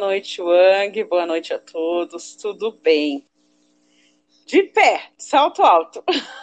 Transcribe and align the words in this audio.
Noite, 0.00 0.40
Wang. 0.40 1.04
Boa 1.04 1.26
noite 1.26 1.52
a 1.52 1.58
todos. 1.58 2.34
Tudo 2.34 2.72
bem? 2.72 3.28
De 4.46 4.62
pé, 4.62 5.12
salto 5.18 5.62
alto. 5.62 6.02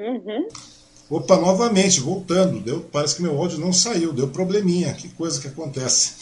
Uhum. 0.00 0.48
Opa, 1.10 1.36
novamente, 1.36 2.00
voltando. 2.00 2.60
Deu, 2.60 2.80
parece 2.80 3.16
que 3.16 3.22
meu 3.22 3.36
áudio 3.36 3.58
não 3.58 3.72
saiu, 3.72 4.12
deu 4.12 4.28
probleminha. 4.28 4.94
Que 4.94 5.08
coisa 5.08 5.40
que 5.40 5.48
acontece. 5.48 6.12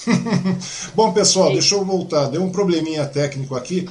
Bom, 0.97 1.13
pessoal, 1.13 1.49
Sim. 1.49 1.53
deixa 1.55 1.75
eu 1.75 1.85
voltar. 1.85 2.29
Deu 2.29 2.43
um 2.43 2.51
probleminha 2.51 3.07
técnico 3.07 3.55
aqui 3.55 3.89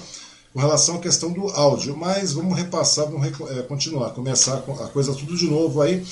com 0.51 0.59
relação 0.59 0.95
à 0.95 0.99
questão 0.99 1.31
do 1.31 1.47
áudio, 1.49 1.95
mas 1.95 2.33
vamos 2.33 2.57
repassar, 2.57 3.05
vamos 3.05 3.27
é, 3.27 3.61
continuar, 3.61 4.09
começar 4.09 4.55
a 4.57 4.87
coisa 4.87 5.13
tudo 5.13 5.37
de 5.37 5.45
novo 5.45 5.81
aí. 5.83 6.03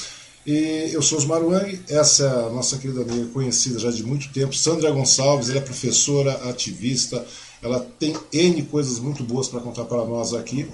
E 0.46 0.92
eu 0.94 1.02
sou 1.02 1.18
Osmar 1.18 1.44
Wang, 1.44 1.82
essa 1.90 2.24
é 2.24 2.46
a 2.46 2.50
nossa 2.52 2.78
querida 2.78 3.02
amiga 3.02 3.28
conhecida 3.34 3.80
já 3.80 3.90
de 3.90 4.04
muito 4.04 4.32
tempo, 4.32 4.54
Sandra 4.54 4.92
Gonçalves, 4.92 5.50
ela 5.50 5.58
é 5.58 5.62
professora, 5.62 6.34
ativista, 6.48 7.26
ela 7.64 7.80
tem 7.98 8.16
N 8.32 8.62
coisas 8.62 9.00
muito 9.00 9.24
boas 9.24 9.48
para 9.48 9.60
contar 9.60 9.86
para 9.86 10.06
nós 10.06 10.36
aqui. 10.36 10.68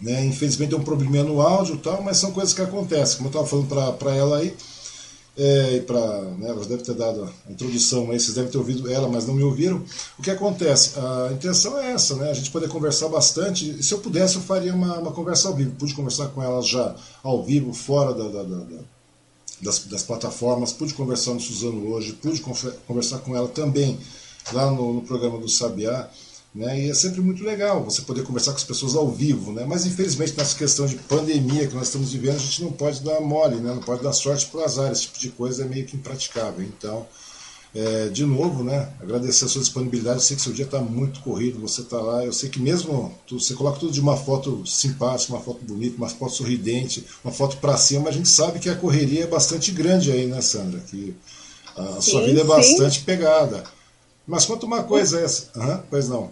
Né? 0.00 0.24
Infelizmente 0.24 0.70
tem 0.70 0.78
um 0.78 0.84
probleminha 0.84 1.24
no 1.24 1.40
áudio 1.40 1.74
e 1.74 1.78
tal, 1.78 2.02
mas 2.02 2.18
são 2.18 2.30
coisas 2.32 2.54
que 2.54 2.62
acontecem. 2.62 3.16
Como 3.16 3.28
eu 3.28 3.30
estava 3.30 3.46
falando 3.46 3.96
para 3.98 4.14
ela 4.14 4.38
aí, 4.38 4.54
é, 5.38 5.80
para 5.80 6.22
né, 6.36 6.48
ela 6.48 6.64
deve 6.64 6.82
ter 6.82 6.94
dado 6.94 7.22
a 7.22 7.52
introdução 7.52 8.10
aí, 8.10 8.18
vocês 8.18 8.34
devem 8.34 8.50
ter 8.50 8.58
ouvido 8.58 8.90
ela, 8.90 9.08
mas 9.08 9.24
não 9.24 9.34
me 9.34 9.42
ouviram. 9.44 9.84
O 10.18 10.22
que 10.22 10.30
acontece? 10.30 10.98
A 10.98 11.32
intenção 11.32 11.78
é 11.78 11.92
essa, 11.92 12.16
né? 12.16 12.30
A 12.30 12.34
gente 12.34 12.50
poder 12.50 12.68
conversar 12.68 13.08
bastante. 13.08 13.80
Se 13.82 13.94
eu 13.94 14.00
pudesse, 14.00 14.34
eu 14.34 14.42
faria 14.42 14.74
uma, 14.74 14.98
uma 14.98 15.12
conversa 15.12 15.46
ao 15.46 15.54
vivo. 15.54 15.76
Pude 15.76 15.94
conversar 15.94 16.28
com 16.28 16.42
ela 16.42 16.60
já 16.60 16.94
ao 17.22 17.44
vivo, 17.44 17.72
fora 17.72 18.12
da, 18.12 18.24
da, 18.24 18.42
da, 18.42 18.64
das, 19.62 19.78
das, 19.84 20.02
plataformas. 20.02 20.72
Pude 20.72 20.92
conversar 20.94 21.34
no 21.34 21.40
Suzano 21.40 21.88
hoje, 21.88 22.14
pude 22.14 22.42
conversar 22.86 23.18
com 23.18 23.36
ela 23.36 23.46
também 23.46 23.96
lá 24.52 24.70
no, 24.72 24.94
no 24.94 25.02
programa 25.02 25.38
do 25.38 25.48
Sabiá. 25.48 26.08
Né? 26.54 26.86
E 26.86 26.90
é 26.90 26.94
sempre 26.94 27.20
muito 27.20 27.44
legal 27.44 27.84
você 27.84 28.02
poder 28.02 28.22
conversar 28.22 28.52
com 28.52 28.56
as 28.56 28.64
pessoas 28.64 28.96
ao 28.96 29.10
vivo, 29.10 29.52
né? 29.52 29.64
mas 29.66 29.84
infelizmente 29.84 30.34
nessa 30.36 30.56
questão 30.56 30.86
de 30.86 30.96
pandemia 30.96 31.66
que 31.66 31.74
nós 31.74 31.88
estamos 31.88 32.10
vivendo, 32.10 32.36
a 32.36 32.38
gente 32.38 32.62
não 32.62 32.72
pode 32.72 33.02
dar 33.02 33.20
mole, 33.20 33.56
né? 33.56 33.74
não 33.74 33.82
pode 33.82 34.02
dar 34.02 34.12
sorte 34.12 34.46
para 34.46 34.60
o 34.60 34.64
azar, 34.64 34.90
esse 34.90 35.02
tipo 35.02 35.18
de 35.18 35.28
coisa 35.30 35.64
é 35.64 35.68
meio 35.68 35.84
que 35.84 35.94
impraticável. 35.94 36.64
Então, 36.64 37.06
é, 37.74 38.08
de 38.08 38.24
novo, 38.24 38.64
né? 38.64 38.88
agradecer 38.98 39.44
a 39.44 39.48
sua 39.48 39.60
disponibilidade, 39.60 40.16
eu 40.16 40.22
sei 40.22 40.36
que 40.36 40.42
seu 40.42 40.52
dia 40.54 40.64
está 40.64 40.80
muito 40.80 41.20
corrido, 41.20 41.60
você 41.60 41.82
está 41.82 42.00
lá, 42.00 42.24
eu 42.24 42.32
sei 42.32 42.48
que 42.48 42.58
mesmo 42.58 43.14
tu, 43.26 43.38
você 43.38 43.52
coloca 43.52 43.78
tudo 43.78 43.92
de 43.92 44.00
uma 44.00 44.16
foto 44.16 44.66
simpática, 44.66 45.34
uma 45.34 45.42
foto 45.42 45.62
bonita, 45.66 45.98
uma 45.98 46.08
foto 46.08 46.32
sorridente, 46.32 47.04
uma 47.22 47.32
foto 47.32 47.58
para 47.58 47.76
cima, 47.76 48.04
mas 48.04 48.14
a 48.14 48.16
gente 48.16 48.28
sabe 48.28 48.58
que 48.58 48.70
a 48.70 48.74
correria 48.74 49.24
é 49.24 49.26
bastante 49.26 49.70
grande 49.70 50.10
aí, 50.10 50.26
né, 50.26 50.40
Sandra? 50.40 50.80
Que 50.80 51.14
a 51.76 52.00
sim, 52.00 52.10
sua 52.10 52.22
vida 52.22 52.40
é 52.40 52.44
bastante 52.44 53.00
sim. 53.00 53.04
pegada. 53.04 53.62
Mas 54.28 54.44
conta 54.44 54.66
uma 54.66 54.84
coisa 54.84 55.20
essa. 55.20 55.50
Uhum, 55.58 55.82
pois 55.88 56.06
não. 56.06 56.30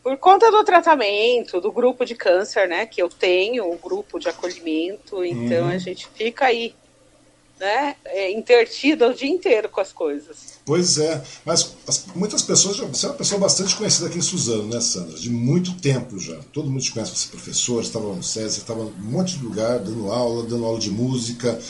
Por 0.00 0.16
conta 0.16 0.48
do 0.50 0.62
tratamento, 0.62 1.60
do 1.60 1.72
grupo 1.72 2.06
de 2.06 2.14
câncer, 2.14 2.68
né? 2.68 2.86
Que 2.86 3.02
eu 3.02 3.08
tenho, 3.08 3.70
um 3.70 3.76
grupo 3.76 4.20
de 4.20 4.28
acolhimento, 4.28 5.24
então 5.24 5.64
uhum. 5.64 5.70
a 5.70 5.76
gente 5.76 6.08
fica 6.14 6.46
aí, 6.46 6.72
né? 7.58 7.96
É, 8.04 8.30
intertido 8.30 9.08
o 9.08 9.14
dia 9.14 9.28
inteiro 9.28 9.68
com 9.68 9.80
as 9.80 9.92
coisas. 9.92 10.60
Pois 10.64 10.98
é, 10.98 11.20
mas 11.44 11.74
as, 11.86 12.06
muitas 12.14 12.42
pessoas, 12.42 12.78
você 12.78 13.06
é 13.06 13.08
uma 13.08 13.16
pessoa 13.16 13.40
bastante 13.40 13.74
conhecida 13.74 14.06
aqui 14.06 14.18
em 14.18 14.22
Suzano, 14.22 14.68
né, 14.68 14.80
Sandra? 14.80 15.18
De 15.18 15.28
muito 15.28 15.74
tempo 15.80 16.16
já. 16.18 16.36
Todo 16.52 16.70
mundo 16.70 16.82
te 16.82 16.92
conhece, 16.92 17.14
você 17.14 17.26
é 17.26 17.30
professor, 17.32 17.82
estava 17.82 18.06
no 18.06 18.22
SESI, 18.22 18.60
estava 18.60 18.82
em 18.82 18.84
um 18.84 19.10
monte 19.10 19.36
de 19.36 19.44
lugar, 19.44 19.80
dando 19.80 20.12
aula, 20.12 20.44
dando 20.44 20.64
aula 20.64 20.78
de 20.78 20.90
música, 20.90 21.60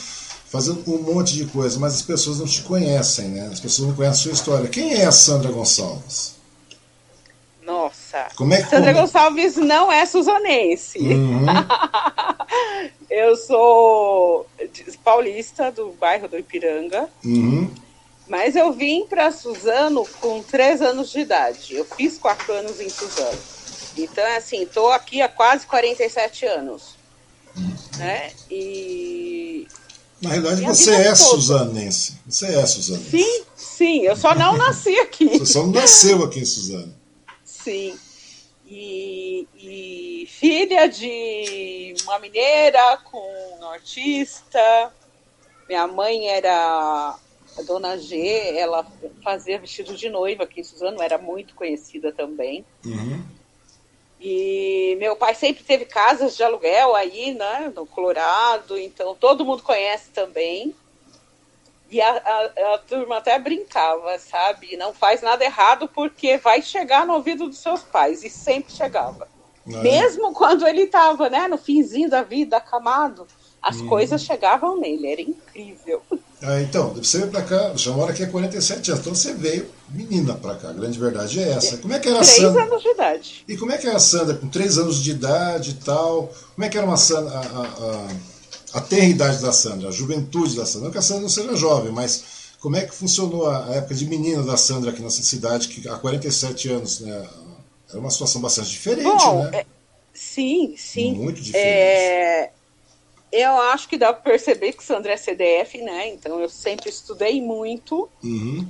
fazendo 0.51 0.83
um 0.85 1.01
monte 1.01 1.33
de 1.33 1.45
coisa, 1.45 1.79
mas 1.79 1.95
as 1.95 2.01
pessoas 2.01 2.39
não 2.39 2.45
te 2.45 2.61
conhecem, 2.63 3.29
né? 3.29 3.47
As 3.49 3.59
pessoas 3.59 3.87
não 3.87 3.95
conhecem 3.95 4.19
a 4.19 4.23
sua 4.23 4.31
história. 4.33 4.69
Quem 4.69 4.93
é 4.93 5.05
a 5.05 5.11
Sandra 5.11 5.49
Gonçalves? 5.49 6.35
Nossa. 7.63 8.27
Como 8.35 8.53
é 8.53 8.61
que 8.61 8.69
Sandra 8.69 8.93
como... 8.93 9.05
Gonçalves 9.05 9.55
não 9.55 9.89
é 9.89 10.05
suzanense. 10.05 10.99
Uhum. 10.99 11.45
eu 13.09 13.33
sou 13.37 14.45
paulista 15.05 15.71
do 15.71 15.93
bairro 15.93 16.27
do 16.27 16.37
Ipiranga. 16.37 17.07
Uhum. 17.23 17.73
Mas 18.27 18.55
eu 18.55 18.73
vim 18.73 19.05
para 19.07 19.31
Suzano 19.31 20.05
com 20.19 20.43
três 20.43 20.81
anos 20.81 21.11
de 21.11 21.19
idade. 21.19 21.75
Eu 21.75 21.85
fiz 21.85 22.17
quatro 22.17 22.53
anos 22.53 22.79
em 22.81 22.89
Suzano. 22.89 23.39
Então, 23.97 24.23
é 24.23 24.37
assim, 24.37 24.63
estou 24.63 24.91
aqui 24.91 25.21
há 25.21 25.29
quase 25.29 25.65
47 25.65 26.45
anos. 26.45 26.95
Uhum. 27.55 27.73
Né? 27.97 28.31
E. 28.49 29.67
Na 30.21 30.29
realidade, 30.29 30.61
você 30.61 30.91
é 30.91 31.03
toda. 31.03 31.15
suzanense. 31.15 32.17
Você 32.27 32.45
é 32.45 32.65
suzanense. 32.65 33.09
Sim, 33.09 33.43
sim. 33.55 34.01
Eu 34.01 34.15
só 34.15 34.35
não 34.35 34.55
nasci 34.55 34.97
aqui. 34.99 35.39
Você 35.39 35.53
só 35.53 35.63
não 35.63 35.71
nasceu 35.71 36.23
aqui 36.23 36.39
em 36.39 36.45
Suzano. 36.45 36.93
Sim. 37.43 37.97
E, 38.67 39.47
e, 39.57 40.27
filha 40.29 40.87
de 40.87 41.95
uma 42.03 42.19
mineira 42.19 42.97
com 43.03 43.17
um 43.17 43.59
nortista. 43.59 44.93
Minha 45.67 45.87
mãe 45.87 46.27
era 46.27 47.17
a 47.57 47.61
dona 47.63 47.97
G, 47.97 48.57
ela 48.57 48.85
fazia 49.23 49.59
vestido 49.59 49.95
de 49.95 50.09
noiva 50.09 50.43
aqui 50.43 50.61
em 50.61 50.63
Suzano, 50.63 51.01
era 51.01 51.17
muito 51.17 51.53
conhecida 51.55 52.11
também. 52.11 52.65
Uhum. 52.85 53.21
E 54.23 54.95
meu 54.99 55.15
pai 55.15 55.33
sempre 55.33 55.63
teve 55.63 55.83
casas 55.83 56.37
de 56.37 56.43
aluguel 56.43 56.95
aí, 56.95 57.33
né, 57.33 57.73
no 57.75 57.87
Colorado, 57.87 58.77
então 58.77 59.15
todo 59.15 59.43
mundo 59.43 59.63
conhece 59.63 60.11
também. 60.11 60.75
E 61.89 61.99
a, 61.99 62.09
a, 62.09 62.75
a, 62.75 62.77
turma 62.77 63.17
até 63.17 63.37
brincava, 63.39 64.17
sabe? 64.19 64.77
Não 64.77 64.93
faz 64.93 65.23
nada 65.23 65.43
errado 65.43 65.89
porque 65.89 66.37
vai 66.37 66.61
chegar 66.61 67.05
no 67.05 67.15
ouvido 67.15 67.47
dos 67.47 67.57
seus 67.57 67.81
pais. 67.81 68.23
E 68.23 68.29
sempre 68.29 68.71
chegava. 68.71 69.27
É. 69.67 69.75
Mesmo 69.77 70.33
quando 70.33 70.65
ele 70.65 70.83
estava 70.83 71.29
né, 71.29 71.49
no 71.49 71.57
finzinho 71.57 72.09
da 72.09 72.21
vida, 72.21 72.57
acamado, 72.57 73.27
as 73.61 73.81
hum. 73.81 73.89
coisas 73.89 74.23
chegavam 74.23 74.77
nele. 74.77 75.11
Era 75.11 75.21
incrível. 75.21 76.01
Ah, 76.43 76.59
então, 76.61 76.93
você 76.93 77.19
veio 77.19 77.29
pra 77.29 77.43
cá, 77.43 77.73
já 77.75 77.91
mora 77.91 78.11
aqui 78.11 78.23
há 78.23 78.27
47 78.27 78.91
anos, 78.91 79.01
então 79.01 79.13
você 79.13 79.33
veio 79.33 79.67
menina 79.89 80.33
pra 80.33 80.55
cá, 80.55 80.69
a 80.69 80.73
grande 80.73 80.97
verdade 80.97 81.39
é 81.39 81.49
essa. 81.51 81.77
Como 81.77 81.93
é 81.93 81.99
que 81.99 82.07
era 82.07 82.19
a 82.19 82.23
Sandra? 82.23 82.63
Anos 82.63 82.81
de 82.81 82.89
idade. 82.89 83.43
E 83.47 83.57
como 83.57 83.71
é 83.71 83.77
que 83.77 83.85
era 83.85 83.97
a 83.97 83.99
Sandra 83.99 84.35
com 84.35 84.47
três 84.47 84.77
anos 84.77 85.01
de 85.03 85.11
idade 85.11 85.71
e 85.71 85.83
tal? 85.85 86.33
Como 86.55 86.65
é 86.65 86.69
que 86.69 86.77
era 86.77 86.87
uma 86.87 86.97
Sandra, 86.97 87.31
a, 87.31 87.41
a, 87.41 88.07
a 88.07 88.07
a 88.73 88.99
idade 88.99 89.41
da 89.41 89.51
Sandra, 89.51 89.89
a 89.89 89.91
juventude 89.91 90.55
da 90.55 90.65
Sandra. 90.65 90.85
Não 90.85 90.91
que 90.91 90.97
a 90.97 91.01
Sandra 91.01 91.23
não 91.23 91.29
seja 91.29 91.55
jovem, 91.55 91.91
mas 91.91 92.23
como 92.59 92.75
é 92.75 92.85
que 92.85 92.95
funcionou 92.95 93.49
a 93.49 93.67
época 93.75 93.95
de 93.95 94.05
menina 94.05 94.43
da 94.43 94.55
Sandra 94.55 94.91
aqui 94.91 95.01
nessa 95.01 95.21
cidade, 95.21 95.67
que 95.67 95.87
há 95.87 95.95
47 95.97 96.69
anos, 96.69 96.99
né? 97.01 97.27
Era 97.89 97.99
uma 97.99 98.09
situação 98.09 98.39
bastante 98.39 98.69
diferente, 98.69 99.03
Bom, 99.03 99.43
né? 99.43 99.59
É, 99.59 99.65
sim, 100.13 100.75
sim. 100.77 101.13
Muito 101.13 101.41
diferente. 101.41 101.67
É, 101.67 102.51
eu 103.31 103.59
acho 103.61 103.87
que 103.87 103.97
dá 103.97 104.13
para 104.13 104.31
perceber 104.31 104.73
que 104.73 104.83
Sandra 104.83 105.13
é 105.13 105.17
CDF, 105.17 105.81
né? 105.81 106.09
Então 106.09 106.39
eu 106.39 106.49
sempre 106.49 106.89
estudei 106.89 107.41
muito. 107.41 108.09
Uhum. 108.23 108.67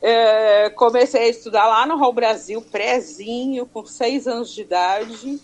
É, 0.00 0.70
comecei 0.70 1.22
a 1.22 1.28
estudar 1.28 1.66
lá 1.66 1.86
no 1.86 1.96
Hall 1.96 2.12
Brasil, 2.12 2.60
prézinho, 2.62 3.66
com 3.66 3.84
seis 3.86 4.26
anos 4.26 4.52
de 4.52 4.62
idade. 4.62 5.40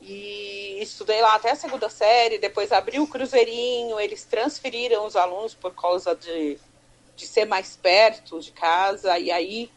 E 0.00 0.78
estudei 0.80 1.20
lá 1.20 1.34
até 1.34 1.50
a 1.52 1.56
segunda 1.56 1.88
série, 1.88 2.38
depois 2.38 2.70
abriu 2.70 3.02
o 3.02 3.08
Cruzeirinho, 3.08 3.98
eles 3.98 4.24
transferiram 4.24 5.04
os 5.04 5.16
alunos 5.16 5.54
por 5.54 5.74
causa 5.74 6.14
de 6.14 6.58
de 7.16 7.26
ser 7.26 7.46
mais 7.46 7.76
perto 7.76 8.38
de 8.38 8.52
casa. 8.52 9.18
E 9.18 9.32
aí 9.32 9.70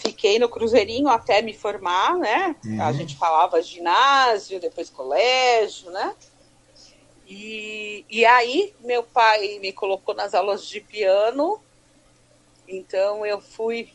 fiquei 0.00 0.38
no 0.38 0.48
Cruzeirinho 0.48 1.08
até 1.08 1.42
me 1.42 1.52
formar, 1.52 2.16
né? 2.16 2.56
Uhum. 2.64 2.82
A 2.82 2.92
gente 2.92 3.16
falava 3.16 3.60
ginásio, 3.60 4.60
depois 4.60 4.88
colégio, 4.88 5.90
né? 5.90 6.14
E, 7.28 8.04
e 8.08 8.24
aí 8.24 8.72
meu 8.80 9.02
pai 9.02 9.58
me 9.58 9.72
colocou 9.72 10.14
nas 10.14 10.34
aulas 10.34 10.64
de 10.66 10.80
piano, 10.80 11.60
então 12.68 13.26
eu 13.26 13.40
fui 13.40 13.88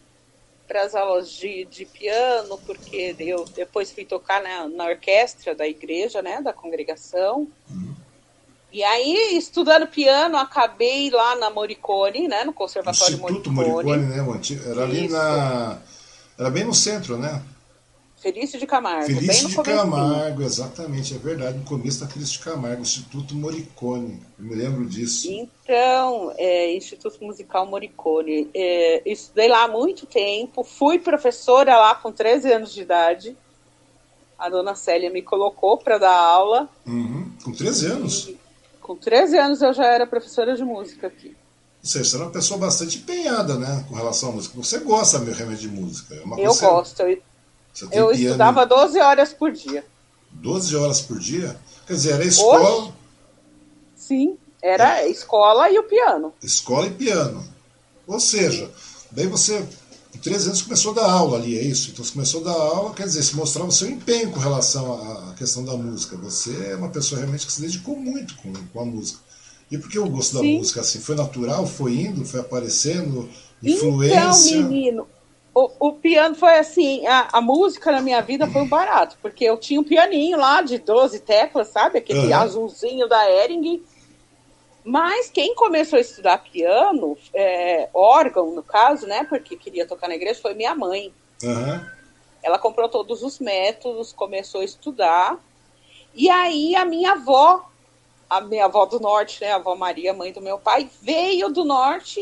para 0.68 0.84
as 0.84 0.96
aulas 0.96 1.30
de, 1.30 1.66
de 1.66 1.86
piano, 1.86 2.58
porque 2.66 3.16
eu 3.20 3.46
depois 3.46 3.92
fui 3.92 4.06
tocar 4.06 4.42
na, 4.42 4.68
na 4.70 4.86
orquestra 4.86 5.54
da 5.54 5.68
igreja, 5.68 6.22
né, 6.22 6.42
da 6.42 6.54
congregação. 6.54 7.48
Uhum. 7.70 7.94
E 8.72 8.82
aí, 8.86 9.38
estudando 9.38 9.86
piano, 9.86 10.38
acabei 10.38 11.10
lá 11.10 11.36
na 11.36 11.50
Moricone, 11.50 12.30
né, 12.30 12.46
no 12.46 12.54
Conservatório 12.54 13.16
Instituto 13.16 13.52
Moricone. 13.52 14.06
Moricone 14.24 14.62
né, 14.62 14.72
Era 14.72 14.84
ali 14.84 15.06
Isso. 15.06 15.14
na... 15.14 15.78
Era 16.40 16.50
bem 16.50 16.64
no 16.64 16.74
centro, 16.74 17.18
né? 17.18 17.44
Felício 18.22 18.60
de 18.60 18.68
Camargo. 18.68 19.08
Felício 19.08 19.50
de 19.50 19.56
Camargo, 19.64 20.44
exatamente, 20.44 21.16
é 21.16 21.18
verdade. 21.18 21.58
No 21.58 21.66
começo 21.66 22.02
da 22.02 22.08
Felício 22.08 22.38
de 22.38 22.46
Camargo, 22.46 22.84
Instituto 22.84 23.34
Moricone. 23.34 24.22
Eu 24.38 24.46
me 24.46 24.54
lembro 24.54 24.86
disso. 24.86 25.28
Então, 25.28 26.32
é, 26.38 26.72
Instituto 26.72 27.18
Musical 27.24 27.66
Moricone. 27.66 28.48
É, 28.54 29.02
estudei 29.08 29.48
lá 29.48 29.64
há 29.64 29.68
muito 29.68 30.06
tempo, 30.06 30.64
fui 30.64 31.00
professora 31.00 31.76
lá 31.76 31.96
com 31.96 32.12
13 32.12 32.54
anos 32.54 32.72
de 32.72 32.82
idade. 32.84 33.36
A 34.38 34.50
dona 34.50 34.76
Célia 34.76 35.10
me 35.10 35.24
colocou 35.24 35.80
para 35.80 35.98
dar 35.98 36.16
aula. 36.16 36.70
Uhum. 36.86 37.32
Com 37.44 37.52
13 37.52 37.86
anos? 37.88 38.28
E, 38.28 38.40
com 38.80 38.96
13 38.96 39.38
anos 39.40 39.62
eu 39.64 39.74
já 39.74 39.86
era 39.86 40.06
professora 40.06 40.56
de 40.56 40.64
música 40.64 41.08
aqui. 41.08 41.30
Ou 41.30 41.90
seja, 41.90 42.06
você 42.06 42.16
era 42.18 42.26
uma 42.26 42.32
pessoa 42.32 42.60
bastante 42.60 43.00
empenhada, 43.00 43.58
né, 43.58 43.84
com 43.90 43.96
relação 43.96 44.30
à 44.30 44.32
música. 44.34 44.56
Você 44.56 44.78
gosta, 44.78 45.18
meu 45.18 45.34
remédio 45.34 45.68
de 45.72 45.76
música. 45.76 46.14
É 46.14 46.22
uma 46.22 46.40
eu 46.40 46.54
gosto. 46.54 47.02
Eu, 47.02 47.20
eu 47.80 47.90
piano... 47.90 48.12
estudava 48.12 48.66
12 48.66 49.00
horas 49.00 49.34
por 49.34 49.52
dia. 49.52 49.86
12 50.32 50.76
horas 50.76 51.02
por 51.02 51.20
dia? 51.20 51.56
Quer 51.86 51.94
dizer, 51.94 52.14
era 52.14 52.26
escola. 52.26 52.70
Hoje? 52.70 52.94
Sim, 53.96 54.38
era 54.62 55.02
é. 55.02 55.10
escola 55.10 55.70
e 55.70 55.80
o 55.80 55.84
piano. 55.84 56.34
Escola 56.42 56.88
e 56.88 56.92
piano. 56.92 57.44
Ou 58.08 58.20
seja, 58.20 58.70
daí 59.12 59.28
você, 59.28 59.66
com 60.12 60.20
13 60.20 60.48
anos, 60.48 60.62
começou 60.62 60.92
a 60.92 60.96
dar 60.96 61.12
aula 61.12 61.38
ali, 61.38 61.58
é 61.58 61.64
isso? 61.64 61.92
Então 61.92 62.04
você 62.04 62.14
começou 62.14 62.42
a 62.42 62.44
dar 62.46 62.60
aula, 62.60 62.94
quer 62.94 63.04
dizer, 63.04 63.24
se 63.24 63.36
mostrava 63.36 63.70
o 63.70 63.72
seu 63.72 63.90
empenho 63.90 64.32
com 64.32 64.40
relação 64.40 64.94
à 64.94 65.34
questão 65.36 65.64
da 65.64 65.76
música. 65.76 66.18
Você 66.18 66.72
é 66.72 66.76
uma 66.76 66.90
pessoa 66.90 67.20
realmente 67.20 67.46
que 67.46 67.54
se 67.54 67.62
dedicou 67.62 67.96
muito 67.96 68.36
com, 68.38 68.54
com 68.54 68.80
a 68.80 68.86
música. 68.86 69.20
E 69.70 69.78
por 69.78 69.90
que 69.90 69.98
o 69.98 70.10
gosto 70.10 70.34
da 70.36 70.42
Sim. 70.42 70.58
música 70.58 70.82
assim? 70.82 71.00
Foi 71.00 71.16
natural? 71.16 71.66
Foi 71.66 71.94
indo? 71.94 72.26
Foi 72.26 72.42
aparecendo? 72.42 73.30
Influência? 73.64 74.58
Então, 74.58 74.70
menino, 74.70 75.08
o, 75.54 75.70
o, 75.80 75.94
piano 75.94 76.34
foi 76.34 76.58
assim, 76.58 77.06
a, 77.06 77.28
a, 77.34 77.42
música 77.42 77.92
na 77.92 78.00
minha 78.00 78.22
vida 78.22 78.48
foi 78.48 78.62
um 78.62 78.70
barato, 78.70 79.18
porque 79.22 79.44
eu 79.44 79.58
tinha 79.58 79.82
um 79.82 79.84
pianinho 79.84 80.38
lá 80.38 80.62
de 80.62 80.78
12 80.78 81.20
teclas, 81.20 81.68
sabe? 81.68 81.98
Aquele 81.98 82.28
uhum. 82.28 82.36
azulzinho 82.36 83.08
da 83.08 83.30
Ering. 83.30 83.84
Mas 84.84 85.30
quem 85.30 85.54
começou 85.54 85.98
a 85.98 86.02
estudar 86.02 86.38
piano, 86.38 87.18
é, 87.34 87.90
órgão 87.94 88.52
no 88.52 88.64
caso, 88.64 89.06
né? 89.06 89.26
Porque 89.26 89.58
queria 89.58 89.86
tocar 89.86 90.08
na 90.08 90.16
igreja, 90.16 90.42
foi 90.42 90.54
minha 90.54 90.74
mãe. 90.74 91.14
Uhum. 91.44 91.86
Ela 92.42 92.58
comprou 92.58 92.88
todos 92.88 93.22
os 93.22 93.38
métodos, 93.40 94.14
começou 94.14 94.62
a 94.62 94.66
estudar. 94.66 95.38
E 96.16 96.30
aí 96.30 96.76
a 96.76 96.86
minha 96.86 97.12
avó, 97.12 97.70
a 98.30 98.40
minha 98.40 98.66
avó 98.66 98.86
do 98.86 99.02
norte, 99.02 99.42
né? 99.42 99.52
A 99.52 99.58
avó 99.58 99.76
Maria, 99.76 100.14
mãe 100.14 100.32
do 100.32 100.42
meu 100.42 100.58
pai, 100.58 100.90
veio 101.02 101.50
do 101.50 101.66
norte 101.66 102.22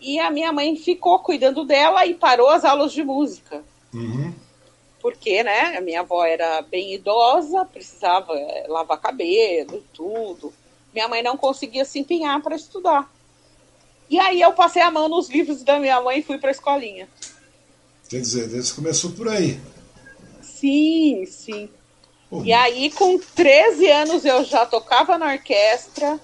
e 0.00 0.18
a 0.18 0.30
minha 0.30 0.52
mãe 0.52 0.76
ficou 0.76 1.18
cuidando 1.18 1.64
dela 1.64 2.06
e 2.06 2.14
parou 2.14 2.48
as 2.48 2.64
aulas 2.64 2.92
de 2.92 3.04
música. 3.04 3.62
Uhum. 3.92 4.32
Porque, 5.00 5.42
né, 5.42 5.76
a 5.76 5.80
minha 5.80 6.00
avó 6.00 6.24
era 6.24 6.62
bem 6.62 6.94
idosa, 6.94 7.64
precisava 7.64 8.32
eh, 8.34 8.66
lavar 8.68 9.00
cabelo, 9.00 9.82
tudo. 9.94 10.52
Minha 10.92 11.08
mãe 11.08 11.22
não 11.22 11.36
conseguia 11.36 11.84
se 11.84 11.98
empenhar 11.98 12.40
para 12.42 12.56
estudar. 12.56 13.10
E 14.08 14.18
aí 14.18 14.40
eu 14.40 14.52
passei 14.52 14.82
a 14.82 14.90
mão 14.90 15.08
nos 15.08 15.30
livros 15.30 15.62
da 15.62 15.78
minha 15.78 16.00
mãe 16.00 16.18
e 16.18 16.22
fui 16.22 16.38
para 16.38 16.50
a 16.50 16.52
escolinha. 16.52 17.08
Quer 18.08 18.20
dizer, 18.20 18.48
desde 18.48 18.74
começou 18.74 19.12
por 19.12 19.28
aí. 19.28 19.60
Sim, 20.42 21.24
sim. 21.26 21.70
Uhum. 22.30 22.44
E 22.44 22.52
aí, 22.52 22.90
com 22.90 23.18
13 23.18 23.90
anos, 23.90 24.24
eu 24.24 24.44
já 24.44 24.66
tocava 24.66 25.16
na 25.16 25.32
orquestra, 25.32 26.20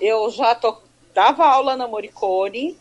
eu 0.00 0.30
já 0.30 0.54
to... 0.54 0.76
dava 1.14 1.46
aula 1.46 1.76
na 1.76 1.88
Moricone, 1.88 2.76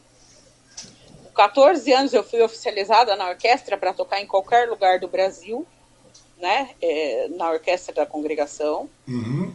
14 1.37 1.93
anos 1.93 2.13
eu 2.13 2.23
fui 2.23 2.41
oficializada 2.41 3.15
na 3.15 3.29
orquestra 3.29 3.77
para 3.77 3.93
tocar 3.93 4.19
em 4.19 4.25
qualquer 4.25 4.67
lugar 4.67 4.99
do 4.99 5.07
Brasil, 5.07 5.67
né? 6.41 6.71
É, 6.81 7.27
na 7.29 7.51
orquestra 7.51 7.93
da 7.93 8.05
congregação. 8.07 8.89
Uhum. 9.07 9.53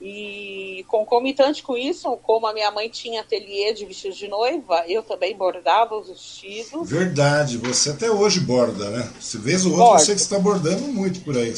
E 0.00 0.86
concomitante 0.88 1.62
com 1.62 1.76
isso, 1.76 2.16
como 2.22 2.46
a 2.46 2.54
minha 2.54 2.70
mãe 2.70 2.88
tinha 2.88 3.20
ateliê 3.20 3.74
de 3.74 3.84
vestidos 3.84 4.16
de 4.16 4.26
noiva, 4.26 4.84
eu 4.86 5.02
também 5.02 5.36
bordava 5.36 5.96
os 5.96 6.08
vestidos. 6.08 6.88
Verdade, 6.88 7.58
você 7.58 7.90
até 7.90 8.10
hoje 8.10 8.40
borda, 8.40 8.88
né? 8.90 9.12
Se 9.20 9.36
vez 9.36 9.66
ou 9.66 9.78
outra, 9.78 9.98
você 9.98 10.12
está 10.12 10.38
bordando 10.38 10.82
muito 10.88 11.20
por 11.20 11.36
aí. 11.36 11.52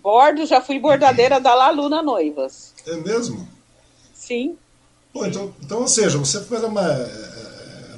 Bordo, 0.00 0.46
já 0.46 0.62
fui 0.62 0.78
bordadeira 0.78 1.38
da 1.38 1.52
Laluna 1.52 2.00
Noivas. 2.00 2.72
É 2.86 2.94
mesmo? 2.94 3.46
Sim. 4.14 4.56
Então, 5.14 5.52
então, 5.60 5.80
ou 5.80 5.88
seja, 5.88 6.16
você 6.16 6.38
era 6.54 6.68
uma 6.68 6.86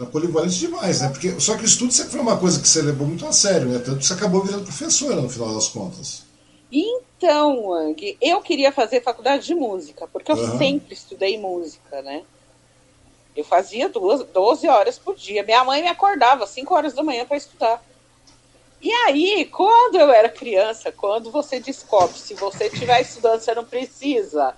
era 0.01 0.11
polivalente 0.11 0.59
demais, 0.59 1.01
né? 1.01 1.09
Porque, 1.09 1.39
só 1.39 1.57
que 1.57 1.63
o 1.63 1.67
estudo 1.67 1.93
sempre 1.93 2.13
foi 2.13 2.21
uma 2.21 2.39
coisa 2.39 2.61
que 2.61 2.67
você 2.67 2.81
levou 2.81 3.07
muito 3.07 3.27
a 3.27 3.33
sério, 3.33 3.69
né? 3.69 3.79
Tanto 3.79 3.99
que 3.99 4.07
você 4.07 4.15
acabou 4.15 4.43
virando 4.43 4.65
professora 4.65 5.21
no 5.21 5.29
final 5.29 5.55
das 5.55 5.69
contas. 5.69 6.25
Então, 6.73 7.67
Wang, 7.67 8.17
eu 8.21 8.41
queria 8.41 8.73
fazer 8.73 9.03
faculdade 9.03 9.47
de 9.47 9.55
música, 9.55 10.07
porque 10.07 10.33
eu 10.33 10.37
uhum. 10.37 10.59
sempre 10.59 10.95
estudei 10.95 11.39
música, 11.39 12.01
né? 12.01 12.23
Eu 13.37 13.45
fazia 13.45 13.89
duas, 13.89 14.25
12 14.25 14.69
horas 14.69 14.99
por 14.99 15.15
dia. 15.15 15.43
Minha 15.43 15.65
mãe 15.65 15.83
me 15.83 15.89
acordava 15.89 16.45
às 16.45 16.51
5 16.51 16.75
horas 16.75 16.95
da 16.95 17.03
manhã 17.03 17.27
para 17.27 17.37
estudar. 17.37 17.85
E 18.81 18.91
aí, 18.91 19.45
quando 19.45 19.97
eu 19.97 20.11
era 20.11 20.29
criança, 20.29 20.91
quando 20.91 21.31
você 21.31 21.61
descobre, 21.61 22.19
se 22.19 22.35
você 22.35 22.67
estiver 22.67 23.01
estudando, 23.03 23.41
você 23.41 23.55
não 23.55 23.65
precisa 23.65 24.55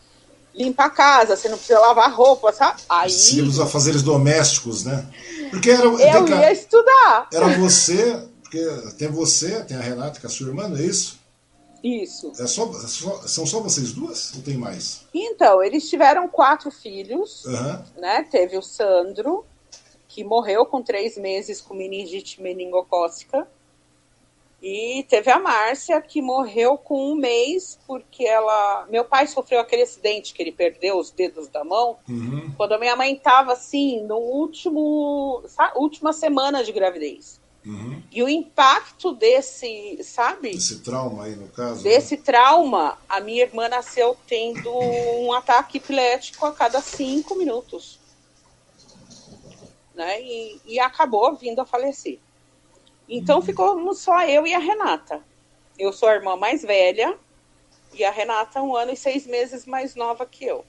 limpar 0.54 0.86
a 0.86 0.90
casa, 0.90 1.36
você 1.36 1.48
não 1.48 1.56
precisa 1.56 1.78
lavar 1.80 2.12
roupa, 2.12 2.52
sabe? 2.52 2.82
Aí... 2.88 3.10
Se 3.10 3.40
os 3.40 3.58
afazeres 3.58 4.02
domésticos, 4.02 4.84
né? 4.84 5.06
Porque 5.50 5.70
era, 5.70 5.84
eu 5.84 6.28
ia 6.28 6.52
estudar. 6.52 7.28
Era 7.32 7.48
você, 7.58 8.26
porque 8.42 8.64
tem 8.98 9.08
você, 9.08 9.62
tem 9.64 9.76
a 9.76 9.80
Renata, 9.80 10.18
que 10.18 10.26
é 10.26 10.28
a 10.28 10.32
sua 10.32 10.48
irmã, 10.48 10.68
não 10.68 10.76
é 10.76 10.82
isso? 10.82 11.20
Isso. 11.82 12.32
É 12.38 12.46
só, 12.46 12.70
é 12.70 12.86
só, 12.86 13.22
são 13.26 13.44
só 13.44 13.60
vocês 13.60 13.92
duas 13.92 14.32
ou 14.36 14.42
tem 14.42 14.56
mais? 14.56 15.04
Então, 15.12 15.62
eles 15.62 15.90
tiveram 15.90 16.28
quatro 16.28 16.70
filhos, 16.70 17.44
uhum. 17.44 17.82
né? 17.98 18.26
Teve 18.30 18.56
o 18.56 18.62
Sandro, 18.62 19.44
que 20.06 20.22
morreu 20.22 20.64
com 20.64 20.80
três 20.82 21.16
meses 21.16 21.60
com 21.60 21.74
meningite 21.74 22.40
meningocócica. 22.40 23.48
E 24.62 25.04
teve 25.08 25.28
a 25.28 25.40
Márcia, 25.40 26.00
que 26.00 26.22
morreu 26.22 26.78
com 26.78 27.10
um 27.10 27.16
mês, 27.16 27.80
porque 27.84 28.24
ela. 28.24 28.86
Meu 28.88 29.04
pai 29.04 29.26
sofreu 29.26 29.58
aquele 29.58 29.82
acidente 29.82 30.32
que 30.32 30.40
ele 30.40 30.52
perdeu 30.52 30.98
os 30.98 31.10
dedos 31.10 31.48
da 31.48 31.64
mão. 31.64 31.96
Uhum. 32.08 32.52
Quando 32.56 32.74
a 32.74 32.78
minha 32.78 32.94
mãe 32.94 33.12
estava 33.12 33.54
assim, 33.54 34.04
no 34.04 34.18
último. 34.18 35.42
Sabe, 35.48 35.72
última 35.76 36.12
semana 36.12 36.62
de 36.62 36.70
gravidez. 36.70 37.40
Uhum. 37.66 38.02
E 38.12 38.22
o 38.22 38.28
impacto 38.28 39.12
desse, 39.12 39.98
sabe? 40.04 40.50
Esse 40.50 40.78
trauma 40.78 41.24
aí, 41.24 41.34
no 41.34 41.48
caso. 41.48 41.82
Desse 41.82 42.16
né? 42.16 42.22
trauma, 42.24 42.98
a 43.08 43.18
minha 43.18 43.42
irmã 43.42 43.68
nasceu 43.68 44.16
tendo 44.28 44.70
um 44.72 45.32
ataque 45.34 45.78
epilético 45.78 46.46
a 46.46 46.52
cada 46.52 46.80
cinco 46.80 47.34
minutos. 47.34 47.98
Né? 49.92 50.22
E, 50.22 50.60
e 50.66 50.80
acabou 50.80 51.34
vindo 51.34 51.60
a 51.60 51.66
falecer. 51.66 52.20
Então 53.08 53.36
uhum. 53.36 53.42
ficou 53.42 53.94
só 53.94 54.24
eu 54.26 54.46
e 54.46 54.54
a 54.54 54.58
Renata. 54.58 55.20
Eu 55.78 55.92
sou 55.92 56.08
a 56.08 56.14
irmã 56.14 56.36
mais 56.36 56.62
velha 56.62 57.16
e 57.94 58.04
a 58.04 58.10
Renata 58.10 58.62
um 58.62 58.76
ano 58.76 58.92
e 58.92 58.96
seis 58.96 59.26
meses 59.26 59.66
mais 59.66 59.94
nova 59.94 60.24
que 60.24 60.44
eu. 60.44 60.64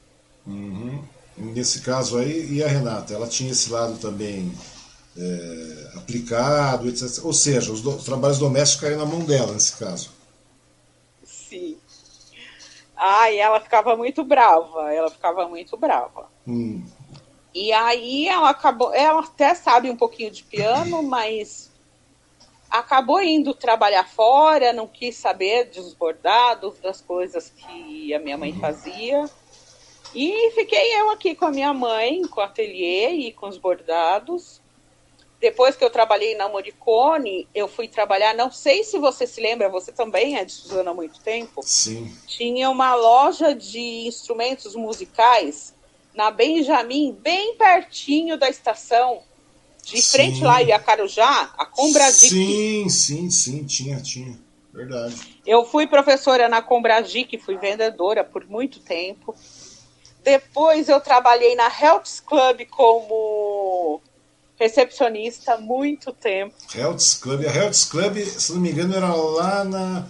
Uhum. 0.45 1.03
Nesse 1.37 1.81
caso 1.81 2.17
aí, 2.17 2.53
e 2.53 2.63
a 2.63 2.67
Renata? 2.67 3.13
Ela 3.13 3.27
tinha 3.27 3.51
esse 3.51 3.71
lado 3.71 3.97
também 3.97 4.53
é, 5.17 5.97
aplicado, 5.97 6.87
etc. 6.87 7.23
Ou 7.23 7.33
seja, 7.33 7.71
os, 7.71 7.81
do, 7.81 7.95
os 7.95 8.03
trabalhos 8.03 8.39
domésticos 8.39 8.81
caíram 8.81 8.99
na 8.99 9.05
mão 9.05 9.25
dela 9.25 9.53
nesse 9.53 9.77
caso. 9.77 10.11
Sim. 11.23 11.77
Ah, 12.95 13.31
e 13.31 13.37
ela 13.37 13.59
ficava 13.59 13.95
muito 13.95 14.23
brava, 14.23 14.93
ela 14.93 15.09
ficava 15.09 15.47
muito 15.47 15.75
brava. 15.75 16.29
Hum. 16.47 16.83
E 17.53 17.71
aí 17.71 18.27
ela 18.27 18.49
acabou, 18.49 18.93
ela 18.93 19.21
até 19.21 19.53
sabe 19.53 19.89
um 19.89 19.95
pouquinho 19.95 20.31
de 20.31 20.43
piano, 20.43 21.03
mas 21.03 21.69
acabou 22.73 23.21
indo 23.21 23.53
trabalhar 23.53 24.03
fora, 24.03 24.73
não 24.73 24.87
quis 24.87 25.15
saber 25.15 25.65
dos 25.65 25.93
bordados, 25.93 26.79
das 26.79 27.01
coisas 27.01 27.51
que 27.51 28.11
a 28.11 28.17
minha 28.17 28.35
mãe 28.35 28.51
fazia. 28.59 29.29
E 30.15 30.49
fiquei 30.55 30.99
eu 30.99 31.11
aqui 31.11 31.35
com 31.35 31.45
a 31.45 31.51
minha 31.51 31.71
mãe, 31.71 32.23
com 32.23 32.41
o 32.41 32.43
ateliê 32.43 33.11
e 33.11 33.31
com 33.31 33.47
os 33.47 33.59
bordados. 33.59 34.59
Depois 35.39 35.75
que 35.75 35.83
eu 35.83 35.89
trabalhei 35.91 36.35
na 36.35 36.49
Moricone, 36.49 37.47
eu 37.53 37.67
fui 37.67 37.87
trabalhar, 37.87 38.33
não 38.33 38.49
sei 38.49 38.83
se 38.83 38.97
você 38.97 39.27
se 39.27 39.39
lembra, 39.39 39.69
você 39.69 39.91
também 39.91 40.37
é 40.37 40.43
de 40.43 40.53
Suzano 40.53 40.89
há 40.89 40.93
muito 40.95 41.19
tempo. 41.19 41.61
Sim. 41.61 42.11
Tinha 42.25 42.71
uma 42.71 42.95
loja 42.95 43.53
de 43.53 44.07
instrumentos 44.07 44.75
musicais 44.75 45.75
na 46.15 46.31
Benjamin, 46.31 47.11
bem 47.11 47.55
pertinho 47.55 48.35
da 48.35 48.49
estação, 48.49 49.21
de 49.83 50.01
sim. 50.01 50.17
frente 50.17 50.43
lá 50.43 50.63
em 50.63 50.71
Acarujá, 50.71 51.53
a 51.57 51.65
Combradic. 51.65 52.29
Sim, 52.29 52.89
sim, 52.89 53.29
sim, 53.29 53.63
tinha, 53.65 54.01
tinha. 54.01 54.39
Verdade. 54.73 55.15
Eu 55.45 55.65
fui 55.65 55.85
professora 55.85 56.49
na 56.49 56.61
Combradic, 56.61 57.37
fui 57.37 57.57
vendedora 57.57 58.23
por 58.23 58.45
muito 58.47 58.79
tempo. 58.79 59.35
Depois 60.23 60.89
eu 60.89 60.99
trabalhei 60.99 61.53
na 61.55 61.67
Health 61.67 62.23
Club 62.25 62.65
como 62.71 64.01
recepcionista 64.57 65.57
muito 65.57 66.13
tempo. 66.13 66.55
Health 66.73 67.19
Club. 67.21 67.45
A 67.45 67.53
Health 67.53 67.89
Club, 67.91 68.17
se 68.17 68.53
não 68.53 68.61
me 68.61 68.71
engano, 68.71 68.95
era 68.95 69.13
lá 69.13 69.63
na. 69.63 70.07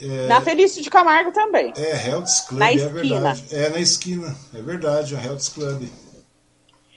É... 0.00 0.26
Na 0.26 0.40
Felício 0.40 0.82
de 0.82 0.88
Camargo 0.88 1.32
também. 1.32 1.72
É, 1.76 2.08
Health 2.08 2.46
Club, 2.48 2.60
na 2.60 2.70
é 2.70 2.74
esquina. 2.74 2.92
verdade. 2.92 3.44
É, 3.50 3.68
na 3.68 3.80
esquina. 3.80 4.36
É 4.54 4.62
verdade, 4.62 5.16
a 5.16 5.22
Health 5.22 5.50
Club. 5.54 5.88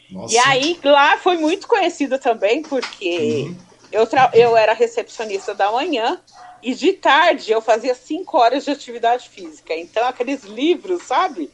Nossa. 0.10 0.34
E 0.34 0.38
aí, 0.38 0.80
lá 0.84 1.18
foi 1.18 1.38
muito 1.38 1.68
conhecida 1.68 2.18
também, 2.20 2.62
porque 2.62 3.48
uhum. 3.48 3.58
eu, 3.92 4.08
eu 4.34 4.58
era 4.58 4.74
recepcionista 4.74 5.54
da 5.54 5.72
manhã 5.72 6.22
e 6.62 6.74
de 6.74 6.94
tarde 6.94 7.52
eu 7.52 7.62
fazia 7.62 7.96
cinco 7.96 8.38
horas 8.38 8.66
de 8.66 8.72
atividade 8.72 9.30
física. 9.30 9.76
Então, 9.76 10.08
aqueles 10.08 10.44
livros, 10.44 11.04
sabe? 11.04 11.52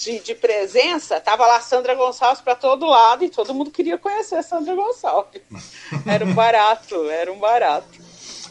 de, 0.00 0.18
de 0.20 0.34
presença, 0.34 1.20
tava 1.20 1.46
lá 1.46 1.60
Sandra 1.60 1.94
Gonçalves 1.94 2.40
para 2.40 2.54
todo 2.54 2.86
lado 2.86 3.22
e 3.22 3.28
todo 3.28 3.52
mundo 3.52 3.70
queria 3.70 3.98
conhecer 3.98 4.36
a 4.36 4.42
Sandra 4.42 4.74
Gonçalves. 4.74 5.42
Era 6.06 6.24
um 6.24 6.32
barato, 6.32 7.10
era 7.10 7.30
um 7.30 7.38
barato. 7.38 7.99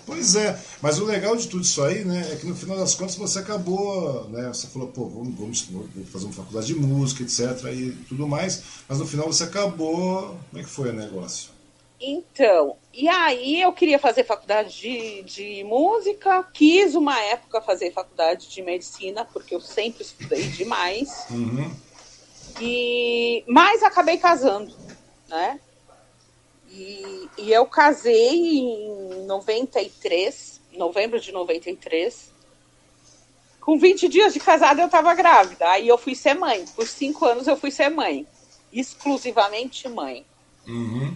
Pois 0.10 0.36
é, 0.36 0.60
mas 0.82 0.98
o 0.98 1.06
legal 1.06 1.36
de 1.36 1.48
tudo 1.48 1.62
isso 1.62 1.84
aí, 1.84 2.04
né, 2.04 2.32
é 2.32 2.36
que 2.36 2.48
no 2.48 2.56
final 2.56 2.76
das 2.76 2.96
contas 2.96 3.16
você 3.16 3.38
acabou, 3.38 4.28
né, 4.30 4.48
você 4.48 4.66
falou, 4.66 4.88
pô, 4.88 5.06
vamos, 5.06 5.36
vamos, 5.38 5.70
fazer 6.12 6.26
uma 6.26 6.34
faculdade 6.34 6.66
de 6.66 6.74
música, 6.74 7.22
etc, 7.22 7.64
e 7.72 7.92
tudo 8.10 8.28
mais, 8.28 8.64
mas 8.88 8.98
no 8.98 9.06
final 9.06 9.28
você 9.28 9.44
acabou, 9.44 10.36
como 10.50 10.60
é 10.60 10.64
que 10.64 10.70
foi 10.70 10.90
o 10.90 10.94
negócio? 10.94 11.52
Então, 12.02 12.76
e 12.92 13.08
aí 13.08 13.62
eu 13.62 13.72
queria 13.72 14.00
fazer 14.00 14.24
faculdade 14.24 14.80
de, 14.80 15.22
de 15.24 15.64
música, 15.64 16.44
quis 16.54 16.96
uma 16.96 17.20
época 17.26 17.62
fazer 17.62 17.92
faculdade 17.92 18.50
de 18.50 18.64
medicina, 18.64 19.26
porque 19.26 19.54
eu 19.54 19.62
sempre 19.62 20.02
estudei 20.02 20.48
demais. 20.48 21.28
Uhum. 21.30 21.72
E, 22.60 23.44
mas 23.48 23.84
acabei 23.84 24.18
casando, 24.18 24.74
né? 25.28 25.60
E, 26.72 27.30
e 27.38 27.52
eu 27.52 27.66
casei 27.66 28.60
em 28.60 29.26
93, 29.26 30.62
novembro 30.74 31.20
de 31.20 31.32
93. 31.32 32.32
Com 33.60 33.78
20 33.78 34.08
dias 34.08 34.34
de 34.34 34.40
casada 34.40 34.82
eu 34.82 34.86
estava 34.86 35.14
grávida. 35.14 35.70
Aí 35.70 35.88
eu 35.88 35.98
fui 35.98 36.16
ser 36.16 36.34
mãe. 36.34 36.66
Por 36.76 36.88
cinco 36.88 37.26
anos 37.26 37.48
eu 37.48 37.58
fui 37.58 37.72
ser 37.72 37.90
mãe. 37.90 38.26
Exclusivamente 38.72 39.88
mãe. 39.90 40.26
Uhum. 40.68 41.16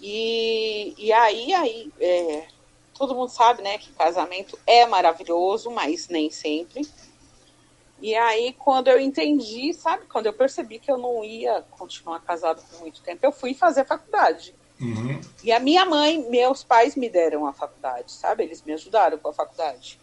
E, 0.00 0.94
e 0.98 1.12
aí, 1.12 1.52
aí 1.52 1.92
é, 2.00 2.46
todo 2.94 3.14
mundo 3.14 3.30
sabe, 3.30 3.62
né, 3.62 3.78
que 3.78 3.92
casamento 3.92 4.58
é 4.66 4.86
maravilhoso, 4.86 5.70
mas 5.70 6.08
nem 6.08 6.30
sempre. 6.30 6.86
E 8.04 8.14
aí, 8.14 8.54
quando 8.58 8.88
eu 8.88 9.00
entendi, 9.00 9.72
sabe, 9.72 10.04
quando 10.04 10.26
eu 10.26 10.32
percebi 10.34 10.78
que 10.78 10.92
eu 10.92 10.98
não 10.98 11.24
ia 11.24 11.64
continuar 11.70 12.20
casado 12.20 12.62
por 12.70 12.80
muito 12.80 13.00
tempo, 13.00 13.24
eu 13.24 13.32
fui 13.32 13.54
fazer 13.54 13.86
faculdade. 13.86 14.54
Uhum. 14.78 15.18
E 15.42 15.50
a 15.50 15.58
minha 15.58 15.86
mãe, 15.86 16.22
meus 16.28 16.62
pais 16.62 16.96
me 16.96 17.08
deram 17.08 17.46
a 17.46 17.52
faculdade, 17.54 18.12
sabe? 18.12 18.42
Eles 18.44 18.62
me 18.62 18.74
ajudaram 18.74 19.16
com 19.16 19.30
a 19.30 19.32
faculdade. 19.32 19.98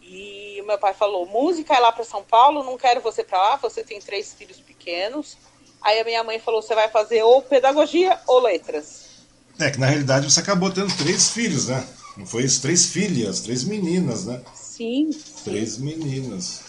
E 0.00 0.60
o 0.62 0.66
meu 0.66 0.76
pai 0.76 0.94
falou: 0.94 1.24
música 1.24 1.72
é 1.72 1.78
lá 1.78 1.92
para 1.92 2.02
São 2.02 2.24
Paulo, 2.24 2.64
não 2.64 2.76
quero 2.76 3.00
você 3.00 3.22
para 3.22 3.38
lá, 3.38 3.54
você 3.54 3.84
tem 3.84 4.00
três 4.00 4.34
filhos 4.34 4.58
pequenos. 4.58 5.38
Aí 5.80 6.00
a 6.00 6.04
minha 6.04 6.24
mãe 6.24 6.40
falou: 6.40 6.60
você 6.60 6.74
vai 6.74 6.88
fazer 6.88 7.22
ou 7.22 7.40
pedagogia 7.40 8.18
ou 8.26 8.40
letras. 8.40 9.28
É 9.60 9.70
que 9.70 9.78
na 9.78 9.86
realidade 9.86 10.28
você 10.28 10.40
acabou 10.40 10.72
tendo 10.72 10.92
três 10.96 11.30
filhos, 11.30 11.68
né? 11.68 11.86
Não 12.16 12.26
foi 12.26 12.42
isso? 12.42 12.60
Três 12.60 12.86
filhas, 12.86 13.42
três 13.42 13.62
meninas, 13.62 14.26
né? 14.26 14.42
Sim. 14.52 15.10
Três 15.44 15.78
meninas. 15.78 16.61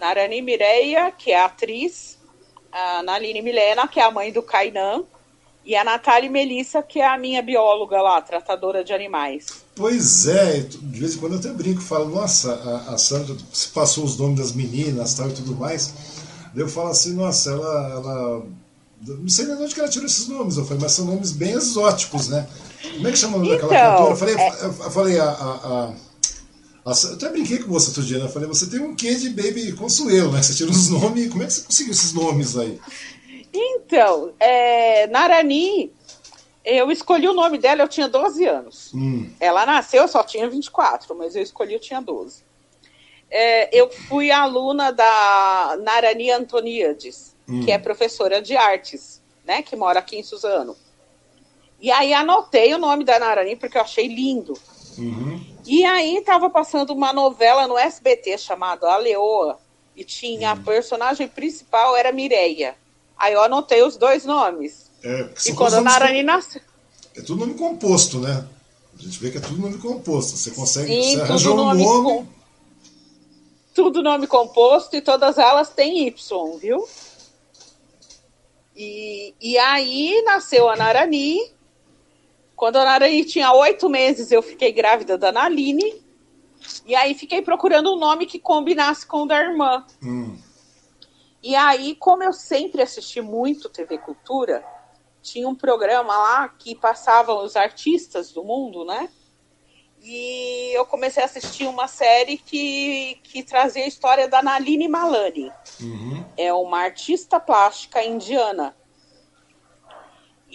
Narani 0.00 0.42
Mireia, 0.42 1.10
que 1.10 1.32
é 1.32 1.40
a 1.40 1.46
atriz, 1.46 2.18
a 2.72 3.02
Naline 3.02 3.42
Milena, 3.42 3.88
que 3.88 4.00
é 4.00 4.04
a 4.04 4.10
mãe 4.10 4.32
do 4.32 4.42
Kainan, 4.42 5.04
e 5.64 5.74
a 5.74 5.82
Natália 5.82 6.30
Melissa, 6.30 6.80
que 6.82 7.00
é 7.00 7.06
a 7.06 7.18
minha 7.18 7.42
bióloga 7.42 8.00
lá, 8.00 8.20
tratadora 8.22 8.84
de 8.84 8.92
animais. 8.92 9.46
Pois 9.74 10.28
é, 10.28 10.60
de 10.60 11.00
vez 11.00 11.16
em 11.16 11.18
quando 11.18 11.32
eu 11.32 11.38
até 11.40 11.48
brinco, 11.50 11.80
falo, 11.80 12.08
nossa, 12.08 12.54
a, 12.88 12.94
a 12.94 12.98
Sandra 12.98 13.34
se 13.52 13.68
passou 13.68 14.04
os 14.04 14.16
nomes 14.16 14.38
das 14.38 14.52
meninas 14.52 15.14
tal, 15.14 15.28
e 15.28 15.32
tudo 15.32 15.56
mais. 15.56 15.92
Eu 16.54 16.68
falo 16.68 16.90
assim, 16.90 17.14
nossa, 17.14 17.50
ela, 17.50 17.90
ela 17.90 18.46
não 19.02 19.28
sei 19.28 19.46
nem 19.46 19.56
de 19.56 19.62
onde 19.62 19.74
que 19.74 19.80
ela 19.80 19.88
tirou 19.88 20.06
esses 20.06 20.28
nomes, 20.28 20.56
eu 20.56 20.64
falei, 20.64 20.82
mas 20.82 20.92
são 20.92 21.04
nomes 21.04 21.32
bem 21.32 21.52
exóticos, 21.52 22.28
né? 22.28 22.46
Como 22.94 23.08
é 23.08 23.10
que 23.10 23.18
chama 23.18 23.36
o 23.36 23.40
nome 23.40 23.56
então, 23.56 23.68
daquela 23.68 23.90
cantora? 23.90 24.10
Eu 24.12 24.16
falei, 24.16 24.34
é... 24.36 24.64
eu 24.64 24.90
falei 24.90 25.18
a, 25.18 25.24
a, 25.24 25.30
a, 25.30 25.92
eu 26.86 27.14
até 27.14 27.28
brinquei 27.28 27.58
com 27.58 27.70
você 27.70 27.88
outro 27.88 28.02
dia, 28.02 28.18
né? 28.18 28.26
Eu 28.26 28.28
falei, 28.28 28.48
você 28.48 28.70
tem 28.70 28.80
um 28.80 28.94
quê 28.94 29.14
de 29.14 29.30
Baby 29.30 29.72
Consuelo, 29.72 30.32
né? 30.32 30.42
Você 30.42 30.54
tira 30.54 30.70
os 30.70 30.88
nomes, 30.88 31.28
como 31.28 31.42
é 31.42 31.46
que 31.46 31.52
você 31.52 31.62
conseguiu 31.62 31.92
esses 31.92 32.12
nomes 32.12 32.56
aí? 32.56 32.80
Então, 33.52 34.32
é, 34.38 35.06
Narani, 35.08 35.92
eu 36.64 36.90
escolhi 36.90 37.28
o 37.28 37.34
nome 37.34 37.58
dela, 37.58 37.82
eu 37.82 37.88
tinha 37.88 38.08
12 38.08 38.44
anos. 38.44 38.92
Hum. 38.94 39.30
Ela 39.40 39.66
nasceu, 39.66 40.02
eu 40.02 40.08
só 40.08 40.22
tinha 40.22 40.48
24, 40.48 41.14
mas 41.16 41.34
eu 41.34 41.42
escolhi, 41.42 41.74
eu 41.74 41.80
tinha 41.80 42.00
12. 42.00 42.44
É, 43.28 43.76
eu 43.76 43.90
fui 43.90 44.30
aluna 44.30 44.92
da 44.92 45.76
Narani 45.82 46.30
Antoniades 46.30 47.34
hum. 47.48 47.64
que 47.64 47.70
é 47.70 47.78
professora 47.78 48.42
de 48.42 48.56
artes, 48.56 49.22
né? 49.44 49.62
Que 49.62 49.76
mora 49.76 49.98
aqui 49.98 50.16
em 50.16 50.22
Suzano. 50.22 50.76
E 51.80 51.90
aí 51.90 52.12
anotei 52.12 52.74
o 52.74 52.78
nome 52.78 53.04
da 53.04 53.18
Narani 53.18 53.56
porque 53.56 53.76
eu 53.76 53.82
achei 53.82 54.06
lindo. 54.08 54.54
Uhum. 54.98 55.40
E 55.66 55.84
aí 55.84 56.16
estava 56.16 56.48
passando 56.48 56.92
uma 56.92 57.12
novela 57.12 57.66
no 57.66 57.76
SBT 57.76 58.38
chamada 58.38 58.90
A 58.90 58.96
Leoa. 58.96 59.58
E 59.96 60.04
tinha 60.04 60.52
uhum. 60.52 60.60
a 60.60 60.64
personagem 60.64 61.28
principal, 61.28 61.96
era 61.96 62.12
Mireia. 62.12 62.76
Aí 63.16 63.32
eu 63.32 63.42
anotei 63.42 63.82
os 63.82 63.96
dois 63.96 64.24
nomes. 64.24 64.90
É, 65.02 65.30
e 65.46 65.52
quando 65.54 65.74
a 65.74 65.80
Narani 65.80 66.22
nasceu. 66.22 66.60
É 67.14 67.22
tudo 67.22 67.46
nome 67.46 67.54
composto, 67.54 68.18
né? 68.18 68.46
A 68.98 69.02
gente 69.02 69.18
vê 69.18 69.30
que 69.30 69.38
é 69.38 69.40
tudo 69.40 69.60
nome 69.60 69.78
composto. 69.78 70.36
Você 70.36 70.50
consegue. 70.50 70.88
Sim, 70.88 71.16
você 71.16 71.20
arranjou 71.22 71.54
um 71.54 71.56
nome. 71.56 71.82
nome... 71.82 72.04
Com... 72.04 72.26
Tudo 73.74 74.02
nome 74.02 74.26
composto 74.26 74.96
e 74.96 75.02
todas 75.02 75.38
elas 75.38 75.70
têm 75.70 76.06
Y, 76.06 76.58
viu? 76.58 76.86
E, 78.74 79.34
e 79.40 79.58
aí 79.58 80.22
nasceu 80.24 80.68
a 80.68 80.76
Narani. 80.76 81.38
Quando 82.56 82.76
a 82.76 82.84
Narani 82.84 83.24
tinha 83.24 83.52
oito 83.52 83.88
meses, 83.88 84.32
eu 84.32 84.42
fiquei 84.42 84.72
grávida 84.72 85.18
da 85.18 85.30
Naline. 85.30 86.02
E 86.86 86.94
aí 86.96 87.14
fiquei 87.14 87.42
procurando 87.42 87.94
um 87.94 87.98
nome 87.98 88.24
que 88.24 88.38
combinasse 88.38 89.06
com 89.06 89.22
o 89.22 89.26
da 89.26 89.38
irmã. 89.38 89.84
Hum. 90.02 90.38
E 91.42 91.54
aí, 91.54 91.94
como 91.94 92.24
eu 92.24 92.32
sempre 92.32 92.82
assisti 92.82 93.20
muito 93.20 93.68
TV 93.68 93.98
Cultura, 93.98 94.64
tinha 95.22 95.48
um 95.48 95.54
programa 95.54 96.16
lá 96.16 96.48
que 96.48 96.74
passavam 96.74 97.44
os 97.44 97.56
artistas 97.56 98.32
do 98.32 98.42
mundo, 98.42 98.84
né? 98.84 99.08
E 100.02 100.72
eu 100.76 100.86
comecei 100.86 101.22
a 101.22 101.26
assistir 101.26 101.66
uma 101.66 101.88
série 101.88 102.38
que, 102.38 103.18
que 103.22 103.42
trazia 103.42 103.84
a 103.84 103.88
história 103.88 104.28
da 104.28 104.42
Naline 104.42 104.88
Malani. 104.88 105.52
Uhum. 105.80 106.24
É 106.36 106.52
uma 106.52 106.80
artista 106.80 107.38
plástica 107.38 108.02
indiana. 108.02 108.74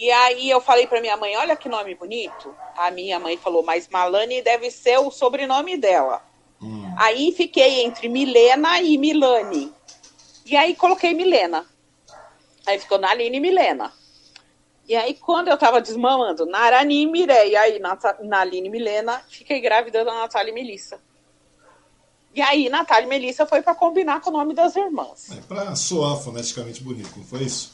E 0.02 0.10
aí 0.10 0.50
eu 0.50 0.60
falei 0.60 0.84
para 0.84 1.00
minha 1.00 1.16
mãe, 1.16 1.36
olha 1.36 1.54
que 1.54 1.68
nome 1.68 1.94
bonito. 1.94 2.52
A 2.76 2.90
minha 2.90 3.20
mãe 3.20 3.36
falou, 3.36 3.62
mas 3.62 3.86
Malani 3.86 4.42
deve 4.42 4.68
ser 4.68 4.98
o 4.98 5.12
sobrenome 5.12 5.76
dela. 5.76 6.20
Hum. 6.60 6.92
Aí 6.98 7.30
fiquei 7.30 7.84
entre 7.84 8.08
Milena 8.08 8.80
e 8.80 8.98
Milani. 8.98 9.72
E 10.44 10.56
aí 10.56 10.74
coloquei 10.74 11.14
Milena. 11.14 11.64
Aí 12.66 12.80
ficou 12.80 12.98
Naline 12.98 13.36
e 13.36 13.40
Milena. 13.40 13.92
E 14.88 14.96
aí, 14.96 15.14
quando 15.14 15.46
eu 15.46 15.56
tava 15.56 15.80
desmamando 15.80 16.46
Narani 16.46 17.02
e 17.02 17.06
Mireia, 17.06 17.60
aí 17.60 17.80
Naline 18.24 18.66
e 18.66 18.70
Milena, 18.70 19.22
fiquei 19.28 19.60
grávida 19.60 20.04
da 20.04 20.12
Natália 20.14 20.50
e 20.50 20.54
Melissa. 20.54 20.98
E 22.34 22.42
aí, 22.42 22.68
Natália 22.68 23.06
e 23.06 23.08
Melissa 23.08 23.46
foi 23.46 23.62
para 23.62 23.76
combinar 23.76 24.20
com 24.20 24.30
o 24.30 24.32
nome 24.32 24.52
das 24.52 24.74
irmãs. 24.74 25.30
É 25.30 25.40
para 25.42 25.76
soar 25.76 26.16
foneticamente 26.16 26.82
bonito, 26.82 27.16
não 27.16 27.24
foi 27.24 27.44
isso? 27.44 27.70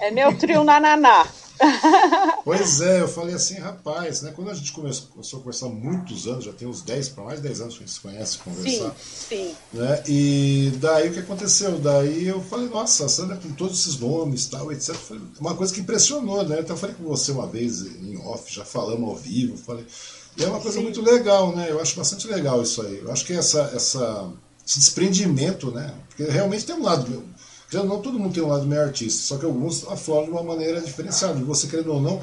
É 0.00 0.10
meu 0.10 0.36
trio 0.36 0.64
nananá. 0.64 1.24
pois 2.44 2.80
é, 2.80 3.02
eu 3.02 3.08
falei 3.08 3.34
assim, 3.34 3.58
rapaz, 3.58 4.22
né? 4.22 4.32
Quando 4.34 4.50
a 4.50 4.54
gente 4.54 4.72
começou, 4.72 5.08
começou 5.08 5.38
a 5.38 5.42
conversar 5.42 5.66
há 5.66 5.70
muitos 5.70 6.26
anos, 6.26 6.44
já 6.44 6.52
tem 6.52 6.66
uns 6.66 6.82
10 6.82 7.10
para 7.10 7.24
mais 7.24 7.40
de 7.40 7.48
10 7.48 7.60
anos 7.60 7.74
que 7.74 7.84
a 7.84 7.86
gente 7.86 7.94
se 7.94 8.00
conhece 8.00 8.38
conversar. 8.38 8.94
Sim, 8.96 9.28
sim. 9.28 9.54
Né? 9.72 10.02
E 10.06 10.72
daí 10.80 11.08
o 11.08 11.12
que 11.12 11.20
aconteceu? 11.20 11.78
Daí 11.78 12.26
eu 12.26 12.40
falei, 12.42 12.68
nossa, 12.68 13.04
a 13.04 13.08
Sandra 13.08 13.36
com 13.36 13.50
todos 13.52 13.80
esses 13.80 13.98
nomes 13.98 14.46
tal, 14.46 14.72
etc. 14.72 14.94
Falei, 14.94 15.22
uma 15.38 15.54
coisa 15.54 15.72
que 15.72 15.80
impressionou, 15.80 16.42
né? 16.44 16.60
Então 16.60 16.74
eu 16.74 16.80
falei 16.80 16.96
com 16.96 17.04
você 17.04 17.32
uma 17.32 17.46
vez 17.46 17.82
em 17.82 18.16
off, 18.18 18.52
já 18.52 18.64
falamos 18.64 19.08
ao 19.08 19.16
vivo, 19.16 19.56
falei. 19.56 19.86
E 20.36 20.44
é 20.44 20.48
uma 20.48 20.60
coisa 20.60 20.78
sim. 20.78 20.84
muito 20.84 21.02
legal, 21.02 21.54
né? 21.54 21.70
Eu 21.70 21.80
acho 21.80 21.96
bastante 21.96 22.26
legal 22.26 22.62
isso 22.62 22.80
aí. 22.82 22.98
Eu 22.98 23.12
acho 23.12 23.24
que 23.24 23.32
essa, 23.32 23.70
essa, 23.74 24.32
esse 24.66 24.78
desprendimento, 24.78 25.70
né? 25.70 25.92
Porque 26.08 26.24
realmente 26.24 26.64
tem 26.64 26.74
um 26.74 26.82
lado 26.82 27.24
não 27.72 28.00
todo 28.00 28.18
mundo 28.18 28.34
tem 28.34 28.42
um 28.42 28.48
lado 28.48 28.66
meio 28.66 28.82
artista, 28.82 29.22
só 29.22 29.38
que 29.38 29.44
alguns 29.44 29.86
afloram 29.86 30.24
de 30.24 30.30
uma 30.32 30.42
maneira 30.42 30.80
diferenciada. 30.80 31.38
E 31.38 31.44
você, 31.44 31.68
querendo 31.68 31.92
ou 31.92 32.00
não, 32.00 32.20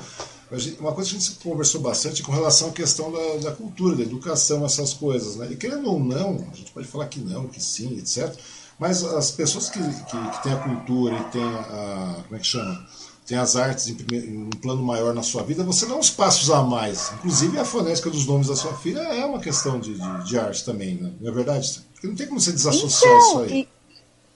uma 0.80 0.94
coisa 0.94 1.10
que 1.10 1.16
a 1.16 1.20
gente 1.20 1.32
conversou 1.40 1.82
bastante 1.82 2.24
com 2.24 2.32
relação 2.32 2.70
à 2.70 2.72
questão 2.72 3.12
da, 3.12 3.50
da, 3.50 3.52
cultura, 3.52 3.96
da 3.96 4.04
educação, 4.04 4.66
essas 4.66 4.94
coisas. 4.94 5.36
Né? 5.36 5.50
E 5.52 5.56
querendo 5.56 5.90
ou 5.90 6.00
não, 6.00 6.48
a 6.52 6.56
gente 6.56 6.72
pode 6.72 6.88
falar 6.88 7.08
que 7.08 7.20
não, 7.20 7.48
que 7.48 7.62
sim, 7.62 7.98
etc. 7.98 8.34
Mas 8.80 9.04
as 9.04 9.32
pessoas 9.32 9.70
que, 9.70 9.80
que, 9.80 10.30
que 10.32 10.44
têm 10.44 10.54
a 10.54 10.58
cultura 10.58 11.16
e 11.18 11.24
têm 11.32 11.44
a. 11.44 12.24
Como 12.24 12.36
é 12.36 12.40
que 12.40 12.48
chama? 12.48 12.88
Tem 13.26 13.38
as 13.38 13.58
artes 13.58 13.88
em, 13.88 13.96
primeiro, 13.96 14.28
em, 14.28 14.44
um 14.44 14.50
plano 14.50 14.82
maior 14.82 15.14
na 15.14 15.22
sua 15.22 15.44
vida, 15.44 15.62
você 15.64 15.86
dá 15.86 15.96
uns 15.96 16.10
passos 16.10 16.50
a 16.50 16.64
mais. 16.64 17.12
Inclusive 17.16 17.58
a 17.58 17.66
fonética 17.66 18.10
dos 18.10 18.26
nomes 18.26 18.48
da 18.48 18.56
sua 18.56 18.74
filha 18.74 19.00
é 19.00 19.26
uma 19.26 19.40
questão 19.40 19.80
de, 19.82 19.96
de, 19.96 20.24
de 20.26 20.40
arte 20.40 20.64
também, 20.64 20.96
né? 20.96 21.12
não 21.20 21.30
é 21.30 21.34
verdade? 21.34 21.82
Porque 21.94 22.08
não 22.08 22.16
tem 22.16 22.28
como 22.28 22.40
você 22.40 22.54
desassociar 22.54 23.12
então, 23.12 23.28
isso 23.28 23.40
aí. 23.40 23.62
E 23.62 23.77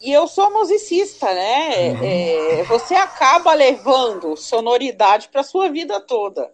e 0.02 0.12
eu 0.12 0.28
sou 0.28 0.52
musicista, 0.52 1.32
né? 1.32 1.92
Uhum. 1.92 2.04
É, 2.04 2.64
você 2.64 2.96
acaba 2.96 3.54
levando 3.54 4.36
sonoridade 4.36 5.30
para 5.30 5.44
sua 5.44 5.70
vida 5.70 6.02
toda. 6.02 6.52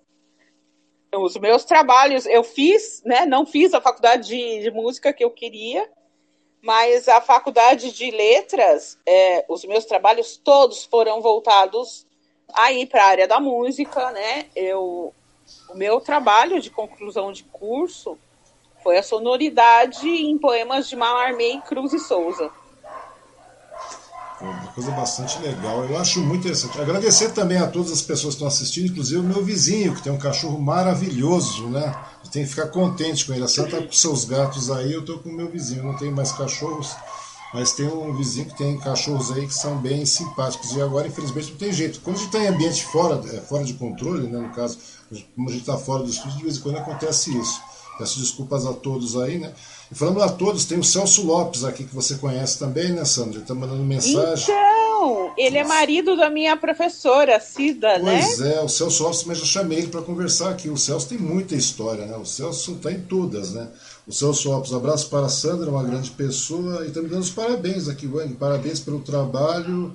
Os 1.15 1.37
meus 1.37 1.63
trabalhos, 1.63 2.25
eu 2.25 2.43
fiz, 2.43 3.01
né? 3.05 3.25
Não 3.25 3.45
fiz 3.45 3.73
a 3.73 3.79
faculdade 3.79 4.27
de, 4.27 4.59
de 4.63 4.71
música 4.71 5.13
que 5.13 5.23
eu 5.23 5.31
queria, 5.31 5.89
mas 6.61 7.07
a 7.07 7.21
faculdade 7.21 7.93
de 7.93 8.11
letras, 8.11 8.99
é, 9.05 9.45
os 9.47 9.63
meus 9.63 9.85
trabalhos 9.85 10.35
todos 10.35 10.83
foram 10.83 11.21
voltados 11.21 12.05
aí 12.53 12.85
para 12.85 13.03
a 13.03 13.07
área 13.07 13.27
da 13.27 13.39
música, 13.39 14.11
né? 14.11 14.47
Eu, 14.53 15.13
o 15.69 15.75
meu 15.75 16.01
trabalho 16.01 16.59
de 16.59 16.69
conclusão 16.69 17.31
de 17.31 17.45
curso 17.45 18.17
foi 18.83 18.97
a 18.97 19.03
sonoridade 19.03 20.07
em 20.09 20.37
poemas 20.37 20.89
de 20.89 20.97
Malarmé, 20.97 21.61
Cruz 21.65 21.93
e 21.93 21.99
Souza. 21.99 22.51
Uma 24.39 24.67
coisa 24.67 24.91
bastante 24.91 25.39
legal. 25.39 25.83
Eu 25.85 25.97
acho 25.97 26.21
muito 26.21 26.41
interessante. 26.41 26.79
Agradecer 26.79 27.29
também 27.29 27.57
a 27.57 27.65
todas 27.65 27.91
as 27.91 28.03
pessoas 28.03 28.35
que 28.35 28.43
estão 28.43 28.47
assistindo, 28.47 28.91
inclusive 28.91 29.19
o 29.19 29.23
meu 29.23 29.43
vizinho, 29.43 29.95
que 29.95 30.03
tem 30.03 30.11
um 30.11 30.17
cachorro 30.17 30.59
maravilhoso, 30.59 31.67
né? 31.69 31.95
Tenho 32.31 32.45
que 32.45 32.53
ficar 32.53 32.67
contente 32.67 33.25
com 33.25 33.33
ele. 33.33 33.43
A 33.43 33.47
Santa 33.47 33.77
tá 33.77 33.83
com 33.83 33.91
seus 33.91 34.25
gatos 34.25 34.69
aí, 34.69 34.93
eu 34.93 34.99
estou 34.99 35.17
com 35.19 35.29
o 35.29 35.33
meu 35.33 35.49
vizinho. 35.49 35.79
Eu 35.79 35.85
não 35.85 35.97
tenho 35.97 36.15
mais 36.15 36.31
cachorros, 36.31 36.95
mas 37.51 37.71
tem 37.71 37.87
um 37.87 38.15
vizinho 38.15 38.45
que 38.45 38.57
tem 38.57 38.77
cachorros 38.77 39.31
aí 39.31 39.47
que 39.47 39.53
são 39.53 39.77
bem 39.77 40.05
simpáticos. 40.05 40.71
E 40.73 40.81
agora, 40.81 41.07
infelizmente, 41.07 41.51
não 41.51 41.57
tem 41.57 41.73
jeito. 41.73 41.99
Quando 42.01 42.17
a 42.17 42.19
gente 42.19 42.27
está 42.27 42.43
em 42.43 42.47
ambiente 42.47 42.85
fora, 42.85 43.19
é, 43.35 43.41
fora 43.41 43.63
de 43.63 43.73
controle, 43.73 44.27
né? 44.27 44.39
No 44.39 44.49
caso, 44.49 44.77
como 45.35 45.49
a 45.49 45.51
gente 45.51 45.61
está 45.61 45.77
fora 45.77 46.03
do 46.03 46.09
estúdio, 46.11 46.37
de 46.37 46.43
vez 46.43 46.57
em 46.57 46.61
quando 46.61 46.77
acontece 46.77 47.35
isso. 47.35 47.59
Peço 47.97 48.19
desculpas 48.19 48.67
a 48.67 48.73
todos 48.73 49.17
aí, 49.17 49.39
né? 49.39 49.51
E 49.91 49.95
falando 49.95 50.21
a 50.21 50.29
todos, 50.29 50.65
tem 50.65 50.77
o 50.77 50.83
Celso 50.83 51.25
Lopes 51.25 51.63
aqui, 51.63 51.85
que 51.85 51.95
você 51.95 52.15
conhece 52.15 52.59
também, 52.59 52.91
né, 52.91 53.05
Sandra? 53.05 53.39
Está 53.39 53.55
mandando 53.55 53.83
mensagem. 53.83 54.43
Então, 54.43 55.33
ele 55.37 55.57
é 55.57 55.63
marido 55.63 56.17
da 56.17 56.29
minha 56.29 56.57
professora, 56.57 57.39
Cida, 57.39 57.99
pois 57.99 58.03
né? 58.03 58.21
Pois 58.21 58.41
é, 58.41 58.61
o 58.61 58.67
Celso 58.67 59.03
Lopes, 59.03 59.23
mas 59.23 59.37
já 59.37 59.45
chamei 59.45 59.77
ele 59.79 59.87
para 59.87 60.01
conversar 60.01 60.49
aqui. 60.49 60.69
O 60.69 60.77
Celso 60.77 61.07
tem 61.07 61.17
muita 61.17 61.55
história, 61.55 62.05
né? 62.05 62.17
O 62.17 62.25
Celso 62.25 62.73
está 62.73 62.91
em 62.91 62.99
todas, 63.01 63.53
né? 63.53 63.69
O 64.05 64.11
Celso 64.11 64.49
Lopes, 64.49 64.73
abraço 64.73 65.09
para 65.09 65.27
a 65.27 65.29
Sandra, 65.29 65.69
uma 65.69 65.83
grande 65.83 66.11
pessoa, 66.11 66.83
e 66.83 66.89
está 66.89 67.01
me 67.01 67.07
dando 67.07 67.21
os 67.21 67.29
parabéns 67.29 67.87
aqui, 67.87 68.07
Wang. 68.07 68.33
Parabéns 68.33 68.79
pelo 68.79 68.99
trabalho. 68.99 69.93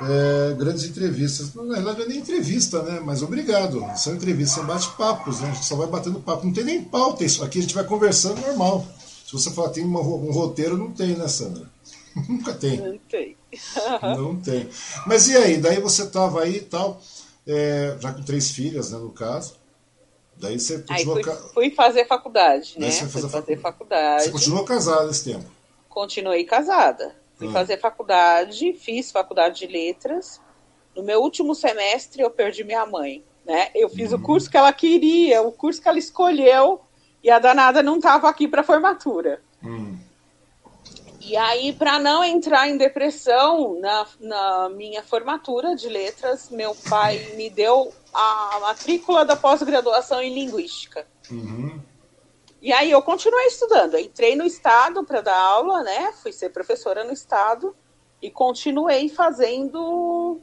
É, 0.00 0.54
grandes 0.54 0.84
entrevistas. 0.84 1.52
Na 1.54 1.74
verdade, 1.74 1.98
não 1.98 2.04
é 2.04 2.08
nem 2.08 2.18
entrevista, 2.18 2.82
né? 2.82 3.00
Mas 3.04 3.20
obrigado. 3.20 3.84
São 3.96 4.14
entrevistas, 4.14 4.54
são 4.54 4.64
bate-papos, 4.64 5.40
né? 5.40 5.50
A 5.50 5.54
gente 5.54 5.66
só 5.66 5.74
vai 5.74 5.88
batendo 5.88 6.20
papo. 6.20 6.46
Não 6.46 6.52
tem 6.52 6.64
nem 6.64 6.84
pauta 6.84 7.24
isso. 7.24 7.42
Aqui 7.42 7.58
a 7.58 7.62
gente 7.62 7.74
vai 7.74 7.82
conversando 7.82 8.40
normal. 8.40 8.86
Se 9.28 9.34
você 9.34 9.50
falar 9.50 9.68
tem 9.68 9.84
uma, 9.84 10.00
um 10.00 10.32
roteiro, 10.32 10.78
não 10.78 10.90
tem, 10.90 11.08
né, 11.08 11.28
Sandra? 11.28 11.68
Nunca 12.26 12.54
tem. 12.54 12.78
Não 12.78 12.96
tem. 12.96 13.36
não 14.16 14.40
tem. 14.40 14.66
Mas 15.06 15.28
e 15.28 15.36
aí? 15.36 15.58
Daí 15.58 15.78
você 15.82 16.04
estava 16.04 16.44
aí 16.44 16.56
e 16.56 16.60
tal, 16.62 16.98
é, 17.46 17.94
já 18.00 18.14
com 18.14 18.22
três 18.22 18.50
filhas, 18.50 18.90
né, 18.90 18.96
no 18.96 19.10
caso. 19.10 19.56
Daí 20.34 20.58
você 20.58 20.78
continuou. 20.78 21.18
Aí 21.18 21.24
fui, 21.24 21.34
fui 21.52 21.70
fazer 21.72 22.06
faculdade, 22.06 22.76
né? 22.78 22.90
Fui 22.90 23.06
fazer, 23.06 23.28
fazer 23.28 23.60
faculdade. 23.60 24.22
Você 24.22 24.30
continuou 24.30 24.64
casada 24.64 25.10
esse 25.10 25.24
tempo? 25.24 25.44
Continuei 25.90 26.44
casada. 26.44 27.14
Fui 27.36 27.48
hum. 27.48 27.52
fazer 27.52 27.78
faculdade, 27.78 28.72
fiz 28.72 29.10
faculdade 29.10 29.58
de 29.58 29.66
letras. 29.66 30.40
No 30.96 31.02
meu 31.02 31.20
último 31.20 31.54
semestre 31.54 32.22
eu 32.22 32.30
perdi 32.30 32.64
minha 32.64 32.86
mãe. 32.86 33.22
Né? 33.44 33.68
Eu 33.74 33.90
fiz 33.90 34.10
uhum. 34.10 34.18
o 34.18 34.22
curso 34.22 34.50
que 34.50 34.56
ela 34.56 34.72
queria, 34.72 35.42
o 35.42 35.52
curso 35.52 35.82
que 35.82 35.88
ela 35.88 35.98
escolheu, 35.98 36.80
e 37.22 37.30
a 37.30 37.38
danada 37.38 37.82
não 37.82 37.96
estava 37.96 38.28
aqui 38.28 38.46
para 38.46 38.62
formatura. 38.62 39.42
Hum. 39.64 39.98
E 41.20 41.36
aí, 41.36 41.74
para 41.74 41.98
não 41.98 42.24
entrar 42.24 42.68
em 42.68 42.78
depressão, 42.78 43.78
na, 43.80 44.06
na 44.18 44.68
minha 44.70 45.02
formatura 45.02 45.76
de 45.76 45.86
letras, 45.86 46.48
meu 46.48 46.74
pai 46.88 47.34
me 47.36 47.50
deu 47.50 47.92
a 48.14 48.58
matrícula 48.62 49.26
da 49.26 49.36
pós-graduação 49.36 50.22
em 50.22 50.32
Linguística. 50.32 51.06
Uhum. 51.30 51.78
E 52.62 52.72
aí 52.72 52.90
eu 52.90 53.02
continuei 53.02 53.46
estudando. 53.46 53.94
Eu 53.94 54.00
entrei 54.00 54.36
no 54.36 54.44
Estado 54.44 55.04
para 55.04 55.20
dar 55.20 55.38
aula, 55.38 55.82
né? 55.82 56.12
Fui 56.22 56.32
ser 56.32 56.48
professora 56.48 57.04
no 57.04 57.12
Estado 57.12 57.76
e 58.22 58.30
continuei 58.30 59.10
fazendo 59.10 60.40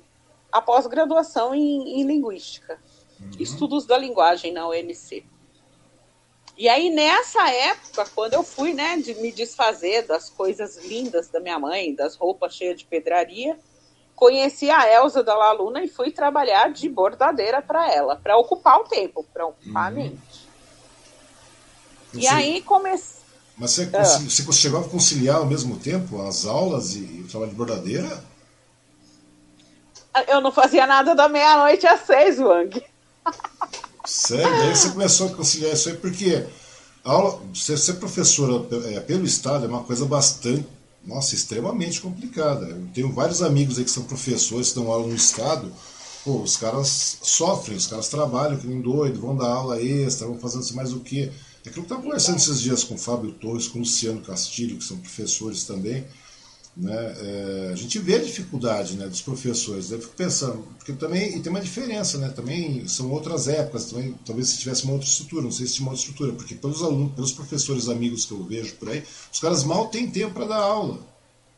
a 0.51 0.61
pós-graduação 0.61 1.55
em, 1.55 1.99
em 1.99 2.03
Linguística. 2.03 2.79
Uhum. 3.19 3.31
Estudos 3.39 3.87
da 3.87 3.97
linguagem 3.97 4.53
na 4.53 4.67
UNC. 4.67 5.25
E 6.57 6.69
aí, 6.69 6.89
nessa 6.89 7.49
época, 7.49 8.05
quando 8.15 8.33
eu 8.33 8.43
fui, 8.43 8.73
né, 8.73 8.97
de 8.97 9.13
me 9.15 9.31
desfazer 9.31 10.05
das 10.07 10.29
coisas 10.29 10.77
lindas 10.85 11.27
da 11.27 11.39
minha 11.39 11.59
mãe, 11.59 11.93
das 11.93 12.15
roupas 12.15 12.55
cheias 12.55 12.79
de 12.79 12.85
pedraria, 12.85 13.59
conheci 14.15 14.69
a 14.69 14.87
Elza 14.87 15.21
da 15.21 15.35
Laluna 15.35 15.83
e 15.83 15.89
fui 15.89 16.11
trabalhar 16.11 16.71
de 16.71 16.87
bordadeira 16.87 17.61
para 17.61 17.91
ela, 17.91 18.15
para 18.15 18.37
ocupar 18.37 18.79
o 18.79 18.85
tempo, 18.85 19.25
para 19.33 19.47
ocupar 19.47 19.91
uhum. 19.91 19.99
a 19.99 20.03
mente. 20.03 20.45
E 22.13 22.25
aí 22.27 22.61
comecei. 22.61 23.25
Mas 23.57 23.71
você, 23.71 23.89
ah. 23.93 24.03
você 24.03 24.53
chegou 24.53 24.79
a 24.79 24.87
conciliar 24.87 25.37
ao 25.37 25.45
mesmo 25.45 25.77
tempo 25.77 26.21
as 26.21 26.45
aulas 26.45 26.95
e 26.95 27.23
o 27.25 27.27
trabalho 27.27 27.51
de 27.51 27.57
bordadeira? 27.57 28.23
Eu 30.27 30.39
não 30.39 30.51
fazia 30.51 30.87
nada 30.87 31.13
da 31.13 31.27
meia-noite 31.27 31.85
às 31.85 32.01
seis, 32.01 32.39
Wang. 32.39 32.81
Sério? 34.05 34.57
Daí 34.57 34.75
você 34.75 34.89
começou 34.89 35.27
a 35.27 35.35
conciliar 35.35 35.73
isso 35.73 35.89
aí, 35.89 35.97
porque 35.97 36.45
aula, 37.03 37.41
ser, 37.53 37.77
ser 37.77 37.93
professora 37.93 38.65
é, 38.93 38.99
pelo 38.99 39.25
Estado 39.25 39.65
é 39.65 39.67
uma 39.67 39.83
coisa 39.83 40.05
bastante, 40.05 40.65
nossa, 41.05 41.35
extremamente 41.35 42.01
complicada. 42.01 42.65
Eu 42.65 42.87
tenho 42.93 43.11
vários 43.11 43.41
amigos 43.41 43.77
aí 43.77 43.83
que 43.83 43.91
são 43.91 44.03
professores, 44.03 44.69
que 44.69 44.75
dão 44.75 44.91
aula 44.91 45.07
no 45.07 45.15
Estado, 45.15 45.71
pô, 46.23 46.41
os 46.41 46.57
caras 46.57 47.17
sofrem, 47.21 47.77
os 47.77 47.87
caras 47.87 48.07
trabalham 48.07 48.57
que 48.57 48.67
nem 48.67 48.81
doido, 48.81 49.21
vão 49.21 49.35
dar 49.35 49.47
aula 49.47 49.81
extra, 49.81 50.27
vão 50.27 50.39
fazendo 50.39 50.65
mais 50.73 50.91
o 50.93 50.99
quê. 50.99 51.31
É 51.65 51.69
que 51.69 51.79
eu 51.79 51.83
estava 51.83 52.01
conversando 52.01 52.37
esses 52.37 52.61
dias 52.61 52.83
com 52.83 52.93
o 52.95 52.97
Fábio 52.97 53.31
Torres, 53.31 53.67
com 53.67 53.79
o 53.79 53.81
Luciano 53.81 54.21
Castilho, 54.21 54.77
que 54.77 54.83
são 54.83 54.97
professores 54.97 55.63
também, 55.63 56.05
né? 56.75 57.15
É, 57.21 57.69
a 57.71 57.75
gente 57.75 57.97
vê 57.99 58.15
a 58.15 58.21
dificuldade 58.21 58.97
né, 58.97 59.07
dos 59.07 59.21
professores. 59.21 59.91
Eu 59.91 60.01
fico 60.01 60.15
pensando, 60.15 60.67
porque 60.77 60.91
também 60.93 61.37
e 61.37 61.39
tem 61.39 61.49
uma 61.49 61.61
diferença, 61.61 62.17
né? 62.17 62.29
Também 62.29 62.85
são 62.87 63.11
outras 63.11 63.47
épocas, 63.47 63.85
também, 63.85 64.13
talvez 64.25 64.49
se 64.49 64.59
tivesse 64.59 64.83
uma 64.83 64.93
outra 64.93 65.07
estrutura, 65.07 65.41
não 65.43 65.51
sei 65.51 65.67
se 65.67 65.75
tinha 65.75 65.85
uma 65.85 65.93
outra 65.93 66.05
estrutura, 66.05 66.33
porque 66.33 66.55
pelos 66.55 66.83
alunos, 66.83 67.13
pelos 67.13 67.31
professores 67.31 67.87
amigos 67.87 68.25
que 68.25 68.33
eu 68.33 68.43
vejo 68.43 68.75
por 68.75 68.89
aí, 68.89 69.03
os 69.31 69.39
caras 69.39 69.63
mal 69.63 69.87
têm 69.87 70.09
tempo 70.09 70.33
para 70.33 70.45
dar 70.45 70.57
aula. 70.57 70.99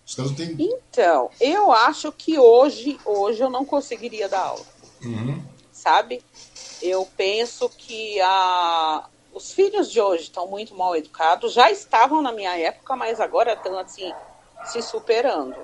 Os 0.05 0.13
caras 0.13 0.31
não 0.31 0.37
têm... 0.37 0.55
Então, 0.59 1.29
eu 1.41 1.71
acho 1.71 2.11
que 2.11 2.37
hoje, 2.37 2.99
hoje 3.03 3.41
eu 3.41 3.49
não 3.49 3.65
conseguiria 3.65 4.29
dar 4.29 4.41
aula. 4.41 4.65
Uhum. 5.03 5.41
Sabe? 5.71 6.21
Eu 6.81 7.07
penso 7.17 7.69
que 7.69 8.21
a, 8.21 9.09
os 9.33 9.51
filhos 9.51 9.91
de 9.91 9.99
hoje 9.99 10.23
estão 10.23 10.47
muito 10.47 10.75
mal 10.75 10.95
educados, 10.95 11.53
já 11.53 11.71
estavam 11.71 12.21
na 12.21 12.31
minha 12.31 12.55
época, 12.57 12.95
mas 12.95 13.19
agora 13.19 13.53
estão 13.53 13.77
assim 13.79 14.13
se 14.65 14.81
superando, 14.81 15.57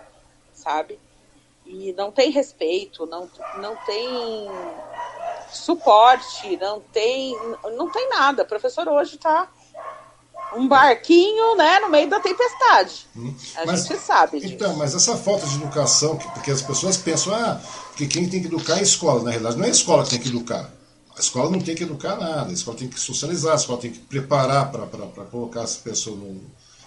sabe? 0.54 1.00
E 1.66 1.94
não 1.94 2.12
tem 2.12 2.30
respeito, 2.30 3.06
não, 3.06 3.30
não 3.58 3.76
tem 3.86 4.50
suporte, 5.52 6.58
não 6.58 6.80
tem, 6.80 7.36
não 7.78 7.90
tem 7.90 8.10
nada. 8.10 8.44
O 8.44 8.48
professor 8.48 8.88
hoje 8.88 9.16
está 9.16 9.50
um 10.56 10.68
barquinho, 10.68 11.56
né, 11.56 11.80
no 11.80 11.90
meio 11.90 12.10
da 12.10 12.20
tempestade. 12.20 13.08
Hum. 13.16 13.34
A 13.56 13.66
mas, 13.66 13.88
gente 13.88 14.00
sabe 14.00 14.40
disso. 14.40 14.54
Então, 14.54 14.76
mas 14.76 14.94
essa 14.94 15.16
falta 15.18 15.46
de 15.48 15.56
educação, 15.56 16.18
porque 16.18 16.52
as 16.52 16.62
pessoas 16.62 16.98
pensam, 16.98 17.34
ah, 17.34 17.60
que 17.96 18.08
quem 18.08 18.28
tem 18.28 18.42
que 18.42 18.48
educar 18.48 18.76
é 18.76 18.80
a 18.80 18.84
escola. 18.84 19.24
Na 19.24 19.32
realidade, 19.32 19.58
não 19.58 19.66
é 19.66 19.70
a 19.70 19.72
escola 19.72 20.04
que 20.04 20.12
tem 20.12 20.20
que 20.20 20.30
educar. 20.30 20.72
A 21.16 21.20
escola 21.20 21.50
não 21.50 21.60
tem 21.60 21.76
que 21.76 21.84
educar 21.84 22.16
nada, 22.18 22.50
a 22.50 22.54
escola 22.54 22.78
tem 22.78 22.88
que 22.88 23.00
socializar, 23.00 23.54
a 23.54 23.56
escola 23.56 23.80
tem 23.80 23.92
que 23.92 24.00
preparar 24.00 24.72
para 24.72 25.26
colocar 25.26 25.62
essa 25.62 25.80
pessoa 25.80 26.18
no, 26.18 26.42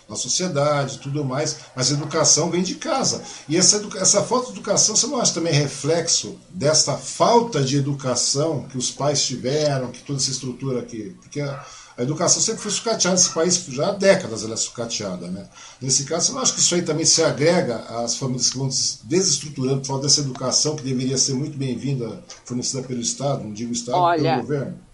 na 0.08 0.16
sociedade 0.16 0.98
tudo 0.98 1.24
mais, 1.24 1.58
mas 1.74 1.90
a 1.90 1.94
educação 1.94 2.50
vem 2.50 2.62
de 2.62 2.76
casa. 2.76 3.22
E 3.48 3.56
essa, 3.56 3.84
essa 3.96 4.22
falta 4.22 4.46
de 4.46 4.52
educação, 4.52 4.94
você 4.94 5.06
não 5.06 5.20
acha 5.20 5.34
também 5.34 5.52
reflexo 5.52 6.38
dessa 6.50 6.96
falta 6.96 7.62
de 7.62 7.76
educação 7.76 8.66
que 8.68 8.78
os 8.78 8.90
pais 8.90 9.24
tiveram, 9.24 9.90
que 9.90 10.02
toda 10.02 10.18
essa 10.18 10.30
estrutura 10.30 10.80
aqui? 10.80 11.16
Porque 11.20 11.40
a, 11.40 11.64
a 11.96 12.02
educação 12.02 12.40
sempre 12.40 12.62
foi 12.62 12.70
sucateada 12.70 13.16
nesse 13.16 13.30
país, 13.30 13.56
já 13.68 13.88
há 13.88 13.92
décadas 13.92 14.44
ela 14.44 14.54
é 14.54 14.56
sucateada. 14.56 15.26
Né? 15.28 15.44
Nesse 15.80 16.04
caso, 16.04 16.26
você 16.26 16.32
não 16.32 16.40
acha 16.40 16.52
que 16.52 16.60
isso 16.60 16.74
aí 16.74 16.82
também 16.82 17.04
se 17.04 17.22
agrega 17.22 17.76
às 17.76 18.16
famílias 18.16 18.50
que 18.50 18.58
vão 18.58 18.70
se 18.70 18.98
desestruturando 19.04 19.80
por 19.80 19.86
falta 19.86 20.02
dessa 20.04 20.20
educação 20.20 20.76
que 20.76 20.84
deveria 20.84 21.18
ser 21.18 21.34
muito 21.34 21.58
bem-vinda, 21.58 22.22
fornecida 22.44 22.82
pelo 22.82 23.00
Estado, 23.00 23.42
não 23.42 23.52
digo 23.52 23.72
Estado, 23.72 23.98
Olha, 23.98 24.22
pelo 24.22 24.42
governo? 24.42 24.85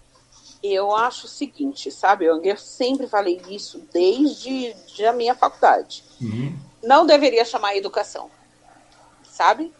Eu 0.63 0.95
acho 0.95 1.25
o 1.25 1.29
seguinte, 1.29 1.91
sabe, 1.91 2.25
eu 2.25 2.57
sempre 2.57 3.05
falei 3.05 3.41
isso 3.49 3.85
desde 3.91 4.73
a 5.05 5.11
minha 5.11 5.35
faculdade. 5.35 6.03
Uhum. 6.21 6.57
Não 6.81 7.05
deveria 7.05 7.43
chamar 7.43 7.75
educação, 7.75 8.31
sabe? 9.23 9.73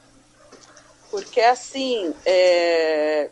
Porque 1.10 1.39
assim, 1.39 2.13
é, 2.26 3.30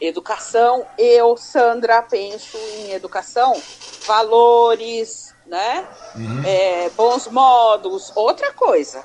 Educação, 0.00 0.86
eu, 0.96 1.36
Sandra, 1.36 2.02
penso 2.02 2.56
em 2.56 2.92
educação, 2.92 3.60
valores, 4.06 5.34
né? 5.44 5.88
Uhum. 6.14 6.44
É, 6.46 6.88
bons 6.90 7.26
modos, 7.26 8.12
outra 8.14 8.52
coisa. 8.52 9.04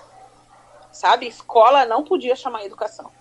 Sabe? 0.92 1.28
Escola 1.28 1.86
não 1.86 2.04
podia 2.04 2.36
chamar 2.36 2.64
educação. 2.64 3.12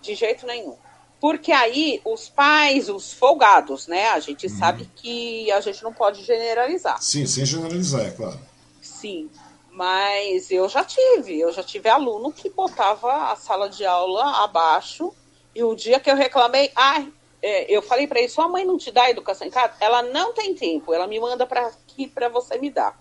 De 0.00 0.16
jeito 0.16 0.44
nenhum. 0.46 0.76
Porque 1.20 1.50
aí 1.50 2.00
os 2.04 2.28
pais, 2.28 2.88
os 2.88 3.12
folgados, 3.12 3.86
né? 3.86 4.08
A 4.10 4.20
gente 4.20 4.46
uhum. 4.46 4.58
sabe 4.58 4.90
que 4.96 5.50
a 5.50 5.60
gente 5.60 5.82
não 5.82 5.92
pode 5.92 6.22
generalizar. 6.22 7.00
Sim, 7.00 7.26
sem 7.26 7.44
generalizar, 7.44 8.06
é 8.06 8.10
claro. 8.10 8.38
Sim. 8.82 9.30
Mas 9.70 10.50
eu 10.50 10.68
já 10.68 10.84
tive, 10.84 11.38
eu 11.38 11.52
já 11.52 11.62
tive 11.62 11.88
aluno 11.88 12.32
que 12.32 12.48
botava 12.48 13.30
a 13.30 13.36
sala 13.36 13.68
de 13.68 13.84
aula 13.84 14.44
abaixo 14.44 15.12
e 15.54 15.62
o 15.62 15.74
dia 15.74 16.00
que 16.00 16.10
eu 16.10 16.16
reclamei, 16.16 16.70
ai, 16.74 17.12
é, 17.42 17.70
eu 17.74 17.82
falei 17.82 18.06
para 18.06 18.18
ele, 18.18 18.28
sua 18.28 18.48
mãe 18.48 18.64
não 18.64 18.78
te 18.78 18.90
dá 18.90 19.10
educação 19.10 19.46
em 19.46 19.50
casa? 19.50 19.74
Ela 19.80 20.02
não 20.02 20.32
tem 20.32 20.54
tempo, 20.54 20.92
ela 20.92 21.06
me 21.06 21.20
manda 21.20 21.46
para 21.46 21.66
aqui 21.66 22.06
para 22.06 22.28
você 22.28 22.58
me 22.58 22.70
dar. 22.70 22.98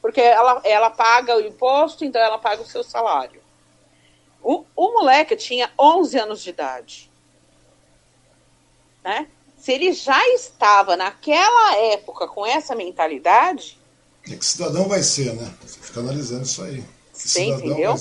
Porque 0.00 0.20
ela, 0.20 0.60
ela 0.64 0.90
paga 0.90 1.36
o 1.36 1.40
imposto, 1.40 2.04
então 2.04 2.20
ela 2.20 2.38
paga 2.38 2.62
o 2.62 2.66
seu 2.66 2.82
salário. 2.82 3.42
O, 4.42 4.64
o 4.74 4.92
moleque 4.92 5.36
tinha 5.36 5.70
11 5.78 6.18
anos 6.18 6.42
de 6.42 6.50
idade. 6.50 7.09
Né? 9.04 9.26
Se 9.58 9.72
ele 9.72 9.92
já 9.92 10.26
estava 10.34 10.96
naquela 10.96 11.76
época 11.76 12.26
com 12.28 12.46
essa 12.46 12.74
mentalidade. 12.74 13.78
É 14.28 14.36
que 14.36 14.44
cidadão 14.44 14.88
vai 14.88 15.02
ser, 15.02 15.34
né? 15.34 15.52
Você 15.62 15.78
fica 15.80 16.00
analisando 16.00 16.42
isso 16.42 16.62
aí. 16.62 16.84
Que 17.12 17.28
Você 17.28 17.44
entendeu? 17.44 17.94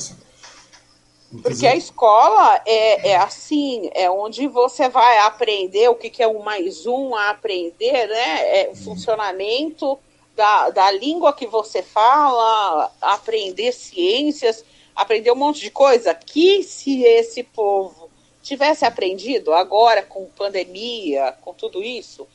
Porque 1.43 1.67
a 1.67 1.75
escola 1.75 2.59
é, 2.65 3.11
é 3.11 3.15
assim, 3.17 3.89
é 3.93 4.09
onde 4.09 4.47
você 4.47 4.89
vai 4.89 5.19
aprender 5.19 5.87
o 5.89 5.95
que, 5.95 6.09
que 6.09 6.23
é 6.23 6.27
um 6.27 6.41
mais 6.41 6.87
um, 6.87 7.13
a 7.13 7.29
aprender 7.29 8.07
né, 8.07 8.61
é, 8.61 8.69
o 8.71 8.75
funcionamento 8.75 9.99
da, 10.35 10.69
da 10.71 10.89
língua 10.89 11.33
que 11.33 11.45
você 11.45 11.83
fala, 11.83 12.91
aprender 13.01 13.71
ciências, 13.73 14.63
aprender 14.95 15.31
um 15.31 15.35
monte 15.35 15.59
de 15.59 15.69
coisa. 15.69 16.15
Que 16.15 16.63
se 16.63 17.03
esse 17.03 17.43
povo 17.43 17.98
tivesse 18.41 18.85
aprendido 18.85 19.53
agora 19.53 20.01
com 20.03 20.25
pandemia, 20.25 21.33
com 21.41 21.53
tudo 21.53 21.83
isso, 21.83 22.27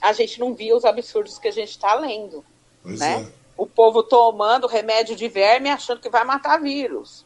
a 0.00 0.12
gente 0.12 0.40
não 0.40 0.54
via 0.54 0.76
os 0.76 0.84
absurdos 0.84 1.38
que 1.38 1.48
a 1.48 1.52
gente 1.52 1.70
está 1.70 1.94
lendo. 1.94 2.44
Pois 2.82 2.98
né? 2.98 3.22
É. 3.22 3.40
O 3.56 3.66
povo 3.66 4.02
tomando 4.02 4.66
remédio 4.66 5.14
de 5.14 5.28
verme 5.28 5.68
achando 5.68 6.00
que 6.00 6.08
vai 6.08 6.24
matar 6.24 6.60
vírus 6.60 7.24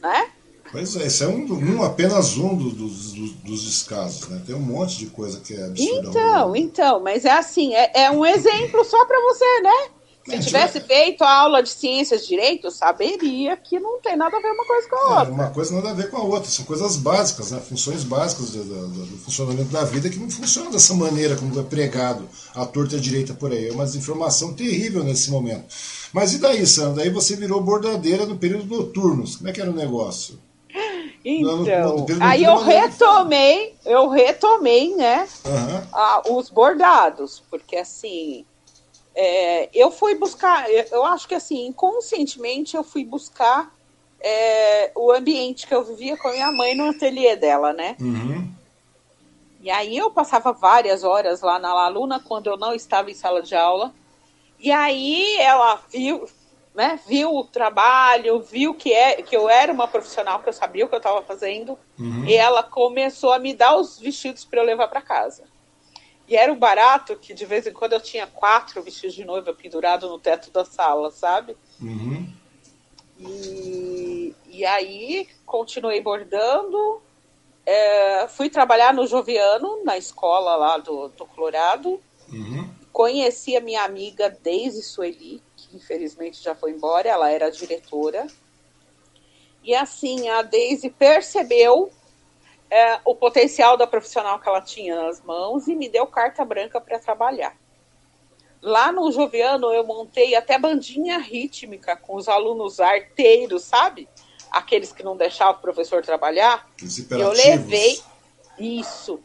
né? 0.00 0.30
Pois 0.70 0.96
é, 0.96 1.06
esse 1.06 1.24
é 1.24 1.26
um, 1.26 1.46
um 1.50 1.82
apenas 1.82 2.36
um 2.36 2.54
dos, 2.54 2.74
dos, 2.74 3.32
dos, 3.32 3.64
descasos, 3.64 4.28
né? 4.28 4.42
Tem 4.44 4.54
um 4.54 4.60
monte 4.60 4.98
de 4.98 5.06
coisa 5.06 5.40
que 5.40 5.54
é 5.54 5.64
absurda. 5.64 6.08
Então, 6.08 6.56
então, 6.56 7.00
mas 7.00 7.24
é 7.24 7.30
assim, 7.30 7.74
é, 7.74 7.90
é 7.94 8.10
um 8.10 8.24
exemplo 8.24 8.84
só 8.84 9.02
para 9.06 9.18
você, 9.22 9.60
né? 9.62 9.90
Se 10.28 10.34
é, 10.34 10.38
tivesse 10.40 10.80
feito 10.80 11.24
a 11.24 11.32
aula 11.32 11.62
de 11.62 11.70
ciências 11.70 12.22
de 12.22 12.28
direito, 12.28 12.70
saberia 12.70 13.56
que 13.56 13.80
não 13.80 13.98
tem 14.00 14.16
nada 14.16 14.36
a 14.36 14.40
ver 14.40 14.50
uma 14.50 14.66
coisa 14.66 14.88
com 14.88 14.96
a 14.96 14.98
é, 14.98 15.18
outra. 15.18 15.32
Uma 15.32 15.50
coisa 15.50 15.74
nada 15.74 15.90
a 15.90 15.94
ver 15.94 16.10
com 16.10 16.18
a 16.18 16.22
outra, 16.22 16.50
são 16.50 16.64
coisas 16.66 16.96
básicas, 16.96 17.50
né? 17.50 17.60
funções 17.60 18.04
básicas 18.04 18.50
do, 18.50 18.62
do, 18.62 19.06
do 19.06 19.18
funcionamento 19.18 19.70
da 19.70 19.84
vida 19.84 20.10
que 20.10 20.18
não 20.18 20.28
funcionam 20.28 20.70
dessa 20.70 20.92
maneira 20.94 21.36
como 21.36 21.58
é 21.58 21.62
pregado 21.62 22.28
à 22.54 22.66
torta 22.66 22.96
e 22.96 22.98
à 22.98 23.00
direita 23.00 23.32
por 23.32 23.52
aí. 23.52 23.68
É 23.68 23.72
uma 23.72 23.84
desinformação 23.84 24.52
terrível 24.52 25.02
nesse 25.02 25.30
momento. 25.30 25.64
Mas 26.12 26.34
e 26.34 26.38
daí, 26.38 26.66
Sandra? 26.66 27.04
Daí 27.04 27.10
você 27.10 27.34
virou 27.34 27.60
bordadeira 27.60 28.26
no 28.26 28.36
período 28.36 28.66
noturno. 28.76 29.24
Como 29.36 29.48
é 29.48 29.52
que 29.52 29.60
era 29.60 29.70
o 29.70 29.74
negócio? 29.74 30.38
Então, 31.24 31.58
no, 31.58 32.06
no, 32.06 32.24
aí 32.24 32.44
eu 32.44 32.56
retomei, 32.58 33.74
eu 33.84 34.08
retomei, 34.08 34.94
né, 34.94 35.28
uhum. 35.44 35.82
a, 35.92 36.22
os 36.30 36.48
bordados, 36.48 37.42
porque 37.50 37.76
assim, 37.76 38.46
é, 39.20 39.68
eu 39.74 39.90
fui 39.90 40.14
buscar, 40.14 40.70
eu 40.70 41.04
acho 41.04 41.26
que 41.26 41.34
assim, 41.34 41.66
inconscientemente 41.66 42.76
eu 42.76 42.84
fui 42.84 43.04
buscar 43.04 43.74
é, 44.20 44.92
o 44.94 45.10
ambiente 45.10 45.66
que 45.66 45.74
eu 45.74 45.82
vivia 45.82 46.16
com 46.16 46.28
a 46.28 46.32
minha 46.32 46.52
mãe 46.52 46.72
no 46.76 46.88
ateliê 46.88 47.34
dela, 47.34 47.72
né? 47.72 47.96
Uhum. 48.00 48.48
E 49.60 49.72
aí 49.72 49.96
eu 49.98 50.08
passava 50.08 50.52
várias 50.52 51.02
horas 51.02 51.40
lá 51.40 51.58
na 51.58 51.70
aluna 51.70 52.20
quando 52.20 52.46
eu 52.46 52.56
não 52.56 52.72
estava 52.72 53.10
em 53.10 53.14
sala 53.14 53.42
de 53.42 53.56
aula. 53.56 53.92
E 54.60 54.70
aí 54.70 55.36
ela 55.38 55.82
viu, 55.92 56.24
né, 56.72 57.00
viu 57.04 57.34
o 57.34 57.42
trabalho, 57.42 58.40
viu 58.40 58.72
que, 58.72 58.92
é, 58.92 59.20
que 59.20 59.36
eu 59.36 59.48
era 59.48 59.72
uma 59.72 59.88
profissional, 59.88 60.38
que 60.38 60.48
eu 60.48 60.52
sabia 60.52 60.84
o 60.84 60.88
que 60.88 60.94
eu 60.94 60.98
estava 60.98 61.22
fazendo, 61.22 61.76
uhum. 61.98 62.24
e 62.24 62.34
ela 62.34 62.62
começou 62.62 63.32
a 63.32 63.38
me 63.40 63.52
dar 63.52 63.76
os 63.76 63.98
vestidos 63.98 64.44
para 64.44 64.60
eu 64.60 64.64
levar 64.64 64.86
para 64.86 65.02
casa. 65.02 65.42
E 66.28 66.36
era 66.36 66.52
um 66.52 66.58
barato 66.58 67.16
que 67.16 67.32
de 67.32 67.46
vez 67.46 67.66
em 67.66 67.72
quando 67.72 67.94
eu 67.94 68.00
tinha 68.00 68.26
quatro 68.26 68.82
vestidos 68.82 69.14
de 69.14 69.24
noiva 69.24 69.54
pendurado 69.54 70.08
no 70.08 70.18
teto 70.18 70.50
da 70.50 70.64
sala, 70.64 71.10
sabe? 71.10 71.56
Uhum. 71.80 72.30
E, 73.18 74.34
e 74.46 74.64
aí 74.64 75.26
continuei 75.46 76.00
bordando, 76.02 77.00
é, 77.64 78.28
fui 78.28 78.50
trabalhar 78.50 78.92
no 78.92 79.06
Joviano, 79.06 79.82
na 79.84 79.96
escola 79.96 80.54
lá 80.54 80.76
do, 80.76 81.08
do 81.08 81.24
Colorado. 81.26 81.98
Uhum. 82.30 82.70
Conheci 82.92 83.56
a 83.56 83.60
minha 83.60 83.82
amiga 83.82 84.28
Daisy 84.42 84.82
Sueli, 84.82 85.42
que 85.56 85.76
infelizmente 85.76 86.42
já 86.42 86.54
foi 86.54 86.72
embora, 86.72 87.08
ela 87.08 87.30
era 87.30 87.50
diretora. 87.50 88.26
E 89.64 89.74
assim, 89.74 90.28
a 90.28 90.42
Daisy 90.42 90.90
percebeu 90.90 91.90
é, 92.70 93.00
o 93.04 93.14
potencial 93.14 93.76
da 93.76 93.86
profissional 93.86 94.38
que 94.38 94.48
ela 94.48 94.60
tinha 94.60 94.94
nas 95.02 95.22
mãos 95.22 95.66
e 95.68 95.74
me 95.74 95.88
deu 95.88 96.06
carta 96.06 96.44
branca 96.44 96.80
para 96.80 96.98
trabalhar. 96.98 97.56
Lá 98.60 98.90
no 98.90 99.10
Joviano 99.12 99.72
eu 99.72 99.86
montei 99.86 100.34
até 100.34 100.58
bandinha 100.58 101.18
rítmica 101.18 101.96
com 101.96 102.16
os 102.16 102.28
alunos 102.28 102.80
arteiros, 102.80 103.64
sabe? 103.64 104.08
Aqueles 104.50 104.92
que 104.92 105.02
não 105.02 105.16
deixavam 105.16 105.54
o 105.54 105.62
professor 105.62 106.02
trabalhar. 106.02 106.68
Eu 107.10 107.30
levei 107.30 108.00
isso. 108.58 109.20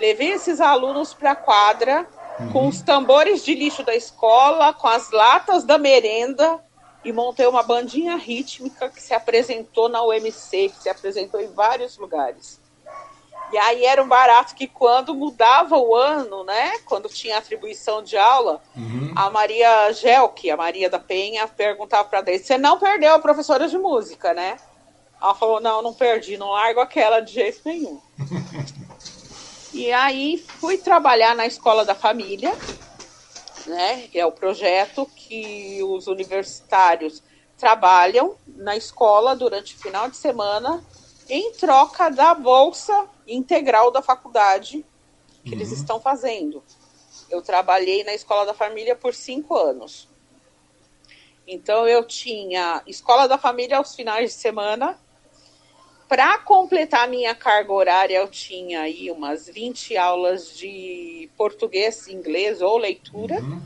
Levei 0.00 0.32
esses 0.32 0.60
alunos 0.60 1.12
para 1.12 1.32
a 1.32 1.36
quadra 1.36 2.08
uhum. 2.40 2.52
com 2.52 2.68
os 2.68 2.80
tambores 2.80 3.44
de 3.44 3.54
lixo 3.54 3.82
da 3.82 3.94
escola, 3.94 4.72
com 4.72 4.88
as 4.88 5.10
latas 5.10 5.64
da 5.64 5.76
merenda 5.76 6.62
e 7.04 7.12
montei 7.12 7.46
uma 7.46 7.62
bandinha 7.62 8.16
rítmica 8.16 8.88
que 8.88 9.02
se 9.02 9.14
apresentou 9.14 9.88
na 9.88 10.02
UMC, 10.02 10.70
que 10.70 10.82
se 10.82 10.88
apresentou 10.88 11.40
em 11.40 11.48
vários 11.48 11.96
lugares. 11.96 12.60
E 13.50 13.56
aí 13.58 13.84
era 13.84 14.02
um 14.02 14.08
barato 14.08 14.54
que 14.54 14.66
quando 14.66 15.14
mudava 15.14 15.76
o 15.76 15.94
ano, 15.94 16.44
né, 16.44 16.78
quando 16.84 17.08
tinha 17.08 17.38
atribuição 17.38 18.02
de 18.02 18.16
aula, 18.16 18.60
uhum. 18.76 19.12
a 19.16 19.30
Maria 19.30 19.92
Gelk, 19.92 20.50
a 20.50 20.56
Maria 20.56 20.90
da 20.90 20.98
Penha, 20.98 21.48
perguntava 21.48 22.08
para 22.08 22.20
Deise, 22.20 22.44
você 22.44 22.58
não 22.58 22.78
perdeu 22.78 23.14
a 23.14 23.18
professora 23.18 23.66
de 23.66 23.78
música, 23.78 24.34
né? 24.34 24.58
Ela 25.20 25.34
falou, 25.34 25.60
não, 25.60 25.82
não 25.82 25.94
perdi, 25.94 26.36
não 26.36 26.50
largo 26.50 26.80
aquela 26.80 27.20
de 27.20 27.32
jeito 27.32 27.60
nenhum. 27.64 28.00
E 29.72 29.92
aí 29.92 30.38
fui 30.58 30.78
trabalhar 30.78 31.36
na 31.36 31.46
escola 31.46 31.84
da 31.84 31.94
família, 31.94 32.56
né? 33.66 34.08
Que 34.10 34.18
é 34.18 34.24
o 34.24 34.32
projeto 34.32 35.06
que 35.14 35.80
os 35.82 36.06
universitários 36.06 37.22
trabalham 37.56 38.34
na 38.46 38.76
escola 38.76 39.36
durante 39.36 39.74
o 39.74 39.78
final 39.78 40.08
de 40.08 40.16
semana 40.16 40.82
em 41.28 41.52
troca 41.52 42.10
da 42.10 42.34
bolsa 42.34 43.06
integral 43.26 43.90
da 43.90 44.00
faculdade 44.00 44.84
que 45.42 45.50
uhum. 45.50 45.54
eles 45.54 45.72
estão 45.72 46.00
fazendo. 46.00 46.62
eu 47.30 47.42
trabalhei 47.42 48.04
na 48.04 48.14
escola 48.14 48.46
da 48.46 48.54
família 48.54 48.96
por 48.96 49.14
cinco 49.14 49.56
anos. 49.56 50.08
Então 51.46 51.88
eu 51.88 52.04
tinha 52.04 52.82
escola 52.86 53.26
da 53.26 53.38
família 53.38 53.78
aos 53.78 53.94
finais 53.94 54.32
de 54.32 54.40
semana. 54.40 54.98
Para 56.06 56.38
completar 56.38 57.04
a 57.04 57.06
minha 57.06 57.34
carga 57.34 57.72
horária, 57.72 58.16
eu 58.16 58.28
tinha 58.28 58.80
aí 58.82 59.10
umas 59.10 59.46
20 59.46 59.96
aulas 59.96 60.56
de 60.56 61.30
português, 61.36 62.08
inglês 62.08 62.62
ou 62.62 62.78
leitura. 62.78 63.40
Uhum. 63.40 63.62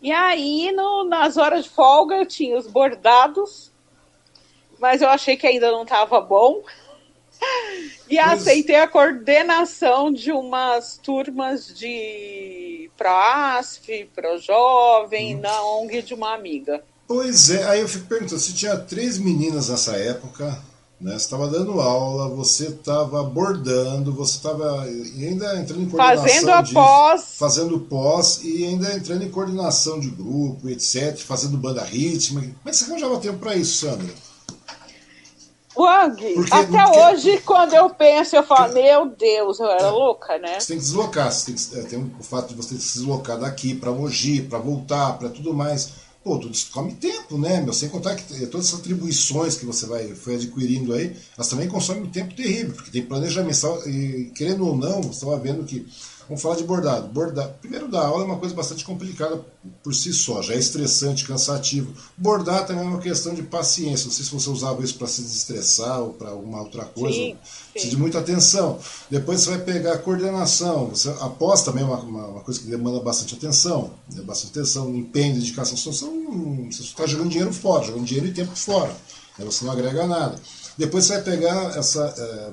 E 0.00 0.10
aí, 0.10 0.72
no, 0.72 1.04
nas 1.04 1.36
horas 1.36 1.64
de 1.64 1.70
folga, 1.70 2.16
eu 2.16 2.26
tinha 2.26 2.58
os 2.58 2.66
bordados, 2.66 3.71
mas 4.82 5.00
eu 5.00 5.08
achei 5.08 5.36
que 5.36 5.46
ainda 5.46 5.70
não 5.70 5.84
estava 5.84 6.20
bom. 6.20 6.60
E 8.10 8.18
aceitei 8.18 8.76
a 8.76 8.88
coordenação 8.88 10.12
de 10.12 10.32
umas 10.32 10.98
turmas 11.02 11.68
de 11.68 12.90
ProASF, 12.96 14.10
ProJovem, 14.14 15.36
hum. 15.36 15.40
na 15.40 15.62
ONG 15.62 16.02
de 16.02 16.14
uma 16.14 16.34
amiga. 16.34 16.82
Pois 17.06 17.50
é, 17.50 17.64
aí 17.64 17.80
eu 17.80 17.88
fico 17.88 18.06
perguntando, 18.06 18.40
se 18.40 18.54
tinha 18.54 18.76
três 18.76 19.18
meninas 19.18 19.68
nessa 19.68 19.96
época, 19.96 20.58
né? 21.00 21.12
Você 21.12 21.24
estava 21.24 21.48
dando 21.48 21.80
aula, 21.80 22.28
você 22.28 22.68
estava 22.68 23.22
bordando, 23.22 24.12
você 24.12 24.36
estava 24.36 24.82
ainda 24.82 25.58
entrando 25.58 25.82
em 25.82 25.88
coordenação. 25.88 26.28
Fazendo 26.28 26.50
a 26.50 26.62
de, 26.62 26.74
pós. 26.74 27.34
Fazendo 27.38 27.80
pós 27.80 28.40
e 28.42 28.64
ainda 28.64 28.94
entrando 28.94 29.24
em 29.24 29.30
coordenação 29.30 29.98
de 29.98 30.10
grupo, 30.10 30.68
etc., 30.68 31.16
fazendo 31.18 31.56
banda 31.56 31.82
rítmica. 31.82 32.46
Como 32.46 32.60
é 32.66 32.70
que 32.70 32.76
você 32.76 32.84
arranjava 32.84 33.18
tempo 33.18 33.38
para 33.38 33.56
isso, 33.56 33.86
Sandra? 33.86 34.31
Wang, 35.76 36.22
até 36.50 36.84
porque... 36.84 36.98
hoje, 36.98 37.38
quando 37.40 37.74
eu 37.74 37.88
penso, 37.90 38.36
eu 38.36 38.42
falo, 38.42 38.74
meu 38.74 39.06
Deus, 39.06 39.58
eu 39.58 39.70
era 39.70 39.88
é, 39.88 39.90
louca, 39.90 40.38
né? 40.38 40.60
Você 40.60 40.68
tem 40.68 40.76
que 40.76 40.82
deslocar, 40.82 41.44
tem, 41.44 41.54
que, 41.54 41.78
é, 41.78 41.82
tem 41.82 41.98
um, 41.98 42.10
o 42.18 42.22
fato 42.22 42.48
de 42.48 42.54
você 42.54 42.74
se 42.76 42.98
deslocar 42.98 43.38
daqui 43.38 43.74
para 43.74 43.90
Mogi, 43.90 44.42
para 44.42 44.58
voltar, 44.58 45.18
para 45.18 45.30
tudo 45.30 45.54
mais. 45.54 46.02
Pô, 46.22 46.38
tudo 46.38 46.52
isso 46.52 46.70
come 46.70 46.92
tempo, 46.94 47.36
né, 47.36 47.60
meu? 47.60 47.72
Sem 47.72 47.88
contar 47.88 48.14
que 48.14 48.46
todas 48.46 48.68
essas 48.68 48.80
atribuições 48.80 49.56
que 49.56 49.66
você 49.66 49.86
vai, 49.86 50.14
foi 50.14 50.36
adquirindo 50.36 50.94
aí, 50.94 51.16
elas 51.36 51.48
também 51.48 51.68
consomem 51.68 52.04
um 52.04 52.10
tempo 52.10 52.34
terrível, 52.34 52.74
porque 52.74 52.92
tem 52.92 53.02
planejamento. 53.02 53.88
E 53.88 54.30
querendo 54.34 54.66
ou 54.68 54.76
não, 54.76 55.02
você 55.02 55.24
estava 55.24 55.36
vendo 55.38 55.64
que 55.64 55.84
Vamos 56.28 56.42
falar 56.42 56.56
de 56.56 56.64
bordado. 56.64 57.08
bordado. 57.08 57.54
Primeiro, 57.60 57.88
dar 57.88 58.06
aula 58.06 58.22
é 58.22 58.26
uma 58.26 58.38
coisa 58.38 58.54
bastante 58.54 58.84
complicada 58.84 59.40
por 59.82 59.94
si 59.94 60.12
só, 60.12 60.42
já 60.42 60.54
é 60.54 60.58
estressante, 60.58 61.26
cansativo. 61.26 61.92
Bordar 62.16 62.66
também 62.66 62.84
é 62.84 62.88
uma 62.88 63.00
questão 63.00 63.34
de 63.34 63.42
paciência. 63.42 64.06
Não 64.06 64.12
sei 64.12 64.24
se 64.24 64.32
você 64.32 64.50
usava 64.50 64.82
isso 64.82 64.96
para 64.96 65.06
se 65.06 65.22
desestressar 65.22 66.00
ou 66.00 66.12
para 66.14 66.30
alguma 66.30 66.60
outra 66.60 66.84
coisa. 66.84 67.16
Sim, 67.16 67.36
sim. 67.44 67.70
Precisa 67.72 67.90
de 67.90 67.96
muita 67.96 68.18
atenção. 68.18 68.78
Depois 69.10 69.40
você 69.40 69.50
vai 69.50 69.60
pegar 69.60 69.94
a 69.94 69.98
coordenação. 69.98 70.86
Você, 70.88 71.08
após 71.20 71.62
também 71.62 71.82
é 71.82 71.86
uma, 71.86 71.98
uma, 71.98 72.26
uma, 72.26 72.40
coisa 72.40 72.60
que 72.60 72.66
demanda 72.66 73.00
bastante 73.00 73.34
atenção. 73.34 73.90
Né? 74.12 74.22
Bastante 74.22 74.58
atenção, 74.58 74.94
empenho, 74.94 75.34
dedicação. 75.34 75.76
Você 75.76 76.82
está 76.82 77.06
jogando 77.06 77.30
dinheiro 77.30 77.52
fora, 77.52 77.84
jogando 77.84 78.04
dinheiro 78.04 78.28
e 78.28 78.32
tempo 78.32 78.56
fora. 78.56 78.94
Né? 79.38 79.44
Você 79.44 79.64
não 79.64 79.72
agrega 79.72 80.06
nada. 80.06 80.38
Depois 80.76 81.04
você 81.04 81.14
vai 81.14 81.22
pegar 81.22 81.76
essa. 81.76 82.02
É, 82.16 82.50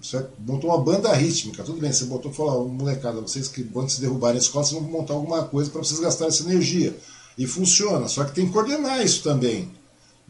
você 0.00 0.26
botou 0.38 0.70
uma 0.70 0.78
banda 0.78 1.12
rítmica, 1.12 1.62
tudo 1.62 1.80
bem, 1.80 1.92
você 1.92 2.04
botou 2.04 2.32
falou, 2.32 2.68
molecada, 2.68 3.20
vocês 3.20 3.48
que 3.48 3.62
vão 3.62 3.88
se 3.88 4.00
derrubarem 4.00 4.38
a 4.38 4.42
escola, 4.42 4.64
vocês 4.64 4.80
vão 4.80 4.90
montar 4.90 5.14
alguma 5.14 5.44
coisa 5.44 5.70
para 5.70 5.82
vocês 5.82 6.00
gastarem 6.00 6.32
essa 6.32 6.42
energia. 6.42 6.96
E 7.36 7.46
funciona, 7.46 8.08
só 8.08 8.24
que 8.24 8.32
tem 8.34 8.46
que 8.46 8.52
coordenar 8.52 9.04
isso 9.04 9.22
também. 9.22 9.70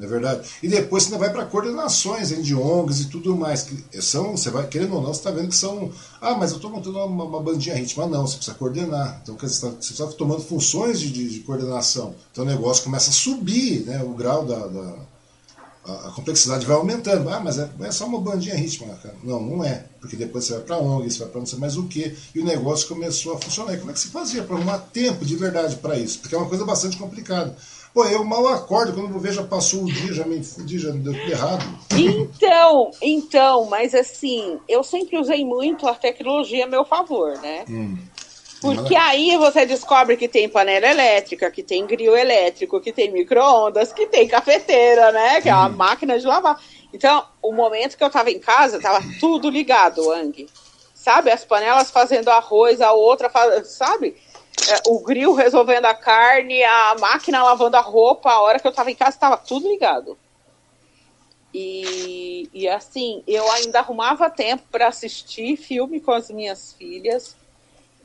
Não 0.00 0.06
é 0.06 0.08
verdade? 0.08 0.48
E 0.62 0.68
depois 0.68 1.02
você 1.02 1.18
vai 1.18 1.30
para 1.30 1.44
coordenações 1.44 2.30
de 2.42 2.54
ONGs 2.54 3.00
e 3.02 3.08
tudo 3.08 3.36
mais. 3.36 3.64
Que 3.64 4.00
são, 4.00 4.34
você 4.34 4.48
vai, 4.48 4.66
querendo 4.66 4.94
ou 4.94 5.02
não, 5.02 5.12
você 5.12 5.20
está 5.20 5.30
vendo 5.30 5.48
que 5.48 5.56
são. 5.56 5.92
Ah, 6.20 6.34
mas 6.34 6.52
eu 6.52 6.56
estou 6.56 6.70
montando 6.70 6.98
uma, 6.98 7.24
uma 7.24 7.42
bandinha 7.42 7.74
rítmica. 7.74 8.08
Não, 8.08 8.26
você 8.26 8.36
precisa 8.36 8.56
coordenar. 8.56 9.20
Então 9.22 9.36
você 9.36 9.68
está 9.78 10.06
tá 10.06 10.12
tomando 10.12 10.40
funções 10.40 10.98
de, 10.98 11.10
de, 11.10 11.28
de, 11.28 11.40
coordenação. 11.40 12.14
Então 12.32 12.44
o 12.44 12.46
negócio 12.46 12.82
começa 12.82 13.10
a 13.10 13.12
subir 13.12 13.84
né, 13.84 14.02
o 14.02 14.14
grau 14.14 14.46
da, 14.46 14.66
da 14.68 14.94
a, 15.84 16.10
complexidade 16.10 16.66
vai 16.66 16.76
aumentando. 16.76 17.28
Ah, 17.28 17.40
mas 17.40 17.58
é, 17.58 17.68
é 17.80 17.90
só 17.90 18.06
uma 18.06 18.20
bandinha 18.20 18.54
rítmica, 18.54 18.94
cara. 18.96 19.14
Não, 19.22 19.40
não 19.40 19.64
é. 19.64 19.84
Porque 20.00 20.16
depois 20.16 20.44
você 20.44 20.54
vai 20.54 20.62
para 20.62 20.78
ONG, 20.78 21.10
você 21.10 21.18
vai 21.20 21.28
para 21.28 21.40
não 21.40 21.46
sei 21.46 21.58
mais 21.58 21.76
o 21.76 21.86
que, 21.86 22.16
e 22.34 22.40
o 22.40 22.44
negócio 22.44 22.88
começou 22.88 23.34
a 23.34 23.38
funcionar. 23.38 23.74
E 23.74 23.78
como 23.78 23.90
é 23.90 23.94
que 23.94 24.00
se 24.00 24.08
fazia 24.08 24.42
para 24.42 24.56
arrumar 24.56 24.78
tempo 24.78 25.24
de 25.24 25.36
verdade 25.36 25.76
para 25.76 25.98
isso? 25.98 26.18
Porque 26.18 26.34
é 26.34 26.38
uma 26.38 26.48
coisa 26.48 26.64
bastante 26.64 26.96
complicada. 26.96 27.56
Pô, 27.92 28.04
eu 28.04 28.24
mal 28.24 28.46
acordo, 28.48 28.92
quando 28.92 29.12
eu 29.12 29.18
vejo 29.18 29.36
já 29.36 29.42
passou 29.42 29.82
o 29.82 29.92
dia, 29.92 30.12
já 30.12 30.24
me 30.24 30.44
fudi, 30.44 30.78
já 30.78 30.92
me 30.92 31.00
deu 31.00 31.12
tudo 31.12 31.30
errado. 31.30 31.64
Então, 31.92 32.92
então, 33.02 33.66
mas 33.68 33.94
assim, 33.94 34.58
eu 34.68 34.84
sempre 34.84 35.18
usei 35.18 35.44
muito 35.44 35.88
a 35.88 35.94
tecnologia 35.94 36.66
a 36.66 36.68
meu 36.68 36.84
favor, 36.84 37.36
né? 37.38 37.64
Hum. 37.68 37.98
Porque 38.60 38.94
aí 38.94 39.38
você 39.38 39.64
descobre 39.64 40.18
que 40.18 40.28
tem 40.28 40.48
panela 40.48 40.86
elétrica, 40.86 41.50
que 41.50 41.62
tem 41.62 41.86
grill 41.86 42.14
elétrico, 42.14 42.80
que 42.80 42.92
tem 42.92 43.10
micro-ondas, 43.10 43.90
que 43.90 44.06
tem 44.06 44.28
cafeteira, 44.28 45.10
né? 45.12 45.40
Que 45.40 45.48
é 45.48 45.54
uma 45.54 45.68
uhum. 45.68 45.76
máquina 45.76 46.18
de 46.18 46.26
lavar. 46.26 46.60
Então, 46.92 47.24
o 47.40 47.52
momento 47.52 47.96
que 47.96 48.04
eu 48.04 48.10
tava 48.10 48.30
em 48.30 48.38
casa, 48.38 48.78
tava 48.78 49.00
tudo 49.18 49.48
ligado, 49.48 50.12
Ang. 50.12 50.46
Sabe? 50.94 51.30
As 51.30 51.42
panelas 51.42 51.90
fazendo 51.90 52.28
arroz, 52.28 52.82
a 52.82 52.92
outra 52.92 53.30
faz, 53.30 53.68
sabe? 53.68 54.14
É, 54.68 54.82
o 54.88 55.00
grill 55.00 55.32
resolvendo 55.32 55.86
a 55.86 55.94
carne, 55.94 56.62
a 56.62 56.96
máquina 57.00 57.42
lavando 57.42 57.78
a 57.78 57.80
roupa. 57.80 58.30
A 58.30 58.42
hora 58.42 58.60
que 58.60 58.68
eu 58.68 58.74
tava 58.74 58.90
em 58.90 58.94
casa, 58.94 59.16
tava 59.16 59.38
tudo 59.38 59.70
ligado. 59.70 60.18
E, 61.54 62.46
e 62.52 62.68
assim, 62.68 63.24
eu 63.26 63.50
ainda 63.52 63.78
arrumava 63.78 64.28
tempo 64.28 64.64
para 64.70 64.88
assistir 64.88 65.56
filme 65.56 65.98
com 65.98 66.12
as 66.12 66.30
minhas 66.30 66.74
filhas 66.74 67.39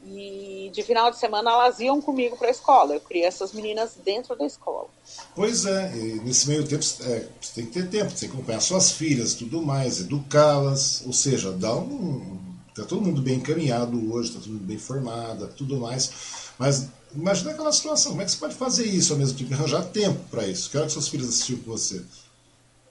e 0.06 0.70
de 0.74 0.84
final 0.84 1.10
de 1.10 1.18
semana 1.18 1.52
elas 1.52 1.80
iam 1.80 2.02
comigo 2.02 2.38
para 2.38 2.48
a 2.48 2.52
escola. 2.52 2.94
Eu 2.94 3.02
criei 3.02 3.26
essas 3.26 3.54
meninas 3.54 3.98
dentro 4.04 4.36
da 4.36 4.46
escola. 4.46 4.88
Pois 5.36 5.65
é, 5.65 5.89
nesse 6.24 6.48
meio 6.48 6.65
tempo 6.68 6.84
é, 7.02 7.28
você 7.41 7.54
tem 7.56 7.65
que 7.65 7.72
ter 7.72 7.89
tempo, 7.89 8.12
você 8.12 8.22
tem 8.22 8.30
que 8.30 8.36
acompanhar 8.36 8.62
suas 8.62 8.91
filhas 8.91 9.34
tudo 9.34 9.62
mais, 9.62 10.00
educá-las, 10.00 11.04
ou 11.06 11.13
seja, 11.13 11.52
dá 11.52 11.76
um. 11.76 12.44
Está 12.70 12.84
todo 12.84 13.02
mundo 13.02 13.22
bem 13.22 13.36
encaminhado 13.36 14.13
hoje, 14.13 14.30
está 14.30 14.41
todo 14.41 14.52
mundo 14.52 14.65
bem 14.65 14.78
formado, 14.78 15.48
tudo 15.56 15.78
mais. 15.78 16.12
Mas 16.60 16.89
imagina 17.15 17.52
aquela 17.52 17.72
situação, 17.72 18.12
como 18.12 18.22
é 18.22 18.26
que 18.26 18.32
você 18.32 18.38
pode 18.38 18.56
fazer 18.56 18.86
isso 18.86 19.13
ao 19.13 19.20
mesmo 19.20 19.38
tempo, 19.38 19.54
arranjar 19.54 19.84
tempo 19.86 20.20
para 20.30 20.46
isso? 20.46 20.70
Que 20.70 20.78
hora 20.78 20.86
que 20.86 20.94
suas 20.94 21.08
filhas 21.08 21.30
assistiam 21.30 21.60
com 21.60 21.72
você? 21.72 22.04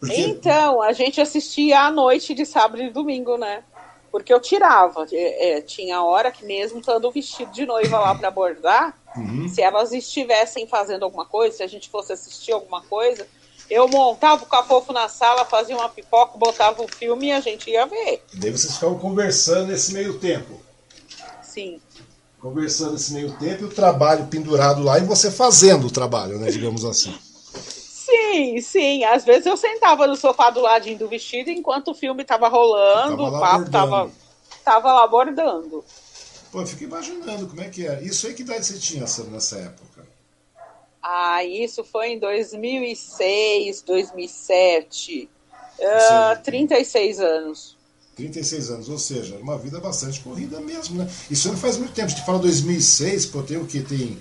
Porque... 0.00 0.20
Então, 0.20 0.82
a 0.82 0.92
gente 0.92 1.20
assistia 1.20 1.80
à 1.80 1.90
noite 1.90 2.34
de 2.34 2.44
sábado 2.44 2.82
e 2.82 2.90
domingo, 2.90 3.36
né? 3.36 3.62
Porque 4.14 4.32
eu 4.32 4.38
tirava, 4.38 5.08
é, 5.10 5.56
é, 5.56 5.60
tinha 5.60 6.00
hora 6.00 6.30
que 6.30 6.44
mesmo 6.44 6.78
estando 6.78 7.10
vestido 7.10 7.50
de 7.50 7.66
noiva 7.66 7.98
lá 7.98 8.14
para 8.14 8.30
bordar, 8.30 8.96
uhum. 9.16 9.48
se 9.48 9.60
elas 9.60 9.90
estivessem 9.90 10.68
fazendo 10.68 11.02
alguma 11.02 11.26
coisa, 11.26 11.56
se 11.56 11.62
a 11.64 11.66
gente 11.66 11.90
fosse 11.90 12.12
assistir 12.12 12.52
alguma 12.52 12.80
coisa, 12.80 13.26
eu 13.68 13.88
montava 13.88 14.44
o 14.44 14.46
cafofo 14.46 14.92
na 14.92 15.08
sala, 15.08 15.44
fazia 15.44 15.74
uma 15.74 15.88
pipoca, 15.88 16.38
botava 16.38 16.80
o 16.80 16.84
um 16.84 16.88
filme 16.88 17.26
e 17.26 17.32
a 17.32 17.40
gente 17.40 17.68
ia 17.68 17.86
ver. 17.86 18.22
E 18.32 18.36
daí 18.36 18.52
vocês 18.52 18.74
ficavam 18.74 19.00
conversando 19.00 19.66
nesse 19.66 19.92
meio 19.92 20.16
tempo. 20.20 20.60
Sim. 21.42 21.80
Conversando 22.38 22.92
nesse 22.92 23.14
meio 23.14 23.36
tempo 23.38 23.62
e 23.62 23.66
o 23.66 23.74
trabalho 23.74 24.28
pendurado 24.28 24.80
lá 24.80 24.96
e 24.96 25.02
você 25.02 25.28
fazendo 25.28 25.88
o 25.88 25.90
trabalho, 25.90 26.38
né, 26.38 26.52
digamos 26.52 26.84
assim. 26.84 27.12
Sim, 28.14 28.60
sim. 28.60 29.04
Às 29.04 29.24
vezes 29.24 29.46
eu 29.46 29.56
sentava 29.56 30.06
no 30.06 30.16
sofá 30.16 30.50
do 30.50 30.60
ladinho 30.60 30.98
do 30.98 31.08
vestido 31.08 31.50
enquanto 31.50 31.90
o 31.90 31.94
filme 31.94 32.24
tava 32.24 32.48
rolando, 32.48 33.16
tava 33.16 33.36
o 33.36 33.40
papo 33.40 33.70
tava, 33.70 34.10
tava 34.64 34.92
lá 34.92 35.04
abordando. 35.04 35.84
Pô, 36.52 36.60
eu 36.60 36.66
fico 36.66 36.84
imaginando 36.84 37.48
como 37.48 37.60
é 37.60 37.68
que 37.68 37.86
é. 37.86 38.00
Isso 38.02 38.26
aí 38.26 38.34
que 38.34 38.42
idade 38.42 38.64
você 38.64 38.78
tinha 38.78 39.04
nessa 39.30 39.56
época? 39.56 40.06
Ah, 41.02 41.44
isso 41.44 41.82
foi 41.82 42.10
em 42.10 42.18
2006, 42.18 43.82
2007. 43.82 45.28
Uh, 45.78 46.42
36 46.42 47.20
anos. 47.20 47.76
36 48.14 48.70
anos, 48.70 48.88
ou 48.88 48.98
seja, 48.98 49.36
uma 49.36 49.58
vida 49.58 49.80
bastante 49.80 50.20
corrida 50.20 50.60
mesmo, 50.60 50.96
né? 50.96 51.10
Isso 51.28 51.48
não 51.48 51.56
faz 51.56 51.76
muito 51.76 51.92
tempo. 51.92 52.06
A 52.06 52.10
gente 52.10 52.24
fala 52.24 52.38
2006, 52.38 53.26
pô, 53.26 53.42
tem 53.42 53.56
o 53.56 53.66
que? 53.66 53.82
Tem 53.82 54.16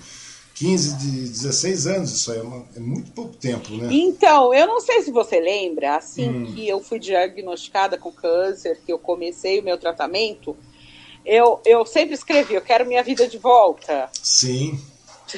15, 0.63 0.95
de 0.95 1.11
16 1.27 1.87
anos, 1.87 2.11
isso 2.13 2.31
aí 2.31 2.39
é, 2.39 2.41
uma, 2.41 2.65
é, 2.73 2.79
muito 2.79 3.11
pouco 3.11 3.35
tempo, 3.35 3.69
né? 3.75 3.89
Então, 3.91 4.53
eu 4.53 4.65
não 4.65 4.79
sei 4.79 5.01
se 5.01 5.11
você 5.11 5.37
lembra, 5.39 5.97
assim 5.97 6.29
hum. 6.29 6.53
que 6.53 6.65
eu 6.67 6.79
fui 6.79 6.99
diagnosticada 6.99 7.97
com 7.97 8.11
câncer, 8.11 8.79
que 8.85 8.93
eu 8.93 8.97
comecei 8.97 9.59
o 9.59 9.63
meu 9.63 9.77
tratamento, 9.77 10.55
eu, 11.25 11.59
eu 11.65 11.85
sempre 11.85 12.13
escrevi, 12.13 12.53
eu 12.53 12.61
quero 12.61 12.85
minha 12.85 13.03
vida 13.03 13.27
de 13.27 13.37
volta. 13.37 14.09
Sim. 14.13 14.79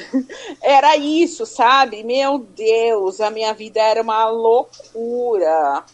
Era 0.62 0.96
isso, 0.96 1.44
sabe? 1.44 2.04
Meu 2.04 2.38
Deus, 2.38 3.20
a 3.20 3.30
minha 3.30 3.52
vida 3.52 3.80
era 3.80 4.02
uma 4.02 4.28
loucura, 4.28 5.84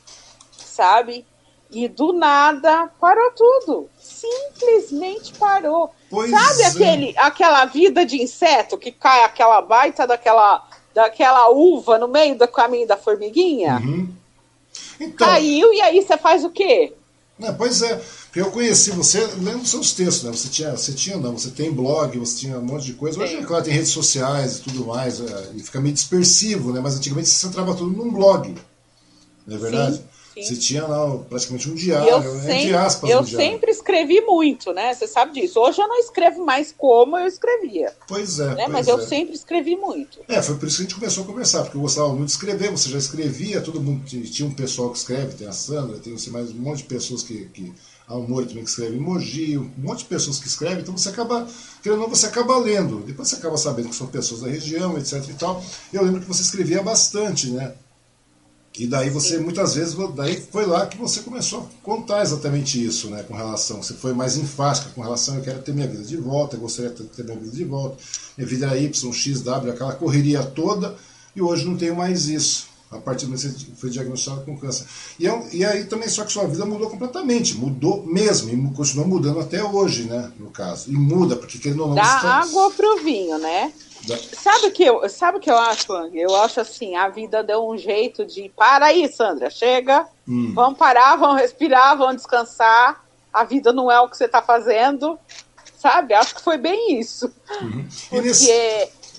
sabe? 0.57 1.25
E 1.73 1.89
do 1.89 2.13
nada 2.13 2.91
parou 3.01 3.31
tudo. 3.33 3.89
Simplesmente 3.99 5.33
parou. 5.35 5.91
Pois 6.11 6.31
Sabe 6.31 6.63
é. 6.63 6.67
aquele, 6.67 7.15
aquela 7.17 7.65
vida 7.65 8.05
de 8.05 8.23
inseto 8.23 8.77
que 8.77 8.93
cai 8.93 9.25
aquela 9.25 9.63
baita 9.63 10.07
daquela, 10.07 10.69
daquela 10.95 11.49
uva 11.49 11.99
no 11.99 12.09
meio 12.09 12.37
do 12.37 12.47
caminho 12.47 12.87
da 12.87 12.97
formiguinha? 12.97 13.79
Uhum. 13.79 14.09
Então, 15.01 15.27
Caiu 15.27 15.73
e 15.73 15.81
aí 15.81 16.03
você 16.03 16.17
faz 16.19 16.45
o 16.45 16.51
quê? 16.51 16.93
É, 17.41 17.51
pois 17.51 17.83
é, 17.83 18.01
eu 18.37 18.51
conheci 18.51 18.91
você, 18.91 19.27
lendo 19.41 19.67
seus 19.67 19.93
textos, 19.93 20.25
né? 20.25 20.31
Você 20.31 20.49
tinha, 20.49 20.71
você 20.77 20.93
tinha, 20.93 21.17
não, 21.17 21.37
você 21.37 21.51
tem 21.51 21.73
blog, 21.73 22.17
você 22.19 22.41
tinha 22.41 22.59
um 22.59 22.65
monte 22.65 22.87
de 22.87 22.93
coisa. 22.93 23.19
Hoje, 23.19 23.37
é 23.37 23.43
claro, 23.43 23.65
tem 23.65 23.73
redes 23.73 23.91
sociais 23.91 24.59
e 24.59 24.61
tudo 24.61 24.87
mais, 24.87 25.21
é, 25.21 25.51
e 25.55 25.63
fica 25.63 25.81
meio 25.81 25.95
dispersivo, 25.95 26.73
né? 26.73 26.81
Mas 26.81 26.97
antigamente 26.97 27.29
você 27.29 27.47
centrava 27.47 27.75
tudo 27.75 27.97
num 27.97 28.13
blog. 28.13 28.55
Não 29.47 29.57
é 29.57 29.59
verdade? 29.59 29.97
Sim. 29.97 30.05
Sim. 30.35 30.43
Você 30.43 30.57
tinha 30.57 30.87
lá 30.87 31.19
praticamente 31.29 31.71
um 31.71 31.75
diário, 31.75 32.09
eu 32.09 32.41
sempre, 32.41 32.75
aspas. 32.75 33.11
Eu 33.11 33.21
um 33.21 33.27
sempre 33.27 33.71
escrevi 33.71 34.21
muito, 34.23 34.73
né? 34.73 34.95
Você 34.95 35.07
sabe 35.07 35.41
disso. 35.41 35.61
Hoje 35.61 35.81
eu 35.81 35.89
não 35.89 35.99
escrevo 35.99 36.45
mais 36.45 36.75
como 36.77 37.19
eu 37.19 37.27
escrevia. 37.27 37.93
Pois 38.09 38.41
é. 38.41 38.47
Né? 38.47 38.55
Pois 38.57 38.69
Mas 38.71 38.89
é. 38.89 38.93
eu 38.93 39.01
sempre 39.01 39.35
escrevi 39.35 39.77
muito. 39.77 40.21
É, 40.27 40.41
foi 40.41 40.57
por 40.57 40.67
isso 40.67 40.79
que 40.79 40.83
a 40.83 40.87
gente 40.87 40.95
começou 40.95 41.25
a 41.25 41.27
conversar, 41.27 41.63
porque 41.63 41.77
eu 41.77 41.83
gostava 41.83 42.09
muito 42.09 42.27
de 42.27 42.33
escrever, 42.33 42.71
você 42.71 42.89
já 42.89 42.99
escrevia, 42.99 43.61
todo 43.61 43.81
mundo 43.81 44.05
tinha 44.07 44.49
um 44.49 44.55
pessoal 44.55 44.91
que 44.91 44.99
escreve, 44.99 45.35
tem 45.35 45.47
a 45.47 45.53
Sandra, 45.53 45.99
tem 45.99 46.13
você 46.13 46.31
mais 46.31 46.51
um 46.51 46.55
monte 46.55 46.79
de 46.79 46.85
pessoas 46.85 47.23
que. 47.23 47.47
que 47.47 47.73
a 48.13 48.17
Humor 48.17 48.45
também 48.47 48.65
que 48.65 48.71
escreve 48.71 48.97
emoji, 48.97 49.57
um 49.57 49.71
monte 49.79 50.01
de 50.01 50.05
pessoas 50.07 50.39
que 50.39 50.47
escrevem, 50.47 50.81
então 50.81 50.97
você 50.97 51.09
acaba, 51.09 51.47
querendo 51.83 52.01
ou 52.01 52.09
não, 52.09 52.15
você 52.15 52.27
acaba 52.27 52.59
lendo. 52.59 53.01
Depois 53.01 53.29
você 53.29 53.37
acaba 53.37 53.57
sabendo 53.57 53.89
que 53.89 53.95
são 53.95 54.07
pessoas 54.07 54.43
da 54.43 54.49
região, 54.49 54.99
etc 54.99 55.27
e 55.29 55.35
tal. 55.35 55.65
Eu 55.93 56.05
lembro 56.05 56.21
que 56.21 56.27
você 56.27 56.43
escrevia 56.43 56.83
bastante, 56.83 57.49
né? 57.51 57.73
E 58.79 58.87
daí 58.87 59.11
você, 59.11 59.39
muitas 59.39 59.75
vezes, 59.75 59.95
daí 60.15 60.41
foi 60.51 60.65
lá 60.65 60.87
que 60.87 60.97
você 60.97 61.21
começou 61.21 61.61
a 61.61 61.85
contar 61.85 62.23
exatamente 62.23 62.83
isso, 62.83 63.11
né, 63.11 63.23
com 63.23 63.35
relação, 63.35 63.83
você 63.83 63.93
foi 63.93 64.15
mais 64.15 64.37
enfática 64.39 64.91
com 64.95 65.03
relação, 65.03 65.37
eu 65.37 65.43
quero 65.43 65.61
ter 65.61 65.75
minha 65.75 65.87
vida 65.87 66.03
de 66.03 66.17
volta, 66.17 66.57
eu 66.57 66.61
gostaria 66.61 66.91
de 66.91 67.05
ter 67.05 67.23
minha 67.23 67.37
vida 67.37 67.55
de 67.55 67.65
volta, 67.65 67.97
minha 68.37 68.49
vida 68.49 68.67
era 68.67 68.79
Y, 68.79 69.13
X, 69.13 69.43
W, 69.43 69.73
aquela 69.73 69.93
correria 69.93 70.43
toda, 70.43 70.97
e 71.37 71.43
hoje 71.43 71.67
não 71.67 71.77
tenho 71.77 71.95
mais 71.95 72.29
isso, 72.29 72.67
a 72.91 72.97
partir 72.97 73.27
do 73.27 73.33
momento 73.33 73.55
que 73.55 73.65
você 73.67 73.77
foi 73.77 73.91
diagnosticado 73.91 74.43
com 74.43 74.57
câncer. 74.57 74.87
E, 75.19 75.27
é, 75.27 75.49
e 75.53 75.65
aí 75.67 75.85
também, 75.85 76.09
só 76.09 76.25
que 76.25 76.33
sua 76.33 76.47
vida 76.47 76.65
mudou 76.65 76.89
completamente, 76.89 77.55
mudou 77.55 78.07
mesmo, 78.07 78.49
e 78.51 78.75
continua 78.75 79.07
mudando 79.07 79.39
até 79.39 79.63
hoje, 79.63 80.05
né, 80.05 80.33
no 80.39 80.51
caso, 80.51 80.91
e 80.91 80.95
muda, 80.95 81.37
porque 81.37 81.59
querendo 81.59 81.81
ou 81.81 81.89
não... 81.89 81.95
Da 81.95 82.03
está... 82.03 82.41
água 82.41 82.71
pro 82.71 83.05
vinho, 83.05 83.39
né? 83.39 83.71
Sabe 84.33 84.67
o 84.67 84.73
que 84.73 84.85
eu, 84.85 85.09
sabe 85.09 85.39
que 85.39 85.51
eu 85.51 85.57
acho, 85.57 85.93
Ang? 85.93 86.19
Eu 86.19 86.35
acho 86.37 86.61
assim, 86.61 86.97
a 86.97 87.09
vida 87.09 87.43
deu 87.43 87.69
um 87.69 87.77
jeito 87.77 88.25
de 88.25 88.51
para 88.57 88.87
aí, 88.87 89.11
Sandra, 89.13 89.49
chega, 89.49 90.07
hum. 90.27 90.53
vamos 90.55 90.79
parar, 90.79 91.17
vamos 91.17 91.41
respirar, 91.41 91.97
vamos 91.97 92.17
descansar. 92.17 93.05
A 93.33 93.45
vida 93.45 93.73
não 93.73 93.91
é 93.91 94.01
o 94.01 94.09
que 94.09 94.17
você 94.17 94.25
está 94.25 94.43
fazendo, 94.43 95.19
sabe? 95.79 96.15
Acho 96.15 96.35
que 96.35 96.43
foi 96.43 96.59
bem 96.59 96.99
isso, 96.99 97.33
uhum. 97.63 97.89
porque 98.11 98.29
nesse... 98.29 98.51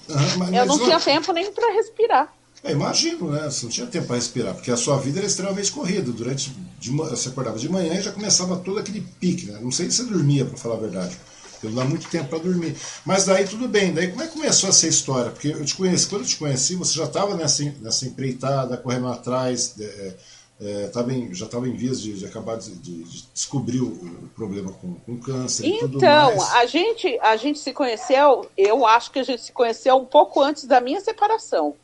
uhum, 0.10 0.56
eu 0.56 0.66
não 0.66 0.78
tinha 0.78 1.00
tempo 1.00 1.32
nem 1.34 1.52
para 1.52 1.74
respirar. 1.74 2.34
É, 2.64 2.72
imagino, 2.72 3.30
né? 3.30 3.44
Você 3.44 3.66
não 3.66 3.72
tinha 3.72 3.88
tempo 3.88 4.08
para 4.08 4.16
respirar, 4.16 4.54
porque 4.54 4.72
a 4.72 4.78
sua 4.78 4.98
vida 4.98 5.20
era 5.20 5.28
extremamente 5.28 5.72
corrida. 5.72 6.12
Durante, 6.12 6.50
de, 6.80 6.92
você 6.92 7.28
acordava 7.28 7.60
de 7.60 7.68
manhã 7.68 7.94
e 7.96 8.02
já 8.02 8.12
começava 8.12 8.56
todo 8.56 8.80
aquele 8.80 9.02
pique, 9.02 9.48
né? 9.48 9.60
Não 9.62 9.72
sei 9.72 9.92
se 9.92 9.98
você 9.98 10.04
dormia, 10.04 10.46
para 10.46 10.58
falar 10.58 10.76
a 10.76 10.80
verdade. 10.80 11.18
Eu 11.66 11.72
não 11.72 11.84
dá 11.84 11.86
muito 11.86 12.10
tempo 12.10 12.30
para 12.30 12.40
dormir. 12.40 12.76
Mas 13.06 13.26
daí 13.26 13.48
tudo 13.48 13.68
bem. 13.68 13.94
Daí 13.94 14.10
como 14.10 14.24
é 14.24 14.28
que 14.28 14.34
começou 14.34 14.70
essa 14.70 14.88
história? 14.88 15.32
Porque 15.32 15.50
eu 15.50 15.66
te 15.66 15.76
conheci, 15.76 16.08
quando 16.08 16.22
eu 16.22 16.28
te 16.28 16.38
conheci, 16.38 16.76
você 16.76 16.94
já 16.94 17.06
estava 17.06 17.36
nessa, 17.36 17.64
nessa 17.82 18.06
empreitada, 18.06 18.78
correndo 18.78 19.08
atrás, 19.08 19.76
é, 19.80 20.14
é, 20.62 20.88
tava 20.88 21.14
em, 21.14 21.34
já 21.34 21.46
estava 21.46 21.68
em 21.68 21.76
vias 21.76 22.02
de, 22.02 22.14
de 22.14 22.26
acabar 22.26 22.58
de, 22.58 22.74
de, 22.76 23.04
de, 23.04 23.24
descobrir 23.34 23.82
o, 23.82 24.30
problema 24.36 24.72
com, 24.72 24.94
com 24.94 25.18
câncer 25.20 25.80
tudo 25.80 26.00
mais. 26.00 26.34
Então, 26.34 26.58
a 26.58 26.66
gente, 26.66 27.20
a 27.22 27.36
gente 27.36 27.60
se 27.60 27.74
conheceu, 27.74 28.50
eu 28.58 28.86
acho 28.86 29.12
que 29.12 29.20
a 29.20 29.24
gente 29.24 29.42
se 29.42 29.52
conheceu 29.52 29.96
um 29.98 30.06
pouco 30.06 30.42
antes 30.42 30.66
da 30.66 30.80
minha 30.80 31.02
separação. 31.02 31.76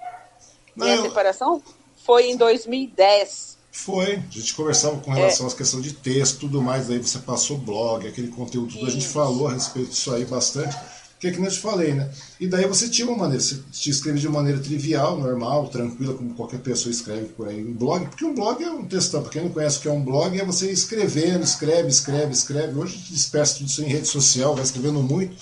Não, 0.75 0.85
minha 0.85 0.97
eu... 0.97 1.03
separação 1.03 1.61
foi 2.05 2.29
em 2.29 2.37
2010. 2.37 3.48
Foi, 3.71 4.15
a 4.15 4.31
gente 4.31 4.53
conversava 4.55 4.97
com 4.97 5.11
relação 5.11 5.45
é. 5.45 5.49
às 5.49 5.53
questões 5.53 5.83
de 5.83 5.93
texto 5.93 6.37
e 6.37 6.39
tudo 6.39 6.61
mais, 6.61 6.89
aí 6.89 6.97
você 6.97 7.19
passou 7.19 7.57
blog, 7.57 8.07
aquele 8.07 8.29
conteúdo, 8.29 8.73
tudo, 8.73 8.87
a 8.87 8.89
gente 8.89 9.07
falou 9.07 9.47
a 9.47 9.53
respeito 9.53 9.89
disso 9.89 10.11
aí 10.11 10.25
bastante, 10.25 10.75
que 11.19 11.27
é 11.27 11.31
que 11.31 11.39
eu 11.39 11.51
te 11.51 11.59
falei, 11.59 11.93
né? 11.93 12.09
E 12.39 12.47
daí 12.47 12.65
você 12.65 12.87
tinha 12.87 13.05
uma 13.05 13.17
maneira, 13.17 13.43
você 13.43 13.59
te 13.71 13.89
escreve 13.89 14.19
de 14.19 14.29
maneira 14.29 14.57
trivial, 14.59 15.19
normal, 15.19 15.67
tranquila, 15.67 16.13
como 16.13 16.33
qualquer 16.33 16.61
pessoa 16.61 16.91
escreve 16.91 17.25
por 17.27 17.49
aí 17.49 17.61
um 17.61 17.73
blog, 17.73 18.05
porque 18.07 18.23
um 18.23 18.33
blog 18.33 18.63
é 18.63 18.71
um 18.71 18.85
textão, 18.85 19.21
para 19.21 19.31
quem 19.31 19.43
não 19.43 19.49
conhece 19.49 19.79
o 19.79 19.81
que 19.81 19.87
é 19.89 19.91
um 19.91 20.03
blog, 20.03 20.39
é 20.39 20.45
você 20.45 20.71
escrevendo, 20.71 21.43
escreve, 21.43 21.89
escreve, 21.89 22.31
escreve, 22.31 22.79
hoje 22.79 22.95
a 22.95 22.97
gente 22.97 23.13
dispersa 23.13 23.57
tudo 23.57 23.67
isso 23.67 23.81
em 23.81 23.87
rede 23.87 24.07
social, 24.07 24.55
vai 24.55 24.63
escrevendo 24.63 25.03
muito, 25.03 25.35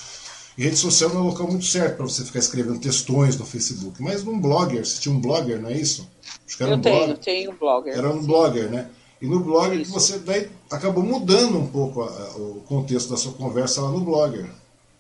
e 0.58 0.64
rede 0.64 0.78
social 0.78 1.12
não 1.12 1.18
é 1.18 1.22
um 1.22 1.28
local 1.28 1.48
muito 1.48 1.66
certo 1.66 1.98
para 1.98 2.06
você 2.08 2.26
ficar 2.26 2.40
escrevendo 2.40 2.80
textões 2.80 3.38
no 3.38 3.46
Facebook. 3.46 4.02
Mas 4.02 4.24
num 4.24 4.40
blogger, 4.40 4.84
você 4.84 5.00
tinha 5.00 5.14
um 5.14 5.22
blogger, 5.22 5.62
não 5.62 5.70
é 5.70 5.78
isso? 5.78 6.10
Acho 6.48 6.58
que 6.58 6.64
era 6.64 6.72
Eu 6.72 6.78
um 6.78 6.82
tenho, 6.82 7.06
blog, 7.06 7.20
tenho 7.20 7.52
um 7.52 7.56
blogger. 7.56 7.98
Era 7.98 8.10
um 8.10 8.22
sim. 8.22 8.28
blogger, 8.28 8.72
né? 8.72 8.90
E 9.22 9.28
no 9.28 9.40
blogger 9.42 9.80
que 9.80 9.92
você 9.92 10.20
daí 10.20 10.50
acabou 10.72 11.04
mudando 11.04 11.58
um 11.58 11.68
pouco 11.68 12.04
a, 12.04 12.08
a, 12.08 12.38
o 12.38 12.64
contexto 12.68 13.10
da 13.10 13.18
sua 13.18 13.34
conversa 13.34 13.82
lá 13.82 13.90
no 13.90 14.00
blogger. 14.00 14.50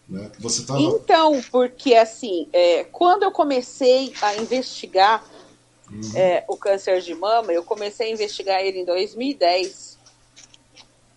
Né? 0.10 0.30
Que 0.34 0.41
você 0.41 0.66
tava... 0.66 0.82
Então, 0.82 1.41
porque 1.52 1.93
assim, 1.95 2.48
é, 2.52 2.84
quando 2.86 3.24
eu 3.24 3.32
comecei 3.32 4.14
a 4.22 4.36
investigar 4.38 5.24
uhum. 5.91 6.12
é, 6.16 6.43
o 6.48 6.58
câncer 6.58 7.02
de 7.02 7.14
mama, 7.14 7.52
eu 7.52 7.64
comecei 7.64 8.08
a 8.08 8.12
investigar 8.12 8.62
ele 8.62 8.80
em 8.80 8.86
2010. 8.86 9.98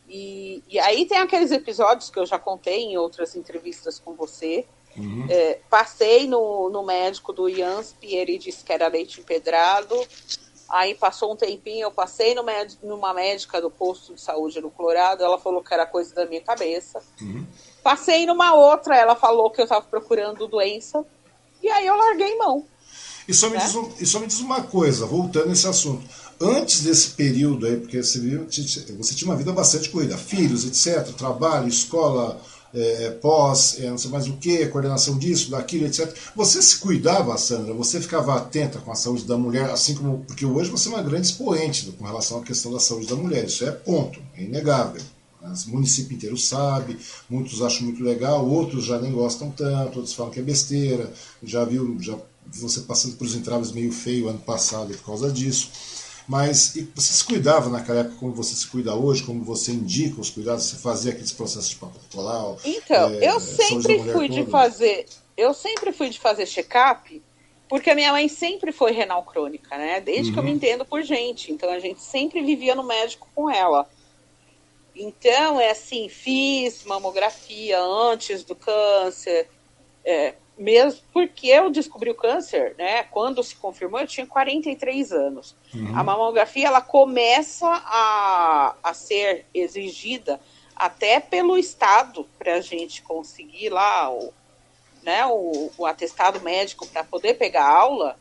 E, 0.08 0.62
e, 0.68 0.78
aí 0.80 1.06
tem 1.06 1.18
aqueles 1.18 1.52
episódios 1.52 2.10
que 2.10 2.18
eu 2.18 2.26
já 2.26 2.38
contei 2.38 2.80
em 2.82 2.96
outras 2.96 3.36
entrevistas 3.36 3.98
com 3.98 4.14
você. 4.14 4.66
Uhum. 4.96 5.26
É, 5.28 5.58
passei 5.68 6.26
no, 6.26 6.68
no 6.70 6.84
médico 6.84 7.32
do 7.32 7.48
IANSP, 7.48 8.14
ele 8.14 8.38
disse 8.38 8.64
que 8.64 8.72
era 8.72 8.88
leite 8.88 9.20
empedrado. 9.20 9.96
Aí 10.68 10.94
passou 10.94 11.32
um 11.32 11.36
tempinho, 11.36 11.82
eu 11.82 11.90
passei 11.90 12.34
no 12.34 12.44
numa 12.82 13.12
médica 13.12 13.60
do 13.60 13.70
posto 13.70 14.14
de 14.14 14.20
saúde 14.20 14.60
no 14.60 14.70
Colorado, 14.70 15.24
ela 15.24 15.38
falou 15.38 15.62
que 15.62 15.74
era 15.74 15.84
coisa 15.84 16.14
da 16.14 16.26
minha 16.26 16.40
cabeça. 16.40 17.02
Uhum. 17.20 17.44
Passei 17.82 18.24
numa 18.24 18.54
outra, 18.54 18.96
ela 18.96 19.16
falou 19.16 19.50
que 19.50 19.60
eu 19.60 19.64
estava 19.64 19.84
procurando 19.84 20.46
doença. 20.46 21.04
E 21.62 21.68
aí 21.68 21.86
eu 21.86 21.96
larguei 21.96 22.36
mão. 22.36 22.64
E 23.26 23.34
só, 23.34 23.48
me 23.48 23.56
né? 23.56 23.64
diz 23.64 23.74
um, 23.74 23.92
e 23.98 24.06
só 24.06 24.20
me 24.20 24.26
diz 24.26 24.40
uma 24.40 24.62
coisa, 24.62 25.06
voltando 25.06 25.50
a 25.50 25.52
esse 25.52 25.66
assunto 25.66 26.04
antes 26.40 26.82
desse 26.82 27.10
período 27.10 27.66
aí, 27.66 27.76
porque 27.76 28.02
você, 28.02 28.18
viu, 28.18 28.46
você 28.46 29.14
tinha 29.14 29.30
uma 29.30 29.36
vida 29.36 29.52
bastante 29.52 29.90
corrida, 29.90 30.16
filhos, 30.16 30.64
etc., 30.64 31.14
trabalho, 31.14 31.68
escola, 31.68 32.40
é, 32.74 33.04
é, 33.04 33.10
pós, 33.10 33.78
é, 33.80 33.90
não 33.90 33.98
sei 33.98 34.10
mais 34.10 34.28
o 34.28 34.36
que, 34.36 34.66
coordenação 34.66 35.18
disso, 35.18 35.50
daquilo, 35.50 35.86
etc. 35.86 36.14
Você 36.36 36.62
se 36.62 36.78
cuidava, 36.78 37.36
Sandra? 37.36 37.74
Você 37.74 38.00
ficava 38.00 38.36
atenta 38.36 38.78
com 38.78 38.92
a 38.92 38.94
saúde 38.94 39.24
da 39.24 39.36
mulher, 39.36 39.70
assim 39.70 39.94
como. 39.94 40.24
Porque 40.26 40.46
hoje 40.46 40.70
você 40.70 40.88
é 40.88 40.92
uma 40.92 41.02
grande 41.02 41.26
expoente 41.26 41.90
com 41.92 42.04
relação 42.04 42.38
à 42.38 42.42
questão 42.42 42.72
da 42.72 42.78
saúde 42.78 43.06
da 43.06 43.16
mulher, 43.16 43.44
isso 43.44 43.64
é 43.64 43.70
ponto, 43.70 44.20
é 44.36 44.44
inegável. 44.44 45.02
O 45.42 45.70
município 45.70 46.14
inteiro 46.14 46.36
sabe, 46.36 46.98
muitos 47.28 47.62
acham 47.62 47.84
muito 47.84 48.04
legal, 48.04 48.46
outros 48.46 48.84
já 48.84 49.00
nem 49.00 49.10
gostam 49.10 49.50
tanto, 49.50 49.96
outros 49.96 50.12
falam 50.12 50.30
que 50.30 50.38
é 50.38 50.42
besteira. 50.42 51.10
Já 51.42 51.64
viu, 51.64 51.96
já 51.98 52.14
você 52.52 52.80
passando 52.80 53.16
por 53.16 53.26
os 53.26 53.34
entraves 53.34 53.72
meio 53.72 53.90
feio 53.92 54.28
ano 54.28 54.38
passado 54.38 54.94
por 54.94 55.06
causa 55.06 55.30
disso. 55.30 55.70
Mas 56.30 56.76
você 56.94 57.12
se 57.12 57.24
cuidava 57.24 57.68
naquela 57.68 58.02
época 58.02 58.14
como 58.20 58.32
você 58.32 58.54
se 58.54 58.64
cuida 58.68 58.94
hoje, 58.94 59.24
como 59.24 59.42
você 59.42 59.72
indica 59.72 60.20
os 60.20 60.30
cuidados, 60.30 60.62
você 60.62 60.76
fazia 60.76 61.10
aqueles 61.10 61.32
processos 61.32 61.70
de 61.70 61.74
protocolar? 61.74 62.56
Então, 62.64 63.10
é, 63.14 63.28
eu 63.28 63.40
sempre 63.40 63.98
fui 63.98 64.28
toda. 64.28 64.40
de 64.40 64.46
fazer, 64.48 65.06
eu 65.36 65.52
sempre 65.52 65.90
fui 65.90 66.08
de 66.08 66.20
fazer 66.20 66.46
check-up, 66.46 67.20
porque 67.68 67.90
a 67.90 67.96
minha 67.96 68.12
mãe 68.12 68.28
sempre 68.28 68.70
foi 68.70 68.92
renal 68.92 69.24
crônica, 69.24 69.76
né? 69.76 70.00
Desde 70.00 70.28
uhum. 70.28 70.32
que 70.34 70.38
eu 70.38 70.44
me 70.44 70.50
uhum. 70.50 70.56
entendo 70.56 70.84
por 70.84 71.02
gente. 71.02 71.50
Então 71.50 71.68
a 71.68 71.80
gente 71.80 72.00
sempre 72.00 72.40
vivia 72.44 72.76
no 72.76 72.84
médico 72.84 73.26
com 73.34 73.50
ela. 73.50 73.90
Então, 74.94 75.60
é 75.60 75.72
assim, 75.72 76.08
fiz 76.08 76.84
mamografia 76.84 77.76
antes 77.80 78.44
do 78.44 78.54
câncer, 78.54 79.48
é, 80.04 80.34
mesmo 80.60 81.00
porque 81.10 81.46
eu 81.46 81.70
descobri 81.70 82.10
o 82.10 82.14
câncer, 82.14 82.74
né? 82.76 83.02
Quando 83.04 83.42
se 83.42 83.56
confirmou, 83.56 83.98
eu 83.98 84.06
tinha 84.06 84.26
43 84.26 85.10
anos. 85.10 85.56
Uhum. 85.74 85.98
A 85.98 86.04
mamografia 86.04 86.66
ela 86.66 86.82
começa 86.82 87.66
a, 87.66 88.74
a 88.82 88.92
ser 88.92 89.46
exigida 89.54 90.38
até 90.76 91.18
pelo 91.18 91.56
Estado 91.56 92.26
para 92.38 92.56
a 92.56 92.60
gente 92.60 93.00
conseguir 93.00 93.70
lá 93.70 94.12
o, 94.12 94.34
né, 95.02 95.24
o, 95.26 95.72
o 95.78 95.86
atestado 95.86 96.40
médico 96.42 96.86
para 96.86 97.04
poder 97.04 97.34
pegar 97.34 97.66
aula. 97.66 98.16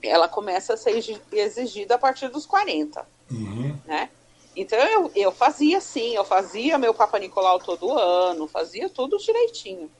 Ela 0.00 0.28
começa 0.28 0.74
a 0.74 0.76
ser 0.76 1.20
exigida 1.32 1.96
a 1.96 1.98
partir 1.98 2.28
dos 2.28 2.46
40, 2.46 3.04
uhum. 3.32 3.76
né? 3.84 4.08
Então 4.54 4.78
eu, 4.78 5.10
eu 5.14 5.32
fazia 5.32 5.80
sim, 5.80 6.14
eu 6.14 6.24
fazia 6.24 6.78
meu 6.78 6.94
Papa 6.94 7.18
Nicolau 7.18 7.58
todo 7.58 7.98
ano, 7.98 8.46
fazia 8.46 8.88
tudo 8.88 9.18
direitinho. 9.18 9.90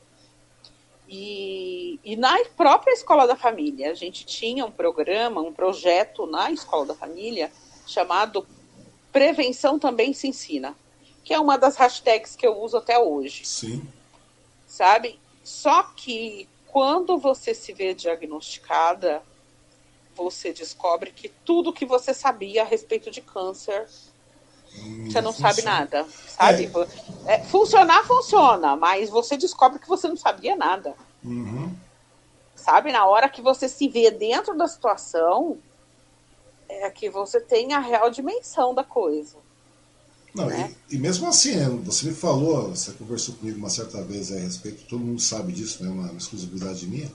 E, 1.08 1.98
e, 2.04 2.16
na 2.16 2.38
própria 2.54 2.92
Escola 2.92 3.26
da 3.26 3.34
Família, 3.34 3.90
a 3.90 3.94
gente 3.94 4.26
tinha 4.26 4.66
um 4.66 4.70
programa, 4.70 5.40
um 5.40 5.52
projeto 5.52 6.26
na 6.26 6.52
Escola 6.52 6.84
da 6.84 6.94
Família 6.94 7.50
chamado 7.86 8.46
Prevenção 9.10 9.78
Também 9.78 10.12
Se 10.12 10.28
Ensina, 10.28 10.76
que 11.24 11.32
é 11.32 11.40
uma 11.40 11.56
das 11.56 11.76
hashtags 11.76 12.36
que 12.36 12.46
eu 12.46 12.60
uso 12.60 12.76
até 12.76 12.98
hoje. 12.98 13.46
Sim. 13.46 13.88
Sabe? 14.66 15.18
Só 15.42 15.82
que 15.96 16.46
quando 16.66 17.16
você 17.16 17.54
se 17.54 17.72
vê 17.72 17.94
diagnosticada, 17.94 19.22
você 20.14 20.52
descobre 20.52 21.10
que 21.10 21.28
tudo 21.28 21.72
que 21.72 21.86
você 21.86 22.12
sabia 22.12 22.62
a 22.62 22.66
respeito 22.66 23.10
de 23.10 23.22
câncer 23.22 23.88
Hum, 24.76 25.10
você 25.10 25.20
não 25.20 25.32
funciona. 25.32 25.54
sabe 25.54 25.62
nada, 25.62 26.06
sabe? 26.28 26.70
É. 27.26 27.34
É, 27.34 27.44
funcionar, 27.44 28.04
funciona, 28.04 28.76
mas 28.76 29.10
você 29.10 29.36
descobre 29.36 29.78
que 29.78 29.88
você 29.88 30.08
não 30.08 30.16
sabia 30.16 30.56
nada. 30.56 30.94
Uhum. 31.24 31.74
Sabe? 32.54 32.92
Na 32.92 33.06
hora 33.06 33.28
que 33.28 33.42
você 33.42 33.68
se 33.68 33.88
vê 33.88 34.10
dentro 34.10 34.56
da 34.56 34.66
situação, 34.66 35.58
é 36.68 36.90
que 36.90 37.08
você 37.08 37.40
tem 37.40 37.72
a 37.72 37.80
real 37.80 38.10
dimensão 38.10 38.74
da 38.74 38.84
coisa. 38.84 39.36
Não, 40.34 40.46
né? 40.46 40.74
e, 40.90 40.96
e, 40.96 40.98
mesmo 40.98 41.26
assim, 41.26 41.56
né, 41.56 41.68
você 41.84 42.06
me 42.06 42.14
falou, 42.14 42.68
você 42.68 42.92
conversou 42.92 43.34
comigo 43.34 43.58
uma 43.58 43.70
certa 43.70 44.02
vez 44.02 44.30
a 44.30 44.38
respeito, 44.38 44.84
todo 44.84 45.00
mundo 45.00 45.20
sabe 45.20 45.52
disso, 45.52 45.82
né, 45.82 45.88
uma 45.90 46.12
exclusividade 46.12 46.86
minha. 46.86 47.10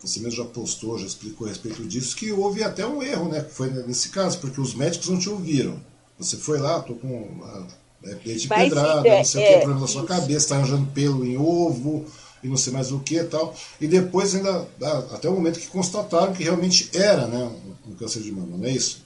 Você 0.00 0.20
mesmo 0.20 0.44
já 0.44 0.44
postou, 0.44 0.98
já 0.98 1.06
explicou 1.06 1.46
a 1.46 1.50
respeito 1.50 1.82
disso, 1.84 2.14
que 2.14 2.30
houve 2.30 2.62
até 2.62 2.86
um 2.86 3.02
erro, 3.02 3.28
né? 3.28 3.42
Foi 3.42 3.70
nesse 3.70 4.10
caso, 4.10 4.38
porque 4.38 4.60
os 4.60 4.74
médicos 4.74 5.08
não 5.08 5.18
te 5.18 5.30
ouviram. 5.30 5.80
Você 6.18 6.36
foi 6.36 6.58
lá, 6.58 6.80
tô 6.80 6.94
com 6.94 7.08
uma, 7.08 7.66
é, 8.04 8.14
de 8.14 8.48
pedrada, 8.48 9.08
é, 9.08 9.18
não 9.18 9.24
sei 9.24 9.42
é, 9.42 9.44
o 9.44 9.48
que, 9.48 9.58
problema 9.58 9.80
na 9.80 9.86
sua 9.86 10.04
cabeça, 10.04 10.48
tá 10.48 10.56
arranjando 10.56 10.86
pelo 10.92 11.24
em 11.24 11.36
ovo, 11.36 12.04
e 12.42 12.48
não 12.48 12.56
sei 12.56 12.72
mais 12.72 12.92
o 12.92 13.00
que 13.00 13.16
e 13.16 13.24
tal. 13.24 13.54
E 13.80 13.86
depois 13.86 14.34
ainda, 14.34 14.68
até 15.12 15.28
o 15.28 15.32
momento 15.32 15.58
que 15.58 15.66
constataram 15.66 16.32
que 16.32 16.44
realmente 16.44 16.90
era, 16.92 17.26
né, 17.26 17.50
um 17.88 17.94
câncer 17.94 18.22
de 18.22 18.30
mama, 18.30 18.56
não 18.56 18.66
é 18.66 18.70
isso? 18.70 19.04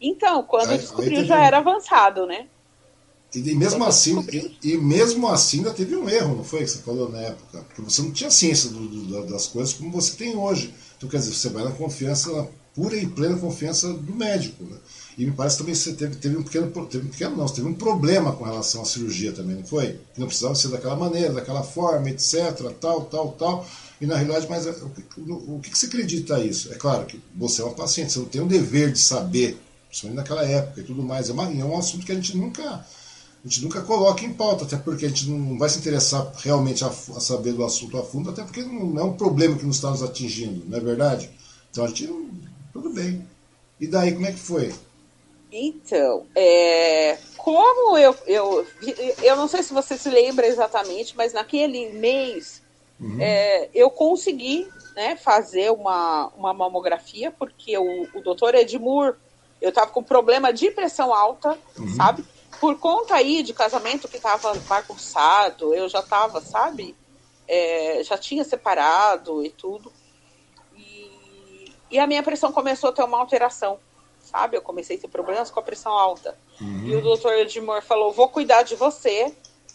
Então, 0.00 0.42
quando 0.42 0.70
aí, 0.70 0.78
descobriu 0.78 1.24
já 1.24 1.42
era 1.42 1.58
avançado, 1.58 2.26
né? 2.26 2.46
E, 3.34 3.38
e 3.38 3.54
mesmo 3.54 3.84
assim, 3.84 4.24
e, 4.32 4.72
e, 4.72 4.76
mesmo 4.76 5.28
assim 5.28 5.58
ainda 5.58 5.72
teve 5.72 5.96
um 5.96 6.08
erro, 6.08 6.36
não 6.36 6.44
foi 6.44 6.60
que 6.60 6.68
você 6.68 6.78
falou 6.78 7.08
na 7.08 7.20
época? 7.20 7.62
Porque 7.62 7.80
você 7.80 8.02
não 8.02 8.12
tinha 8.12 8.30
ciência 8.30 8.70
do, 8.70 8.86
do, 8.86 9.26
das 9.26 9.46
coisas 9.46 9.72
como 9.72 9.90
você 9.90 10.16
tem 10.16 10.36
hoje. 10.36 10.74
Então, 10.96 11.08
quer 11.08 11.18
dizer, 11.18 11.32
você 11.32 11.48
vai 11.48 11.64
na 11.64 11.72
confiança, 11.72 12.30
na 12.32 12.46
pura 12.74 12.96
e 12.96 13.06
plena 13.06 13.38
confiança 13.38 13.92
do 13.92 14.14
médico. 14.14 14.62
Né? 14.64 14.76
E 15.16 15.24
me 15.24 15.32
parece 15.32 15.58
também 15.58 15.74
que 15.74 15.80
você 15.80 15.92
teve, 15.92 16.16
teve 16.16 16.36
um 16.36 16.42
pequeno, 16.42 16.70
teve 16.86 17.06
um 17.06 17.10
pequeno 17.10 17.36
não, 17.36 17.46
teve 17.46 17.66
um 17.68 17.74
problema 17.74 18.32
com 18.32 18.44
relação 18.44 18.82
à 18.82 18.84
cirurgia 18.84 19.32
também, 19.32 19.56
não 19.56 19.64
foi? 19.64 20.00
Que 20.12 20.20
não 20.20 20.26
precisava 20.26 20.54
ser 20.56 20.68
daquela 20.68 20.96
maneira, 20.96 21.32
daquela 21.32 21.62
forma, 21.62 22.10
etc, 22.10 22.52
tal, 22.80 23.04
tal, 23.04 23.32
tal. 23.32 23.66
E 24.00 24.06
na 24.06 24.16
realidade, 24.16 24.46
mas 24.50 24.66
o, 24.66 24.90
o, 25.18 25.56
o 25.56 25.60
que, 25.60 25.70
que 25.70 25.78
você 25.78 25.86
acredita 25.86 26.40
isso? 26.40 26.72
É 26.72 26.76
claro 26.76 27.06
que 27.06 27.20
você 27.34 27.62
é 27.62 27.64
uma 27.64 27.74
paciente, 27.74 28.12
você 28.12 28.18
não 28.18 28.26
tem 28.26 28.40
o 28.40 28.46
dever 28.46 28.92
de 28.92 28.98
saber, 28.98 29.56
principalmente 29.88 30.16
naquela 30.16 30.44
época 30.44 30.80
e 30.80 30.84
tudo 30.84 31.02
mais. 31.02 31.30
É, 31.30 31.32
uma, 31.32 31.44
é 31.44 31.64
um 31.64 31.78
assunto 31.78 32.04
que 32.04 32.10
a 32.10 32.16
gente 32.16 32.36
nunca 32.36 32.62
a 33.44 33.48
gente 33.48 33.62
nunca 33.62 33.82
coloca 33.82 34.24
em 34.24 34.32
pauta, 34.32 34.64
até 34.64 34.76
porque 34.78 35.04
a 35.04 35.08
gente 35.08 35.28
não 35.28 35.58
vai 35.58 35.68
se 35.68 35.78
interessar 35.78 36.32
realmente 36.38 36.82
a, 36.82 36.88
a 36.88 37.20
saber 37.20 37.52
do 37.52 37.62
assunto 37.62 37.98
a 37.98 38.02
fundo, 38.02 38.30
até 38.30 38.42
porque 38.42 38.62
não 38.62 38.98
é 38.98 39.04
um 39.04 39.12
problema 39.12 39.56
que 39.56 39.66
nos 39.66 39.76
está 39.76 39.90
nos 39.90 40.02
atingindo, 40.02 40.64
não 40.66 40.78
é 40.78 40.80
verdade? 40.80 41.30
Então 41.70 41.84
a 41.84 41.88
gente, 41.88 42.10
tudo 42.72 42.88
bem. 42.90 43.22
E 43.78 43.86
daí, 43.86 44.12
como 44.12 44.24
é 44.24 44.32
que 44.32 44.38
foi? 44.38 44.72
Então, 45.56 46.26
é, 46.34 47.16
como 47.36 47.96
eu, 47.96 48.12
eu. 48.26 48.66
Eu 49.22 49.36
não 49.36 49.46
sei 49.46 49.62
se 49.62 49.72
você 49.72 49.96
se 49.96 50.10
lembra 50.10 50.46
exatamente, 50.48 51.16
mas 51.16 51.32
naquele 51.32 51.90
mês 51.90 52.60
uhum. 53.00 53.18
é, 53.20 53.68
eu 53.72 53.88
consegui 53.88 54.68
né, 54.96 55.14
fazer 55.14 55.70
uma, 55.70 56.26
uma 56.36 56.52
mamografia, 56.52 57.30
porque 57.30 57.78
o, 57.78 58.08
o 58.14 58.20
doutor 58.20 58.56
Edmur, 58.56 59.14
eu 59.62 59.68
estava 59.68 59.92
com 59.92 60.02
problema 60.02 60.52
de 60.52 60.72
pressão 60.72 61.14
alta, 61.14 61.56
uhum. 61.78 61.94
sabe? 61.94 62.24
por 62.60 62.78
conta 62.78 63.14
aí 63.14 63.42
de 63.42 63.52
casamento 63.52 64.08
que 64.08 64.16
estava 64.16 64.54
bagunçado, 64.54 65.74
eu 65.74 65.88
já 65.88 66.00
estava, 66.00 66.40
sabe? 66.40 66.96
É, 67.46 68.02
já 68.02 68.16
tinha 68.16 68.42
separado 68.42 69.44
e 69.44 69.50
tudo. 69.50 69.92
E, 70.76 71.72
e, 71.90 71.98
a 71.98 72.06
minha 72.06 72.22
pressão 72.22 72.52
começou 72.52 72.90
a 72.90 72.92
ter 72.92 73.04
uma 73.04 73.18
alteração, 73.18 73.78
sabe? 74.34 74.56
Eu 74.56 74.62
comecei 74.62 74.96
a 74.96 75.00
ter 75.00 75.06
problemas 75.06 75.48
com 75.48 75.60
a 75.60 75.62
pressão 75.62 75.92
alta. 75.92 76.36
Uhum. 76.60 76.86
E 76.86 76.96
o 76.96 77.00
doutor 77.00 77.34
Edmor 77.34 77.80
falou: 77.82 78.12
vou 78.12 78.28
cuidar 78.28 78.64
de 78.64 78.74
você, 78.74 79.32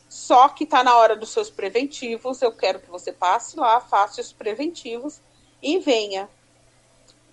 só 0.10 0.49
que 0.49 0.66
está 0.66 0.84
na 0.84 0.97
hora 0.97 1.16
dos 1.16 1.30
seus 1.30 1.49
preventivos. 1.49 2.41
Eu 2.41 2.51
quero 2.51 2.82
que 2.82 2.89
você 2.89 3.14
passe 3.14 3.57
lá, 3.57 3.80
faça 3.80 4.20
os 4.20 4.34
preventivos 4.34 5.22
e 5.64 5.80
venha. 5.80 6.30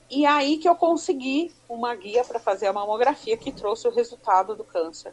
E 0.09 0.25
aí 0.25 0.59
que 0.59 0.69
eu 0.69 0.77
consegui 0.77 1.53
uma 1.69 1.93
guia 1.97 2.23
para 2.23 2.39
fazer 2.39 2.69
a 2.69 2.73
mamografia 2.73 3.37
que 3.37 3.51
trouxe 3.51 3.89
o 3.89 3.91
resultado 3.91 4.55
do 4.55 4.63
câncer. 4.63 5.13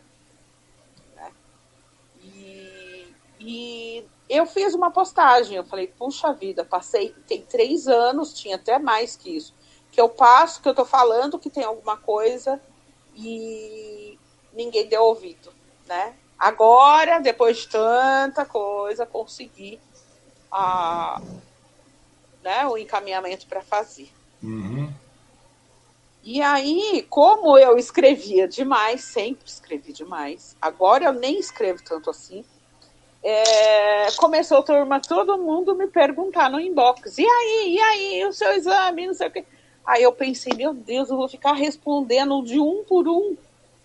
E 3.45 4.05
eu 4.30 4.45
fiz 4.45 4.74
uma 4.74 4.89
postagem, 4.89 5.57
eu 5.57 5.66
falei, 5.66 5.88
puxa 5.88 6.32
vida, 6.32 6.64
passei, 6.64 7.14
tem 7.28 7.41
três 7.41 7.89
anos, 7.89 8.34
tinha 8.34 8.55
até 8.55 8.80
mais 8.80 9.18
que 9.18 9.36
isso, 9.36 9.53
que 9.93 10.01
eu 10.01 10.09
passo, 10.09 10.59
que 10.59 10.67
eu 10.67 10.73
tô 10.73 10.83
falando 10.83 11.37
que 11.37 11.51
tem 11.51 11.63
alguma 11.63 11.95
coisa 11.95 12.59
e 13.15 14.17
ninguém 14.51 14.87
deu 14.87 15.03
ouvido, 15.03 15.53
né? 15.85 16.15
Agora, 16.37 17.19
depois 17.19 17.59
de 17.59 17.67
tanta 17.67 18.43
coisa, 18.43 19.05
consegui 19.05 19.79
a, 20.51 21.21
né, 22.41 22.65
o 22.65 22.75
encaminhamento 22.75 23.45
para 23.45 23.61
fazer. 23.61 24.11
Uhum. 24.41 24.91
E 26.23 26.41
aí, 26.41 27.05
como 27.07 27.55
eu 27.55 27.77
escrevia 27.77 28.47
demais, 28.47 29.03
sempre 29.03 29.47
escrevi 29.47 29.93
demais, 29.93 30.57
agora 30.59 31.05
eu 31.05 31.13
nem 31.13 31.37
escrevo 31.37 31.83
tanto 31.83 32.09
assim, 32.09 32.43
é, 33.21 34.11
começou 34.17 34.57
a 34.57 34.63
turma, 34.63 34.99
todo 34.99 35.37
mundo 35.37 35.75
me 35.75 35.85
perguntar 35.85 36.49
no 36.49 36.59
inbox, 36.59 37.19
e 37.19 37.25
aí, 37.25 37.75
e 37.75 37.79
aí, 37.79 38.25
o 38.25 38.33
seu 38.33 38.51
exame, 38.53 39.05
não 39.05 39.13
sei 39.13 39.27
o 39.27 39.31
quê. 39.31 39.45
Aí 39.86 40.03
eu 40.03 40.11
pensei, 40.13 40.53
meu 40.53 40.73
Deus, 40.73 41.09
eu 41.09 41.17
vou 41.17 41.27
ficar 41.27 41.53
respondendo 41.53 42.41
de 42.43 42.59
um 42.59 42.84
por 42.88 43.07
um, 43.07 43.36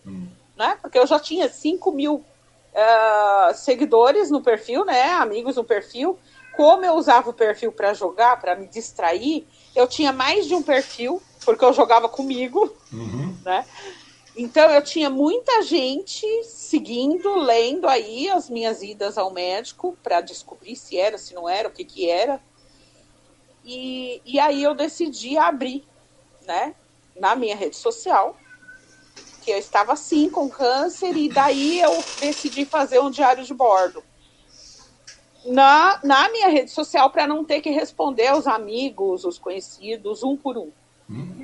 hum. 0.06 0.28
né? 0.56 0.78
Porque 0.80 0.98
eu 0.98 1.06
já 1.06 1.18
tinha 1.18 1.48
5 1.48 1.90
mil 1.90 2.16
uh, 2.16 3.54
seguidores 3.54 4.30
no 4.30 4.40
perfil, 4.40 4.84
né? 4.84 5.10
Amigos 5.12 5.56
no 5.56 5.64
perfil. 5.64 6.18
Como 6.56 6.84
eu 6.84 6.94
usava 6.94 7.30
o 7.30 7.34
perfil 7.34 7.72
para 7.72 7.94
jogar, 7.94 8.40
para 8.40 8.56
me 8.56 8.66
distrair, 8.66 9.46
eu 9.74 9.86
tinha 9.86 10.12
mais 10.12 10.46
de 10.46 10.54
um 10.54 10.62
perfil, 10.62 11.22
porque 11.44 11.64
eu 11.64 11.72
jogava 11.72 12.08
comigo, 12.08 12.72
uhum. 12.92 13.36
né? 13.44 13.64
Então 14.36 14.70
eu 14.70 14.82
tinha 14.82 15.10
muita 15.10 15.62
gente 15.62 16.24
seguindo, 16.44 17.36
lendo 17.38 17.88
aí 17.88 18.28
as 18.28 18.48
minhas 18.48 18.82
idas 18.82 19.18
ao 19.18 19.32
médico 19.32 19.98
para 20.00 20.20
descobrir 20.20 20.76
se 20.76 20.96
era, 20.96 21.18
se 21.18 21.34
não 21.34 21.48
era, 21.48 21.68
o 21.68 21.72
que 21.72 21.84
que 21.84 22.08
era. 22.08 22.40
E, 23.64 24.22
e 24.24 24.38
aí 24.38 24.62
eu 24.62 24.76
decidi 24.76 25.36
abrir, 25.36 25.84
né, 26.48 26.74
na 27.14 27.36
minha 27.36 27.54
rede 27.54 27.76
social, 27.76 28.34
que 29.44 29.50
eu 29.50 29.58
estava 29.58 29.94
sim 29.94 30.30
com 30.30 30.48
câncer 30.48 31.14
e 31.14 31.28
daí 31.28 31.78
eu 31.80 32.02
decidi 32.18 32.64
fazer 32.64 32.98
um 33.00 33.10
diário 33.10 33.44
de 33.44 33.52
bordo. 33.52 34.02
Na, 35.44 36.00
na 36.02 36.28
minha 36.30 36.48
rede 36.48 36.70
social 36.70 37.10
para 37.10 37.26
não 37.26 37.44
ter 37.44 37.60
que 37.60 37.70
responder 37.70 38.28
aos 38.28 38.46
amigos, 38.46 39.24
os 39.24 39.38
conhecidos, 39.38 40.22
um 40.22 40.36
por 40.36 40.56
um. 40.56 40.70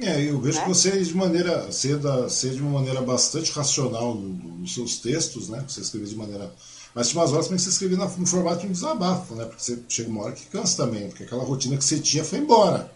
É, 0.03 0.29
eu 0.29 0.41
vejo 0.41 0.59
né? 0.59 0.65
que 0.65 0.69
você 0.69 1.03
de 1.03 1.17
maneira 1.17 1.71
seda, 1.73 2.27
de 2.27 2.61
uma 2.61 2.81
maneira 2.81 3.01
bastante 3.01 3.51
racional 3.53 4.15
nos 4.15 4.75
seus 4.75 4.99
textos, 4.99 5.49
né? 5.49 5.65
Você 5.67 5.81
escreve 5.81 6.07
de 6.07 6.17
maneira. 6.17 6.53
Mas 6.95 7.09
tinha 7.09 7.21
umas 7.21 7.33
horas 7.33 7.49
que 7.49 7.59
você 7.59 7.71
escrevia 7.71 7.97
no 7.97 8.27
formato 8.27 8.61
de 8.61 8.67
um 8.67 8.73
desabafo, 8.73 9.35
né? 9.35 9.45
Porque 9.47 9.63
você 9.63 9.83
chega 9.89 10.11
uma 10.11 10.25
hora 10.25 10.33
que 10.33 10.47
cansa 10.47 10.85
também, 10.85 11.09
porque 11.09 11.25
aquela 11.25 11.45
rotina 11.45 11.79
que 11.79 11.85
você 11.85 11.99
tinha 11.99 12.25
foi 12.25 12.41
embora. 12.41 12.93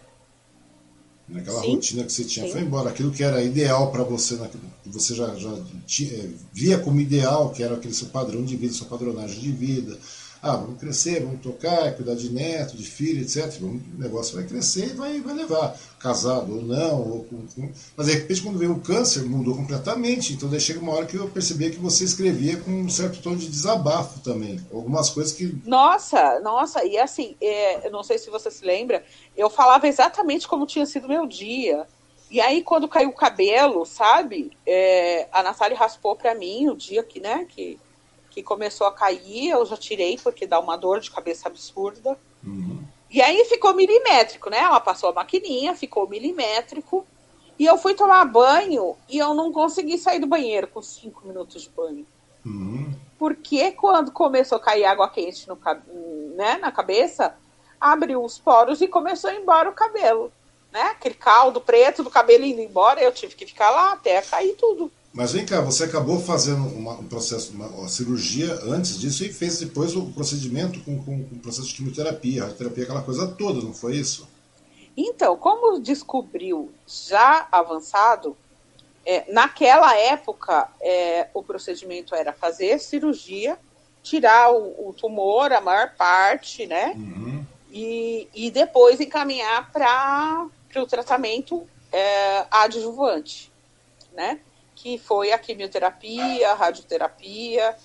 Né? 1.29 1.41
Aquela 1.41 1.61
Sim. 1.61 1.71
rotina 1.71 2.03
que 2.03 2.11
você 2.11 2.23
tinha 2.23 2.45
Sim. 2.45 2.51
foi 2.51 2.61
embora. 2.61 2.89
Aquilo 2.89 3.11
que 3.11 3.23
era 3.23 3.41
ideal 3.41 3.91
para 3.91 4.03
você, 4.03 4.35
que 4.83 4.89
você 4.89 5.15
já, 5.15 5.33
já 5.35 5.55
tinha, 5.85 6.11
é, 6.13 6.29
via 6.51 6.77
como 6.77 6.99
ideal, 6.99 7.51
que 7.51 7.63
era 7.63 7.75
aquele 7.75 7.93
seu 7.93 8.07
padrão 8.07 8.43
de 8.43 8.55
vida, 8.55 8.73
sua 8.73 8.87
padronagem 8.87 9.39
de 9.39 9.51
vida 9.51 9.97
ah, 10.41 10.55
vamos 10.55 10.79
crescer, 10.79 11.21
vamos 11.21 11.41
tocar, 11.41 11.93
cuidar 11.95 12.15
de 12.15 12.31
neto, 12.31 12.77
de 12.77 12.83
filho, 12.83 13.21
etc. 13.21 13.61
O 13.61 13.81
negócio 13.97 14.35
vai 14.35 14.45
crescer 14.45 14.87
e 14.87 14.93
vai, 14.93 15.19
vai 15.19 15.33
levar, 15.33 15.77
casado 15.99 16.55
ou 16.55 16.61
não. 16.61 17.01
Ou 17.01 17.23
com, 17.25 17.45
com... 17.47 17.69
Mas 17.97 18.07
de 18.07 18.13
repente, 18.13 18.41
quando 18.41 18.57
veio 18.57 18.71
o 18.71 18.79
câncer, 18.79 19.23
mudou 19.25 19.55
completamente. 19.55 20.33
Então, 20.33 20.49
daí 20.49 20.61
chega 20.61 20.79
uma 20.79 20.93
hora 20.93 21.05
que 21.05 21.17
eu 21.17 21.27
percebia 21.27 21.69
que 21.69 21.77
você 21.77 22.05
escrevia 22.05 22.55
com 22.57 22.71
um 22.71 22.89
certo 22.89 23.21
tom 23.21 23.35
de 23.35 23.49
desabafo 23.49 24.21
também. 24.21 24.59
Algumas 24.73 25.09
coisas 25.09 25.33
que. 25.33 25.57
Nossa, 25.65 26.39
nossa, 26.39 26.85
e 26.85 26.97
assim, 26.97 27.35
é, 27.41 27.87
eu 27.87 27.91
não 27.91 28.01
sei 28.03 28.17
se 28.17 28.29
você 28.29 28.49
se 28.49 28.63
lembra, 28.63 29.03
eu 29.35 29.49
falava 29.49 29.89
exatamente 29.89 30.47
como 30.47 30.65
tinha 30.65 30.85
sido 30.85 31.07
meu 31.09 31.27
dia. 31.27 31.85
E 32.31 32.39
aí, 32.39 32.63
quando 32.63 32.87
caiu 32.87 33.09
o 33.09 33.15
cabelo, 33.15 33.85
sabe? 33.85 34.51
É, 34.65 35.27
a 35.31 35.43
Natália 35.43 35.77
raspou 35.77 36.15
para 36.15 36.35
mim 36.35 36.69
o 36.69 36.75
dia 36.75 37.03
que, 37.03 37.19
né, 37.19 37.45
que 37.49 37.77
que 38.39 38.43
começou 38.43 38.87
a 38.87 38.93
cair, 38.93 39.49
eu 39.49 39.65
já 39.65 39.75
tirei 39.75 40.17
porque 40.17 40.47
dá 40.47 40.59
uma 40.59 40.77
dor 40.77 41.01
de 41.01 41.11
cabeça 41.11 41.49
absurda. 41.49 42.17
Uhum. 42.45 42.81
E 43.11 43.21
aí 43.21 43.43
ficou 43.45 43.73
milimétrico, 43.73 44.49
né? 44.49 44.59
Ela 44.59 44.79
passou 44.79 45.09
a 45.09 45.13
maquininha, 45.13 45.75
ficou 45.75 46.07
milimétrico. 46.07 47.05
E 47.57 47.65
eu 47.65 47.77
fui 47.77 47.93
tomar 47.93 48.23
banho 48.25 48.95
e 49.09 49.17
eu 49.17 49.33
não 49.33 49.51
consegui 49.51 49.97
sair 49.97 50.19
do 50.19 50.27
banheiro 50.27 50.67
com 50.67 50.81
cinco 50.81 51.27
minutos 51.27 51.63
de 51.63 51.69
banho. 51.69 52.07
Uhum. 52.45 52.93
Porque 53.17 53.71
quando 53.71 54.11
começou 54.11 54.57
a 54.57 54.61
cair 54.61 54.85
água 54.85 55.09
quente 55.09 55.45
no, 55.47 55.59
né, 56.35 56.57
na 56.57 56.71
cabeça, 56.71 57.35
abriu 57.81 58.23
os 58.23 58.39
poros 58.39 58.79
e 58.79 58.87
começou 58.87 59.29
a 59.29 59.33
ir 59.33 59.41
embora 59.41 59.69
o 59.69 59.73
cabelo. 59.73 60.31
Né? 60.71 60.81
Aquele 60.83 61.15
caldo 61.15 61.59
preto 61.59 62.03
do 62.03 62.09
cabelo 62.09 62.45
indo 62.45 62.61
embora, 62.61 63.01
eu 63.01 63.11
tive 63.11 63.35
que 63.35 63.45
ficar 63.45 63.69
lá 63.71 63.93
até 63.93 64.21
cair 64.21 64.55
tudo. 64.55 64.89
Mas 65.11 65.33
vem 65.33 65.45
cá, 65.45 65.59
você 65.59 65.85
acabou 65.85 66.19
fazendo 66.19 66.67
uma, 66.67 66.93
um 66.93 67.07
processo, 67.07 67.51
uma, 67.53 67.67
uma, 67.67 67.89
cirurgia 67.89 68.53
antes 68.65 68.99
disso 68.99 69.25
e 69.25 69.33
fez 69.33 69.59
depois 69.59 69.95
o 69.95 70.05
procedimento 70.07 70.79
com, 70.81 71.03
com, 71.03 71.23
com 71.23 71.35
o 71.35 71.39
processo 71.39 71.67
de 71.67 71.73
quimioterapia, 71.73 72.43
radioterapia, 72.43 72.83
aquela 72.83 73.01
coisa 73.01 73.27
toda, 73.27 73.59
não 73.61 73.73
foi 73.73 73.95
isso? 73.95 74.27
Então, 74.95 75.35
como 75.35 75.79
descobriu 75.79 76.69
já 76.85 77.47
avançado, 77.51 78.37
é, 79.05 79.31
naquela 79.31 79.95
época 79.97 80.69
é, 80.79 81.27
o 81.33 81.41
procedimento 81.41 82.13
era 82.13 82.31
fazer 82.31 82.79
cirurgia, 82.79 83.57
tirar 84.03 84.51
o, 84.51 84.89
o 84.89 84.93
tumor, 84.93 85.51
a 85.51 85.61
maior 85.61 85.95
parte, 85.95 86.67
né? 86.67 86.93
Uhum. 86.95 87.45
E, 87.71 88.27
e 88.33 88.51
depois 88.51 88.99
encaminhar 88.99 89.71
para 89.71 90.47
o 90.75 90.85
tratamento 90.85 91.67
é, 91.91 92.45
adjuvante, 92.51 93.51
né? 94.13 94.39
Que 94.81 94.97
foi 94.97 95.33
a 95.33 95.37
quimioterapia, 95.37 96.51
a 96.51 96.53
radioterapia. 96.53 97.75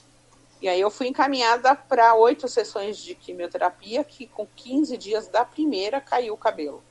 E 0.63 0.69
aí 0.69 0.81
eu 0.81 0.91
fui 0.91 1.09
encaminhada 1.09 1.75
para 1.75 2.15
oito 2.15 2.49
sessões 2.49 2.97
de 2.97 3.17
quimioterapia, 3.17 4.05
que 4.05 4.27
com 4.29 4.47
15 4.47 4.97
dias 4.97 5.27
da 5.27 5.45
primeira 5.45 6.01
caiu 6.01 6.35
o 6.35 6.39
cabelo. 6.39 6.83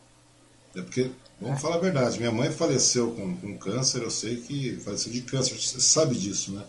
É 0.75 0.81
porque, 0.81 1.09
vamos 1.39 1.61
falar 1.61 1.75
a 1.75 1.79
verdade, 1.79 2.19
minha 2.19 2.31
mãe 2.31 2.51
faleceu 2.51 3.11
com, 3.11 3.37
com 3.37 3.57
câncer, 3.57 4.01
eu 4.01 4.11
sei 4.11 4.41
que 4.41 4.75
faleceu 4.81 5.11
de 5.11 5.21
câncer, 5.21 5.55
você 5.55 5.79
sabe 5.79 6.15
disso, 6.15 6.51
né? 6.51 6.65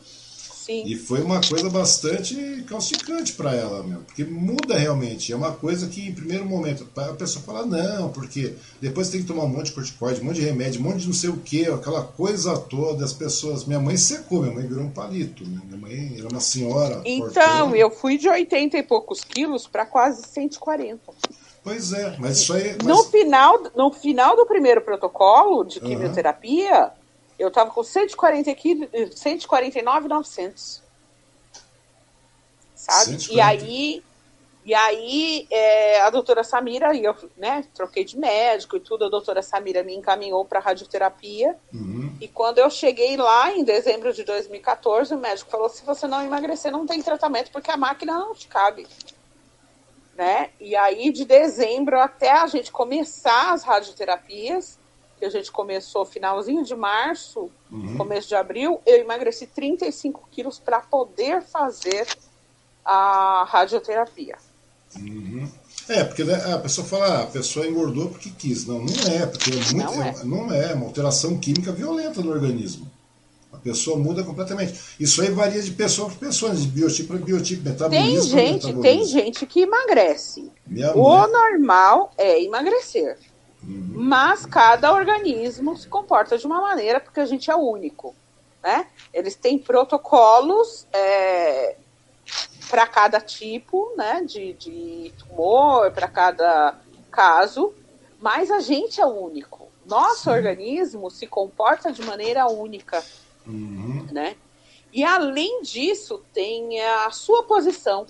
Sim. 0.65 0.83
E 0.87 0.97
foi 0.97 1.21
uma 1.21 1.43
coisa 1.43 1.69
bastante 1.69 2.65
causticante 2.67 3.35
para 3.35 3.55
ela, 3.55 3.83
meu, 3.83 3.99
porque 3.99 4.25
muda 4.25 4.79
realmente. 4.79 5.31
É 5.31 5.37
uma 5.37 5.53
coisa 5.53 5.89
que, 5.89 6.09
em 6.09 6.15
primeiro 6.15 6.47
momento, 6.47 6.89
a 6.97 7.13
pessoa 7.13 7.45
fala, 7.45 7.67
não, 7.67 8.09
porque 8.09 8.55
depois 8.81 9.11
tem 9.11 9.21
que 9.21 9.27
tomar 9.27 9.45
um 9.45 9.49
monte 9.49 9.67
de 9.67 9.73
corticoide, 9.73 10.23
um 10.23 10.25
monte 10.25 10.37
de 10.37 10.41
remédio, 10.47 10.81
um 10.81 10.85
monte 10.85 11.01
de 11.01 11.07
não 11.09 11.13
sei 11.13 11.29
o 11.29 11.37
que, 11.37 11.67
aquela 11.67 12.03
coisa 12.03 12.57
toda. 12.57 13.05
As 13.05 13.13
pessoas. 13.13 13.67
Minha 13.67 13.79
mãe 13.79 13.99
secou, 13.99 14.41
minha 14.41 14.55
mãe 14.55 14.67
virou 14.67 14.85
um 14.85 14.91
palito. 14.91 15.47
Né? 15.47 15.61
Minha 15.67 15.77
mãe 15.77 16.15
era 16.17 16.29
uma 16.29 16.41
senhora. 16.41 17.03
Então, 17.05 17.77
eu 17.77 17.91
fui 17.91 18.17
de 18.17 18.27
80 18.27 18.79
e 18.79 18.83
poucos 18.83 19.23
quilos 19.23 19.67
para 19.67 19.85
quase 19.85 20.27
140. 20.27 20.99
Pois 21.63 21.93
é, 21.93 22.17
mas 22.19 22.39
isso 22.39 22.55
aí. 22.55 22.75
Mas... 22.79 22.87
No, 22.87 23.05
final, 23.05 23.63
no 23.77 23.93
final 23.93 24.35
do 24.35 24.47
primeiro 24.47 24.81
protocolo 24.81 25.63
de 25.63 25.79
quimioterapia. 25.79 26.85
Uhum 26.85 27.04
eu 27.39 27.51
tava 27.51 27.71
com 27.71 27.83
140 27.83 28.51
aqui, 28.51 28.89
149,900. 29.15 30.83
Sabe? 32.75 33.21
140. 33.21 33.33
E 33.35 33.41
aí, 33.41 34.05
e 34.65 34.75
aí 34.75 35.47
é, 35.51 36.01
a 36.01 36.11
doutora 36.11 36.43
Samira, 36.43 36.95
e 36.95 37.05
eu 37.05 37.15
né, 37.37 37.65
troquei 37.75 38.03
de 38.03 38.19
médico 38.19 38.77
e 38.77 38.81
tudo, 38.81 39.05
a 39.05 39.11
doutora 39.11 39.43
Samira 39.43 39.83
me 39.83 39.95
encaminhou 39.95 40.45
para 40.45 40.61
radioterapia. 40.61 41.57
Uhum. 41.73 42.17
E 42.21 42.27
quando 42.29 42.59
eu 42.59 42.71
cheguei 42.71 43.17
lá, 43.17 43.53
em 43.53 43.63
dezembro 43.63 44.13
de 44.13 44.25
2014, 44.25 45.15
o 45.15 45.19
médico 45.19 45.51
falou: 45.51 45.69
se 45.69 45.85
você 45.85 46.07
não 46.07 46.25
emagrecer, 46.25 46.73
não 46.73 46.87
tem 46.87 47.03
tratamento, 47.03 47.51
porque 47.51 47.71
a 47.71 47.77
máquina 47.77 48.15
não 48.15 48.35
te 48.35 48.49
cabe. 48.49 48.87
Né? 50.17 50.51
E 50.61 50.75
aí, 50.77 51.11
de 51.11 51.25
dezembro 51.25 51.99
até 51.99 52.31
a 52.31 52.47
gente 52.47 52.71
começar 52.71 53.53
as 53.53 53.65
radioterapias, 53.65 54.79
que 55.25 55.37
a 55.37 55.41
gente 55.41 55.51
começou 55.51 56.05
finalzinho 56.05 56.63
de 56.63 56.75
março, 56.75 57.51
uhum. 57.73 57.97
começo 57.97 58.29
de 58.29 58.35
abril, 58.35 58.81
eu 58.85 59.01
emagreci 59.01 59.47
35 59.47 60.29
quilos 60.31 60.59
para 60.59 60.81
poder 60.81 61.43
fazer 61.43 62.07
a 62.85 63.45
radioterapia. 63.49 64.37
Uhum. 64.97 65.49
É, 65.89 66.05
porque 66.05 66.25
né, 66.25 66.35
a 66.53 66.59
pessoa 66.59 66.87
fala, 66.87 67.07
ah, 67.07 67.23
a 67.23 67.27
pessoa 67.27 67.67
engordou 67.67 68.11
porque 68.11 68.31
quis. 68.31 68.67
Não, 68.67 68.81
não 68.81 69.13
é, 69.13 69.27
porque 69.27 69.51
é 69.51 69.55
muito, 69.55 69.77
não, 69.77 70.03
é. 70.03 70.25
não 70.25 70.53
é 70.53 70.75
uma 70.75 70.87
alteração 70.87 71.39
química 71.39 71.73
violenta 71.73 72.21
no 72.21 72.31
organismo. 72.31 72.91
A 73.53 73.57
pessoa 73.57 73.99
muda 73.99 74.23
completamente. 74.23 74.79
Isso 75.01 75.23
aí 75.23 75.31
varia 75.31 75.63
de 75.63 75.71
pessoa 75.71 76.09
para 76.11 76.29
pessoa, 76.29 76.55
de 76.55 76.67
biotipo 76.67 77.15
para 77.15 77.25
biotipo, 77.25 77.63
metabolismo. 77.63 78.11
Tem 78.11 78.21
gente, 78.23 78.67
metabolismo. 78.67 78.83
tem 78.83 79.05
gente 79.05 79.47
que 79.47 79.61
emagrece. 79.61 80.51
O 80.95 81.27
normal 81.27 82.13
é 82.19 82.43
emagrecer. 82.43 83.19
Uhum. 83.67 83.93
Mas 83.95 84.45
cada 84.45 84.93
organismo 84.93 85.77
se 85.77 85.89
comporta 85.89 86.37
de 86.37 86.47
uma 86.47 86.61
maneira 86.61 87.01
porque 87.01 87.21
a 87.21 87.27
gente 87.27 87.51
é 87.51 87.57
único. 87.57 88.15
Né? 88.63 88.87
Eles 89.13 89.35
têm 89.35 89.59
protocolos 89.59 90.87
é, 90.93 91.77
para 92.69 92.87
cada 92.87 93.21
tipo 93.21 93.93
né, 93.97 94.23
de, 94.23 94.55
de 94.55 95.13
tumor, 95.19 95.91
para 95.91 96.09
cada 96.09 96.79
caso, 97.11 97.75
mas 98.21 98.51
a 98.51 98.61
gente 98.61 99.01
é 99.01 99.07
único. 99.07 99.69
Nosso 99.87 100.25
Sim. 100.25 100.31
organismo 100.31 101.11
se 101.11 101.27
comporta 101.27 101.93
de 101.93 102.03
maneira 102.03 102.47
única. 102.47 103.05
Uhum. 103.47 104.07
Né? 104.11 104.37
E 104.93 105.05
além 105.05 105.63
disso, 105.63 106.23
tem 106.33 106.81
a 106.81 107.11
sua 107.11 107.43
posição, 107.43 108.07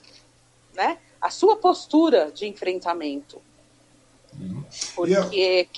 né? 0.74 0.98
a 1.20 1.30
sua 1.30 1.56
postura 1.56 2.30
de 2.30 2.46
enfrentamento. 2.46 3.40
Porque 4.94 5.68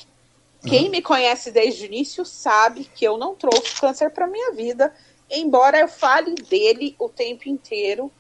quem 0.62 0.88
me 0.90 1.00
conhece 1.00 1.50
desde 1.50 1.84
o 1.84 1.86
início 1.86 2.24
sabe 2.24 2.84
que 2.84 3.04
eu 3.04 3.16
não 3.16 3.34
trouxe 3.34 3.80
câncer 3.80 4.10
para 4.10 4.26
minha 4.26 4.52
vida, 4.52 4.94
embora 5.30 5.78
eu 5.78 5.88
fale 5.88 6.34
dele 6.34 6.94
o 6.98 7.08
tempo 7.08 7.48
inteiro, 7.48 8.10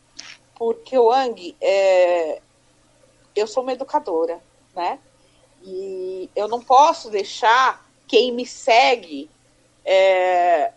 porque 0.54 0.96
o 0.96 1.10
Ang, 1.10 1.56
é, 1.60 2.40
eu 3.34 3.46
sou 3.46 3.62
uma 3.62 3.72
educadora, 3.72 4.40
né? 4.74 4.98
E 5.62 6.30
eu 6.36 6.46
não 6.48 6.60
posso 6.60 7.10
deixar 7.10 7.84
quem 8.06 8.32
me 8.32 8.46
segue 8.46 9.28
é, 9.84 10.72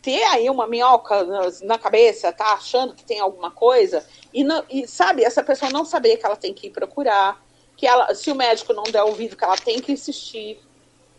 ter 0.00 0.22
aí 0.24 0.48
uma 0.48 0.66
minhoca 0.66 1.26
na 1.62 1.78
cabeça, 1.78 2.32
tá 2.32 2.54
achando 2.54 2.94
que 2.94 3.04
tem 3.04 3.20
alguma 3.20 3.50
coisa, 3.50 4.06
e, 4.32 4.42
não, 4.42 4.64
e 4.70 4.86
sabe, 4.86 5.24
essa 5.24 5.42
pessoa 5.42 5.70
não 5.70 5.84
saber 5.84 6.16
que 6.16 6.24
ela 6.24 6.36
tem 6.36 6.54
que 6.54 6.68
ir 6.68 6.70
procurar, 6.70 7.42
que 7.80 7.86
ela, 7.86 8.14
se 8.14 8.30
o 8.30 8.34
médico 8.34 8.74
não 8.74 8.82
der 8.82 9.02
ouvido, 9.02 9.34
que 9.34 9.42
ela 9.42 9.56
tem 9.56 9.80
que 9.80 9.90
insistir, 9.90 10.60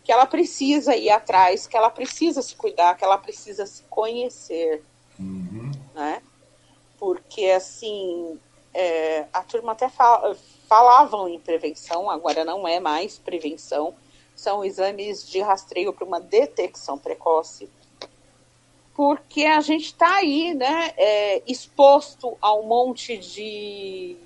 que 0.04 0.12
ela 0.12 0.26
precisa 0.26 0.94
ir 0.94 1.10
atrás, 1.10 1.66
que 1.66 1.76
ela 1.76 1.90
precisa 1.90 2.40
se 2.40 2.54
cuidar, 2.54 2.96
que 2.96 3.04
ela 3.04 3.18
precisa 3.18 3.66
se 3.66 3.82
conhecer, 3.90 4.80
uhum. 5.18 5.72
né? 5.92 6.22
Porque, 7.00 7.46
assim, 7.46 8.38
é, 8.72 9.26
a 9.32 9.42
turma 9.42 9.72
até 9.72 9.88
fala, 9.88 10.36
falavam 10.68 11.28
em 11.28 11.40
prevenção, 11.40 12.08
agora 12.08 12.44
não 12.44 12.68
é 12.68 12.78
mais 12.78 13.18
prevenção, 13.18 13.92
são 14.36 14.64
exames 14.64 15.28
de 15.28 15.40
rastreio 15.40 15.92
para 15.92 16.04
uma 16.04 16.20
detecção 16.20 16.96
precoce, 16.96 17.68
porque 18.94 19.46
a 19.46 19.60
gente 19.60 19.86
está 19.86 20.14
aí, 20.14 20.54
né, 20.54 20.94
é, 20.96 21.42
exposto 21.44 22.38
a 22.40 22.54
um 22.54 22.62
monte 22.62 23.18
de 23.18 24.16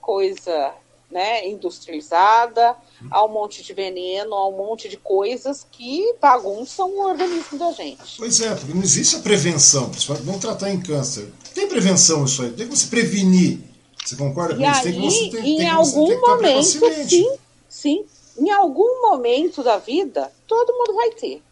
coisa 0.00 0.74
né, 1.12 1.46
industrializada, 1.46 2.74
há 3.10 3.24
um 3.24 3.28
monte 3.28 3.62
de 3.62 3.74
veneno, 3.74 4.34
há 4.34 4.48
um 4.48 4.56
monte 4.56 4.88
de 4.88 4.96
coisas 4.96 5.66
que 5.70 6.14
bagunçam 6.20 6.88
o 6.88 7.06
organismo 7.06 7.58
da 7.58 7.70
gente. 7.72 8.16
Pois 8.16 8.40
é, 8.40 8.54
porque 8.54 8.72
não 8.72 8.82
existe 8.82 9.16
a 9.16 9.18
prevenção, 9.20 9.90
vamos 10.24 10.40
tratar 10.40 10.70
em 10.70 10.80
câncer. 10.80 11.30
Tem 11.54 11.68
prevenção 11.68 12.24
isso 12.24 12.42
aí, 12.42 12.50
tem 12.50 12.66
que 12.66 12.76
você 12.76 12.86
prevenir. 12.86 13.60
Você 14.04 14.16
concorda 14.16 14.56
com 14.56 14.62
e 14.62 14.70
isso? 14.70 14.82
Tem 14.82 14.92
que 14.92 15.00
você, 15.00 15.30
tem, 15.30 15.54
em 15.54 15.56
tem 15.58 15.68
algum 15.68 16.06
você, 16.06 16.16
momento, 16.18 17.08
sim, 17.08 17.36
sim. 17.68 18.04
Em 18.38 18.50
algum 18.50 19.02
momento 19.02 19.62
da 19.62 19.76
vida, 19.76 20.32
todo 20.48 20.72
mundo 20.72 20.94
vai 20.94 21.10
ter. 21.10 21.42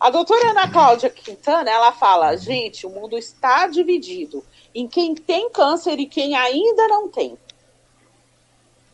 A 0.00 0.10
doutora 0.10 0.50
Ana 0.50 0.70
Cláudia 0.70 1.10
Quintana, 1.10 1.68
ela 1.68 1.90
fala, 1.90 2.36
gente, 2.36 2.86
o 2.86 2.90
mundo 2.90 3.18
está 3.18 3.66
dividido 3.66 4.44
em 4.72 4.86
quem 4.86 5.12
tem 5.12 5.50
câncer 5.50 5.98
e 5.98 6.06
quem 6.06 6.36
ainda 6.36 6.86
não 6.86 7.08
tem. 7.08 7.36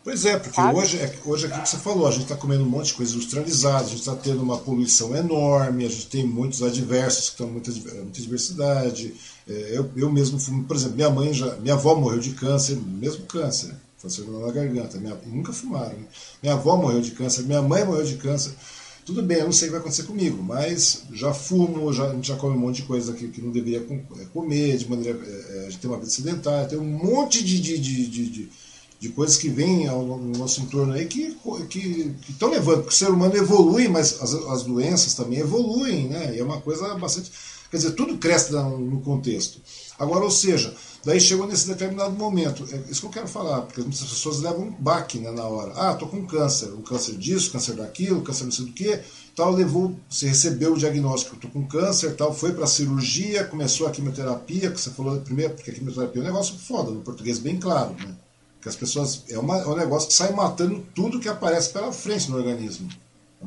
Pois 0.05 0.27
é, 0.27 0.39
porque 0.39 0.61
hoje, 0.61 0.99
é, 0.99 1.19
hoje 1.25 1.47
é 1.47 1.49
aquilo 1.49 1.63
que 1.63 1.69
você 1.71 1.79
falou, 1.79 2.07
a 2.07 2.11
gente 2.11 2.25
está 2.25 2.37
comendo 2.37 2.63
um 2.63 2.69
monte 2.69 2.89
de 2.89 2.95
coisa 2.95 3.15
industrializada, 3.15 3.87
a 3.87 3.89
gente 3.89 4.01
está 4.01 4.15
tendo 4.15 4.43
uma 4.43 4.59
poluição 4.59 5.17
enorme, 5.17 5.87
a 5.87 5.89
gente 5.89 6.09
tem 6.09 6.27
muitos 6.27 6.63
adversos 6.63 7.31
que 7.31 7.31
estão 7.31 7.47
muita, 7.49 7.71
muita 7.73 8.21
diversidade. 8.21 9.15
É, 9.49 9.79
eu, 9.79 9.91
eu 9.97 10.13
mesmo 10.13 10.39
fumo, 10.39 10.65
por 10.65 10.77
exemplo, 10.77 10.97
minha 10.97 11.09
mãe 11.09 11.33
já, 11.33 11.57
minha 11.57 11.73
avó 11.73 11.95
morreu 11.95 12.21
de 12.21 12.33
câncer, 12.33 12.77
mesmo 12.77 13.25
câncer, 13.25 13.75
câncer 14.03 14.27
na 14.29 14.53
garganta, 14.53 14.99
minha, 14.99 15.19
nunca 15.25 15.55
fumaram. 15.55 15.97
Né? 15.97 16.05
Minha 16.43 16.55
avó 16.55 16.77
morreu 16.77 17.01
de 17.01 17.13
câncer, 17.13 17.43
minha 17.45 17.63
mãe 17.63 17.83
morreu 17.83 18.05
de 18.05 18.17
câncer. 18.17 18.53
Tudo 19.07 19.23
bem, 19.23 19.39
eu 19.39 19.47
não 19.47 19.53
sei 19.53 19.69
o 19.69 19.71
que 19.71 19.73
vai 19.73 19.81
acontecer 19.81 20.03
comigo, 20.03 20.43
mas 20.43 21.05
já 21.15 21.33
fumo, 21.33 21.91
já, 21.95 22.11
a 22.11 22.15
gente 22.15 22.29
já 22.29 22.37
come 22.37 22.55
um 22.55 22.61
monte 22.61 22.77
de 22.77 22.83
coisa 22.83 23.15
que, 23.15 23.29
que 23.29 23.41
não 23.41 23.51
deveria 23.51 23.79
é, 23.79 24.25
comer, 24.35 24.77
de 24.77 24.89
maneira. 24.89 25.19
É 25.19 25.61
a 25.61 25.71
gente 25.71 25.79
tem 25.79 25.91
uma 25.91 25.99
vida 25.99 26.11
sedentária, 26.11 26.69
tem 26.69 26.79
um 26.79 26.85
monte 26.85 27.43
de, 27.43 27.59
de, 27.59 27.79
de, 27.79 28.07
de 28.07 28.51
de 29.05 29.11
coisas 29.11 29.37
que 29.37 29.51
vêm 29.51 29.87
ao, 29.87 30.03
no 30.03 30.39
nosso 30.39 30.63
entorno 30.63 30.95
aí 30.95 31.05
que 31.05 31.37
estão 32.27 32.49
levando, 32.49 32.77
porque 32.79 32.95
o 32.95 32.97
ser 32.97 33.11
humano 33.11 33.37
evolui, 33.37 33.87
mas 33.87 34.19
as, 34.23 34.33
as 34.33 34.63
doenças 34.63 35.13
também 35.13 35.41
evoluem, 35.41 36.09
né? 36.09 36.35
E 36.35 36.39
é 36.39 36.43
uma 36.43 36.59
coisa 36.63 36.95
bastante. 36.95 37.31
Quer 37.71 37.77
dizer, 37.77 37.93
tudo 37.93 38.17
cresce 38.17 38.53
no 38.53 39.01
contexto. 39.03 39.61
Agora, 39.99 40.25
ou 40.25 40.31
seja, 40.31 40.75
daí 41.05 41.21
chegou 41.21 41.47
nesse 41.47 41.67
determinado 41.67 42.13
momento. 42.13 42.67
É 42.73 42.91
isso 42.91 43.03
que 43.03 43.07
eu 43.09 43.11
quero 43.11 43.29
falar, 43.29 43.63
porque 43.63 43.83
muitas 43.83 44.01
pessoas 44.01 44.41
levam 44.41 44.69
um 44.69 44.71
baque 44.71 45.19
né, 45.19 45.31
na 45.31 45.45
hora. 45.45 45.73
Ah, 45.75 45.95
tô 45.95 46.07
com 46.07 46.25
câncer, 46.25 46.73
o 46.73 46.79
câncer 46.79 47.17
disso, 47.17 47.53
câncer 47.53 47.75
daquilo, 47.75 48.23
câncer 48.23 48.45
não 48.45 48.53
sei 48.53 48.65
do 48.65 48.73
que, 48.73 49.01
tal, 49.37 49.53
levou, 49.53 49.95
você 50.09 50.29
recebeu 50.29 50.73
o 50.73 50.79
diagnóstico, 50.79 51.37
tô 51.37 51.49
com 51.49 51.67
câncer, 51.67 52.17
tal, 52.17 52.33
foi 52.33 52.53
para 52.53 52.65
a 52.65 52.69
cirurgia, 52.69 53.45
começou 53.45 53.87
a 53.87 53.91
quimioterapia, 53.91 54.71
que 54.71 54.81
você 54.81 54.91
falou 54.91 55.21
primeiro, 55.21 55.55
porque 55.55 55.71
a 55.71 55.75
quimioterapia 55.75 56.23
é 56.23 56.25
um 56.25 56.27
negócio 56.27 56.57
foda, 56.57 56.91
no 56.91 57.03
português 57.03 57.39
bem 57.39 57.59
claro, 57.59 57.95
né? 57.99 58.17
Que 58.65 58.71
as 58.71 58.77
pessoas. 58.77 59.25
É, 59.29 59.39
uma, 59.39 59.59
é 59.59 59.67
um 59.67 59.77
negócio 59.77 60.09
que 60.09 60.15
sai 60.15 60.33
matando 60.33 60.81
tudo 60.95 61.21
que 61.21 61.29
aparece 61.29 61.71
pela 61.71 61.93
frente 61.93 62.31
no 62.31 62.39
organismo. 62.39 62.89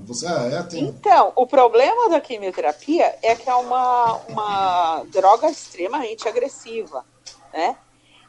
Você, 0.06 0.28
ah, 0.28 0.48
é, 0.54 0.62
tem... 0.62 0.84
Então, 0.84 1.34
o 1.36 1.48
problema 1.48 2.08
da 2.08 2.22
quimioterapia 2.22 3.18
é 3.24 3.36
que 3.36 3.50
é 3.50 3.56
uma, 3.56 4.14
uma 4.30 5.04
droga 5.06 5.50
extremamente 5.50 6.28
agressiva, 6.28 7.04
né? 7.52 7.76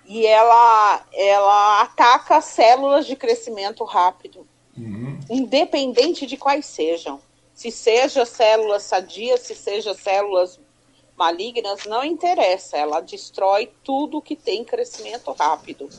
E 0.06 0.26
ela, 0.26 1.04
ela 1.12 1.82
ataca 1.82 2.40
células 2.40 3.06
de 3.06 3.14
crescimento 3.14 3.84
rápido, 3.84 4.48
uhum. 4.74 5.20
independente 5.28 6.24
de 6.24 6.38
quais 6.38 6.64
sejam. 6.64 7.20
Se 7.52 7.70
seja 7.70 8.24
células 8.24 8.84
sadias, 8.84 9.40
se 9.40 9.54
seja 9.54 9.92
células 9.92 10.58
malignas, 11.14 11.84
não 11.84 12.02
interessa. 12.02 12.78
Ela 12.78 13.02
destrói 13.02 13.70
tudo 13.84 14.22
que 14.22 14.34
tem 14.34 14.64
crescimento 14.64 15.30
rápido. 15.32 15.90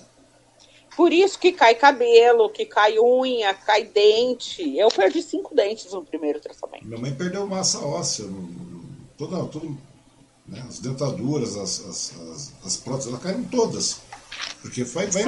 Por 0.96 1.14
isso 1.14 1.40
que 1.40 1.52
cai 1.52 1.76
cabelo, 1.76 2.50
que 2.50 2.66
cai 2.66 3.00
unha, 3.00 3.54
cai 3.54 3.86
dente. 3.86 4.78
Eu 4.78 4.90
perdi 4.90 5.22
cinco 5.22 5.56
dentes 5.56 5.92
no 5.94 6.04
primeiro 6.04 6.40
tratamento. 6.40 6.86
Minha 6.86 7.00
mãe 7.00 7.14
perdeu 7.14 7.48
massa 7.48 7.80
óssea, 7.80 8.26
toda, 9.18 9.46
toda, 9.46 9.68
né, 10.48 10.64
as 10.68 10.80
dentaduras, 10.80 11.56
as, 11.56 11.86
as, 11.86 12.14
as, 12.32 12.54
as 12.66 12.78
próteses, 12.78 13.08
elas 13.08 13.22
caíram 13.22 13.44
todas. 13.46 14.02
Porque 14.62 14.84
vai, 14.84 15.08
vai 15.08 15.24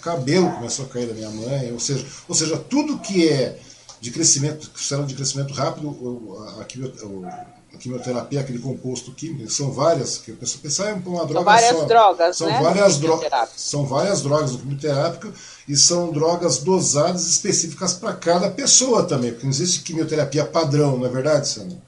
cabelo 0.00 0.50
começou 0.52 0.86
a 0.86 0.88
cair 0.88 1.06
da 1.06 1.14
minha 1.14 1.30
mãe, 1.30 1.72
ou 1.72 1.78
seja, 1.78 2.06
ou 2.28 2.34
seja, 2.34 2.58
tudo 2.58 2.98
que 2.98 3.28
é 3.28 3.58
de 4.00 4.10
crescimento, 4.10 4.70
célula 4.76 5.06
de 5.06 5.14
crescimento 5.14 5.54
rápido, 5.54 6.36
aqui, 6.60 6.82
a 6.82 7.61
quimioterapia, 7.78 8.40
aquele 8.40 8.58
composto 8.58 9.12
químico, 9.12 9.50
são 9.50 9.70
várias, 9.72 10.18
que 10.18 10.32
a 10.32 10.36
pessoa 10.36 10.62
pensar 10.62 10.90
é 10.90 10.94
uma 10.94 11.26
droga 11.26 11.34
são 11.34 11.44
várias 11.44 11.76
só. 11.76 11.84
drogas, 11.84 12.36
são 12.36 12.46
né? 12.48 12.60
várias 12.62 12.98
drogas, 12.98 13.50
são 13.56 13.86
várias 13.86 14.22
drogas 14.22 14.52
do 14.52 14.58
quimioterápico 14.58 15.32
e 15.68 15.76
são 15.76 16.10
drogas 16.10 16.58
dosadas 16.58 17.26
específicas 17.26 17.94
para 17.94 18.14
cada 18.14 18.50
pessoa 18.50 19.04
também, 19.04 19.30
porque 19.30 19.46
não 19.46 19.52
existe 19.52 19.82
quimioterapia 19.82 20.44
padrão, 20.44 20.96
não 20.96 21.06
é 21.06 21.10
verdade, 21.10 21.48
Sandra? 21.48 21.78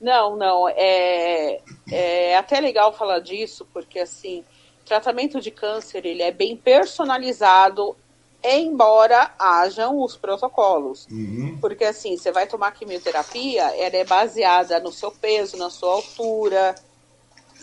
Não, 0.00 0.36
não, 0.36 0.68
é, 0.68 1.60
é 1.90 2.36
até 2.36 2.60
legal 2.60 2.92
falar 2.92 3.18
disso, 3.18 3.66
porque 3.72 3.98
assim, 3.98 4.44
tratamento 4.84 5.40
de 5.40 5.50
câncer 5.50 6.04
ele 6.06 6.22
é 6.22 6.32
bem 6.32 6.56
personalizado 6.56 7.96
embora 8.42 9.32
hajam 9.38 10.02
os 10.02 10.16
protocolos. 10.16 11.06
Uhum. 11.10 11.58
Porque 11.60 11.84
assim, 11.84 12.16
você 12.16 12.30
vai 12.30 12.46
tomar 12.46 12.72
quimioterapia, 12.72 13.64
ela 13.76 13.96
é 13.96 14.04
baseada 14.04 14.78
no 14.80 14.92
seu 14.92 15.10
peso, 15.10 15.56
na 15.56 15.70
sua 15.70 15.92
altura, 15.92 16.74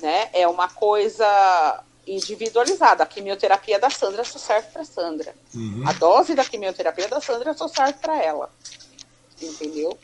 né? 0.01 0.29
É 0.33 0.47
uma 0.47 0.67
coisa 0.67 1.83
individualizada. 2.05 3.03
A 3.03 3.07
quimioterapia 3.07 3.79
da 3.79 3.89
Sandra 3.89 4.23
só 4.23 4.37
serve 4.37 4.67
para 4.71 4.83
Sandra. 4.83 5.33
Uhum. 5.53 5.83
A 5.87 5.93
dose 5.93 6.35
da 6.35 6.45
quimioterapia 6.45 7.07
da 7.07 7.21
Sandra 7.21 7.53
só 7.53 7.67
serve 7.67 7.93
para 7.93 8.21
ela. 8.21 8.49
Entendeu? 9.41 9.97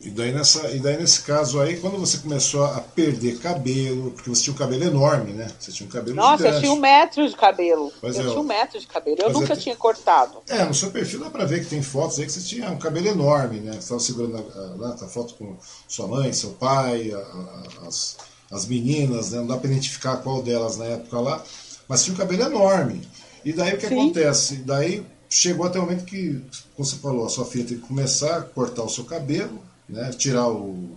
E 0.00 0.10
daí, 0.10 0.30
nessa, 0.30 0.70
e 0.70 0.78
daí 0.78 0.96
nesse 0.98 1.22
caso 1.22 1.58
aí, 1.58 1.78
quando 1.78 1.96
você 1.96 2.18
começou 2.18 2.64
a 2.64 2.80
perder 2.80 3.38
cabelo, 3.38 4.10
porque 4.10 4.28
você 4.28 4.42
tinha 4.42 4.54
um 4.54 4.56
cabelo 4.56 4.84
enorme, 4.84 5.32
né? 5.32 5.50
Você 5.58 5.72
tinha 5.72 5.86
um 5.86 5.90
cabelo 5.90 6.16
Nossa, 6.16 6.36
gigante. 6.36 6.54
eu 6.54 6.60
tinha 6.60 6.72
um 6.72 6.80
metro 6.80 7.28
de 7.28 7.34
cabelo. 7.34 7.92
Pois 8.00 8.16
eu 8.16 8.22
é, 8.22 8.28
tinha 8.28 8.40
um 8.40 8.44
metro 8.44 8.78
de 8.78 8.86
cabelo. 8.86 9.16
Eu 9.18 9.32
nunca 9.32 9.54
é, 9.54 9.56
tinha 9.56 9.74
cortado. 9.74 10.42
É, 10.48 10.64
no 10.64 10.74
seu 10.74 10.90
perfil 10.90 11.20
dá 11.20 11.30
pra 11.30 11.46
ver 11.46 11.60
que 11.60 11.70
tem 11.70 11.82
fotos 11.82 12.18
aí 12.18 12.26
que 12.26 12.32
você 12.32 12.40
tinha 12.40 12.70
um 12.70 12.78
cabelo 12.78 13.08
enorme, 13.08 13.60
né? 13.60 13.72
Você 13.72 13.78
estava 13.78 14.00
segurando 14.00 14.36
a, 14.36 14.86
a, 14.86 14.94
a, 14.94 15.08
foto 15.08 15.34
com 15.34 15.56
sua 15.88 16.06
mãe, 16.06 16.30
seu 16.32 16.50
pai, 16.50 17.12
a, 17.12 17.86
as, 17.88 18.18
as 18.52 18.66
meninas, 18.66 19.30
né? 19.30 19.38
Não 19.38 19.46
dá 19.46 19.56
pra 19.56 19.70
identificar 19.70 20.18
qual 20.18 20.42
delas 20.42 20.76
na 20.76 20.84
época 20.84 21.18
lá. 21.20 21.42
Mas 21.88 22.04
tinha 22.04 22.14
um 22.14 22.18
cabelo 22.18 22.42
enorme. 22.42 23.00
E 23.44 23.52
daí 23.52 23.74
o 23.74 23.78
que 23.78 23.88
Sim. 23.88 23.98
acontece? 23.98 24.56
Daí 24.56 25.06
chegou 25.28 25.66
até 25.66 25.78
o 25.78 25.82
momento 25.82 26.04
que, 26.04 26.44
como 26.76 26.86
você 26.86 26.96
falou, 26.96 27.24
a 27.24 27.30
sua 27.30 27.46
filha 27.46 27.64
tem 27.64 27.78
que 27.78 27.86
começar 27.86 28.36
a 28.36 28.42
cortar 28.42 28.82
o 28.82 28.90
seu 28.90 29.04
cabelo 29.04 29.65
né? 29.88 30.10
tirar 30.10 30.48
o. 30.48 30.96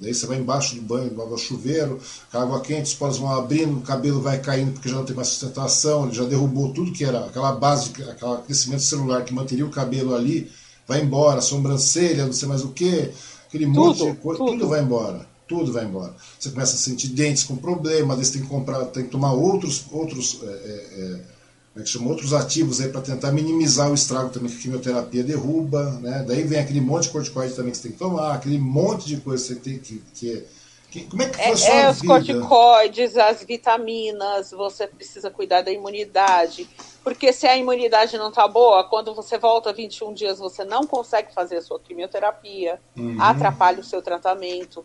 Daí 0.00 0.14
você 0.14 0.24
vai 0.24 0.38
embaixo 0.38 0.76
do 0.76 0.82
banho, 0.82 1.10
do 1.10 1.36
chuveiro, 1.36 1.98
água 2.32 2.60
quente, 2.60 2.84
os 2.84 2.94
poros 2.94 3.18
vão 3.18 3.32
abrindo, 3.32 3.78
o 3.78 3.82
cabelo 3.82 4.20
vai 4.20 4.40
caindo 4.40 4.72
porque 4.72 4.88
já 4.88 4.94
não 4.94 5.04
tem 5.04 5.16
mais 5.16 5.28
sustentação, 5.28 6.04
ele 6.04 6.14
já 6.14 6.22
derrubou 6.22 6.72
tudo 6.72 6.92
que 6.92 7.04
era 7.04 7.26
aquela 7.26 7.50
base, 7.50 7.90
aquele 7.90 8.36
crescimento 8.42 8.82
celular 8.82 9.24
que 9.24 9.34
manteria 9.34 9.66
o 9.66 9.70
cabelo 9.70 10.14
ali, 10.14 10.48
vai 10.86 11.02
embora, 11.02 11.40
sobrancelha, 11.40 12.24
não 12.24 12.32
sei 12.32 12.46
mais 12.46 12.62
o 12.62 12.68
que, 12.68 13.10
aquele 13.48 13.66
tudo, 13.66 13.74
monte 13.74 14.12
de 14.12 14.16
coisa, 14.18 14.38
tudo. 14.38 14.52
tudo 14.52 14.68
vai 14.68 14.80
embora. 14.80 15.26
Tudo 15.48 15.72
vai 15.72 15.84
embora. 15.84 16.14
Você 16.38 16.50
começa 16.50 16.76
a 16.76 16.78
sentir 16.78 17.08
dentes 17.08 17.42
com 17.42 17.56
problema, 17.56 18.14
daí 18.14 18.24
você 18.24 18.34
tem 18.34 18.42
que 18.42 18.48
comprar, 18.48 18.84
tem 18.86 19.02
que 19.02 19.10
tomar 19.10 19.32
outros, 19.32 19.84
outros 19.90 20.40
é, 20.44 20.46
é, 20.46 21.20
né, 21.74 21.82
que 21.82 21.88
chama 21.88 22.08
outros 22.08 22.32
ativos 22.32 22.80
aí 22.80 22.88
para 22.88 23.00
tentar 23.00 23.32
minimizar 23.32 23.90
o 23.90 23.94
estrago 23.94 24.30
também 24.30 24.50
que 24.50 24.58
a 24.58 24.60
quimioterapia 24.60 25.24
derruba, 25.24 25.98
né? 26.00 26.24
Daí 26.26 26.42
vem 26.42 26.60
aquele 26.60 26.80
monte 26.80 27.04
de 27.04 27.10
corticoide 27.10 27.54
também 27.54 27.72
que 27.72 27.78
você 27.78 27.84
tem 27.84 27.92
que 27.92 27.98
tomar, 27.98 28.34
aquele 28.34 28.58
monte 28.58 29.06
de 29.06 29.16
coisa 29.18 29.42
que 29.42 29.54
você 29.54 29.60
tem 29.60 29.78
que, 29.78 30.02
que 30.14 30.32
é 30.32 30.44
como 31.08 31.22
é 31.22 31.30
que 31.30 31.36
foi 31.38 31.44
é, 31.44 31.80
é 31.80 31.90
os 31.90 32.02
corticoides, 32.02 33.16
as 33.16 33.42
vitaminas, 33.42 34.50
você 34.50 34.86
precisa 34.86 35.30
cuidar 35.30 35.62
da 35.62 35.72
imunidade. 35.72 36.68
Porque 37.02 37.32
se 37.32 37.46
a 37.46 37.56
imunidade 37.56 38.18
não 38.18 38.28
está 38.28 38.46
boa, 38.46 38.84
quando 38.84 39.14
você 39.14 39.38
volta 39.38 39.72
21 39.72 40.12
dias, 40.12 40.38
você 40.38 40.64
não 40.64 40.86
consegue 40.86 41.32
fazer 41.32 41.56
a 41.56 41.62
sua 41.62 41.80
quimioterapia, 41.80 42.78
uhum. 42.96 43.16
atrapalha 43.20 43.80
o 43.80 43.84
seu 43.84 44.02
tratamento. 44.02 44.84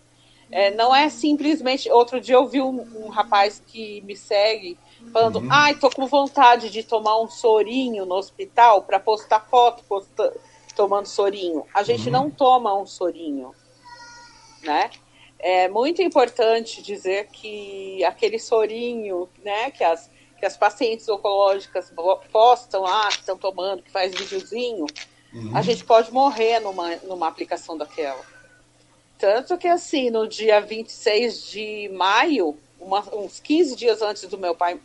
É, 0.50 0.74
não 0.74 0.96
é 0.96 1.10
simplesmente. 1.10 1.92
Outro 1.92 2.22
dia 2.22 2.36
eu 2.36 2.48
vi 2.48 2.62
um, 2.62 3.06
um 3.06 3.10
rapaz 3.10 3.62
que 3.68 4.02
me 4.02 4.16
segue 4.16 4.78
falando: 5.12 5.40
uhum. 5.40 5.48
ai, 5.50 5.76
tô 5.76 5.90
com 5.90 6.08
vontade 6.08 6.70
de 6.70 6.84
tomar 6.84 7.20
um 7.22 7.30
sorinho 7.30 8.06
no 8.06 8.16
hospital 8.16 8.84
para 8.84 9.00
postar 9.00 9.42
foto 9.50 9.84
posta, 9.84 10.34
tomando 10.76 11.08
sorinho. 11.08 11.66
A 11.74 11.84
gente 11.84 12.08
uhum. 12.08 12.12
não 12.12 12.30
toma 12.30 12.74
um 12.80 12.86
sorinho, 12.86 13.54
né? 14.64 14.90
É 15.40 15.68
muito 15.68 16.02
importante 16.02 16.82
dizer 16.82 17.28
que 17.28 18.04
aquele 18.04 18.40
sorinho, 18.40 19.30
né, 19.44 19.70
que 19.70 19.84
as, 19.84 20.10
que 20.40 20.46
as 20.46 20.58
pacientes 20.58 21.08
oncológicas 21.08 21.94
postam 22.32 22.82
lá, 22.82 23.08
que 23.10 23.20
estão 23.20 23.38
tomando, 23.38 23.84
que 23.84 23.92
faz 23.92 24.16
videozinho, 24.16 24.88
uhum. 25.34 25.56
a 25.56 25.62
gente 25.62 25.84
pode 25.84 26.12
morrer 26.12 26.60
numa, 26.60 26.96
numa 26.98 27.28
aplicação 27.28 27.78
daquela. 27.78 28.26
Tanto 29.18 29.58
que, 29.58 29.68
assim, 29.68 30.10
no 30.10 30.28
dia 30.28 30.60
26 30.60 31.48
de 31.50 31.90
maio, 31.90 32.58
uma, 32.80 33.04
uns 33.16 33.40
15 33.40 33.76
dias 33.76 34.02
antes 34.02 34.24
do 34.24 34.38
meu 34.38 34.56
pai 34.56 34.80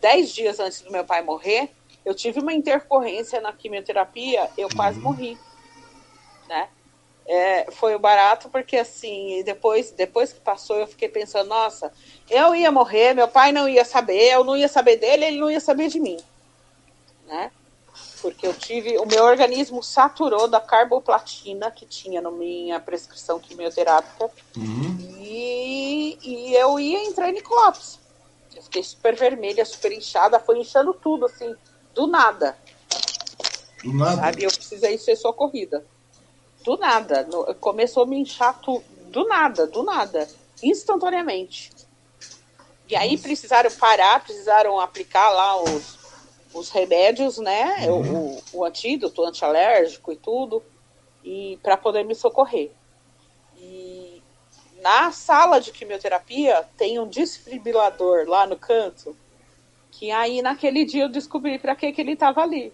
10 0.00 0.32
dias 0.32 0.60
antes 0.60 0.80
do 0.80 0.90
meu 0.90 1.04
pai 1.04 1.22
morrer, 1.22 1.70
eu 2.04 2.14
tive 2.14 2.40
uma 2.40 2.52
intercorrência 2.52 3.40
na 3.40 3.52
quimioterapia, 3.52 4.50
eu 4.56 4.68
quase 4.74 4.98
uhum. 4.98 5.04
morri, 5.04 5.38
né? 6.48 6.68
É, 7.26 7.70
foi 7.70 7.94
o 7.94 7.98
barato 7.98 8.48
porque 8.48 8.76
assim, 8.76 9.42
depois, 9.44 9.92
depois 9.92 10.32
que 10.32 10.40
passou, 10.40 10.76
eu 10.76 10.86
fiquei 10.86 11.08
pensando, 11.08 11.48
nossa, 11.48 11.92
eu 12.28 12.54
ia 12.54 12.72
morrer, 12.72 13.14
meu 13.14 13.28
pai 13.28 13.52
não 13.52 13.68
ia 13.68 13.84
saber, 13.84 14.32
eu 14.32 14.42
não 14.42 14.56
ia 14.56 14.66
saber 14.66 14.96
dele, 14.96 15.26
ele 15.26 15.38
não 15.38 15.50
ia 15.50 15.60
saber 15.60 15.88
de 15.88 16.00
mim, 16.00 16.16
né? 17.26 17.52
Porque 18.20 18.46
eu 18.46 18.52
tive, 18.52 18.98
o 18.98 19.06
meu 19.06 19.24
organismo 19.24 19.82
saturou 19.82 20.48
da 20.48 20.60
carboplatina 20.60 21.70
que 21.70 21.86
tinha 21.86 22.20
na 22.20 22.30
minha 22.30 22.80
prescrição 22.80 23.38
quimioterápica 23.38 24.28
uhum. 24.56 24.98
e, 25.20 26.18
e 26.22 26.54
eu 26.54 26.80
ia 26.80 27.04
entrar 27.04 27.30
em 27.30 27.42
colapso. 27.42 27.99
Eu 28.60 28.64
fiquei 28.64 28.82
super 28.82 29.16
vermelha, 29.16 29.64
super 29.64 29.90
inchada, 29.90 30.38
foi 30.38 30.58
inchando 30.58 30.92
tudo, 30.92 31.24
assim, 31.24 31.56
do 31.94 32.06
nada. 32.06 32.58
Do 33.82 33.94
nada? 33.94 34.16
Sabe? 34.16 34.44
Eu 34.44 34.50
precisei 34.50 34.98
ser 34.98 35.16
socorrida. 35.16 35.82
Do 36.62 36.76
nada. 36.76 37.22
No, 37.22 37.54
começou 37.54 38.02
a 38.02 38.06
me 38.06 38.18
inchar 38.18 38.60
tu, 38.60 38.82
do 39.06 39.26
nada, 39.26 39.66
do 39.66 39.82
nada. 39.82 40.28
Instantaneamente. 40.62 41.70
E 42.86 42.94
aí 42.94 43.16
precisaram 43.16 43.70
parar, 43.70 44.22
precisaram 44.22 44.78
aplicar 44.78 45.30
lá 45.30 45.62
os, 45.62 45.98
os 46.52 46.68
remédios, 46.68 47.38
né? 47.38 47.88
Uhum. 47.88 48.42
O, 48.52 48.58
o, 48.58 48.64
antídoto 48.66 49.24
antialérgico 49.24 50.12
e 50.12 50.16
tudo, 50.16 50.62
e 51.24 51.58
para 51.62 51.78
poder 51.78 52.04
me 52.04 52.14
socorrer. 52.14 52.72
Na 54.82 55.12
sala 55.12 55.60
de 55.60 55.72
quimioterapia 55.72 56.64
tem 56.76 56.98
um 56.98 57.06
desfibrilador 57.06 58.26
lá 58.26 58.46
no 58.46 58.56
canto. 58.56 59.16
Que 59.90 60.10
aí 60.10 60.40
naquele 60.40 60.84
dia 60.84 61.04
eu 61.04 61.08
descobri 61.08 61.58
para 61.58 61.76
que, 61.76 61.92
que 61.92 62.00
ele 62.00 62.12
estava 62.12 62.40
ali. 62.40 62.72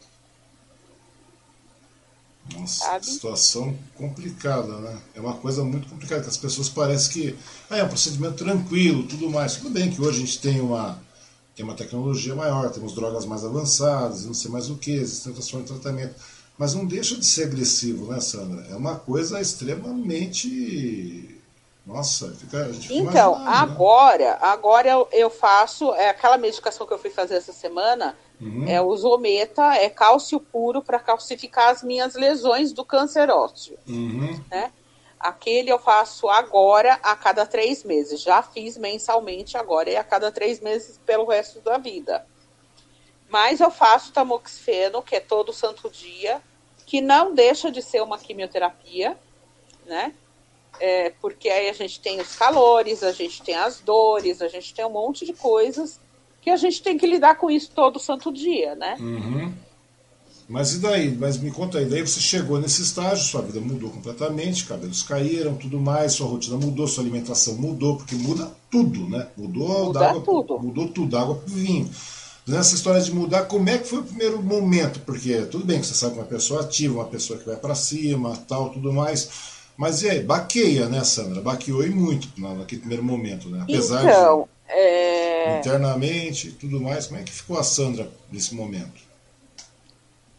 Nossa, 2.55 2.85
Sabe? 2.85 3.07
situação 3.07 3.77
complicada, 3.97 4.79
né? 4.79 5.01
É 5.17 5.21
uma 5.21 5.35
coisa 5.35 5.65
muito 5.65 5.89
complicada, 5.89 6.23
que 6.23 6.29
as 6.29 6.37
pessoas 6.37 6.69
parecem 6.69 7.13
que 7.13 7.37
ah, 7.69 7.79
é 7.79 7.83
um 7.83 7.89
procedimento 7.89 8.37
tranquilo, 8.37 9.03
tudo 9.09 9.29
mais. 9.29 9.57
Tudo 9.57 9.71
bem 9.71 9.91
que 9.91 10.01
hoje 10.01 10.23
a 10.23 10.27
gente 10.27 10.39
tem 10.39 10.61
uma, 10.61 11.03
tem 11.57 11.65
uma 11.65 11.75
tecnologia 11.75 12.37
maior, 12.37 12.71
temos 12.71 12.95
drogas 12.95 13.25
mais 13.25 13.45
avançadas, 13.45 14.25
não 14.25 14.35
sei 14.35 14.49
mais 14.49 14.71
o 14.71 14.77
que, 14.77 14.93
existem 14.93 15.31
outras 15.31 15.51
formas 15.51 15.69
de 15.69 15.81
tratamento. 15.81 16.15
Mas 16.57 16.73
não 16.73 16.87
deixa 16.87 17.17
de 17.17 17.27
ser 17.27 17.45
agressivo, 17.45 18.13
né, 18.13 18.21
Sandra? 18.21 18.65
É 18.71 18.77
uma 18.77 18.95
coisa 18.95 19.41
extremamente 19.41 21.36
nossa, 21.87 22.35
fica, 22.35 22.65
fica 22.75 22.95
Então, 22.95 23.37
agora, 23.47 24.33
né? 24.33 24.39
agora 24.41 24.89
eu, 24.89 25.09
eu, 25.13 25.31
faço 25.31 25.95
é 25.95 26.09
aquela 26.09 26.37
medicação 26.37 26.85
que 26.85 26.93
eu 26.93 26.99
fui 26.99 27.11
fazer 27.11 27.37
essa 27.37 27.53
semana, 27.53 28.19
uhum. 28.41 28.67
é 28.67 28.83
o 28.83 28.95
Zometa, 28.97 29.63
é 29.77 29.89
cálcio 29.89 30.41
puro 30.41 30.83
para 30.83 30.99
calcificar 30.99 31.69
as 31.69 31.85
minhas 31.85 32.17
lesões 32.17 32.73
do 32.73 32.85
câncer 32.85 33.31
ósseo. 33.31 33.79
Uhum. 33.87 34.43
Né? 34.51 34.73
Aquele 35.21 35.71
eu 35.71 35.79
faço 35.79 36.29
agora 36.29 36.95
a 37.03 37.15
cada 37.15 37.47
três 37.47 37.85
meses. 37.85 38.21
Já 38.21 38.43
fiz 38.43 38.77
mensalmente, 38.77 39.57
agora 39.57 39.89
é 39.89 39.97
a 39.97 40.05
cada 40.05 40.33
três 40.33 40.61
meses 40.61 40.99
pelo 41.07 41.25
resto 41.27 41.61
da 41.61 41.79
vida. 41.79 42.27
Mas 43.29 43.61
eu 43.61 43.71
faço 43.71 44.13
tamoxifeno, 44.13 45.03
que 45.03 45.15
é 45.15 45.21
todo 45.21 45.53
santo 45.53 45.89
dia, 45.89 46.43
que 46.85 47.01
não 47.01 47.33
deixa 47.33 47.71
de 47.71 47.81
ser 47.81 48.03
uma 48.03 48.19
quimioterapia, 48.19 49.17
né? 49.85 50.13
É, 50.81 51.11
porque 51.21 51.49
aí 51.49 51.69
a 51.69 51.73
gente 51.73 52.01
tem 52.01 52.21
os 52.21 52.35
calores, 52.37 53.03
a 53.03 53.13
gente 53.13 53.43
tem 53.43 53.55
as 53.55 53.81
dores, 53.81 54.43
a 54.43 54.49
gente 54.49 54.75
tem 54.75 54.85
um 54.85 54.91
monte 54.91 55.25
de 55.25 55.33
coisas 55.33 55.99
que 56.41 56.51
a 56.51 56.57
gente 56.57 56.81
tem 56.81 56.97
que 56.97 57.07
lidar 57.07 57.37
com 57.37 57.51
isso 57.51 57.73
todo 57.75 57.99
santo 57.99 58.33
dia, 58.33 58.75
né? 58.77 58.97
Uhum. 59.01 59.53
Mas 60.49 60.75
e 60.75 60.79
daí? 60.79 61.13
Mas 61.13 61.37
me 61.39 61.51
conta 61.51 61.79
aí, 61.79 61.87
daí 61.87 62.03
você 62.03 62.21
chegou 62.21 62.61
nesse 62.61 62.83
estágio, 62.83 63.25
sua 63.25 63.43
vida 63.43 63.61
mudou 63.61 63.91
completamente, 63.91 64.65
cabelos 64.65 65.03
caíram, 65.03 65.57
tudo 65.57 65.81
mais, 65.81 66.13
sua 66.13 66.29
rotina 66.29 66.57
mudou, 66.57 66.87
sua 66.87 67.03
alimentação 67.03 67.57
mudou, 67.57 67.97
porque 67.97 68.15
muda 68.15 68.49
tudo, 68.71 69.09
né? 69.09 69.27
Mudou 69.37 69.87
muda 69.87 70.09
água, 70.09 70.23
tudo. 70.23 70.59
mudou 70.61 70.89
tudo, 70.89 71.19
água 71.19 71.35
pro 71.35 71.53
vinho. 71.53 71.91
Nessa 72.47 72.77
história 72.77 73.01
de 73.01 73.13
mudar, 73.13 73.47
como 73.47 73.69
é 73.69 73.79
que 73.79 73.89
foi 73.89 73.99
o 73.99 74.05
primeiro 74.05 74.41
momento? 74.41 75.01
Porque 75.01 75.39
tudo 75.47 75.65
bem 75.65 75.81
que 75.81 75.87
você 75.87 75.95
sabe 75.95 76.15
uma 76.15 76.25
pessoa 76.25 76.61
ativa, 76.61 76.95
uma 76.95 77.07
pessoa 77.07 77.41
que 77.41 77.45
vai 77.45 77.57
para 77.57 77.75
cima, 77.75 78.37
tal, 78.47 78.71
tudo 78.71 78.93
mais 78.93 79.56
mas 79.77 80.03
e 80.03 80.09
aí, 80.09 80.21
baqueia, 80.21 80.89
né, 80.89 81.05
Sandra? 81.05 81.43
Baqueou 81.43 81.85
e 81.85 81.91
muito 81.91 82.29
naquele 82.39 82.81
primeiro 82.81 83.05
momento, 83.05 83.49
né? 83.49 83.61
Apesar 83.63 84.03
então, 84.03 84.49
de 84.67 84.73
é... 84.73 85.59
internamente 85.59 86.49
e 86.49 86.53
tudo 86.53 86.81
mais, 86.81 87.07
como 87.07 87.21
é 87.21 87.23
que 87.23 87.33
ficou 87.33 87.59
a 87.59 87.63
Sandra 87.63 88.11
nesse 88.33 88.55
momento? 88.55 89.05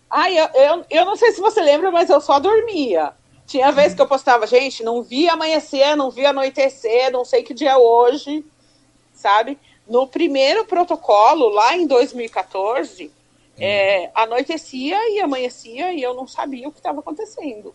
Ai, 0.10 0.38
eu, 0.40 0.48
eu, 0.54 0.86
eu 0.90 1.06
não 1.06 1.16
sei 1.16 1.32
se 1.32 1.40
você 1.40 1.62
lembra, 1.62 1.92
mas 1.92 2.10
eu 2.10 2.20
só 2.20 2.40
dormia. 2.40 3.14
Tinha 3.46 3.72
vez 3.72 3.94
que 3.94 4.02
eu 4.02 4.08
postava, 4.08 4.48
gente, 4.48 4.84
não 4.84 5.04
vi 5.04 5.30
amanhecer, 5.30 5.96
não 5.96 6.10
vi 6.10 6.26
anoitecer, 6.26 7.12
não 7.12 7.24
sei 7.24 7.44
que 7.44 7.54
dia 7.54 7.72
é 7.72 7.78
hoje, 7.78 8.44
sabe? 9.14 9.58
No 9.88 10.08
primeiro 10.08 10.66
protocolo, 10.66 11.48
lá 11.50 11.76
em 11.76 11.88
2014, 11.88 13.06
hum. 13.06 13.12
é, 13.58 14.12
anoitecia 14.16 14.98
e 15.12 15.20
amanhecia 15.20 15.94
e 15.94 16.02
eu 16.02 16.14
não 16.14 16.28
sabia 16.28 16.68
o 16.68 16.72
que 16.72 16.80
estava 16.80 17.00
acontecendo. 17.00 17.74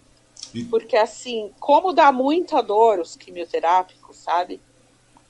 Porque, 0.68 0.96
assim, 0.96 1.50
como 1.58 1.92
dá 1.92 2.12
muita 2.12 2.62
dor 2.62 3.00
os 3.00 3.16
quimioterápicos, 3.16 4.16
sabe? 4.16 4.60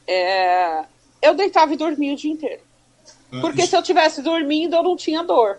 É... 0.06 0.84
Eu 1.20 1.34
deitava 1.34 1.72
e 1.72 1.76
dormia 1.76 2.12
o 2.12 2.16
dia 2.16 2.32
inteiro. 2.32 2.62
Ah, 3.30 3.40
Porque 3.40 3.60
isso... 3.60 3.70
se 3.70 3.76
eu 3.76 3.82
tivesse 3.82 4.20
dormindo, 4.22 4.74
eu 4.74 4.82
não 4.82 4.96
tinha 4.96 5.22
dor. 5.22 5.58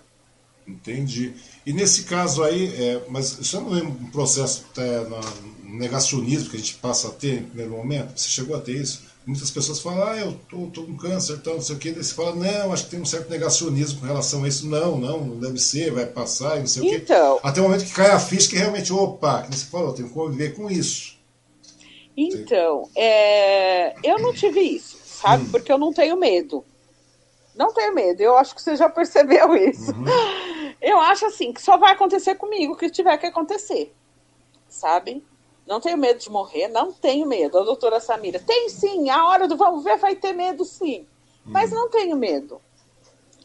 Entendi. 0.67 1.33
E 1.65 1.73
nesse 1.73 2.03
caso 2.03 2.43
aí, 2.43 2.73
é, 2.75 3.01
mas 3.09 3.37
isso 3.39 3.59
não 3.61 3.77
é 3.77 3.83
um 3.83 4.09
processo 4.11 4.65
é, 4.77 4.99
no 5.01 5.77
negacionismo 5.77 6.49
que 6.49 6.57
a 6.57 6.59
gente 6.59 6.75
passa 6.75 7.07
a 7.07 7.11
ter 7.11 7.39
em 7.39 7.45
primeiro 7.45 7.71
momento? 7.71 8.17
Você 8.17 8.29
chegou 8.29 8.55
a 8.55 8.61
ter 8.61 8.73
isso? 8.73 9.03
Muitas 9.25 9.51
pessoas 9.51 9.79
falam, 9.79 10.07
ah, 10.07 10.17
eu 10.17 10.33
tô, 10.49 10.67
tô 10.67 10.83
com 10.83 10.97
câncer, 10.97 11.33
então, 11.33 11.55
não 11.55 11.61
sei 11.61 11.75
o 11.75 11.79
que. 11.79 11.91
Daí 11.91 12.03
você 12.03 12.13
fala, 12.13 12.35
não, 12.35 12.73
acho 12.73 12.85
que 12.85 12.91
tem 12.91 13.01
um 13.01 13.05
certo 13.05 13.29
negacionismo 13.29 13.99
com 13.99 14.05
relação 14.05 14.43
a 14.43 14.47
isso. 14.47 14.67
Não, 14.67 14.97
não, 14.97 15.23
não 15.23 15.39
deve 15.39 15.59
ser, 15.59 15.91
vai 15.91 16.05
passar, 16.05 16.59
não 16.59 16.67
sei 16.67 16.95
então, 16.95 17.35
o 17.35 17.39
quê. 17.39 17.47
Até 17.47 17.61
o 17.61 17.63
momento 17.63 17.85
que 17.85 17.93
cai 17.93 18.11
a 18.11 18.19
ficha 18.19 18.49
que 18.49 18.57
realmente, 18.57 18.91
opa, 18.91 19.43
que 19.43 19.55
você 19.55 19.65
falou, 19.65 19.89
eu 19.89 19.93
tenho 19.93 20.07
que 20.07 20.13
conviver 20.13 20.55
com 20.55 20.69
isso. 20.69 21.17
Então, 22.15 22.87
é, 22.95 23.95
eu 24.03 24.19
não 24.19 24.33
tive 24.33 24.59
isso, 24.59 24.97
sabe? 25.03 25.43
Hum. 25.43 25.51
Porque 25.51 25.71
eu 25.71 25.77
não 25.77 25.91
tenho 25.91 26.17
medo. 26.17 26.63
Não 27.55 27.73
tenho 27.73 27.93
medo, 27.93 28.21
eu 28.21 28.35
acho 28.37 28.55
que 28.55 28.61
você 28.61 28.75
já 28.75 28.89
percebeu 28.89 29.55
isso. 29.57 29.91
Uhum. 29.91 30.05
Eu 30.81 30.99
acho 30.99 31.25
assim, 31.25 31.53
que 31.53 31.61
só 31.61 31.77
vai 31.77 31.93
acontecer 31.93 32.35
comigo 32.35 32.73
o 32.73 32.77
que 32.77 32.89
tiver 32.89 33.17
que 33.17 33.27
acontecer, 33.27 33.93
sabe? 34.67 35.23
Não 35.65 35.79
tenho 35.79 35.97
medo 35.97 36.19
de 36.19 36.29
morrer, 36.29 36.67
não 36.67 36.91
tenho 36.91 37.25
medo. 37.25 37.57
A 37.57 37.63
doutora 37.63 37.99
Samira, 37.99 38.39
tem 38.39 38.69
sim, 38.69 39.09
a 39.09 39.27
hora 39.27 39.47
do 39.47 39.55
vamos 39.55 39.83
ver 39.83 39.97
vai 39.97 40.15
ter 40.15 40.33
medo 40.33 40.65
sim. 40.65 41.07
Mas 41.45 41.71
uhum. 41.71 41.79
não 41.79 41.89
tenho 41.89 42.15
medo, 42.15 42.61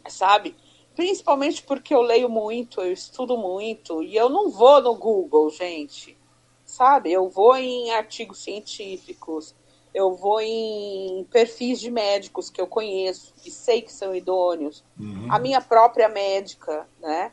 sabe? 0.09 0.55
Principalmente 0.95 1.63
porque 1.63 1.95
eu 1.95 2.01
leio 2.01 2.29
muito, 2.29 2.81
eu 2.81 2.93
estudo 2.93 3.37
muito, 3.37 4.03
e 4.03 4.17
eu 4.17 4.29
não 4.29 4.51
vou 4.51 4.81
no 4.81 4.95
Google, 4.95 5.51
gente, 5.51 6.17
sabe? 6.65 7.13
Eu 7.13 7.29
vou 7.29 7.57
em 7.57 7.91
artigos 7.93 8.43
científicos, 8.43 9.55
eu 9.95 10.15
vou 10.15 10.41
em 10.41 11.25
perfis 11.31 11.81
de 11.81 11.91
médicos 11.91 12.51
que 12.51 12.61
eu 12.61 12.67
conheço, 12.67 13.33
que 13.43 13.51
sei 13.51 13.83
que 13.83 13.93
são 13.93 14.15
idôneos, 14.15 14.85
uhum. 14.99 15.27
a 15.31 15.39
minha 15.39 15.61
própria 15.61 16.09
médica, 16.09 16.89
né? 17.01 17.33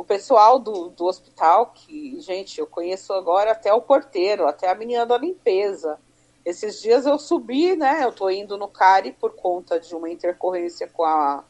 O 0.00 0.04
pessoal 0.04 0.58
do, 0.58 0.88
do 0.88 1.04
hospital, 1.04 1.72
que, 1.74 2.18
gente, 2.22 2.58
eu 2.58 2.66
conheço 2.66 3.12
agora 3.12 3.50
até 3.50 3.70
o 3.70 3.82
porteiro, 3.82 4.46
até 4.46 4.70
a 4.70 4.74
menina 4.74 5.04
da 5.04 5.18
limpeza. 5.18 6.00
Esses 6.42 6.80
dias 6.80 7.04
eu 7.04 7.18
subi, 7.18 7.76
né? 7.76 8.02
Eu 8.02 8.10
tô 8.10 8.30
indo 8.30 8.56
no 8.56 8.66
CARI 8.66 9.12
por 9.12 9.34
conta 9.34 9.78
de 9.78 9.94
uma 9.94 10.08
intercorrência 10.08 10.88
com 10.88 11.04
a 11.04 11.44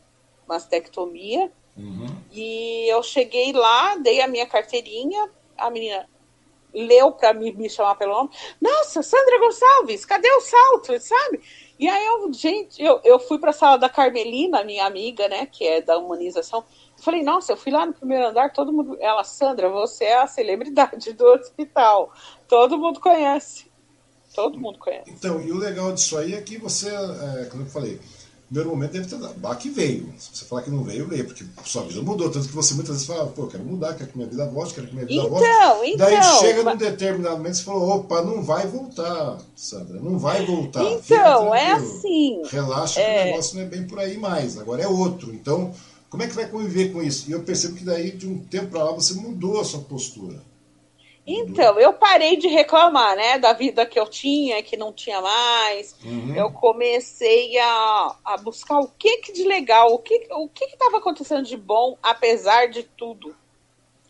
mastectomia. 0.48 1.52
Uhum. 1.76 2.08
E 2.32 2.88
eu 2.88 3.04
cheguei 3.04 3.52
lá, 3.52 3.94
dei 3.94 4.20
a 4.20 4.26
minha 4.26 4.46
carteirinha, 4.46 5.30
a 5.56 5.70
menina 5.70 6.08
leu 6.74 7.12
para 7.12 7.32
me, 7.32 7.52
me 7.52 7.70
chamar 7.70 7.94
pelo 7.94 8.14
nome. 8.14 8.30
Nossa, 8.60 9.00
Sandra 9.00 9.38
Gonçalves, 9.38 10.04
cadê 10.04 10.28
o 10.28 10.40
salto, 10.40 10.98
sabe? 10.98 11.40
E 11.78 11.88
aí 11.88 12.04
eu, 12.04 12.32
gente, 12.32 12.82
eu, 12.82 13.00
eu 13.04 13.20
fui 13.20 13.38
para 13.38 13.50
a 13.50 13.52
sala 13.52 13.78
da 13.78 13.88
Carmelina, 13.88 14.64
minha 14.64 14.84
amiga, 14.84 15.28
né, 15.28 15.46
que 15.46 15.64
é 15.64 15.80
da 15.80 15.96
humanização. 15.98 16.64
Falei, 17.00 17.22
nossa, 17.22 17.52
eu 17.52 17.56
fui 17.56 17.72
lá 17.72 17.86
no 17.86 17.94
primeiro 17.94 18.28
andar, 18.28 18.52
todo 18.52 18.72
mundo. 18.72 18.96
Ela, 19.00 19.24
Sandra, 19.24 19.70
você 19.70 20.04
é 20.04 20.22
a 20.22 20.26
celebridade 20.26 21.12
do 21.14 21.24
hospital. 21.24 22.12
Todo 22.46 22.78
mundo 22.78 23.00
conhece. 23.00 23.70
Todo 24.34 24.58
mundo 24.58 24.78
conhece. 24.78 25.10
Então, 25.10 25.40
e 25.40 25.50
o 25.50 25.56
legal 25.56 25.92
disso 25.92 26.16
aí 26.18 26.34
é 26.34 26.40
que 26.40 26.58
você, 26.58 26.88
é, 26.88 27.46
como 27.46 27.62
eu 27.62 27.66
falei, 27.66 27.94
no 27.94 28.46
primeiro 28.46 28.70
momento 28.70 28.92
deve 28.92 29.08
ter 29.08 29.16
dado. 29.16 29.34
Bah, 29.38 29.54
que 29.54 29.70
veio. 29.70 30.12
Se 30.18 30.36
você 30.36 30.44
falar 30.44 30.62
que 30.62 30.70
não 30.70 30.84
veio, 30.84 31.08
veio, 31.08 31.24
porque 31.24 31.44
sua 31.64 31.82
vida 31.84 32.02
mudou. 32.02 32.30
Tanto 32.30 32.48
que 32.48 32.54
você 32.54 32.74
muitas 32.74 32.96
vezes 32.96 33.06
fala, 33.06 33.26
pô, 33.28 33.46
quero 33.46 33.64
mudar, 33.64 33.94
quero 33.94 34.10
que 34.10 34.16
minha 34.16 34.28
vida 34.28 34.46
volte, 34.46 34.74
quero 34.74 34.86
que 34.86 34.94
minha 34.94 35.06
vida 35.06 35.20
então, 35.20 35.30
volte. 35.30 35.46
Então, 35.84 36.06
Daí 36.06 36.22
chega 36.22 36.62
mas... 36.62 36.74
num 36.74 36.78
determinado 36.78 37.36
momento 37.38 37.54
e 37.54 37.64
falou, 37.64 37.88
opa, 37.96 38.22
não 38.22 38.42
vai 38.42 38.66
voltar, 38.66 39.38
Sandra, 39.56 39.98
não 40.00 40.18
vai 40.18 40.44
voltar. 40.44 40.84
Então, 40.84 41.54
é 41.54 41.72
assim. 41.72 42.42
Relaxa 42.50 43.00
é... 43.00 43.04
que 43.04 43.22
o 43.22 43.30
negócio 43.30 43.56
não 43.56 43.62
é 43.62 43.66
bem 43.66 43.86
por 43.86 43.98
aí 43.98 44.18
mais, 44.18 44.58
agora 44.58 44.82
é 44.82 44.88
outro. 44.88 45.32
Então 45.32 45.72
como 46.10 46.24
é 46.24 46.26
que 46.26 46.34
vai 46.34 46.48
conviver 46.48 46.92
com 46.92 47.00
isso? 47.00 47.30
E 47.30 47.32
eu 47.32 47.44
percebo 47.44 47.76
que 47.76 47.84
daí, 47.84 48.10
de 48.10 48.26
um 48.26 48.44
tempo 48.44 48.72
para 48.72 48.82
lá, 48.82 48.92
você 48.92 49.14
mudou 49.14 49.60
a 49.60 49.64
sua 49.64 49.80
postura. 49.80 50.42
Então, 51.24 51.78
eu 51.78 51.92
parei 51.92 52.36
de 52.36 52.48
reclamar, 52.48 53.14
né, 53.14 53.38
da 53.38 53.52
vida 53.52 53.86
que 53.86 54.00
eu 54.00 54.08
tinha, 54.08 54.60
que 54.60 54.76
não 54.76 54.92
tinha 54.92 55.20
mais. 55.20 55.94
Uhum. 56.04 56.34
Eu 56.34 56.50
comecei 56.50 57.56
a, 57.58 58.16
a 58.24 58.36
buscar 58.38 58.80
o 58.80 58.88
que 58.88 59.18
que 59.18 59.32
de 59.32 59.44
legal, 59.44 59.94
o 59.94 59.98
que 59.98 60.26
o 60.32 60.48
que 60.48 60.64
estava 60.64 60.96
acontecendo 60.96 61.44
de 61.44 61.56
bom, 61.56 61.96
apesar 62.02 62.66
de 62.66 62.82
tudo, 62.82 63.36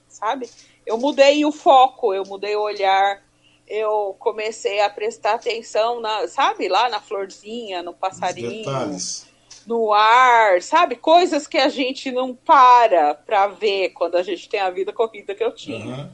sabe? 0.08 0.48
Eu 0.86 0.96
mudei 0.96 1.44
o 1.44 1.52
foco, 1.52 2.14
eu 2.14 2.24
mudei 2.24 2.56
o 2.56 2.62
olhar, 2.62 3.22
eu 3.68 4.16
comecei 4.18 4.80
a 4.80 4.88
prestar 4.88 5.34
atenção 5.34 6.00
na, 6.00 6.26
sabe, 6.26 6.66
lá 6.68 6.88
na 6.88 7.00
florzinha, 7.00 7.82
no 7.82 7.92
passarinho. 7.92 8.48
Os 8.48 8.56
detalhes 8.66 9.29
no 9.70 9.92
ar, 9.92 10.60
sabe? 10.60 10.96
Coisas 10.96 11.46
que 11.46 11.56
a 11.56 11.68
gente 11.68 12.10
não 12.10 12.34
para 12.34 13.14
para 13.14 13.46
ver 13.46 13.90
quando 13.90 14.16
a 14.16 14.22
gente 14.22 14.48
tem 14.48 14.58
a 14.58 14.68
vida 14.68 14.92
corrida 14.92 15.32
que 15.32 15.44
eu 15.44 15.54
tinha, 15.54 15.96
uhum. 15.96 16.10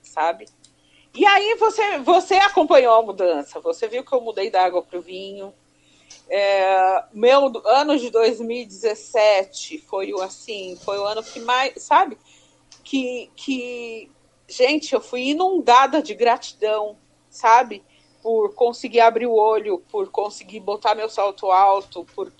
sabe? 0.00 0.46
E 1.12 1.26
aí 1.26 1.56
você, 1.56 1.98
você 1.98 2.34
acompanhou 2.36 2.94
a 2.94 3.02
mudança, 3.02 3.58
você 3.58 3.88
viu 3.88 4.04
que 4.04 4.12
eu 4.12 4.20
mudei 4.20 4.50
da 4.50 4.64
água 4.64 4.84
para 4.84 5.00
o 5.00 5.02
vinho. 5.02 5.52
É, 6.28 7.04
meu 7.12 7.50
ano 7.66 7.98
de 7.98 8.08
2017 8.08 9.78
foi 9.78 10.12
o 10.12 10.22
assim, 10.22 10.78
foi 10.84 10.96
o 10.96 11.04
ano 11.04 11.24
que 11.24 11.40
mais, 11.40 11.82
sabe? 11.82 12.16
Que, 12.84 13.32
que 13.34 14.08
gente, 14.48 14.94
eu 14.94 15.00
fui 15.00 15.22
inundada 15.30 16.00
de 16.00 16.14
gratidão, 16.14 16.96
sabe? 17.28 17.82
Por 18.22 18.54
conseguir 18.54 19.00
abrir 19.00 19.26
o 19.26 19.34
olho, 19.34 19.80
por 19.90 20.08
conseguir 20.08 20.60
botar 20.60 20.94
meu 20.94 21.08
salto 21.08 21.50
alto, 21.50 22.06
por 22.14 22.30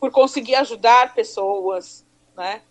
por 0.00 0.10
conseguir 0.10 0.54
ajudar 0.54 1.14
pessoas, 1.14 2.04
né? 2.34 2.62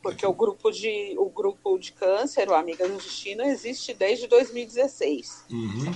Porque 0.00 0.24
o 0.24 0.32
grupo 0.32 0.70
de, 0.70 1.16
o 1.18 1.28
grupo 1.28 1.76
de 1.76 1.90
câncer, 1.92 2.48
o 2.48 2.54
Amigas 2.54 2.88
do 2.88 2.96
Destino, 2.96 3.42
existe 3.42 3.92
desde 3.92 4.28
2016. 4.28 5.44
Uhum. 5.50 5.92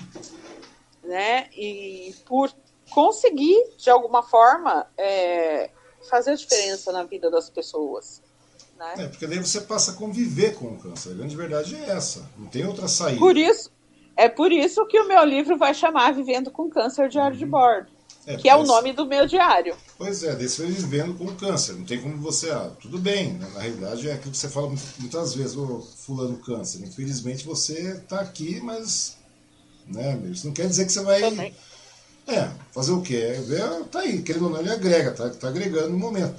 Né? 1.04 1.48
E 1.56 2.12
por 2.26 2.52
conseguir, 2.90 3.62
de 3.78 3.88
alguma 3.88 4.24
forma, 4.24 4.84
é, 4.98 5.70
fazer 6.08 6.32
a 6.32 6.34
diferença 6.34 6.90
na 6.90 7.04
vida 7.04 7.30
das 7.30 7.48
pessoas. 7.48 8.20
Né? 8.76 8.94
É, 8.98 9.06
porque 9.06 9.28
daí 9.28 9.38
você 9.38 9.60
passa 9.60 9.92
a 9.92 9.94
conviver 9.94 10.56
com 10.56 10.66
o 10.66 10.78
câncer. 10.78 11.10
A 11.10 11.14
grande 11.14 11.36
verdade 11.36 11.76
é 11.76 11.90
essa. 11.90 12.28
Não 12.36 12.48
tem 12.48 12.66
outra 12.66 12.88
saída. 12.88 13.20
Por 13.20 13.36
isso, 13.36 13.70
é 14.16 14.28
por 14.28 14.50
isso 14.50 14.84
que 14.86 14.98
o 14.98 15.06
meu 15.06 15.22
livro 15.24 15.56
vai 15.56 15.72
chamar 15.72 16.12
Vivendo 16.12 16.50
com 16.50 16.68
Câncer 16.68 17.08
Diário 17.08 17.34
uhum. 17.34 17.38
de 17.38 17.46
Bordo. 17.46 17.99
É, 18.26 18.36
que 18.36 18.48
é 18.48 18.54
o 18.54 18.64
nome 18.64 18.92
do 18.92 19.06
meu 19.06 19.26
diário. 19.26 19.74
Pois 19.96 20.22
é, 20.22 20.34
desse 20.34 20.56
foi 20.56 20.66
vivendo 20.66 21.16
com 21.16 21.34
câncer. 21.34 21.74
Não 21.74 21.84
tem 21.84 22.00
como 22.00 22.18
você. 22.18 22.50
Ah, 22.50 22.70
tudo 22.80 22.98
bem, 22.98 23.32
né? 23.32 23.48
na 23.54 23.60
realidade 23.60 24.08
é 24.08 24.12
aquilo 24.12 24.32
que 24.32 24.38
você 24.38 24.48
fala 24.48 24.72
muitas 24.98 25.34
vezes, 25.34 25.56
o 25.56 25.80
fulano 25.80 26.36
câncer. 26.38 26.82
Infelizmente 26.82 27.46
você 27.46 27.92
está 28.02 28.20
aqui, 28.20 28.60
mas. 28.60 29.16
Né, 29.86 30.20
isso 30.30 30.46
não 30.46 30.52
quer 30.52 30.68
dizer 30.68 30.84
que 30.84 30.92
você 30.92 31.02
vai. 31.02 31.20
Também. 31.20 31.54
É, 32.26 32.48
fazer 32.70 32.92
o 32.92 33.00
quê? 33.00 33.16
É, 33.16 33.40
ver, 33.40 33.84
tá 33.90 34.00
aí, 34.00 34.22
querendo 34.22 34.44
ou 34.44 34.50
não, 34.50 34.60
ele 34.60 34.70
agrega, 34.70 35.10
tá, 35.12 35.28
tá 35.30 35.48
agregando 35.48 35.90
no 35.90 35.98
momento. 35.98 36.34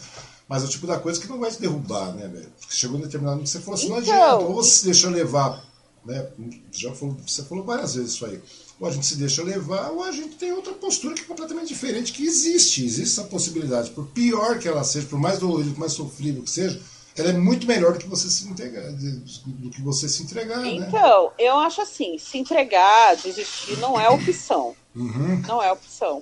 Mas 0.48 0.64
é 0.64 0.66
o 0.66 0.70
tipo 0.70 0.86
da 0.86 1.00
coisa 1.00 1.20
que 1.20 1.28
não 1.28 1.40
vai 1.40 1.50
te 1.50 1.60
derrubar, 1.60 2.14
né, 2.14 2.28
velho? 2.28 2.52
Porque 2.60 2.76
chegou 2.76 2.98
um 2.98 3.02
determinado 3.02 3.38
momento 3.38 3.52
que 3.52 3.58
você 3.58 3.60
falou 3.60 3.76
assim, 3.76 3.86
então, 3.88 3.98
não 3.98 4.04
adianta, 4.04 4.36
ou 4.38 4.56
você 4.56 4.70
se 4.70 4.86
deixa 4.86 5.10
levar, 5.10 5.66
né? 6.06 6.28
Já 6.72 6.94
falou, 6.94 7.18
você 7.26 7.44
falou 7.44 7.64
várias 7.64 7.96
vezes 7.96 8.14
isso 8.14 8.26
aí 8.26 8.42
ou 8.82 8.88
a 8.88 8.92
gente 8.92 9.06
se 9.06 9.16
deixa 9.16 9.44
levar, 9.44 9.92
ou 9.92 10.04
a 10.04 10.12
gente 10.12 10.38
tem 10.38 10.52
outra 10.52 10.74
postura 10.74 11.14
que 11.14 11.22
é 11.22 11.26
completamente 11.26 11.68
diferente, 11.68 12.12
que 12.12 12.26
existe, 12.26 12.84
existe 12.84 13.20
essa 13.20 13.30
possibilidade. 13.30 13.92
Por 13.92 14.08
pior 14.08 14.58
que 14.58 14.68
ela 14.68 14.84
seja, 14.84 15.06
por 15.06 15.20
mais 15.20 15.38
dolorido, 15.38 15.74
por 15.74 15.82
mais 15.82 15.94
sofrível 15.94 16.42
que 16.42 16.50
seja, 16.50 16.82
ela 17.16 17.30
é 17.30 17.34
muito 17.34 17.68
melhor 17.68 17.94
do 17.94 18.00
que 18.00 18.08
você 18.08 18.28
se 18.28 18.48
entregar, 18.48 18.92
do 18.92 19.70
que 19.70 19.82
você 19.84 20.10
se 20.10 20.24
entregar. 20.24 20.58
Né? 20.62 20.70
Então, 20.70 21.26
né? 21.26 21.32
eu 21.38 21.58
acho 21.60 21.80
assim, 21.80 22.18
se 22.18 22.40
entregar, 22.40 23.16
desistir 23.18 23.78
não 23.78 24.02
é 24.02 24.10
opção. 24.10 24.76
Uhum. 24.96 25.44
Não 25.48 25.62
é 25.62 25.72
opção. 25.72 26.20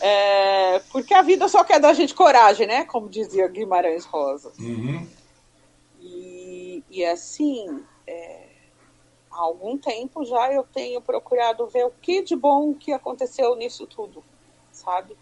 É, 0.00 0.80
porque 0.90 1.14
a 1.14 1.22
vida 1.22 1.46
só 1.46 1.62
quer 1.62 1.78
da 1.78 1.92
gente 1.92 2.14
coragem, 2.14 2.66
né? 2.66 2.84
Como 2.84 3.08
dizia 3.08 3.46
Guimarães 3.46 4.04
Rosa. 4.04 4.50
Uhum. 4.58 5.06
E, 6.00 6.82
e 6.90 7.04
assim, 7.04 7.80
é, 8.08 8.41
há 9.32 9.40
algum 9.40 9.76
tempo 9.78 10.24
já 10.24 10.52
eu 10.52 10.62
tenho 10.62 11.00
procurado 11.00 11.66
ver 11.66 11.86
o 11.86 11.92
que 12.02 12.22
de 12.22 12.36
bom 12.36 12.74
que 12.74 12.92
aconteceu 12.92 13.56
nisso 13.56 13.86
tudo, 13.86 14.22
sabe? 14.70 15.16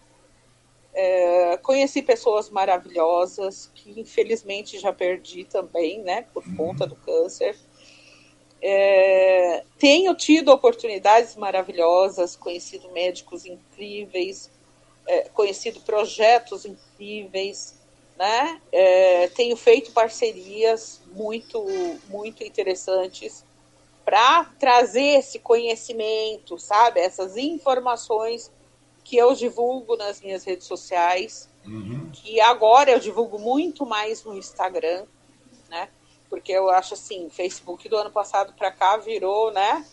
É, 0.93 1.57
conheci 1.57 2.01
pessoas 2.01 2.49
maravilhosas 2.49 3.71
que 3.73 3.99
infelizmente 3.99 4.77
já 4.77 4.91
perdi 4.91 5.45
também, 5.45 5.99
né, 6.01 6.23
por 6.33 6.45
uhum. 6.45 6.55
conta 6.55 6.85
do 6.85 6.95
câncer. 6.97 7.57
É, 8.61 9.63
tenho 9.79 10.13
tido 10.13 10.51
oportunidades 10.51 11.35
maravilhosas, 11.35 12.35
conhecido 12.35 12.91
médicos 12.91 13.45
incríveis, 13.45 14.51
é, 15.07 15.29
conhecido 15.29 15.79
projetos 15.79 16.65
incríveis, 16.65 17.79
né? 18.17 18.61
É, 18.71 19.29
tenho 19.29 19.57
feito 19.57 19.91
parcerias 19.93 21.01
muito, 21.11 21.65
muito 22.07 22.43
interessantes 22.43 23.43
para 24.03 24.45
trazer 24.59 25.19
esse 25.19 25.39
conhecimento, 25.39 26.57
sabe? 26.57 26.99
Essas 26.99 27.37
informações 27.37 28.51
que 29.03 29.17
eu 29.17 29.33
divulgo 29.33 29.95
nas 29.95 30.21
minhas 30.21 30.43
redes 30.43 30.67
sociais, 30.67 31.49
uhum. 31.65 32.09
que 32.11 32.39
agora 32.39 32.91
eu 32.91 32.99
divulgo 32.99 33.39
muito 33.39 33.85
mais 33.85 34.23
no 34.23 34.35
Instagram, 34.37 35.05
né? 35.69 35.89
Porque 36.29 36.51
eu 36.51 36.69
acho 36.69 36.93
assim, 36.93 37.29
Facebook 37.29 37.87
do 37.89 37.97
ano 37.97 38.11
passado 38.11 38.53
para 38.53 38.71
cá 38.71 38.97
virou, 38.97 39.51
né? 39.51 39.85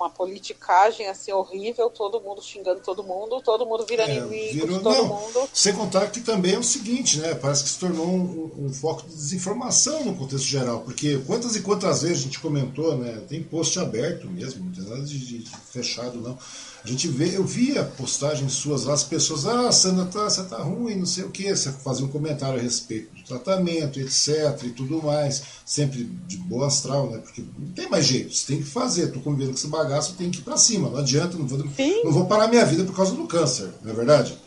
Uma 0.00 0.10
politicagem 0.10 1.06
assim 1.06 1.32
horrível, 1.32 1.90
todo 1.90 2.20
mundo 2.20 2.42
xingando 2.42 2.80
todo 2.80 3.02
mundo, 3.02 3.40
todo 3.42 3.66
mundo 3.66 3.84
virando 3.86 4.10
é, 4.10 4.16
inimigo 4.16 4.52
virou, 4.52 4.78
de 4.78 4.82
todo 4.82 4.96
não, 4.96 5.06
mundo. 5.06 5.48
Sem 5.52 5.74
contar 5.74 6.10
que 6.10 6.20
também 6.20 6.54
é 6.54 6.58
o 6.58 6.62
seguinte, 6.62 7.18
né? 7.18 7.34
Parece 7.34 7.64
que 7.64 7.70
se 7.70 7.78
tornou 7.78 8.06
um, 8.06 8.66
um, 8.66 8.72
foco 8.72 9.02
de 9.02 9.14
desinformação 9.14 10.04
no 10.04 10.16
contexto 10.16 10.46
geral, 10.46 10.80
porque 10.80 11.18
quantas 11.26 11.54
e 11.56 11.60
quantas 11.60 12.02
vezes 12.02 12.18
a 12.18 12.22
gente 12.22 12.40
comentou, 12.40 12.96
né? 12.96 13.22
Tem 13.28 13.42
post 13.42 13.78
aberto 13.78 14.26
mesmo, 14.28 14.64
não 14.64 14.72
tem 14.72 14.84
nada 14.84 15.02
de, 15.02 15.18
de 15.18 15.50
fechado, 15.70 16.20
não 16.20 16.38
a 16.82 16.88
gente 16.88 17.08
vê, 17.08 17.36
eu 17.36 17.44
via 17.44 17.84
postagens 17.84 18.52
suas 18.52 18.84
lá, 18.84 18.94
as 18.94 19.04
pessoas, 19.04 19.46
ah, 19.46 19.70
Sandra, 19.70 20.06
tá, 20.06 20.28
você 20.28 20.42
tá 20.44 20.58
ruim, 20.58 20.96
não 20.96 21.06
sei 21.06 21.24
o 21.24 21.30
que, 21.30 21.54
você 21.54 21.70
fazia 21.70 22.04
um 22.04 22.08
comentário 22.08 22.58
a 22.58 22.62
respeito 22.62 23.14
do 23.14 23.22
tratamento, 23.22 24.00
etc. 24.00 24.62
e 24.64 24.70
tudo 24.70 25.02
mais, 25.02 25.42
sempre 25.64 26.04
de 26.26 26.38
boa 26.38 26.68
astral, 26.68 27.10
né? 27.10 27.18
Porque 27.18 27.44
não 27.58 27.72
tem 27.72 27.88
mais 27.88 28.06
jeito, 28.06 28.34
você 28.34 28.46
tem 28.46 28.62
que 28.62 28.68
fazer, 28.68 29.12
tô 29.12 29.20
convivendo 29.20 29.50
com 29.50 29.58
esse 29.58 29.68
bagaço, 29.68 30.14
tem 30.14 30.30
que 30.30 30.38
ir 30.38 30.42
para 30.42 30.56
cima, 30.56 30.88
não 30.88 30.98
adianta, 30.98 31.36
não 31.36 31.46
vou, 31.46 31.58
não 31.58 32.12
vou 32.12 32.26
parar 32.26 32.48
minha 32.48 32.64
vida 32.64 32.84
por 32.84 32.96
causa 32.96 33.14
do 33.14 33.26
câncer, 33.26 33.70
não 33.82 33.92
é 33.92 33.94
verdade? 33.94 34.38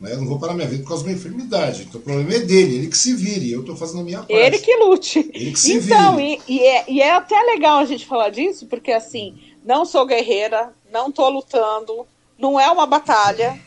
Né? 0.00 0.12
Eu 0.12 0.18
não 0.18 0.26
vou 0.26 0.38
parar 0.38 0.54
minha 0.54 0.68
vida 0.68 0.82
por 0.82 0.88
causa 0.88 1.04
de 1.04 1.10
uma 1.10 1.16
enfermidade. 1.16 1.82
Então 1.82 2.00
o 2.00 2.04
problema 2.04 2.34
é 2.34 2.40
dele, 2.40 2.76
ele 2.76 2.88
que 2.88 2.98
se 2.98 3.14
vire. 3.14 3.50
Eu 3.50 3.60
estou 3.60 3.76
fazendo 3.76 4.00
a 4.00 4.04
minha 4.04 4.18
parte. 4.18 4.32
Ele 4.32 4.58
que 4.58 4.76
lute. 4.76 5.30
Ele 5.32 5.52
que 5.52 5.58
se 5.58 5.74
então, 5.78 6.16
vire. 6.16 6.42
E, 6.46 6.56
e, 6.56 6.62
é, 6.62 6.84
e 6.88 7.02
é 7.02 7.12
até 7.12 7.40
legal 7.42 7.78
a 7.78 7.84
gente 7.84 8.06
falar 8.06 8.30
disso, 8.30 8.66
porque 8.66 8.92
assim, 8.92 9.38
não 9.64 9.84
sou 9.84 10.06
guerreira, 10.06 10.72
não 10.92 11.10
tô 11.10 11.28
lutando, 11.28 12.06
não 12.38 12.60
é 12.60 12.70
uma 12.70 12.86
batalha, 12.86 13.58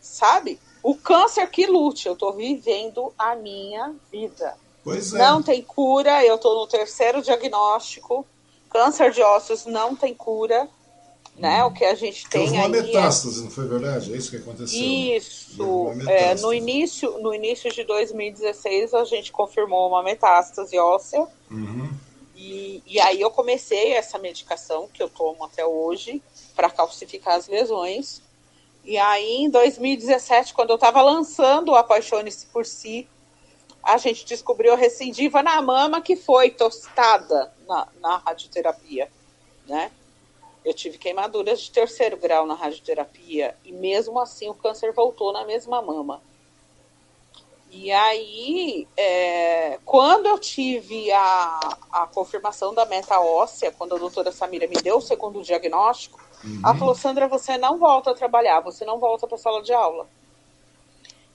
sabe? 0.00 0.58
O 0.82 0.94
câncer 0.94 1.48
que 1.48 1.66
lute, 1.66 2.08
eu 2.08 2.16
tô 2.16 2.32
vivendo 2.32 3.12
a 3.18 3.36
minha 3.36 3.94
vida. 4.10 4.54
Pois 4.82 5.12
é. 5.12 5.18
Não 5.18 5.42
tem 5.42 5.62
cura, 5.62 6.24
eu 6.24 6.38
tô 6.38 6.54
no 6.54 6.66
terceiro 6.66 7.22
diagnóstico. 7.22 8.26
Câncer 8.68 9.12
de 9.12 9.22
ossos 9.22 9.66
não 9.66 9.94
tem 9.94 10.14
cura, 10.14 10.68
né? 11.36 11.64
O 11.64 11.72
que 11.72 11.84
a 11.84 11.94
gente 11.94 12.28
tem 12.28 12.48
uma 12.48 12.50
aí. 12.50 12.58
Uma 12.58 12.68
metástase, 12.68 13.40
é... 13.40 13.44
não 13.44 13.50
foi 13.50 13.66
verdade? 13.66 14.12
É 14.12 14.16
isso 14.16 14.30
que 14.30 14.36
aconteceu. 14.36 14.80
Isso. 14.80 15.90
É, 16.08 16.34
no 16.36 16.52
início, 16.52 17.18
no 17.18 17.34
início 17.34 17.72
de 17.72 17.84
2016 17.84 18.94
a 18.94 19.04
gente 19.04 19.32
confirmou 19.32 19.88
uma 19.88 20.02
metástase 20.02 20.78
óssea. 20.78 21.26
Uhum. 21.50 21.90
E, 22.36 22.82
e 22.86 23.00
aí 23.00 23.20
eu 23.20 23.30
comecei 23.30 23.92
essa 23.92 24.18
medicação 24.18 24.88
que 24.92 25.02
eu 25.02 25.08
tomo 25.08 25.44
até 25.44 25.64
hoje 25.64 26.22
para 26.54 26.70
calcificar 26.70 27.36
as 27.36 27.48
lesões. 27.48 28.20
E 28.84 28.98
aí, 28.98 29.42
em 29.42 29.50
2017, 29.50 30.52
quando 30.52 30.70
eu 30.70 30.74
estava 30.74 31.00
lançando 31.02 31.70
o 31.70 31.76
Apaixone-se 31.76 32.46
por 32.46 32.66
Si, 32.66 33.08
a 33.82 33.96
gente 33.96 34.24
descobriu 34.24 34.72
a 34.72 34.76
recidiva 34.76 35.42
na 35.42 35.60
mama 35.62 36.00
que 36.00 36.16
foi 36.16 36.50
tostada 36.50 37.52
na, 37.66 37.88
na 38.00 38.16
radioterapia, 38.16 39.08
né? 39.68 39.90
Eu 40.64 40.72
tive 40.72 40.98
queimaduras 40.98 41.60
de 41.60 41.70
terceiro 41.70 42.16
grau 42.16 42.46
na 42.46 42.54
radioterapia 42.54 43.56
e 43.64 43.72
mesmo 43.72 44.20
assim 44.20 44.48
o 44.48 44.54
câncer 44.54 44.92
voltou 44.92 45.32
na 45.32 45.44
mesma 45.44 45.82
mama. 45.82 46.22
E 47.74 47.90
aí, 47.90 48.86
é, 48.94 49.78
quando 49.82 50.26
eu 50.26 50.38
tive 50.38 51.10
a, 51.10 51.78
a 51.90 52.06
confirmação 52.06 52.74
da 52.74 52.84
meta 52.84 53.18
óssea, 53.18 53.72
quando 53.72 53.94
a 53.94 53.98
doutora 53.98 54.30
Samira 54.30 54.66
me 54.66 54.76
deu 54.76 54.98
o 54.98 55.00
segundo 55.00 55.42
diagnóstico, 55.42 56.20
uhum. 56.44 56.60
ela 56.62 56.74
falou: 56.74 56.94
Sandra, 56.94 57.26
você 57.26 57.56
não 57.56 57.78
volta 57.78 58.10
a 58.10 58.14
trabalhar, 58.14 58.60
você 58.60 58.84
não 58.84 58.98
volta 58.98 59.26
para 59.26 59.36
a 59.36 59.40
sala 59.40 59.62
de 59.62 59.72
aula. 59.72 60.06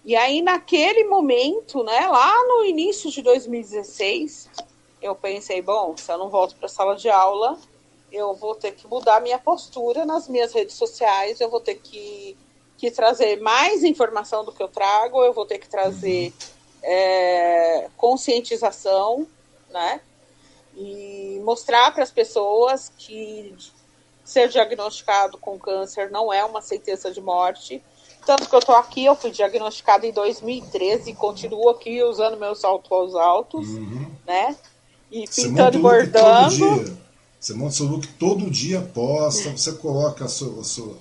E 0.06 0.16
aí, 0.16 0.44
naquele 0.44 1.06
momento, 1.06 1.84
né, 1.84 2.08
lá 2.08 2.32
no 2.46 2.64
início 2.64 3.10
de 3.10 3.24
2016, 3.24 4.48
eu 5.02 5.16
pensei: 5.16 5.60
bom, 5.60 5.98
se 5.98 6.12
eu 6.12 6.20
não 6.20 6.30
volto 6.30 6.56
para 6.56 6.68
a 6.68 6.70
sala 6.70 6.96
de 6.96 7.10
aula, 7.10 7.58
eu 8.12 8.34
vou 8.34 8.56
ter 8.56 8.72
que 8.72 8.88
mudar 8.88 9.22
minha 9.22 9.38
postura 9.38 10.06
nas 10.06 10.28
minhas 10.28 10.54
redes 10.54 10.76
sociais, 10.76 11.40
eu 11.40 11.50
vou 11.50 11.60
ter 11.60 11.76
que 11.76 12.38
que 12.78 12.92
trazer 12.92 13.42
mais 13.42 13.84
informação 13.84 14.46
do 14.46 14.52
que 14.52 14.62
eu 14.62 14.68
trago, 14.68 15.24
eu 15.24 15.34
vou 15.34 15.46
ter 15.46 15.58
que 15.58 15.68
trazer 15.68 16.32
é, 16.84 17.90
conscientização, 17.98 19.28
né? 19.70 20.00
E 20.76 21.42
mostrar 21.44 21.92
para 21.92 22.04
as 22.04 22.12
pessoas 22.12 22.92
que 22.96 23.56
ser 24.24 24.48
diagnosticado 24.48 25.38
com 25.40 25.58
câncer 25.58 26.12
não 26.12 26.32
é 26.32 26.46
uma 26.46 26.62
sentença 26.62 27.12
de 27.12 27.20
morte. 27.20 27.82
Tanto 28.26 28.48
que 28.48 28.54
eu 28.54 28.60
estou 28.60 28.76
aqui, 28.76 29.06
eu 29.06 29.16
fui 29.16 29.32
diagnosticada 29.32 30.06
em 30.06 30.12
2013 30.12 31.12
e 31.12 31.16
continuo 31.16 31.70
aqui 31.70 32.04
usando 32.04 32.38
meus 32.38 32.60
saltos 32.60 33.16
altos, 33.16 33.70
uhum. 33.70 34.12
né? 34.26 34.56
E 35.12 35.28
pintando 35.28 35.78
e 35.78 35.82
bordando. 35.82 37.07
Você 37.48 37.54
monta 37.54 37.76
seu 37.76 37.86
look 37.86 38.06
todo 38.20 38.52
dia, 38.52 38.82
posta, 38.82 39.52
você 39.52 39.72
coloca 39.72 40.26
a 40.26 40.28
sua, 40.28 40.60
a 40.60 40.64
sua 40.66 40.98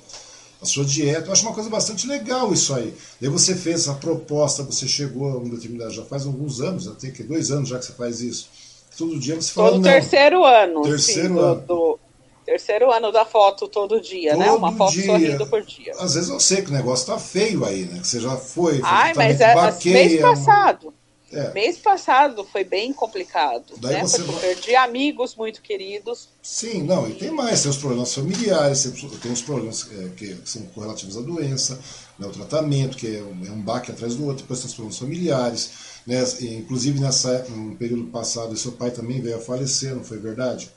a 0.62 0.64
sua 0.64 0.84
dieta. 0.84 1.26
Eu 1.26 1.32
acho 1.32 1.42
uma 1.42 1.52
coisa 1.52 1.68
bastante 1.68 2.06
legal 2.06 2.52
isso 2.52 2.72
aí. 2.72 2.94
Daí 3.20 3.28
você 3.28 3.56
fez 3.56 3.88
a 3.88 3.94
proposta, 3.94 4.62
você 4.62 4.86
chegou 4.86 5.26
a 5.26 5.38
um 5.38 5.48
determinado, 5.48 5.90
já 5.90 6.04
faz 6.04 6.24
alguns 6.24 6.60
anos, 6.60 6.86
tem 7.00 7.10
que 7.10 7.24
dois 7.24 7.50
anos 7.50 7.68
já 7.68 7.80
que 7.80 7.86
você 7.86 7.92
faz 7.94 8.20
isso. 8.20 8.48
Todo 8.96 9.18
dia 9.18 9.34
você 9.34 9.52
fala. 9.52 9.72
Todo 9.72 9.82
terceiro 9.82 10.44
ano. 10.44 10.82
Terceiro 10.82 11.34
sim, 11.34 11.40
ano. 11.40 11.60
Do, 11.62 11.98
Terceiro 12.44 12.92
ano 12.92 13.10
da 13.10 13.24
foto 13.24 13.66
todo 13.66 14.00
dia, 14.00 14.30
todo 14.30 14.38
né? 14.38 14.52
Uma 14.52 14.70
foto 14.70 14.92
dia. 14.92 15.06
sorrindo 15.06 15.46
por 15.48 15.62
dia. 15.62 15.94
Às 15.98 16.14
vezes 16.14 16.30
eu 16.30 16.38
sei 16.38 16.62
que 16.62 16.70
o 16.70 16.72
negócio 16.72 17.06
tá 17.08 17.18
feio 17.18 17.64
aí, 17.64 17.86
né? 17.86 17.98
Que 17.98 18.06
você 18.06 18.20
já 18.20 18.36
foi. 18.36 18.80
Ai, 18.84 19.14
mas 19.14 19.40
é, 19.40 19.52
mês 19.84 20.20
passado. 20.20 20.94
É. 21.36 21.52
Mês 21.52 21.76
passado 21.76 22.44
foi 22.50 22.64
bem 22.64 22.94
complicado, 22.94 23.74
Daí 23.76 23.96
né? 23.96 24.00
Você 24.00 24.22
Porque 24.22 24.32
vai... 24.32 24.54
perdi 24.54 24.74
amigos 24.74 25.34
muito 25.34 25.60
queridos. 25.60 26.30
Sim, 26.42 26.82
não, 26.82 27.06
e 27.06 27.12
tem 27.12 27.30
mais, 27.30 27.60
tem 27.60 27.70
os 27.70 27.76
problemas 27.76 28.14
familiares, 28.14 28.90
tem 29.20 29.32
os 29.32 29.42
problemas 29.42 29.86
é, 29.92 30.08
que 30.16 30.34
são 30.46 30.62
correlativos 30.74 31.14
à 31.18 31.20
doença, 31.20 31.78
né, 32.18 32.26
o 32.26 32.30
tratamento, 32.30 32.96
que 32.96 33.16
é 33.16 33.20
um, 33.20 33.46
é 33.46 33.50
um 33.50 33.60
baque 33.60 33.90
atrás 33.90 34.14
do 34.16 34.24
outro, 34.24 34.44
depois 34.44 34.60
tem 34.60 34.68
os 34.68 34.74
problemas 34.74 34.98
familiares, 34.98 35.70
né? 36.06 36.24
Inclusive 36.40 36.98
nessa, 37.00 37.44
no 37.50 37.76
período 37.76 38.04
passado, 38.04 38.56
seu 38.56 38.72
pai 38.72 38.90
também 38.90 39.20
veio 39.20 39.36
a 39.36 39.40
falecer, 39.40 39.94
não 39.94 40.02
foi 40.02 40.16
verdade? 40.16 40.70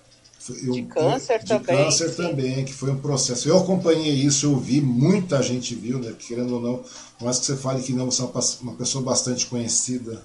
Eu, 0.64 0.74
de 0.74 0.84
câncer 0.84 1.40
de 1.40 1.46
também. 1.46 1.78
De 1.78 1.84
câncer 1.84 2.10
sim. 2.10 2.16
também, 2.16 2.66
que 2.66 2.74
foi 2.74 2.92
um 2.92 3.00
processo. 3.00 3.48
Eu 3.48 3.58
acompanhei 3.60 4.14
isso, 4.14 4.46
eu 4.46 4.58
vi, 4.58 4.82
muita 4.82 5.42
gente 5.42 5.74
viu, 5.76 6.00
né? 6.00 6.14
Querendo 6.18 6.56
ou 6.56 6.62
não, 6.62 6.84
mais 7.22 7.40
que 7.40 7.46
você 7.46 7.56
fale 7.56 7.82
que 7.82 7.94
não, 7.94 8.12
você 8.12 8.22
é 8.22 8.26
uma, 8.26 8.42
uma 8.62 8.74
pessoa 8.74 9.02
bastante 9.04 9.46
conhecida 9.46 10.22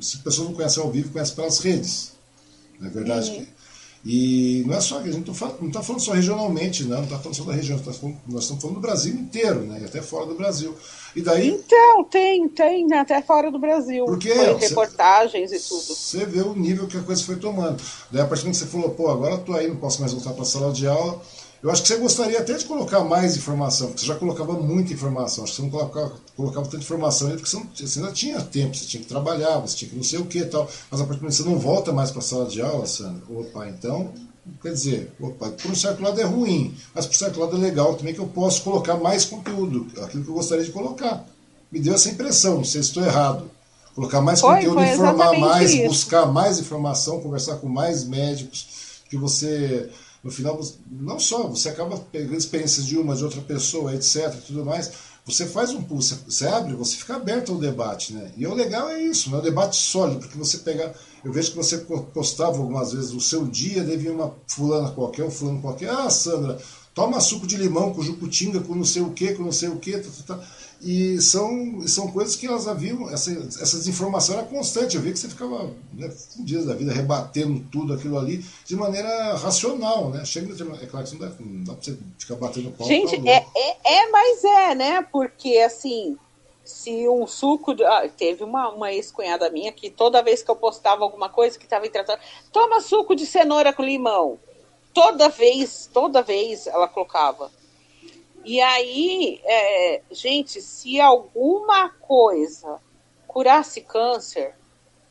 se 0.00 0.18
a 0.18 0.20
pessoa 0.20 0.48
não 0.48 0.54
conhece 0.54 0.78
ao 0.78 0.90
vivo, 0.90 1.10
conhece 1.10 1.32
pelas 1.32 1.58
redes. 1.58 2.12
Não 2.78 2.88
é 2.88 2.90
verdade? 2.90 3.30
Uhum. 3.30 3.46
E 4.06 4.62
não 4.66 4.74
é 4.74 4.80
só, 4.82 4.98
a 4.98 5.02
gente 5.02 5.26
não 5.26 5.68
está 5.68 5.82
falando 5.82 6.02
só 6.02 6.12
regionalmente, 6.12 6.84
não, 6.84 6.98
não 6.98 7.04
está 7.04 7.18
falando 7.18 7.36
só 7.36 7.44
da 7.44 7.54
região, 7.54 7.78
tá 7.78 7.90
falando, 7.90 8.18
nós 8.28 8.42
estamos 8.42 8.60
falando 8.60 8.76
do 8.76 8.82
Brasil 8.82 9.14
inteiro, 9.14 9.60
né? 9.60 9.78
E 9.80 9.84
até 9.86 10.02
fora 10.02 10.26
do 10.26 10.34
Brasil. 10.34 10.76
E 11.16 11.22
daí. 11.22 11.48
Então, 11.48 12.04
tem, 12.04 12.46
tem, 12.48 12.92
até 12.92 13.22
fora 13.22 13.50
do 13.50 13.58
Brasil. 13.58 14.04
Porque 14.04 14.28
foi 14.28 14.54
reportagens 14.56 15.52
e 15.52 15.58
tudo. 15.58 15.94
Você 15.94 16.26
vê 16.26 16.42
o 16.42 16.54
nível 16.54 16.86
que 16.86 16.98
a 16.98 17.02
coisa 17.02 17.24
foi 17.24 17.36
tomando. 17.36 17.82
Daí 18.10 18.20
a 18.20 18.26
partir 18.26 18.44
do 18.44 18.50
que 18.50 18.56
você 18.58 18.66
falou, 18.66 18.90
pô, 18.90 19.08
agora 19.08 19.36
estou 19.36 19.56
aí, 19.56 19.68
não 19.68 19.76
posso 19.76 20.00
mais 20.00 20.12
voltar 20.12 20.34
para 20.34 20.42
a 20.42 20.46
sala 20.46 20.70
de 20.70 20.86
aula 20.86 21.22
eu 21.64 21.70
acho 21.70 21.80
que 21.80 21.88
você 21.88 21.96
gostaria 21.96 22.38
até 22.38 22.52
de 22.52 22.66
colocar 22.66 23.02
mais 23.04 23.38
informação, 23.38 23.86
porque 23.86 24.02
você 24.02 24.06
já 24.06 24.14
colocava 24.16 24.52
muita 24.52 24.92
informação. 24.92 25.44
Acho 25.44 25.54
que 25.54 25.56
você 25.56 25.62
não 25.62 25.70
colocava, 25.70 26.12
colocava 26.36 26.66
tanta 26.66 26.84
informação 26.84 27.30
porque 27.30 27.46
você, 27.46 27.56
não, 27.56 27.66
você 27.74 27.98
ainda 27.98 28.12
tinha 28.12 28.38
tempo, 28.42 28.76
você 28.76 28.84
tinha 28.84 29.02
que 29.02 29.08
trabalhar, 29.08 29.60
você 29.60 29.74
tinha 29.74 29.88
que 29.88 29.96
não 29.96 30.02
sei 30.02 30.18
o 30.18 30.26
que 30.26 30.40
e 30.40 30.44
tal. 30.44 30.68
Mas 30.90 31.00
a 31.00 31.04
partir 31.04 31.20
do 31.20 31.22
momento 31.22 31.36
que 31.38 31.42
você 31.42 31.48
não 31.48 31.58
volta 31.58 31.90
mais 31.90 32.10
para 32.10 32.18
a 32.18 32.22
sala 32.22 32.44
de 32.44 32.60
aula, 32.60 32.84
Sandra, 32.84 33.22
opa, 33.30 33.66
então, 33.66 34.12
quer 34.60 34.74
dizer, 34.74 35.12
opa, 35.18 35.48
por 35.48 35.70
um 35.70 35.74
certo 35.74 36.02
lado 36.02 36.20
é 36.20 36.24
ruim, 36.24 36.76
mas 36.94 37.06
por 37.06 37.14
um 37.14 37.18
certo 37.18 37.40
lado 37.40 37.56
é 37.56 37.58
legal 37.58 37.94
também 37.94 38.12
que 38.12 38.20
eu 38.20 38.28
posso 38.28 38.60
colocar 38.60 38.96
mais 38.96 39.24
conteúdo, 39.24 39.86
aquilo 40.02 40.22
que 40.22 40.28
eu 40.28 40.34
gostaria 40.34 40.66
de 40.66 40.70
colocar. 40.70 41.24
Me 41.72 41.80
deu 41.80 41.94
essa 41.94 42.10
impressão, 42.10 42.56
não 42.56 42.64
sei 42.64 42.82
se 42.82 42.88
estou 42.88 43.02
errado. 43.02 43.50
Colocar 43.94 44.20
mais 44.20 44.38
foi, 44.38 44.56
conteúdo, 44.56 44.74
foi 44.74 44.88
informar 44.88 45.38
mais, 45.38 45.72
isso. 45.72 45.88
buscar 45.88 46.26
mais 46.26 46.58
informação, 46.58 47.22
conversar 47.22 47.56
com 47.56 47.70
mais 47.70 48.04
médicos, 48.04 48.66
que 49.08 49.16
você 49.16 49.88
no 50.24 50.30
final, 50.30 50.58
não 50.90 51.20
só, 51.20 51.46
você 51.46 51.68
acaba 51.68 51.98
pegando 51.98 52.38
experiências 52.38 52.86
de 52.86 52.96
uma, 52.96 53.14
de 53.14 53.22
outra 53.22 53.42
pessoa, 53.42 53.94
etc, 53.94 54.34
tudo 54.46 54.64
mais, 54.64 54.90
você 55.26 55.46
faz 55.46 55.70
um 55.70 55.82
pulso, 55.82 56.18
você 56.26 56.46
abre, 56.46 56.74
você 56.74 56.96
fica 56.96 57.16
aberto 57.16 57.52
ao 57.52 57.58
debate, 57.58 58.14
né? 58.14 58.32
E 58.36 58.46
o 58.46 58.54
legal 58.54 58.88
é 58.88 59.02
isso, 59.02 59.30
né? 59.30 59.38
O 59.38 59.42
debate 59.42 59.76
sólido, 59.76 60.20
porque 60.20 60.36
você 60.36 60.58
pega, 60.58 60.94
eu 61.22 61.30
vejo 61.30 61.50
que 61.50 61.56
você 61.56 61.78
postava 61.78 62.56
algumas 62.56 62.92
vezes 62.92 63.12
o 63.12 63.20
seu 63.20 63.46
dia, 63.46 63.84
devia 63.84 64.12
uma 64.12 64.34
fulana 64.46 64.90
qualquer, 64.90 65.24
um 65.24 65.30
fulano 65.30 65.60
qualquer, 65.60 65.90
ah, 65.90 66.08
Sandra, 66.08 66.58
toma 66.94 67.20
suco 67.20 67.46
de 67.46 67.56
limão 67.56 67.92
com 67.92 68.02
jucutinga, 68.02 68.60
com 68.60 68.74
não 68.74 68.84
sei 68.84 69.02
o 69.02 69.10
que, 69.10 69.34
com 69.34 69.42
não 69.42 69.52
sei 69.52 69.68
o 69.68 69.76
que, 69.76 69.98
tá, 69.98 70.08
tá, 70.26 70.36
tá. 70.36 70.48
E 70.84 71.18
são, 71.18 71.88
são 71.88 72.12
coisas 72.12 72.36
que 72.36 72.46
elas 72.46 72.68
haviam, 72.68 73.08
essa, 73.08 73.30
essa 73.32 73.78
desinformação 73.78 74.36
era 74.36 74.44
constante. 74.44 74.96
Eu 74.96 75.02
vi 75.02 75.12
que 75.12 75.18
você 75.18 75.28
ficava 75.28 75.70
né, 75.94 76.12
dias 76.40 76.66
da 76.66 76.74
vida 76.74 76.92
rebatendo 76.92 77.64
tudo 77.72 77.94
aquilo 77.94 78.18
ali 78.18 78.44
de 78.66 78.76
maneira 78.76 79.34
racional, 79.36 80.10
né? 80.10 80.22
Chega 80.26 80.52
é 80.52 80.86
claro 80.86 81.06
que 81.06 81.12
não 81.14 81.20
dá, 81.20 81.34
não 81.40 81.64
dá 81.64 81.72
pra 81.72 81.82
você 81.82 81.98
ficar 82.18 82.34
batendo 82.34 82.70
pau. 82.72 82.86
Gente, 82.86 83.16
é, 83.26 83.46
é, 83.56 83.94
é, 83.94 84.10
mas 84.10 84.44
é, 84.44 84.74
né? 84.74 85.02
Porque 85.10 85.56
assim, 85.56 86.18
se 86.62 87.08
um 87.08 87.26
suco. 87.26 87.74
De, 87.74 87.82
ah, 87.82 88.06
teve 88.14 88.44
uma, 88.44 88.68
uma 88.68 88.92
ex-cunhada 88.92 89.48
minha 89.48 89.72
que 89.72 89.88
toda 89.88 90.22
vez 90.22 90.42
que 90.42 90.50
eu 90.50 90.56
postava 90.56 91.02
alguma 91.02 91.30
coisa 91.30 91.58
que 91.58 91.64
estava 91.64 91.86
em 91.86 91.90
tratamento, 91.90 92.24
toma 92.52 92.82
suco 92.82 93.16
de 93.16 93.24
cenoura 93.24 93.72
com 93.72 93.82
limão. 93.82 94.38
Toda 94.92 95.28
vez, 95.28 95.88
toda 95.92 96.22
vez 96.22 96.66
ela 96.66 96.86
colocava. 96.86 97.50
E 98.44 98.60
aí, 98.60 99.40
é, 99.44 100.02
gente, 100.10 100.60
se 100.60 101.00
alguma 101.00 101.88
coisa 101.88 102.78
curasse 103.26 103.80
câncer, 103.80 104.54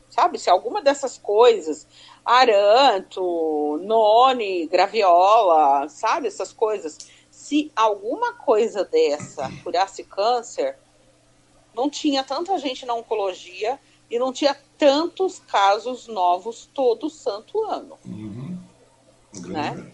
sabe? 0.08 0.38
Se 0.38 0.48
alguma 0.48 0.80
dessas 0.80 1.18
coisas, 1.18 1.86
aranto, 2.24 3.78
none, 3.82 4.66
graviola, 4.68 5.88
sabe? 5.88 6.28
Essas 6.28 6.52
coisas. 6.52 6.96
Se 7.30 7.72
alguma 7.74 8.34
coisa 8.34 8.84
dessa 8.84 9.50
curasse 9.62 10.04
câncer, 10.04 10.78
não 11.74 11.90
tinha 11.90 12.22
tanta 12.22 12.56
gente 12.58 12.86
na 12.86 12.94
oncologia 12.94 13.78
e 14.08 14.18
não 14.18 14.32
tinha 14.32 14.56
tantos 14.78 15.40
casos 15.40 16.06
novos 16.06 16.70
todo 16.72 17.10
santo 17.10 17.60
ano. 17.64 17.98
Uhum. 18.06 18.58
Né? 19.48 19.93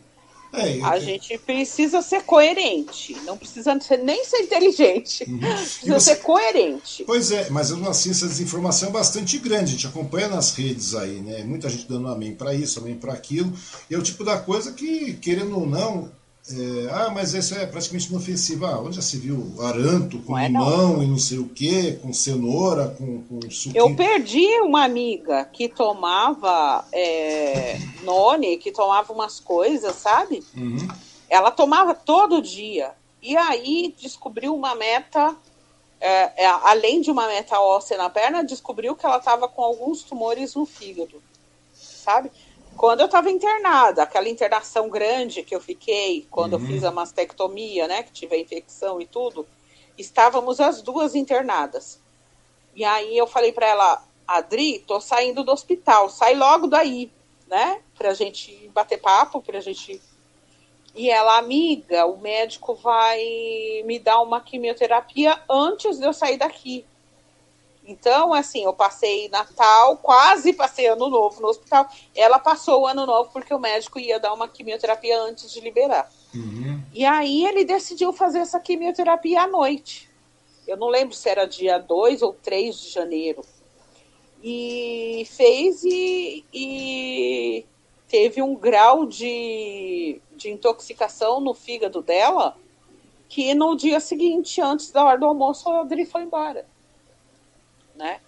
É, 0.53 0.81
a 0.83 0.99
gente 0.99 1.39
precisa 1.39 2.03
ser 2.03 2.23
coerente, 2.23 3.17
não 3.25 3.37
precisa 3.37 3.79
ser, 3.81 3.99
nem 3.99 4.25
ser 4.25 4.39
inteligente, 4.39 5.25
uhum. 5.29 5.39
precisa 5.39 6.01
você... 6.01 6.15
ser 6.15 6.17
coerente. 6.23 7.05
Pois 7.05 7.31
é, 7.31 7.49
mas 7.51 7.71
assim, 7.73 8.11
essa 8.11 8.27
desinformação 8.27 8.89
é 8.89 8.93
bastante 8.93 9.39
grande, 9.39 9.65
a 9.65 9.75
gente 9.75 9.87
acompanha 9.87 10.29
nas 10.29 10.53
redes 10.55 10.95
aí, 10.95 11.21
né? 11.21 11.45
Muita 11.45 11.69
gente 11.69 11.87
dando 11.89 12.09
amém 12.09 12.35
para 12.35 12.53
isso, 12.53 12.81
amém 12.81 12.97
para 12.97 13.13
aquilo, 13.13 13.53
e 13.89 13.95
é 13.95 13.99
o 13.99 14.03
tipo 14.03 14.25
da 14.25 14.39
coisa 14.39 14.73
que, 14.73 15.15
querendo 15.15 15.57
ou 15.57 15.67
não, 15.67 16.11
é, 16.53 16.91
ah, 16.91 17.11
mas 17.11 17.35
isso 17.35 17.55
é 17.55 17.67
praticamente 17.67 18.09
inofensivo. 18.09 18.67
Ah, 18.67 18.81
onde 18.81 18.97
já 18.97 19.03
se 19.03 19.19
viu 19.19 19.55
aranto 19.61 20.19
com 20.21 20.33
não 20.33 20.39
é, 20.39 20.47
limão 20.47 20.93
não. 20.95 21.03
e 21.03 21.07
não 21.07 21.19
sei 21.19 21.39
o 21.39 21.49
que, 21.49 21.93
com 21.95 22.13
cenoura, 22.13 22.89
com, 22.89 23.23
com 23.23 23.41
suquinho. 23.51 23.77
Eu 23.77 23.95
perdi 23.95 24.61
uma 24.61 24.85
amiga 24.85 25.45
que 25.45 25.69
tomava 25.69 26.85
é, 26.93 27.79
none, 28.03 28.57
que 28.57 28.73
tomava 28.73 29.13
umas 29.13 29.41
coisas, 29.41 29.95
sabe? 29.97 30.43
Uhum. 30.57 30.89
Ela 31.29 31.51
tomava 31.51 31.95
todo 31.95 32.43
dia. 32.43 32.93
E 33.23 33.37
aí 33.37 33.95
descobriu 34.01 34.55
uma 34.55 34.75
meta, 34.75 35.37
é, 36.01 36.45
é 36.45 36.47
além 36.47 37.01
de 37.01 37.11
uma 37.11 37.27
meta 37.27 37.61
óssea 37.61 37.99
na 37.99 38.09
perna, 38.09 38.43
descobriu 38.43 38.97
que 38.97 39.05
ela 39.05 39.19
estava 39.19 39.47
com 39.47 39.63
alguns 39.63 40.03
tumores 40.03 40.55
no 40.55 40.65
fígado, 40.65 41.23
sabe? 41.75 42.31
Quando 42.81 43.01
eu 43.01 43.07
estava 43.07 43.31
internada, 43.31 44.05
aquela 44.05 44.27
internação 44.27 44.89
grande 44.89 45.43
que 45.43 45.55
eu 45.55 45.61
fiquei, 45.61 46.27
quando 46.31 46.55
uhum. 46.55 46.61
eu 46.61 46.67
fiz 46.67 46.83
a 46.83 46.91
mastectomia, 46.91 47.87
né, 47.87 48.03
que 48.03 48.11
tive 48.11 48.35
a 48.35 48.39
infecção 48.39 48.99
e 48.99 49.07
tudo, 49.07 49.47
estávamos 49.99 50.61
as 50.61 50.81
duas 50.81 51.15
internadas. 51.15 52.01
E 52.75 52.83
aí 52.83 53.19
eu 53.19 53.27
falei 53.27 53.53
para 53.53 53.67
ela, 53.67 54.03
Adri, 54.27 54.79
tô 54.79 54.99
saindo 54.99 55.45
do 55.45 55.53
hospital, 55.53 56.09
sai 56.09 56.35
logo 56.35 56.69
daí, 56.69 57.13
né, 57.47 57.83
pra 57.99 58.15
gente 58.15 58.71
bater 58.73 58.99
papo, 58.99 59.43
pra 59.43 59.61
gente... 59.61 60.01
E 60.95 61.11
ela, 61.11 61.37
amiga, 61.37 62.07
o 62.07 62.17
médico 62.17 62.75
vai 62.75 63.23
me 63.85 63.99
dar 63.99 64.23
uma 64.23 64.41
quimioterapia 64.41 65.39
antes 65.51 65.99
de 65.99 66.07
eu 66.07 66.15
sair 66.15 66.39
daqui. 66.39 66.87
Então, 67.85 68.33
assim, 68.33 68.65
eu 68.65 68.73
passei 68.73 69.29
Natal, 69.29 69.97
quase 69.97 70.53
passei 70.53 70.87
Ano 70.87 71.09
Novo 71.09 71.41
no 71.41 71.49
hospital. 71.49 71.89
Ela 72.15 72.39
passou 72.39 72.83
o 72.83 72.87
Ano 72.87 73.07
Novo 73.07 73.31
porque 73.33 73.53
o 73.53 73.59
médico 73.59 73.99
ia 73.99 74.21
dar 74.21 74.33
uma 74.33 74.49
quimioterapia 74.49 75.21
antes 75.21 75.51
de 75.51 75.61
liberar. 75.61 76.11
Uhum. 76.35 76.81
E 76.93 77.05
aí 77.05 77.45
ele 77.47 77.65
decidiu 77.65 78.13
fazer 78.13 78.39
essa 78.39 78.61
quimioterapia 78.61 79.43
à 79.43 79.47
noite. 79.47 80.09
Eu 80.69 80.77
não 80.77 80.89
lembro 80.89 81.15
se 81.15 81.29
era 81.29 81.47
dia 81.47 81.79
2 81.79 82.23
ou 82.23 82.33
3 82.33 82.79
de 82.79 82.91
janeiro. 82.91 83.43
E 84.43 85.27
fez 85.31 85.83
e, 85.83 86.45
e 86.53 87.67
teve 88.09 88.41
um 88.41 88.55
grau 88.55 89.05
de, 89.05 90.21
de 90.33 90.51
intoxicação 90.51 91.41
no 91.41 91.55
fígado 91.55 92.01
dela 92.01 92.57
que 93.29 93.55
no 93.55 93.77
dia 93.77 94.01
seguinte, 94.01 94.61
antes 94.61 94.91
da 94.91 95.05
hora 95.05 95.19
do 95.19 95.27
almoço, 95.27 95.69
a 95.69 95.81
Adri 95.81 96.05
foi 96.05 96.23
embora 96.23 96.67
né? 98.01 98.21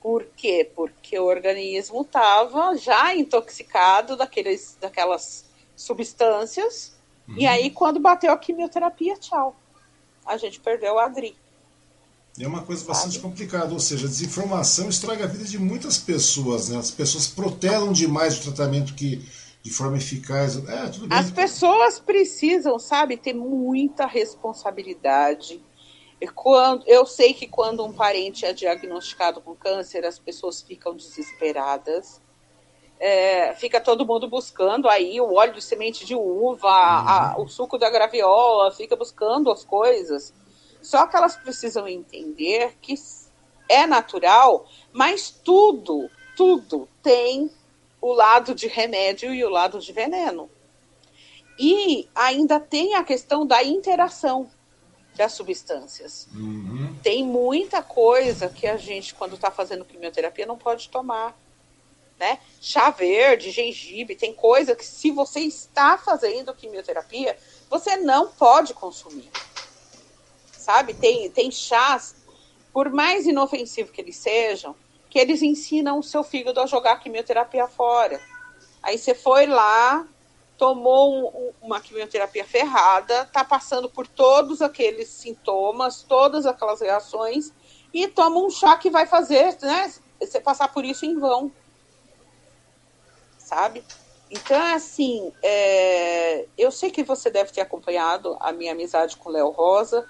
Por 0.00 0.26
quê? 0.36 0.70
Porque 0.76 1.18
o 1.18 1.24
organismo 1.24 2.02
estava 2.02 2.76
já 2.76 3.14
intoxicado 3.14 4.16
daqueles, 4.16 4.76
daquelas 4.80 5.46
substâncias. 5.74 6.92
Uhum. 7.26 7.36
E 7.38 7.46
aí, 7.46 7.70
quando 7.70 7.98
bateu 7.98 8.32
a 8.32 8.36
quimioterapia, 8.36 9.16
tchau. 9.16 9.56
A 10.26 10.36
gente 10.36 10.60
perdeu 10.60 10.98
a 10.98 11.06
Adri. 11.06 11.34
É 12.38 12.46
uma 12.46 12.62
coisa 12.62 12.84
bastante 12.84 13.14
Sabe? 13.14 13.24
complicada, 13.24 13.72
ou 13.72 13.80
seja, 13.80 14.06
a 14.06 14.10
desinformação 14.10 14.88
estraga 14.88 15.24
a 15.24 15.26
vida 15.26 15.44
de 15.44 15.58
muitas 15.58 15.98
pessoas, 15.98 16.68
né? 16.68 16.78
As 16.78 16.90
pessoas 16.90 17.26
protelam 17.26 17.92
demais 17.92 18.38
o 18.38 18.42
tratamento 18.42 18.94
que 18.94 19.26
de 19.62 19.70
forma 19.70 19.96
eficaz. 19.96 20.56
É, 20.68 20.88
tudo 20.88 21.08
bem. 21.08 21.18
As 21.18 21.30
pessoas 21.30 21.98
precisam, 21.98 22.78
sabe, 22.78 23.16
ter 23.16 23.34
muita 23.34 24.06
responsabilidade 24.06 25.60
quando, 26.26 26.84
eu 26.86 27.06
sei 27.06 27.32
que 27.32 27.46
quando 27.46 27.84
um 27.84 27.92
parente 27.92 28.44
é 28.44 28.52
diagnosticado 28.52 29.40
com 29.40 29.54
câncer, 29.54 30.04
as 30.04 30.18
pessoas 30.18 30.60
ficam 30.60 30.96
desesperadas. 30.96 32.20
é, 33.00 33.54
fica 33.54 33.80
todo 33.80 34.06
mundo 34.06 34.28
buscando 34.28 34.88
aí 34.88 35.20
o 35.20 35.34
óleo 35.34 35.54
de 35.54 35.62
semente 35.62 36.04
de 36.04 36.14
uva, 36.14 36.68
a, 36.68 37.36
o 37.38 37.48
suco 37.48 37.78
da 37.78 37.88
graviola, 37.88 38.72
fica 38.72 38.96
buscando 38.96 39.50
as 39.50 39.64
coisas. 39.64 40.34
Só 40.82 41.06
que 41.06 41.16
elas 41.16 41.36
precisam 41.36 41.86
entender 41.86 42.76
que 42.80 42.94
é 43.68 43.86
natural, 43.86 44.66
mas 44.92 45.30
tudo, 45.30 46.10
tudo 46.36 46.88
tem 47.02 47.50
o 48.00 48.12
lado 48.12 48.54
de 48.54 48.66
remédio 48.66 49.32
e 49.34 49.44
o 49.44 49.48
lado 49.48 49.78
de 49.78 49.92
veneno. 49.92 50.50
E 51.58 52.08
ainda 52.14 52.60
tem 52.60 52.94
a 52.94 53.04
questão 53.04 53.46
da 53.46 53.62
interação 53.62 54.48
das 55.18 55.32
substâncias. 55.32 56.28
Uhum. 56.32 56.96
Tem 57.02 57.24
muita 57.24 57.82
coisa 57.82 58.48
que 58.48 58.68
a 58.68 58.76
gente, 58.76 59.14
quando 59.14 59.34
está 59.34 59.50
fazendo 59.50 59.84
quimioterapia, 59.84 60.46
não 60.46 60.56
pode 60.56 60.88
tomar. 60.88 61.36
Né? 62.18 62.38
Chá 62.60 62.90
verde, 62.90 63.50
gengibre, 63.50 64.14
tem 64.14 64.32
coisa 64.32 64.74
que 64.74 64.84
se 64.84 65.10
você 65.10 65.40
está 65.40 65.98
fazendo 65.98 66.54
quimioterapia, 66.54 67.36
você 67.68 67.96
não 67.96 68.28
pode 68.28 68.72
consumir. 68.74 69.28
Sabe? 70.52 70.94
Tem, 70.94 71.28
tem 71.30 71.50
chás, 71.50 72.14
por 72.72 72.88
mais 72.88 73.26
inofensivo 73.26 73.92
que 73.92 74.00
eles 74.00 74.16
sejam, 74.16 74.74
que 75.10 75.18
eles 75.18 75.42
ensinam 75.42 75.98
o 75.98 76.02
seu 76.02 76.22
fígado 76.22 76.60
a 76.60 76.66
jogar 76.66 76.92
a 76.92 76.98
quimioterapia 76.98 77.66
fora. 77.66 78.20
Aí 78.82 78.96
você 78.96 79.14
foi 79.14 79.46
lá, 79.46 80.06
tomou 80.58 81.28
um, 81.28 81.52
uma 81.62 81.80
quimioterapia 81.80 82.44
ferrada, 82.44 83.22
está 83.22 83.44
passando 83.44 83.88
por 83.88 84.06
todos 84.06 84.60
aqueles 84.60 85.08
sintomas, 85.08 86.02
todas 86.02 86.44
aquelas 86.44 86.80
reações, 86.80 87.52
e 87.94 88.08
toma 88.08 88.40
um 88.40 88.50
chá 88.50 88.76
que 88.76 88.90
vai 88.90 89.06
fazer 89.06 89.56
né, 89.62 89.94
você 90.20 90.40
passar 90.40 90.68
por 90.68 90.84
isso 90.84 91.06
em 91.06 91.18
vão. 91.18 91.50
Sabe? 93.38 93.84
Então, 94.30 94.60
assim, 94.74 95.32
é, 95.42 96.46
eu 96.58 96.70
sei 96.70 96.90
que 96.90 97.02
você 97.02 97.30
deve 97.30 97.50
ter 97.52 97.62
acompanhado 97.62 98.36
a 98.40 98.52
minha 98.52 98.72
amizade 98.72 99.16
com 99.16 99.30
o 99.30 99.32
Léo 99.32 99.50
Rosa. 99.50 100.06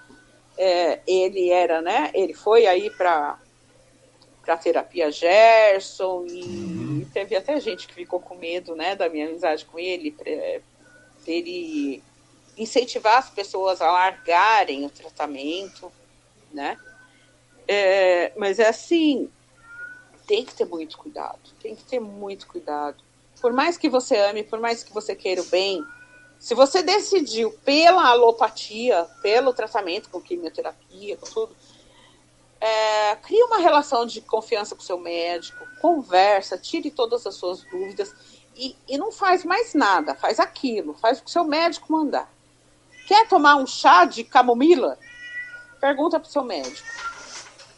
É, 0.56 1.00
ele 1.06 1.50
era, 1.50 1.80
né? 1.80 2.10
Ele 2.14 2.34
foi 2.34 2.66
aí 2.66 2.90
para 2.90 3.38
para 4.48 4.56
terapia 4.56 5.10
Gerson 5.10 6.24
e 6.26 6.42
uhum. 6.42 7.06
teve 7.12 7.36
até 7.36 7.60
gente 7.60 7.86
que 7.86 7.92
ficou 7.92 8.18
com 8.18 8.34
medo, 8.34 8.74
né, 8.74 8.96
da 8.96 9.06
minha 9.06 9.28
amizade 9.28 9.66
com 9.66 9.78
ele, 9.78 10.10
para 10.10 10.30
ele 11.26 12.02
incentivar 12.56 13.18
as 13.18 13.28
pessoas 13.28 13.82
a 13.82 13.92
largarem 13.92 14.86
o 14.86 14.88
tratamento, 14.88 15.92
né? 16.50 16.78
É, 17.68 18.32
mas 18.38 18.58
é 18.58 18.68
assim, 18.68 19.30
tem 20.26 20.46
que 20.46 20.54
ter 20.54 20.64
muito 20.64 20.96
cuidado, 20.96 21.38
tem 21.60 21.76
que 21.76 21.84
ter 21.84 22.00
muito 22.00 22.46
cuidado. 22.46 22.96
Por 23.42 23.52
mais 23.52 23.76
que 23.76 23.90
você 23.90 24.16
ame, 24.16 24.42
por 24.42 24.58
mais 24.58 24.82
que 24.82 24.94
você 24.94 25.14
queira 25.14 25.42
o 25.42 25.44
bem, 25.44 25.84
se 26.38 26.54
você 26.54 26.82
decidiu 26.82 27.50
pela 27.66 28.08
alopatia, 28.08 29.06
pelo 29.20 29.52
tratamento 29.52 30.08
com 30.08 30.22
quimioterapia, 30.22 31.18
com 31.18 31.26
tudo, 31.26 31.54
é, 32.60 33.16
crie 33.16 33.42
uma 33.44 33.58
relação 33.58 34.04
de 34.04 34.20
confiança 34.20 34.74
com 34.74 34.82
o 34.82 34.84
seu 34.84 34.98
médico, 34.98 35.66
conversa, 35.80 36.58
tire 36.58 36.90
todas 36.90 37.26
as 37.26 37.34
suas 37.34 37.62
dúvidas 37.64 38.14
e, 38.56 38.76
e 38.88 38.98
não 38.98 39.12
faz 39.12 39.44
mais 39.44 39.74
nada, 39.74 40.14
faz 40.14 40.40
aquilo, 40.40 40.94
faz 40.94 41.18
o 41.18 41.22
que 41.22 41.30
o 41.30 41.32
seu 41.32 41.44
médico 41.44 41.92
mandar. 41.92 42.28
Quer 43.06 43.28
tomar 43.28 43.56
um 43.56 43.66
chá 43.66 44.04
de 44.04 44.24
camomila? 44.24 44.98
Pergunta 45.80 46.18
para 46.18 46.28
o 46.28 46.30
seu 46.30 46.42
médico. 46.42 46.86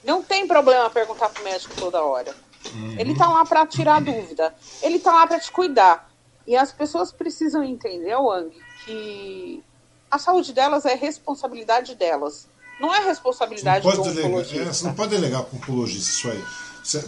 Não 0.02 0.22
tem 0.22 0.46
problema 0.46 0.88
perguntar 0.88 1.28
para 1.28 1.42
o 1.42 1.44
médico 1.44 1.74
toda 1.78 2.02
hora. 2.02 2.34
Uhum. 2.74 2.98
Ele 2.98 3.12
está 3.12 3.28
lá 3.28 3.44
para 3.44 3.66
tirar 3.66 4.00
dúvida. 4.02 4.54
Ele 4.82 4.96
está 4.96 5.12
lá 5.12 5.26
para 5.26 5.38
te 5.38 5.52
cuidar. 5.52 6.10
E 6.46 6.56
as 6.56 6.72
pessoas 6.72 7.12
precisam 7.12 7.62
entender, 7.62 8.16
Wang, 8.16 8.50
que 8.84 9.62
a 10.10 10.18
saúde 10.18 10.52
delas 10.52 10.86
é 10.86 10.94
responsabilidade 10.94 11.94
delas. 11.94 12.48
Não 12.80 12.94
é 12.94 13.04
responsabilidade 13.04 13.84
do 13.84 13.90
oncologista. 13.90 14.56
É, 14.56 14.64
você 14.64 14.84
não 14.84 14.94
pode 14.94 15.10
delegar 15.10 15.42
para 15.42 15.54
o 15.54 15.58
oncologista 15.58 16.10
isso 16.10 16.30
aí. 16.30 16.42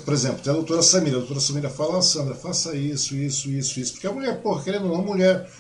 Por 0.05 0.13
exemplo, 0.13 0.43
tem 0.43 0.53
a 0.53 0.57
doutora 0.57 0.83
Samira. 0.83 1.17
A 1.17 1.21
doutora 1.21 1.41
Samira 1.41 1.71
fala, 1.71 1.97
oh, 1.97 2.03
Sandra, 2.03 2.35
faça 2.35 2.77
isso, 2.77 3.17
isso, 3.17 3.49
isso, 3.49 3.81
isso. 3.81 3.93
Porque 3.95 4.07
a 4.07 4.13
mulher, 4.13 4.41
porra, 4.43 4.63
querendo 4.63 4.85
ou 4.85 4.91
não, 4.91 5.01
a 5.01 5.03
mulher, 5.03 5.51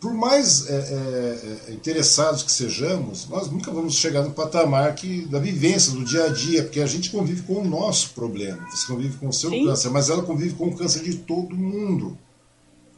por 0.00 0.12
mais 0.12 0.68
é, 0.68 0.74
é, 0.74 1.70
é, 1.70 1.72
interessados 1.72 2.42
que 2.42 2.50
sejamos, 2.50 3.28
nós 3.28 3.48
nunca 3.48 3.70
vamos 3.70 3.94
chegar 3.94 4.22
no 4.22 4.32
patamar 4.32 4.94
que, 4.94 5.26
da 5.26 5.38
vivência, 5.38 5.92
do 5.92 6.04
dia 6.04 6.24
a 6.24 6.28
dia, 6.28 6.64
porque 6.64 6.80
a 6.80 6.86
gente 6.86 7.10
convive 7.10 7.42
com 7.42 7.60
o 7.60 7.64
nosso 7.64 8.10
problema. 8.14 8.66
Você 8.70 8.86
convive 8.86 9.16
com 9.18 9.28
o 9.28 9.32
seu 9.32 9.50
Sim. 9.50 9.66
câncer, 9.66 9.90
mas 9.90 10.10
ela 10.10 10.22
convive 10.22 10.54
com 10.54 10.66
o 10.68 10.76
câncer 10.76 11.04
de 11.04 11.18
todo 11.18 11.54
mundo. 11.54 12.18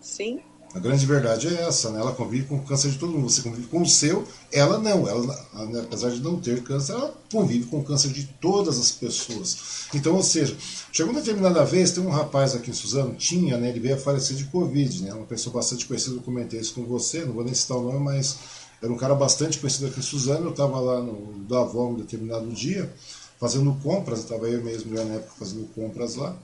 Sim. 0.01 0.41
A 0.74 0.78
grande 0.78 1.05
verdade 1.05 1.49
é 1.49 1.62
essa, 1.65 1.90
né? 1.90 2.01
Ela 2.01 2.12
convive 2.12 2.47
com 2.47 2.57
o 2.57 2.62
câncer 2.62 2.90
de 2.90 2.99
todo 2.99 3.12
mundo. 3.12 3.28
Você 3.28 3.43
convive 3.43 3.66
com 3.66 3.82
o 3.82 3.86
seu, 3.86 4.27
ela 4.51 4.78
não. 4.78 5.07
Ela, 5.07 5.27
né, 5.66 5.81
apesar 5.81 6.11
de 6.11 6.20
não 6.20 6.40
ter 6.40 6.62
câncer, 6.62 6.93
ela 6.93 7.15
convive 7.31 7.66
com 7.66 7.81
o 7.81 7.85
câncer 7.85 8.11
de 8.11 8.24
todas 8.40 8.78
as 8.78 8.90
pessoas. 8.90 9.86
Então, 9.94 10.15
ou 10.15 10.23
seja, 10.23 10.57
chegou 10.90 11.12
uma 11.12 11.20
determinada 11.20 11.62
vez, 11.62 11.90
tem 11.90 12.03
um 12.03 12.09
rapaz 12.09 12.55
aqui 12.55 12.70
em 12.70 12.74
Suzano, 12.74 13.15
tinha, 13.15 13.59
né? 13.59 13.69
Ele 13.69 13.81
veio 13.81 13.97
a 13.97 13.99
falecer 13.99 14.35
de 14.35 14.44
Covid, 14.44 15.03
né? 15.03 15.12
Uma 15.12 15.27
pessoa 15.27 15.55
bastante 15.55 15.85
conhecida, 15.85 16.16
eu 16.16 16.23
comentei 16.23 16.59
isso 16.59 16.73
com 16.73 16.85
você, 16.85 17.23
não 17.23 17.35
vou 17.35 17.44
nem 17.44 17.53
citar 17.53 17.77
o 17.77 17.82
nome, 17.82 18.01
mas 18.01 18.39
era 18.81 18.90
um 18.90 18.97
cara 18.97 19.15
bastante 19.15 19.59
conhecido 19.59 19.89
aqui 19.89 20.01
em 20.01 20.03
Suzano. 20.03 20.47
Eu 20.47 20.53
estava 20.53 20.81
lá 20.81 21.03
no 21.03 21.35
Davó 21.47 21.89
um 21.89 21.97
determinado 21.97 22.49
dia, 22.51 22.90
fazendo 23.39 23.74
compras, 23.82 24.20
estava 24.20 24.49
eu 24.49 24.65
mesmo 24.65 24.94
na 24.94 25.03
época 25.03 25.35
fazendo 25.39 25.66
compras 25.74 26.16
lá. 26.16 26.35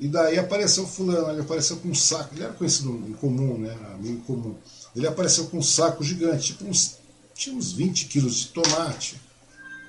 E 0.00 0.08
daí 0.08 0.38
apareceu 0.38 0.86
fulano, 0.86 1.30
ele 1.30 1.42
apareceu 1.42 1.76
com 1.76 1.88
um 1.88 1.94
saco, 1.94 2.34
ele 2.34 2.42
era 2.42 2.54
conhecido 2.54 2.88
em 3.06 3.12
comum, 3.12 3.58
né, 3.58 3.76
amigo 3.92 4.22
comum. 4.22 4.54
Ele 4.96 5.06
apareceu 5.06 5.44
com 5.48 5.58
um 5.58 5.62
saco 5.62 6.02
gigante, 6.02 6.54
tipo 6.54 6.64
uns, 6.64 6.96
tinha 7.34 7.54
uns 7.54 7.72
20 7.72 8.06
quilos 8.06 8.36
de 8.36 8.46
tomate. 8.46 9.20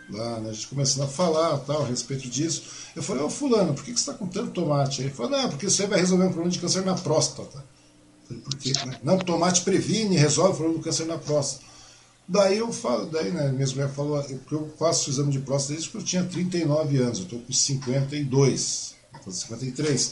Lá, 0.10 0.42
né, 0.42 0.50
a 0.50 0.54
gente 0.54 0.68
começando 0.68 1.06
a 1.06 1.08
falar 1.08 1.58
tal, 1.60 1.84
a 1.84 1.88
respeito 1.88 2.28
disso. 2.28 2.64
Eu 2.94 3.02
falei, 3.02 3.24
ô 3.24 3.30
fulano, 3.30 3.74
por 3.74 3.86
que, 3.86 3.94
que 3.94 4.00
você 4.02 4.10
está 4.10 4.14
com 4.14 4.28
tanto 4.28 4.52
tomate? 4.52 5.02
Ele 5.02 5.12
falou, 5.12 5.32
não, 5.32 5.50
porque 5.50 5.68
isso 5.68 5.82
aí 5.82 5.88
vai 5.88 6.02
resolver 6.02 6.26
um 6.26 6.28
problema 6.28 6.52
de 6.52 6.60
câncer 6.60 6.84
na 6.84 6.96
próstata. 6.96 7.64
Eu 8.24 8.28
falei, 8.28 8.44
por 8.44 8.56
quê? 8.58 8.74
Não, 9.02 9.18
tomate 9.18 9.62
previne, 9.62 10.18
resolve 10.18 10.52
o 10.52 10.56
problema 10.58 10.78
do 10.78 10.84
câncer 10.84 11.06
na 11.06 11.18
próstata. 11.18 11.64
Daí 12.28 12.58
eu 12.58 12.74
falo, 12.74 13.06
daí 13.06 13.32
né, 13.32 13.50
minha 13.50 13.68
mulher 13.68 13.90
falou, 13.94 14.22
eu, 14.24 14.42
eu 14.52 14.74
faço 14.78 15.10
o 15.10 15.14
exame 15.14 15.32
de 15.32 15.40
próstata 15.40 15.76
desde 15.76 15.90
que 15.90 15.96
eu 15.96 16.04
tinha 16.04 16.24
39 16.26 16.98
anos, 16.98 17.20
eu 17.20 17.24
estou 17.24 17.40
com 17.40 17.54
52 17.54 18.91
53. 19.30 20.12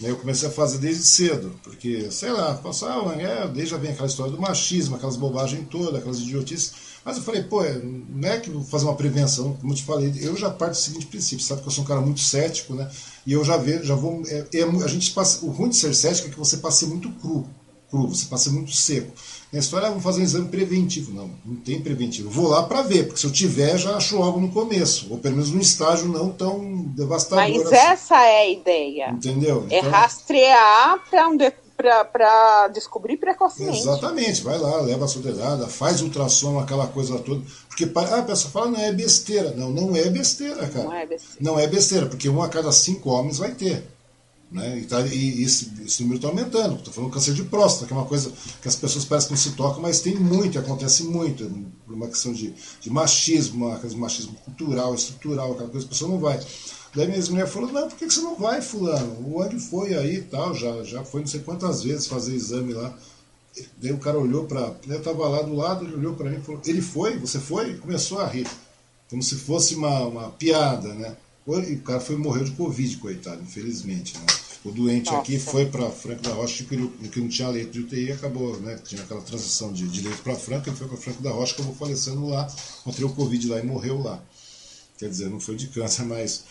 E 0.00 0.06
aí 0.06 0.10
eu 0.10 0.16
comecei 0.16 0.48
a 0.48 0.52
fazer 0.52 0.78
desde 0.78 1.04
cedo, 1.04 1.54
porque, 1.62 2.10
sei 2.10 2.32
lá, 2.32 2.54
passava, 2.54 3.14
é, 3.14 3.46
desde 3.46 3.70
já 3.70 3.76
vem 3.76 3.92
aquela 3.92 4.08
história 4.08 4.32
do 4.32 4.40
machismo, 4.40 4.96
aquelas 4.96 5.16
bobagens 5.16 5.66
todas, 5.70 5.94
aquelas 5.94 6.18
idiotices. 6.18 6.72
Mas 7.04 7.16
eu 7.16 7.22
falei, 7.22 7.42
pô, 7.42 7.62
é, 7.62 7.78
não 7.80 8.28
é 8.28 8.40
que 8.40 8.50
vou 8.50 8.64
fazer 8.64 8.86
uma 8.86 8.96
prevenção, 8.96 9.52
como 9.54 9.72
eu 9.72 9.76
te 9.76 9.84
falei, 9.84 10.12
eu 10.20 10.36
já 10.36 10.50
parto 10.50 10.72
do 10.72 10.78
seguinte 10.78 11.06
princípio, 11.06 11.44
sabe 11.44 11.60
que 11.60 11.68
eu 11.68 11.72
sou 11.72 11.84
um 11.84 11.86
cara 11.86 12.00
muito 12.00 12.20
cético, 12.20 12.74
né? 12.74 12.90
E 13.26 13.32
eu 13.32 13.44
já 13.44 13.56
vejo, 13.56 13.84
já 13.84 13.94
vou. 13.94 14.22
É, 14.26 14.46
é, 14.54 14.62
a 14.62 14.88
gente 14.88 15.12
passa, 15.12 15.44
o 15.44 15.50
ruim 15.50 15.68
de 15.68 15.76
ser 15.76 15.94
cético 15.94 16.28
é 16.28 16.30
que 16.30 16.38
você 16.38 16.56
passe 16.56 16.86
muito 16.86 17.10
cru, 17.12 17.46
cru, 17.90 18.08
você 18.08 18.26
passa 18.26 18.50
muito 18.50 18.72
seco. 18.72 19.12
A 19.54 19.60
história 19.60 19.90
vou 19.90 20.00
fazer 20.00 20.20
um 20.20 20.24
exame 20.24 20.48
preventivo. 20.48 21.12
Não, 21.12 21.30
não 21.44 21.56
tem 21.56 21.80
preventivo. 21.80 22.28
Vou 22.28 22.48
lá 22.48 22.64
para 22.64 22.82
ver, 22.82 23.04
porque 23.04 23.20
se 23.20 23.26
eu 23.26 23.32
tiver, 23.32 23.78
já 23.78 23.96
acho 23.96 24.20
algo 24.22 24.40
no 24.40 24.50
começo. 24.50 25.06
Ou 25.10 25.18
pelo 25.18 25.36
menos 25.36 25.50
num 25.50 25.60
estágio 25.60 26.08
não 26.08 26.30
tão 26.30 26.82
devastador. 26.88 27.44
Mas 27.48 27.66
assim. 27.66 27.76
essa 27.76 28.16
é 28.16 28.40
a 28.40 28.48
ideia. 28.50 29.10
Entendeu? 29.10 29.66
É 29.70 29.78
então, 29.78 29.90
rastrear 29.90 31.02
para 31.08 31.28
um 31.28 31.36
de 31.36 31.52
para 31.76 32.68
descobrir 32.68 33.16
precocemente. 33.16 33.80
Exatamente, 33.80 34.42
vai 34.42 34.56
lá, 34.58 34.80
leva 34.80 35.04
a 35.04 35.08
sua 35.08 35.22
dedada, 35.22 35.66
faz 35.66 36.00
ultrassom, 36.00 36.58
aquela 36.58 36.86
coisa 36.86 37.18
toda. 37.18 37.42
Porque 37.68 37.90
ah, 37.96 38.18
a 38.18 38.22
pessoa 38.22 38.50
fala, 38.50 38.70
não 38.70 38.80
é 38.80 38.92
besteira. 38.92 39.50
Não, 39.50 39.70
não 39.70 39.94
é 39.96 40.08
besteira, 40.08 40.68
cara. 40.68 40.84
Não 40.84 40.94
é 40.94 41.06
besteira. 41.06 41.38
Não 41.40 41.58
é 41.58 41.66
besteira, 41.66 42.06
porque 42.06 42.28
um 42.28 42.42
a 42.42 42.48
cada 42.48 42.70
cinco 42.70 43.10
homens 43.10 43.38
vai 43.38 43.50
ter. 43.50 43.93
Né? 44.50 44.78
E, 44.78 44.84
tá, 44.84 45.00
e 45.00 45.42
esse, 45.42 45.72
esse, 45.84 46.02
número 46.02 46.18
está 46.18 46.28
aumentando. 46.28 46.76
Estou 46.76 46.92
falando 46.92 47.12
câncer 47.12 47.34
de 47.34 47.42
próstata, 47.42 47.86
que 47.86 47.92
é 47.92 47.96
uma 47.96 48.06
coisa 48.06 48.32
que 48.62 48.68
as 48.68 48.76
pessoas 48.76 49.04
parecem 49.04 49.28
que 49.28 49.34
não 49.34 49.40
se 49.40 49.52
tocam, 49.52 49.82
mas 49.82 50.00
tem 50.00 50.14
muito, 50.14 50.58
acontece 50.58 51.04
muito. 51.04 51.44
É 51.44 51.92
uma 51.92 52.08
questão 52.08 52.32
de, 52.32 52.54
de 52.80 52.90
machismo, 52.90 53.66
uma 53.66 53.78
de 53.78 53.96
machismo 53.96 54.34
cultural, 54.44 54.94
estrutural, 54.94 55.52
aquela 55.52 55.68
coisa 55.68 55.86
a 55.86 55.88
pessoa 55.88 56.10
não 56.10 56.18
vai. 56.18 56.40
Daí 56.94 57.08
minha 57.08 57.20
mulher 57.28 57.48
falou, 57.48 57.72
não, 57.72 57.88
por 57.88 57.98
que 57.98 58.08
você 58.08 58.20
não 58.20 58.36
vai, 58.36 58.62
fulano? 58.62 59.28
O 59.28 59.42
Andy 59.42 59.58
foi 59.58 59.94
aí 59.94 60.18
e 60.18 60.22
tal, 60.22 60.54
já, 60.54 60.84
já 60.84 61.04
foi 61.04 61.22
não 61.22 61.26
sei 61.26 61.40
quantas 61.40 61.82
vezes 61.82 62.06
fazer 62.06 62.34
exame 62.34 62.72
lá. 62.72 62.96
Daí 63.76 63.92
o 63.92 63.98
cara 63.98 64.18
olhou 64.18 64.44
para. 64.46 64.74
Eu 64.86 64.98
estava 64.98 65.28
lá 65.28 65.42
do 65.42 65.54
lado, 65.54 65.84
ele 65.84 65.94
olhou 65.94 66.14
para 66.14 66.30
mim 66.30 66.38
e 66.38 66.42
falou, 66.42 66.60
ele 66.64 66.80
foi? 66.80 67.18
Você 67.18 67.40
foi? 67.40 67.74
Começou 67.74 68.20
a 68.20 68.26
rir. 68.26 68.48
Como 69.10 69.22
se 69.22 69.34
fosse 69.34 69.74
uma, 69.74 70.06
uma 70.06 70.30
piada, 70.30 70.94
né? 70.94 71.16
E 71.46 71.74
o 71.74 71.82
cara 71.82 72.00
foi 72.00 72.16
morreu 72.16 72.44
de 72.44 72.52
Covid, 72.52 72.96
coitado, 72.96 73.42
infelizmente. 73.42 74.16
Né? 74.16 74.24
O 74.64 74.70
doente 74.70 75.06
Nossa. 75.06 75.18
aqui 75.18 75.38
foi 75.38 75.66
para 75.66 75.90
Franco 75.90 76.22
da 76.22 76.32
Rocha, 76.32 76.64
que, 76.64 76.74
não 77.20 77.28
tinha 77.28 77.48
leito 77.48 77.70
de 77.70 77.80
UTI, 77.80 78.12
acabou, 78.12 78.58
né? 78.60 78.80
Tinha 78.82 79.02
aquela 79.02 79.20
transição 79.20 79.70
de, 79.70 79.86
de 79.86 80.00
leito 80.00 80.22
para 80.22 80.34
Franco, 80.34 80.70
ele 80.70 80.76
foi 80.76 80.88
para 80.88 80.96
Franco 80.96 81.22
da 81.22 81.30
Rocha, 81.30 81.52
acabou 81.52 81.74
falecendo 81.74 82.26
lá, 82.26 82.50
encontrei 82.80 83.04
o 83.04 83.12
Covid 83.12 83.46
lá 83.48 83.60
e 83.60 83.66
morreu 83.66 84.02
lá. 84.02 84.22
Quer 84.98 85.10
dizer, 85.10 85.28
não 85.28 85.38
foi 85.38 85.54
de 85.54 85.66
câncer, 85.66 86.06
mas 86.06 86.44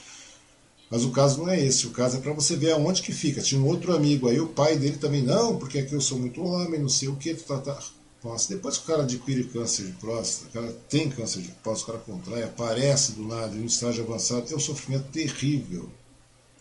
Mas 0.91 1.03
o 1.03 1.09
caso 1.09 1.39
não 1.39 1.49
é 1.49 1.59
esse, 1.59 1.87
o 1.87 1.89
caso 1.89 2.17
é 2.17 2.19
para 2.19 2.33
você 2.33 2.55
ver 2.55 2.73
aonde 2.73 3.01
que 3.01 3.11
fica. 3.11 3.41
Tinha 3.41 3.59
um 3.59 3.65
outro 3.65 3.95
amigo 3.95 4.29
aí, 4.29 4.39
o 4.39 4.49
pai 4.49 4.77
dele 4.77 4.97
também, 4.97 5.23
não, 5.23 5.57
porque 5.57 5.79
aqui 5.79 5.93
eu 5.93 6.01
sou 6.01 6.19
muito 6.19 6.43
homem, 6.43 6.79
não 6.79 6.89
sei 6.89 7.07
o 7.07 7.15
que, 7.15 7.33
tá, 7.33 7.57
tá. 7.57 7.79
Nossa, 8.23 8.53
depois 8.53 8.77
que 8.77 8.83
o 8.85 8.87
cara 8.87 9.03
adquire 9.03 9.43
câncer 9.45 9.85
de 9.85 9.91
próstata, 9.93 10.49
o 10.49 10.53
cara 10.53 10.75
tem 10.89 11.09
câncer 11.09 11.41
de 11.41 11.51
próstata, 11.51 11.97
o 11.97 12.01
cara 12.01 12.05
contrai, 12.05 12.43
aparece 12.43 13.13
do 13.13 13.27
lado, 13.27 13.55
em 13.57 13.63
um 13.63 13.65
estágio 13.65 14.03
avançado, 14.03 14.51
é 14.51 14.55
um 14.55 14.59
sofrimento 14.59 15.11
terrível. 15.11 15.89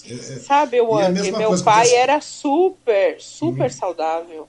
É, 0.04 0.14
é, 0.14 0.18
Sabe, 0.40 0.80
o 0.80 0.98
é 0.98 1.08
meu 1.08 1.62
pai 1.62 1.94
era 1.94 2.20
super, 2.20 3.20
super 3.20 3.70
uhum. 3.70 3.76
saudável. 3.76 4.48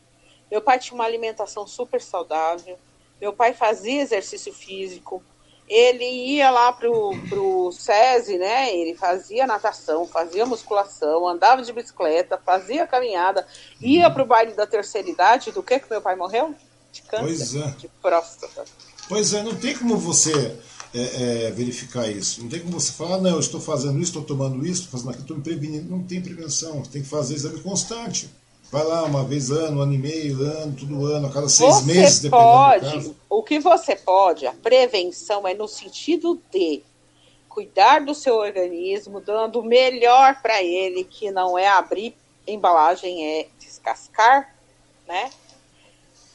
Meu 0.49 0.61
pai 0.61 0.80
tinha 0.80 0.95
uma 0.95 1.06
alimentação 1.06 1.68
super 1.68 2.02
saudável. 2.02 2.77
Meu 3.22 3.31
pai 3.31 3.53
fazia 3.53 4.02
exercício 4.02 4.52
físico 4.52 5.23
ele 5.68 6.06
ia 6.06 6.52
lá 6.52 6.73
pro, 6.73 7.11
pro 7.30 7.72
SESI, 7.72 8.38
né? 8.38 8.76
Ele 8.76 8.95
fazia 8.95 9.48
natação, 9.48 10.06
fazia 10.06 10.45
musculação, 10.45 11.27
andava 11.27 11.61
de 11.61 11.72
bicicleta, 11.72 12.38
fazia 12.38 12.85
caminhada, 12.85 13.48
ia 13.81 14.10
pro 14.10 14.26
baile 14.26 14.53
da 14.53 14.68
terceira 14.68 15.10
idade. 15.10 15.52
Do 15.52 15.64
que 15.64 15.80
que 15.80 15.90
meu 15.90 16.02
pai 16.02 16.15
morreu? 16.15 16.53
De 16.94 17.02
câncer, 17.02 17.26
pois 17.26 17.56
é. 17.56 17.68
de 17.72 17.88
próstata. 18.02 18.64
Pois 19.10 19.34
é, 19.34 19.44
não 19.44 19.56
tem 19.56 19.76
como 19.76 19.98
você 19.98 20.56
é, 20.94 21.48
é, 21.48 21.52
verificar 21.52 22.07
isso. 22.07 22.41
Não 22.41 22.49
tem 22.49 22.60
como 22.60 22.80
você 22.80 22.91
falar, 22.91 23.18
não, 23.18 23.32
eu 23.32 23.40
estou 23.40 23.60
fazendo 23.60 23.99
isso, 23.99 24.11
estou 24.11 24.24
tomando 24.24 24.65
isso, 24.65 24.84
estou 24.84 24.91
fazendo 24.91 25.10
aquilo, 25.10 25.24
estou 25.24 25.38
me 25.38 25.44
prevenindo. 25.44 25.90
Não 25.90 26.03
tem 26.03 26.22
prevenção, 26.22 26.84
tem 26.84 27.02
que 27.02 27.10
fazer 27.10 27.34
exame 27.34 27.60
constante. 27.61 28.30
Vai 28.72 28.84
lá 28.84 29.03
uma 29.03 29.24
vez 29.24 29.52
ano, 29.52 29.82
ano 29.82 29.94
e 29.94 29.98
meio, 29.98 30.41
ano, 30.41 30.76
todo 30.80 31.06
ano, 31.06 31.28
a 31.28 31.32
cada 31.32 31.49
seis 31.49 31.76
você 31.76 31.86
meses, 31.86 32.20
dependendo 32.20 32.48
pode, 32.48 32.86
do 32.86 32.91
caso. 32.91 33.15
O 33.30 33.44
que 33.44 33.60
você 33.60 33.95
pode, 33.95 34.48
a 34.48 34.53
prevenção 34.53 35.48
é 35.48 35.53
no 35.53 35.68
sentido 35.68 36.41
de 36.52 36.82
cuidar 37.49 37.99
do 37.99 38.15
seu 38.15 38.36
organismo, 38.36 39.20
dando 39.20 39.60
o 39.60 39.64
melhor 39.64 40.41
para 40.41 40.64
ele, 40.64 41.03
que 41.03 41.30
não 41.30 41.57
é 41.57 41.68
abrir 41.68 42.15
embalagem, 42.48 43.24
é 43.26 43.48
descascar, 43.60 44.56
né? 45.07 45.30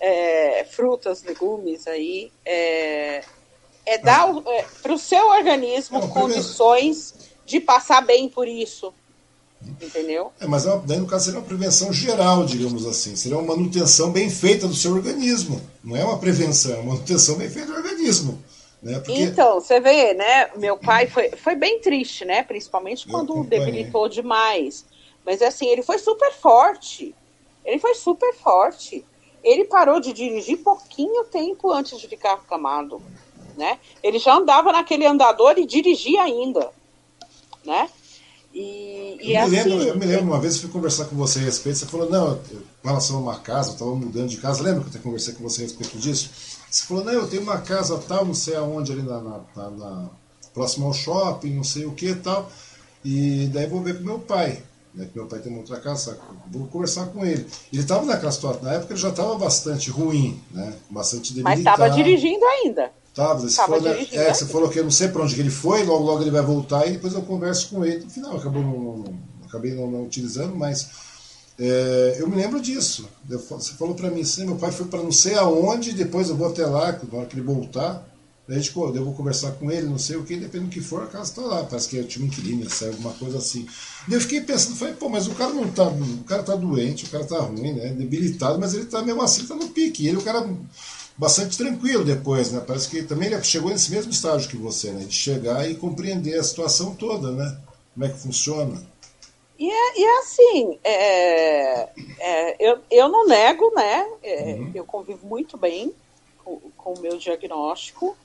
É, 0.00 0.64
frutas, 0.70 1.22
legumes 1.24 1.86
aí, 1.88 2.30
é, 2.44 3.24
é 3.84 3.98
dar 3.98 4.28
é, 4.46 4.64
para 4.80 4.92
o 4.92 4.98
seu 4.98 5.28
organismo 5.28 5.98
é 5.98 6.06
condições 6.08 7.14
de 7.44 7.58
passar 7.58 8.00
bem 8.02 8.28
por 8.28 8.46
isso. 8.46 8.94
Entendeu? 9.82 10.32
É, 10.38 10.46
mas 10.46 10.66
é 10.66 10.80
daí 10.84 10.98
no 10.98 11.06
caso 11.06 11.24
seria 11.26 11.40
uma 11.40 11.46
prevenção 11.46 11.92
geral, 11.92 12.44
digamos 12.44 12.86
assim. 12.86 13.16
Seria 13.16 13.36
uma 13.36 13.56
manutenção 13.56 14.12
bem 14.12 14.30
feita 14.30 14.68
do 14.68 14.74
seu 14.74 14.92
organismo. 14.92 15.60
Não 15.82 15.96
é 15.96 16.04
uma 16.04 16.18
prevenção, 16.18 16.72
é 16.72 16.76
uma 16.76 16.94
manutenção 16.94 17.36
bem 17.36 17.48
feita 17.48 17.72
do 17.72 17.78
organismo. 17.78 18.40
Né? 18.82 19.00
Porque... 19.00 19.20
Então, 19.20 19.60
você 19.60 19.80
vê, 19.80 20.14
né? 20.14 20.50
Meu 20.56 20.76
pai 20.76 21.08
foi, 21.08 21.30
foi 21.30 21.56
bem 21.56 21.80
triste, 21.80 22.24
né? 22.24 22.44
Principalmente 22.44 23.08
quando 23.08 23.42
debilitou 23.42 24.08
demais. 24.08 24.84
Mas 25.26 25.42
assim, 25.42 25.66
ele 25.66 25.82
foi 25.82 25.98
super 25.98 26.32
forte. 26.32 27.14
Ele 27.64 27.78
foi 27.78 27.94
super 27.94 28.32
forte. 28.34 29.04
Ele 29.48 29.64
parou 29.64 29.98
de 29.98 30.12
dirigir 30.12 30.58
pouquinho 30.58 31.24
tempo 31.24 31.72
antes 31.72 31.98
de 31.98 32.06
ficar 32.06 32.34
acamado. 32.34 33.00
Né? 33.56 33.78
Ele 34.02 34.18
já 34.18 34.36
andava 34.36 34.70
naquele 34.70 35.06
andador 35.06 35.58
e 35.58 35.66
dirigia 35.66 36.22
ainda. 36.22 36.70
Né? 37.64 37.88
E, 38.52 39.18
e 39.20 39.34
eu, 39.34 39.42
assim, 39.42 39.50
me 39.50 39.56
lembro, 39.56 39.82
eu 39.88 39.98
me 39.98 40.06
lembro 40.06 40.24
uma 40.26 40.40
vez 40.40 40.54
eu 40.54 40.62
fui 40.62 40.70
conversar 40.70 41.06
com 41.06 41.16
você 41.16 41.38
a 41.38 41.42
respeito, 41.42 41.78
você 41.78 41.86
falou, 41.86 42.10
não, 42.10 42.36
com 42.82 42.88
relação 42.88 43.16
a 43.16 43.20
uma 43.20 43.38
casa, 43.38 43.70
eu 43.70 43.72
estava 43.74 43.94
mudando 43.94 44.28
de 44.28 44.36
casa, 44.38 44.62
lembra 44.62 44.80
que 44.80 44.86
eu 44.86 44.90
até 44.90 44.98
conversei 44.98 45.34
com 45.34 45.42
você 45.42 45.62
a 45.62 45.64
respeito 45.64 45.98
disso? 45.98 46.30
Você 46.70 46.84
falou, 46.84 47.04
não, 47.04 47.12
eu 47.12 47.28
tenho 47.28 47.42
uma 47.42 47.58
casa 47.58 47.98
tal, 47.98 48.24
não 48.24 48.34
sei 48.34 48.56
aonde, 48.56 48.92
ali 48.92 49.02
na, 49.02 49.20
na, 49.20 49.40
na, 49.56 49.70
na 49.70 50.10
próximo 50.52 50.86
ao 50.86 50.92
shopping, 50.92 51.54
não 51.54 51.64
sei 51.64 51.86
o 51.86 51.92
que 51.92 52.14
tal, 52.14 52.50
e 53.04 53.48
daí 53.52 53.66
vou 53.66 53.80
ver 53.80 53.98
com 53.98 54.04
meu 54.04 54.18
pai, 54.18 54.62
né, 54.98 55.06
que 55.06 55.16
meu 55.16 55.28
pai 55.28 55.38
tem 55.38 55.52
uma 55.52 55.60
outra 55.60 55.78
casa, 55.78 56.18
vou 56.50 56.66
conversar 56.66 57.06
com 57.06 57.24
ele. 57.24 57.46
Ele 57.72 57.82
estava 57.82 58.04
naquela 58.04 58.32
situação, 58.32 58.62
na 58.62 58.72
época 58.72 58.92
ele 58.92 59.00
já 59.00 59.10
estava 59.10 59.36
bastante 59.36 59.90
ruim, 59.90 60.42
né, 60.50 60.74
bastante 60.90 61.32
debilitado. 61.32 61.62
Mas 61.62 61.86
estava 61.86 61.90
dirigindo 61.90 62.44
ainda. 62.44 62.90
Tava, 63.14 63.48
falou, 63.48 63.80
né, 63.80 64.06
é, 64.12 64.34
você 64.34 64.46
falou 64.46 64.68
que 64.68 64.78
eu 64.78 64.84
não 64.84 64.90
sei 64.90 65.08
para 65.08 65.22
onde 65.22 65.34
que 65.36 65.40
ele 65.40 65.50
foi, 65.50 65.84
logo 65.84 66.04
logo 66.04 66.22
ele 66.22 66.32
vai 66.32 66.42
voltar 66.42 66.86
e 66.86 66.92
depois 66.92 67.14
eu 67.14 67.22
converso 67.22 67.70
com 67.70 67.84
ele. 67.84 68.04
No 68.04 68.10
final, 68.10 68.36
acabou 68.36 68.60
não, 68.60 68.98
não, 68.98 69.14
acabei 69.46 69.72
não, 69.72 69.88
não, 69.88 70.02
utilizando, 70.04 70.54
mas 70.56 70.88
é, 71.58 72.16
eu 72.18 72.28
me 72.28 72.34
lembro 72.34 72.60
disso. 72.60 73.08
Eu, 73.30 73.38
você 73.38 73.74
falou 73.74 73.94
para 73.94 74.10
mim 74.10 74.22
assim, 74.22 74.46
meu 74.46 74.56
pai 74.56 74.72
foi 74.72 74.86
para 74.86 75.02
não 75.02 75.12
sei 75.12 75.34
aonde, 75.34 75.92
depois 75.92 76.28
eu 76.28 76.36
vou 76.36 76.48
até 76.48 76.66
lá, 76.66 76.98
na 77.10 77.18
hora 77.18 77.26
que 77.26 77.36
ele 77.36 77.42
voltar, 77.42 78.04
a 78.48 78.54
gente, 78.54 78.74
eu 78.74 79.04
vou 79.04 79.12
conversar 79.12 79.52
com 79.52 79.70
ele, 79.70 79.86
não 79.86 79.98
sei 79.98 80.16
o 80.16 80.24
que, 80.24 80.34
dependendo 80.34 80.70
do 80.70 80.72
que 80.72 80.80
for, 80.80 81.02
a 81.02 81.06
casa 81.06 81.30
está 81.30 81.42
lá. 81.42 81.64
Parece 81.64 81.88
que 81.88 81.96
eu 81.96 82.08
tinha 82.08 82.24
um 82.24 82.28
inquilino, 82.28 82.68
saiu 82.70 82.92
alguma 82.92 83.12
coisa 83.12 83.36
assim. 83.36 83.66
E 84.08 84.14
eu 84.14 84.20
fiquei 84.22 84.40
pensando, 84.40 84.76
falei, 84.76 84.94
pô, 84.94 85.08
mas 85.10 85.26
o 85.26 85.34
cara 85.34 85.52
não 85.52 85.70
tá. 85.70 85.86
O 85.86 86.24
cara 86.24 86.42
tá 86.42 86.56
doente, 86.56 87.04
o 87.04 87.10
cara 87.10 87.24
tá 87.24 87.38
ruim, 87.40 87.74
né? 87.74 87.88
Debilitado, 87.90 88.58
mas 88.58 88.72
ele 88.72 88.86
tá 88.86 89.02
mesmo 89.02 89.20
assim, 89.20 89.46
tá 89.46 89.54
no 89.54 89.68
pique. 89.68 90.04
E 90.04 90.08
ele, 90.08 90.16
o 90.16 90.22
cara 90.22 90.48
bastante 91.14 91.58
tranquilo 91.58 92.04
depois, 92.04 92.50
né? 92.50 92.62
Parece 92.66 92.88
que 92.88 93.02
também 93.02 93.30
ele 93.30 93.42
chegou 93.44 93.70
nesse 93.70 93.90
mesmo 93.90 94.10
estágio 94.10 94.48
que 94.48 94.56
você, 94.56 94.92
né? 94.92 95.04
De 95.04 95.14
chegar 95.14 95.70
e 95.70 95.74
compreender 95.74 96.38
a 96.38 96.42
situação 96.42 96.94
toda, 96.94 97.30
né? 97.32 97.58
Como 97.92 98.06
é 98.06 98.08
que 98.08 98.18
funciona. 98.18 98.80
E 99.58 99.68
é, 99.68 99.98
e 99.98 100.04
é 100.04 100.18
assim, 100.20 100.78
é, 100.84 101.88
é, 102.20 102.56
eu, 102.58 102.78
eu 102.90 103.08
não 103.08 103.26
nego, 103.26 103.70
né? 103.74 104.08
É, 104.22 104.54
uhum. 104.54 104.70
Eu 104.74 104.84
convivo 104.84 105.26
muito 105.26 105.58
bem 105.58 105.92
com 106.44 106.94
o 106.94 107.00
meu 107.00 107.18
diagnóstico, 107.18 108.16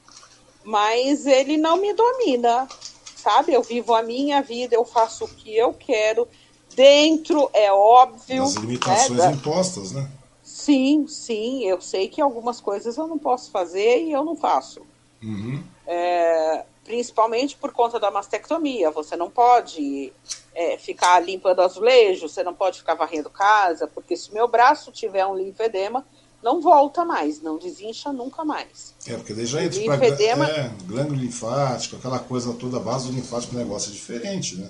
mas 0.64 1.26
ele 1.26 1.57
não 1.57 1.77
me 1.77 1.94
domina, 1.94 2.68
sabe? 3.15 3.53
Eu 3.53 3.61
vivo 3.61 3.94
a 3.94 4.02
minha 4.02 4.41
vida, 4.41 4.76
eu 4.76 4.85
faço 4.85 5.26
o 5.26 5.27
que 5.27 5.56
eu 5.56 5.73
quero. 5.73 6.27
Dentro, 6.76 7.49
é 7.53 7.72
óbvio. 7.72 8.44
As 8.44 8.56
limitações 8.56 9.19
né, 9.19 9.31
impostas, 9.31 9.91
né? 9.91 10.10
Sim, 10.41 11.07
sim, 11.07 11.64
eu 11.64 11.80
sei 11.80 12.07
que 12.07 12.22
algumas 12.22 12.60
coisas 12.60 12.98
eu 12.98 13.07
não 13.07 13.18
posso 13.18 13.52
fazer 13.52 14.03
e 14.03 14.11
eu 14.11 14.23
não 14.23 14.35
faço. 14.35 14.81
Uhum. 15.22 15.64
É, 15.88 16.65
principalmente 16.84 17.56
por 17.56 17.72
conta 17.72 17.99
da 17.99 18.11
mastectomia. 18.11 18.91
Você 18.91 19.15
não 19.15 19.30
pode 19.30 20.11
é, 20.53 20.77
ficar 20.77 21.19
limpando 21.19 21.61
azulejo, 21.61 22.27
você 22.27 22.44
não 22.44 22.53
pode 22.53 22.80
ficar 22.80 22.95
varrendo 22.95 23.30
casa, 23.30 23.88
porque 23.88 24.15
se 24.15 24.31
o 24.31 24.34
meu 24.34 24.48
braço 24.48 24.91
tiver 24.91 25.26
um 25.26 25.35
linfedema, 25.35 26.06
não 26.44 26.60
volta 26.61 27.06
mais, 27.06 27.41
não 27.41 27.57
desincha 27.57 28.11
nunca 28.11 28.44
mais. 28.44 28.94
É, 29.07 29.15
porque 29.15 29.34
daí 29.34 29.45
já 29.45 29.64
entra 29.64 29.80
linfedema... 29.80 30.48
é, 30.48 30.72
glândula 30.86 31.20
linfática, 31.20 31.98
aquela 31.98 32.20
coisa 32.20 32.53
toda, 32.53 32.80
vaso 32.80 33.11
linfático, 33.11 33.56
negócio 33.56 33.90
é 33.90 33.94
diferente, 33.94 34.57
né? 34.57 34.70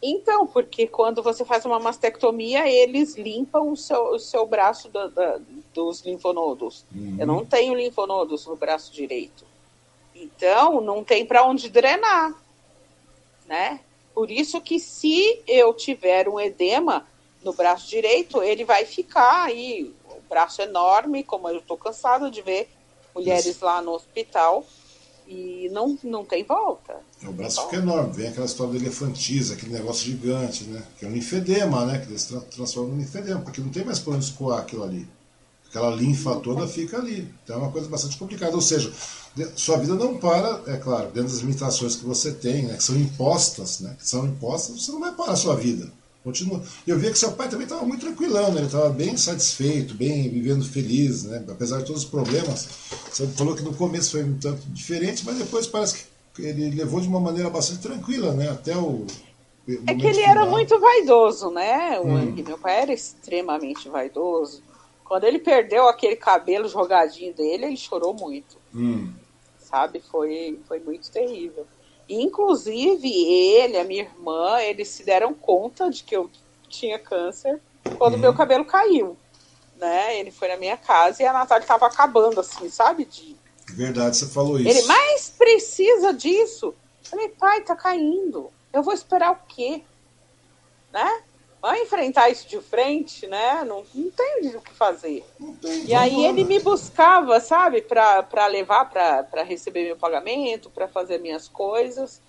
Então, 0.00 0.46
porque 0.46 0.86
quando 0.86 1.22
você 1.22 1.44
faz 1.44 1.64
uma 1.64 1.80
mastectomia, 1.80 2.68
eles 2.68 3.16
limpam 3.16 3.72
o 3.72 3.76
seu, 3.76 4.14
o 4.14 4.18
seu 4.18 4.46
braço 4.46 4.88
do, 4.88 5.08
do, 5.08 5.42
dos 5.74 6.02
linfonodos. 6.02 6.84
Uhum. 6.94 7.16
Eu 7.18 7.26
não 7.26 7.44
tenho 7.44 7.74
linfonodos 7.74 8.46
no 8.46 8.54
braço 8.54 8.92
direito. 8.92 9.44
Então, 10.14 10.80
não 10.80 11.02
tem 11.02 11.26
para 11.26 11.44
onde 11.44 11.68
drenar, 11.68 12.32
né? 13.46 13.80
Por 14.14 14.30
isso 14.30 14.60
que 14.60 14.78
se 14.78 15.42
eu 15.46 15.74
tiver 15.74 16.28
um 16.28 16.38
edema 16.38 17.06
no 17.42 17.52
braço 17.52 17.88
direito, 17.88 18.42
ele 18.42 18.64
vai 18.64 18.84
ficar 18.84 19.44
aí, 19.44 19.92
braço 20.28 20.62
enorme, 20.62 21.24
como 21.24 21.48
eu 21.48 21.58
estou 21.58 21.76
cansada 21.76 22.30
de 22.30 22.42
ver 22.42 22.70
mulheres 23.14 23.46
isso. 23.46 23.64
lá 23.64 23.82
no 23.82 23.92
hospital 23.92 24.64
e 25.26 25.68
não, 25.72 25.98
não 26.02 26.24
tem 26.24 26.42
volta. 26.42 26.96
O 27.22 27.32
braço 27.32 27.62
fica 27.64 27.76
enorme, 27.76 28.14
vem 28.14 28.28
aquela 28.28 28.46
história 28.46 28.72
do 28.72 28.78
elefantiza, 28.78 29.54
aquele 29.54 29.72
negócio 29.72 30.06
gigante, 30.06 30.64
né? 30.64 30.82
Que 30.98 31.04
é 31.04 31.08
um 31.08 31.12
linfedema, 31.12 31.84
né? 31.84 31.98
Que 31.98 32.10
eles 32.10 32.24
transformam 32.50 32.94
no 32.94 33.00
linfedema, 33.00 33.40
porque 33.40 33.60
não 33.60 33.68
tem 33.68 33.84
mais 33.84 33.98
por 33.98 34.14
onde 34.14 34.24
escoar 34.24 34.60
aquilo 34.60 34.84
ali. 34.84 35.06
Aquela 35.68 35.94
linfa 35.94 36.36
toda 36.36 36.66
fica 36.66 36.96
ali. 36.96 37.30
Então 37.44 37.56
é 37.56 37.58
uma 37.58 37.70
coisa 37.70 37.88
bastante 37.88 38.16
complicada. 38.16 38.54
Ou 38.54 38.62
seja, 38.62 38.90
sua 39.54 39.76
vida 39.76 39.94
não 39.94 40.16
para, 40.16 40.62
é 40.66 40.78
claro, 40.78 41.10
dentro 41.10 41.30
das 41.30 41.40
limitações 41.40 41.96
que 41.96 42.06
você 42.06 42.32
tem, 42.32 42.62
né? 42.62 42.76
Que 42.78 42.82
são 42.84 42.96
impostas, 42.96 43.80
né? 43.80 43.94
Que 43.98 44.08
são 44.08 44.24
impostas, 44.24 44.82
você 44.82 44.90
não 44.92 45.00
vai 45.00 45.12
parar 45.12 45.32
a 45.32 45.36
sua 45.36 45.54
vida. 45.54 45.92
Continua. 46.24 46.62
Eu 46.86 46.98
via 46.98 47.10
que 47.10 47.18
seu 47.18 47.32
pai 47.32 47.48
também 47.48 47.64
estava 47.64 47.84
muito 47.86 48.00
tranquilão, 48.04 48.50
né? 48.52 48.58
ele 48.58 48.66
estava 48.66 48.90
bem 48.90 49.16
satisfeito, 49.16 49.94
bem 49.94 50.28
vivendo 50.28 50.64
feliz, 50.64 51.24
né? 51.24 51.44
apesar 51.48 51.78
de 51.78 51.86
todos 51.86 52.02
os 52.02 52.08
problemas. 52.08 52.68
Você 53.10 53.26
falou 53.28 53.54
que 53.54 53.62
no 53.62 53.74
começo 53.74 54.12
foi 54.12 54.24
um 54.24 54.38
tanto 54.38 54.66
diferente, 54.68 55.24
mas 55.24 55.38
depois 55.38 55.66
parece 55.66 56.06
que 56.34 56.42
ele 56.42 56.70
levou 56.70 57.00
de 57.00 57.08
uma 57.08 57.20
maneira 57.20 57.48
bastante 57.50 57.80
tranquila, 57.80 58.32
né? 58.32 58.50
Até 58.50 58.76
o. 58.76 59.06
É 59.86 59.94
que 59.94 60.06
ele 60.06 60.14
final. 60.14 60.30
era 60.30 60.46
muito 60.46 60.78
vaidoso, 60.78 61.50
né? 61.50 62.00
O 62.00 62.06
hum. 62.06 62.34
Meu 62.34 62.58
pai 62.58 62.82
era 62.82 62.92
extremamente 62.92 63.88
vaidoso. 63.88 64.62
Quando 65.04 65.24
ele 65.24 65.38
perdeu 65.38 65.88
aquele 65.88 66.16
cabelo 66.16 66.68
jogadinho 66.68 67.34
dele, 67.34 67.66
ele 67.66 67.76
chorou 67.76 68.14
muito. 68.14 68.56
Hum. 68.74 69.12
Sabe? 69.58 70.00
Foi, 70.10 70.58
foi 70.66 70.78
muito 70.80 71.10
terrível. 71.10 71.66
Inclusive, 72.08 73.08
ele, 73.08 73.76
a 73.76 73.84
minha 73.84 74.02
irmã, 74.02 74.60
eles 74.60 74.88
se 74.88 75.02
deram 75.04 75.34
conta 75.34 75.90
de 75.90 76.02
que 76.02 76.16
eu 76.16 76.30
tinha 76.68 76.98
câncer 76.98 77.60
quando 77.98 78.14
uhum. 78.14 78.20
meu 78.20 78.34
cabelo 78.34 78.64
caiu. 78.64 79.16
Né? 79.76 80.18
Ele 80.18 80.30
foi 80.30 80.48
na 80.48 80.56
minha 80.56 80.76
casa 80.76 81.22
e 81.22 81.26
a 81.26 81.32
Natália 81.32 81.62
estava 81.62 81.86
acabando, 81.86 82.40
assim, 82.40 82.68
sabe? 82.70 83.04
De... 83.04 83.36
Verdade, 83.68 84.16
você 84.16 84.26
falou 84.26 84.58
isso. 84.58 84.68
Ele 84.68 84.82
mais 84.86 85.30
precisa 85.30 86.12
disso. 86.12 86.74
Eu 87.04 87.10
falei, 87.10 87.28
pai, 87.28 87.60
tá 87.60 87.76
caindo. 87.76 88.50
Eu 88.72 88.82
vou 88.82 88.94
esperar 88.94 89.32
o 89.32 89.38
quê? 89.46 89.82
Né? 90.92 91.22
Vai 91.60 91.82
enfrentar 91.82 92.28
isso 92.30 92.48
de 92.48 92.60
frente, 92.60 93.26
né? 93.26 93.64
Não, 93.64 93.84
não 93.92 94.10
tem 94.10 94.54
o 94.54 94.60
que 94.60 94.72
fazer. 94.72 95.24
Tem, 95.60 95.86
e 95.86 95.94
aí 95.94 96.24
ele 96.24 96.44
me 96.44 96.60
buscava, 96.60 97.40
sabe, 97.40 97.82
para 97.82 98.46
levar 98.46 98.88
para 98.88 99.42
receber 99.42 99.84
meu 99.84 99.96
pagamento, 99.96 100.70
para 100.70 100.86
fazer 100.86 101.18
minhas 101.18 101.48
coisas. 101.48 102.22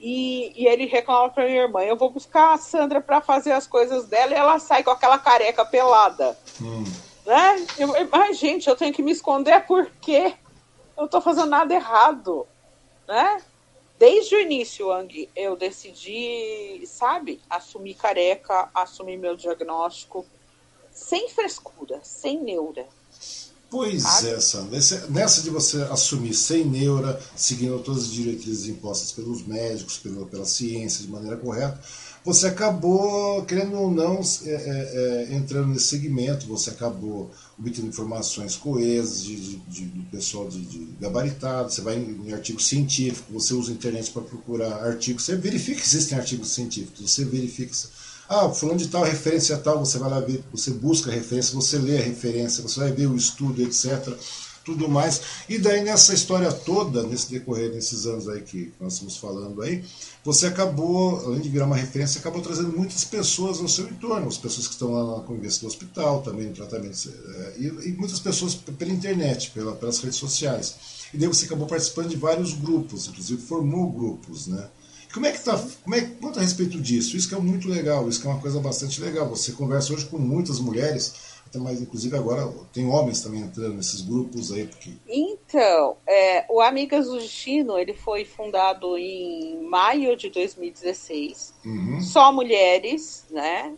E, 0.00 0.52
e 0.56 0.66
ele 0.66 0.86
reclama 0.86 1.30
para 1.30 1.44
minha 1.44 1.62
irmã: 1.62 1.82
eu 1.82 1.96
vou 1.96 2.10
buscar 2.10 2.52
a 2.52 2.58
Sandra 2.58 3.00
para 3.00 3.20
fazer 3.20 3.52
as 3.52 3.66
coisas 3.66 4.06
dela 4.06 4.32
e 4.32 4.36
ela 4.36 4.58
sai 4.58 4.82
com 4.82 4.90
aquela 4.90 5.18
careca 5.18 5.64
pelada. 5.64 6.36
Hum. 6.60 6.84
Né? 7.24 7.66
Eu, 7.78 7.88
mas, 8.10 8.38
gente, 8.38 8.68
eu 8.68 8.76
tenho 8.76 8.92
que 8.92 9.02
me 9.02 9.12
esconder 9.12 9.64
porque 9.66 10.34
eu 10.98 11.06
tô 11.06 11.20
fazendo 11.20 11.46
nada 11.46 11.72
errado. 11.72 12.46
Né? 13.06 13.40
Desde 13.98 14.34
o 14.34 14.40
início, 14.40 14.90
Ang, 14.90 15.28
eu 15.36 15.56
decidi, 15.56 16.82
sabe, 16.86 17.40
assumir 17.48 17.94
careca, 17.94 18.68
assumir 18.74 19.16
meu 19.16 19.36
diagnóstico, 19.36 20.26
sem 20.92 21.28
frescura, 21.28 22.00
sem 22.02 22.42
neura. 22.42 22.86
Pois 23.70 24.02
sabe? 24.02 24.28
é, 24.30 24.40
Sandra. 24.40 24.78
Nessa 25.10 25.42
de 25.42 25.50
você 25.50 25.82
assumir 25.82 26.34
sem 26.34 26.64
neura, 26.64 27.20
seguindo 27.34 27.82
todas 27.82 28.04
as 28.04 28.12
diretrizes 28.12 28.68
impostas 28.68 29.10
pelos 29.10 29.44
médicos, 29.44 29.98
pela, 29.98 30.24
pela 30.26 30.44
ciência, 30.44 31.04
de 31.04 31.10
maneira 31.10 31.36
correta, 31.36 31.80
você 32.24 32.46
acabou, 32.46 33.44
querendo 33.44 33.78
ou 33.78 33.90
não, 33.90 34.20
é, 34.44 34.50
é, 34.50 35.28
é, 35.30 35.34
entrando 35.36 35.68
nesse 35.68 35.88
segmento, 35.88 36.46
você 36.46 36.70
acabou 36.70 37.30
obtendo 37.58 37.88
informações 37.88 38.56
coesas 38.56 39.22
de, 39.22 39.36
de, 39.36 39.56
de 39.56 39.84
do 39.84 40.02
pessoal 40.10 40.48
de, 40.48 40.60
de, 40.62 40.88
gabaritado, 40.98 41.70
você 41.70 41.82
vai 41.82 41.96
em, 41.96 42.28
em 42.28 42.32
artigo 42.32 42.60
científico, 42.62 43.30
você 43.30 43.52
usa 43.52 43.70
a 43.70 43.74
internet 43.74 44.10
para 44.10 44.22
procurar 44.22 44.86
artigos, 44.86 45.24
você 45.24 45.36
verifica 45.36 45.80
que 45.80 45.86
existem 45.86 46.16
artigos 46.16 46.48
científicos, 46.48 47.10
você 47.10 47.24
verifica. 47.24 47.74
Ah, 48.26 48.48
fulano 48.48 48.78
de 48.78 48.88
tal, 48.88 49.04
referência 49.04 49.54
tal, 49.58 49.78
você 49.78 49.98
vai 49.98 50.08
lá 50.08 50.18
ver, 50.18 50.42
você 50.50 50.70
busca 50.70 51.10
a 51.10 51.14
referência, 51.14 51.54
você 51.54 51.76
lê 51.76 51.98
a 51.98 52.02
referência, 52.02 52.62
você 52.62 52.80
vai 52.80 52.90
ver 52.90 53.06
o 53.06 53.16
estudo, 53.16 53.62
etc 53.62 54.16
tudo 54.64 54.88
mais. 54.88 55.20
E 55.48 55.58
daí 55.58 55.84
nessa 55.84 56.14
história 56.14 56.50
toda, 56.50 57.02
nesse 57.02 57.30
decorrer 57.30 57.70
desses 57.70 58.06
anos 58.06 58.28
aí 58.28 58.40
que 58.40 58.72
nós 58.80 58.94
estamos 58.94 59.16
falando 59.16 59.62
aí, 59.62 59.84
você 60.24 60.46
acabou, 60.46 61.18
além 61.26 61.40
de 61.40 61.48
virar 61.48 61.66
uma 61.66 61.76
referência, 61.76 62.18
acabou 62.18 62.40
trazendo 62.40 62.76
muitas 62.76 63.04
pessoas 63.04 63.60
ao 63.60 63.68
seu 63.68 63.86
entorno, 63.86 64.26
as 64.26 64.38
pessoas 64.38 64.66
que 64.66 64.72
estão 64.72 64.92
lá 64.92 65.18
na 65.18 65.22
convivência 65.22 65.60
do 65.60 65.66
hospital, 65.66 66.22
também 66.22 66.46
no 66.46 66.54
tratamento, 66.54 66.96
é, 67.08 67.54
e, 67.58 67.66
e, 67.88 67.92
muitas 67.92 68.18
pessoas 68.18 68.54
pela 68.54 68.92
internet, 68.92 69.50
pela, 69.50 69.72
pelas 69.72 69.98
redes 70.00 70.18
sociais. 70.18 70.74
E 71.12 71.18
daí 71.18 71.28
você 71.28 71.44
acabou 71.44 71.66
participando 71.66 72.08
de 72.08 72.16
vários 72.16 72.54
grupos, 72.54 73.06
inclusive 73.06 73.42
formou 73.42 73.92
grupos, 73.92 74.46
né? 74.46 74.66
Como 75.12 75.26
é 75.26 75.30
que 75.30 75.44
tá? 75.44 75.56
Como 75.84 75.94
é, 75.94 76.00
conta 76.00 76.40
a 76.40 76.42
respeito 76.42 76.80
disso? 76.80 77.16
Isso 77.16 77.28
que 77.28 77.36
é 77.36 77.38
muito 77.38 77.68
legal, 77.68 78.08
isso 78.08 78.20
que 78.20 78.26
é 78.26 78.30
uma 78.30 78.40
coisa 78.40 78.58
bastante 78.58 79.00
legal. 79.00 79.28
Você 79.28 79.52
conversa 79.52 79.92
hoje 79.92 80.06
com 80.06 80.18
muitas 80.18 80.58
mulheres 80.58 81.12
mas 81.60 81.80
inclusive 81.80 82.16
agora 82.16 82.52
tem 82.72 82.86
homens 82.88 83.22
também 83.22 83.40
entrando 83.40 83.74
nesses 83.74 84.00
grupos 84.00 84.52
aí. 84.52 84.66
Porque... 84.66 84.92
Então, 85.08 85.96
é, 86.06 86.44
o 86.48 86.60
Amigas 86.60 87.06
do 87.06 87.18
Destino 87.18 87.78
ele 87.78 87.94
foi 87.94 88.24
fundado 88.24 88.96
em 88.96 89.62
maio 89.62 90.16
de 90.16 90.30
2016. 90.30 91.54
Uhum. 91.64 92.00
Só 92.00 92.32
mulheres, 92.32 93.24
né? 93.30 93.74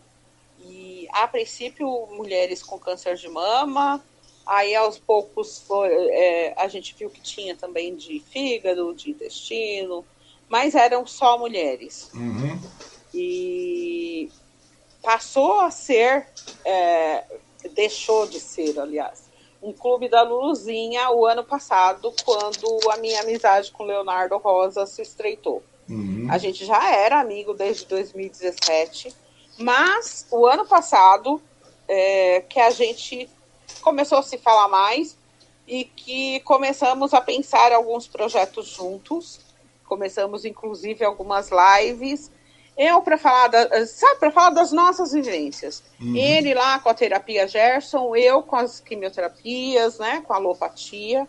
E 0.63 1.07
a 1.11 1.27
princípio 1.27 1.87
mulheres 2.11 2.61
com 2.63 2.77
câncer 2.77 3.15
de 3.15 3.29
mama. 3.29 4.03
Aí 4.45 4.73
aos 4.75 4.97
poucos 4.97 5.59
foi, 5.59 5.89
é, 5.89 6.53
a 6.57 6.67
gente 6.69 6.95
viu 6.97 7.09
que 7.09 7.21
tinha 7.21 7.55
também 7.55 7.95
de 7.95 8.21
fígado, 8.31 8.93
de 8.93 9.11
intestino, 9.11 10.05
mas 10.47 10.73
eram 10.73 11.05
só 11.05 11.37
mulheres. 11.37 12.09
Uhum. 12.13 12.57
E 13.13 14.29
passou 15.01 15.61
a 15.61 15.71
ser 15.71 16.27
é, 16.65 17.23
deixou 17.73 18.27
de 18.27 18.39
ser, 18.39 18.79
aliás, 18.79 19.29
um 19.61 19.73
clube 19.73 20.07
da 20.07 20.21
Luluzinha 20.21 21.09
o 21.11 21.25
ano 21.25 21.43
passado, 21.43 22.13
quando 22.23 22.91
a 22.91 22.97
minha 22.97 23.21
amizade 23.21 23.71
com 23.71 23.83
Leonardo 23.83 24.37
Rosa 24.37 24.85
se 24.85 25.01
estreitou. 25.01 25.63
Uhum. 25.89 26.27
A 26.29 26.37
gente 26.37 26.65
já 26.65 26.93
era 26.93 27.19
amigo 27.19 27.53
desde 27.53 27.85
2017, 27.85 29.15
mas 29.57 30.27
o 30.31 30.45
ano 30.45 30.65
passado 30.65 31.41
é, 31.87 32.41
que 32.41 32.59
a 32.59 32.69
gente 32.69 33.29
começou 33.81 34.17
a 34.17 34.23
se 34.23 34.37
falar 34.37 34.67
mais 34.67 35.17
e 35.67 35.85
que 35.85 36.39
começamos 36.41 37.13
a 37.13 37.21
pensar 37.21 37.71
alguns 37.71 38.07
projetos 38.07 38.67
juntos. 38.67 39.39
Começamos, 39.85 40.45
inclusive, 40.45 41.03
algumas 41.03 41.49
lives 41.49 42.31
eu 42.77 43.01
para 43.01 43.17
falar 43.17 43.47
da, 43.47 43.85
sabe 43.87 44.19
para 44.19 44.31
falar 44.31 44.51
das 44.51 44.71
nossas 44.71 45.11
vivências 45.11 45.83
uhum. 45.99 46.15
ele 46.15 46.53
lá 46.53 46.79
com 46.79 46.89
a 46.89 46.93
terapia 46.93 47.47
Gerson 47.47 48.15
eu 48.15 48.43
com 48.43 48.55
as 48.55 48.79
quimioterapias 48.79 49.97
né 49.97 50.21
com 50.25 50.33
a 50.33 50.35
alopatia 50.35 51.27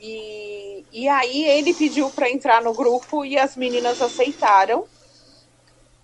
e, 0.00 0.84
e 0.92 1.08
aí 1.08 1.44
ele 1.44 1.74
pediu 1.74 2.08
para 2.10 2.30
entrar 2.30 2.62
no 2.62 2.72
grupo 2.72 3.24
e 3.24 3.36
as 3.36 3.56
meninas 3.56 4.00
aceitaram 4.00 4.86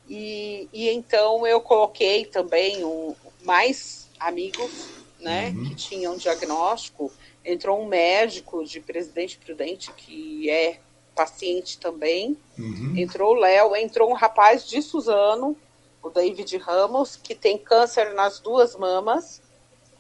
e, 0.09 0.69
e 0.73 0.89
então 0.89 1.47
eu 1.47 1.61
coloquei 1.61 2.25
também 2.25 2.85
um, 2.85 3.15
mais 3.45 4.09
amigos 4.19 4.89
né 5.21 5.51
uhum. 5.55 5.65
que 5.69 5.75
tinham 5.77 6.17
diagnóstico 6.17 7.13
entrou 7.45 7.81
um 7.81 7.87
médico 7.87 8.65
de 8.65 8.81
Presidente 8.81 9.39
Prudente 9.39 9.93
que 9.93 10.51
é 10.51 10.81
paciente 11.15 11.79
também. 11.79 12.37
Uhum. 12.59 12.95
Entrou 12.97 13.35
o 13.35 13.39
Léo, 13.39 13.77
entrou 13.77 14.11
um 14.11 14.15
rapaz 14.15 14.67
de 14.67 14.83
Suzano, 14.83 15.57
o 16.03 16.11
David 16.11 16.57
Ramos, 16.59 17.17
que 17.17 17.35
tem 17.35 17.57
câncer 17.57 18.15
nas 18.15 18.41
duas 18.41 18.77
mamas. 18.77 19.41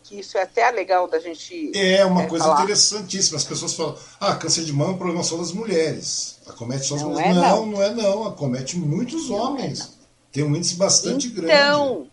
Que 0.04 0.18
isso 0.18 0.36
é 0.36 0.42
até 0.42 0.68
legal 0.72 1.06
da 1.06 1.20
gente. 1.20 1.70
É 1.76 2.04
uma 2.04 2.24
é, 2.24 2.26
coisa 2.26 2.44
falar. 2.44 2.62
interessantíssima. 2.62 3.36
As 3.36 3.44
pessoas 3.44 3.74
falam: 3.74 3.96
ah, 4.18 4.34
câncer 4.34 4.64
de 4.64 4.72
mama 4.72 4.90
é 4.90 4.94
um 4.94 4.98
problema 4.98 5.22
só 5.22 5.36
das 5.36 5.52
mulheres. 5.52 6.40
Acomete 6.44 6.86
só 6.86 6.96
as 6.96 7.02
mulheres. 7.02 7.36
É, 7.36 7.40
não, 7.40 7.66
não, 7.66 7.66
não, 7.66 7.82
é 7.82 7.94
não. 7.94 8.26
Acomete 8.26 8.76
muitos 8.76 9.30
homens. 9.30 9.78
Não 9.78 9.86
é, 9.86 9.90
tem 10.32 10.42
um 10.42 10.56
índice 10.56 10.74
bastante 10.74 11.28
então, 11.28 11.44
grande. 11.44 12.10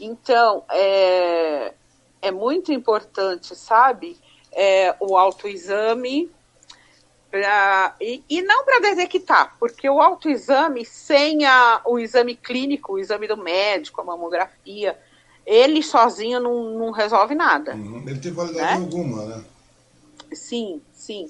Então, 0.00 0.64
é, 0.68 1.72
é 2.20 2.30
muito 2.32 2.72
importante, 2.72 3.54
sabe? 3.54 4.18
É, 4.50 4.96
o 4.98 5.16
autoexame 5.16 6.28
Pra, 7.32 7.96
e, 7.98 8.22
e 8.28 8.42
não 8.42 8.62
para 8.62 8.78
detectar, 8.94 9.56
porque 9.58 9.88
o 9.88 10.02
autoexame, 10.02 10.84
sem 10.84 11.46
a, 11.46 11.80
o 11.86 11.98
exame 11.98 12.36
clínico, 12.36 12.92
o 12.92 12.98
exame 12.98 13.26
do 13.26 13.38
médico, 13.38 14.02
a 14.02 14.04
mamografia, 14.04 15.00
ele 15.46 15.82
sozinho 15.82 16.38
não, 16.38 16.78
não 16.78 16.90
resolve 16.90 17.34
nada. 17.34 17.74
Uhum. 17.74 18.04
Ele 18.06 18.20
tem 18.20 18.32
validade 18.32 18.78
né? 18.80 18.84
alguma, 18.84 19.24
né? 19.24 19.44
Sim, 20.34 20.82
sim. 20.92 21.26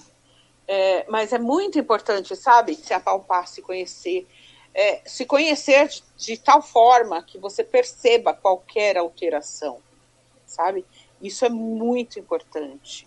É, 0.66 1.06
mas 1.08 1.32
é 1.32 1.38
muito 1.38 1.78
importante, 1.78 2.34
sabe, 2.34 2.74
se 2.74 2.92
apalpar, 2.92 3.46
se 3.46 3.62
conhecer. 3.62 4.26
É, 4.74 5.02
se 5.06 5.24
conhecer 5.24 5.86
de, 5.86 6.02
de, 6.16 6.36
tal 6.36 6.60
forma 6.60 7.22
que 7.22 7.38
você 7.38 7.62
perceba 7.62 8.34
qualquer 8.34 8.96
alteração, 8.96 9.78
sabe? 10.44 10.84
Isso 11.20 11.44
é 11.44 11.48
muito 11.48 12.18
importante. 12.18 13.06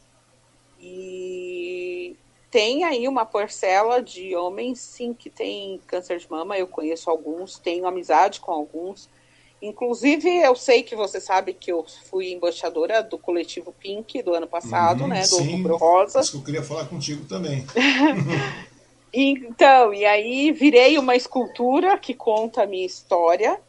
E, 0.79 2.15
tem 2.55 2.85
aí 2.85 3.05
uma 3.05 3.25
parcela 3.25 4.01
de 4.01 4.33
homens, 4.33 4.79
sim, 4.79 5.13
que 5.13 5.29
tem 5.29 5.77
câncer 5.85 6.19
de 6.19 6.31
mama. 6.31 6.57
Eu 6.57 6.65
conheço 6.65 7.09
alguns, 7.09 7.59
tenho 7.59 7.85
amizade 7.85 8.39
com 8.39 8.49
alguns. 8.49 9.09
Inclusive, 9.61 10.29
eu 10.37 10.55
sei 10.55 10.81
que 10.81 10.95
você 10.95 11.19
sabe 11.19 11.53
que 11.53 11.69
eu 11.69 11.83
fui 12.09 12.31
embaixadora 12.31 13.03
do 13.03 13.17
coletivo 13.17 13.73
Pink 13.77 14.23
do 14.23 14.33
ano 14.33 14.47
passado, 14.47 15.01
uhum, 15.01 15.09
né? 15.09 15.19
Do 15.19 15.27
sim, 15.27 15.51
Outubro 15.51 15.75
Rosa. 15.75 16.21
Isso 16.21 16.31
que 16.31 16.37
eu 16.37 16.43
queria 16.43 16.63
falar 16.63 16.85
contigo 16.85 17.25
também. 17.25 17.65
então, 19.11 19.93
e 19.93 20.05
aí 20.05 20.53
virei 20.53 20.97
uma 20.97 21.13
escultura 21.17 21.97
que 21.97 22.13
conta 22.13 22.63
a 22.63 22.65
minha 22.65 22.85
história. 22.85 23.59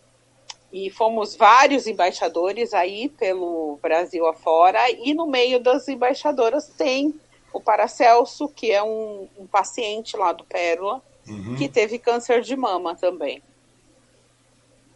E 0.72 0.90
fomos 0.90 1.34
vários 1.34 1.88
embaixadores 1.88 2.72
aí 2.72 3.08
pelo 3.08 3.80
Brasil 3.82 4.24
afora. 4.28 4.88
E 4.92 5.12
no 5.12 5.26
meio 5.26 5.58
das 5.58 5.88
embaixadoras 5.88 6.68
tem 6.68 7.18
o 7.56 7.60
Paracelso, 7.60 8.48
que 8.48 8.70
é 8.70 8.82
um, 8.82 9.28
um 9.38 9.46
paciente 9.46 10.16
lá 10.16 10.32
do 10.32 10.44
Pérola, 10.44 11.02
uhum. 11.26 11.56
que 11.56 11.68
teve 11.68 11.98
câncer 11.98 12.42
de 12.42 12.54
mama 12.54 12.94
também. 12.94 13.42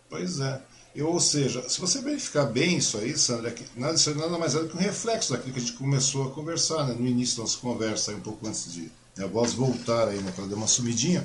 Pois 0.08 0.40
é. 0.40 0.60
Eu, 0.94 1.08
ou 1.08 1.20
seja, 1.20 1.66
se 1.68 1.80
você 1.80 2.00
verificar 2.00 2.46
bem 2.46 2.78
isso 2.78 2.98
aí, 2.98 3.16
Sandra, 3.16 3.54
nada, 3.76 3.94
isso 3.94 4.10
é 4.10 4.14
nada 4.14 4.36
mais 4.38 4.54
é 4.56 4.58
do 4.58 4.68
que 4.68 4.76
um 4.76 4.80
reflexo 4.80 5.32
daquilo 5.32 5.52
que 5.52 5.60
a 5.60 5.62
gente 5.62 5.74
começou 5.74 6.26
a 6.26 6.30
conversar 6.32 6.84
né, 6.84 6.96
no 6.98 7.06
início 7.06 7.36
da 7.36 7.44
nossa 7.44 7.58
conversa, 7.58 8.10
aí, 8.10 8.16
um 8.16 8.20
pouco 8.20 8.46
antes 8.46 8.72
de 8.72 8.90
a 9.18 9.26
voz 9.26 9.52
voltar 9.52 10.08
aí, 10.08 10.18
né, 10.18 10.32
que 10.32 10.40
ela 10.40 10.48
deu 10.48 10.56
uma 10.56 10.66
sumidinha. 10.66 11.24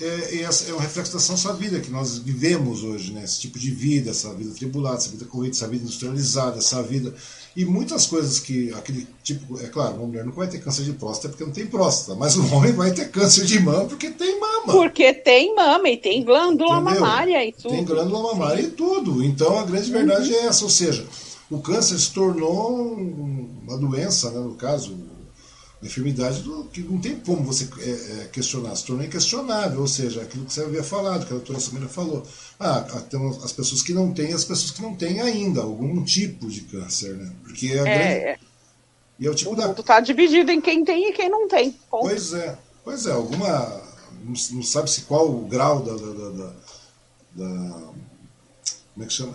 é, 0.00 0.04
é, 0.04 0.42
é 0.42 0.74
um 0.74 0.78
reflexo 0.78 1.12
da 1.12 1.32
nossa 1.32 1.52
vida 1.54 1.80
que 1.80 1.90
nós 1.90 2.18
vivemos 2.18 2.82
hoje, 2.82 3.12
né? 3.12 3.22
Esse 3.22 3.40
tipo 3.40 3.58
de 3.58 3.70
vida, 3.70 4.10
essa 4.10 4.34
vida 4.34 4.52
tribulada, 4.54 4.96
essa 4.96 5.10
vida 5.10 5.24
corrida, 5.24 5.54
essa 5.54 5.68
vida 5.68 5.84
industrializada, 5.84 6.58
essa 6.58 6.82
vida 6.82 7.14
e 7.56 7.64
muitas 7.64 8.06
coisas 8.06 8.38
que 8.38 8.72
aquele 8.74 9.06
tipo, 9.22 9.60
é 9.60 9.66
claro, 9.66 9.96
uma 9.96 10.06
mulher 10.06 10.24
não 10.24 10.32
vai 10.32 10.46
ter 10.46 10.60
câncer 10.60 10.84
de 10.84 10.92
próstata 10.92 11.30
porque 11.30 11.44
não 11.44 11.52
tem 11.52 11.66
próstata, 11.66 12.18
mas 12.18 12.36
o 12.36 12.46
homem 12.54 12.72
vai 12.72 12.92
ter 12.92 13.10
câncer 13.10 13.44
de 13.44 13.58
mama 13.58 13.86
porque 13.86 14.10
tem 14.10 14.38
mama. 14.38 14.72
Porque 14.72 15.12
tem 15.12 15.54
mama 15.54 15.88
e 15.88 15.96
tem 15.96 16.24
glândula 16.24 16.80
Entendeu? 16.80 17.00
mamária 17.00 17.44
e 17.44 17.52
tudo. 17.52 17.70
Tem 17.70 17.84
glândula 17.84 18.34
mamária 18.34 18.62
Sim. 18.62 18.68
e 18.68 18.70
tudo. 18.70 19.24
Então 19.24 19.58
a 19.58 19.64
grande 19.64 19.90
verdade 19.90 20.32
uhum. 20.32 20.38
é 20.38 20.46
essa, 20.46 20.64
ou 20.64 20.70
seja, 20.70 21.04
o 21.50 21.58
câncer 21.58 21.98
se 21.98 22.12
tornou 22.12 22.94
uma 22.94 23.76
doença, 23.76 24.30
né, 24.30 24.38
no 24.38 24.54
caso, 24.54 24.96
enfermidade 25.82 26.42
do, 26.42 26.64
que 26.64 26.80
não 26.82 27.00
tem 27.00 27.16
como 27.16 27.42
você 27.42 27.68
é, 27.80 27.90
é, 28.22 28.28
questionar, 28.28 28.76
se 28.76 28.84
tornou 28.84 29.04
inquestionável, 29.04 29.80
ou 29.80 29.88
seja, 29.88 30.22
aquilo 30.22 30.44
que 30.44 30.52
você 30.52 30.62
havia 30.62 30.82
falado, 30.82 31.26
que 31.26 31.32
a 31.32 31.36
doutora 31.36 31.58
Samira 31.58 31.88
falou. 31.88 32.26
Ah, 32.58 32.80
tem 33.08 33.28
as 33.42 33.52
pessoas 33.52 33.82
que 33.82 33.94
não 33.94 34.12
têm, 34.12 34.32
as 34.32 34.44
pessoas 34.44 34.70
que 34.70 34.82
não 34.82 34.94
têm 34.94 35.20
ainda 35.20 35.62
algum 35.62 36.04
tipo 36.04 36.48
de 36.48 36.62
câncer, 36.62 37.16
né? 37.16 37.32
Porque 37.42 37.68
é, 37.68 37.74
grande... 37.74 37.90
é. 37.90 38.38
E 39.18 39.26
é 39.26 39.30
o 39.30 39.34
tipo 39.34 39.52
o 39.52 39.56
da. 39.56 39.70
está 39.70 40.00
dividido 40.00 40.50
em 40.50 40.60
quem 40.60 40.84
tem 40.84 41.08
e 41.08 41.12
quem 41.12 41.28
não 41.28 41.46
tem. 41.48 41.72
Ponto. 41.90 42.08
Pois 42.08 42.32
é, 42.32 42.58
pois 42.84 43.06
é, 43.06 43.12
alguma. 43.12 43.48
Não, 44.22 44.34
não 44.52 44.62
sabe 44.62 44.90
se 44.90 45.02
qual 45.02 45.30
o 45.30 45.46
grau 45.46 45.82
da, 45.82 45.92
da, 45.94 46.30
da, 46.30 46.52
da 47.34 47.90
como 48.94 49.04
é 49.04 49.06
que 49.06 49.12
chama? 49.12 49.34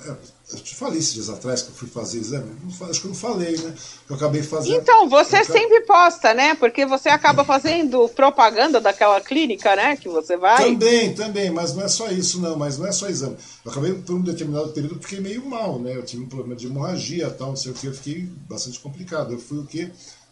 Eu 0.51 0.59
te 0.59 0.75
falei 0.75 0.99
esses 0.99 1.13
dias 1.15 1.29
atrás 1.29 1.63
que 1.63 1.69
eu 1.69 1.75
fui 1.75 1.87
fazer 1.87 2.19
exame. 2.19 2.55
Acho 2.81 3.01
que 3.01 3.07
eu 3.07 3.09
não 3.09 3.15
falei, 3.15 3.57
né? 3.57 3.73
Eu 4.07 4.15
acabei 4.15 4.43
fazendo. 4.43 4.75
Então, 4.75 5.09
você 5.09 5.43
sempre 5.43 5.81
posta, 5.81 6.35
né? 6.35 6.53
Porque 6.53 6.85
você 6.85 7.09
acaba 7.09 7.43
fazendo 7.43 8.07
propaganda 8.09 8.79
daquela 8.79 9.19
clínica, 9.19 9.75
né? 9.75 9.97
Que 9.97 10.07
você 10.07 10.37
vai. 10.37 10.63
Também, 10.63 11.15
também, 11.15 11.49
mas 11.49 11.73
não 11.73 11.83
é 11.83 11.87
só 11.87 12.09
isso, 12.09 12.39
não. 12.39 12.55
Mas 12.55 12.77
não 12.77 12.85
é 12.85 12.91
só 12.91 13.09
exame. 13.09 13.37
Eu 13.63 13.71
acabei, 13.71 13.93
por 13.95 14.15
um 14.15 14.21
determinado 14.21 14.69
período, 14.69 15.01
fiquei 15.01 15.19
meio 15.19 15.43
mal, 15.43 15.79
né? 15.79 15.95
Eu 15.95 16.03
tive 16.03 16.23
um 16.23 16.29
problema 16.29 16.55
de 16.55 16.67
hemorragia 16.67 17.31
tal, 17.31 17.49
não 17.49 17.55
sei 17.55 17.71
o 17.71 17.75
que. 17.75 17.87
Eu 17.87 17.93
fiquei 17.93 18.29
bastante 18.47 18.79
complicado. 18.79 19.33
Eu 19.33 19.39
fui 19.39 19.57
o 19.57 19.65
quê? 19.65 19.89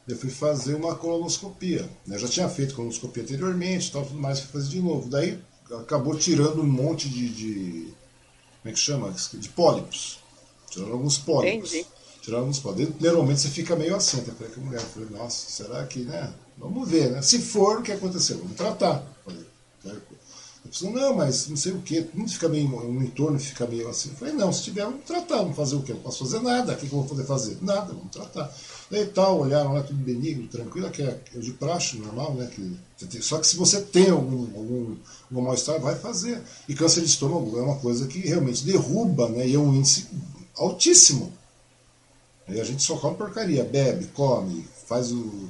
Eu 0.08 0.16
fui 0.16 0.30
fazer 0.30 0.76
uma 0.76 0.96
colonoscopia. 0.96 1.90
Né? 2.06 2.18
Eu 2.18 2.20
já 2.20 2.28
tinha 2.28 2.50
feito 2.50 2.76
colonoscopia 2.76 3.24
anteriormente, 3.24 3.92
tal, 3.92 4.06
tudo 4.06 4.20
mais, 4.20 4.42
fui 4.42 4.52
fazer 4.52 4.70
de 4.70 4.80
novo. 4.80 5.10
Daí 5.10 5.40
acabou 5.80 6.16
tirando 6.16 6.62
um 6.62 6.68
monte 6.68 7.10
de, 7.10 7.30
de 7.30 7.94
como 8.64 8.72
é 8.72 8.72
que 8.72 8.80
chama? 8.80 9.14
De 9.34 9.50
pólipos. 9.50 10.20
Tiraram 10.70 10.94
alguns 10.94 11.18
pólipos. 11.18 11.74
Entendi. 11.74 11.88
Tiraram 12.22 12.44
alguns 12.44 12.60
pólipos. 12.60 12.96
Normalmente 13.02 13.42
você 13.42 13.50
fica 13.50 13.76
meio 13.76 13.94
assim, 13.94 14.22
até 14.22 14.32
falei 14.32 14.54
com 14.54 14.62
a 14.62 14.64
mulher. 14.64 14.80
Falei, 14.80 15.10
nossa, 15.10 15.52
será 15.52 15.86
que, 15.86 16.00
né? 16.00 16.34
Vamos 16.58 16.90
ver, 16.90 17.12
né? 17.12 17.22
Se 17.22 17.40
for, 17.40 17.80
o 17.80 17.84
que 17.84 17.92
aconteceu? 17.92 18.38
Vamos 18.38 18.56
tratar. 18.56 19.04
Falei, 19.26 19.46
a 20.64 20.68
pessoa, 20.70 20.92
não, 20.94 21.14
mas 21.14 21.50
não 21.50 21.58
sei 21.58 21.74
o 21.74 21.82
que, 21.82 22.02
tudo 22.04 22.30
fica 22.30 22.48
meio, 22.48 22.70
no 22.70 23.04
entorno 23.04 23.38
fica 23.38 23.68
meio 23.68 23.90
assim. 23.90 24.12
Eu 24.12 24.16
falei, 24.16 24.34
não, 24.34 24.54
se 24.54 24.64
tiver, 24.64 24.86
vamos 24.86 25.04
tratar, 25.04 25.40
vamos 25.40 25.58
fazer 25.58 25.76
o 25.76 25.84
quê? 25.84 25.92
Não 25.92 26.00
posso 26.00 26.24
fazer 26.24 26.40
nada, 26.40 26.72
o 26.72 26.78
que, 26.78 26.88
que 26.88 26.94
eu 26.94 27.00
vou 27.00 27.08
poder 27.08 27.26
fazer? 27.26 27.58
Nada, 27.62 27.94
vamos 27.94 28.12
tratar. 28.12 28.50
Daí 28.90 29.06
tal, 29.08 29.40
olharam 29.40 29.74
lá, 29.74 29.84
tudo 29.84 30.04
benigno, 30.04 30.48
tranquilo, 30.48 30.90
que 30.92 31.02
é, 31.02 31.20
é 31.36 31.40
de 31.40 31.52
praxe, 31.54 31.98
normal, 31.98 32.34
né? 32.36 32.50
Que, 32.54 33.22
só 33.22 33.40
que 33.40 33.48
se 33.48 33.56
você 33.56 33.82
tem 33.82 34.10
algum, 34.10 34.42
algum, 34.56 34.96
algum 35.30 35.42
mal-estar, 35.42 35.80
vai 35.80 35.96
fazer. 35.96 36.42
E 36.68 36.76
câncer 36.76 37.02
de 37.02 37.08
estômago 37.08 37.58
é 37.58 37.62
uma 37.62 37.78
coisa 37.78 38.08
que 38.08 38.20
realmente 38.20 38.64
derruba, 38.64 39.30
né? 39.30 39.48
E 39.48 39.56
é 39.56 39.60
um 39.60 39.74
índice 39.74 40.08
altíssimo. 40.56 41.34
Aí 42.48 42.60
a 42.60 42.64
gente 42.64 42.84
só 42.84 42.98
come 42.98 43.16
porcaria, 43.16 43.64
bebe, 43.64 44.08
come, 44.14 44.66
faz 44.88 45.12
o 45.12 45.50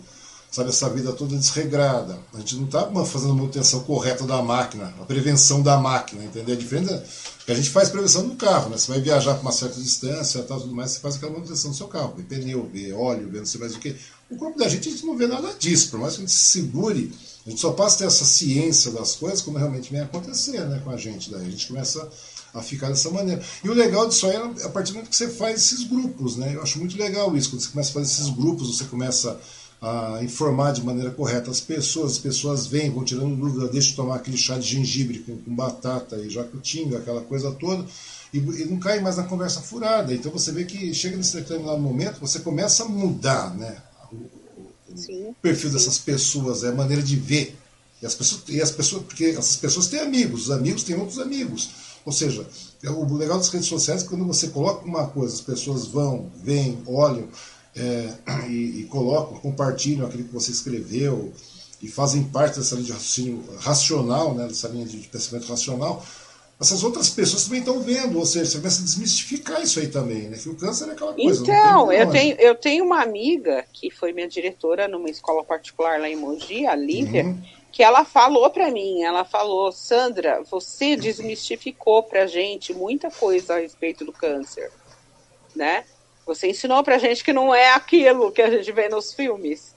sabe, 0.54 0.70
essa 0.70 0.88
vida 0.88 1.12
toda 1.12 1.36
desregrada. 1.36 2.20
A 2.32 2.38
gente 2.38 2.58
não 2.58 2.66
está 2.66 2.86
fazendo 3.06 3.32
a 3.32 3.36
manutenção 3.36 3.80
correta 3.82 4.24
da 4.24 4.40
máquina, 4.44 4.94
a 5.02 5.04
prevenção 5.04 5.64
da 5.64 5.78
máquina, 5.78 6.24
entendeu? 6.24 6.54
É 6.54 6.58
diferente 6.58 7.02
que 7.44 7.52
a 7.52 7.56
gente 7.56 7.72
faz 7.72 7.90
prevenção 7.90 8.28
do 8.28 8.36
carro, 8.36 8.70
né? 8.70 8.78
Você 8.78 8.92
vai 8.92 9.02
viajar 9.02 9.34
para 9.34 9.42
uma 9.42 9.52
certa 9.52 9.82
distância, 9.82 10.44
tal, 10.44 10.62
tudo 10.62 10.76
mais, 10.76 10.92
você 10.92 11.00
faz 11.00 11.16
aquela 11.16 11.32
manutenção 11.32 11.72
do 11.72 11.76
seu 11.76 11.88
carro, 11.88 12.14
vê 12.16 12.24
pneu, 12.24 12.70
vê 12.72 12.94
óleo, 12.94 13.30
vê 13.30 13.40
não 13.40 13.46
sei 13.48 13.60
mais 13.60 13.76
o 13.76 13.80
que. 13.80 13.96
O 14.30 14.38
corpo 14.38 14.58
da 14.58 14.70
gente, 14.70 14.88
a 14.88 14.92
gente 14.92 15.06
não 15.06 15.18
vê 15.18 15.26
nada 15.26 15.52
disso, 15.58 15.90
por 15.90 16.00
mais 16.00 16.14
que 16.14 16.20
a 16.20 16.26
gente 16.26 16.34
se 16.34 16.60
segure, 16.60 17.12
a 17.46 17.50
gente 17.50 17.60
só 17.60 17.72
passa 17.72 17.96
a 17.96 18.00
ter 18.00 18.06
essa 18.06 18.24
ciência 18.24 18.92
das 18.92 19.16
coisas 19.16 19.42
quando 19.42 19.58
realmente 19.58 19.92
vem 19.92 20.02
acontecer 20.02 20.62
né, 20.66 20.80
com 20.84 20.92
a 20.92 20.98
gente. 20.98 21.30
Daí 21.32 21.46
a 21.46 21.50
gente 21.50 21.68
começa 21.68 22.08
a 22.54 22.62
ficar 22.62 22.90
dessa 22.90 23.10
maneira. 23.10 23.44
E 23.64 23.70
o 23.70 23.74
legal 23.74 24.08
disso 24.08 24.28
aí 24.28 24.36
é 24.36 24.66
a 24.66 24.70
partir 24.70 24.92
do 24.92 24.96
momento 24.96 25.10
que 25.10 25.16
você 25.16 25.28
faz 25.28 25.56
esses 25.60 25.84
grupos, 25.84 26.38
né? 26.38 26.56
Eu 26.56 26.62
acho 26.62 26.80
muito 26.80 26.98
legal 26.98 27.36
isso, 27.36 27.50
quando 27.50 27.62
você 27.62 27.70
começa 27.70 27.90
a 27.90 27.94
fazer 27.94 28.06
esses 28.06 28.30
grupos, 28.30 28.78
você 28.78 28.86
começa 28.86 29.38
a 29.84 30.24
informar 30.24 30.72
de 30.72 30.82
maneira 30.82 31.12
correta 31.12 31.52
as 31.52 31.60
pessoas, 31.60 32.14
as 32.14 32.18
pessoas 32.18 32.66
vêm, 32.66 32.90
vão 32.90 33.04
tirando 33.04 33.36
dúvida, 33.36 33.68
deixa 33.68 33.92
eu 33.92 33.96
tomar 33.98 34.16
aquele 34.16 34.38
chá 34.38 34.58
de 34.58 34.66
gengibre 34.66 35.20
com, 35.20 35.36
com 35.36 35.54
batata 35.54 36.16
e 36.16 36.30
jacutinga, 36.30 37.00
aquela 37.00 37.20
coisa 37.20 37.52
toda, 37.52 37.86
e, 38.34 38.38
e, 38.38 38.66
não 38.66 38.80
cai 38.80 39.02
mais 39.02 39.18
na 39.18 39.24
conversa 39.24 39.60
furada. 39.60 40.14
Então 40.14 40.32
você 40.32 40.54
vê 40.54 40.64
que 40.64 40.94
chega 40.94 41.18
nesse 41.18 41.36
determinado 41.36 41.82
momento, 41.82 42.22
você 42.22 42.40
começa 42.40 42.84
a 42.84 42.88
mudar 42.88 43.54
né, 43.58 43.76
o, 44.10 44.16
o 45.30 45.36
perfil 45.42 45.70
sim. 45.70 45.76
dessas 45.76 45.98
pessoas, 45.98 46.64
é 46.64 46.70
a 46.70 46.74
maneira 46.74 47.04
de 47.04 47.18
ver. 47.18 47.54
E 48.02 48.06
as 48.06 48.16
pessoas, 48.16 48.42
e 48.48 48.62
as 48.62 48.72
pessoas, 48.72 49.04
porque 49.04 49.26
essas 49.26 49.58
pessoas 49.58 49.88
têm 49.88 50.00
amigos, 50.00 50.44
os 50.44 50.52
amigos 50.52 50.84
têm 50.84 50.96
outros 50.96 51.20
amigos. 51.20 51.70
Ou 52.06 52.12
seja, 52.12 52.46
é 52.82 52.90
o 52.90 53.14
legal 53.16 53.38
das 53.38 53.50
redes 53.50 53.68
sociais 53.68 54.04
é 54.04 54.08
quando 54.08 54.26
você 54.26 54.48
coloca 54.48 54.86
uma 54.86 55.08
coisa, 55.08 55.34
as 55.34 55.42
pessoas 55.42 55.88
vão, 55.88 56.30
vêm, 56.42 56.82
olham, 56.86 57.28
é, 57.76 58.14
e, 58.48 58.82
e, 58.82 58.84
colocam, 58.86 59.40
compartilham 59.40 60.06
aquilo 60.08 60.26
que 60.26 60.34
você 60.34 60.52
escreveu 60.52 61.34
e 61.82 61.88
fazem 61.88 62.24
parte 62.24 62.60
dessa 62.60 62.76
linha 62.76 62.88
de 62.88 62.92
raciocínio 62.94 63.44
racional, 63.60 64.34
né, 64.34 64.48
dessa 64.48 64.68
linha 64.68 64.86
de 64.86 64.98
pensamento 65.08 65.48
racional, 65.48 66.04
essas 66.64 66.84
outras 66.84 67.10
pessoas 67.10 67.44
também 67.44 67.60
estão 67.60 67.82
vendo, 67.82 68.18
ou 68.18 68.26
seja, 68.26 68.46
você 68.46 68.58
começa 68.58 68.82
a 68.82 68.86
desmistificar 68.86 69.62
isso 69.62 69.80
aí 69.80 69.88
também, 69.88 70.30
né? 70.30 70.38
Que 70.38 70.48
o 70.48 70.56
câncer 70.56 70.88
é 70.88 70.92
aquela 70.94 71.14
coisa. 71.14 71.42
Então, 71.42 71.92
eu 71.92 72.10
tenho, 72.10 72.36
eu 72.40 72.56
tenho 72.56 72.86
uma 72.86 73.02
amiga 73.02 73.66
que 73.74 73.92
foi 73.92 74.14
minha 74.14 74.28
diretora 74.28 74.88
numa 74.88 75.10
escola 75.10 75.44
particular 75.44 76.00
lá 76.00 76.08
em 76.08 76.16
Mogi, 76.16 76.66
a 76.66 76.76
Lívia, 76.76 77.26
uhum. 77.26 77.42
que 77.72 77.84
ela 77.84 78.06
falou 78.06 78.50
para 78.50 78.72
mim, 78.72 79.02
ela 79.02 79.26
falou, 79.26 79.74
Sandra, 79.74 80.42
você 80.50 80.96
desmistificou 80.96 82.04
pra 82.04 82.28
gente 82.28 82.74
muita 82.74 83.12
coisa 83.12 83.56
a 83.56 83.60
respeito 83.60 84.06
do 84.06 84.14
câncer, 84.14 84.72
né? 85.54 85.84
Você 86.26 86.50
ensinou 86.50 86.84
pra 86.84 86.98
gente 86.98 87.24
que 87.24 87.34
não 87.34 87.54
é 87.54 87.74
aquilo 87.74 88.32
que 88.32 88.42
a 88.42 88.50
gente 88.50 88.72
vê 88.72 88.88
nos 88.88 89.14
filmes. 89.14 89.74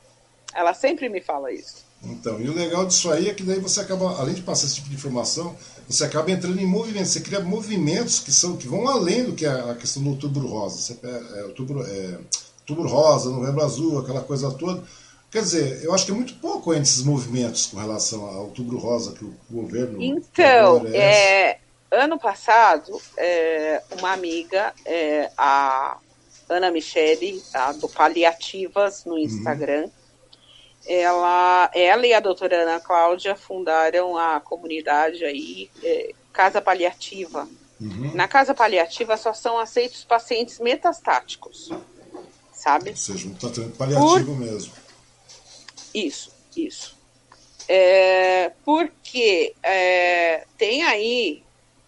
Ela 0.55 0.73
sempre 0.75 1.09
me 1.09 1.21
fala 1.21 1.53
isso. 1.53 1.85
Então, 2.03 2.41
e 2.41 2.49
o 2.49 2.55
legal 2.55 2.87
disso 2.87 3.11
aí 3.11 3.29
é 3.29 3.35
que 3.35 3.43
daí 3.43 3.59
você 3.59 3.81
acaba, 3.81 4.19
além 4.19 4.35
de 4.35 4.43
passar 4.43 4.67
esse 4.67 4.77
tipo 4.77 4.89
de 4.89 4.95
informação, 4.95 5.57
você 5.89 6.05
acaba 6.05 6.31
entrando 6.31 6.61
em 6.61 6.67
movimentos, 6.67 7.11
você 7.11 7.21
cria 7.21 7.41
movimentos 7.41 8.21
que 8.21 8.33
são 8.33 8.57
que 8.57 8.69
vão 8.69 8.87
além 8.89 9.25
do 9.25 9.35
que 9.35 9.47
a, 9.47 9.73
a 9.73 9.75
questão 9.75 10.03
do 10.03 10.11
outubro 10.11 10.47
rosa. 10.47 10.77
Você, 10.77 10.99
é, 11.03 11.43
outubro, 11.45 11.85
é, 11.85 12.19
outubro 12.61 12.89
rosa, 12.89 13.31
novembro 13.31 13.65
azul, 13.65 13.99
aquela 13.99 14.21
coisa 14.21 14.51
toda. 14.53 14.83
Quer 15.31 15.43
dizer, 15.43 15.85
eu 15.85 15.93
acho 15.93 16.07
que 16.07 16.13
é 16.13 16.15
muito 16.15 16.35
pouco 16.37 16.73
entre 16.73 16.85
esses 16.85 17.03
movimentos 17.03 17.67
com 17.67 17.79
relação 17.79 18.25
ao 18.25 18.45
outubro 18.45 18.79
rosa 18.79 19.13
que 19.13 19.25
o 19.25 19.35
governo. 19.51 20.01
Então, 20.01 20.87
é, 20.89 21.59
ano 21.91 22.19
passado, 22.19 23.01
é, 23.17 23.83
uma 23.99 24.13
amiga, 24.13 24.73
é, 24.85 25.31
a 25.37 25.99
Ana 26.49 26.71
Michele, 26.71 27.43
tá, 27.53 27.73
do 27.73 27.89
Paliativas, 27.89 29.05
no 29.05 29.13
uhum. 29.13 29.19
Instagram. 29.19 29.85
Uhum. 29.85 29.91
Ela, 30.87 31.71
ela 31.75 32.07
e 32.07 32.15
a 32.15 32.21
doutora 32.21 32.63
Ana 32.63 32.79
Cláudia 32.79 33.35
fundaram 33.35 34.17
a 34.17 34.39
comunidade 34.39 35.25
aí, 35.25 35.69
é, 35.83 36.13
Casa 36.33 36.61
Paliativa. 36.61 37.49
Uhum. 37.81 38.13
Na 38.15 38.29
Casa 38.29 38.55
Paliativa 38.55 39.17
só 39.17 39.35
são 39.35 39.59
aceitos 39.59 40.05
pacientes 40.05 40.61
metastáticos, 40.61 41.71
sabe? 42.53 42.91
Ou 42.91 42.97
seja, 42.97 43.29
um 43.29 43.35
tratamento 43.35 43.77
paliativo 43.77 44.27
Por... 44.27 44.39
mesmo. 44.39 44.73
Isso, 45.93 46.31
isso. 46.57 46.97
É, 47.69 48.53
porque 48.65 49.55
é, 49.63 50.47
tem 50.57 50.85
aí, 50.85 51.43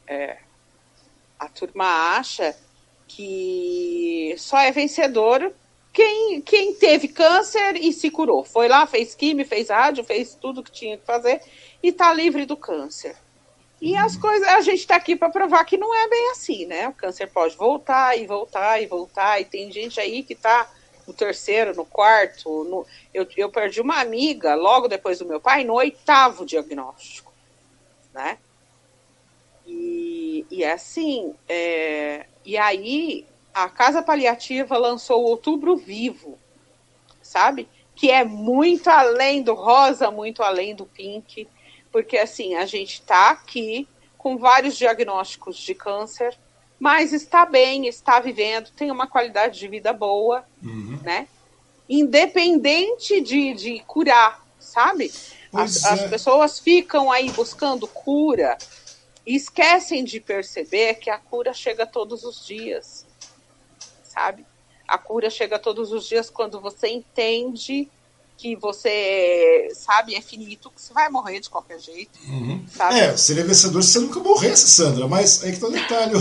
é, 0.07 0.39
a 1.39 1.49
turma 1.49 2.17
acha 2.17 2.57
que 3.09 4.35
só 4.39 4.59
é 4.59 4.71
vencedor 4.71 5.53
quem, 5.93 6.41
quem 6.43 6.75
teve 6.75 7.09
câncer 7.09 7.75
e 7.77 7.93
se 7.93 8.11
curou. 8.11 8.45
Foi 8.45 8.69
lá, 8.69 8.87
fez 8.87 9.15
quimio, 9.15 9.47
fez 9.47 9.69
rádio, 9.71 10.05
fez 10.05 10.35
tudo 10.35 10.63
que 10.63 10.71
tinha 10.71 10.97
que 10.97 11.05
fazer 11.05 11.41
e 11.83 11.89
está 11.89 12.13
livre 12.13 12.47
do 12.47 12.57
câncer. 12.57 13.17
E 13.81 13.97
as 13.97 14.17
coisas, 14.17 14.47
a 14.47 14.61
gente 14.61 14.81
está 14.81 14.97
aqui 14.97 15.17
para 15.17 15.31
provar 15.31 15.65
que 15.65 15.77
não 15.77 15.95
é 15.95 16.09
bem 16.09 16.31
assim, 16.31 16.67
né? 16.67 16.89
O 16.89 16.93
câncer 16.93 17.29
pode 17.29 17.57
voltar 17.57 18.19
e 18.19 18.27
voltar 18.27 18.83
e 18.83 18.87
voltar, 18.87 19.41
e 19.41 19.45
tem 19.45 19.71
gente 19.71 20.01
aí 20.01 20.23
que 20.23 20.33
está 20.33 20.69
no 21.07 21.15
terceiro, 21.15 21.75
no 21.75 21.85
quarto. 21.85 22.65
No... 22.65 22.87
Eu, 23.15 23.27
eu 23.37 23.49
perdi 23.51 23.81
uma 23.81 24.01
amiga 24.01 24.55
logo 24.55 24.89
depois 24.89 25.19
do 25.19 25.27
meu 25.27 25.41
pai 25.41 25.65
no 25.65 25.75
oitavo 25.75 26.45
diagnóstico, 26.45 27.33
né? 28.13 28.39
E, 29.67 30.47
e 30.51 30.65
é 30.65 30.73
assim, 30.73 31.35
é, 31.49 32.27
e 32.49 32.57
aí 32.57 33.27
a 33.53 33.69
Casa 33.69 34.01
Paliativa 34.01 34.79
lançou 34.79 35.23
o 35.23 35.27
Outubro 35.27 35.77
Vivo, 35.77 36.39
sabe? 37.21 37.69
Que 37.95 38.11
é 38.11 38.25
muito 38.25 38.89
além 38.89 39.43
do 39.43 39.53
rosa, 39.53 40.11
muito 40.11 40.43
além 40.43 40.75
do 40.75 40.87
pink, 40.87 41.47
Porque 41.93 42.17
assim, 42.17 42.55
a 42.55 42.65
gente 42.65 42.95
está 42.95 43.33
aqui 43.33 43.87
com 44.17 44.39
vários 44.39 44.79
diagnósticos 44.79 45.59
de 45.59 45.75
câncer, 45.75 46.35
mas 46.81 47.13
está 47.13 47.45
bem, 47.45 47.87
está 47.87 48.19
vivendo, 48.19 48.71
tem 48.71 48.91
uma 48.91 49.07
qualidade 49.07 49.59
de 49.59 49.69
vida 49.69 49.93
boa, 49.93 50.43
uhum. 50.63 50.99
né? 51.03 51.29
Independente 51.87 53.21
de, 53.21 53.53
de 53.53 53.81
curar, 53.87 54.43
sabe? 54.59 55.13
As, 55.53 55.85
é. 55.85 55.91
as, 55.91 56.03
pessoas 56.09 56.59
ficam 56.59 57.13
aí 57.13 57.31
buscando 57.31 57.87
cura 57.87 58.57
e 59.29 59.37
esquecem 59.37 60.05
de 60.05 60.21
perceber 60.21 60.95
que 60.95 61.11
a 61.11 61.19
cura 61.19 61.53
chega 61.53 61.87
todos 61.87 62.25
os 62.25 62.47
dias, 62.47 63.07
sabe? 64.03 64.47
A 64.87 64.97
cura 64.97 65.29
chega 65.29 65.59
todos 65.59 65.93
os 65.93 66.09
dias 66.09 66.31
quando 66.31 66.59
você 66.63 66.89
entende 66.89 67.91
que 68.39 68.55
você 68.55 69.69
sabe 69.75 70.15
é 70.15 70.23
finito, 70.23 70.71
que 70.71 70.81
você 70.81 70.95
vai 70.95 71.09
morrer 71.09 71.41
de 71.41 71.51
qualquer 71.51 71.81
jeito. 71.81 72.21
Uhum. 72.29 72.65
É, 72.93 73.17
seria 73.17 73.45
vencedor 73.45 73.83
se 73.83 73.91
você 73.91 73.99
nunca 73.99 74.21
morresse, 74.21 74.71
Sandra, 74.71 75.09
mas 75.09 75.43
aí 75.43 75.53
que 75.53 75.59
tá 75.59 75.67
o 75.67 75.73
detalhe, 75.73 76.13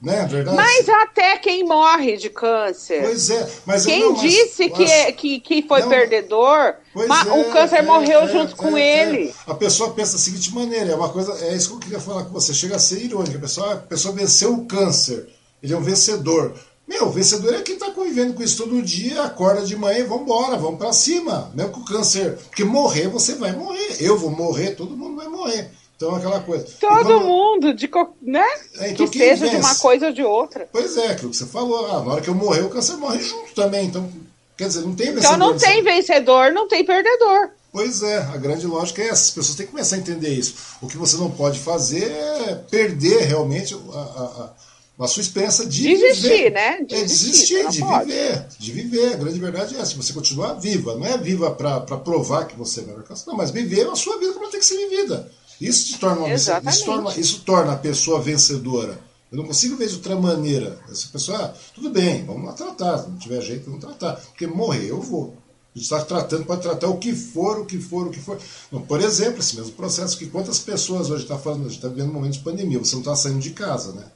né, 0.00 0.24
verdade? 0.24 0.56
Mas 0.56 0.88
até 0.88 1.36
quem 1.36 1.64
morre 1.64 2.16
de 2.16 2.30
câncer. 2.30 3.02
Pois 3.02 3.28
é, 3.28 3.46
mas 3.66 3.84
quem 3.84 4.00
não, 4.00 4.14
disse 4.14 4.70
que, 4.70 4.84
é, 4.84 5.12
que, 5.12 5.38
que 5.38 5.62
foi 5.68 5.82
não, 5.82 5.90
perdedor, 5.90 6.76
mas 6.94 7.26
é, 7.26 7.32
o 7.32 7.52
câncer 7.52 7.76
é, 7.76 7.82
morreu 7.82 8.20
é, 8.20 8.28
junto 8.28 8.56
com 8.56 8.74
é, 8.78 9.02
ele. 9.02 9.34
A 9.46 9.54
pessoa 9.54 9.92
pensa 9.92 10.12
da 10.12 10.18
seguinte 10.18 10.54
maneira, 10.54 10.92
é 10.92 10.94
uma 10.94 11.10
coisa, 11.10 11.44
é 11.44 11.54
isso 11.54 11.68
que 11.68 11.74
eu 11.74 11.80
queria 11.80 12.00
falar 12.00 12.24
com 12.24 12.30
você, 12.30 12.54
chega 12.54 12.76
a 12.76 12.78
ser 12.78 13.04
irônico, 13.04 13.36
a 13.36 13.40
pessoa, 13.40 13.74
a 13.74 13.76
pessoa 13.76 14.14
venceu 14.14 14.54
o 14.54 14.64
câncer, 14.64 15.28
ele 15.62 15.74
é 15.74 15.76
um 15.76 15.82
vencedor. 15.82 16.58
Meu, 16.88 17.08
o 17.08 17.10
vencedor 17.10 17.54
é 17.54 17.60
quem 17.60 17.74
está 17.74 17.90
convivendo 17.90 18.32
com 18.32 18.42
isso 18.42 18.56
todo 18.56 18.80
dia, 18.80 19.22
acorda 19.22 19.60
de 19.60 19.76
manhã 19.76 19.98
e 19.98 20.04
vamos 20.04 20.22
embora, 20.22 20.56
vamos 20.56 20.78
para 20.78 20.90
cima. 20.90 21.52
Mesmo 21.54 21.70
com 21.70 21.80
o 21.80 21.84
câncer. 21.84 22.38
Porque 22.48 22.64
morrer, 22.64 23.08
você 23.08 23.34
vai 23.34 23.52
morrer. 23.52 23.96
Eu 24.00 24.16
vou 24.18 24.30
morrer, 24.30 24.70
todo 24.70 24.96
mundo 24.96 25.16
vai 25.16 25.28
morrer. 25.28 25.70
Então, 25.94 26.14
aquela 26.14 26.40
coisa. 26.40 26.66
Todo 26.80 27.04
quando... 27.04 27.20
mundo, 27.20 27.74
de, 27.74 27.90
né? 28.22 28.46
É, 28.78 28.90
então, 28.90 29.06
que 29.06 29.18
seja 29.18 29.44
vence? 29.44 29.56
de 29.56 29.60
uma 29.60 29.74
coisa 29.74 30.06
ou 30.06 30.12
de 30.12 30.22
outra. 30.22 30.66
Pois 30.72 30.96
é, 30.96 31.08
aquilo 31.08 31.30
que 31.30 31.36
você 31.36 31.44
falou. 31.44 31.86
Ah, 31.86 32.02
na 32.04 32.12
hora 32.12 32.20
que 32.22 32.28
eu 32.28 32.34
morrer, 32.34 32.62
o 32.62 32.70
câncer 32.70 32.96
morre 32.96 33.20
junto 33.20 33.52
também. 33.52 33.86
Então, 33.86 34.08
quer 34.56 34.68
dizer, 34.68 34.80
não 34.80 34.94
tem 34.94 35.12
vencedor. 35.12 35.34
Então, 35.34 35.36
não 35.36 35.58
tem 35.58 35.82
vencedor, 35.82 36.52
não 36.52 36.68
tem 36.68 36.84
perdedor. 36.84 37.50
Pois 37.70 38.02
é, 38.02 38.16
a 38.16 38.36
grande 38.38 38.66
lógica 38.66 39.02
é 39.02 39.08
essa. 39.08 39.24
As 39.24 39.30
pessoas 39.30 39.56
têm 39.56 39.66
que 39.66 39.72
começar 39.72 39.96
a 39.96 39.98
entender 39.98 40.30
isso. 40.30 40.54
O 40.80 40.86
que 40.86 40.96
você 40.96 41.18
não 41.18 41.30
pode 41.30 41.58
fazer 41.58 42.10
é 42.10 42.54
perder 42.70 43.24
realmente 43.24 43.74
a, 43.74 43.98
a 43.98 44.58
a 44.67 44.67
sua 45.06 45.20
experiência 45.20 45.64
de 45.64 45.82
desistir, 45.82 46.28
viver. 46.28 46.50
né? 46.50 46.84
De 46.84 46.94
é 46.96 47.02
desistir, 47.04 47.68
de 47.70 47.78
pode. 47.78 48.06
viver. 48.06 48.46
De 48.58 48.72
viver. 48.72 49.12
A 49.12 49.16
grande 49.16 49.38
verdade 49.38 49.76
é 49.76 49.80
essa. 49.80 49.94
Você 49.94 50.12
continuar 50.12 50.54
viva. 50.54 50.96
Não 50.96 51.06
é 51.06 51.16
viva 51.16 51.52
para 51.52 51.80
provar 51.98 52.46
que 52.48 52.56
você 52.56 52.80
vai 52.80 52.96
alcançar. 52.96 53.30
Não, 53.30 53.36
mas 53.36 53.52
viver 53.52 53.86
a 53.86 53.94
sua 53.94 54.18
vida 54.18 54.32
como 54.32 54.50
tem 54.50 54.58
que 54.58 54.66
ser 54.66 54.76
vivida. 54.88 55.30
Isso 55.60 55.86
te 55.86 55.98
torna 55.98 56.22
uma 56.22 56.34
isso 56.34 56.84
torna, 56.84 57.16
isso 57.16 57.42
torna 57.44 57.72
a 57.72 57.76
pessoa 57.76 58.20
vencedora. 58.20 58.98
Eu 59.30 59.38
não 59.38 59.44
consigo 59.44 59.76
ver 59.76 59.88
de 59.88 59.94
outra 59.94 60.16
maneira. 60.16 60.78
Essa 60.90 61.08
pessoa, 61.08 61.38
ah, 61.38 61.54
tudo 61.74 61.90
bem, 61.90 62.24
vamos 62.24 62.44
lá 62.44 62.52
tratar. 62.52 62.98
Se 62.98 63.08
não 63.08 63.18
tiver 63.18 63.40
jeito, 63.40 63.66
vamos 63.66 63.84
tratar. 63.84 64.16
Porque 64.16 64.46
morrer 64.46 64.88
eu 64.88 65.00
vou. 65.00 65.36
A 65.74 65.78
gente 65.78 65.84
está 65.84 66.02
tratando, 66.04 66.44
pode 66.44 66.62
tratar 66.62 66.88
o 66.88 66.98
que 66.98 67.14
for, 67.14 67.60
o 67.60 67.66
que 67.66 67.78
for, 67.78 68.06
o 68.06 68.10
que 68.10 68.18
for. 68.18 68.38
Não, 68.72 68.80
por 68.80 69.00
exemplo, 69.00 69.38
esse 69.38 69.54
mesmo 69.54 69.72
processo 69.72 70.18
que 70.18 70.26
quantas 70.26 70.58
pessoas 70.58 71.10
hoje 71.10 71.22
está 71.22 71.38
falando, 71.38 71.60
a 71.60 71.68
gente 71.68 71.76
está 71.76 71.88
vivendo 71.88 72.10
um 72.10 72.14
momento 72.14 72.32
de 72.32 72.40
pandemia, 72.40 72.78
você 72.78 72.94
não 72.94 73.02
está 73.02 73.14
saindo 73.14 73.38
de 73.38 73.50
casa, 73.50 73.92
né? 73.92 74.10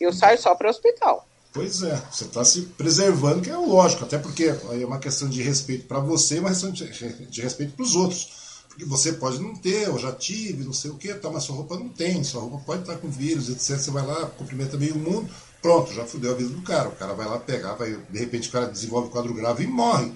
Eu 0.00 0.12
saio 0.12 0.40
só 0.40 0.54
para 0.54 0.66
o 0.66 0.70
hospital. 0.70 1.26
Pois 1.56 1.82
é, 1.82 1.96
você 2.10 2.24
está 2.24 2.44
se 2.44 2.60
preservando, 2.76 3.40
que 3.40 3.48
é 3.48 3.56
lógico, 3.56 4.04
até 4.04 4.18
porque 4.18 4.54
aí 4.68 4.82
é 4.82 4.86
uma 4.86 4.98
questão 4.98 5.26
de 5.26 5.42
respeito 5.42 5.86
para 5.86 5.98
você, 5.98 6.38
mas 6.38 6.62
questão 6.62 6.70
de 6.70 7.40
respeito 7.40 7.72
para 7.72 7.82
os 7.82 7.96
outros. 7.96 8.28
Porque 8.68 8.84
você 8.84 9.14
pode 9.14 9.40
não 9.40 9.56
ter, 9.56 9.86
eu 9.86 9.98
já 9.98 10.12
tive, 10.12 10.64
não 10.64 10.74
sei 10.74 10.90
o 10.90 10.98
que, 10.98 11.14
tá, 11.14 11.30
mas 11.30 11.44
sua 11.44 11.56
roupa 11.56 11.78
não 11.78 11.88
tem, 11.88 12.22
sua 12.22 12.42
roupa 12.42 12.58
pode 12.58 12.82
estar 12.82 12.96
com 12.96 13.08
vírus, 13.08 13.48
etc. 13.48 13.78
Você 13.78 13.90
vai 13.90 14.04
lá, 14.04 14.26
cumprimenta 14.36 14.76
meio 14.76 14.96
mundo, 14.96 15.30
pronto, 15.62 15.94
já 15.94 16.04
fudeu 16.04 16.32
a 16.32 16.34
vida 16.34 16.50
do 16.50 16.60
cara. 16.60 16.90
O 16.90 16.96
cara 16.96 17.14
vai 17.14 17.26
lá 17.26 17.38
pegar, 17.38 17.72
vai, 17.72 17.96
de 17.96 18.18
repente 18.18 18.50
o 18.50 18.52
cara 18.52 18.66
desenvolve 18.66 19.08
quadro 19.08 19.32
grave 19.32 19.64
e 19.64 19.66
morre. 19.66 20.12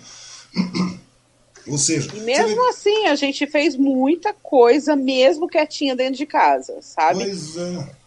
Ou 1.66 1.78
seja. 1.78 2.14
E 2.14 2.20
mesmo 2.20 2.68
assim, 2.68 3.06
a 3.06 3.14
gente 3.14 3.46
fez 3.46 3.76
muita 3.76 4.34
coisa, 4.34 4.94
mesmo 4.94 5.48
quietinha 5.48 5.96
dentro 5.96 6.18
de 6.18 6.26
casa, 6.26 6.82
sabe? 6.82 7.24
Pois 7.24 7.56
é 7.56 7.99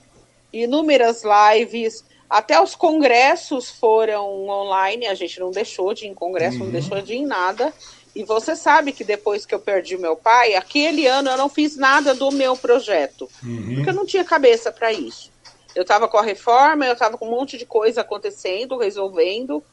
inúmeras 0.53 1.23
lives, 1.23 2.05
até 2.29 2.61
os 2.61 2.75
congressos 2.75 3.69
foram 3.69 4.47
online, 4.47 5.07
a 5.07 5.15
gente 5.15 5.39
não 5.39 5.51
deixou 5.51 5.93
de 5.93 6.05
ir 6.05 6.09
em 6.09 6.13
congresso, 6.13 6.59
uhum. 6.59 6.65
não 6.65 6.71
deixou 6.71 7.01
de 7.01 7.13
ir 7.13 7.17
em 7.17 7.25
nada. 7.25 7.73
E 8.15 8.23
você 8.23 8.55
sabe 8.55 8.91
que 8.91 9.03
depois 9.03 9.45
que 9.45 9.55
eu 9.55 9.59
perdi 9.59 9.97
meu 9.97 10.15
pai, 10.15 10.53
aquele 10.53 11.07
ano 11.07 11.31
eu 11.31 11.37
não 11.37 11.49
fiz 11.49 11.75
nada 11.75 12.13
do 12.13 12.31
meu 12.31 12.55
projeto, 12.55 13.27
uhum. 13.43 13.75
porque 13.75 13.89
eu 13.89 13.93
não 13.93 14.05
tinha 14.05 14.23
cabeça 14.23 14.71
para 14.71 14.93
isso. 14.93 15.31
Eu 15.75 15.81
estava 15.81 16.07
com 16.07 16.17
a 16.17 16.21
reforma, 16.21 16.85
eu 16.85 16.93
estava 16.93 17.17
com 17.17 17.27
um 17.27 17.31
monte 17.31 17.57
de 17.57 17.65
coisa 17.65 18.01
acontecendo, 18.01 18.77
resolvendo. 18.77 19.63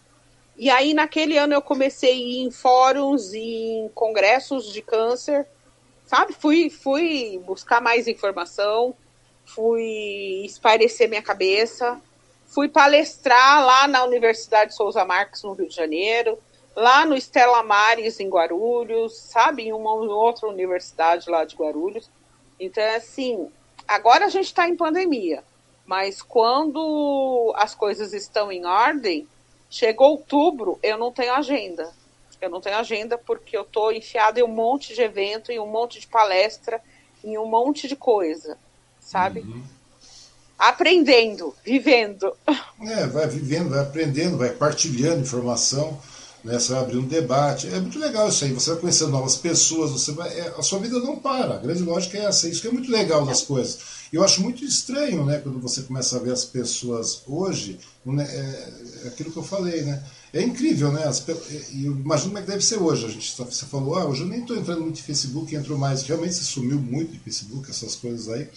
E 0.56 0.70
aí, 0.70 0.94
naquele 0.94 1.36
ano, 1.36 1.52
eu 1.54 1.62
comecei 1.62 2.10
a 2.10 2.14
ir 2.14 2.40
em 2.40 2.50
fóruns 2.50 3.34
e 3.34 3.38
em 3.38 3.88
congressos 3.94 4.72
de 4.72 4.80
câncer, 4.80 5.46
sabe? 6.06 6.32
Fui, 6.32 6.70
fui 6.70 7.40
buscar 7.44 7.82
mais 7.82 8.06
informação, 8.08 8.94
fui 9.46 10.42
esparecer 10.44 11.08
minha 11.08 11.22
cabeça, 11.22 12.00
fui 12.46 12.68
palestrar 12.68 13.64
lá 13.64 13.88
na 13.88 14.04
Universidade 14.04 14.74
Souza 14.74 15.04
Marques, 15.04 15.42
no 15.42 15.52
Rio 15.52 15.68
de 15.68 15.74
Janeiro, 15.74 16.38
lá 16.74 17.04
no 17.04 17.16
Estela 17.16 17.62
Mares, 17.62 18.20
em 18.20 18.28
Guarulhos, 18.28 19.16
sabe, 19.16 19.64
em 19.64 19.72
uma 19.72 19.92
outra 19.92 20.48
universidade 20.48 21.30
lá 21.30 21.44
de 21.44 21.56
Guarulhos. 21.56 22.10
Então, 22.58 22.84
assim, 22.94 23.50
agora 23.86 24.26
a 24.26 24.28
gente 24.28 24.46
está 24.46 24.68
em 24.68 24.76
pandemia, 24.76 25.42
mas 25.86 26.22
quando 26.22 27.52
as 27.56 27.74
coisas 27.74 28.12
estão 28.12 28.50
em 28.52 28.64
ordem, 28.64 29.28
chegou 29.68 30.10
outubro, 30.10 30.78
eu 30.82 30.98
não 30.98 31.12
tenho 31.12 31.32
agenda. 31.32 31.92
Eu 32.40 32.48
não 32.48 32.60
tenho 32.60 32.76
agenda 32.76 33.18
porque 33.18 33.54
eu 33.54 33.62
estou 33.62 33.92
enfiada 33.92 34.40
em 34.40 34.42
um 34.42 34.48
monte 34.48 34.94
de 34.94 35.02
evento, 35.02 35.52
em 35.52 35.58
um 35.58 35.66
monte 35.66 36.00
de 36.00 36.06
palestra, 36.06 36.82
em 37.22 37.36
um 37.36 37.44
monte 37.44 37.86
de 37.86 37.94
coisa 37.94 38.56
sabe? 39.10 39.40
Uhum. 39.40 39.62
Aprendendo, 40.56 41.54
vivendo. 41.64 42.32
É, 42.82 43.06
vai 43.06 43.26
vivendo, 43.26 43.70
vai 43.70 43.80
aprendendo, 43.80 44.36
vai 44.36 44.50
partilhando 44.50 45.22
informação, 45.22 45.98
né? 46.44 46.58
Você 46.58 46.72
vai 46.72 46.82
abrir 46.82 46.98
um 46.98 47.06
debate. 47.06 47.66
É 47.68 47.80
muito 47.80 47.98
legal 47.98 48.28
isso 48.28 48.44
aí. 48.44 48.52
Você 48.52 48.70
vai 48.70 48.80
conhecendo 48.80 49.10
novas 49.10 49.36
pessoas, 49.36 49.90
você 49.90 50.12
vai. 50.12 50.28
É, 50.28 50.54
a 50.56 50.62
sua 50.62 50.78
vida 50.78 50.98
não 50.98 51.16
para. 51.16 51.54
A 51.54 51.58
grande 51.58 51.82
lógica 51.82 52.18
é 52.18 52.26
essa. 52.26 52.48
Isso 52.48 52.60
que 52.60 52.68
é 52.68 52.70
muito 52.70 52.90
legal 52.90 53.24
das 53.24 53.42
coisas. 53.42 53.78
E 54.12 54.16
eu 54.16 54.24
acho 54.24 54.42
muito 54.42 54.64
estranho, 54.64 55.24
né, 55.24 55.38
quando 55.38 55.60
você 55.60 55.82
começa 55.82 56.16
a 56.16 56.18
ver 56.18 56.32
as 56.32 56.44
pessoas 56.44 57.22
hoje, 57.28 57.78
né, 58.04 58.26
é, 58.28 59.04
é 59.04 59.08
aquilo 59.08 59.30
que 59.30 59.36
eu 59.36 59.42
falei, 59.42 59.82
né? 59.82 60.02
É 60.32 60.42
incrível, 60.42 60.92
né? 60.92 61.04
As, 61.04 61.24
e 61.72 61.86
eu 61.86 61.92
imagino 61.92 62.30
como 62.30 62.38
é 62.38 62.42
que 62.42 62.50
deve 62.50 62.64
ser 62.64 62.76
hoje. 62.76 63.06
A 63.06 63.08
gente, 63.08 63.36
tá, 63.36 63.44
você 63.44 63.66
falou, 63.66 63.96
ah, 63.96 64.04
hoje 64.04 64.22
eu 64.22 64.28
nem 64.28 64.40
estou 64.40 64.56
entrando 64.56 64.82
muito 64.82 65.00
em 65.00 65.02
Facebook, 65.02 65.54
entro 65.54 65.78
mais. 65.78 66.02
Realmente 66.02 66.34
você 66.34 66.44
sumiu 66.44 66.78
muito 66.78 67.12
de 67.12 67.18
Facebook, 67.18 67.70
essas 67.70 67.96
coisas 67.96 68.28
aí. 68.28 68.48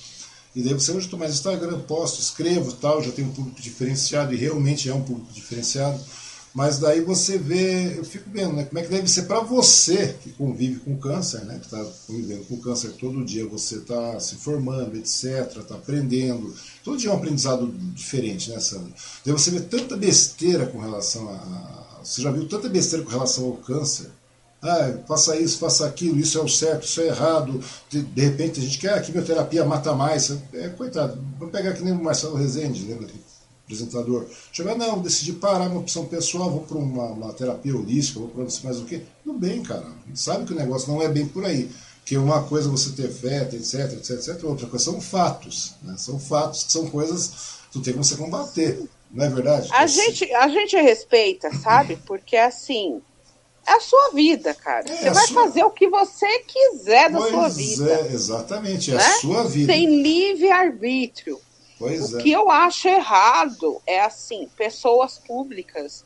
E 0.55 0.61
daí 0.61 0.73
você 0.73 0.91
hoje 0.91 1.05
estou 1.05 1.17
mais 1.17 1.33
Instagram, 1.33 1.79
posto, 1.81 2.19
escrevo 2.19 2.73
tal, 2.73 3.01
já 3.01 3.11
tenho 3.11 3.29
um 3.29 3.33
público 3.33 3.61
diferenciado 3.61 4.33
e 4.33 4.37
realmente 4.37 4.87
é 4.89 4.93
um 4.93 5.01
público 5.01 5.33
diferenciado. 5.33 5.99
Mas 6.53 6.77
daí 6.77 7.01
você 7.01 7.35
vê, 7.35 7.97
eu 7.97 8.05
fico 8.05 8.29
vendo, 8.31 8.53
né, 8.53 8.63
como 8.65 8.77
é 8.77 8.83
que 8.83 8.89
deve 8.89 9.07
ser 9.07 9.23
para 9.23 9.39
você 9.39 10.15
que 10.21 10.29
convive 10.33 10.81
com 10.81 10.95
câncer, 10.99 11.43
né, 11.45 11.57
que 11.57 11.65
está 11.65 11.83
convivendo 12.05 12.45
com 12.45 12.57
câncer 12.57 12.91
todo 12.91 13.25
dia, 13.25 13.47
você 13.47 13.77
está 13.77 14.19
se 14.19 14.35
formando, 14.35 14.95
etc., 14.95 15.57
está 15.57 15.73
aprendendo. 15.73 16.53
Todo 16.83 16.97
dia 16.97 17.09
é 17.09 17.13
um 17.13 17.17
aprendizado 17.17 17.67
diferente, 17.95 18.51
né, 18.51 18.59
Sandra? 18.59 18.93
Daí 19.25 19.33
você 19.33 19.49
vê 19.49 19.61
tanta 19.61 19.97
besteira 19.97 20.67
com 20.67 20.79
relação 20.79 21.27
a. 21.27 22.01
Você 22.03 22.21
já 22.21 22.29
viu 22.29 22.47
tanta 22.47 22.69
besteira 22.69 23.03
com 23.03 23.09
relação 23.09 23.45
ao 23.45 23.53
câncer? 23.53 24.11
Ah, 24.63 24.93
faça 25.05 25.35
isso, 25.35 25.57
faça 25.57 25.85
aquilo, 25.85 26.17
isso 26.19 26.37
é 26.37 26.41
o 26.41 26.47
certo, 26.47 26.85
isso 26.85 27.01
é 27.01 27.07
errado. 27.07 27.61
De, 27.89 28.01
de 28.01 28.21
repente 28.21 28.59
a 28.59 28.63
gente 28.63 28.77
quer 28.77 28.93
ah, 28.93 28.95
a 28.95 29.01
quimioterapia 29.01 29.65
mata 29.65 29.93
mais. 29.93 30.31
É, 30.53 30.69
coitado, 30.69 31.21
vamos 31.37 31.51
pegar 31.51 31.73
que 31.73 31.83
nem 31.83 31.93
o 31.93 32.01
Marcelo 32.01 32.35
Rezende, 32.35 32.85
lembra? 32.85 33.07
apresentador. 33.65 34.25
Chegar, 34.51 34.75
não, 34.75 35.01
decidi 35.01 35.33
parar 35.33 35.69
uma 35.69 35.79
opção 35.79 36.05
pessoal, 36.05 36.49
vou 36.49 36.61
para 36.61 36.77
uma, 36.77 37.05
uma, 37.05 37.33
terapia 37.33 37.75
holística, 37.75 38.19
vou 38.19 38.29
para 38.29 38.43
mais 38.43 38.79
o 38.79 38.85
quê? 38.85 39.01
Tudo 39.23 39.39
bem, 39.39 39.63
cara. 39.63 39.85
Sabe 40.13 40.45
que 40.45 40.53
o 40.53 40.55
negócio 40.55 40.91
não 40.91 41.01
é 41.01 41.07
bem 41.07 41.27
por 41.27 41.45
aí. 41.45 41.69
Que 42.05 42.17
uma 42.17 42.43
coisa 42.43 42.67
é 42.67 42.71
você 42.71 42.91
ter 42.91 43.09
fé, 43.09 43.43
etc, 43.43 43.93
etc, 43.93 44.11
etc. 44.11 44.43
Outra 44.43 44.67
coisa 44.67 44.85
são 44.85 44.99
fatos. 44.99 45.73
Né? 45.81 45.95
São 45.97 46.19
fatos 46.19 46.63
que 46.63 46.71
são 46.71 46.87
coisas 46.87 47.27
que 47.71 47.79
tu 47.79 47.81
tem 47.81 47.93
que 47.93 47.99
você 47.99 48.15
combater. 48.15 48.83
Não 49.09 49.25
é 49.25 49.29
verdade? 49.29 49.69
A, 49.71 49.87
gente, 49.87 50.31
a 50.33 50.47
gente 50.49 50.75
respeita, 50.75 51.53
sabe? 51.53 51.97
Porque 52.05 52.35
assim 52.35 53.01
é 53.65 53.71
a 53.71 53.79
sua 53.79 54.11
vida, 54.11 54.53
cara. 54.53 54.89
É, 54.89 54.95
você 54.95 55.09
vai 55.09 55.27
sua... 55.27 55.43
fazer 55.43 55.63
o 55.63 55.71
que 55.71 55.87
você 55.87 56.39
quiser 56.39 57.09
da 57.09 57.17
pois 57.17 57.31
sua 57.31 57.49
vida. 57.49 57.91
É, 57.91 58.13
exatamente, 58.13 58.91
é 58.91 58.95
né? 58.95 59.05
a 59.05 59.13
sua 59.19 59.43
vida. 59.45 59.73
Tem 59.73 60.01
livre-arbítrio. 60.01 61.39
Pois 61.79 62.13
o 62.13 62.19
é. 62.19 62.23
que 62.23 62.31
eu 62.31 62.49
acho 62.49 62.87
errado 62.87 63.81
é 63.85 64.01
assim, 64.01 64.49
pessoas 64.55 65.17
públicas 65.17 66.05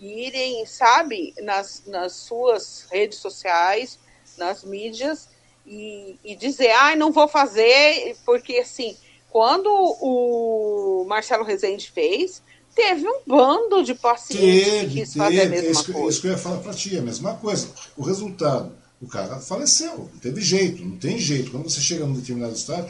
irem, 0.00 0.64
sabe, 0.66 1.34
nas, 1.42 1.82
nas 1.86 2.12
suas 2.12 2.86
redes 2.90 3.18
sociais, 3.18 3.98
nas 4.36 4.62
mídias, 4.62 5.28
e, 5.66 6.18
e 6.24 6.36
dizer, 6.36 6.70
ai, 6.70 6.92
ah, 6.92 6.96
não 6.96 7.10
vou 7.10 7.26
fazer, 7.26 8.16
porque 8.24 8.58
assim, 8.58 8.96
quando 9.30 9.68
o 9.68 11.04
Marcelo 11.08 11.44
Rezende 11.44 11.90
fez, 11.90 12.42
teve 12.76 13.08
um 13.08 13.20
bando 13.26 13.82
de 13.82 13.94
pacientes 13.94 14.64
teve, 14.64 14.86
que 14.86 15.00
quis 15.00 15.12
teve, 15.14 15.18
fazer 15.18 15.40
a 15.40 15.48
mesma 15.48 15.70
isso, 15.70 15.92
coisa. 15.92 16.08
Isso 16.10 16.20
que 16.20 16.26
eu 16.26 16.32
ia 16.32 16.38
falar 16.38 16.58
para 16.58 16.74
ti, 16.74 16.98
a 16.98 17.02
mesma 17.02 17.34
coisa. 17.34 17.68
O 17.96 18.02
resultado, 18.02 18.70
o 19.00 19.08
cara 19.08 19.40
faleceu, 19.40 20.10
não 20.12 20.20
teve 20.20 20.42
jeito, 20.42 20.84
não 20.84 20.96
tem 20.98 21.18
jeito. 21.18 21.50
Quando 21.50 21.64
você 21.64 21.80
chega 21.80 22.04
num 22.04 22.12
determinado 22.12 22.54
estado, 22.54 22.86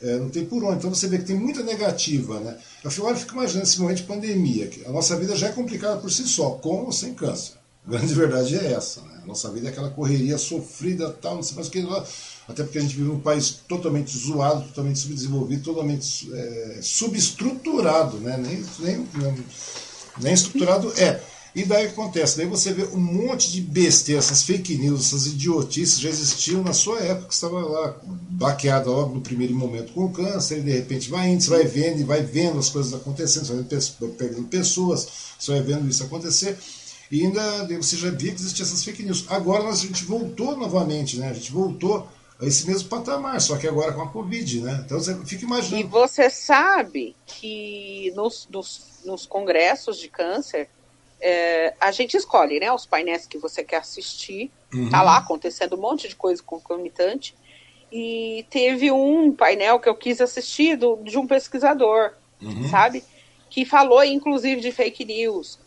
é, 0.00 0.16
não 0.16 0.30
tem 0.30 0.46
por 0.46 0.64
onde. 0.64 0.78
Então 0.78 0.92
você 0.92 1.06
vê 1.06 1.18
que 1.18 1.24
tem 1.24 1.36
muita 1.36 1.62
negativa, 1.62 2.40
né? 2.40 2.58
Eu 2.82 2.90
fico, 2.90 3.06
olha, 3.06 3.16
fico 3.16 3.34
imaginando 3.34 3.66
esse 3.66 3.78
momento 3.78 3.98
de 3.98 4.02
pandemia, 4.04 4.68
que 4.68 4.84
a 4.86 4.90
nossa 4.90 5.14
vida 5.16 5.36
já 5.36 5.48
é 5.48 5.52
complicada 5.52 6.00
por 6.00 6.10
si 6.10 6.26
só, 6.26 6.50
com 6.52 6.84
ou 6.84 6.92
sem 6.92 7.12
câncer. 7.12 7.54
A 7.86 7.90
grande 7.90 8.12
verdade 8.14 8.56
é 8.56 8.72
essa, 8.72 9.02
né? 9.02 9.20
A 9.22 9.26
nossa 9.26 9.50
vida 9.50 9.68
é 9.68 9.70
aquela 9.70 9.90
correria 9.90 10.38
sofrida, 10.38 11.10
tal, 11.10 11.36
não 11.36 11.42
sei 11.42 11.56
mais 11.56 11.68
o 11.68 11.70
que 11.70 11.82
lá. 11.82 12.04
Até 12.48 12.62
porque 12.62 12.78
a 12.78 12.80
gente 12.80 12.96
vive 12.96 13.08
num 13.08 13.20
país 13.20 13.58
totalmente 13.66 14.16
zoado, 14.16 14.64
totalmente 14.66 14.98
subdesenvolvido, 14.98 15.62
totalmente 15.62 16.32
é, 16.32 16.78
subestruturado, 16.80 18.18
né? 18.18 18.36
Nem, 18.36 18.64
nem, 18.78 19.08
nem 20.20 20.32
estruturado 20.32 20.92
é. 20.96 21.20
E 21.56 21.64
daí 21.64 21.86
acontece? 21.86 22.36
Daí 22.36 22.46
você 22.46 22.70
vê 22.70 22.84
um 22.84 23.00
monte 23.00 23.50
de 23.50 23.62
besteira, 23.62 24.18
essas 24.18 24.42
fake 24.42 24.76
news, 24.76 25.06
essas 25.06 25.26
idiotices 25.26 25.98
já 25.98 26.10
existiam 26.10 26.62
na 26.62 26.74
sua 26.74 27.00
época, 27.00 27.28
que 27.28 27.34
estava 27.34 27.58
lá 27.58 27.96
baqueada 28.04 28.90
logo 28.90 29.14
no 29.14 29.22
primeiro 29.22 29.54
momento 29.54 29.94
com 29.94 30.04
o 30.04 30.12
câncer, 30.12 30.58
e 30.58 30.62
de 30.62 30.70
repente 30.70 31.08
vai 31.08 31.30
indo, 31.30 31.42
você 31.42 31.48
vai 31.48 31.64
vendo 31.64 32.00
e 32.00 32.04
vai 32.04 32.22
vendo 32.22 32.58
as 32.58 32.68
coisas 32.68 32.92
acontecendo, 32.92 33.46
você 33.46 33.54
vai 33.54 34.10
perdendo 34.10 34.48
pessoas, 34.48 35.08
você 35.38 35.52
vai 35.52 35.62
vendo 35.62 35.88
isso 35.88 36.04
acontecer. 36.04 36.58
E 37.10 37.24
ainda 37.24 37.66
você 37.80 37.96
já 37.96 38.10
via 38.10 38.32
que 38.32 38.40
existiam 38.40 38.66
essas 38.66 38.84
fake 38.84 39.02
news. 39.02 39.24
Agora 39.28 39.66
a 39.66 39.74
gente 39.74 40.04
voltou 40.04 40.58
novamente, 40.58 41.16
né? 41.16 41.30
A 41.30 41.32
gente 41.32 41.52
voltou 41.52 42.06
esse 42.40 42.66
mesmo 42.66 42.88
patamar, 42.88 43.40
só 43.40 43.56
que 43.56 43.66
agora 43.66 43.92
com 43.92 44.02
a 44.02 44.08
Covid, 44.08 44.60
né? 44.60 44.82
Então 44.84 44.98
você 44.98 45.14
fica 45.24 45.44
imaginando. 45.44 45.82
E 45.82 45.88
você 45.88 46.28
sabe 46.28 47.16
que 47.26 48.12
nos, 48.14 48.46
nos, 48.50 49.00
nos 49.04 49.24
congressos 49.24 49.98
de 49.98 50.08
câncer 50.08 50.68
é, 51.20 51.74
a 51.80 51.90
gente 51.90 52.16
escolhe, 52.16 52.60
né, 52.60 52.70
os 52.72 52.84
painéis 52.84 53.26
que 53.26 53.38
você 53.38 53.64
quer 53.64 53.78
assistir. 53.78 54.50
Uhum. 54.72 54.90
Tá 54.90 55.02
lá 55.02 55.18
acontecendo 55.18 55.76
um 55.76 55.80
monte 55.80 56.08
de 56.08 56.16
coisa 56.16 56.42
concomitante. 56.42 57.34
E 57.90 58.44
teve 58.50 58.90
um 58.90 59.32
painel 59.32 59.80
que 59.80 59.88
eu 59.88 59.94
quis 59.94 60.20
assistir 60.20 60.76
do, 60.76 60.96
de 60.96 61.16
um 61.18 61.26
pesquisador, 61.26 62.12
uhum. 62.42 62.68
sabe? 62.68 63.02
Que 63.48 63.64
falou, 63.64 64.04
inclusive, 64.04 64.60
de 64.60 64.72
fake 64.72 65.04
news. 65.04 65.58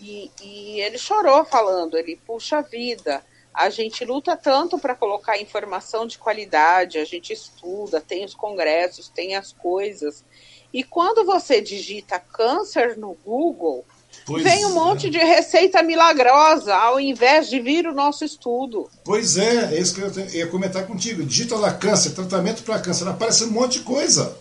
E, 0.00 0.30
e 0.42 0.80
ele 0.80 0.98
chorou 0.98 1.44
falando, 1.44 1.96
ele, 1.96 2.18
puxa 2.26 2.62
vida, 2.62 3.22
a 3.56 3.70
gente 3.70 4.04
luta 4.04 4.36
tanto 4.36 4.78
para 4.78 4.94
colocar 4.94 5.40
informação 5.40 6.06
de 6.06 6.18
qualidade, 6.18 6.98
a 6.98 7.04
gente 7.06 7.32
estuda, 7.32 8.02
tem 8.02 8.22
os 8.22 8.34
congressos, 8.34 9.08
tem 9.08 9.34
as 9.34 9.50
coisas. 9.50 10.22
E 10.70 10.84
quando 10.84 11.24
você 11.24 11.62
digita 11.62 12.20
câncer 12.20 12.98
no 12.98 13.16
Google, 13.24 13.82
Pois 14.24 14.42
Vem 14.42 14.64
um 14.64 14.70
é. 14.70 14.72
monte 14.72 15.10
de 15.10 15.18
receita 15.18 15.82
milagrosa, 15.82 16.74
ao 16.74 16.98
invés 16.98 17.48
de 17.48 17.60
vir 17.60 17.86
o 17.86 17.94
nosso 17.94 18.24
estudo. 18.24 18.90
Pois 19.04 19.36
é, 19.36 19.74
é 19.74 19.78
isso 19.78 19.94
que 19.94 20.00
eu 20.00 20.28
ia 20.30 20.46
comentar 20.48 20.86
contigo. 20.86 21.22
Digita 21.22 21.54
lá 21.54 21.72
câncer, 21.72 22.10
tratamento 22.10 22.62
para 22.62 22.80
câncer, 22.80 23.06
aparece 23.06 23.44
um 23.44 23.50
monte 23.50 23.78
de 23.78 23.84
coisa. 23.84 24.36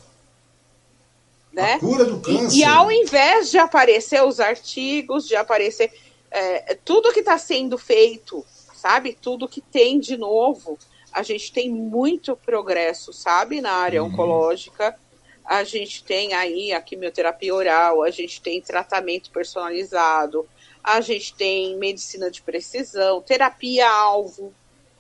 Né? 1.51 1.73
A 1.73 1.79
cura 1.79 2.05
do 2.05 2.19
câncer. 2.19 2.55
E, 2.55 2.59
e 2.61 2.63
ao 2.63 2.91
invés 2.91 3.51
de 3.51 3.57
aparecer 3.57 4.23
os 4.23 4.39
artigos, 4.39 5.27
de 5.27 5.35
aparecer 5.35 5.91
é, 6.31 6.77
tudo 6.83 7.13
que 7.13 7.19
está 7.19 7.37
sendo 7.37 7.77
feito, 7.77 8.43
sabe? 8.85 9.17
Tudo 9.19 9.47
que 9.47 9.61
tem 9.61 9.99
de 9.99 10.15
novo, 10.15 10.77
a 11.11 11.23
gente 11.23 11.51
tem 11.51 11.71
muito 11.71 12.35
progresso, 12.35 13.11
sabe? 13.11 13.59
Na 13.59 13.71
área 13.71 14.03
uhum. 14.03 14.09
oncológica 14.09 14.95
a 15.43 15.63
gente 15.63 16.03
tem 16.03 16.33
aí 16.33 16.73
a 16.73 16.81
quimioterapia 16.81 17.53
oral, 17.53 18.01
a 18.01 18.09
gente 18.09 18.41
tem 18.41 18.59
tratamento 18.59 19.29
personalizado, 19.29 20.47
a 20.83 20.99
gente 21.01 21.35
tem 21.35 21.77
medicina 21.77 22.31
de 22.31 22.41
precisão, 22.41 23.21
terapia-alvo, 23.21 24.53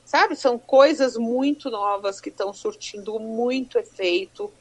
sabe? 0.03 0.35
São 0.35 0.59
coisas 0.59 1.17
muito 1.17 1.71
novas 1.71 2.21
que 2.21 2.29
estão 2.29 2.53
surtindo 2.53 3.19
muito 3.19 3.79
efeito, 3.79 4.51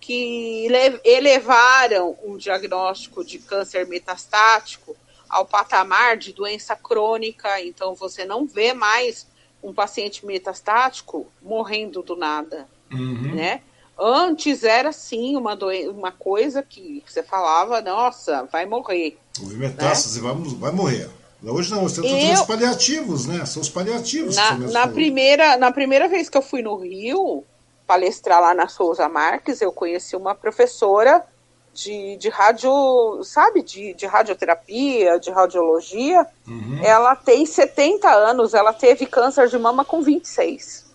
que 0.00 0.66
elevaram 1.04 2.16
o 2.24 2.36
diagnóstico 2.36 3.24
de 3.24 3.38
câncer 3.38 3.86
metastático 3.86 4.96
ao 5.32 5.46
patamar 5.46 6.18
de 6.18 6.34
doença 6.34 6.76
crônica, 6.76 7.48
então 7.62 7.94
você 7.94 8.26
não 8.26 8.46
vê 8.46 8.74
mais 8.74 9.26
um 9.62 9.72
paciente 9.72 10.26
metastático 10.26 11.26
morrendo 11.40 12.02
do 12.02 12.14
nada, 12.14 12.68
uhum. 12.92 13.34
né? 13.34 13.62
Antes 13.98 14.62
era 14.62 14.92
sim 14.92 15.34
uma, 15.36 15.56
doen 15.56 15.90
uma 15.90 16.12
coisa 16.12 16.62
que 16.62 17.02
você 17.06 17.22
falava, 17.22 17.80
nossa, 17.80 18.44
vai 18.52 18.66
morrer. 18.66 19.16
Houve 19.40 19.56
metástase, 19.56 20.20
né? 20.20 20.28
vai, 20.28 20.54
vai 20.54 20.72
morrer. 20.72 21.08
Hoje 21.42 21.70
não, 21.70 21.82
você 21.82 22.02
tem 22.02 22.34
os 22.34 22.42
paliativos, 22.42 23.26
né? 23.26 23.44
São 23.46 23.62
os 23.62 23.68
paliativos. 23.68 24.36
Na, 24.36 24.54
na 24.54 24.88
primeira, 24.88 25.56
na 25.56 25.72
primeira 25.72 26.08
vez 26.08 26.28
que 26.28 26.36
eu 26.36 26.42
fui 26.42 26.62
no 26.62 26.76
Rio 26.76 27.42
palestrar 27.86 28.40
lá 28.40 28.54
na 28.54 28.68
Souza 28.68 29.08
Marques, 29.08 29.60
eu 29.60 29.72
conheci 29.72 30.14
uma 30.14 30.34
professora 30.34 31.24
de, 31.74 32.16
de 32.16 32.28
rádio, 32.28 33.22
sabe, 33.24 33.62
de, 33.62 33.94
de 33.94 34.06
radioterapia, 34.06 35.18
de 35.18 35.30
radiologia. 35.30 36.26
Uhum. 36.46 36.80
Ela 36.84 37.16
tem 37.16 37.46
70 37.46 38.08
anos, 38.08 38.54
ela 38.54 38.72
teve 38.72 39.06
câncer 39.06 39.48
de 39.48 39.58
mama 39.58 39.84
com 39.84 40.02
26. 40.02 40.90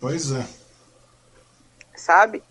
Pois 0.00 0.32
é 0.32 0.60
sabe? 2.00 2.42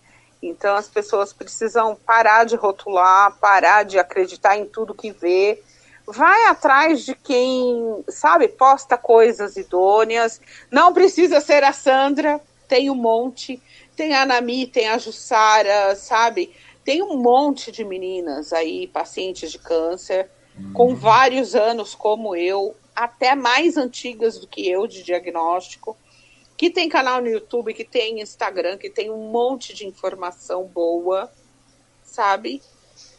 Então 0.42 0.74
as 0.76 0.88
pessoas 0.88 1.32
precisam 1.32 1.94
parar 1.94 2.44
de 2.44 2.56
rotular, 2.56 3.36
parar 3.38 3.82
de 3.82 3.98
acreditar 3.98 4.56
em 4.56 4.64
tudo 4.64 4.94
que 4.94 5.10
vê. 5.10 5.62
Vai 6.06 6.46
atrás 6.46 7.04
de 7.04 7.14
quem, 7.14 8.02
sabe, 8.08 8.48
posta 8.48 8.96
coisas 8.96 9.56
idôneas. 9.56 10.40
Não 10.70 10.94
precisa 10.94 11.40
ser 11.40 11.62
a 11.62 11.72
Sandra, 11.72 12.40
tem 12.66 12.90
um 12.90 12.94
monte. 12.94 13.62
Tem 13.94 14.14
a 14.14 14.22
Anami, 14.22 14.66
tem 14.66 14.88
a 14.88 14.96
Jussara, 14.96 15.94
sabe? 15.94 16.54
Tem 16.84 17.02
um 17.02 17.16
monte 17.16 17.70
de 17.70 17.84
meninas 17.84 18.52
aí, 18.52 18.86
pacientes 18.86 19.52
de 19.52 19.58
câncer, 19.58 20.30
uhum. 20.58 20.72
com 20.72 20.94
vários 20.94 21.54
anos 21.54 21.94
como 21.94 22.34
eu, 22.34 22.74
até 22.94 23.34
mais 23.34 23.76
antigas 23.76 24.38
do 24.38 24.46
que 24.46 24.68
eu 24.68 24.86
de 24.86 25.02
diagnóstico 25.02 25.96
que 26.60 26.68
tem 26.68 26.90
canal 26.90 27.22
no 27.22 27.28
YouTube, 27.28 27.72
que 27.72 27.86
tem 27.86 28.20
Instagram, 28.20 28.76
que 28.76 28.90
tem 28.90 29.10
um 29.10 29.30
monte 29.30 29.72
de 29.72 29.86
informação 29.86 30.64
boa, 30.64 31.32
sabe? 32.02 32.60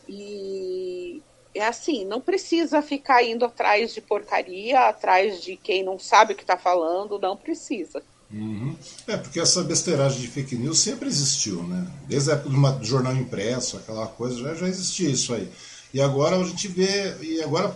E 0.08 1.24
é 1.56 1.66
assim, 1.66 2.06
não 2.06 2.22
precisa 2.22 2.84
ficar 2.84 3.24
indo 3.24 3.44
atrás 3.44 3.96
de 3.96 4.00
porcaria, 4.00 4.82
atrás 4.82 5.42
de 5.42 5.58
quem 5.58 5.82
não 5.82 5.98
sabe 5.98 6.34
o 6.34 6.36
que 6.36 6.44
está 6.44 6.56
falando, 6.56 7.18
não 7.18 7.36
precisa. 7.36 8.04
Uhum. 8.34 8.76
É, 9.08 9.18
porque 9.18 9.40
essa 9.40 9.62
besteiragem 9.64 10.22
de 10.22 10.28
fake 10.28 10.56
news 10.56 10.80
sempre 10.80 11.08
existiu, 11.08 11.64
né? 11.64 11.86
Desde 12.08 12.32
a 12.32 12.36
época 12.36 12.72
do 12.72 12.86
jornal 12.86 13.16
impresso, 13.16 13.78
aquela 13.78 14.08
coisa, 14.08 14.40
já, 14.40 14.56
já 14.56 14.68
existia 14.68 15.10
isso 15.10 15.34
aí. 15.34 15.50
E 15.94 16.00
agora 16.00 16.38
a 16.38 16.44
gente 16.46 16.70
vê, 16.70 17.18
e 17.22 17.44
agora 17.44 17.68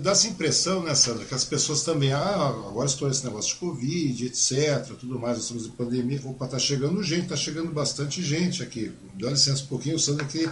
dá 0.00 0.12
essa 0.12 0.26
impressão, 0.26 0.82
né, 0.82 0.94
Sandra, 0.94 1.26
que 1.26 1.34
as 1.34 1.44
pessoas 1.44 1.82
também, 1.82 2.14
ah, 2.14 2.46
agora 2.66 2.86
estou 2.86 3.06
nesse 3.06 3.24
negócio 3.24 3.52
de 3.52 3.60
Covid, 3.60 4.24
etc, 4.24 4.96
tudo 4.98 5.18
mais, 5.18 5.36
estamos 5.36 5.66
em 5.66 5.70
pandemia, 5.70 6.18
opa, 6.24 6.48
tá 6.48 6.58
chegando 6.58 7.02
gente, 7.02 7.28
tá 7.28 7.36
chegando 7.36 7.70
bastante 7.70 8.22
gente 8.22 8.62
aqui. 8.62 8.90
Dá 9.20 9.28
licença 9.28 9.64
um 9.64 9.66
pouquinho, 9.66 9.98
Sandra, 9.98 10.24
que 10.24 10.48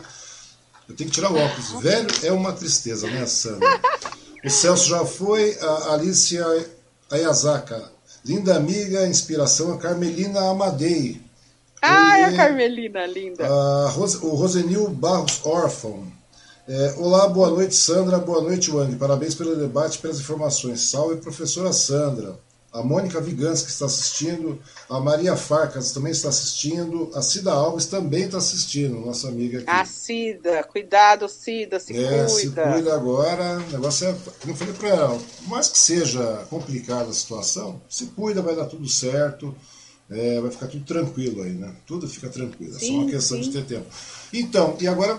eu 0.87 0.95
tenho 0.95 1.09
que 1.09 1.15
tirar 1.15 1.33
o 1.33 1.37
óculos. 1.37 1.83
Velho 1.83 2.09
é 2.23 2.33
uma 2.33 2.53
tristeza, 2.53 3.09
né, 3.09 3.25
Sandra? 3.25 3.81
O 4.45 4.51
Celso 4.51 4.87
já 4.87 5.05
foi, 5.07 5.59
a 5.59 5.95
Alicia 5.95 6.45
Ayazaka, 7.11 7.96
linda 8.27 8.57
amiga, 8.57 9.07
inspiração, 9.07 9.73
a 9.73 9.79
Carmelina 9.79 10.51
Amadei. 10.51 11.21
Ah, 11.81 12.27
a 12.27 12.37
Carmelina, 12.37 13.07
linda. 13.07 13.47
A 13.47 13.95
o 13.97 14.35
Rosenil 14.35 14.89
Barros 14.89 15.41
Órfão. 15.45 16.05
É, 16.67 16.95
olá, 16.99 17.29
boa 17.29 17.51
noite, 17.51 17.77
Sandra. 17.77 18.19
Boa 18.19 18.43
noite, 18.43 18.73
Wang. 18.73 18.97
Parabéns 18.97 19.37
pelo 19.37 19.55
debate 19.55 19.97
e 19.97 20.03
pelas 20.03 20.19
informações. 20.19 20.81
Salve, 20.81 21.21
professora 21.21 21.73
Sandra. 21.73 22.37
A 22.77 22.83
Mônica 22.83 23.21
Vigans, 23.21 23.63
que 23.63 23.71
está 23.71 23.87
assistindo. 23.87 24.61
A 24.89 25.01
Maria 25.01 25.35
Farcas 25.35 25.93
também 25.93 26.13
está 26.13 26.29
assistindo. 26.29 27.11
A 27.15 27.23
Cida 27.23 27.53
Alves 27.53 27.87
também 27.87 28.25
está 28.25 28.37
assistindo, 28.37 29.01
nossa 29.01 29.29
amiga 29.29 29.59
aqui. 29.59 29.71
A 29.71 29.85
Cida. 29.85 30.63
Cuidado, 30.65 31.29
Cida. 31.29 31.81
Se 31.81 31.97
é, 31.97 32.25
cuida. 32.27 32.29
Se 32.29 32.51
cuida 32.51 32.95
agora. 32.95 33.59
O 33.59 33.73
negócio 33.73 34.07
é, 34.07 34.15
como 34.41 34.53
eu 34.53 34.57
falei 34.57 34.75
para 34.75 34.89
ela, 34.89 35.19
por 35.19 35.49
mais 35.49 35.69
que 35.69 35.79
seja 35.79 36.47
complicada 36.51 37.09
a 37.09 37.15
situação, 37.15 37.81
se 37.89 38.07
cuida, 38.09 38.43
vai 38.43 38.55
dar 38.55 38.67
tudo 38.67 38.87
certo. 38.89 39.55
É, 40.09 40.41
vai 40.41 40.53
ficar 40.53 40.69
tudo 40.69 40.85
tranquilo 40.85 41.43
aí, 41.43 41.51
né? 41.51 41.75
Tudo 41.85 42.09
fica 42.09 42.29
tranquilo, 42.29 42.77
é 42.77 42.79
só 42.79 42.93
uma 42.93 43.11
questão 43.11 43.43
sim. 43.43 43.51
de 43.51 43.53
ter 43.57 43.65
tempo. 43.65 43.87
Então, 44.33 44.77
e 44.81 44.87
agora 44.87 45.19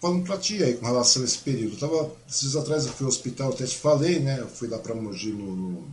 falando 0.00 0.24
para 0.24 0.36
ti 0.36 0.62
aí 0.62 0.74
com 0.74 0.86
relação 0.86 1.22
a 1.22 1.24
esse 1.24 1.38
período. 1.38 1.74
Eu 1.74 1.80
tava, 1.80 2.12
esses 2.28 2.42
dias 2.42 2.56
atrás 2.56 2.86
eu 2.86 2.92
fui 2.92 3.04
ao 3.04 3.08
hospital, 3.08 3.50
até 3.50 3.64
te 3.64 3.76
falei, 3.76 4.20
né? 4.20 4.38
Eu 4.38 4.46
fui 4.46 4.68
lá 4.68 4.78
para 4.78 4.94
Mogi 4.94 5.32
no, 5.32 5.56
no, 5.56 5.88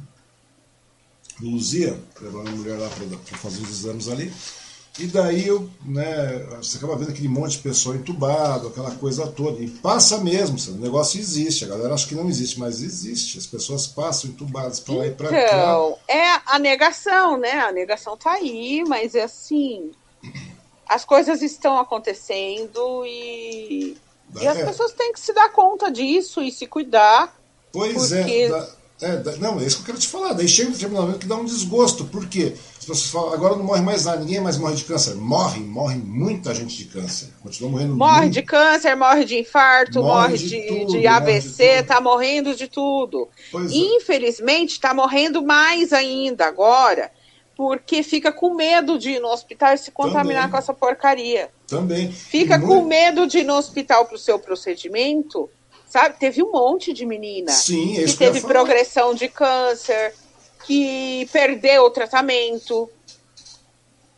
Luzia, 1.41 1.99
levando 2.21 2.47
a 2.47 2.51
mulher 2.51 2.77
lá 2.77 2.89
para 2.89 3.37
fazer 3.37 3.61
os 3.61 3.69
exames 3.69 4.07
ali. 4.07 4.31
E 4.97 5.07
daí 5.07 5.45
eu, 5.45 5.69
né, 5.83 6.39
você 6.57 6.77
acaba 6.77 6.95
vendo 6.95 7.09
aquele 7.09 7.27
monte 7.27 7.57
de 7.57 7.63
pessoa 7.63 7.97
entubado, 7.97 8.69
aquela 8.69 8.91
coisa 8.91 9.27
toda. 9.27 9.61
E 9.61 9.69
passa 9.69 10.19
mesmo, 10.19 10.57
o 10.73 10.77
negócio 10.79 11.19
existe. 11.19 11.65
A 11.65 11.67
galera 11.67 11.93
acha 11.93 12.07
que 12.07 12.15
não 12.15 12.29
existe, 12.29 12.57
mas 12.57 12.81
existe. 12.81 13.37
As 13.37 13.45
pessoas 13.45 13.87
passam 13.87 14.29
entubadas 14.29 14.79
para 14.79 14.95
lá 14.95 15.07
e 15.07 15.11
para 15.11 15.29
cá. 15.29 15.45
Então, 15.47 15.97
é 16.07 16.39
a 16.45 16.57
negação, 16.57 17.37
né? 17.37 17.51
A 17.51 17.73
negação 17.73 18.15
tá 18.15 18.31
aí, 18.31 18.85
mas 18.87 19.15
é 19.15 19.23
assim. 19.23 19.91
As 20.87 21.03
coisas 21.03 21.41
estão 21.41 21.77
acontecendo 21.77 23.05
e, 23.05 23.97
e 24.39 24.47
as 24.47 24.57
é. 24.57 24.65
pessoas 24.65 24.93
têm 24.93 25.11
que 25.11 25.19
se 25.19 25.33
dar 25.33 25.51
conta 25.51 25.91
disso 25.91 26.41
e 26.41 26.49
se 26.49 26.67
cuidar. 26.67 27.37
Pois 27.73 28.13
é, 28.13 28.43
é. 28.43 28.49
Da 28.49 28.84
é, 29.01 29.37
não, 29.39 29.59
é 29.59 29.65
isso 29.65 29.77
que 29.77 29.81
eu 29.81 29.85
quero 29.87 29.99
te 29.99 30.07
falar. 30.07 30.33
Daí 30.33 30.47
chega 30.47 30.69
um 30.69 30.71
determinado 30.71 31.05
momento 31.07 31.21
que 31.21 31.27
dá 31.27 31.35
um 31.35 31.43
desgosto. 31.43 32.05
Por 32.05 32.27
quê? 32.27 32.53
As 32.79 32.85
pessoas 32.85 33.07
falam, 33.07 33.33
agora 33.33 33.55
não 33.57 33.63
morre 33.63 33.81
mais 33.81 34.05
nada, 34.05 34.19
ninguém 34.21 34.39
mais 34.39 34.57
morre 34.57 34.75
de 34.75 34.85
câncer. 34.85 35.15
Morre, 35.15 35.59
morre 35.59 35.97
muita 35.97 36.55
gente 36.55 36.77
de 36.77 36.85
câncer. 36.85 37.29
Continua 37.43 37.71
morrendo 37.71 37.95
Morre 37.95 38.21
muito. 38.21 38.33
de 38.33 38.41
câncer, 38.41 38.95
morre 38.95 39.25
de 39.25 39.39
infarto, 39.39 40.01
morre, 40.01 40.29
morre 40.29 40.37
de, 40.37 40.47
de, 40.47 40.67
tudo, 40.67 40.91
de, 40.93 41.07
AVC, 41.07 41.65
morre 41.65 41.81
de 41.81 41.87
tá 41.87 41.99
morrendo 41.99 42.55
de 42.55 42.67
tudo. 42.69 43.27
Pois 43.51 43.69
é. 43.69 43.75
Infelizmente, 43.75 44.71
está 44.71 44.93
morrendo 44.93 45.43
mais 45.43 45.91
ainda 45.91 46.45
agora, 46.45 47.11
porque 47.53 48.01
fica 48.01 48.31
com 48.31 48.53
medo 48.53 48.97
de 48.97 49.11
ir 49.11 49.19
no 49.19 49.27
hospital 49.27 49.73
e 49.73 49.77
se 49.77 49.91
contaminar 49.91 50.43
Também. 50.43 50.51
com 50.51 50.57
essa 50.57 50.73
porcaria. 50.73 51.49
Também. 51.67 52.11
Fica 52.11 52.57
com 52.59 52.85
medo 52.85 53.27
de 53.27 53.39
ir 53.39 53.43
no 53.43 53.55
hospital 53.55 54.05
para 54.05 54.15
o 54.15 54.19
seu 54.19 54.39
procedimento 54.39 55.49
Sabe? 55.87 56.17
Teve 56.19 56.43
um 56.43 56.51
monte 56.51 56.91
de 56.91 57.05
menina 57.05 57.51
Sim, 57.51 57.93
que 57.93 58.17
teve 58.17 58.41
que 58.41 58.47
progressão 58.47 59.13
de 59.13 59.27
câncer, 59.27 60.13
que 60.65 61.29
perdeu 61.31 61.83
o 61.83 61.89
tratamento 61.89 62.89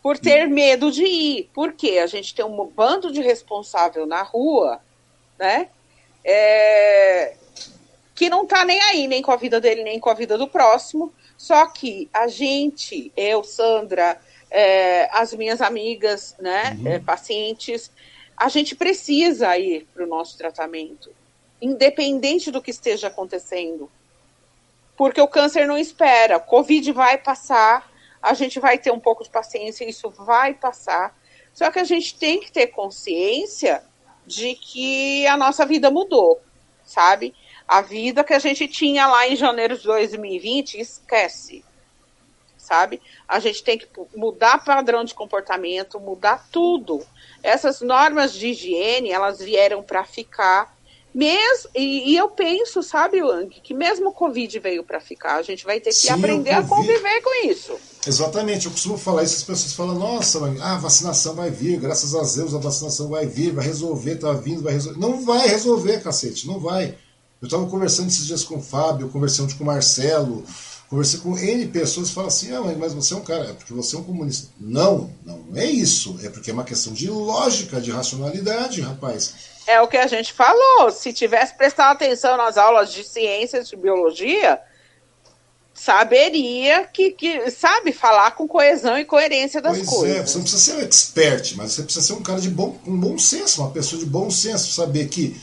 por 0.01 0.17
ter 0.17 0.47
medo 0.47 0.91
de 0.91 1.03
ir. 1.03 1.49
Porque 1.53 1.97
a 1.97 2.07
gente 2.07 2.33
tem 2.33 2.45
um 2.45 2.65
bando 2.65 3.11
de 3.11 3.21
responsável 3.21 4.05
na 4.05 4.23
rua, 4.23 4.79
né? 5.37 5.69
É, 6.23 7.35
que 8.15 8.29
não 8.29 8.45
tá 8.47 8.65
nem 8.65 8.81
aí, 8.81 9.07
nem 9.07 9.21
com 9.21 9.31
a 9.31 9.35
vida 9.35 9.61
dele, 9.61 9.83
nem 9.83 9.99
com 9.99 10.09
a 10.09 10.13
vida 10.13 10.37
do 10.37 10.47
próximo. 10.47 11.13
Só 11.37 11.67
que 11.67 12.09
a 12.11 12.27
gente, 12.27 13.11
eu, 13.15 13.43
Sandra, 13.43 14.19
é, 14.49 15.07
as 15.11 15.33
minhas 15.33 15.61
amigas, 15.61 16.35
né, 16.39 16.75
uhum. 16.79 16.87
é, 16.87 16.99
pacientes, 16.99 17.91
a 18.35 18.49
gente 18.49 18.75
precisa 18.75 19.57
ir 19.57 19.87
para 19.93 20.03
o 20.03 20.07
nosso 20.07 20.37
tratamento 20.37 21.11
independente 21.61 22.51
do 22.51 22.61
que 22.61 22.71
esteja 22.71 23.07
acontecendo. 23.07 23.89
Porque 24.95 25.21
o 25.21 25.27
câncer 25.27 25.67
não 25.67 25.77
espera, 25.77 26.39
Covid 26.39 26.91
vai 26.91 27.17
passar, 27.17 27.89
a 28.21 28.33
gente 28.33 28.59
vai 28.59 28.77
ter 28.77 28.91
um 28.91 28.99
pouco 28.99 29.23
de 29.23 29.29
paciência, 29.29 29.87
isso 29.87 30.09
vai 30.09 30.53
passar. 30.53 31.15
Só 31.53 31.71
que 31.71 31.79
a 31.79 31.83
gente 31.83 32.15
tem 32.17 32.39
que 32.39 32.51
ter 32.51 32.67
consciência 32.67 33.83
de 34.25 34.55
que 34.55 35.25
a 35.27 35.37
nossa 35.37 35.65
vida 35.65 35.89
mudou, 35.89 36.41
sabe? 36.83 37.33
A 37.67 37.81
vida 37.81 38.23
que 38.23 38.33
a 38.33 38.39
gente 38.39 38.67
tinha 38.67 39.07
lá 39.07 39.27
em 39.27 39.35
janeiro 39.35 39.77
de 39.77 39.83
2020, 39.83 40.79
esquece, 40.79 41.63
sabe? 42.57 43.01
A 43.27 43.39
gente 43.39 43.63
tem 43.63 43.77
que 43.77 43.87
mudar 44.15 44.63
padrão 44.63 45.03
de 45.03 45.13
comportamento, 45.13 45.99
mudar 45.99 46.47
tudo. 46.51 47.05
Essas 47.41 47.81
normas 47.81 48.33
de 48.33 48.49
higiene, 48.49 49.11
elas 49.11 49.39
vieram 49.39 49.81
para 49.81 50.03
ficar 50.03 50.76
mesmo, 51.17 51.71
e, 51.73 52.11
e, 52.11 52.15
eu 52.15 52.29
penso, 52.29 52.83
sabe, 52.83 53.23
Wang, 53.23 53.49
que 53.63 53.73
mesmo 53.73 54.09
o 54.09 54.13
Covid 54.13 54.59
veio 54.59 54.83
para 54.83 54.99
ficar, 54.99 55.37
a 55.37 55.41
gente 55.41 55.65
vai 55.65 55.79
ter 55.79 55.89
que 55.89 55.95
Sim, 55.95 56.09
aprender 56.09 56.51
a 56.51 56.61
conviver 56.61 57.21
com 57.23 57.47
isso. 57.47 57.73
Exatamente, 58.05 58.67
eu 58.67 58.71
costumo 58.71 58.99
falar 58.99 59.23
isso, 59.23 59.37
as 59.37 59.43
pessoas 59.43 59.73
falam, 59.73 59.95
nossa, 59.97 60.39
ah, 60.61 60.75
a 60.75 60.77
vacinação 60.77 61.33
vai 61.33 61.49
vir, 61.49 61.79
graças 61.79 62.13
a 62.13 62.19
Deus 62.19 62.53
a 62.53 62.59
vacinação 62.59 63.09
vai 63.09 63.25
vir, 63.25 63.51
vai 63.51 63.65
resolver, 63.65 64.17
tá 64.17 64.31
vindo, 64.31 64.61
vai 64.61 64.73
resolver. 64.73 64.99
Não 64.99 65.25
vai 65.25 65.47
resolver, 65.47 66.03
cacete, 66.03 66.45
não 66.45 66.59
vai. 66.59 66.95
Eu 67.41 67.47
estava 67.47 67.65
conversando 67.65 68.09
esses 68.09 68.27
dias 68.27 68.43
com 68.43 68.57
o 68.57 68.61
Fábio, 68.61 69.09
conversei 69.09 69.43
ontem 69.43 69.55
com 69.57 69.63
o 69.63 69.67
Marcelo, 69.67 70.43
conversei 70.87 71.19
com 71.19 71.35
N 71.35 71.67
pessoas 71.69 72.09
e 72.09 72.13
falam 72.13 72.27
assim, 72.27 72.51
ah, 72.51 72.61
mas 72.77 72.93
você 72.93 73.15
é 73.15 73.17
um 73.17 73.21
cara, 73.21 73.45
é 73.45 73.53
porque 73.53 73.73
você 73.73 73.95
é 73.95 73.99
um 73.99 74.03
comunista. 74.03 74.49
Não, 74.59 75.09
não 75.25 75.47
é 75.55 75.65
isso, 75.65 76.19
é 76.21 76.29
porque 76.29 76.51
é 76.51 76.53
uma 76.53 76.63
questão 76.63 76.93
de 76.93 77.09
lógica, 77.09 77.81
de 77.81 77.89
racionalidade, 77.89 78.81
rapaz. 78.81 79.56
É 79.67 79.81
o 79.81 79.87
que 79.87 79.97
a 79.97 80.07
gente 80.07 80.31
falou. 80.31 80.89
Se 80.89 81.11
tivesse 81.11 81.53
prestado 81.55 81.91
atenção 81.91 82.37
nas 82.37 82.57
aulas 82.57 82.91
de 82.91 83.03
ciências 83.03 83.67
de 83.67 83.75
biologia, 83.75 84.59
saberia 85.77 86.85
que, 86.85 87.11
que 87.11 87.51
sabe 87.51 87.91
falar 87.91 88.31
com 88.31 88.47
coesão 88.47 88.97
e 88.97 89.05
coerência 89.05 89.61
das 89.61 89.77
pois 89.77 89.89
coisas. 89.89 90.17
É, 90.17 90.25
você 90.25 90.37
não 90.37 90.43
precisa 90.43 90.63
ser 90.63 90.77
um 90.77 90.81
expert, 90.81 91.55
mas 91.55 91.73
você 91.73 91.83
precisa 91.83 92.05
ser 92.05 92.13
um 92.13 92.23
cara 92.23 92.41
de 92.41 92.49
bom, 92.49 92.79
um 92.85 92.97
bom 92.97 93.17
senso, 93.19 93.61
uma 93.61 93.69
pessoa 93.69 93.99
de 93.99 94.07
bom 94.07 94.31
senso, 94.31 94.73
saber 94.73 95.07
que, 95.07 95.39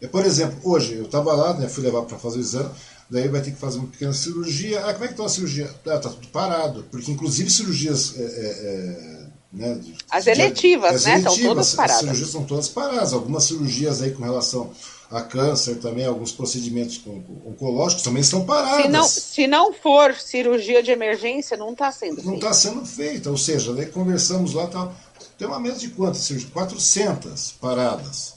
é, 0.00 0.06
por 0.06 0.24
exemplo, 0.24 0.58
hoje 0.64 0.94
eu 0.94 1.04
estava 1.04 1.34
lá, 1.34 1.52
né, 1.54 1.68
fui 1.68 1.84
levar 1.84 2.02
para 2.02 2.18
fazer 2.18 2.38
o 2.38 2.40
exame, 2.40 2.70
daí 3.10 3.28
vai 3.28 3.42
ter 3.42 3.50
que 3.50 3.58
fazer 3.58 3.78
uma 3.78 3.88
pequena 3.88 4.14
cirurgia. 4.14 4.80
Ah, 4.86 4.94
como 4.94 5.04
é 5.04 5.08
que 5.08 5.14
está 5.14 5.26
a 5.26 5.28
cirurgia? 5.28 5.70
Ah, 5.86 5.98
tá 5.98 6.08
tudo 6.08 6.28
parado, 6.28 6.86
porque 6.90 7.12
inclusive 7.12 7.50
cirurgias 7.50 8.14
é, 8.16 8.22
é, 8.22 9.13
né, 9.54 9.80
as 10.10 10.26
eletivas, 10.26 11.02
de, 11.02 11.08
né? 11.08 11.18
Estão 11.18 11.38
todas 11.38 11.74
paradas. 11.74 11.94
As 11.96 12.00
cirurgias 12.00 12.28
estão 12.28 12.44
todas 12.44 12.68
paradas. 12.68 13.12
Algumas 13.12 13.44
cirurgias 13.44 14.02
aí 14.02 14.10
com 14.10 14.22
relação 14.22 14.72
a 15.10 15.22
câncer 15.22 15.76
também, 15.76 16.04
alguns 16.04 16.32
procedimentos 16.32 17.00
oncológicos 17.46 18.02
também 18.02 18.20
estão 18.20 18.44
parados. 18.44 18.82
Se 18.82 18.88
não, 18.88 19.08
se 19.08 19.46
não 19.46 19.72
for 19.72 20.14
cirurgia 20.14 20.82
de 20.82 20.90
emergência, 20.90 21.56
não 21.56 21.72
está 21.72 21.92
sendo 21.92 22.22
Não 22.24 22.34
está 22.34 22.52
sendo 22.52 22.84
feita. 22.84 23.30
Ou 23.30 23.38
seja, 23.38 23.72
daí 23.72 23.86
conversamos 23.86 24.54
lá, 24.54 24.66
tá, 24.66 24.90
tem 25.38 25.46
uma 25.46 25.60
mesa 25.60 25.78
de 25.78 25.88
quantas 25.90 26.22
cirurgias? 26.22 26.52
400 26.52 27.52
paradas. 27.60 28.34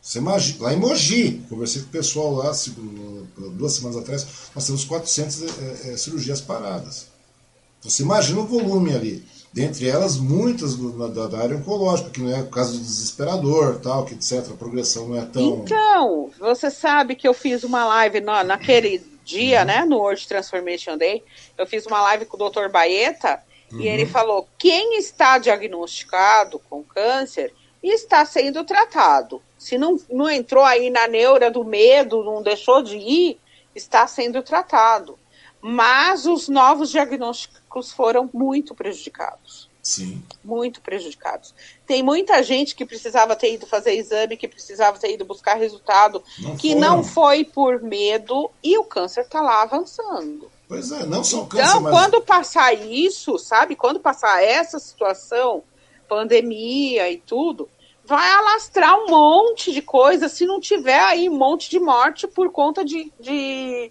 Você 0.00 0.18
imagina, 0.18 0.64
lá 0.64 0.72
em 0.72 0.78
Mogi, 0.78 1.44
conversei 1.48 1.82
com 1.82 1.88
o 1.88 1.92
pessoal 1.92 2.32
lá 2.32 2.52
duas 3.52 3.74
semanas 3.74 3.96
atrás, 3.98 4.26
nós 4.54 4.66
temos 4.66 4.84
400 4.84 5.42
é, 5.42 5.92
é, 5.92 5.96
cirurgias 5.96 6.40
paradas. 6.40 7.06
Então, 7.78 7.90
você 7.90 8.02
imagina 8.02 8.40
o 8.40 8.46
volume 8.46 8.94
ali 8.94 9.24
dentre 9.52 9.88
elas 9.88 10.16
muitas 10.16 10.76
da, 10.76 11.26
da, 11.26 11.38
área 11.38 11.56
oncológica, 11.56 12.10
que 12.10 12.20
não 12.20 12.34
é 12.34 12.40
o 12.40 12.48
caso 12.48 12.72
do 12.72 12.78
desesperador, 12.78 13.78
tal, 13.80 14.04
que 14.04 14.14
etc, 14.14 14.50
a 14.50 14.56
progressão 14.56 15.08
não 15.08 15.18
é 15.18 15.26
tão... 15.26 15.42
Então, 15.42 16.30
você 16.38 16.70
sabe 16.70 17.14
que 17.14 17.28
eu 17.28 17.34
fiz 17.34 17.62
uma 17.62 17.84
live 17.84 18.20
na, 18.20 18.42
naquele 18.42 18.98
dia, 19.24 19.60
uhum. 19.60 19.66
né, 19.66 19.84
no 19.84 19.98
World 19.98 20.26
Transformation 20.26 20.96
Day, 20.96 21.22
eu 21.58 21.66
fiz 21.66 21.84
uma 21.86 22.00
live 22.02 22.24
com 22.24 22.42
o 22.42 22.50
Dr. 22.50 22.68
Baeta, 22.70 23.42
uhum. 23.70 23.80
e 23.80 23.88
ele 23.88 24.06
falou, 24.06 24.48
quem 24.58 24.98
está 24.98 25.36
diagnosticado 25.38 26.58
com 26.70 26.82
câncer 26.82 27.52
está 27.82 28.24
sendo 28.24 28.64
tratado. 28.64 29.42
Se 29.58 29.76
não, 29.76 29.98
não 30.10 30.30
entrou 30.30 30.64
aí 30.64 30.88
na 30.88 31.06
neura 31.06 31.50
do 31.50 31.64
medo, 31.64 32.24
não 32.24 32.42
deixou 32.42 32.82
de 32.82 32.96
ir, 32.96 33.38
está 33.74 34.06
sendo 34.06 34.42
tratado. 34.42 35.18
Mas 35.60 36.26
os 36.26 36.48
novos 36.48 36.90
diagnósticos 36.90 37.61
foram 37.80 38.28
muito 38.32 38.74
prejudicados. 38.74 39.70
Sim. 39.82 40.22
Muito 40.44 40.80
prejudicados. 40.80 41.54
Tem 41.86 42.02
muita 42.02 42.42
gente 42.42 42.74
que 42.74 42.84
precisava 42.84 43.34
ter 43.34 43.54
ido 43.54 43.66
fazer 43.66 43.94
exame, 43.94 44.36
que 44.36 44.46
precisava 44.46 44.98
ter 44.98 45.12
ido 45.12 45.24
buscar 45.24 45.54
resultado, 45.54 46.22
não 46.38 46.56
que 46.56 46.68
foram. 46.68 46.80
não 46.80 47.04
foi 47.04 47.44
por 47.44 47.82
medo 47.82 48.50
e 48.62 48.78
o 48.78 48.84
câncer 48.84 49.22
está 49.22 49.40
lá 49.40 49.62
avançando. 49.62 50.50
Pois 50.68 50.92
é, 50.92 51.04
não 51.04 51.24
só 51.24 51.42
o 51.42 51.46
câncer. 51.46 51.64
Então, 51.64 51.80
mas... 51.80 51.92
quando 51.92 52.22
passar 52.22 52.72
isso, 52.74 53.38
sabe? 53.38 53.74
Quando 53.74 53.98
passar 53.98 54.42
essa 54.42 54.78
situação, 54.78 55.64
pandemia 56.08 57.10
e 57.10 57.16
tudo, 57.16 57.68
vai 58.04 58.30
alastrar 58.30 58.96
um 58.98 59.08
monte 59.08 59.72
de 59.72 59.82
coisa 59.82 60.28
se 60.28 60.46
não 60.46 60.60
tiver 60.60 61.00
aí 61.00 61.28
um 61.28 61.36
monte 61.36 61.68
de 61.68 61.80
morte 61.80 62.28
por 62.28 62.50
conta 62.50 62.84
de, 62.84 63.12
de 63.18 63.90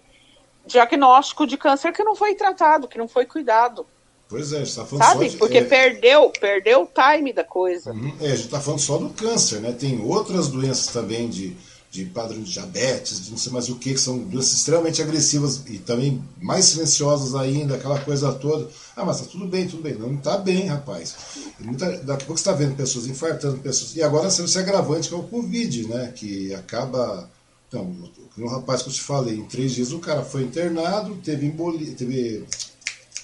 diagnóstico 0.72 1.46
de 1.46 1.56
câncer 1.56 1.92
que 1.92 2.02
não 2.02 2.16
foi 2.16 2.34
tratado, 2.34 2.88
que 2.88 2.98
não 2.98 3.06
foi 3.06 3.26
cuidado. 3.26 3.86
Pois 4.28 4.50
é, 4.52 4.56
a 4.56 4.58
gente 4.60 4.70
está 4.70 4.86
falando 4.86 5.04
Sabe? 5.04 5.26
só 5.26 5.30
de, 5.32 5.36
Porque 5.36 5.58
é... 5.58 5.64
perdeu, 5.64 6.32
perdeu 6.40 6.82
o 6.82 6.86
time 6.86 7.34
da 7.34 7.44
coisa. 7.44 7.92
Uhum. 7.92 8.12
É, 8.18 8.28
a 8.28 8.34
gente 8.34 8.46
está 8.46 8.58
falando 8.58 8.80
só 8.80 8.96
do 8.96 9.10
câncer, 9.10 9.60
né? 9.60 9.72
Tem 9.72 10.00
outras 10.00 10.48
doenças 10.48 10.86
também 10.86 11.28
de, 11.28 11.54
de 11.90 12.06
padrão 12.06 12.40
de 12.40 12.50
diabetes, 12.50 13.26
de 13.26 13.30
não 13.30 13.36
sei 13.36 13.52
mais 13.52 13.68
o 13.68 13.76
que, 13.76 13.92
que 13.92 14.00
são 14.00 14.16
doenças 14.16 14.54
extremamente 14.54 15.02
agressivas 15.02 15.62
e 15.68 15.76
também 15.76 16.24
mais 16.40 16.64
silenciosas 16.64 17.34
ainda, 17.34 17.74
aquela 17.74 18.00
coisa 18.00 18.32
toda. 18.32 18.70
Ah, 18.96 19.04
mas 19.04 19.20
tá 19.20 19.26
tudo 19.30 19.46
bem, 19.46 19.68
tudo 19.68 19.82
bem. 19.82 19.96
Não 19.96 20.14
está 20.14 20.38
bem, 20.38 20.66
rapaz. 20.66 21.14
Muita, 21.60 21.90
daqui 21.98 22.22
a 22.22 22.26
pouco 22.26 22.38
você 22.38 22.48
está 22.48 22.52
vendo 22.52 22.74
pessoas 22.74 23.06
infartando, 23.06 23.58
pessoas. 23.58 23.94
E 23.94 24.02
agora 24.02 24.30
sendo 24.30 24.46
esse 24.46 24.58
agravante 24.58 25.10
que 25.10 25.14
é 25.14 25.18
o 25.18 25.24
Covid, 25.24 25.88
né? 25.88 26.10
Que 26.16 26.54
acaba 26.54 27.28
então, 27.72 27.90
um 28.36 28.46
rapaz 28.48 28.82
que 28.82 28.90
eu 28.90 28.92
te 28.92 29.00
falei, 29.00 29.36
em 29.36 29.44
três 29.44 29.72
dias 29.72 29.92
o 29.92 29.98
cara 29.98 30.22
foi 30.22 30.42
internado, 30.42 31.14
teve 31.24 31.46
embolia, 31.46 31.94
teve 31.94 32.44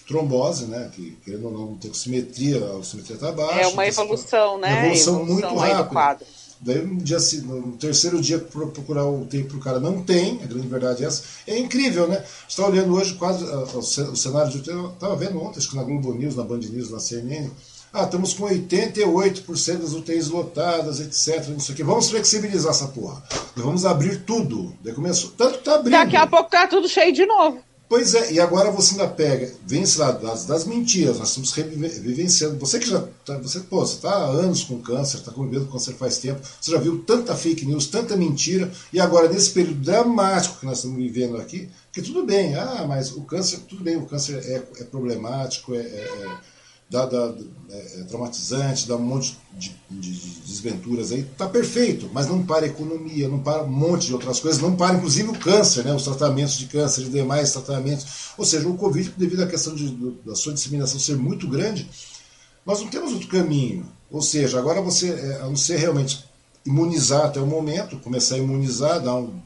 trombose, 0.07 0.65
né? 0.65 0.91
Que 0.95 1.19
querendo 1.23 1.47
ou 1.47 1.53
não, 1.53 1.66
não 1.66 1.75
tem 1.77 1.93
simetria, 1.93 2.59
a 2.59 2.83
simetria 2.83 3.16
está 3.16 3.31
baixa. 3.31 3.61
É 3.61 3.66
uma 3.66 3.87
evolução, 3.87 4.59
né? 4.59 4.69
Uma 4.69 4.79
evolução, 4.87 5.23
evolução 5.23 5.51
muito 5.51 5.55
rápida. 5.55 6.27
daí 6.62 6.83
no, 6.83 6.97
dia, 6.97 7.19
no 7.45 7.73
terceiro 7.73 8.23
dia 8.23 8.39
procurar 8.39 9.05
o 9.05 9.27
tempo 9.27 9.49
para 9.49 9.59
o 9.59 9.61
cara 9.61 9.81
não 9.81 10.03
tem, 10.03 10.41
a 10.43 10.47
grande 10.47 10.66
verdade 10.66 11.05
é 11.05 11.07
essa. 11.07 11.25
É 11.47 11.59
incrível, 11.59 12.09
né? 12.09 12.16
Você 12.16 12.47
está 12.49 12.66
olhando 12.66 12.95
hoje 12.95 13.15
quase 13.15 13.45
uh, 13.45 13.79
o 13.79 14.16
cenário 14.16 14.51
de 14.51 14.70
eu 14.70 14.93
estava 14.93 15.15
vendo 15.15 15.39
ontem, 15.43 15.59
acho 15.59 15.69
que 15.69 15.77
na 15.77 15.85
Globo 15.85 16.15
News, 16.15 16.37
na 16.37 16.43
Band 16.43 16.61
News, 16.61 16.91
na 16.91 16.99
CNN. 16.99 17.51
Ah, 17.93 18.05
estamos 18.05 18.35
com 18.35 18.44
88% 18.44 19.78
das 19.78 19.93
UTIs 19.93 20.28
lotadas, 20.28 21.01
etc. 21.01 21.48
Não 21.48 21.60
sei 21.60 21.74
o. 21.74 21.86
Vamos 21.86 22.10
flexibilizar 22.10 22.70
essa 22.70 22.89
porra. 22.89 23.23
Vamos 23.56 23.85
abrir 23.85 24.24
tudo. 24.24 24.74
Daí 24.82 24.93
começou. 24.93 25.31
Tanto 25.31 25.59
tá 25.59 25.77
abrindo. 25.77 25.93
Daqui 25.93 26.16
a 26.16 26.27
pouco 26.27 26.51
tá 26.51 26.66
tudo 26.66 26.89
cheio 26.89 27.12
de 27.12 27.24
novo. 27.24 27.62
Pois 27.89 28.15
é, 28.15 28.32
e 28.32 28.39
agora 28.39 28.70
você 28.70 28.93
ainda 28.93 29.09
pega, 29.09 29.51
vence 29.66 29.98
lá 29.98 30.10
das, 30.10 30.44
das 30.44 30.66
mentiras, 30.66 31.19
nós 31.19 31.31
estamos 31.31 31.52
vivenciando. 32.01 32.59
Você 32.59 32.78
que 32.78 32.86
já 32.86 33.02
tá, 33.24 33.39
você, 33.39 33.60
pô, 33.60 33.81
você 33.81 33.94
está 33.94 34.10
há 34.10 34.27
anos 34.27 34.62
com 34.62 34.78
câncer, 34.82 35.16
está 35.16 35.32
convivendo 35.32 35.65
com 35.65 35.73
câncer 35.73 35.94
faz 35.94 36.19
tempo, 36.19 36.39
você 36.60 36.70
já 36.70 36.78
viu 36.78 37.02
tanta 37.05 37.35
fake 37.35 37.65
news, 37.65 37.86
tanta 37.86 38.15
mentira, 38.15 38.70
e 38.93 39.01
agora 39.01 39.27
nesse 39.27 39.52
período 39.52 39.81
dramático 39.81 40.60
que 40.60 40.66
nós 40.66 40.78
estamos 40.78 40.98
vivendo 40.98 41.39
aqui, 41.39 41.70
que 41.90 42.02
tudo 42.02 42.27
bem, 42.27 42.56
ah, 42.56 42.85
mas 42.86 43.10
o 43.12 43.23
câncer, 43.23 43.60
tudo 43.60 43.82
bem, 43.82 43.97
o 43.97 44.05
câncer 44.05 44.36
é, 44.44 44.82
é 44.82 44.85
problemático, 44.85 45.74
é, 45.74 45.78
é, 45.78 46.36
dá, 46.90 47.06
dá 47.06 47.35
é, 47.70 48.01
é, 48.01 48.05
traumatizante, 48.05 48.89
dá 48.89 48.97
um 48.97 49.02
monte 49.02 49.36
de, 49.52 49.77
de, 49.90 50.10
de, 50.10 50.40
desventuras 50.40 51.12
aí, 51.12 51.24
tá 51.36 51.47
perfeito, 51.47 52.09
mas 52.12 52.27
não 52.27 52.44
para 52.44 52.65
a 52.65 52.69
economia, 52.69 53.28
não 53.28 53.40
para 53.40 53.65
um 53.65 53.69
monte 53.69 54.06
de 54.06 54.15
outras 54.15 54.40
coisas, 54.40 54.60
não 54.60 54.74
para 54.74 54.97
inclusive 54.97 55.28
o 55.28 55.39
câncer, 55.39 55.85
né, 55.85 55.94
os 55.94 56.05
tratamentos 56.05 56.56
de 56.56 56.66
câncer 56.66 57.02
e 57.02 57.10
demais 57.10 57.52
tratamentos. 57.52 58.06
Ou 58.39 58.44
seja, 58.44 58.66
o 58.69 58.77
Covid, 58.77 59.12
devido 59.16 59.43
à 59.43 59.47
questão 59.47 59.74
de, 59.74 59.90
da 60.24 60.35
sua 60.35 60.55
disseminação 60.55 60.98
ser 60.98 61.16
muito 61.16 61.47
grande, 61.47 61.89
nós 62.65 62.81
não 62.81 62.89
temos 62.89 63.12
outro 63.12 63.28
caminho. 63.28 63.86
Ou 64.10 64.23
seja, 64.23 64.59
agora 64.59 64.81
você, 64.81 65.10
é, 65.10 65.40
a 65.43 65.44
não 65.44 65.56
ser 65.56 65.77
realmente 65.77 66.24
imunizar 66.69 67.24
até 67.24 67.40
o 67.40 67.47
momento, 67.47 67.99
começar 68.01 68.35
a 68.35 68.39
imunizar, 68.39 69.01
dar 69.01 69.15
um, 69.15 69.40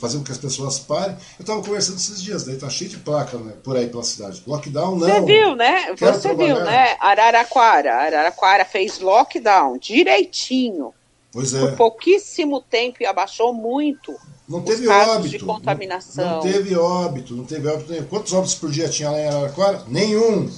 fazer 0.00 0.18
com 0.18 0.24
que 0.24 0.30
as 0.30 0.38
pessoas 0.38 0.78
parem. 0.78 1.16
Eu 1.38 1.42
estava 1.42 1.60
conversando 1.62 1.96
esses 1.96 2.22
dias, 2.22 2.44
daí 2.44 2.56
tá 2.56 2.70
cheio 2.70 2.90
de 2.90 2.98
placa 2.98 3.36
né, 3.38 3.54
por 3.64 3.76
aí 3.76 3.88
pela 3.88 4.04
cidade. 4.04 4.40
Lockdown 4.46 4.96
não. 4.96 5.08
Você 5.08 5.20
viu, 5.22 5.56
né? 5.56 5.94
Você 5.96 6.20
trabalhar. 6.20 6.54
viu, 6.54 6.64
né? 6.64 6.96
Araraquara. 7.00 7.94
Araraquara 7.94 8.64
fez 8.64 9.00
lockdown 9.00 9.78
direitinho. 9.78 10.94
Pois 11.32 11.52
é. 11.54 11.60
Por 11.60 11.76
pouquíssimo 11.76 12.60
tempo 12.60 12.98
e 13.00 13.06
abaixou 13.06 13.52
muito. 13.52 14.14
Não 14.48 14.62
teve 14.62 14.88
óbito. 14.88 15.28
De 15.28 15.38
contaminação. 15.40 16.24
Não, 16.24 16.34
não, 16.36 16.40
teve 16.40 16.76
óbito, 16.76 17.34
não 17.34 17.44
teve 17.44 17.68
óbito. 17.68 18.04
Quantos 18.04 18.32
óbitos 18.32 18.54
por 18.54 18.70
dia 18.70 18.88
tinha 18.88 19.10
lá 19.10 19.18
em 19.18 19.26
Araraquara? 19.26 19.84
Nenhum. 19.88 20.50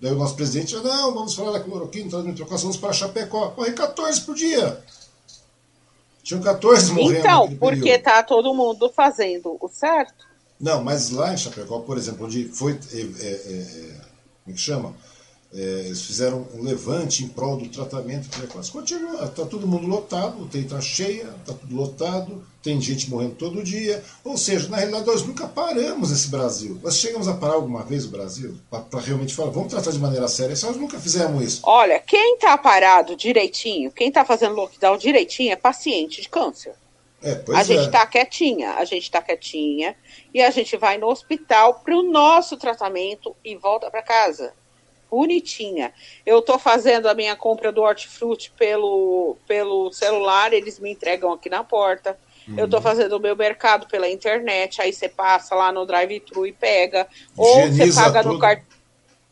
Daí 0.00 0.12
o 0.12 0.16
nosso 0.16 0.34
presidente, 0.34 0.74
não, 0.76 1.12
vamos 1.12 1.34
falar 1.34 1.52
da 1.52 1.60
cloroquina, 1.60 2.10
trocação, 2.34 2.70
vamos 2.70 2.78
para 2.78 2.92
Chapecó. 2.92 3.48
Corre 3.48 3.72
14 3.72 4.22
por 4.22 4.34
dia. 4.34 4.82
Tinham 6.22 6.42
14 6.42 6.92
morrendo. 6.92 7.18
Então, 7.18 7.56
porque 7.56 7.90
está 7.90 8.22
todo 8.22 8.54
mundo 8.54 8.90
fazendo 8.94 9.56
o 9.60 9.68
certo. 9.68 10.28
Não, 10.60 10.84
mas 10.84 11.10
lá 11.10 11.32
em 11.32 11.38
Chapecó, 11.38 11.80
por 11.80 11.96
exemplo, 11.96 12.26
onde 12.26 12.44
foi. 12.48 12.78
É, 12.92 12.98
é, 12.98 13.02
é, 13.02 14.00
como 14.44 14.48
é 14.48 14.52
que 14.52 14.58
chama? 14.58 14.94
É, 15.52 15.58
eles 15.86 16.02
fizeram 16.02 16.46
um 16.54 16.62
levante 16.62 17.24
em 17.24 17.28
prol 17.28 17.56
do 17.56 17.68
tratamento 17.68 18.28
precoce. 18.28 18.70
Continua, 18.70 19.24
está 19.24 19.44
todo 19.44 19.66
mundo 19.66 19.84
lotado, 19.86 20.38
o 20.38 20.44
UTI 20.44 20.60
está 20.60 20.80
cheia, 20.80 21.24
está 21.40 21.52
tudo 21.52 21.74
lotado, 21.74 22.44
tem 22.62 22.80
gente 22.80 23.10
morrendo 23.10 23.34
todo 23.34 23.62
dia. 23.62 24.02
Ou 24.22 24.38
seja, 24.38 24.68
na 24.68 24.76
realidade, 24.76 25.06
nós 25.06 25.26
nunca 25.26 25.48
paramos 25.48 26.12
esse 26.12 26.28
Brasil. 26.28 26.78
Nós 26.84 26.96
chegamos 26.96 27.26
a 27.26 27.34
parar 27.34 27.54
alguma 27.54 27.82
vez 27.82 28.04
o 28.04 28.10
Brasil 28.10 28.56
para 28.70 29.00
realmente 29.00 29.34
falar, 29.34 29.50
vamos 29.50 29.72
tratar 29.72 29.90
de 29.90 29.98
maneira 29.98 30.28
séria. 30.28 30.54
Nós 30.62 30.76
nunca 30.76 31.00
fizemos 31.00 31.42
isso. 31.42 31.62
Olha, 31.64 31.98
quem 31.98 32.34
está 32.34 32.56
parado 32.56 33.16
direitinho, 33.16 33.90
quem 33.90 34.06
está 34.06 34.24
fazendo 34.24 34.54
lockdown 34.54 34.96
direitinho 34.98 35.52
é 35.52 35.56
paciente 35.56 36.22
de 36.22 36.28
câncer. 36.28 36.74
É, 37.22 37.42
a 37.54 37.62
gente 37.64 37.86
está 37.86 38.02
é. 38.02 38.06
quietinha, 38.06 38.74
a 38.74 38.84
gente 38.84 39.02
está 39.02 39.20
quietinha 39.20 39.94
e 40.32 40.40
a 40.40 40.50
gente 40.50 40.76
vai 40.76 40.96
no 40.96 41.08
hospital 41.08 41.82
para 41.84 41.94
o 41.94 42.04
nosso 42.04 42.56
tratamento 42.56 43.36
e 43.44 43.56
volta 43.56 43.90
para 43.90 44.00
casa 44.00 44.54
bonitinha. 45.10 45.92
Eu 46.24 46.38
estou 46.38 46.58
fazendo 46.58 47.08
a 47.08 47.14
minha 47.14 47.34
compra 47.34 47.72
do 47.72 47.82
hortifruti 47.82 48.52
pelo, 48.56 49.36
pelo 49.46 49.92
celular, 49.92 50.52
eles 50.52 50.78
me 50.78 50.92
entregam 50.92 51.32
aqui 51.32 51.50
na 51.50 51.64
porta. 51.64 52.16
Uhum. 52.46 52.54
Eu 52.56 52.64
estou 52.66 52.80
fazendo 52.80 53.16
o 53.16 53.20
meu 53.20 53.36
mercado 53.36 53.86
pela 53.86 54.08
internet, 54.08 54.80
aí 54.80 54.92
você 54.92 55.08
passa 55.08 55.54
lá 55.54 55.72
no 55.72 55.84
drive-thru 55.84 56.46
e 56.46 56.52
pega. 56.52 57.06
Higieniza 57.38 57.82
ou 57.82 57.92
você 57.92 57.92
paga 57.92 58.22
tudo. 58.22 58.32
no 58.34 58.38
cartão. 58.38 58.64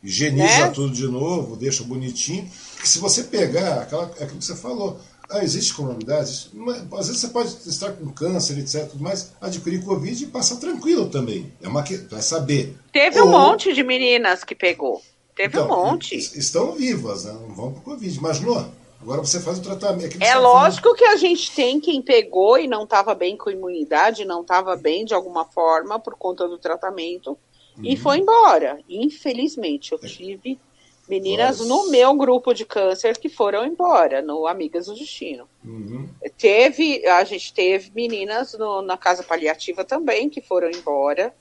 Higieniza 0.03 0.67
né? 0.67 0.71
tudo 0.73 0.93
de 0.93 1.07
novo, 1.07 1.55
deixa 1.55 1.83
bonitinho. 1.83 2.49
Porque 2.73 2.87
se 2.87 2.99
você 2.99 3.23
pegar, 3.23 3.81
aquela, 3.81 4.11
é 4.19 4.23
aquilo 4.23 4.39
que 4.39 4.45
você 4.45 4.55
falou, 4.55 4.99
ah, 5.29 5.43
existe 5.43 5.73
comunidade, 5.75 6.49
às 6.97 7.07
vezes 7.07 7.21
você 7.21 7.27
pode 7.27 7.49
estar 7.67 7.91
com 7.91 8.09
câncer, 8.09 8.57
etc, 8.57 8.89
mas 8.99 9.33
adquirir 9.39 9.83
Covid 9.83 10.23
e 10.23 10.27
passar 10.27 10.55
tranquilo 10.55 11.07
também. 11.07 11.51
É 11.61 11.67
uma 11.67 11.83
que 11.83 11.97
vai 11.97 12.21
saber. 12.21 12.75
Teve 12.91 13.19
Ou... 13.19 13.27
um 13.27 13.31
monte 13.31 13.73
de 13.73 13.83
meninas 13.83 14.43
que 14.43 14.55
pegou. 14.55 15.03
Teve 15.39 15.57
então, 15.57 15.71
um 15.71 15.85
monte. 15.85 16.17
Estão 16.17 16.73
vivas, 16.73 17.23
né? 17.23 17.31
não 17.31 17.55
vão 17.55 17.71
para 17.71 17.79
o 17.79 17.83
Covid. 17.83 18.17
Imaginou? 18.17 18.65
Agora 19.01 19.21
você 19.21 19.39
faz 19.39 19.57
o 19.57 19.61
tratamento. 19.61 20.21
É 20.21 20.35
lógico 20.35 20.93
que 20.93 21.05
a 21.05 21.15
gente 21.15 21.49
tem 21.55 21.79
quem 21.79 22.01
pegou 22.01 22.57
e 22.59 22.67
não 22.67 22.83
estava 22.83 23.15
bem 23.15 23.37
com 23.37 23.49
imunidade, 23.49 24.25
não 24.25 24.41
estava 24.41 24.75
bem 24.75 25.05
de 25.05 25.13
alguma 25.13 25.45
forma 25.45 25.97
por 25.97 26.15
conta 26.15 26.45
do 26.45 26.57
tratamento 26.57 27.37
uhum. 27.77 27.85
e 27.85 27.95
foi 27.95 28.17
embora. 28.17 28.81
Infelizmente, 28.89 29.93
eu 29.93 29.99
é. 30.03 30.07
tive 30.07 30.59
meninas 31.07 31.61
Nossa. 31.61 31.69
no 31.69 31.89
meu 31.89 32.13
grupo 32.15 32.53
de 32.53 32.65
câncer 32.65 33.17
que 33.17 33.29
foram 33.29 33.65
embora, 33.65 34.21
no 34.21 34.45
Amigas 34.45 34.87
do 34.87 34.93
Destino. 34.93 35.47
Uhum. 35.63 36.09
Teve, 36.37 37.07
a 37.07 37.23
gente 37.23 37.53
teve 37.53 37.93
meninas 37.95 38.57
no, 38.59 38.81
na 38.81 38.97
casa 38.97 39.23
paliativa 39.23 39.85
também 39.85 40.29
que 40.29 40.41
foram 40.41 40.69
embora. 40.69 41.33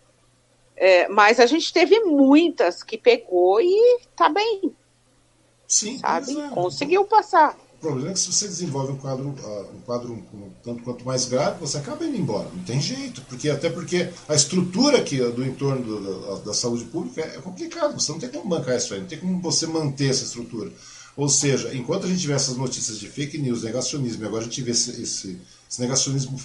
É, 0.80 1.08
mas 1.08 1.40
a 1.40 1.46
gente 1.46 1.72
teve 1.72 1.98
muitas 2.00 2.82
que 2.84 2.96
pegou 2.96 3.60
e 3.60 4.00
tá 4.14 4.28
bem. 4.28 4.72
Sim, 5.66 5.98
sabe? 5.98 6.38
É. 6.38 6.48
Conseguiu 6.50 7.04
passar. 7.04 7.58
O 7.78 7.80
problema 7.80 8.10
é 8.10 8.12
que 8.12 8.18
se 8.18 8.32
você 8.32 8.48
desenvolve 8.48 8.92
um 8.92 8.96
quadro, 8.96 9.28
uh, 9.28 9.76
um 9.76 9.80
quadro 9.82 10.24
tanto 10.64 10.82
quanto 10.82 11.04
mais 11.04 11.26
grave, 11.26 11.60
você 11.60 11.78
acaba 11.78 12.04
indo 12.04 12.16
embora. 12.16 12.48
Não 12.52 12.64
tem 12.64 12.80
jeito. 12.80 13.22
porque 13.22 13.50
Até 13.50 13.70
porque 13.70 14.08
a 14.28 14.34
estrutura 14.34 14.98
aqui 14.98 15.18
do 15.18 15.44
entorno 15.44 15.84
do, 15.84 16.20
da, 16.20 16.34
da, 16.46 16.54
saúde 16.54 16.84
pública 16.84 17.20
é, 17.20 17.36
é 17.36 17.40
complicado. 17.40 17.98
Você 18.00 18.10
não 18.10 18.18
tem 18.18 18.30
como 18.30 18.48
bancar 18.48 18.76
isso 18.76 18.94
aí, 18.94 19.00
não 19.00 19.06
tem 19.06 19.18
como 19.18 19.40
você 19.40 19.66
manter 19.66 20.10
essa 20.10 20.24
estrutura. 20.24 20.72
Ou 21.16 21.28
seja, 21.28 21.74
enquanto 21.74 22.06
a 22.06 22.08
gente 22.08 22.26
vê 22.26 22.32
essas 22.32 22.56
notícias 22.56 22.98
de 22.98 23.08
fake 23.08 23.38
news, 23.38 23.64
negacionismo, 23.64 24.22
e 24.22 24.26
agora 24.26 24.42
a 24.42 24.44
gente 24.44 24.62
vê 24.62 24.70
esse, 24.70 25.02
esse, 25.02 25.40
esse 25.68 25.80
negacionismo 25.80 26.38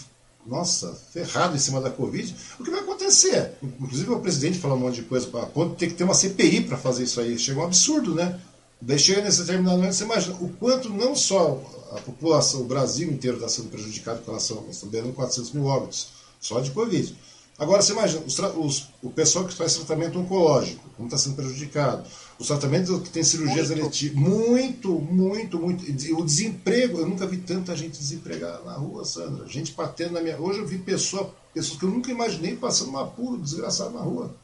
nossa, 0.46 0.94
ferrado 1.12 1.56
em 1.56 1.60
cima 1.60 1.80
da 1.80 1.90
Covid, 1.90 2.36
o 2.60 2.64
que 2.64 2.72
vai 2.72 2.82
acontecer? 2.82 3.54
Inclusive 3.62 4.12
o 4.12 4.20
presidente 4.20 4.60
falou 4.60 4.78
um 4.78 4.82
monte 4.82 4.96
de 4.96 5.04
coisa, 5.04 5.28
a 5.42 5.46
ponto 5.46 5.72
de 5.72 5.78
ter 5.78 5.88
que 5.88 5.94
ter 5.94 6.04
uma 6.04 6.14
CPI 6.14 6.62
para 6.62 6.78
fazer 6.78 7.04
isso 7.04 7.22
aí. 7.22 7.38
Chega 7.40 7.60
um 7.60 7.64
absurdo, 7.64 8.14
né? 8.14 8.40
Daí 8.82 9.00
chega 9.00 9.22
nesse 9.22 9.40
determinado 9.40 9.78
momento, 9.78 9.94
você 9.94 10.04
imagina 10.04 10.36
o 10.42 10.50
quanto 10.50 10.90
não 10.90 11.16
só 11.16 11.62
a 11.92 12.02
população, 12.02 12.62
o 12.62 12.66
Brasil 12.66 13.10
inteiro 13.10 13.38
está 13.38 13.48
sendo 13.48 13.70
prejudicado 13.70 14.20
com 14.22 14.32
relação, 14.32 14.66
vendo 14.92 15.14
400 15.14 15.52
mil 15.54 15.66
óbitos, 15.66 16.10
só 16.42 16.60
de 16.60 16.72
Covid. 16.72 17.16
Agora, 17.58 17.82
você 17.82 17.94
imagina, 17.94 18.22
os, 18.26 18.38
os, 18.40 18.90
o 19.02 19.10
pessoal 19.10 19.46
que 19.46 19.54
faz 19.54 19.76
tratamento 19.76 20.20
oncológico, 20.20 20.84
como 20.98 21.08
está 21.08 21.18
sendo 21.18 21.36
prejudicado, 21.36 22.04
os 22.40 22.48
tratamentos 22.48 23.02
que 23.02 23.10
tem 23.10 23.24
cirurgias 23.24 23.70
eletivas, 23.70 24.18
muito, 24.18 24.90
muito, 25.00 25.60
muito. 25.60 25.84
O 26.18 26.26
desemprego, 26.26 27.00
eu 27.00 27.08
nunca 27.08 27.28
vi 27.28 27.38
tanta 27.38 27.76
gente 27.76 27.98
desempregada 27.98 28.64
na 28.64 28.74
rua, 28.74 29.06
Sandra. 29.06 29.48
Gente 29.48 29.74
batendo 29.74 30.14
na 30.14 30.22
minha. 30.22 30.40
Hoje 30.40 30.60
eu 30.60 30.68
vi 30.68 30.78
pessoa, 30.78 31.34
pessoas 31.54 31.80
que 31.80 31.86
eu 31.86 31.90
nunca 31.90 32.12
imaginei 32.12 32.56
passando 32.56 32.92
um 32.92 32.98
apuro 32.98 33.38
desgraçado 33.38 33.92
na 33.92 34.02
rua. 34.02 34.36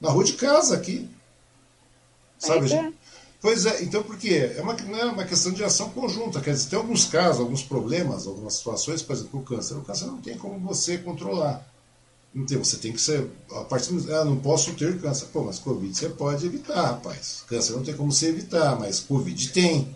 Na 0.00 0.10
rua 0.10 0.24
de 0.24 0.34
casa 0.34 0.76
aqui. 0.76 1.08
Sabe, 2.38 2.68
gente? 2.68 2.94
Pois 3.40 3.66
é, 3.66 3.82
então 3.82 4.02
por 4.02 4.16
quê? 4.16 4.54
É 4.56 4.62
uma, 4.62 4.72
é 4.72 5.04
uma 5.04 5.24
questão 5.24 5.52
de 5.52 5.62
ação 5.62 5.90
conjunta. 5.90 6.40
Quer 6.40 6.52
dizer, 6.52 6.70
tem 6.70 6.78
alguns 6.78 7.04
casos, 7.04 7.40
alguns 7.40 7.62
problemas, 7.62 8.26
algumas 8.26 8.54
situações, 8.54 9.02
por 9.02 9.12
exemplo, 9.12 9.40
o 9.40 9.42
câncer. 9.42 9.74
O 9.74 9.82
câncer 9.82 10.06
não 10.06 10.16
tem 10.16 10.38
como 10.38 10.58
você 10.60 10.96
controlar. 10.96 11.62
Então, 12.34 12.64
você 12.64 12.76
tem 12.76 12.92
que 12.92 13.00
ser. 13.00 13.30
A 13.52 13.60
partir 13.60 13.92
do, 13.92 14.14
ah, 14.14 14.24
não 14.24 14.36
posso 14.36 14.74
ter 14.74 14.98
câncer. 15.00 15.26
Pô, 15.32 15.44
mas 15.44 15.58
Covid 15.58 15.96
você 15.96 16.08
pode 16.08 16.44
evitar, 16.44 16.82
rapaz. 16.82 17.44
Câncer 17.46 17.72
não 17.74 17.84
tem 17.84 17.94
como 17.94 18.10
você 18.10 18.28
evitar, 18.28 18.78
mas 18.78 19.00
Covid 19.00 19.48
tem. 19.50 19.94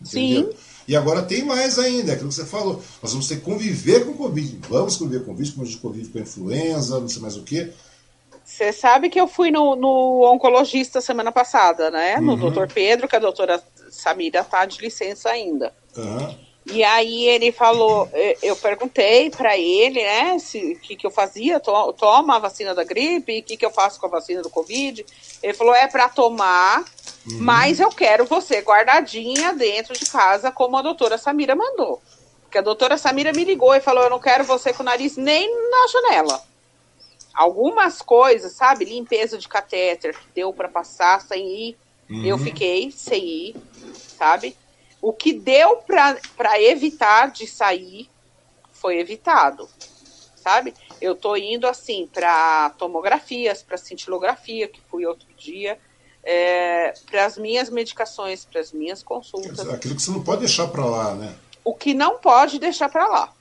Entendeu? 0.00 0.50
Sim. 0.50 0.58
E 0.88 0.96
agora 0.96 1.22
tem 1.22 1.44
mais 1.44 1.78
ainda, 1.78 2.10
é 2.10 2.14
aquilo 2.14 2.30
que 2.30 2.34
você 2.34 2.44
falou. 2.44 2.82
Nós 3.00 3.12
vamos 3.12 3.28
ter 3.28 3.36
que 3.36 3.42
conviver 3.42 4.04
com 4.04 4.14
Covid. 4.14 4.58
Vamos 4.68 4.96
conviver 4.96 5.20
com 5.20 5.26
Covid, 5.26 5.52
como 5.52 5.62
a 5.62 5.66
gente 5.66 5.80
convive 5.80 6.08
com 6.08 6.18
a 6.18 6.22
influenza, 6.22 6.98
não 6.98 7.08
sei 7.08 7.22
mais 7.22 7.36
o 7.36 7.42
quê. 7.42 7.72
Você 8.44 8.72
sabe 8.72 9.08
que 9.08 9.20
eu 9.20 9.28
fui 9.28 9.52
no, 9.52 9.76
no 9.76 10.30
oncologista 10.32 11.00
semana 11.00 11.30
passada, 11.30 11.90
né? 11.90 12.16
No 12.18 12.32
uhum. 12.32 12.38
doutor 12.38 12.66
Pedro, 12.66 13.06
que 13.06 13.14
a 13.14 13.20
doutora 13.20 13.62
Samira 13.90 14.40
está 14.40 14.66
de 14.66 14.80
licença 14.80 15.30
ainda. 15.30 15.72
Uhum. 15.96 16.34
E 16.64 16.84
aí 16.84 17.24
ele 17.26 17.50
falou, 17.50 18.08
eu 18.40 18.54
perguntei 18.54 19.30
para 19.30 19.58
ele, 19.58 20.00
né, 20.00 20.36
o 20.36 20.78
que, 20.78 20.94
que 20.94 21.06
eu 21.06 21.10
fazia, 21.10 21.58
to, 21.58 21.92
toma 21.94 22.36
a 22.36 22.38
vacina 22.38 22.72
da 22.72 22.84
gripe, 22.84 23.40
o 23.40 23.42
que, 23.42 23.56
que 23.56 23.66
eu 23.66 23.70
faço 23.70 23.98
com 23.98 24.06
a 24.06 24.10
vacina 24.10 24.42
do 24.42 24.50
Covid. 24.50 25.04
Ele 25.42 25.54
falou, 25.54 25.74
é 25.74 25.88
para 25.88 26.08
tomar, 26.08 26.84
uhum. 27.26 27.38
mas 27.40 27.80
eu 27.80 27.88
quero 27.88 28.26
você 28.26 28.60
guardadinha 28.60 29.52
dentro 29.52 29.92
de 29.94 30.06
casa, 30.06 30.52
como 30.52 30.76
a 30.76 30.82
doutora 30.82 31.18
Samira 31.18 31.56
mandou. 31.56 32.00
Porque 32.52 32.58
a 32.58 32.62
doutora 32.62 32.98
Samira 32.98 33.32
me 33.32 33.44
ligou 33.44 33.74
e 33.74 33.80
falou: 33.80 34.04
Eu 34.04 34.10
não 34.10 34.20
quero 34.20 34.44
você 34.44 34.74
com 34.74 34.82
o 34.82 34.84
nariz 34.84 35.16
nem 35.16 35.50
na 35.70 35.86
janela. 35.90 36.44
Algumas 37.32 38.02
coisas, 38.02 38.52
sabe? 38.52 38.84
Limpeza 38.84 39.38
de 39.38 39.48
catéter 39.48 40.14
que 40.14 40.26
deu 40.34 40.52
para 40.52 40.68
passar 40.68 41.22
sem 41.22 41.48
ir. 41.48 41.78
Uhum. 42.10 42.26
Eu 42.26 42.36
fiquei 42.36 42.90
sem 42.90 43.24
ir, 43.24 43.56
sabe? 44.18 44.54
O 45.02 45.12
que 45.12 45.32
deu 45.32 45.78
para 45.78 46.62
evitar 46.62 47.32
de 47.32 47.44
sair 47.44 48.08
foi 48.70 48.98
evitado, 48.98 49.68
sabe? 50.36 50.72
Eu 51.00 51.16
tô 51.16 51.36
indo 51.36 51.66
assim 51.66 52.08
para 52.12 52.70
tomografias, 52.78 53.64
para 53.64 53.76
cintilografia, 53.76 54.68
que 54.68 54.80
fui 54.88 55.04
outro 55.04 55.26
dia, 55.36 55.76
é, 56.22 56.94
para 57.10 57.26
as 57.26 57.36
minhas 57.36 57.68
medicações, 57.68 58.44
para 58.44 58.60
as 58.60 58.72
minhas 58.72 59.02
consultas. 59.02 59.68
Aquilo 59.68 59.96
que 59.96 60.02
você 60.02 60.12
não 60.12 60.22
pode 60.22 60.40
deixar 60.40 60.68
para 60.68 60.84
lá, 60.84 61.14
né? 61.16 61.34
O 61.64 61.74
que 61.74 61.94
não 61.94 62.18
pode 62.18 62.60
deixar 62.60 62.88
para 62.88 63.08
lá. 63.08 63.32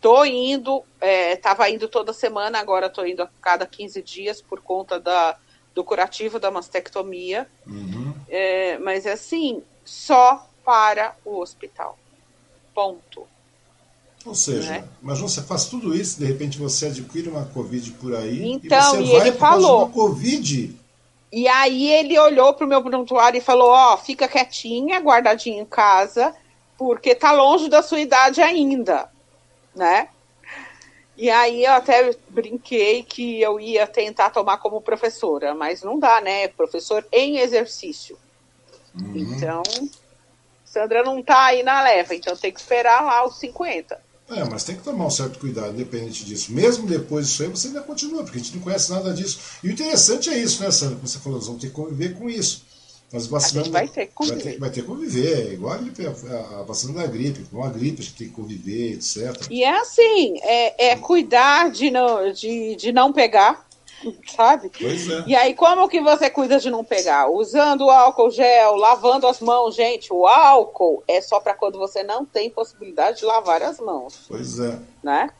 Tô 0.00 0.24
indo, 0.24 0.82
é, 0.98 1.36
tava 1.36 1.68
indo 1.68 1.88
toda 1.88 2.12
semana, 2.12 2.58
agora 2.58 2.88
tô 2.88 3.04
indo 3.04 3.22
a 3.22 3.28
cada 3.40 3.66
15 3.66 4.02
dias 4.02 4.40
por 4.40 4.60
conta 4.60 4.98
da, 4.98 5.36
do 5.74 5.84
curativo 5.84 6.40
da 6.40 6.50
mastectomia. 6.50 7.46
Uhum. 7.66 8.14
É, 8.28 8.78
mas 8.78 9.04
é 9.04 9.12
assim, 9.12 9.62
só 9.84 10.48
para 10.64 11.14
o 11.24 11.38
hospital. 11.40 11.98
Ponto. 12.74 13.26
Ou 14.24 14.34
seja, 14.34 14.70
né? 14.70 14.84
mas 15.00 15.18
você 15.18 15.42
faz 15.42 15.66
tudo 15.66 15.94
isso, 15.94 16.20
de 16.20 16.24
repente 16.24 16.56
você 16.56 16.86
adquire 16.86 17.28
uma 17.28 17.44
Covid 17.46 17.90
por 17.92 18.14
aí 18.14 18.52
então, 18.52 19.00
e 19.00 19.06
você 19.06 19.12
e 19.14 19.18
vai 19.18 19.28
ele 19.28 19.36
falou, 19.36 19.88
Covid. 19.88 20.76
E 21.32 21.48
aí 21.48 21.90
ele 21.90 22.18
olhou 22.18 22.54
para 22.54 22.64
o 22.64 22.68
meu 22.68 22.82
prontuário 22.82 23.38
e 23.38 23.42
falou, 23.42 23.70
ó, 23.70 23.94
oh, 23.94 23.98
fica 23.98 24.28
quietinha, 24.28 25.00
guardadinha 25.00 25.60
em 25.60 25.64
casa, 25.64 26.34
porque 26.78 27.14
tá 27.14 27.32
longe 27.32 27.68
da 27.68 27.82
sua 27.82 28.00
idade 28.00 28.40
ainda, 28.40 29.10
né? 29.74 30.08
E 31.16 31.30
aí 31.30 31.64
eu 31.64 31.72
até 31.72 32.14
brinquei 32.28 33.02
que 33.02 33.40
eu 33.40 33.58
ia 33.58 33.86
tentar 33.86 34.30
tomar 34.30 34.58
como 34.58 34.80
professora, 34.80 35.54
mas 35.54 35.82
não 35.82 35.98
dá, 35.98 36.20
né? 36.20 36.48
Professor 36.48 37.06
em 37.10 37.38
exercício. 37.38 38.18
Uhum. 38.94 39.12
Então, 39.14 39.62
Sandra 40.72 41.02
não 41.02 41.22
tá 41.22 41.46
aí 41.46 41.62
na 41.62 41.82
leva, 41.82 42.14
então 42.14 42.34
tem 42.34 42.50
que 42.50 42.58
esperar 42.58 43.02
lá 43.02 43.26
os 43.26 43.38
50. 43.38 44.00
É, 44.30 44.44
mas 44.44 44.64
tem 44.64 44.74
que 44.74 44.82
tomar 44.82 45.06
um 45.06 45.10
certo 45.10 45.38
cuidado, 45.38 45.74
independente 45.74 46.24
disso. 46.24 46.50
Mesmo 46.50 46.86
depois 46.86 47.26
disso 47.26 47.42
aí, 47.42 47.48
você 47.50 47.68
ainda 47.68 47.82
continua, 47.82 48.22
porque 48.22 48.38
a 48.38 48.40
gente 48.40 48.56
não 48.56 48.62
conhece 48.62 48.90
nada 48.90 49.12
disso. 49.12 49.38
E 49.62 49.68
o 49.68 49.70
interessante 49.70 50.30
é 50.30 50.38
isso, 50.38 50.62
né, 50.62 50.70
Sandra? 50.70 50.96
Como 50.96 51.06
você 51.06 51.18
falou, 51.18 51.38
nós 51.38 51.46
vamos 51.46 51.60
ter 51.60 51.68
que 51.68 51.74
conviver 51.74 52.18
com 52.18 52.30
isso. 52.30 52.64
Nós 53.12 53.26
vacinamos, 53.26 53.68
vai 53.68 53.86
ter 53.86 54.06
que 54.06 54.14
conviver. 54.14 54.42
Vai 54.42 54.52
ter, 54.52 54.58
vai 54.60 54.70
ter 54.70 54.80
que 54.80 54.86
conviver, 54.86 55.50
é 55.50 55.52
igual 55.52 55.74
a, 55.74 55.76
gripe, 55.76 56.06
a, 56.06 56.10
a, 56.10 56.62
vacina 56.62 56.94
da 56.94 57.06
gripe. 57.06 57.44
Com 57.50 57.62
a 57.62 57.68
gripe 57.68 58.00
a 58.00 58.04
gente 58.04 58.16
tem 58.16 58.28
que 58.28 58.34
conviver, 58.34 58.94
etc. 58.94 59.48
E 59.50 59.62
é 59.62 59.78
assim, 59.78 60.38
é, 60.42 60.92
é 60.92 60.96
cuidar 60.96 61.70
de 61.70 61.90
não, 61.90 62.32
de, 62.32 62.74
de 62.76 62.90
não 62.90 63.12
pegar, 63.12 63.68
sabe? 64.34 64.70
Pois 64.78 65.08
é. 65.08 65.24
E 65.26 65.34
aí, 65.34 65.54
como 65.54 65.88
que 65.88 66.00
você 66.00 66.30
cuida 66.30 66.58
de 66.58 66.70
não 66.70 66.84
pegar? 66.84 67.28
Usando 67.28 67.86
o 67.86 67.90
álcool 67.90 68.30
gel, 68.30 68.76
lavando 68.76 69.26
as 69.26 69.40
mãos. 69.40 69.74
Gente, 69.74 70.12
o 70.12 70.26
álcool 70.26 71.02
é 71.06 71.20
só 71.20 71.40
para 71.40 71.54
quando 71.54 71.78
você 71.78 72.02
não 72.02 72.24
tem 72.24 72.50
possibilidade 72.50 73.18
de 73.18 73.24
lavar 73.24 73.62
as 73.62 73.78
mãos. 73.78 74.24
Pois 74.28 74.58
é. 74.58 74.78
Né? 75.02 75.30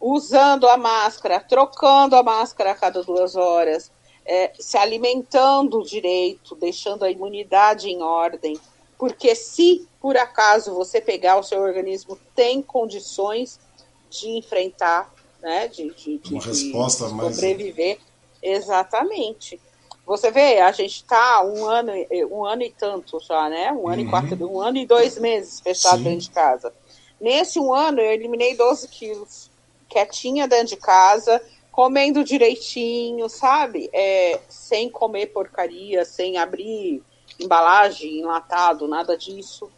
Usando 0.00 0.68
a 0.68 0.76
máscara, 0.76 1.40
trocando 1.40 2.16
a 2.16 2.22
máscara 2.22 2.72
a 2.72 2.74
cada 2.74 3.02
duas 3.02 3.36
horas, 3.36 3.90
é, 4.24 4.52
se 4.58 4.76
alimentando 4.76 5.82
direito, 5.82 6.54
deixando 6.54 7.04
a 7.04 7.10
imunidade 7.10 7.88
em 7.88 8.02
ordem. 8.02 8.58
Porque 8.98 9.34
se 9.34 9.88
por 10.00 10.16
acaso 10.16 10.74
você 10.74 11.00
pegar, 11.00 11.36
o 11.36 11.42
seu 11.42 11.60
organismo 11.60 12.18
tem 12.34 12.62
condições 12.62 13.60
de 14.08 14.28
enfrentar 14.30 15.12
né? 15.42 15.68
De, 15.68 15.90
de, 15.94 16.18
de 16.18 16.34
uma 16.34 16.42
resposta 16.42 17.08
de 17.08 17.14
mais 17.14 17.34
sobreviver. 17.34 17.98
Exatamente. 18.42 19.60
Você 20.06 20.30
vê, 20.30 20.58
a 20.58 20.72
gente 20.72 20.96
está 20.96 21.44
um 21.44 21.64
ano, 21.66 21.92
um 22.30 22.44
ano 22.44 22.62
e 22.62 22.70
tanto 22.70 23.20
já, 23.20 23.48
né? 23.48 23.72
Um 23.72 23.88
ano 23.88 24.02
uhum. 24.02 24.08
e 24.08 24.10
quatro, 24.10 24.50
um 24.50 24.60
ano 24.60 24.78
e 24.78 24.86
dois 24.86 25.18
meses 25.18 25.60
fechado 25.60 25.98
Sim. 25.98 26.04
dentro 26.04 26.20
de 26.20 26.30
casa. 26.30 26.72
Nesse 27.20 27.60
um 27.60 27.72
ano 27.72 28.00
eu 28.00 28.10
eliminei 28.10 28.56
12 28.56 28.88
quilos, 28.88 29.50
quietinha 29.88 30.48
dentro 30.48 30.68
de 30.68 30.76
casa, 30.76 31.40
comendo 31.70 32.24
direitinho, 32.24 33.28
sabe? 33.28 33.90
É, 33.92 34.40
sem 34.48 34.90
comer 34.90 35.26
porcaria, 35.26 36.04
sem 36.04 36.38
abrir 36.38 37.02
embalagem, 37.38 38.20
enlatado, 38.20 38.88
nada 38.88 39.16
disso, 39.16 39.70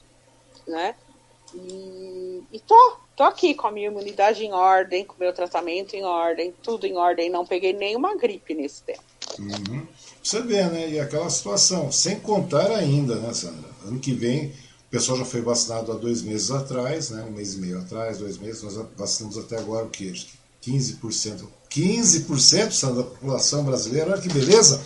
né? 0.67 0.95
E, 1.55 2.22
e 2.53 2.59
tô, 2.61 2.97
tô 3.17 3.23
aqui 3.25 3.55
com 3.55 3.67
a 3.67 3.73
minha 3.73 3.89
imunidade 3.89 4.45
em 4.45 4.53
ordem, 4.53 5.05
com 5.05 5.15
o 5.15 5.19
meu 5.19 5.33
tratamento 5.33 5.95
em 5.95 6.05
ordem, 6.05 6.55
tudo 6.63 6.87
em 6.87 6.97
ordem, 6.97 7.31
não 7.31 7.47
peguei 7.47 7.73
nenhuma 7.73 8.17
gripe 8.17 8.55
nesse 8.55 8.83
tempo. 8.83 9.03
Uhum. 9.39 9.87
Você 10.23 10.41
vê, 10.43 10.63
né? 10.65 10.91
E 10.91 11.01
aquela 11.01 11.29
situação, 11.31 11.91
sem 11.91 12.19
contar 12.21 12.71
ainda, 12.71 13.17
né, 13.17 13.33
Sandra? 13.33 13.71
Ano 13.85 13.99
que 13.99 14.13
vem, 14.13 14.47
o 14.47 14.91
pessoal 14.91 15.19
já 15.19 15.25
foi 15.25 15.41
vacinado 15.41 15.91
há 15.91 15.95
dois 15.95 16.23
meses 16.23 16.51
atrás, 16.51 17.11
né? 17.11 17.25
Um 17.29 17.33
mês 17.33 17.55
e 17.55 17.59
meio 17.59 17.79
atrás, 17.79 18.19
dois 18.19 18.39
meses, 18.39 18.63
nós 18.63 18.77
vacinamos 18.97 19.39
até 19.39 19.59
agora 19.59 19.87
o 19.87 19.91
quê? 19.91 20.13
15%. 20.65 21.49
15%, 21.71 22.73
Sandra, 22.73 23.03
da 23.03 23.09
população 23.09 23.65
brasileira, 23.65 24.13
olha 24.13 24.21
que 24.21 24.29
beleza! 24.29 24.81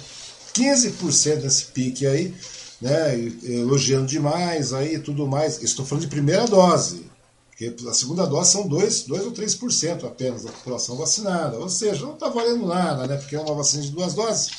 15% 0.54 1.36
desse 1.36 1.66
pique 1.66 2.06
aí, 2.06 2.34
né? 2.80 3.14
Elogiando 3.42 4.06
demais 4.06 4.72
aí 4.72 4.98
tudo 4.98 5.26
mais. 5.26 5.62
Estou 5.62 5.84
falando 5.84 6.04
de 6.04 6.08
primeira 6.08 6.46
dose. 6.46 7.04
Porque 7.56 7.88
a 7.88 7.94
segunda 7.94 8.26
dose 8.26 8.52
são 8.52 8.68
2, 8.68 9.04
2 9.04 9.24
ou 9.24 9.32
3% 9.32 10.04
apenas 10.04 10.44
da 10.44 10.52
população 10.52 10.94
vacinada. 10.94 11.58
Ou 11.58 11.70
seja, 11.70 12.04
não 12.04 12.12
está 12.12 12.28
valendo 12.28 12.66
nada, 12.66 13.06
né? 13.06 13.16
Porque 13.16 13.34
é 13.34 13.40
uma 13.40 13.54
vacina 13.54 13.82
de 13.82 13.90
duas 13.92 14.12
doses. 14.12 14.50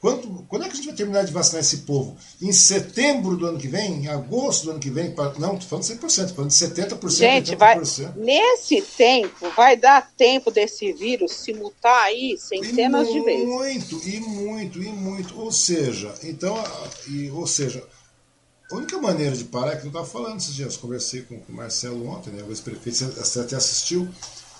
Quando, 0.00 0.44
quando 0.46 0.64
é 0.64 0.68
que 0.68 0.74
a 0.74 0.76
gente 0.76 0.86
vai 0.86 0.94
terminar 0.94 1.24
de 1.24 1.32
vacinar 1.32 1.60
esse 1.60 1.78
povo? 1.78 2.16
Em 2.40 2.52
setembro 2.52 3.36
do 3.36 3.46
ano 3.46 3.58
que 3.58 3.66
vem? 3.66 4.04
Em 4.04 4.08
agosto 4.08 4.66
do 4.66 4.70
ano 4.70 4.78
que 4.78 4.90
vem? 4.90 5.12
Não, 5.40 5.54
estou 5.54 5.80
falando 5.80 5.84
100%, 5.84 6.06
estou 6.06 6.28
falando 6.28 6.50
de 6.50 6.56
70%. 6.56 7.10
Gente, 7.10 7.56
80%. 7.56 7.56
Vai, 7.58 8.12
nesse 8.14 8.80
tempo, 8.80 9.50
vai 9.56 9.76
dar 9.76 10.08
tempo 10.16 10.52
desse 10.52 10.92
vírus 10.92 11.32
se 11.32 11.52
mutar 11.52 12.04
aí 12.04 12.36
centenas 12.38 13.08
de 13.10 13.20
vezes. 13.22 13.48
Muito, 13.48 14.08
e 14.08 14.20
muito, 14.20 14.82
e 14.82 14.88
muito. 14.88 15.40
Ou 15.40 15.50
seja, 15.50 16.14
então, 16.22 16.62
e, 17.08 17.28
ou 17.30 17.46
seja, 17.46 17.82
a 18.70 18.74
única 18.74 18.98
maneira 18.98 19.36
de 19.36 19.44
parar 19.44 19.72
é 19.72 19.76
que 19.76 19.84
eu 19.84 19.88
estava 19.88 20.06
falando 20.06 20.38
esses 20.38 20.54
dias, 20.54 20.76
conversei 20.76 21.22
com, 21.22 21.36
o 21.36 21.52
Marcelo 21.52 22.08
ontem, 22.08 22.30
né, 22.30 22.42
o 22.42 22.50
ex-prefeito, 22.50 23.12
você 23.12 23.40
até 23.40 23.54
assistiu, 23.54 24.08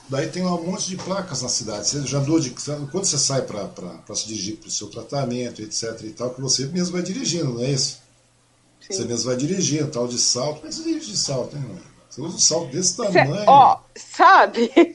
daí 0.09 0.29
tem 0.29 0.45
um 0.45 0.63
monte 0.63 0.87
de 0.89 0.97
placas 0.97 1.43
na 1.43 1.49
cidade. 1.49 1.89
Você 1.89 2.07
já 2.07 2.19
andou 2.19 2.39
de. 2.39 2.51
Quando 2.51 3.05
você 3.05 3.19
sai 3.19 3.43
para 3.43 4.15
se 4.15 4.27
dirigir 4.29 4.57
para 4.57 4.69
o 4.69 4.71
seu 4.71 4.89
tratamento, 4.89 5.61
etc. 5.61 6.01
e 6.03 6.11
tal, 6.11 6.31
que 6.31 6.41
você 6.41 6.67
mesmo 6.67 6.93
vai 6.93 7.03
dirigindo, 7.03 7.55
não 7.55 7.63
é 7.63 7.71
isso? 7.71 8.01
Sim. 8.81 8.95
Você 8.95 9.05
mesmo 9.05 9.29
vai 9.29 9.37
dirigindo, 9.37 9.91
tal 9.91 10.07
de 10.07 10.19
salto. 10.19 10.57
Como 10.57 10.69
é 10.69 10.73
você 10.73 10.83
dirige 10.85 11.11
de 11.11 11.19
salto, 11.19 11.57
hein, 11.57 11.83
Você 12.09 12.21
usa 12.21 12.37
um 12.37 12.39
salto 12.39 12.71
desse 12.71 12.97
tamanho. 12.97 13.35
Cê, 13.35 13.45
ó, 13.49 13.79
sabe? 13.97 14.71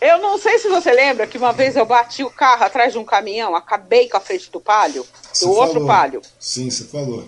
Eu 0.00 0.18
não 0.18 0.38
sei 0.38 0.58
se 0.58 0.68
você 0.68 0.92
lembra 0.92 1.26
que 1.26 1.38
uma 1.38 1.50
vez 1.50 1.76
eu 1.76 1.86
bati 1.86 2.22
o 2.22 2.28
carro 2.28 2.64
atrás 2.64 2.92
de 2.92 2.98
um 2.98 3.06
caminhão, 3.06 3.56
acabei 3.56 4.06
com 4.06 4.18
a 4.18 4.20
frente 4.20 4.50
do 4.50 4.60
palio, 4.60 5.06
do 5.40 5.50
outro 5.50 5.74
falou. 5.74 5.88
palio. 5.88 6.22
Sim, 6.38 6.68
você 6.68 6.84
falou. 6.84 7.26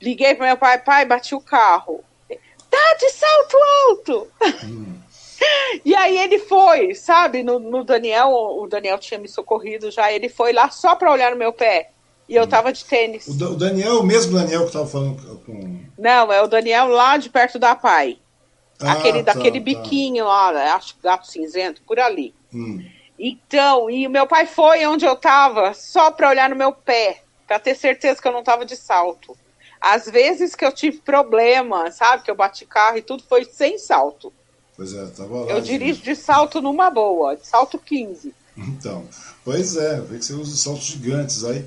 Liguei 0.00 0.34
pro 0.34 0.46
meu 0.46 0.56
pai, 0.56 0.78
pai, 0.78 1.04
bati 1.04 1.34
o 1.34 1.40
carro. 1.40 2.02
Tá 2.70 2.96
de 2.98 3.10
salto 3.10 3.56
alto! 3.88 4.30
Hum. 4.64 5.00
E 5.84 5.94
aí 5.94 6.18
ele 6.18 6.38
foi, 6.38 6.94
sabe, 6.94 7.42
no, 7.42 7.58
no, 7.58 7.82
Daniel, 7.82 8.28
o 8.30 8.66
Daniel 8.66 8.98
tinha 8.98 9.18
me 9.18 9.28
socorrido 9.28 9.90
já, 9.90 10.12
ele 10.12 10.28
foi 10.28 10.52
lá 10.52 10.68
só 10.70 10.94
pra 10.94 11.10
olhar 11.10 11.30
no 11.30 11.38
meu 11.38 11.52
pé. 11.52 11.90
E 12.28 12.36
eu 12.36 12.44
hum. 12.44 12.48
tava 12.48 12.72
de 12.72 12.84
tênis. 12.84 13.26
O, 13.26 13.32
o 13.32 13.56
Daniel, 13.56 14.00
o 14.00 14.04
mesmo 14.04 14.38
Daniel 14.38 14.66
que 14.66 14.72
tava 14.72 14.86
falando 14.86 15.40
com. 15.44 15.80
Não, 15.98 16.32
é 16.32 16.42
o 16.42 16.46
Daniel 16.46 16.88
lá 16.88 17.16
de 17.16 17.28
perto 17.28 17.58
da 17.58 17.74
pai. 17.74 18.18
Ah, 18.80 18.92
Aquele, 18.92 19.22
tá, 19.22 19.32
daquele 19.32 19.58
tá. 19.58 19.64
biquinho 19.64 20.24
lá, 20.24 20.52
né, 20.52 20.70
acho 20.70 20.94
que 20.94 21.02
gato 21.02 21.26
cinzento, 21.26 21.82
por 21.82 21.98
ali. 21.98 22.34
Hum. 22.54 22.82
Então, 23.18 23.90
e 23.90 24.06
o 24.06 24.10
meu 24.10 24.26
pai 24.26 24.46
foi 24.46 24.86
onde 24.86 25.04
eu 25.04 25.14
tava, 25.16 25.74
só 25.74 26.10
pra 26.10 26.30
olhar 26.30 26.48
no 26.48 26.56
meu 26.56 26.72
pé, 26.72 27.22
pra 27.46 27.58
ter 27.58 27.74
certeza 27.74 28.20
que 28.20 28.26
eu 28.26 28.32
não 28.32 28.42
tava 28.42 28.64
de 28.64 28.76
salto. 28.76 29.36
Às 29.80 30.06
vezes 30.06 30.54
que 30.54 30.64
eu 30.64 30.72
tive 30.72 30.98
problema, 30.98 31.90
sabe? 31.90 32.22
Que 32.22 32.30
eu 32.30 32.34
bati 32.34 32.66
carro 32.66 32.98
e 32.98 33.02
tudo 33.02 33.22
foi 33.28 33.44
sem 33.44 33.78
salto. 33.78 34.32
Pois 34.76 34.94
é, 34.94 35.06
tava 35.06 35.40
lá. 35.40 35.50
Eu 35.52 35.60
dirijo 35.60 36.02
de 36.02 36.14
salto 36.14 36.60
numa 36.60 36.90
boa, 36.90 37.36
de 37.36 37.46
salto 37.46 37.78
15. 37.78 38.34
Então, 38.56 39.04
pois 39.44 39.76
é, 39.76 40.00
vê 40.00 40.18
que 40.18 40.24
você 40.24 40.34
usa 40.34 40.56
saltos 40.56 40.84
gigantes 40.84 41.44
aí. 41.44 41.64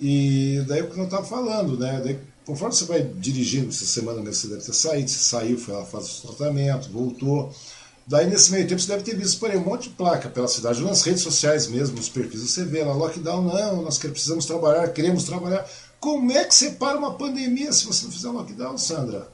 E 0.00 0.62
daí 0.68 0.82
o 0.82 0.90
que 0.90 0.98
eu 0.98 1.04
estava 1.04 1.24
falando, 1.24 1.78
né? 1.78 2.00
Daí, 2.04 2.18
conforme 2.44 2.74
você 2.74 2.84
vai 2.84 3.02
dirigindo, 3.02 3.70
essa 3.70 3.86
semana 3.86 4.18
mesmo 4.18 4.34
você 4.34 4.48
deve 4.48 4.62
ter 4.62 4.72
saído, 4.72 5.10
você 5.10 5.18
saiu, 5.18 5.58
foi 5.58 5.74
lá, 5.74 5.84
faz 5.84 6.18
o 6.18 6.28
tratamento, 6.28 6.90
voltou. 6.90 7.52
Daí 8.06 8.26
nesse 8.26 8.52
meio 8.52 8.68
tempo 8.68 8.80
você 8.80 8.88
deve 8.88 9.02
ter 9.02 9.16
visto 9.16 9.40
por 9.40 9.50
aí 9.50 9.56
um 9.56 9.64
monte 9.64 9.88
de 9.88 9.96
placa 9.96 10.28
pela 10.28 10.46
cidade, 10.46 10.80
nas 10.80 11.02
redes 11.02 11.22
sociais 11.22 11.66
mesmo, 11.66 11.96
nos 11.96 12.08
perfis, 12.08 12.40
você 12.40 12.64
vê 12.64 12.84
lá, 12.84 12.92
lockdown 12.92 13.42
não, 13.42 13.82
nós 13.82 13.98
precisamos 13.98 14.46
trabalhar, 14.46 14.88
queremos 14.92 15.24
trabalhar. 15.24 15.68
Como 16.06 16.30
é 16.30 16.44
que 16.44 16.54
você 16.54 16.70
para 16.70 16.96
uma 16.96 17.14
pandemia 17.14 17.72
se 17.72 17.84
você 17.84 18.04
não 18.04 18.12
fizer 18.12 18.28
um 18.28 18.34
lockdown, 18.34 18.78
Sandra? 18.78 19.26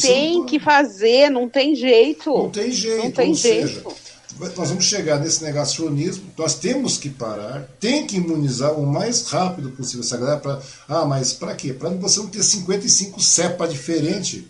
tem 0.00 0.46
que 0.46 0.58
fazer, 0.58 1.28
não 1.28 1.46
tem 1.46 1.74
jeito. 1.74 2.30
Não 2.32 2.48
tem 2.48 2.72
jeito. 2.72 3.04
Não 3.04 3.10
tem 3.10 3.34
jeito. 3.34 3.90
Seja, 3.90 4.54
nós 4.56 4.70
vamos 4.70 4.86
chegar 4.86 5.18
nesse 5.20 5.44
negacionismo, 5.44 6.32
nós 6.38 6.54
temos 6.54 6.96
que 6.96 7.10
parar, 7.10 7.68
tem 7.78 8.06
que 8.06 8.16
imunizar 8.16 8.72
o 8.80 8.86
mais 8.86 9.26
rápido 9.26 9.72
possível 9.72 10.00
essa 10.00 10.16
galera. 10.16 10.40
Pra, 10.40 10.62
ah, 10.88 11.04
mas 11.04 11.34
para 11.34 11.54
quê? 11.54 11.74
Para 11.74 11.90
você 11.90 12.18
não 12.20 12.28
ter 12.28 12.42
55 12.42 13.20
cepa 13.20 13.68
diferente. 13.68 14.48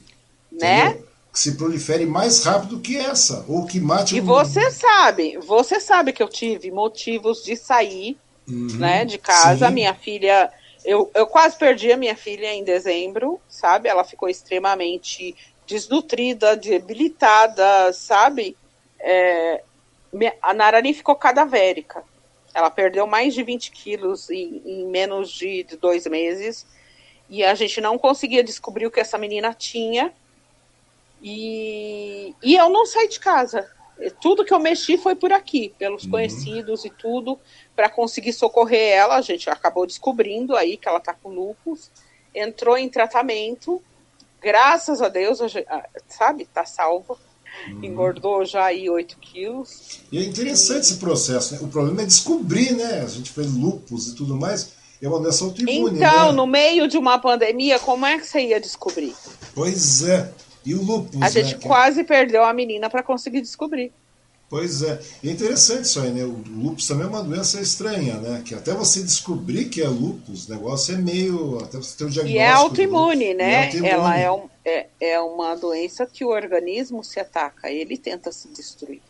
Né? 0.53 0.87
Entendeu? 0.87 1.07
Que 1.33 1.41
se 1.41 1.53
prolifere 1.57 2.07
mais 2.07 2.45
rápido 2.45 2.79
que 2.79 2.97
essa, 2.97 3.45
ou 3.49 3.67
que 3.67 3.81
mate 3.81 4.15
E 4.17 4.21
você 4.21 4.71
sabe, 4.71 5.37
você 5.39 5.81
sabe 5.81 6.13
que 6.13 6.23
eu 6.23 6.29
tive 6.29 6.71
motivos 6.71 7.43
de 7.43 7.57
sair 7.57 8.17
uhum, 8.47 8.69
né, 8.79 9.05
de 9.05 9.19
casa. 9.19 9.67
Sim. 9.67 9.75
Minha 9.75 9.95
filha, 9.95 10.49
eu, 10.85 11.11
eu 11.15 11.27
quase 11.27 11.57
perdi 11.57 11.93
a 11.93 11.97
minha 11.97 12.17
filha 12.17 12.53
em 12.53 12.65
dezembro, 12.65 13.41
sabe? 13.49 13.89
Ela 13.89 14.05
ficou 14.05 14.29
extremamente 14.29 15.37
desnutrida, 15.67 16.57
debilitada, 16.57 17.93
sabe? 17.93 18.57
É, 18.99 19.63
a 20.43 20.55
Narani 20.55 20.95
ficou 20.95 21.15
cadavérica. 21.15 22.03
Ela 22.53 22.71
perdeu 22.71 23.07
mais 23.07 23.35
de 23.35 23.43
20 23.43 23.71
quilos 23.71 24.29
em, 24.31 24.63
em 24.65 24.87
menos 24.87 25.31
de, 25.31 25.63
de 25.63 25.77
dois 25.77 26.07
meses. 26.07 26.67
E 27.29 27.45
a 27.45 27.55
gente 27.55 27.81
não 27.81 27.97
conseguia 27.97 28.43
descobrir 28.43 28.87
o 28.87 28.91
que 28.91 29.01
essa 29.01 29.17
menina 29.17 29.55
tinha. 29.55 30.13
E, 31.23 32.35
e 32.43 32.57
eu 32.57 32.69
não 32.69 32.85
saí 32.87 33.09
de 33.09 33.21
casa. 33.21 33.71
Tudo 34.21 34.45
que 34.45 34.55
eu 34.55 34.59
mexi 34.59 34.97
foi 34.97 35.15
por 35.15 35.33
aqui, 35.33 35.75
pelos 35.79 36.05
uhum. 36.05 36.11
conhecidos 36.11 36.85
e 36.85 36.91
tudo, 36.91 37.39
para 37.77 37.89
conseguir 37.89 38.33
socorrer 38.33 38.95
ela. 38.95 39.17
A 39.17 39.21
gente 39.21 39.51
acabou 39.51 39.87
descobrindo 39.87 40.57
aí 40.57 40.77
que 40.77 40.89
ela 40.89 40.99
está 40.99 41.13
com 41.13 41.29
lupus. 41.29 41.91
Entrou 42.35 42.79
em 42.79 42.89
tratamento. 42.89 43.83
Graças 44.41 45.03
a 45.03 45.09
Deus, 45.09 45.41
sabe, 46.09 46.45
está 46.45 46.65
salva. 46.65 47.17
Uhum. 47.69 47.85
Engordou 47.85 48.45
já 48.45 48.67
aí 48.67 48.89
8 48.89 49.19
quilos. 49.19 50.01
E 50.11 50.19
é 50.19 50.23
interessante 50.23 50.83
esse 50.83 50.97
processo, 50.97 51.55
né? 51.55 51.61
O 51.63 51.69
problema 51.69 52.03
é 52.03 52.07
descobrir, 52.07 52.73
né? 52.73 53.03
A 53.03 53.09
gente 53.09 53.31
fez 53.31 53.53
lupus 53.53 54.09
e 54.09 54.15
tudo 54.15 54.37
mais. 54.37 54.73
É 55.03 55.09
uma 55.09 55.19
doença 55.19 55.45
autoimune. 55.45 55.97
Então, 55.97 56.27
né? 56.27 56.33
no 56.33 56.47
meio 56.47 56.87
de 56.87 56.99
uma 56.99 57.19
pandemia, 57.19 57.79
como 57.79 58.05
é 58.07 58.19
que 58.19 58.27
você 58.27 58.41
ia 58.41 58.61
descobrir? 58.61 59.15
Pois 59.55 60.03
é. 60.07 60.31
E 60.65 60.75
o 60.75 60.83
lupus. 60.83 61.23
A 61.23 61.29
gente 61.29 61.55
né? 61.55 61.61
quase 61.63 62.05
perdeu 62.05 62.45
a 62.45 62.53
menina 62.53 62.91
para 62.91 63.03
conseguir 63.03 63.41
descobrir. 63.41 63.93
Pois 64.49 64.83
é. 64.83 65.01
E 65.23 65.29
é 65.29 65.33
interessante 65.33 65.85
isso 65.85 66.01
aí, 66.01 66.11
né? 66.11 66.25
O 66.25 66.43
lupus 66.49 66.89
também 66.89 67.07
é 67.07 67.09
uma 67.09 67.23
doença 67.23 67.61
estranha, 67.61 68.15
né? 68.17 68.43
Que 68.45 68.55
até 68.55 68.73
você 68.75 69.01
descobrir 69.01 69.67
que 69.67 69.81
é 69.81 69.89
lupus, 69.89 70.49
o 70.49 70.53
negócio 70.53 70.95
é 70.95 70.99
meio. 70.99 71.59
Até 71.61 71.79
você 71.79 71.97
ter 71.97 72.05
o 72.05 72.11
diagnóstico. 72.11 72.37
E 72.37 72.39
é 72.39 72.51
autoimune, 72.51 73.35
né? 73.35 73.53
É 73.53 73.65
autoimune. 73.67 73.89
Ela 73.89 74.19
é, 74.19 74.31
um, 74.33 74.49
é, 74.65 74.87
é 75.01 75.21
uma 75.21 75.55
doença 75.55 76.05
que 76.05 76.25
o 76.25 76.29
organismo 76.29 77.05
se 77.05 77.21
ataca, 77.21 77.71
ele 77.71 77.97
tenta 77.97 78.33
se 78.33 78.49
destruir. 78.49 79.01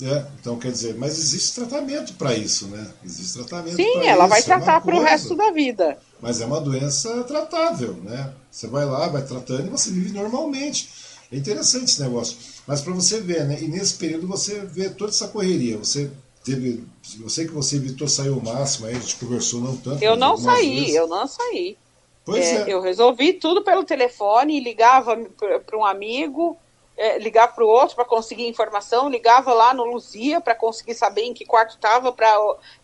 É, 0.00 0.24
então 0.40 0.56
quer 0.56 0.70
dizer, 0.70 0.96
mas 0.96 1.18
existe 1.18 1.56
tratamento 1.56 2.14
para 2.14 2.32
isso, 2.32 2.68
né? 2.68 2.86
Existe 3.04 3.34
tratamento 3.34 3.74
Sim, 3.74 4.06
ela 4.06 4.24
isso, 4.24 4.28
vai 4.28 4.40
é 4.40 4.42
tratar 4.42 4.76
é 4.76 4.80
para 4.80 4.96
o 4.96 5.02
resto 5.02 5.34
da 5.34 5.50
vida. 5.50 5.98
Mas 6.20 6.40
é 6.40 6.46
uma 6.46 6.60
doença 6.60 7.24
tratável, 7.24 7.94
né? 8.04 8.32
Você 8.48 8.68
vai 8.68 8.84
lá, 8.84 9.08
vai 9.08 9.24
tratando 9.24 9.66
e 9.66 9.70
você 9.70 9.90
vive 9.90 10.12
normalmente. 10.12 10.88
É 11.32 11.36
interessante 11.36 11.86
esse 11.86 12.00
negócio. 12.00 12.36
Mas 12.66 12.80
para 12.80 12.92
você 12.92 13.20
ver, 13.20 13.44
né? 13.44 13.60
E 13.60 13.66
nesse 13.66 13.94
período 13.94 14.28
você 14.28 14.60
vê 14.60 14.88
toda 14.88 15.10
essa 15.10 15.28
correria. 15.28 15.76
Você 15.78 16.10
teve. 16.44 16.84
Eu 17.20 17.28
sei 17.28 17.46
que 17.46 17.52
você 17.52 17.76
evitou 17.76 18.06
sair 18.06 18.30
o 18.30 18.40
máximo, 18.40 18.86
aí 18.86 18.94
a 18.94 18.98
gente 19.00 19.16
conversou 19.16 19.60
não 19.60 19.76
tanto. 19.76 20.02
Eu 20.02 20.16
não 20.16 20.36
saí, 20.36 20.80
vezes. 20.80 20.94
eu 20.94 21.08
não 21.08 21.26
saí. 21.26 21.76
Pois 22.24 22.44
é, 22.44 22.62
é. 22.62 22.72
Eu 22.72 22.80
resolvi 22.80 23.32
tudo 23.32 23.64
pelo 23.64 23.84
telefone, 23.84 24.60
ligava 24.60 25.16
para 25.16 25.78
um 25.78 25.84
amigo, 25.84 26.56
é, 26.98 27.16
ligar 27.16 27.54
para 27.54 27.64
o 27.64 27.68
outro 27.68 27.94
para 27.94 28.04
conseguir 28.04 28.48
informação, 28.48 29.08
ligava 29.08 29.54
lá 29.54 29.72
no 29.72 29.84
Luzia 29.84 30.40
para 30.40 30.54
conseguir 30.54 30.94
saber 30.94 31.22
em 31.22 31.32
que 31.32 31.46
quarto 31.46 31.76
estava, 31.76 32.12
para 32.12 32.34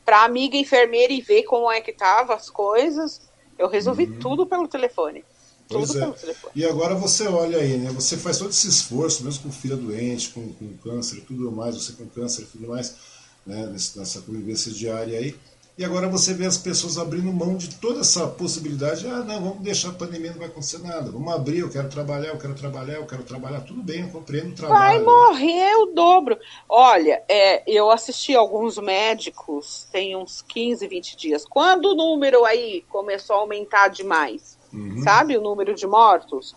a 0.07 0.25
amiga 0.25 0.57
enfermeira 0.57 1.13
e 1.13 1.21
ver 1.21 1.43
como 1.43 1.71
é 1.71 1.81
que 1.81 1.93
tava 1.93 2.33
as 2.33 2.49
coisas. 2.49 3.21
Eu 3.59 3.69
resolvi 3.69 4.05
uhum. 4.05 4.19
tudo 4.21 4.47
pelo 4.47 4.69
telefone. 4.69 5.25
Pois 5.69 5.97
é. 5.97 6.15
E 6.55 6.65
agora 6.65 6.95
você 6.95 7.27
olha 7.27 7.59
aí, 7.59 7.77
né? 7.77 7.91
Você 7.91 8.17
faz 8.17 8.39
todo 8.39 8.51
esse 8.51 8.69
esforço, 8.69 9.25
mesmo 9.25 9.43
com 9.43 9.51
filha 9.51 9.77
doente, 9.77 10.29
com, 10.31 10.53
com 10.53 10.77
câncer 10.79 11.25
tudo 11.27 11.51
mais, 11.51 11.75
você 11.75 11.93
com 11.95 12.07
câncer 12.07 12.43
e 12.43 12.47
tudo 12.47 12.69
mais, 12.69 12.95
né? 13.45 13.67
Nessa 13.67 14.21
convivência 14.21 14.71
diária 14.71 15.19
aí. 15.19 15.35
E 15.77 15.85
agora 15.85 16.09
você 16.09 16.33
vê 16.33 16.47
as 16.47 16.57
pessoas 16.57 16.99
abrindo 16.99 17.33
mão 17.33 17.57
de 17.57 17.75
toda 17.75 18.01
essa 18.01 18.29
possibilidade. 18.29 19.09
Ah, 19.09 19.25
não, 19.25 19.43
vamos 19.43 19.59
deixar 19.59 19.89
a 19.89 19.93
pandemia, 19.93 20.31
não 20.31 20.39
vai 20.39 20.47
acontecer 20.47 20.79
nada. 20.79 21.11
Vamos 21.11 21.35
abrir, 21.35 21.59
eu 21.59 21.69
quero 21.69 21.89
trabalhar, 21.89 22.29
eu 22.29 22.39
quero 22.39 22.55
trabalhar, 22.55 22.95
eu 22.95 23.07
quero 23.07 23.25
trabalhar. 23.25 23.61
Tudo 23.63 23.83
bem, 23.83 24.03
eu 24.03 24.09
compreendo 24.09 24.51
o 24.51 24.55
trabalho. 24.55 24.79
Vai 24.81 24.99
morrer 25.01 25.75
o 25.79 25.87
dobro. 25.87 26.39
Olha, 26.69 27.21
é, 27.29 27.65
eu 27.67 27.91
assisti 27.91 28.37
alguns 28.37 28.79
médicos 28.79 29.89
tem 29.91 30.17
uns 30.17 30.43
15, 30.43 30.87
20 30.87 31.17
dias. 31.17 31.45
Quando 31.45 31.87
o 31.87 31.95
número 31.97 32.45
aí 32.45 32.85
começou 32.89 33.35
a 33.35 33.39
aumentar 33.41 33.89
demais, 33.89 34.57
uhum. 34.73 35.03
sabe, 35.03 35.37
o 35.37 35.43
número 35.43 35.75
de 35.75 35.89
mortos, 35.89 36.55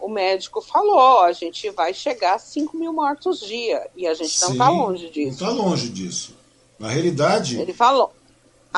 o 0.00 0.08
médico 0.08 0.60
falou, 0.60 1.20
a 1.20 1.30
gente 1.30 1.70
vai 1.70 1.94
chegar 1.94 2.34
a 2.34 2.38
5 2.38 2.76
mil 2.76 2.92
mortos 2.92 3.38
dia. 3.38 3.88
E 3.96 4.04
a 4.04 4.14
gente 4.14 4.40
não 4.40 4.50
está 4.50 4.68
longe 4.68 5.10
disso. 5.10 5.44
Não 5.44 5.52
está 5.52 5.62
longe 5.62 5.88
disso. 5.90 6.36
Na 6.76 6.88
realidade. 6.88 7.60
Ele 7.60 7.72
falou. 7.72 8.17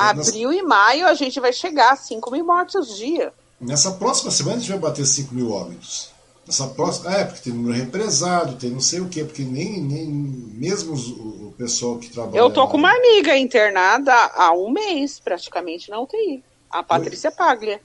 Abril 0.09 0.51
e 0.51 0.61
maio 0.61 1.07
a 1.07 1.13
gente 1.13 1.39
vai 1.39 1.53
chegar 1.53 1.93
a 1.93 1.95
5 1.95 2.31
mil 2.31 2.45
mortos 2.45 2.95
dia. 2.97 3.31
Nessa 3.59 3.91
próxima 3.91 4.31
semana 4.31 4.57
a 4.57 4.59
gente 4.59 4.69
vai 4.71 4.79
bater 4.79 5.05
5 5.05 5.33
mil 5.33 5.51
óbitos. 5.51 6.09
Nessa 6.45 6.67
próxima. 6.67 7.13
É, 7.13 7.23
porque 7.23 7.41
tem 7.41 7.53
número 7.53 7.77
represado, 7.77 8.55
tem 8.55 8.71
não 8.71 8.79
sei 8.79 8.99
o 8.99 9.07
quê, 9.07 9.23
porque 9.23 9.43
nem, 9.43 9.79
nem 9.79 10.05
mesmo 10.07 10.95
o, 10.95 11.47
o 11.49 11.53
pessoal 11.57 11.99
que 11.99 12.09
trabalha. 12.09 12.39
Eu 12.39 12.49
tô 12.49 12.67
com 12.67 12.77
uma 12.77 12.91
amiga 12.91 13.37
internada 13.37 14.13
há 14.13 14.51
um 14.51 14.71
mês, 14.71 15.19
praticamente, 15.19 15.89
na 15.89 15.99
UTI. 15.99 16.43
A 16.69 16.81
Patrícia 16.81 17.31
pois, 17.31 17.47
Paglia. 17.47 17.81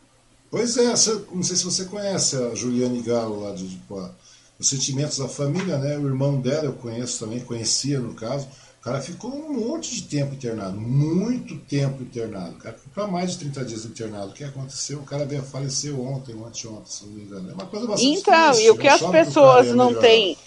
Pois 0.51 0.77
é, 0.79 0.87
não 1.33 1.43
sei 1.43 1.57
se 1.57 1.65
você 1.65 1.85
conhece 1.85 2.37
a 2.37 2.55
Juliane 2.55 3.03
Galo 3.03 3.43
lá 3.43 3.53
de. 3.53 3.79
Os 4.59 4.71
sentimentos 4.71 5.19
da 5.19 5.29
família, 5.29 5.77
né? 5.77 5.99
O 5.99 6.07
irmão 6.07 6.41
dela 6.41 6.65
eu 6.65 6.73
conheço 6.73 7.23
também, 7.23 7.41
conhecia 7.41 8.01
no 8.01 8.15
caso 8.15 8.49
cara 8.87 9.01
ficou 9.01 9.35
um 9.35 9.53
monte 9.53 9.97
de 9.97 10.03
tempo 10.03 10.35
internado, 10.35 10.81
muito 10.81 11.57
tempo 11.57 12.05
internado. 12.05 12.53
O 12.53 12.59
cara 12.59 12.77
ficou 12.77 12.93
para 12.95 13.13
mais 13.13 13.33
de 13.33 13.39
30 13.39 13.65
dias 13.65 13.85
internado. 13.85 14.31
O 14.31 14.33
que 14.33 14.45
aconteceu? 14.45 15.01
O 15.01 15.03
cara 15.03 15.27
veio 15.27 15.43
faleceu 15.43 16.01
ontem 16.01 16.37
ou 16.37 16.47
anteontem, 16.47 16.87
se 16.87 17.05
não 17.05 17.13
me 17.13 17.23
engano. 17.23 17.51
É 17.51 17.55
uma 17.55 17.67
coisa 17.67 17.85
bastante 17.85 18.17
Então, 18.17 18.61
e 18.61 18.71
o 18.71 18.77
que 18.77 18.87
as 18.87 19.03
pessoas 19.03 19.75
não 19.75 19.93
têm 19.93 20.39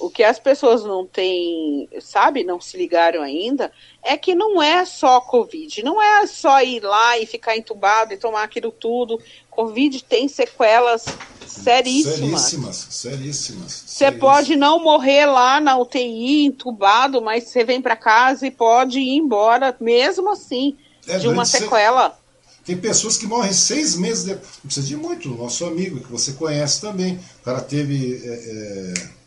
o 0.00 0.10
que 0.10 0.24
as 0.24 0.38
pessoas 0.38 0.82
não 0.82 1.06
têm, 1.06 1.88
sabe, 2.00 2.42
não 2.42 2.60
se 2.60 2.76
ligaram 2.76 3.22
ainda, 3.22 3.70
é 4.02 4.16
que 4.16 4.34
não 4.34 4.60
é 4.60 4.84
só 4.84 5.20
Covid, 5.20 5.82
não 5.82 6.00
é 6.00 6.26
só 6.26 6.62
ir 6.62 6.80
lá 6.80 7.18
e 7.18 7.26
ficar 7.26 7.56
entubado 7.56 8.14
e 8.14 8.16
tomar 8.16 8.42
aquilo 8.42 8.72
tudo. 8.72 9.20
Covid 9.50 10.02
tem 10.04 10.26
sequelas 10.26 11.04
seríssimas. 11.46 12.40
Seríssimas, 12.40 12.76
seríssimas. 12.90 13.84
Você 13.86 14.10
pode 14.10 14.56
não 14.56 14.82
morrer 14.82 15.26
lá 15.26 15.60
na 15.60 15.76
UTI, 15.76 16.46
entubado, 16.46 17.20
mas 17.20 17.44
você 17.44 17.62
vem 17.62 17.82
para 17.82 17.94
casa 17.94 18.46
e 18.46 18.50
pode 18.50 18.98
ir 18.98 19.16
embora, 19.16 19.76
mesmo 19.78 20.30
assim, 20.30 20.76
é, 21.06 21.18
de 21.18 21.28
uma 21.28 21.44
sequela. 21.44 22.18
Tem 22.64 22.76
pessoas 22.76 23.18
que 23.18 23.26
morrem 23.26 23.52
seis 23.52 23.96
meses 23.96 24.24
depois. 24.24 24.48
Não 24.56 24.62
precisa 24.62 24.86
de 24.86 24.96
muito. 24.96 25.28
Nosso 25.30 25.64
amigo, 25.66 26.00
que 26.00 26.10
você 26.10 26.32
conhece 26.32 26.80
também. 26.80 27.18
O 27.40 27.44
cara 27.44 27.60
teve. 27.60 28.20
É, 28.24 28.94
é 29.06 29.19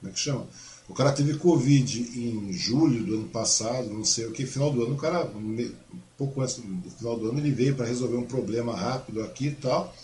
como 0.00 0.10
é 0.10 0.14
que 0.14 0.20
chama? 0.20 0.46
O 0.88 0.94
cara 0.94 1.12
teve 1.12 1.34
Covid 1.34 2.00
em 2.18 2.52
julho 2.52 3.04
do 3.04 3.14
ano 3.16 3.28
passado, 3.28 3.92
não 3.92 4.04
sei 4.04 4.26
o 4.26 4.32
que, 4.32 4.46
final 4.46 4.72
do 4.72 4.82
ano, 4.82 4.94
o 4.94 4.98
cara, 4.98 5.30
pouco 6.16 6.40
antes 6.40 6.56
do 6.56 6.90
final 6.90 7.18
do 7.18 7.28
ano, 7.28 7.38
ele 7.38 7.50
veio 7.50 7.74
para 7.74 7.84
resolver 7.84 8.16
um 8.16 8.24
problema 8.24 8.74
rápido 8.74 9.22
aqui 9.22 9.48
e 9.48 9.54
tal. 9.54 9.94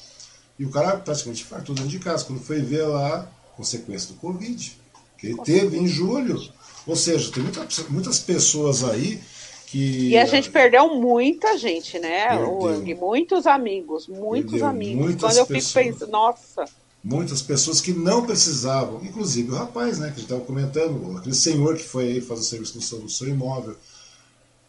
E 0.59 0.65
o 0.65 0.71
cara 0.71 0.99
praticamente 0.99 1.43
infartou 1.43 1.75
dentro 1.75 1.91
de 1.91 1.99
casa. 1.99 2.25
Quando 2.25 2.41
foi 2.41 2.61
ver 2.61 2.83
lá, 2.83 3.29
consequência 3.57 4.13
do 4.13 4.21
Covid, 4.21 4.77
que 5.19 5.29
ele 5.29 5.39
teve 5.43 5.79
em 5.79 5.87
julho. 5.87 6.41
Ou 6.87 6.95
seja, 6.95 7.33
tem 7.33 7.43
muita, 7.43 7.67
muitas 7.89 8.19
pessoas 8.19 8.85
aí 8.85 9.21
que. 9.67 10.11
E 10.11 10.19
a 10.19 10.27
gente 10.27 10.51
perdeu 10.51 10.95
muita 10.95 11.57
gente, 11.57 11.99
né? 11.99 12.29
Perdeu. 12.29 12.97
Muitos 12.97 13.47
amigos, 13.47 14.07
muitos 14.07 14.53
perdeu 14.53 14.69
amigos. 14.69 15.15
Quando 15.17 15.39
eu 15.39 15.47
fico 15.47 15.73
pensando, 15.73 16.11
nossa 16.11 16.67
muitas 17.05 17.43
pessoas 17.43 17.83
que 17.83 17.93
não 17.93 18.25
precisavam, 18.25 19.05
inclusive 19.05 19.51
o 19.51 19.55
rapaz, 19.55 19.99
né, 19.99 20.07
que 20.07 20.13
a 20.13 20.17
gente 20.17 20.23
estava 20.25 20.41
comentando, 20.41 21.19
aquele 21.19 21.35
senhor 21.35 21.77
que 21.77 21.85
foi 21.85 22.05
aí 22.05 22.21
fazer 22.23 22.41
o 22.41 22.45
serviço 22.45 22.99
no 22.99 23.11
seu, 23.11 23.29
imóvel, 23.29 23.77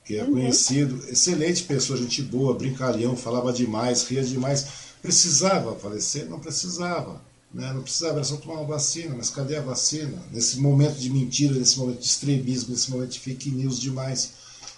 que 0.03 0.17
é 0.17 0.23
uhum. 0.23 0.33
conhecido, 0.33 1.01
excelente 1.07 1.63
pessoa, 1.63 1.97
gente 1.97 2.21
boa, 2.21 2.53
brincalhão, 2.53 3.15
falava 3.15 3.53
demais, 3.53 4.03
ria 4.03 4.21
demais. 4.21 4.67
Precisava 5.01 5.75
falecer? 5.75 6.29
Não 6.29 6.39
precisava. 6.39 7.21
Né? 7.53 7.71
Não 7.73 7.81
precisava, 7.81 8.15
era 8.15 8.23
só 8.23 8.35
tomar 8.35 8.55
uma 8.55 8.65
vacina, 8.65 9.15
mas 9.15 9.29
cadê 9.29 9.55
a 9.55 9.61
vacina? 9.61 10.21
Nesse 10.31 10.59
momento 10.59 10.99
de 10.99 11.09
mentira, 11.09 11.55
nesse 11.55 11.79
momento 11.79 11.99
de 11.99 12.05
extremismo, 12.05 12.71
nesse 12.71 12.91
momento 12.91 13.11
de 13.11 13.19
fake 13.19 13.49
news 13.49 13.79
demais. 13.79 14.33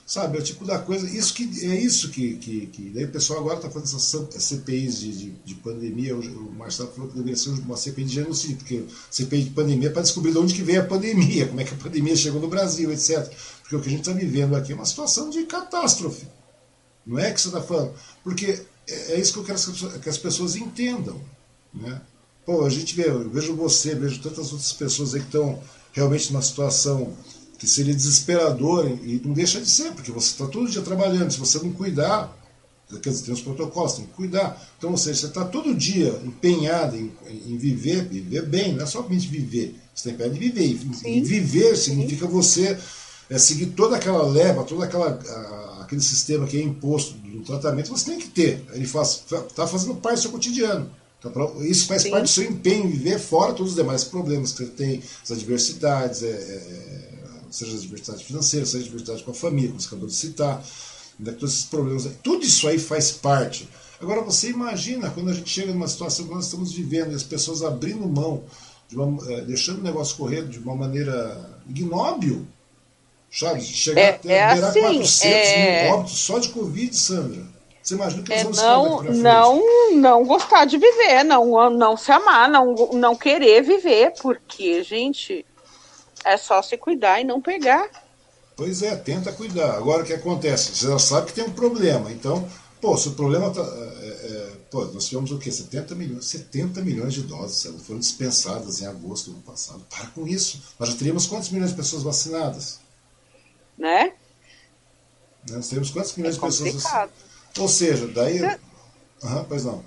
Sabe, 0.08 0.38
é 0.38 0.40
o 0.40 0.44
tipo 0.44 0.64
da 0.64 0.80
coisa. 0.80 1.06
Isso 1.06 1.34
que, 1.34 1.44
é 1.66 1.76
isso 1.76 2.10
que, 2.10 2.38
que, 2.38 2.68
que. 2.68 2.90
Daí 2.92 3.04
o 3.04 3.12
pessoal 3.12 3.42
agora 3.42 3.58
está 3.58 3.70
fazendo 3.70 3.98
essas 3.98 4.42
CPIs 4.42 5.02
de, 5.02 5.12
de, 5.12 5.32
de, 5.44 5.56
pandemia. 5.56 6.16
O 6.16 6.54
Marcelo 6.54 6.90
falou 6.94 7.10
que 7.10 7.18
deveria 7.18 7.36
ser 7.36 7.50
uma 7.50 7.76
CPI 7.76 8.06
de 8.06 8.14
genocídio, 8.14 8.56
porque 8.56 8.86
CPI 9.12 9.44
de 9.44 9.50
pandemia 9.50 9.90
é 9.90 9.92
para 9.92 10.04
descobrir 10.04 10.32
de 10.32 10.38
onde 10.38 10.54
que 10.54 10.64
veio 10.64 10.80
a 10.80 10.86
pandemia, 10.86 11.48
como 11.48 11.60
é 11.60 11.66
que 11.66 11.74
a 11.74 11.78
pandemia 11.78 12.16
chegou 12.16 12.40
no 12.40 12.48
Brasil, 12.48 12.90
etc. 12.94 13.30
Porque 13.62 13.76
o 13.76 13.82
que 13.82 13.90
a 13.90 13.92
gente 13.92 14.00
está 14.00 14.14
vivendo 14.14 14.56
aqui 14.56 14.72
é 14.72 14.76
uma 14.76 14.86
situação 14.86 15.30
de 15.30 15.44
catástrofe. 15.44 16.26
Não 17.06 17.20
é 17.20 17.30
que 17.30 17.42
você 17.42 17.50
está 17.50 17.60
falando. 17.60 17.94
Porque 18.24 18.64
é, 18.88 19.12
é 19.12 19.20
isso 19.20 19.34
que 19.34 19.40
eu 19.40 19.44
quero 19.44 19.60
que 20.00 20.08
as 20.08 20.18
pessoas 20.18 20.56
entendam. 20.56 21.20
Né? 21.74 22.02
Pô, 22.46 22.64
a 22.64 22.70
gente 22.70 22.96
vê, 22.96 23.10
eu 23.10 23.30
vejo 23.30 23.54
você, 23.58 23.94
vejo 23.94 24.22
tantas 24.22 24.54
outras 24.54 24.72
pessoas 24.72 25.14
aí 25.14 25.20
que 25.20 25.28
estão 25.28 25.62
realmente 25.92 26.32
numa 26.32 26.42
situação 26.42 27.14
que 27.58 27.68
seria 27.68 27.94
desesperador 27.94 28.88
e 29.04 29.22
não 29.24 29.34
deixa 29.34 29.60
de 29.60 29.70
ser, 29.70 29.92
porque 29.92 30.12
você 30.12 30.32
está 30.32 30.46
todo 30.46 30.70
dia 30.70 30.82
trabalhando, 30.82 31.32
se 31.32 31.40
você 31.40 31.58
não 31.58 31.72
cuidar, 31.72 32.36
quer 33.02 33.10
dizer, 33.10 33.26
tem 33.26 33.34
os 33.34 33.42
protocolos, 33.42 33.94
tem 33.94 34.06
que 34.06 34.14
cuidar. 34.14 34.62
Então, 34.78 34.92
ou 34.92 34.98
seja, 34.98 35.22
você 35.22 35.26
está 35.28 35.44
todo 35.44 35.74
dia 35.74 36.20
empenhado 36.24 36.96
em, 36.96 37.12
em, 37.48 37.58
viver, 37.58 38.08
viver 38.08 38.46
bem, 38.46 38.74
não 38.74 38.84
é 38.84 38.86
somente 38.86 39.28
viver, 39.28 39.76
você 39.94 40.12
tem 40.12 40.30
que 40.30 40.40
viver. 40.40 40.78
E 41.06 41.22
viver 41.22 41.76
significa 41.76 42.28
você 42.28 42.78
é, 43.30 43.38
seguir 43.38 43.68
toda 43.68 43.96
aquela 43.98 44.26
leva, 44.28 44.62
a, 44.62 45.82
aquele 45.82 46.02
sistema 46.02 46.46
que 46.46 46.58
é 46.58 46.62
imposto 46.62 47.16
do 47.16 47.42
tratamento, 47.42 47.90
você 47.90 48.12
tem 48.12 48.20
que 48.20 48.28
ter. 48.28 48.64
Ele 48.72 48.86
faz, 48.86 49.24
está 49.48 49.66
fazendo 49.66 49.96
parte 49.96 50.18
do 50.18 50.22
seu 50.22 50.32
cotidiano. 50.32 50.90
Então, 51.20 51.64
isso 51.64 51.88
faz 51.88 52.04
Sim. 52.04 52.12
parte 52.12 52.24
do 52.24 52.30
seu 52.30 52.44
empenho 52.44 52.86
em 52.86 52.92
viver 52.92 53.20
fora 53.20 53.54
todos 53.54 53.72
os 53.72 53.78
demais 53.78 54.04
problemas 54.04 54.52
que 54.52 54.60
você 54.60 54.72
tem, 54.72 55.02
as 55.24 55.32
adversidades, 55.32 56.22
é, 56.22 56.28
é, 56.28 57.07
seja 57.49 57.74
a 57.74 57.76
adversidade 57.76 58.24
financeira, 58.24 58.65
seja 58.65 58.84
a 58.84 58.88
adversidade 58.88 59.24
com 59.24 59.32
a 59.32 59.34
família, 59.34 59.69
como 59.69 59.82
você 59.82 59.88
acabou 59.88 60.07
de 60.07 60.14
citar, 60.15 60.64
né, 61.19 61.32
todos 61.32 61.53
esses 61.53 61.65
problemas. 61.65 62.10
Tudo 62.24 62.45
isso 62.45 62.68
aí 62.68 62.78
faz 62.80 63.11
parte. 63.11 63.68
Agora 63.99 64.22
você 64.22 64.49
imagina 64.49 65.10
quando 65.10 65.30
a 65.30 65.34
gente 65.34 65.49
chega 65.49 65.74
numa 65.74 65.88
situação 65.88 66.28
que 66.28 66.34
nós 66.34 66.45
estamos 66.45 66.72
vivendo 66.72 67.11
e 67.11 67.15
as 67.15 67.24
pessoas 67.24 67.64
abrindo 67.64 68.07
mão, 68.07 68.44
de 68.88 68.95
uma, 68.95 69.32
é, 69.32 69.41
deixando 69.41 69.80
o 69.80 69.84
negócio 69.84 70.15
correr 70.15 70.48
de 70.48 70.60
uma 70.60 70.76
maneira 70.76 71.60
ignóbil, 71.68 72.45
sabe? 73.32 73.61
Chegar 73.61 74.02
é, 74.02 74.10
até 74.10 74.34
é 74.34 74.44
assim, 74.44 74.82
400 74.82 75.24
é... 75.24 75.84
mil 75.84 75.94
óbitos 75.94 76.19
só 76.19 76.40
de 76.40 76.49
Covid, 76.49 76.95
Sandra. 76.95 77.57
Você 77.82 77.95
imagina 77.95 78.24
que 78.24 78.34
é 78.34 78.44
não, 78.44 79.02
não, 79.03 79.95
não 79.95 80.26
gostar 80.26 80.65
de 80.65 80.78
viver, 80.78 81.24
não, 81.24 81.69
não 81.69 81.95
se 81.95 82.11
amar, 82.11 82.49
não, 82.49 82.76
não 82.94 83.15
querer 83.15 83.64
viver, 83.64 84.14
porque, 84.22 84.84
gente, 84.84 85.45
é 86.28 86.38
só 86.38 86.62
se 86.62 86.78
cuidar 86.78 87.22
e 87.22 87.24
não 87.24 87.41
pegar. 87.41 87.90
Pois 88.56 88.82
é, 88.82 88.95
tenta 88.95 89.32
cuidar. 89.32 89.76
Agora 89.76 90.04
o 90.04 90.06
que 90.06 90.14
acontece? 90.14 90.76
Você 90.76 90.88
já 90.88 90.98
sabe 90.98 91.28
que 91.28 91.34
tem 91.34 91.44
um 91.44 91.52
problema. 91.52 92.12
Então, 92.12 92.49
pô, 92.82 92.98
se 92.98 93.08
o 93.10 93.14
problema 93.14 93.52
tá. 93.52 93.62
É, 93.62 94.08
é, 94.08 94.52
pô, 94.72 94.84
nós 94.86 95.08
tivemos 95.08 95.32
o 95.32 95.38
quê? 95.38 95.52
70 95.52 95.94
milhões, 95.94 96.26
70 96.26 96.82
milhões 96.82 97.14
de 97.14 97.22
doses 97.22 97.66
elas 97.66 97.86
foram 97.86 97.99
dispensadas 97.99 98.82
em 98.82 98.88
agosto 98.88 99.30
do 99.30 99.36
ano 99.36 99.44
passado. 99.44 99.86
Para 99.90 100.08
com 100.08 100.28
isso. 100.28 100.64
Nós 100.80 100.90
já 100.90 100.95
teríamos 100.95 101.28
quantos 101.28 101.49
milhões 101.49 101.70
de 101.70 101.78
pessoas 101.78 102.02
vacinadas? 102.02 102.80
Né? 103.78 104.14
Nós 105.49 105.68
teríamos 105.68 105.91
quantos 105.91 106.16
milhões 106.16 106.36
é 106.36 106.40
de 106.40 106.45
pessoas 106.45 106.74
vacinadas? 106.74 107.14
Ou 107.60 107.68
seja, 107.68 108.08
daí. 108.08 108.38
Então, 108.38 108.58
uhum, 109.24 109.45
pois 109.45 109.66
não. 109.66 109.86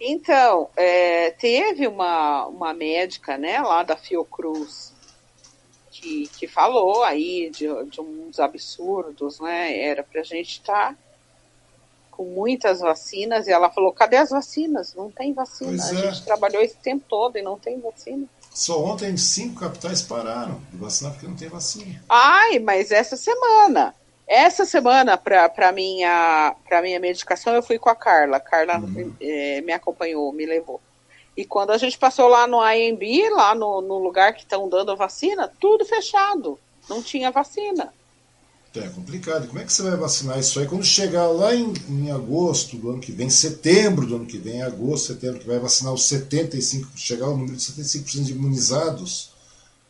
Então, 0.00 0.68
é, 0.76 1.30
teve 1.32 1.88
uma, 1.88 2.46
uma 2.46 2.72
médica 2.72 3.36
né, 3.36 3.60
lá 3.60 3.82
da 3.82 3.96
Fiocruz 3.96 4.94
que, 6.06 6.28
que 6.38 6.46
falou 6.46 7.02
aí 7.02 7.50
de, 7.50 7.66
de 7.86 8.00
uns 8.00 8.38
absurdos, 8.38 9.40
né? 9.40 9.78
Era 9.78 10.02
para 10.04 10.20
a 10.20 10.24
gente 10.24 10.52
estar 10.52 10.92
tá 10.92 10.96
com 12.10 12.24
muitas 12.24 12.80
vacinas 12.80 13.46
e 13.46 13.52
ela 13.52 13.70
falou: 13.70 13.92
cadê 13.92 14.16
as 14.16 14.30
vacinas? 14.30 14.94
Não 14.94 15.10
tem 15.10 15.32
vacina. 15.32 15.70
Pois 15.70 15.90
a 15.90 15.94
é. 15.94 16.12
gente 16.12 16.24
trabalhou 16.24 16.62
esse 16.62 16.76
tempo 16.76 17.04
todo 17.08 17.36
e 17.36 17.42
não 17.42 17.58
tem 17.58 17.80
vacina. 17.80 18.26
Só 18.52 18.82
ontem 18.82 19.16
cinco 19.16 19.60
capitais 19.60 20.00
pararam 20.00 20.60
de 20.70 20.78
vacinar 20.78 21.12
porque 21.12 21.26
não 21.26 21.36
tem 21.36 21.48
vacina. 21.48 22.02
Ai, 22.08 22.58
mas 22.58 22.90
essa 22.90 23.16
semana. 23.16 23.94
Essa 24.28 24.64
semana, 24.64 25.16
para 25.16 25.70
minha, 25.72 26.56
minha 26.82 26.98
medicação, 26.98 27.54
eu 27.54 27.62
fui 27.62 27.78
com 27.78 27.88
a 27.88 27.94
Carla. 27.94 28.38
A 28.38 28.40
Carla 28.40 28.82
é, 29.20 29.60
me 29.60 29.72
acompanhou, 29.72 30.32
me 30.32 30.44
levou. 30.44 30.80
E 31.36 31.44
quando 31.44 31.70
a 31.70 31.78
gente 31.78 31.98
passou 31.98 32.28
lá 32.28 32.46
no 32.46 32.58
IMB, 32.66 33.30
lá 33.30 33.54
no, 33.54 33.82
no 33.82 33.98
lugar 33.98 34.34
que 34.34 34.42
estão 34.42 34.68
dando 34.68 34.92
a 34.92 34.94
vacina, 34.94 35.52
tudo 35.60 35.84
fechado. 35.84 36.58
Não 36.88 37.02
tinha 37.02 37.30
vacina. 37.30 37.92
É 38.74 38.88
complicado. 38.88 39.46
Como 39.46 39.58
é 39.58 39.64
que 39.64 39.72
você 39.72 39.82
vai 39.82 39.96
vacinar 39.96 40.38
isso 40.38 40.58
aí 40.60 40.66
quando 40.66 40.84
chegar 40.84 41.28
lá 41.28 41.54
em, 41.54 41.72
em 41.88 42.10
agosto 42.10 42.76
do 42.76 42.90
ano 42.90 43.00
que 43.00 43.12
vem, 43.12 43.30
setembro 43.30 44.06
do 44.06 44.16
ano 44.16 44.26
que 44.26 44.38
vem, 44.38 44.62
agosto, 44.62 45.08
setembro, 45.08 45.40
que 45.40 45.46
vai 45.46 45.58
vacinar 45.58 45.92
os 45.92 46.04
75, 46.04 46.88
chegar 46.94 47.26
ao 47.26 47.36
número 47.36 47.56
de 47.56 47.62
75% 47.62 48.24
de 48.24 48.32
imunizados, 48.32 49.30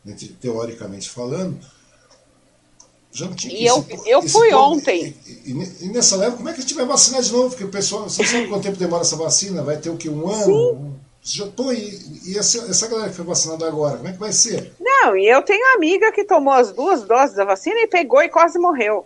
né, 0.05 0.15
teoricamente 0.39 1.09
falando, 1.09 1.59
já 3.11 3.27
tinha 3.33 3.53
e 3.53 3.65
eu, 3.65 3.85
esse, 3.89 4.09
eu 4.09 4.21
fui 4.21 4.53
ontem. 4.53 5.15
E, 5.25 5.51
e, 5.51 5.85
e, 5.85 5.89
nessa 5.89 6.15
leva, 6.15 6.37
como 6.37 6.47
é 6.47 6.53
que 6.53 6.59
a 6.59 6.61
gente 6.61 6.75
vai 6.75 6.85
vacinar 6.85 7.21
de 7.21 7.31
novo? 7.31 7.49
Porque 7.49 7.63
o 7.63 7.69
pessoal, 7.69 8.03
você 8.03 8.23
sabe 8.23 8.47
quanto 8.47 8.63
tempo 8.63 8.77
demora 8.77 9.01
essa 9.01 9.15
vacina? 9.15 9.63
Vai 9.63 9.77
ter 9.77 9.89
o 9.89 9.97
que? 9.97 10.07
Um 10.07 10.29
ano? 10.29 10.45
Sim. 10.45 11.06
Já, 11.29 11.45
pô, 11.47 11.73
e, 11.73 12.21
e 12.25 12.37
essa, 12.37 12.59
essa 12.69 12.87
galera 12.87 13.09
que 13.09 13.15
foi 13.17 13.25
vacinada 13.25 13.67
agora, 13.67 13.97
como 13.97 14.07
é 14.07 14.13
que 14.13 14.19
vai 14.19 14.31
ser? 14.31 14.71
Não, 14.79 15.17
e 15.17 15.27
eu 15.27 15.41
tenho 15.41 15.75
amiga 15.75 16.09
que 16.09 16.23
tomou 16.23 16.53
as 16.53 16.71
duas 16.71 17.03
doses 17.03 17.35
da 17.35 17.43
vacina 17.43 17.81
e 17.81 17.87
pegou 17.87 18.21
e 18.21 18.29
quase 18.29 18.57
morreu. 18.57 19.05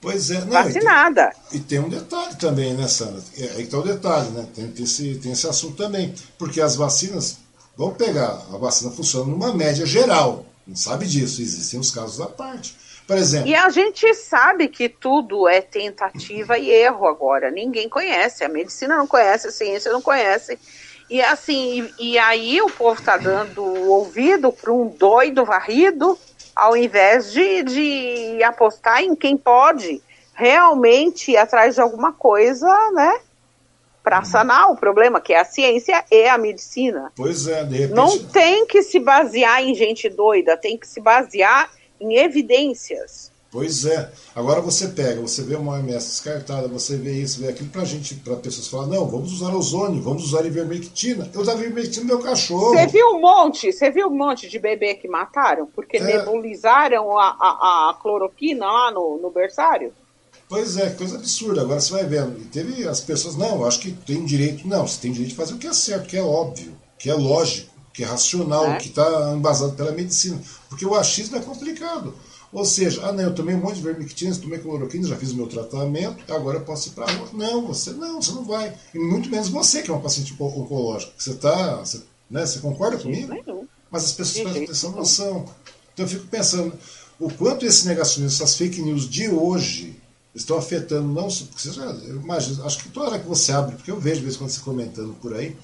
Pois 0.00 0.30
é, 0.30 0.40
não, 0.40 0.52
vacinada. 0.52 1.30
E 1.52 1.58
tem, 1.58 1.60
e 1.60 1.64
tem 1.64 1.78
um 1.80 1.88
detalhe 1.90 2.34
também, 2.36 2.72
né, 2.72 2.88
Sandra? 2.88 3.22
É, 3.36 3.42
aí 3.42 3.56
que 3.56 3.62
está 3.64 3.78
o 3.78 3.82
detalhe, 3.82 4.30
né? 4.30 4.48
Tem, 4.54 4.66
tem, 4.68 4.84
esse, 4.84 5.16
tem 5.16 5.32
esse 5.32 5.46
assunto 5.46 5.76
também. 5.76 6.14
Porque 6.38 6.58
as 6.58 6.74
vacinas, 6.74 7.36
vamos 7.76 7.98
pegar, 7.98 8.46
a 8.50 8.56
vacina 8.56 8.90
funciona 8.90 9.30
numa 9.30 9.52
média 9.52 9.84
geral. 9.84 10.46
Não 10.66 10.76
sabe 10.76 11.06
disso, 11.06 11.42
existem 11.42 11.78
os 11.78 11.90
casos 11.90 12.18
à 12.18 12.26
parte. 12.26 12.74
Por 13.06 13.16
exemplo. 13.16 13.48
E 13.48 13.54
a 13.54 13.68
gente 13.68 14.14
sabe 14.14 14.68
que 14.68 14.88
tudo 14.88 15.48
é 15.48 15.60
tentativa 15.60 16.58
e 16.58 16.70
erro 16.70 17.06
agora. 17.06 17.50
Ninguém 17.50 17.88
conhece, 17.88 18.44
a 18.44 18.48
medicina 18.48 18.96
não 18.96 19.06
conhece, 19.06 19.48
a 19.48 19.50
ciência 19.50 19.92
não 19.92 20.00
conhece. 20.00 20.58
E 21.10 21.22
assim, 21.22 21.90
e, 21.98 22.12
e 22.12 22.18
aí 22.18 22.60
o 22.60 22.70
povo 22.70 22.98
está 22.98 23.16
dando 23.16 23.64
ouvido 23.64 24.52
para 24.52 24.72
um 24.72 24.88
doido 24.88 25.44
varrido, 25.44 26.18
ao 26.54 26.76
invés 26.76 27.32
de, 27.32 27.62
de 27.62 28.42
apostar 28.42 29.02
em 29.02 29.14
quem 29.14 29.36
pode 29.36 30.02
realmente 30.34 31.32
ir 31.32 31.36
atrás 31.36 31.74
de 31.74 31.80
alguma 31.80 32.12
coisa, 32.12 32.68
né? 32.92 33.20
Para 34.02 34.22
sanar 34.22 34.70
o 34.70 34.76
problema, 34.76 35.20
que 35.20 35.32
é 35.32 35.40
a 35.40 35.44
ciência 35.44 36.04
e 36.10 36.26
a 36.28 36.38
medicina. 36.38 37.12
Pois 37.16 37.48
é, 37.48 37.64
de 37.64 37.76
repente. 37.76 37.94
Não 37.94 38.18
tem 38.24 38.66
que 38.66 38.82
se 38.82 38.98
basear 38.98 39.62
em 39.62 39.74
gente 39.74 40.08
doida, 40.08 40.56
tem 40.56 40.78
que 40.78 40.86
se 40.86 41.00
basear 41.00 41.70
em 42.00 42.16
evidências. 42.16 43.32
Pois 43.50 43.86
é. 43.86 44.12
Agora 44.34 44.60
você 44.60 44.88
pega, 44.88 45.22
você 45.22 45.42
vê 45.42 45.56
uma 45.56 45.72
OMS 45.72 46.06
descartada, 46.06 46.68
você 46.68 46.96
vê 46.96 47.12
isso, 47.12 47.40
vê 47.40 47.48
aquilo, 47.48 47.70
pra 47.70 47.84
gente, 47.84 48.14
para 48.16 48.36
pessoas 48.36 48.68
falar, 48.68 48.86
não, 48.86 49.06
vamos 49.08 49.32
usar 49.32 49.54
ozônio, 49.54 50.02
vamos 50.02 50.24
usar 50.24 50.44
ivermectina. 50.44 51.30
Eu 51.32 51.40
usava 51.40 51.60
ivermectina 51.60 52.04
no 52.04 52.08
meu 52.08 52.18
cachorro. 52.18 52.74
Você 52.74 52.86
viu 52.86 53.06
um 53.08 53.20
monte, 53.20 53.72
você 53.72 53.90
viu 53.90 54.08
um 54.08 54.16
monte 54.16 54.48
de 54.48 54.58
bebê 54.58 54.94
que 54.94 55.08
mataram 55.08 55.66
porque 55.74 55.96
é. 55.96 56.04
nebulizaram 56.04 57.18
a, 57.18 57.28
a, 57.40 57.90
a, 57.90 57.94
cloroquina 57.94 58.66
lá 58.66 58.90
no, 58.90 59.18
no 59.18 59.30
berçário? 59.30 59.94
Pois 60.46 60.76
é, 60.76 60.90
coisa 60.90 61.16
absurda. 61.16 61.62
Agora 61.62 61.80
você 61.80 61.92
vai 61.92 62.04
vendo. 62.04 62.38
E 62.40 62.44
teve 62.44 62.86
as 62.86 63.00
pessoas, 63.00 63.34
não, 63.34 63.64
acho 63.64 63.80
que 63.80 63.92
tem 63.92 64.26
direito. 64.26 64.68
Não, 64.68 64.86
você 64.86 65.00
tem 65.00 65.12
direito 65.12 65.30
de 65.30 65.36
fazer 65.36 65.54
o 65.54 65.58
que 65.58 65.66
é 65.66 65.72
certo, 65.72 66.06
que 66.06 66.16
é 66.18 66.22
óbvio, 66.22 66.76
que 66.98 67.08
é 67.08 67.14
lógico, 67.14 67.72
que 67.94 68.02
é 68.04 68.06
racional, 68.06 68.66
é. 68.66 68.76
que 68.76 68.88
está 68.88 69.32
embasado 69.34 69.72
pela 69.72 69.92
medicina. 69.92 70.38
Porque 70.68 70.84
o 70.84 70.94
achismo 70.94 71.36
é 71.36 71.40
complicado. 71.40 72.14
Ou 72.52 72.64
seja, 72.64 73.06
ah, 73.06 73.12
não, 73.12 73.24
eu 73.24 73.34
tomei 73.34 73.54
um 73.54 73.60
monte 73.60 73.76
de 73.76 73.82
vermectina, 73.82 74.34
tomei 74.36 74.58
cloroquina, 74.58 75.06
já 75.06 75.16
fiz 75.16 75.32
o 75.32 75.36
meu 75.36 75.46
tratamento, 75.46 76.32
agora 76.32 76.58
eu 76.58 76.64
posso 76.64 76.88
ir 76.88 76.92
para 76.92 77.04
a 77.04 77.10
rua. 77.12 77.28
Não, 77.32 77.66
você 77.66 77.90
não, 77.90 78.22
você 78.22 78.32
não 78.32 78.44
vai. 78.44 78.74
E 78.94 78.98
muito 78.98 79.28
menos 79.28 79.48
você, 79.48 79.82
que 79.82 79.90
é 79.90 79.94
uma 79.94 80.02
paciente 80.02 80.34
oncológica. 80.38 81.12
Você 81.16 81.34
tá, 81.34 81.76
você, 81.76 82.00
né, 82.30 82.46
você 82.46 82.58
concorda 82.60 82.96
comigo? 82.96 83.34
Mas 83.90 84.04
as 84.04 84.12
pessoas 84.12 84.44
prestam 84.44 84.62
atenção 84.64 84.92
noção. 84.92 85.44
Então 85.92 86.06
eu 86.06 86.08
fico 86.08 86.26
pensando, 86.26 86.72
o 87.18 87.30
quanto 87.30 87.66
esse 87.66 87.86
negacionismo, 87.86 88.34
essas 88.34 88.56
fake 88.56 88.80
news 88.80 89.08
de 89.08 89.28
hoje, 89.28 89.96
estão 90.34 90.56
afetando 90.56 91.08
não 91.08 91.28
só. 91.28 91.44
Porque 91.44 91.60
você 91.60 91.72
já, 91.72 91.84
eu 91.84 92.16
imagino, 92.16 92.64
acho 92.64 92.78
que 92.78 92.88
toda 92.88 93.10
hora 93.10 93.18
que 93.18 93.28
você 93.28 93.52
abre, 93.52 93.76
porque 93.76 93.90
eu 93.90 94.00
vejo 94.00 94.16
de 94.16 94.22
vez 94.22 94.34
em 94.34 94.38
quando 94.38 94.50
você 94.50 94.60
comentando 94.60 95.14
por 95.20 95.34
aí, 95.34 95.56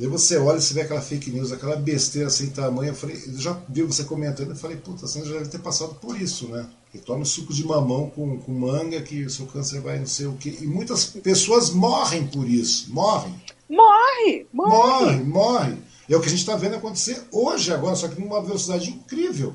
Daí 0.00 0.08
você 0.08 0.38
olha 0.38 0.56
e 0.56 0.62
você 0.62 0.72
vê 0.72 0.80
aquela 0.80 1.02
fake 1.02 1.30
news, 1.30 1.52
aquela 1.52 1.76
besteira 1.76 2.30
sem 2.30 2.48
tamanho. 2.48 2.92
Eu 2.92 2.94
falei, 2.94 3.22
eu 3.26 3.38
já 3.38 3.60
vi 3.68 3.82
você 3.82 4.02
comentando, 4.02 4.48
eu 4.48 4.56
falei, 4.56 4.78
puta, 4.78 5.06
você 5.06 5.22
já 5.22 5.34
deve 5.34 5.50
ter 5.50 5.58
passado 5.58 5.94
por 5.96 6.18
isso, 6.18 6.48
né? 6.48 6.66
Que 6.90 6.96
toma 6.96 7.22
suco 7.26 7.52
de 7.52 7.62
mamão 7.62 8.08
com, 8.08 8.38
com 8.38 8.50
manga, 8.50 9.02
que 9.02 9.26
o 9.26 9.28
seu 9.28 9.44
câncer 9.44 9.82
vai 9.82 9.98
não 9.98 10.06
sei 10.06 10.24
o 10.24 10.32
quê. 10.32 10.56
E 10.58 10.66
muitas 10.66 11.04
pessoas 11.04 11.68
morrem 11.68 12.26
por 12.26 12.48
isso. 12.48 12.90
Morrem. 12.90 13.34
Morre! 13.68 14.46
Morre, 14.50 15.16
morre. 15.16 15.22
morre. 15.22 15.76
É 16.08 16.16
o 16.16 16.20
que 16.20 16.28
a 16.28 16.30
gente 16.30 16.40
está 16.40 16.56
vendo 16.56 16.76
acontecer 16.76 17.22
hoje, 17.30 17.70
agora, 17.70 17.94
só 17.94 18.08
que 18.08 18.18
numa 18.18 18.40
velocidade 18.40 18.88
incrível. 18.88 19.54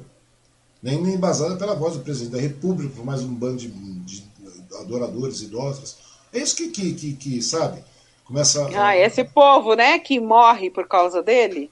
nem, 0.80 1.01
nem 1.01 1.15
embasada 1.15 1.55
pela 1.55 1.73
voz 1.73 1.95
do 1.95 2.01
presidente 2.01 2.34
da 2.34 2.39
República, 2.39 2.93
por 2.95 3.03
mais 3.03 3.22
um 3.22 3.34
bando 3.34 3.57
de, 3.57 3.69
de 3.69 4.23
adoradores, 4.80 5.41
idólatras. 5.41 5.97
É 6.31 6.38
isso 6.38 6.55
que, 6.55 6.69
que, 6.69 6.93
que, 6.93 7.13
que 7.13 7.41
sabe? 7.41 7.84
Começa. 8.26 8.68
Ah, 8.76 8.97
esse 8.97 9.23
povo, 9.23 9.76
né, 9.76 9.99
que 9.99 10.19
morre 10.19 10.69
por 10.69 10.88
causa 10.88 11.22
dele. 11.22 11.72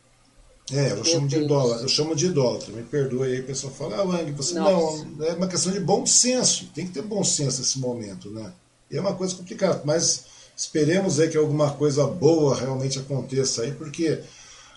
É, 0.71 0.91
eu 0.91 0.95
Meu 0.95 1.05
chamo 1.05 1.27
Deus. 1.27 1.29
de 1.29 1.45
idólatra, 1.45 1.83
eu 1.83 1.89
chamo 1.89 2.15
de 2.15 2.25
idólatra, 2.27 2.73
me 2.73 2.83
perdoe 2.83 3.27
aí, 3.27 3.39
o 3.41 3.45
pessoal 3.45 3.73
fala, 3.73 3.97
ah, 3.97 4.03
Wang, 4.03 4.31
você 4.31 4.57
Nossa. 4.57 5.05
não, 5.05 5.25
é 5.25 5.33
uma 5.33 5.47
questão 5.47 5.73
de 5.73 5.79
bom 5.81 6.05
senso, 6.05 6.67
tem 6.73 6.87
que 6.87 6.93
ter 6.93 7.01
bom 7.01 7.21
senso 7.23 7.59
nesse 7.59 7.79
momento, 7.79 8.29
né? 8.29 8.53
E 8.89 8.95
é 8.95 9.01
uma 9.01 9.13
coisa 9.13 9.35
complicada, 9.35 9.81
mas 9.83 10.25
esperemos 10.55 11.19
aí 11.19 11.27
que 11.29 11.35
alguma 11.35 11.71
coisa 11.71 12.07
boa 12.07 12.55
realmente 12.55 12.97
aconteça 12.97 13.63
aí, 13.63 13.73
porque 13.73 14.21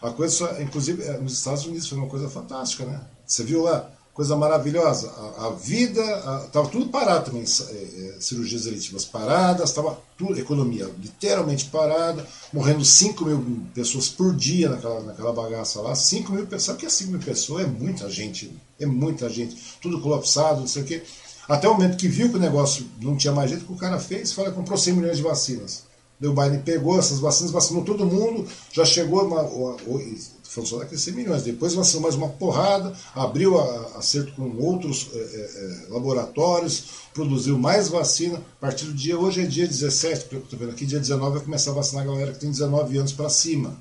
a 0.02 0.10
coisa, 0.10 0.60
inclusive, 0.60 1.04
é, 1.04 1.18
nos 1.18 1.34
Estados 1.34 1.64
Unidos 1.66 1.88
foi 1.88 1.98
uma 1.98 2.08
coisa 2.08 2.28
fantástica, 2.28 2.84
né? 2.84 3.00
Você 3.24 3.44
viu 3.44 3.62
lá, 3.62 3.88
coisa 4.16 4.34
maravilhosa. 4.34 5.12
A, 5.36 5.46
a 5.46 5.50
vida, 5.50 6.00
estava 6.46 6.66
tudo 6.68 6.86
parado 6.86 7.26
também, 7.26 7.42
é, 7.42 7.44
é, 7.44 8.16
cirurgias 8.18 8.64
eletivas 8.66 9.04
paradas, 9.04 9.68
estava 9.68 10.00
tudo, 10.16 10.40
economia 10.40 10.90
literalmente 10.98 11.66
parada, 11.66 12.26
morrendo 12.50 12.82
5 12.82 13.24
mil 13.26 13.66
pessoas 13.74 14.08
por 14.08 14.34
dia 14.34 14.70
naquela, 14.70 15.02
naquela 15.02 15.32
bagaça 15.34 15.82
lá. 15.82 15.94
5 15.94 16.32
mil 16.32 16.44
pessoas, 16.44 16.62
sabe 16.62 16.78
que 16.78 16.86
é 16.86 16.88
5 16.88 17.10
mil 17.10 17.20
pessoas? 17.20 17.64
É 17.64 17.66
muita 17.66 18.08
gente, 18.08 18.50
é 18.80 18.86
muita 18.86 19.28
gente, 19.28 19.54
tudo 19.82 20.00
colapsado, 20.00 20.60
não 20.60 20.66
sei 20.66 20.82
o 20.82 20.86
quê. 20.86 21.02
Até 21.46 21.68
o 21.68 21.74
momento 21.74 21.98
que 21.98 22.08
viu 22.08 22.30
que 22.30 22.36
o 22.36 22.40
negócio 22.40 22.86
não 23.00 23.16
tinha 23.16 23.34
mais 23.34 23.50
jeito, 23.50 23.66
que 23.66 23.72
o 23.72 23.76
cara 23.76 24.00
fez, 24.00 24.32
foi 24.32 24.50
comprou 24.50 24.78
100 24.78 24.94
milhões 24.94 25.18
de 25.18 25.22
vacinas. 25.22 25.84
O 26.22 26.32
Biden 26.32 26.62
pegou 26.62 26.98
essas 26.98 27.18
vacinas, 27.18 27.52
vacinou 27.52 27.84
todo 27.84 28.06
mundo, 28.06 28.48
já 28.72 28.86
chegou 28.86 29.26
uma, 29.26 29.44
foram 29.44 30.35
só 30.64 30.78
daqueles 30.78 31.02
100 31.02 31.14
milhões. 31.14 31.42
Depois 31.42 31.74
vacinou 31.74 32.02
mais 32.02 32.14
uma 32.14 32.28
porrada, 32.28 32.94
abriu 33.14 33.58
a, 33.58 33.98
acerto 33.98 34.32
com 34.32 34.56
outros 34.58 35.08
é, 35.12 35.18
é, 35.18 35.92
laboratórios, 35.92 36.84
produziu 37.12 37.58
mais 37.58 37.88
vacina. 37.88 38.38
A 38.38 38.60
partir 38.60 38.86
do 38.86 38.94
dia, 38.94 39.18
hoje 39.18 39.42
é 39.42 39.46
dia 39.46 39.66
17, 39.66 40.22
porque 40.22 40.36
eu 40.36 40.40
estou 40.40 40.58
vendo 40.58 40.70
aqui, 40.70 40.86
dia 40.86 41.00
19 41.00 41.36
vai 41.36 41.44
começar 41.44 41.72
a 41.72 41.74
vacinar 41.74 42.04
a 42.04 42.06
galera 42.06 42.32
que 42.32 42.38
tem 42.38 42.50
19 42.50 42.96
anos 42.98 43.12
para 43.12 43.28
cima. 43.28 43.76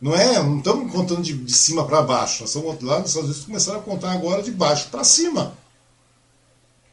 Não 0.00 0.14
é? 0.14 0.42
Não 0.42 0.58
estamos 0.58 0.90
contando 0.90 1.22
de, 1.22 1.32
de 1.34 1.52
cima 1.52 1.86
para 1.86 2.02
baixo. 2.02 2.42
Nós 2.42 2.54
estamos 2.54 2.82
lá 2.82 2.98
nos 2.98 3.10
Estados 3.10 3.30
Unidos 3.30 3.46
começaram 3.46 3.78
a 3.78 3.82
contar 3.82 4.12
agora 4.12 4.42
de 4.42 4.50
baixo 4.50 4.88
para 4.90 5.04
cima 5.04 5.54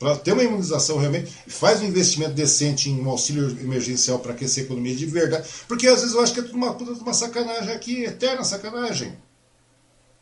para 0.01 0.15
ter 0.15 0.33
uma 0.33 0.43
imunização 0.43 0.97
realmente, 0.97 1.31
faz 1.45 1.79
um 1.79 1.85
investimento 1.85 2.33
decente 2.33 2.89
em 2.89 2.99
um 2.99 3.07
auxílio 3.07 3.51
emergencial 3.61 4.17
para 4.17 4.31
aquecer 4.31 4.63
a 4.63 4.65
economia 4.65 4.95
de 4.95 5.05
verdade. 5.05 5.47
Porque 5.67 5.87
às 5.87 6.01
vezes 6.01 6.15
eu 6.15 6.21
acho 6.21 6.33
que 6.33 6.39
é 6.39 6.43
tudo 6.43 6.55
uma 6.55 6.73
puta 6.73 6.93
uma 6.93 7.13
sacanagem 7.13 7.71
aqui, 7.71 8.03
eterna 8.03 8.43
sacanagem. 8.43 9.15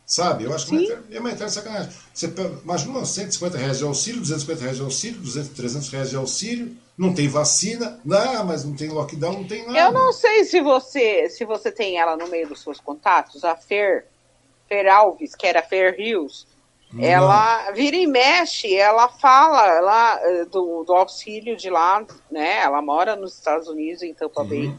Sabe? 0.06 0.44
Eu 0.44 0.54
acho 0.54 0.66
que 0.66 0.76
é 0.76 0.76
uma 0.76 0.84
eterna, 0.84 1.06
é 1.12 1.20
uma 1.22 1.30
eterna 1.30 1.50
sacanagem. 1.50 1.92
Você 2.14 2.34
imagina 2.62 3.06
150 3.06 3.58
reais 3.58 3.78
de 3.78 3.86
auxílio, 3.86 4.20
250 4.20 4.62
reais 4.62 4.76
de 4.76 4.84
auxílio, 4.84 5.22
200, 5.22 5.50
300 5.52 5.90
reais 5.90 6.10
de 6.10 6.16
auxílio, 6.18 6.78
não 6.98 7.14
tem 7.14 7.30
vacina, 7.30 8.02
não, 8.04 8.44
mas 8.44 8.66
não 8.66 8.76
tem 8.76 8.90
lockdown, 8.90 9.32
não 9.32 9.48
tem 9.48 9.66
nada. 9.66 9.80
Eu 9.80 9.94
não 9.94 10.12
sei 10.12 10.44
se 10.44 10.60
você, 10.60 11.30
se 11.30 11.46
você 11.46 11.72
tem 11.72 11.98
ela 11.98 12.18
no 12.18 12.28
meio 12.28 12.50
dos 12.50 12.62
seus 12.62 12.82
contatos, 12.82 13.46
a 13.46 13.56
Fer, 13.56 14.08
Fer 14.68 14.90
Alves, 14.90 15.36
que 15.36 15.48
era 15.48 15.64
Fer 15.64 15.96
Rios, 15.96 16.49
ela 16.98 17.72
vira 17.72 17.96
e 17.96 18.08
mexe, 18.08 18.76
ela 18.76 19.10
fala 19.10 19.68
ela, 19.68 20.20
eh, 20.24 20.46
do, 20.46 20.84
do 20.84 20.94
auxílio 20.94 21.56
de 21.56 21.70
lá, 21.70 22.04
né? 22.32 22.62
Ela 22.62 22.82
mora 22.82 23.16
nos 23.16 23.36
Estados 23.36 23.68
Unidos, 23.68 24.02
em 24.02 24.14
Tampa 24.14 24.44
Bay. 24.44 24.68
Uhum. 24.68 24.78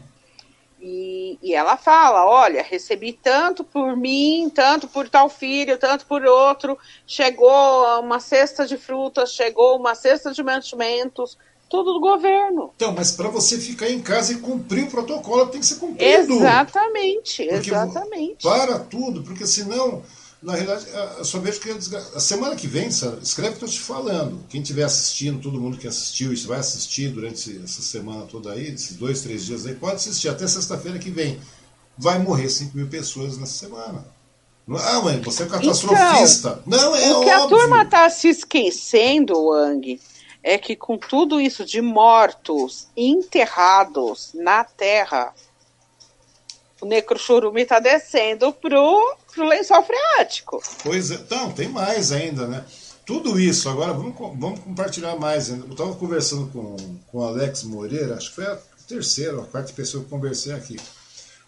E, 0.81 1.37
e, 1.41 1.53
ela 1.53 1.77
fala: 1.77 2.25
olha, 2.25 2.63
recebi 2.63 3.13
tanto 3.13 3.63
por 3.63 3.95
mim, 3.95 4.51
tanto 4.53 4.87
por 4.87 5.07
tal 5.07 5.29
filho, 5.29 5.77
tanto 5.77 6.05
por 6.05 6.25
outro. 6.25 6.77
Chegou 7.05 7.99
uma 8.01 8.19
cesta 8.19 8.65
de 8.65 8.77
frutas, 8.77 9.31
chegou 9.31 9.77
uma 9.77 9.93
cesta 9.95 10.33
de 10.33 10.43
mantimentos, 10.43 11.37
tudo 11.69 11.93
do 11.93 11.99
governo. 12.01 12.73
Então, 12.75 12.91
mas 12.91 13.11
para 13.11 13.29
você 13.29 13.57
ficar 13.57 13.89
em 13.89 14.01
casa 14.01 14.33
e 14.33 14.39
cumprir 14.39 14.85
o 14.85 14.89
protocolo, 14.91 15.47
tem 15.47 15.61
que 15.61 15.67
ser 15.67 15.75
cumprido. 15.75 16.33
Exatamente, 16.33 17.45
porque 17.45 17.69
exatamente. 17.69 18.43
Para 18.43 18.79
tudo, 18.79 19.23
porque 19.23 19.45
senão 19.45 20.01
na 20.41 20.53
realidade, 20.53 20.87
eu 21.17 21.25
só 21.25 21.39
vejo 21.39 21.59
que 21.59 21.69
a 21.69 22.19
semana 22.19 22.55
que 22.55 22.65
vem, 22.65 22.87
escreve 22.87 23.55
o 23.55 23.57
que 23.57 23.63
eu 23.63 23.67
estou 23.67 23.69
te 23.69 23.79
falando. 23.79 24.43
Quem 24.49 24.61
estiver 24.61 24.83
assistindo, 24.83 25.39
todo 25.39 25.61
mundo 25.61 25.77
que 25.77 25.87
assistiu, 25.87 26.33
isso 26.33 26.47
vai 26.47 26.59
assistir 26.59 27.09
durante 27.09 27.61
essa 27.63 27.81
semana 27.81 28.25
toda 28.25 28.51
aí, 28.51 28.69
esses 28.69 28.95
dois, 28.95 29.21
três 29.21 29.45
dias 29.45 29.67
aí, 29.67 29.75
pode 29.75 29.97
assistir 29.97 30.29
até 30.29 30.47
sexta-feira 30.47 30.97
que 30.97 31.11
vem. 31.11 31.39
Vai 31.95 32.17
morrer 32.17 32.49
5 32.49 32.75
mil 32.75 32.87
pessoas 32.87 33.37
nessa 33.37 33.53
semana. 33.53 34.03
Ah, 34.67 35.01
mãe, 35.01 35.21
você 35.21 35.43
é 35.43 35.45
catastrofista. 35.47 36.63
Então, 36.65 36.79
não, 36.79 36.95
é 36.95 37.13
O 37.15 37.21
que 37.21 37.29
óbvio. 37.29 37.33
a 37.33 37.47
turma 37.47 37.83
está 37.83 38.09
se 38.09 38.29
esquecendo, 38.29 39.47
Wang, 39.47 39.99
é 40.41 40.57
que 40.57 40.75
com 40.75 40.97
tudo 40.97 41.39
isso 41.39 41.63
de 41.63 41.81
mortos 41.81 42.87
enterrados 42.97 44.31
na 44.33 44.63
terra, 44.63 45.33
o 46.81 46.85
necrochurume 46.85 47.61
está 47.61 47.79
descendo 47.79 48.51
pro, 48.53 49.15
pro 49.33 49.47
lençol 49.47 49.83
freático. 49.83 50.61
Pois 50.83 51.11
é, 51.11 51.15
então, 51.15 51.51
tem 51.51 51.69
mais 51.69 52.11
ainda, 52.11 52.47
né? 52.47 52.63
Tudo 53.05 53.39
isso, 53.39 53.67
agora 53.67 53.93
vamos, 53.93 54.13
vamos 54.17 54.59
compartilhar 54.59 55.15
mais. 55.15 55.49
Eu 55.49 55.65
estava 55.69 55.95
conversando 55.95 56.47
com, 56.51 56.75
com 57.07 57.17
o 57.17 57.23
Alex 57.23 57.63
Moreira, 57.63 58.15
acho 58.15 58.29
que 58.29 58.35
foi 58.35 58.45
a 58.45 58.57
terceira 58.87 59.41
a 59.41 59.45
quarta 59.45 59.73
pessoa 59.73 60.03
que 60.03 60.09
conversei 60.09 60.53
aqui. 60.53 60.77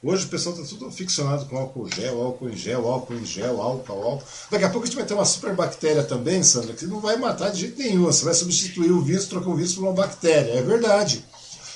Hoje 0.04 0.26
o 0.26 0.28
pessoal 0.28 0.54
está 0.54 0.68
tudo 0.68 0.92
ficcionado 0.92 1.46
com 1.46 1.56
álcool 1.56 1.90
gel, 1.90 2.22
álcool 2.22 2.50
em 2.50 2.58
gel, 2.58 2.86
álcool 2.86 3.14
em 3.14 3.26
gel, 3.26 3.62
álcool, 3.62 3.94
álcool. 3.94 4.24
Daqui 4.52 4.66
a 4.66 4.70
pouco 4.70 4.84
a 4.84 4.88
gente 4.88 4.98
vai 4.98 5.06
ter 5.06 5.14
uma 5.14 5.24
super 5.24 5.56
bactéria 5.56 6.04
também, 6.04 6.44
Sandra, 6.44 6.74
que 6.74 6.86
não 6.86 7.00
vai 7.00 7.16
matar 7.16 7.52
de 7.52 7.62
jeito 7.62 7.82
nenhum. 7.82 8.04
Você 8.04 8.26
vai 8.26 8.34
substituir 8.34 8.92
o 8.92 9.02
vírus, 9.02 9.28
trocar 9.28 9.50
o 9.50 9.56
vírus 9.56 9.74
por 9.74 9.84
uma 9.84 9.94
bactéria. 9.94 10.52
É 10.52 10.62
verdade. 10.62 11.24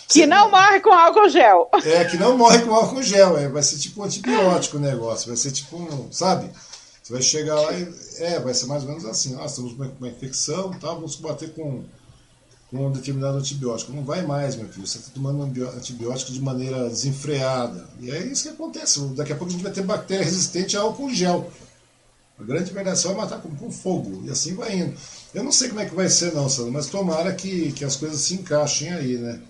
Que 0.07 0.25
não 0.25 0.49
morre 0.49 0.79
com 0.79 0.93
álcool 0.93 1.27
gel. 1.27 1.69
É, 1.83 2.05
que 2.05 2.17
não 2.17 2.37
morre 2.37 2.59
com 2.59 2.73
álcool 2.73 3.03
gel. 3.03 3.37
É, 3.37 3.49
vai 3.49 3.61
ser 3.61 3.77
tipo 3.77 4.01
um 4.01 4.05
antibiótico 4.05 4.77
o 4.77 4.79
negócio. 4.79 5.27
Vai 5.27 5.35
ser 5.35 5.51
tipo 5.51 5.75
um. 5.75 6.11
Sabe? 6.11 6.49
Você 7.03 7.11
vai 7.11 7.21
chegar 7.21 7.55
lá 7.59 7.73
e. 7.73 7.93
É, 8.19 8.39
vai 8.39 8.53
ser 8.53 8.67
mais 8.67 8.83
ou 8.83 8.89
menos 8.89 9.05
assim. 9.05 9.35
Nós 9.35 9.51
estamos 9.51 9.73
com 9.73 9.83
uma 9.99 10.07
infecção, 10.07 10.71
tá, 10.71 10.87
vamos 10.87 11.17
combater 11.17 11.49
com, 11.53 11.83
com 12.71 12.87
um 12.87 12.91
determinado 12.91 13.37
antibiótico. 13.37 13.91
Não 13.91 14.03
vai 14.03 14.21
mais, 14.25 14.55
meu 14.55 14.69
filho. 14.69 14.87
Você 14.87 14.97
está 14.97 15.11
tomando 15.13 15.39
um 15.39 15.69
antibiótico 15.77 16.31
de 16.31 16.41
maneira 16.41 16.87
desenfreada. 16.87 17.89
E 17.99 18.09
é 18.09 18.25
isso 18.25 18.43
que 18.43 18.49
acontece. 18.49 19.01
Daqui 19.09 19.33
a 19.33 19.35
pouco 19.35 19.51
a 19.51 19.53
gente 19.53 19.63
vai 19.63 19.73
ter 19.73 19.83
bactéria 19.83 20.23
resistente 20.23 20.77
a 20.77 20.81
álcool 20.81 21.13
gel. 21.13 21.51
A 22.39 22.43
grande 22.43 22.71
verdade 22.71 23.05
é 23.05 23.13
matar 23.13 23.41
com, 23.41 23.53
com 23.55 23.69
fogo. 23.69 24.21
E 24.23 24.29
assim 24.29 24.55
vai 24.55 24.73
indo. 24.73 24.95
Eu 25.33 25.43
não 25.43 25.51
sei 25.51 25.67
como 25.67 25.81
é 25.81 25.85
que 25.85 25.95
vai 25.95 26.07
ser, 26.07 26.33
não, 26.33 26.47
Sandro, 26.47 26.71
mas 26.71 26.87
tomara 26.87 27.33
que, 27.33 27.73
que 27.73 27.83
as 27.83 27.97
coisas 27.97 28.21
se 28.21 28.35
encaixem 28.35 28.93
aí, 28.93 29.17
né? 29.17 29.41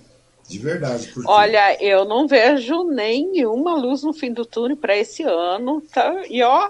De 0.48 0.60
verdade. 0.60 1.08
Porque... 1.10 1.30
Olha, 1.30 1.82
eu 1.84 2.06
não 2.06 2.28
vejo 2.28 2.84
nenhuma 2.84 3.76
luz 3.76 4.04
no 4.04 4.14
fim 4.14 4.32
do 4.32 4.46
túnel 4.46 4.78
para 4.78 4.96
esse 4.96 5.24
ano. 5.24 5.82
Tá? 5.82 6.24
E 6.30 6.42
ó, 6.42 6.70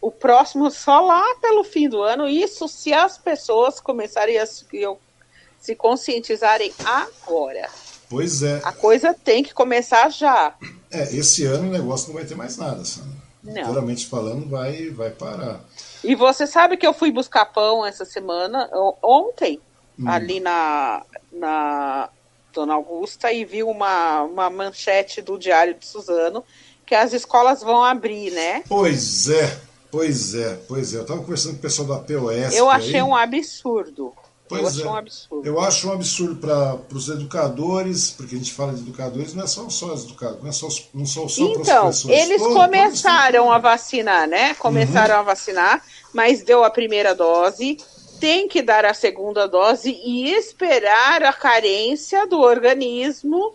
o 0.00 0.10
próximo 0.10 0.70
só 0.70 1.00
lá 1.00 1.22
pelo 1.40 1.62
fim 1.62 1.88
do 1.88 2.02
ano. 2.02 2.28
Isso 2.28 2.66
se 2.66 2.92
as 2.92 3.16
pessoas 3.16 3.80
começarem 3.80 4.38
a 4.38 4.46
se 4.46 5.76
conscientizarem 5.76 6.72
agora. 6.84 7.68
Pois 8.10 8.42
é. 8.42 8.60
A 8.64 8.72
coisa 8.72 9.14
tem 9.14 9.42
que 9.42 9.54
começar 9.54 10.10
já. 10.10 10.54
É, 10.90 11.14
esse 11.16 11.44
ano 11.46 11.68
o 11.68 11.72
negócio 11.72 12.08
não 12.08 12.16
vai 12.16 12.24
ter 12.24 12.34
mais 12.34 12.56
nada, 12.56 12.84
Sandra. 12.84 13.22
Literalmente 13.44 14.06
falando, 14.06 14.48
vai, 14.48 14.90
vai 14.90 15.10
parar. 15.10 15.60
E 16.04 16.14
você 16.14 16.46
sabe 16.46 16.76
que 16.76 16.86
eu 16.86 16.92
fui 16.92 17.10
buscar 17.10 17.46
pão 17.46 17.84
essa 17.84 18.04
semana, 18.04 18.68
ontem, 19.02 19.60
hum. 19.98 20.08
ali 20.08 20.38
na, 20.38 21.04
na 21.32 22.08
Dona 22.52 22.74
Augusta 22.74 23.32
e 23.32 23.44
viu 23.44 23.68
uma, 23.68 24.22
uma 24.22 24.50
manchete 24.50 25.20
do 25.20 25.38
Diário 25.38 25.74
de 25.74 25.86
Suzano 25.86 26.44
que 26.84 26.94
as 26.94 27.12
escolas 27.12 27.62
vão 27.62 27.82
abrir, 27.82 28.30
né? 28.32 28.62
Pois 28.68 29.28
é, 29.28 29.58
pois 29.90 30.34
é, 30.34 30.60
pois 30.68 30.94
é. 30.94 30.98
Eu 30.98 31.02
estava 31.02 31.20
conversando 31.20 31.52
com 31.52 31.58
o 31.58 31.62
pessoal 31.62 31.88
da 31.88 31.98
POS. 31.98 32.54
Eu 32.54 32.68
achei 32.68 32.96
aí. 32.96 33.02
um 33.02 33.16
absurdo. 33.16 34.12
Pois 34.48 34.62
eu 34.62 34.68
acho 34.68 34.82
é. 34.82 34.86
um 34.86 34.96
absurdo. 34.96 35.46
Eu 35.46 35.60
acho 35.60 35.88
um 35.88 35.92
absurdo 35.92 36.36
para 36.36 36.78
os 36.94 37.08
educadores, 37.08 38.10
porque 38.10 38.34
a 38.34 38.38
gente 38.38 38.52
fala 38.52 38.74
de 38.74 38.82
educadores, 38.82 39.32
não 39.34 39.44
é 39.44 39.46
só, 39.46 39.68
só 39.70 39.94
os 39.94 40.04
educadores, 40.04 40.42
não 40.42 40.50
é 40.50 40.52
só, 40.52 40.68
não 40.92 41.06
só, 41.06 41.26
só 41.26 41.42
Então, 41.42 41.90
eles 42.08 42.42
Todo, 42.42 42.54
começaram 42.54 43.50
a 43.50 43.58
vacinar, 43.58 44.28
né? 44.28 44.54
Começaram 44.54 45.14
uhum. 45.14 45.20
a 45.20 45.24
vacinar, 45.24 45.82
mas 46.12 46.42
deu 46.42 46.62
a 46.62 46.70
primeira 46.70 47.14
dose 47.14 47.78
tem 48.22 48.46
que 48.46 48.62
dar 48.62 48.84
a 48.84 48.94
segunda 48.94 49.48
dose 49.48 49.90
e 49.90 50.32
esperar 50.32 51.24
a 51.24 51.32
carência 51.32 52.24
do 52.24 52.38
organismo, 52.38 53.52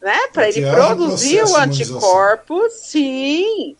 né, 0.00 0.28
para 0.32 0.48
ele 0.48 0.70
produzir 0.70 1.42
o 1.42 1.56
anticorpo, 1.56 2.70
sim, 2.70 3.74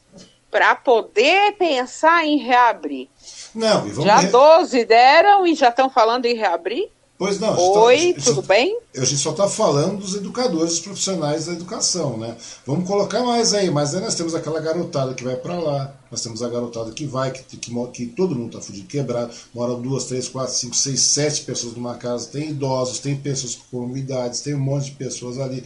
para 0.50 0.74
poder 0.74 1.52
pensar 1.52 2.26
em 2.26 2.38
reabrir. 2.38 3.08
Não, 3.54 3.86
e 3.86 3.90
vamos 3.90 4.04
já 4.04 4.22
12 4.22 4.84
deram 4.84 5.46
e 5.46 5.54
já 5.54 5.68
estão 5.68 5.88
falando 5.88 6.26
em 6.26 6.34
reabrir? 6.34 6.90
Pois 7.16 7.38
não. 7.38 7.56
Oi, 7.56 8.14
tá, 8.14 8.22
tudo 8.22 8.34
só, 8.36 8.42
bem? 8.42 8.76
A 8.96 9.04
gente 9.04 9.20
só 9.20 9.30
está 9.30 9.48
falando 9.48 9.98
dos 9.98 10.16
educadores, 10.16 10.72
dos 10.72 10.80
profissionais 10.80 11.46
da 11.46 11.52
educação, 11.52 12.16
né? 12.18 12.36
Vamos 12.66 12.88
colocar 12.88 13.22
mais 13.22 13.54
aí, 13.54 13.70
mas 13.70 13.94
aí 13.94 14.00
nós 14.00 14.16
temos 14.16 14.34
aquela 14.34 14.60
garotada 14.60 15.14
que 15.14 15.22
vai 15.22 15.36
para 15.36 15.56
lá, 15.56 15.94
nós 16.10 16.20
temos 16.22 16.42
a 16.42 16.48
garotada 16.48 16.90
que 16.90 17.06
vai, 17.06 17.30
que, 17.30 17.56
que, 17.56 17.72
que 17.92 18.06
todo 18.06 18.34
mundo 18.34 18.48
está 18.48 18.60
fudido, 18.60 18.88
quebrado, 18.88 19.32
moram 19.54 19.80
duas, 19.80 20.04
três, 20.04 20.28
quatro, 20.28 20.54
cinco, 20.54 20.74
seis, 20.74 21.02
sete 21.02 21.42
pessoas 21.42 21.74
numa 21.74 21.94
casa, 21.94 22.28
tem 22.28 22.50
idosos, 22.50 22.98
tem 22.98 23.14
pessoas 23.14 23.54
com 23.54 23.78
comunidades, 23.78 24.40
tem 24.40 24.54
um 24.54 24.60
monte 24.60 24.86
de 24.86 24.92
pessoas 24.92 25.38
ali. 25.38 25.62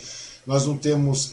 Nós 0.46 0.66
não 0.66 0.76
temos. 0.76 1.32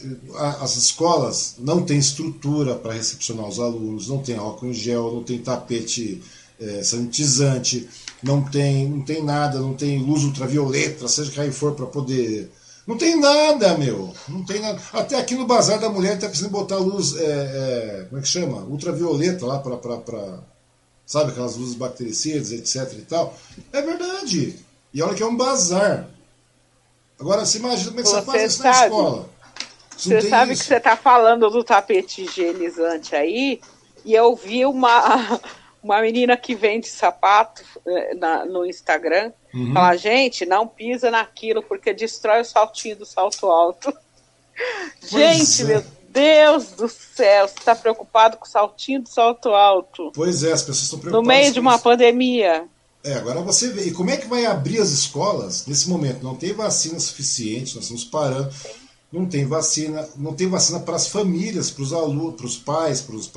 As 0.61 0.77
escolas 0.77 1.55
não 1.59 1.83
têm 1.83 1.97
estrutura 1.97 2.75
para 2.75 2.93
recepcionar 2.93 3.47
os 3.47 3.59
alunos, 3.59 4.07
não 4.07 4.19
tem 4.19 4.35
álcool 4.35 4.67
em 4.67 4.73
gel, 4.73 5.13
não 5.13 5.23
tem 5.23 5.39
tapete 5.39 6.21
é, 6.59 6.83
sanitizante 6.83 7.87
não 8.25 8.41
tem, 8.41 8.89
não 8.89 9.01
tem 9.05 9.23
nada, 9.23 9.59
não 9.59 9.75
tem 9.75 10.01
luz 10.01 10.23
ultravioleta, 10.23 11.07
seja 11.07 11.31
que 11.31 11.39
aí 11.39 11.51
for 11.51 11.73
para 11.75 11.85
poder. 11.85 12.51
Não 12.87 12.97
tem 12.97 13.19
nada, 13.19 13.77
meu. 13.77 14.11
Não 14.27 14.43
tem 14.43 14.59
nada. 14.59 14.81
Até 14.93 15.15
aqui 15.15 15.35
no 15.35 15.45
Bazar 15.45 15.79
da 15.79 15.89
Mulher 15.89 16.15
está 16.15 16.27
precisando 16.27 16.51
botar 16.51 16.77
luz, 16.77 17.15
é, 17.17 17.21
é, 17.23 18.05
como 18.09 18.19
é 18.19 18.21
que 18.23 18.27
chama? 18.27 18.63
Ultravioleta 18.63 19.45
lá 19.45 19.59
para. 19.59 20.39
Sabe, 21.05 21.31
aquelas 21.31 21.55
luzes 21.55 21.75
bactericidas, 21.75 22.51
etc 22.51 22.97
e 22.97 23.01
tal. 23.03 23.37
É 23.71 23.79
verdade. 23.79 24.55
E 24.91 25.03
olha 25.03 25.13
que 25.13 25.21
é 25.21 25.25
um 25.27 25.37
bazar. 25.37 26.07
Agora, 27.19 27.45
você 27.45 27.59
imagina 27.59 27.91
como 27.91 27.99
é 27.99 28.03
que 28.03 28.09
você, 28.09 28.15
você 28.15 28.25
faz 28.25 28.51
isso 28.51 28.63
sabe, 28.63 28.79
na 28.79 28.85
escola. 28.85 29.29
Você, 29.95 30.21
você 30.21 30.29
sabe 30.29 30.53
isso. 30.53 30.61
que 30.63 30.67
você 30.67 30.77
está 30.77 30.97
falando 30.97 31.47
do 31.51 31.63
tapete 31.63 32.23
higienizante 32.23 33.15
aí, 33.15 33.61
e 34.03 34.15
eu 34.15 34.35
vi 34.35 34.65
uma, 34.65 35.39
uma 35.85 36.01
menina 36.01 36.35
que 36.35 36.55
vende 36.55 36.87
sapato 36.87 37.63
eh, 37.85 38.15
na, 38.15 38.43
no 38.43 38.65
Instagram 38.65 39.31
uhum. 39.53 39.71
fala, 39.71 39.95
gente, 39.95 40.43
não 40.43 40.67
pisa 40.67 41.11
naquilo 41.11 41.61
porque 41.61 41.93
destrói 41.93 42.41
o 42.41 42.45
saltinho 42.45 42.95
do 42.95 43.05
salto 43.05 43.45
alto. 43.45 43.93
gente, 45.07 45.61
é. 45.61 45.65
meu 45.65 45.83
Deus 46.09 46.71
do 46.71 46.89
céu, 46.89 47.47
você 47.47 47.59
está 47.59 47.75
preocupado 47.75 48.37
com 48.37 48.45
o 48.45 48.49
saltinho 48.49 49.03
do 49.03 49.09
salto 49.09 49.49
alto. 49.49 50.11
Pois 50.15 50.43
é, 50.43 50.53
as 50.53 50.61
pessoas 50.61 50.83
estão 50.83 50.97
preocupadas. 50.97 51.27
No 51.27 51.27
meio 51.27 51.53
de 51.53 51.59
uma 51.59 51.75
isso. 51.75 51.83
pandemia. 51.83 52.65
É, 53.03 53.13
agora 53.13 53.41
você 53.41 53.69
vê. 53.69 53.83
E 53.83 53.91
como 53.91 54.09
é 54.09 54.17
que 54.17 54.27
vai 54.27 54.43
abrir 54.47 54.81
as 54.81 54.89
escolas 54.89 55.67
nesse 55.67 55.87
momento? 55.87 56.23
Não 56.23 56.35
tem 56.35 56.51
vacina 56.51 56.99
suficiente, 56.99 57.75
nós 57.75 57.83
estamos 57.83 58.03
parando. 58.05 58.49
Não 59.11 59.27
tem 59.27 59.45
vacina, 59.45 60.09
não 60.15 60.33
tem 60.33 60.49
vacina 60.49 60.79
para 60.79 60.95
as 60.95 61.07
famílias, 61.07 61.69
para 61.69 61.83
os 61.83 61.93
alunos, 61.93 62.35
para 62.35 62.47
os 62.47 62.57
pais, 62.57 63.01
para 63.01 63.15
os 63.15 63.27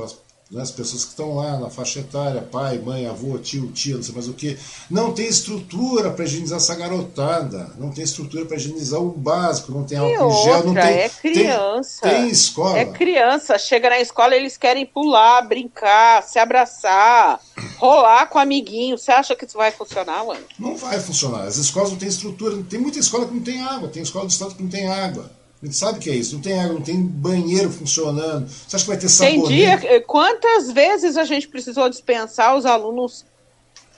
né, 0.51 0.63
as 0.63 0.71
pessoas 0.71 1.05
que 1.05 1.11
estão 1.11 1.37
lá 1.37 1.59
na 1.59 1.69
faixa 1.69 2.01
etária, 2.01 2.41
pai, 2.41 2.79
mãe, 2.79 3.07
avô, 3.07 3.39
tio, 3.39 3.71
tia, 3.73 3.97
não 3.97 4.03
sei 4.03 4.15
mais 4.15 4.29
o 4.29 4.33
que, 4.33 4.59
não 4.91 5.13
tem 5.13 5.27
estrutura 5.27 6.11
para 6.11 6.25
higienizar 6.25 6.57
essa 6.57 6.75
garotada, 6.75 7.71
não 7.79 7.91
tem 7.91 8.03
estrutura 8.03 8.47
para 8.47 8.57
higienizar 8.57 9.01
o 9.01 9.11
básico, 9.11 9.73
não 9.73 9.85
tem 9.85 9.99
álcool 9.99 10.31
em 10.31 10.45
gel, 10.45 10.65
não 10.65 10.75
tem. 10.75 10.83
É 10.83 11.09
criança. 11.09 12.01
Tem, 12.03 12.23
tem, 12.23 12.29
escola. 12.31 12.79
É 12.79 12.85
criança, 12.87 13.59
chega 13.59 13.91
na 13.91 14.01
escola 14.01 14.35
eles 14.35 14.57
querem 14.57 14.87
pular, 14.87 15.43
brincar, 15.43 16.23
se 16.23 16.39
abraçar, 16.39 17.41
rolar 17.77 18.27
com 18.27 18.39
amiguinho. 18.39 18.97
Você 18.97 19.13
acha 19.13 19.37
que 19.37 19.45
isso 19.45 19.59
vai 19.59 19.71
funcionar, 19.71 20.25
mano? 20.25 20.41
Não 20.59 20.77
vai 20.77 20.99
funcionar. 20.99 21.43
As 21.43 21.57
escolas 21.57 21.91
não 21.91 21.99
têm 21.99 22.09
estrutura, 22.09 22.57
tem 22.69 22.81
muita 22.81 22.99
escola 22.99 23.27
que 23.27 23.35
não 23.35 23.43
tem 23.43 23.61
água, 23.61 23.89
tem 23.89 24.03
escola 24.03 24.25
do 24.25 24.31
estado 24.31 24.55
que 24.55 24.63
não 24.63 24.71
tem 24.71 24.89
água. 24.89 25.31
A 25.63 25.67
gente 25.67 25.77
sabe 25.77 25.99
que 25.99 26.09
é 26.09 26.15
isso. 26.15 26.35
Não 26.35 26.43
tem 26.43 26.59
água, 26.59 26.75
não 26.75 26.83
tem 26.83 27.03
banheiro 27.03 27.71
funcionando. 27.71 28.49
Você 28.49 28.77
acha 28.77 28.85
que 28.85 28.91
vai 28.91 28.99
ter 28.99 29.09
sabonete? 29.09 29.49
Tem 29.49 29.79
dia. 29.79 30.01
Quantas 30.03 30.71
vezes 30.71 31.17
a 31.17 31.25
gente 31.25 31.49
precisou 31.49 31.89
dispensar 31.89 32.57
os 32.57 32.65
alunos 32.65 33.25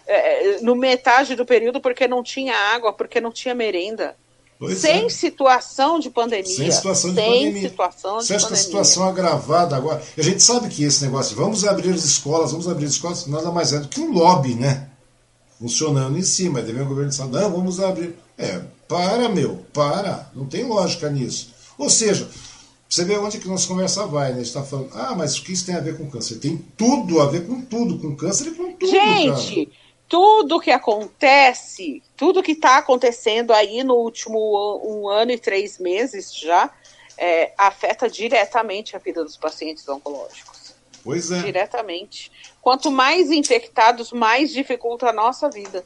é, 0.06 0.60
no 0.62 0.74
metade 0.74 1.36
do 1.36 1.44
período 1.44 1.80
porque 1.80 2.08
não 2.08 2.22
tinha 2.22 2.54
água, 2.74 2.92
porque 2.92 3.20
não 3.20 3.30
tinha 3.30 3.54
merenda? 3.54 4.16
Pois 4.58 4.78
sem 4.78 5.06
é. 5.06 5.08
situação 5.08 5.98
de 5.98 6.10
pandemia. 6.10 6.44
Sem 6.44 6.70
situação 6.70 7.10
de 7.10 7.16
sem 7.16 7.30
pandemia. 7.30 7.68
Situação 7.68 8.18
de 8.18 8.26
Você 8.26 8.34
acha 8.34 8.46
que 8.46 8.52
a 8.52 8.56
situação 8.56 9.08
agravada 9.08 9.76
agora. 9.76 10.02
A 10.18 10.22
gente 10.22 10.42
sabe 10.42 10.68
que 10.68 10.84
esse 10.84 11.02
negócio, 11.04 11.34
vamos 11.34 11.66
abrir 11.66 11.94
as 11.94 12.04
escolas, 12.04 12.52
vamos 12.52 12.68
abrir 12.68 12.84
as 12.84 12.92
escolas, 12.92 13.26
nada 13.26 13.50
mais 13.50 13.72
é 13.72 13.78
do 13.78 13.88
que 13.88 14.00
um 14.00 14.12
lobby, 14.12 14.54
né? 14.54 14.88
Funcionando 15.58 16.18
em 16.18 16.22
cima. 16.22 16.60
Deve 16.60 16.82
o 16.82 16.86
governo 16.86 17.12
falar, 17.12 17.40
não, 17.40 17.52
vamos 17.52 17.80
abrir. 17.80 18.14
É, 18.36 18.60
para, 18.90 19.28
meu, 19.28 19.64
para. 19.72 20.28
Não 20.34 20.46
tem 20.46 20.64
lógica 20.64 21.08
nisso. 21.08 21.54
Ou 21.78 21.88
seja, 21.88 22.28
você 22.88 23.04
vê 23.04 23.16
onde 23.16 23.38
que 23.38 23.46
nossa 23.46 23.68
conversa 23.68 24.04
vai, 24.04 24.30
né? 24.30 24.34
A 24.34 24.36
gente 24.38 24.46
está 24.46 24.64
falando, 24.64 24.90
ah, 24.94 25.14
mas 25.16 25.38
o 25.38 25.44
que 25.44 25.52
isso 25.52 25.64
tem 25.64 25.76
a 25.76 25.80
ver 25.80 25.96
com 25.96 26.10
câncer? 26.10 26.40
Tem 26.40 26.58
tudo 26.76 27.20
a 27.20 27.26
ver 27.26 27.46
com 27.46 27.62
tudo, 27.62 28.00
com 28.00 28.16
câncer 28.16 28.48
e 28.48 28.50
com 28.50 28.72
tudo. 28.72 28.90
Gente, 28.90 29.66
cara. 29.66 29.78
tudo 30.08 30.58
que 30.58 30.72
acontece, 30.72 32.02
tudo 32.16 32.42
que 32.42 32.50
está 32.50 32.78
acontecendo 32.78 33.52
aí 33.52 33.84
no 33.84 33.94
último 33.94 34.82
um 34.84 35.08
ano 35.08 35.30
e 35.30 35.38
três 35.38 35.78
meses 35.78 36.34
já, 36.34 36.68
é, 37.16 37.52
afeta 37.56 38.10
diretamente 38.10 38.96
a 38.96 38.98
vida 38.98 39.22
dos 39.22 39.36
pacientes 39.36 39.88
oncológicos. 39.88 40.74
Pois 41.04 41.30
é. 41.30 41.40
Diretamente. 41.42 42.32
Quanto 42.60 42.90
mais 42.90 43.30
infectados, 43.30 44.10
mais 44.10 44.50
dificulta 44.50 45.08
a 45.08 45.12
nossa 45.12 45.48
vida. 45.48 45.84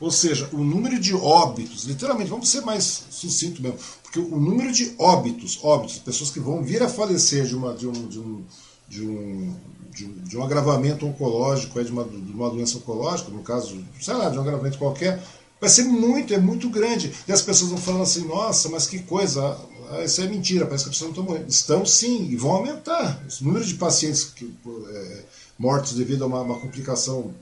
Ou 0.00 0.10
seja, 0.10 0.48
o 0.52 0.58
número 0.58 0.98
de 0.98 1.14
óbitos, 1.14 1.84
literalmente, 1.84 2.30
vamos 2.30 2.48
ser 2.48 2.60
mais 2.60 3.04
sucinto 3.10 3.62
mesmo, 3.62 3.78
porque 4.02 4.18
o 4.18 4.38
número 4.38 4.70
de 4.70 4.94
óbitos, 4.98 5.58
óbitos, 5.62 5.98
pessoas 5.98 6.30
que 6.30 6.40
vão 6.40 6.62
vir 6.62 6.82
a 6.82 6.88
falecer 6.88 7.46
de, 7.46 7.56
uma, 7.56 7.74
de, 7.74 7.86
um, 7.86 7.92
de, 7.92 8.18
um, 8.18 8.44
de, 8.88 9.02
um, 9.02 9.54
de, 9.90 10.04
um, 10.04 10.12
de 10.24 10.36
um 10.36 10.42
agravamento 10.42 11.06
oncológico, 11.06 11.82
de 11.82 11.90
uma, 11.90 12.04
de 12.04 12.32
uma 12.32 12.50
doença 12.50 12.76
oncológica, 12.76 13.30
no 13.30 13.42
caso, 13.42 13.82
sei 14.00 14.14
lá, 14.14 14.28
de 14.28 14.36
um 14.38 14.42
agravamento 14.42 14.76
qualquer, 14.76 15.22
vai 15.58 15.70
ser 15.70 15.84
muito, 15.84 16.34
é 16.34 16.38
muito 16.38 16.68
grande. 16.68 17.12
E 17.26 17.32
as 17.32 17.40
pessoas 17.40 17.70
vão 17.70 17.78
falando 17.78 18.02
assim, 18.02 18.26
nossa, 18.26 18.68
mas 18.68 18.86
que 18.86 18.98
coisa, 18.98 19.58
ah, 19.90 20.04
isso 20.04 20.20
é 20.20 20.28
mentira, 20.28 20.66
parece 20.66 20.84
que 20.84 20.90
as 20.90 20.96
pessoas 20.96 21.16
não 21.16 21.22
estão 21.22 21.24
morrendo. 21.24 21.50
Estão 21.50 21.86
sim, 21.86 22.28
e 22.30 22.36
vão 22.36 22.52
aumentar. 22.52 23.24
O 23.40 23.44
número 23.44 23.64
de 23.64 23.74
pacientes 23.74 24.24
que, 24.24 24.52
é, 24.90 25.24
mortos 25.58 25.94
devido 25.94 26.24
a 26.24 26.26
uma, 26.26 26.42
uma 26.42 26.58
complicação 26.58 27.34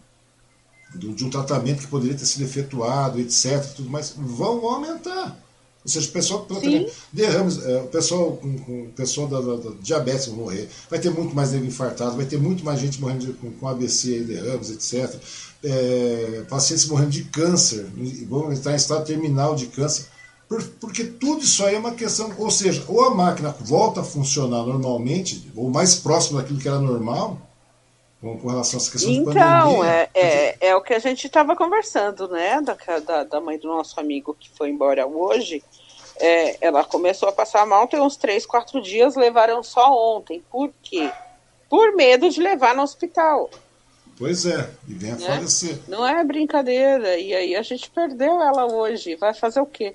de 0.94 1.24
um 1.24 1.30
tratamento 1.30 1.80
que 1.80 1.86
poderia 1.88 2.16
ter 2.16 2.26
sido 2.26 2.44
efetuado, 2.44 3.20
etc., 3.20 3.64
tudo 3.74 3.90
mais, 3.90 4.14
vão 4.16 4.66
aumentar. 4.66 5.44
Ou 5.84 5.90
seja, 5.90 6.08
o 6.08 6.12
pessoal 6.12 6.46
que 6.46 6.90
derrames, 7.12 7.62
é, 7.62 7.82
o 7.82 7.88
pessoal 7.88 8.32
com, 8.38 8.48
o 8.48 8.92
pessoal 8.96 9.28
da, 9.28 9.38
da, 9.38 9.56
da, 9.56 9.70
diabetes 9.82 10.26
vai 10.28 10.36
morrer, 10.36 10.68
vai 10.88 10.98
ter 10.98 11.10
muito 11.10 11.36
mais 11.36 11.52
nego 11.52 11.66
infartado, 11.66 12.16
vai 12.16 12.24
ter 12.24 12.38
muito 12.38 12.64
mais 12.64 12.80
gente 12.80 12.98
morrendo 12.98 13.26
de, 13.26 13.32
com, 13.34 13.50
com 13.50 13.68
ABC 13.68 14.20
derrames, 14.20 14.70
etc. 14.70 15.14
É, 15.62 16.44
pacientes 16.48 16.86
morrendo 16.86 17.10
de 17.10 17.24
câncer, 17.24 17.86
vão 18.26 18.50
estar 18.50 18.72
em 18.72 18.76
estado 18.76 19.04
terminal 19.04 19.54
de 19.54 19.66
câncer. 19.66 20.06
Por, 20.48 20.62
porque 20.80 21.04
tudo 21.04 21.44
isso 21.44 21.62
aí 21.62 21.74
é 21.74 21.78
uma 21.78 21.92
questão, 21.92 22.32
ou 22.38 22.50
seja, 22.50 22.82
ou 22.88 23.04
a 23.04 23.14
máquina 23.14 23.54
volta 23.60 24.00
a 24.00 24.04
funcionar 24.04 24.64
normalmente, 24.64 25.50
ou 25.54 25.68
mais 25.68 25.96
próximo 25.96 26.38
daquilo 26.38 26.58
que 26.58 26.68
era 26.68 26.78
normal, 26.78 27.43
com, 28.24 28.38
com 28.38 28.48
relação 28.48 28.78
a 28.78 28.82
essa 28.82 28.90
questão 28.90 29.12
então, 29.12 29.32
de 29.32 29.38
pandemia. 29.38 29.58
Então, 29.58 29.84
é, 29.84 30.08
é, 30.14 30.56
é, 30.68 30.76
o 30.76 30.80
que 30.80 30.94
a 30.94 30.98
gente 30.98 31.26
estava 31.26 31.54
conversando, 31.54 32.26
né? 32.28 32.58
Da, 32.62 32.74
da, 33.00 33.24
da, 33.24 33.40
mãe 33.40 33.58
do 33.58 33.68
nosso 33.68 34.00
amigo 34.00 34.34
que 34.38 34.48
foi 34.48 34.70
embora 34.70 35.06
hoje. 35.06 35.62
É, 36.16 36.56
ela 36.66 36.84
começou 36.84 37.28
a 37.28 37.32
passar 37.32 37.66
mal 37.66 37.88
tem 37.88 38.00
uns 38.00 38.16
três, 38.16 38.46
quatro 38.46 38.80
dias, 38.80 39.14
levaram 39.14 39.62
só 39.62 39.92
ontem. 40.16 40.42
Por 40.50 40.72
quê? 40.82 41.10
Por 41.68 41.94
medo 41.94 42.30
de 42.30 42.40
levar 42.40 42.74
no 42.74 42.82
hospital. 42.82 43.50
Pois 44.16 44.46
é, 44.46 44.70
e 44.88 44.94
vem 44.94 45.10
a 45.10 45.16
né? 45.16 45.26
falecer. 45.26 45.78
Não 45.86 46.06
é 46.06 46.24
brincadeira. 46.24 47.18
E 47.18 47.34
aí 47.34 47.54
a 47.54 47.62
gente 47.62 47.90
perdeu 47.90 48.40
ela 48.40 48.64
hoje. 48.72 49.16
Vai 49.16 49.34
fazer 49.34 49.60
o 49.60 49.66
quê? 49.66 49.94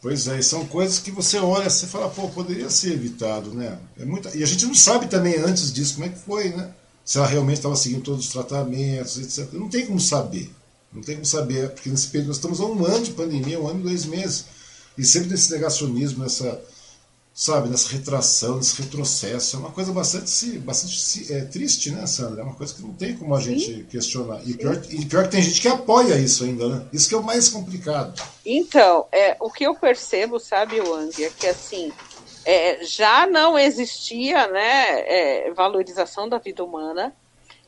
Pois 0.00 0.26
é, 0.26 0.38
e 0.38 0.42
são 0.42 0.66
coisas 0.66 0.98
que 0.98 1.12
você 1.12 1.38
olha 1.38 1.68
e 1.68 1.86
fala, 1.86 2.08
pô, 2.08 2.26
poderia 2.28 2.68
ser 2.70 2.94
evitado, 2.94 3.54
né? 3.54 3.78
É 4.00 4.04
muita... 4.04 4.36
E 4.36 4.42
a 4.42 4.46
gente 4.46 4.66
não 4.66 4.74
sabe 4.74 5.06
também 5.06 5.36
antes 5.38 5.72
disso 5.72 5.94
como 5.94 6.06
é 6.06 6.08
que 6.08 6.18
foi, 6.18 6.48
né? 6.48 6.72
Se 7.04 7.18
ela 7.18 7.26
realmente 7.26 7.58
estava 7.58 7.76
seguindo 7.76 8.02
todos 8.02 8.26
os 8.26 8.32
tratamentos, 8.32 9.18
etc. 9.18 9.52
Não 9.52 9.68
tem 9.68 9.86
como 9.86 10.00
saber. 10.00 10.50
Não 10.92 11.02
tem 11.02 11.16
como 11.16 11.26
saber, 11.26 11.70
porque 11.70 11.88
nesse 11.88 12.08
período 12.08 12.28
nós 12.28 12.36
estamos 12.36 12.60
há 12.60 12.66
um 12.66 12.84
ano 12.84 13.04
de 13.04 13.12
pandemia, 13.12 13.60
um 13.60 13.66
ano 13.66 13.80
e 13.80 13.84
dois 13.84 14.04
meses. 14.04 14.44
E 14.96 15.04
sempre 15.04 15.30
nesse 15.30 15.50
negacionismo, 15.50 16.22
nessa, 16.22 16.60
sabe, 17.34 17.68
nessa 17.68 17.88
retração, 17.88 18.56
nesse 18.56 18.80
retrocesso. 18.82 19.56
É 19.56 19.58
uma 19.58 19.70
coisa 19.70 19.90
bastante, 19.90 20.58
bastante 20.58 21.32
é, 21.32 21.40
triste, 21.46 21.90
né, 21.90 22.06
Sandra? 22.06 22.42
É 22.42 22.44
uma 22.44 22.54
coisa 22.54 22.74
que 22.74 22.82
não 22.82 22.92
tem 22.92 23.16
como 23.16 23.34
a 23.34 23.40
gente 23.40 23.64
Sim. 23.64 23.84
questionar. 23.84 24.42
E 24.44 24.54
pior, 24.54 24.82
e 24.90 25.04
pior 25.06 25.24
que 25.24 25.30
tem 25.30 25.42
gente 25.42 25.62
que 25.62 25.68
apoia 25.68 26.18
isso 26.18 26.44
ainda, 26.44 26.68
né? 26.68 26.86
Isso 26.92 27.08
que 27.08 27.14
é 27.14 27.18
o 27.18 27.22
mais 27.22 27.48
complicado. 27.48 28.22
Então, 28.44 29.06
é, 29.10 29.36
o 29.40 29.50
que 29.50 29.64
eu 29.64 29.74
percebo, 29.74 30.38
sabe, 30.38 30.78
Wang, 30.80 31.24
é 31.24 31.30
que 31.30 31.46
assim, 31.46 31.90
é, 32.44 32.84
já 32.84 33.26
não 33.26 33.58
existia 33.58 34.46
né, 34.48 35.00
é, 35.00 35.50
valorização 35.52 36.28
da 36.28 36.38
vida 36.38 36.64
humana. 36.64 37.14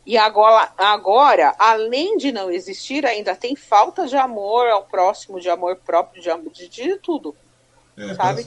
E 0.06 0.18
agora, 0.18 0.72
agora, 0.76 1.54
além 1.58 2.18
de 2.18 2.30
não 2.30 2.50
existir, 2.50 3.06
ainda 3.06 3.34
tem 3.34 3.56
falta 3.56 4.06
de 4.06 4.16
amor 4.16 4.68
ao 4.68 4.84
próximo, 4.84 5.40
de 5.40 5.48
amor 5.48 5.76
próprio, 5.76 6.20
de, 6.20 6.30
amor, 6.30 6.52
de, 6.52 6.68
de 6.68 6.96
tudo. 6.98 7.34
É, 7.96 8.14
sabe? 8.14 8.46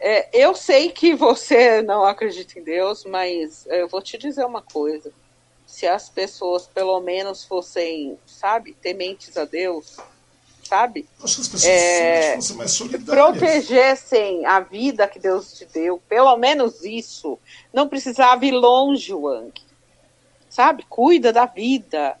É, 0.00 0.28
eu 0.32 0.54
sei 0.54 0.90
que 0.90 1.14
você 1.14 1.82
não 1.82 2.04
acredita 2.04 2.58
em 2.58 2.62
Deus, 2.62 3.04
mas 3.04 3.66
eu 3.66 3.88
vou 3.88 4.00
te 4.00 4.16
dizer 4.16 4.46
uma 4.46 4.62
coisa. 4.62 5.12
Se 5.66 5.86
as 5.86 6.08
pessoas 6.08 6.66
pelo 6.66 6.98
menos 7.00 7.44
fossem, 7.44 8.18
sabe, 8.24 8.72
tementes 8.72 9.36
a 9.36 9.44
Deus, 9.44 9.98
sabe? 10.68 11.08
Acho 11.22 11.36
que 11.36 11.40
as 11.40 11.48
pessoas 11.48 11.72
é, 11.72 12.34
fossem 12.36 12.56
mais 12.56 12.70
solidárias. 12.72 13.06
Protegessem 13.06 14.44
a 14.44 14.60
vida 14.60 15.08
que 15.08 15.18
Deus 15.18 15.52
te 15.54 15.64
deu, 15.64 16.00
pelo 16.08 16.36
menos 16.36 16.84
isso. 16.84 17.38
Não 17.72 17.88
precisava 17.88 18.44
ir 18.44 18.52
longe, 18.52 19.14
Wang. 19.14 19.52
Sabe? 20.50 20.84
Cuida 20.88 21.32
da 21.32 21.46
vida, 21.46 22.16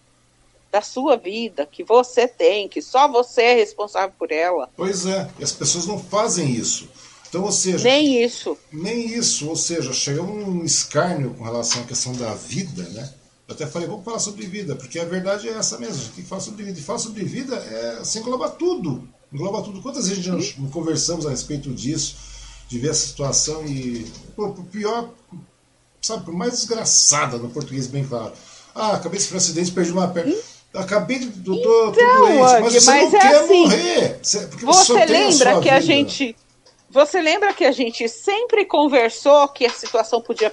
da 0.72 0.80
sua 0.80 1.16
vida, 1.16 1.66
que 1.66 1.84
você 1.84 2.26
tem, 2.26 2.68
que 2.68 2.80
só 2.80 3.06
você 3.06 3.42
é 3.42 3.54
responsável 3.54 4.14
por 4.18 4.32
ela. 4.32 4.70
Pois 4.76 5.04
é, 5.06 5.28
e 5.38 5.44
as 5.44 5.52
pessoas 5.52 5.86
não 5.86 5.98
fazem 5.98 6.50
isso. 6.50 6.88
Então, 7.28 7.44
ou 7.44 7.52
seja. 7.52 7.84
Nem 7.84 8.22
isso. 8.22 8.56
Nem 8.72 9.06
isso, 9.08 9.48
ou 9.48 9.56
seja, 9.56 9.92
chega 9.92 10.22
um 10.22 10.64
escárnio 10.64 11.34
com 11.34 11.44
relação 11.44 11.82
à 11.82 11.84
questão 11.84 12.14
da 12.14 12.32
vida, 12.34 12.82
né? 12.90 13.12
Eu 13.48 13.54
até 13.54 13.66
falei, 13.66 13.88
vamos 13.88 14.04
falar 14.04 14.18
sobre 14.18 14.46
vida, 14.46 14.76
porque 14.76 14.98
a 14.98 15.06
verdade 15.06 15.48
é 15.48 15.52
essa 15.52 15.78
mesmo, 15.78 15.94
a 15.94 15.98
gente 15.98 16.12
tem 16.12 16.22
que 16.22 16.28
falar 16.28 16.42
sobre 16.42 16.64
vida. 16.64 16.78
E 16.78 16.82
falar 16.82 16.98
sobre 16.98 17.24
vida 17.24 17.56
é 17.56 17.98
assim, 18.00 18.18
engloba 18.18 18.50
tudo. 18.50 19.08
Engloba 19.32 19.62
tudo. 19.62 19.80
Quantas 19.80 20.06
vezes 20.06 20.22
gente 20.22 20.60
não 20.60 20.68
conversamos 20.68 21.26
a 21.26 21.30
respeito 21.30 21.70
disso, 21.70 22.16
de 22.68 22.78
ver 22.78 22.90
a 22.90 22.94
situação 22.94 23.64
e. 23.64 24.06
Pô, 24.36 24.50
pior, 24.70 25.10
sabe, 26.02 26.26
por 26.26 26.34
mais 26.34 26.52
desgraçada 26.52 27.38
no 27.38 27.48
português, 27.48 27.86
bem 27.86 28.04
claro. 28.04 28.32
Ah, 28.74 28.92
acabei 28.92 29.18
de 29.18 29.24
sofrer 29.24 29.36
um 29.36 29.38
acidente, 29.38 29.72
perdi 29.72 29.92
uma 29.92 30.08
perna. 30.08 30.34
Acabei 30.74 31.18
de. 31.18 31.30
Tô, 31.30 31.54
então, 31.54 31.92
doente, 31.92 32.60
mas 32.60 32.74
você 32.74 32.90
mas 32.90 33.12
não 33.12 33.18
é 33.18 33.22
quer 33.22 33.36
assim, 33.36 33.60
morrer. 33.62 34.20
Porque 34.50 34.66
você, 34.66 34.92
você 34.92 35.04
lembra 35.06 35.50
a 35.50 35.54
que 35.54 35.60
vida. 35.62 35.76
a 35.76 35.80
gente. 35.80 36.36
Você 36.90 37.20
lembra 37.20 37.52
que 37.52 37.64
a 37.64 37.72
gente 37.72 38.08
sempre 38.08 38.64
conversou 38.64 39.46
que 39.48 39.66
a 39.66 39.70
situação 39.70 40.22
podia 40.22 40.50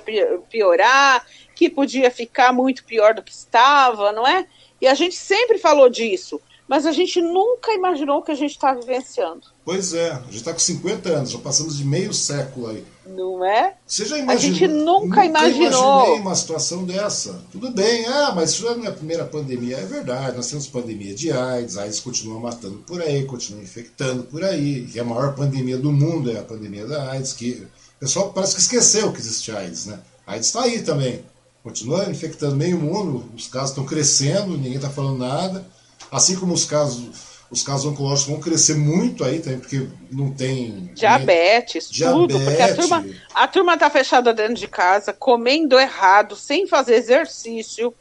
piorar, 0.49 1.25
que 1.55 1.69
podia 1.69 2.11
ficar 2.11 2.51
muito 2.51 2.83
pior 2.83 3.13
do 3.13 3.23
que 3.23 3.31
estava, 3.31 4.11
não 4.11 4.27
é? 4.27 4.45
E 4.81 4.87
a 4.87 4.93
gente 4.93 5.15
sempre 5.15 5.57
falou 5.57 5.89
disso, 5.89 6.39
mas 6.67 6.85
a 6.85 6.91
gente 6.91 7.21
nunca 7.21 7.73
imaginou 7.73 8.19
o 8.19 8.21
que 8.23 8.31
a 8.31 8.35
gente 8.35 8.51
está 8.51 8.73
vivenciando. 8.73 9.47
Pois 9.63 9.93
é, 9.93 10.11
a 10.11 10.21
gente 10.21 10.37
está 10.37 10.51
com 10.51 10.59
50 10.59 11.09
anos, 11.09 11.31
já 11.31 11.39
passamos 11.39 11.77
de 11.77 11.85
meio 11.85 12.13
século 12.13 12.67
aí. 12.67 12.83
Não 13.05 13.45
é? 13.45 13.75
Você 13.85 14.03
já 14.03 14.17
imaginou? 14.17 14.55
A 14.55 14.59
gente 14.59 14.67
nunca, 14.67 15.05
nunca 15.05 15.25
imaginou. 15.25 15.95
imaginei 15.95 16.19
uma 16.19 16.35
situação 16.35 16.83
dessa. 16.83 17.39
Tudo 17.51 17.71
bem, 17.71 18.05
ah, 18.07 18.33
mas 18.35 18.51
isso 18.51 18.63
não 18.63 18.83
é 18.83 18.87
a 18.87 18.91
primeira 18.91 19.25
pandemia. 19.25 19.77
É 19.77 19.85
verdade, 19.85 20.35
nós 20.35 20.49
temos 20.49 20.67
pandemia 20.67 21.13
de 21.13 21.31
AIDS, 21.31 21.77
AIDS 21.77 21.99
continua 21.99 22.39
matando 22.39 22.79
por 22.79 23.01
aí, 23.01 23.25
continua 23.25 23.61
infectando 23.61 24.23
por 24.23 24.43
aí. 24.43 24.89
E 24.93 24.99
a 24.99 25.03
maior 25.03 25.35
pandemia 25.35 25.77
do 25.77 25.91
mundo 25.91 26.31
é 26.31 26.39
a 26.39 26.43
pandemia 26.43 26.87
da 26.87 27.11
AIDS, 27.11 27.33
que 27.33 27.67
o 27.97 27.99
pessoal 27.99 28.33
parece 28.33 28.55
que 28.55 28.61
esqueceu 28.61 29.13
que 29.13 29.19
existe 29.19 29.51
AIDS, 29.51 29.85
né? 29.85 29.99
A 30.25 30.33
AIDS 30.33 30.47
está 30.47 30.63
aí 30.63 30.81
também 30.81 31.23
continua 31.65 32.07
infectando 32.11 32.55
meio 32.55 32.77
mundo, 32.77 33.27
os 33.35 33.47
casos 33.47 33.71
estão 33.71 33.83
crescendo, 33.83 34.55
ninguém 34.55 34.75
está 34.75 34.87
falando 34.87 35.17
nada. 35.17 35.65
Assim 36.11 36.35
como 36.35 36.53
os 36.53 36.63
casos, 36.63 37.09
os 37.49 37.63
casos 37.63 37.87
oncológicos 37.87 38.31
vão 38.31 38.39
crescer 38.39 38.75
muito 38.75 39.23
aí 39.23 39.39
também, 39.39 39.59
porque 39.59 39.87
não 40.11 40.31
tem. 40.31 40.91
Diabetes, 40.93 41.89
tudo. 41.89 42.39
Porque 42.39 42.61
a 42.61 42.75
turma, 42.75 43.05
a 43.33 43.47
turma 43.47 43.77
tá 43.79 43.89
fechada 43.89 44.31
dentro 44.31 44.53
de 44.53 44.67
casa, 44.67 45.11
comendo 45.11 45.79
errado, 45.79 46.35
sem 46.35 46.67
fazer 46.67 46.97
exercício. 46.97 47.91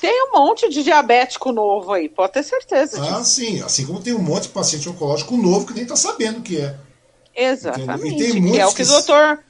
Tem 0.00 0.28
um 0.28 0.32
monte 0.32 0.70
de 0.70 0.82
diabético 0.82 1.52
novo 1.52 1.92
aí, 1.92 2.08
pode 2.08 2.32
ter 2.32 2.42
certeza. 2.42 2.98
Ah, 2.98 3.18
disso. 3.18 3.24
sim. 3.26 3.60
Assim 3.60 3.84
como 3.84 4.00
tem 4.00 4.14
um 4.14 4.22
monte 4.22 4.44
de 4.44 4.48
paciente 4.48 4.88
oncológico 4.88 5.36
novo 5.36 5.66
que 5.66 5.74
nem 5.74 5.82
está 5.82 5.96
sabendo 5.96 6.38
o 6.38 6.42
que 6.42 6.56
é. 6.56 6.76
Exatamente. 7.36 8.14
E 8.14 8.32
tem 8.32 8.40
muitos 8.40 8.52
que 8.52 8.60
é 8.60 8.66
o 8.66 8.72
que 8.72 8.82
o 8.82 8.86
doutor 8.86 9.44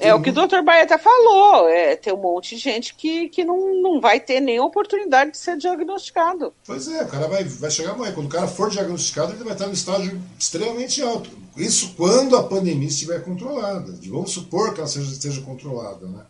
é 0.00 0.14
o 0.14 0.20
que 0.20 0.30
o 0.30 0.32
doutor 0.32 0.62
Baeta 0.62 0.98
falou. 0.98 1.68
É, 1.68 1.96
tem 1.96 2.12
um 2.12 2.20
monte 2.20 2.56
de 2.56 2.62
gente 2.62 2.94
que, 2.94 3.28
que 3.28 3.44
não, 3.44 3.80
não 3.80 4.00
vai 4.00 4.20
ter 4.20 4.40
nem 4.40 4.60
oportunidade 4.60 5.32
de 5.32 5.38
ser 5.38 5.56
diagnosticado. 5.56 6.52
Pois 6.66 6.88
é, 6.88 7.02
o 7.02 7.08
cara 7.08 7.28
vai, 7.28 7.44
vai 7.44 7.70
chegar 7.70 7.92
amanhã. 7.92 8.12
Quando 8.12 8.26
o 8.26 8.30
cara 8.30 8.46
for 8.46 8.70
diagnosticado, 8.70 9.32
ele 9.32 9.44
vai 9.44 9.52
estar 9.52 9.66
no 9.66 9.72
estágio 9.72 10.20
extremamente 10.38 11.02
alto. 11.02 11.30
Isso 11.56 11.94
quando 11.96 12.36
a 12.36 12.42
pandemia 12.42 12.88
estiver 12.88 13.22
controlada. 13.24 13.92
Vamos 14.06 14.32
supor 14.32 14.74
que 14.74 14.80
ela 14.80 14.88
seja, 14.88 15.10
esteja 15.10 15.40
controlada, 15.42 16.06
né? 16.06 16.24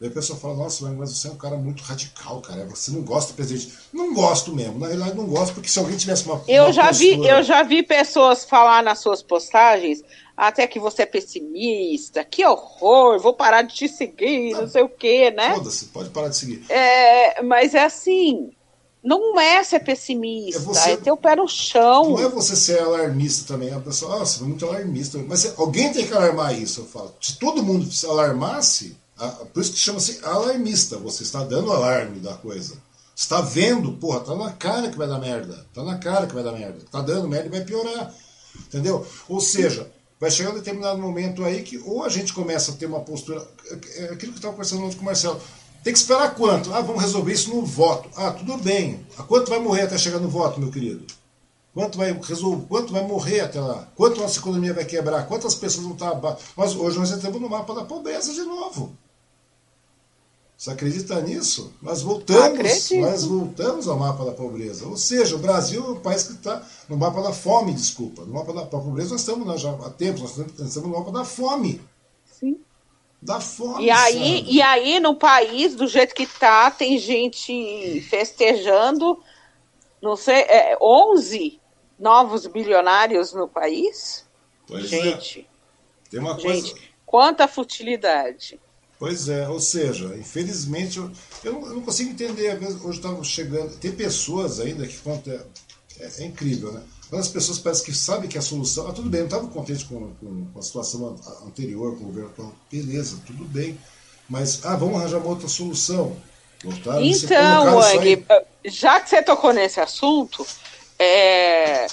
Daí 0.00 0.08
a 0.08 0.12
pessoa 0.12 0.38
fala, 0.38 0.54
nossa, 0.54 0.90
mas 0.90 1.16
você 1.16 1.28
é 1.28 1.30
um 1.30 1.36
cara 1.36 1.56
muito 1.56 1.82
radical, 1.82 2.40
cara. 2.40 2.66
Você 2.66 2.90
não 2.90 3.02
gosta 3.02 3.32
do 3.32 3.36
presidente. 3.36 3.72
Não 3.92 4.12
gosto 4.12 4.52
mesmo. 4.52 4.78
Na 4.78 4.88
realidade, 4.88 5.16
não 5.16 5.26
gosto, 5.26 5.54
porque 5.54 5.68
se 5.68 5.78
alguém 5.78 5.96
tivesse 5.96 6.26
uma. 6.26 6.42
Eu, 6.48 6.64
uma 6.64 6.72
já, 6.72 6.88
postura... 6.88 7.16
vi, 7.16 7.26
eu 7.26 7.42
já 7.42 7.62
vi 7.62 7.82
pessoas 7.82 8.44
falar 8.44 8.82
nas 8.82 8.98
suas 8.98 9.22
postagens 9.22 10.02
até 10.36 10.66
que 10.66 10.80
você 10.80 11.02
é 11.02 11.06
pessimista, 11.06 12.24
que 12.24 12.44
horror, 12.44 13.20
vou 13.20 13.34
parar 13.34 13.62
de 13.62 13.74
te 13.74 13.88
seguir, 13.88 14.52
não, 14.52 14.62
não 14.62 14.68
sei 14.68 14.82
o 14.82 14.88
quê, 14.88 15.30
né? 15.30 15.54
Foda-se, 15.54 15.86
pode 15.86 16.10
parar 16.10 16.28
de 16.28 16.36
seguir. 16.36 16.64
É, 16.68 17.42
mas 17.42 17.74
é 17.74 17.84
assim, 17.84 18.50
não 19.04 19.38
é 19.38 19.62
ser 19.62 19.80
pessimista, 19.80 20.58
é, 20.58 20.64
você, 20.64 20.90
é 20.92 20.96
ter 20.96 21.12
o 21.12 21.16
pé 21.16 21.36
no 21.36 21.46
chão. 21.46 22.10
Não 22.10 22.20
é 22.20 22.28
você 22.28 22.56
ser 22.56 22.80
alarmista 22.80 23.52
também. 23.52 23.70
A 23.70 23.78
pessoa, 23.78 24.16
ah, 24.16 24.18
você 24.20 24.42
é 24.42 24.46
muito 24.46 24.64
alarmista. 24.64 25.18
Mas 25.18 25.58
alguém 25.58 25.92
tem 25.92 26.06
que 26.06 26.14
alarmar 26.14 26.58
isso, 26.58 26.80
eu 26.80 26.86
falo. 26.86 27.14
Se 27.20 27.38
todo 27.38 27.62
mundo 27.62 27.90
se 27.92 28.06
alarmasse, 28.06 28.96
por 29.52 29.60
isso 29.60 29.72
que 29.72 29.78
chama-se 29.78 30.24
alarmista. 30.24 30.96
Você 30.96 31.22
está 31.22 31.44
dando 31.44 31.70
alarme 31.70 32.18
da 32.18 32.32
coisa. 32.32 32.76
Está 33.14 33.42
vendo, 33.42 33.92
porra, 33.92 34.20
tá 34.20 34.34
na 34.34 34.52
cara 34.52 34.88
que 34.88 34.96
vai 34.96 35.06
dar 35.06 35.20
merda. 35.20 35.66
Tá 35.74 35.84
na 35.84 35.98
cara 35.98 36.26
que 36.26 36.34
vai 36.34 36.42
dar 36.42 36.52
merda. 36.52 36.78
Tá 36.90 37.02
dando 37.02 37.28
merda 37.28 37.46
e 37.46 37.50
vai 37.50 37.60
piorar. 37.60 38.12
Entendeu? 38.56 39.06
Ou 39.28 39.38
seja, 39.38 39.86
vai 40.20 40.30
chegar 40.30 40.50
um 40.50 40.54
determinado 40.54 40.98
momento 40.98 41.44
aí 41.44 41.62
que 41.62 41.78
ou 41.78 42.04
a 42.04 42.08
gente 42.08 42.32
começa 42.32 42.72
a 42.72 42.74
ter 42.74 42.86
uma 42.86 43.00
postura. 43.00 43.46
É 43.96 44.04
aquilo 44.04 44.18
que 44.18 44.26
eu 44.26 44.34
estava 44.34 44.52
conversando 44.54 44.84
ontem 44.84 44.96
com 44.96 45.02
o 45.02 45.06
Marcelo. 45.06 45.40
Tem 45.82 45.92
que 45.92 45.98
esperar 45.98 46.34
quanto? 46.34 46.72
Ah, 46.72 46.80
vamos 46.80 47.02
resolver 47.02 47.32
isso 47.32 47.54
no 47.54 47.64
voto. 47.64 48.08
Ah, 48.16 48.30
tudo 48.30 48.56
bem. 48.56 49.06
A 49.18 49.22
quanto 49.22 49.50
vai 49.50 49.58
morrer 49.58 49.82
até 49.82 49.98
chegar 49.98 50.18
no 50.18 50.28
voto, 50.30 50.58
meu 50.58 50.70
querido? 50.70 51.04
Quanto 51.74 51.98
vai, 51.98 52.12
resolver, 52.12 52.66
quanto 52.66 52.92
vai 52.92 53.06
morrer 53.06 53.40
até 53.40 53.60
lá? 53.60 53.88
Quanto 53.96 54.20
nossa 54.20 54.38
economia 54.38 54.72
vai 54.72 54.84
quebrar? 54.84 55.26
Quantas 55.26 55.54
pessoas 55.56 55.84
vão 55.84 55.94
estar 55.94 56.10
abaixo? 56.10 56.38
Mas 56.56 56.74
hoje 56.74 56.98
nós 56.98 57.10
entramos 57.10 57.40
no 57.40 57.50
mapa 57.50 57.74
da 57.74 57.84
pobreza 57.84 58.32
de 58.32 58.42
novo. 58.42 58.96
Você 60.64 60.70
acredita 60.70 61.20
nisso? 61.20 61.74
Nós 61.82 62.00
voltamos, 62.00 62.90
nós 62.92 63.24
voltamos 63.24 63.86
ao 63.86 63.98
mapa 63.98 64.24
da 64.24 64.32
pobreza. 64.32 64.86
Ou 64.86 64.96
seja, 64.96 65.36
o 65.36 65.38
Brasil 65.38 65.84
é 65.84 65.88
um 65.90 66.00
país 66.00 66.22
que 66.22 66.32
está 66.32 66.66
no 66.88 66.96
mapa 66.96 67.20
da 67.20 67.34
fome, 67.34 67.74
desculpa. 67.74 68.22
No 68.22 68.32
mapa 68.32 68.50
da 68.50 68.64
pobreza 68.64 69.10
nós 69.10 69.20
estamos 69.20 69.46
nós 69.46 69.60
já 69.60 69.70
há 69.70 69.90
tempos, 69.90 70.22
nós 70.22 70.38
estamos 70.38 70.88
no 70.88 70.98
mapa 70.98 71.12
da 71.12 71.22
fome. 71.22 71.82
Sim. 72.24 72.58
Da 73.20 73.42
fome. 73.42 73.84
E 73.84 73.90
aí, 73.90 74.42
e 74.48 74.62
aí, 74.62 74.98
no 75.00 75.14
país, 75.14 75.74
do 75.74 75.86
jeito 75.86 76.14
que 76.14 76.22
está, 76.22 76.70
tem 76.70 76.98
gente 76.98 78.00
festejando, 78.08 79.22
não 80.00 80.16
sei, 80.16 80.44
é, 80.44 80.78
11 80.80 81.60
novos 81.98 82.46
bilionários 82.46 83.34
no 83.34 83.46
país? 83.46 84.26
Pois 84.66 84.88
gente. 84.88 85.40
É. 85.40 86.10
Tem 86.10 86.20
uma 86.20 86.34
coisa. 86.40 86.68
Gente, 86.68 86.94
quanta 87.04 87.46
futilidade. 87.46 88.58
Pois 88.98 89.28
é, 89.28 89.48
ou 89.48 89.60
seja, 89.60 90.14
infelizmente 90.16 90.98
eu, 90.98 91.10
eu, 91.42 91.52
não, 91.52 91.66
eu 91.66 91.74
não, 91.74 91.82
consigo 91.82 92.10
entender. 92.10 92.50
Às 92.50 92.60
vezes, 92.60 92.84
hoje 92.84 92.98
estava 92.98 93.22
chegando. 93.24 93.76
Tem 93.76 93.92
pessoas 93.92 94.60
ainda 94.60 94.86
que 94.86 94.96
conta, 94.98 95.30
é, 95.30 96.04
é, 96.04 96.10
é, 96.18 96.24
incrível, 96.24 96.72
né? 96.72 96.80
Quando 97.10 97.20
as 97.20 97.28
pessoas 97.28 97.58
parecem 97.58 97.84
que 97.84 97.94
sabem 97.94 98.28
que 98.28 98.38
a 98.38 98.42
solução. 98.42 98.88
Ah, 98.88 98.92
tudo 98.92 99.10
bem, 99.10 99.20
eu 99.20 99.28
não 99.28 99.36
estava 99.36 99.52
contente 99.52 99.84
com, 99.84 100.12
com, 100.14 100.46
com, 100.46 100.58
a 100.58 100.62
situação 100.62 101.16
anterior, 101.46 101.96
com 101.96 102.04
o 102.04 102.06
governo 102.06 102.30
atual. 102.30 102.52
Beleza, 102.70 103.18
tudo 103.26 103.44
bem. 103.44 103.78
Mas, 104.28 104.64
ah, 104.64 104.76
vamos 104.76 104.96
arranjar 104.96 105.18
uma 105.18 105.28
outra 105.28 105.48
solução. 105.48 106.16
Então, 106.64 107.76
Wang, 107.76 108.26
já 108.64 108.98
que 108.98 109.10
você 109.10 109.22
tocou 109.22 109.52
nesse 109.52 109.80
assunto, 109.80 110.46
é, 110.98 111.86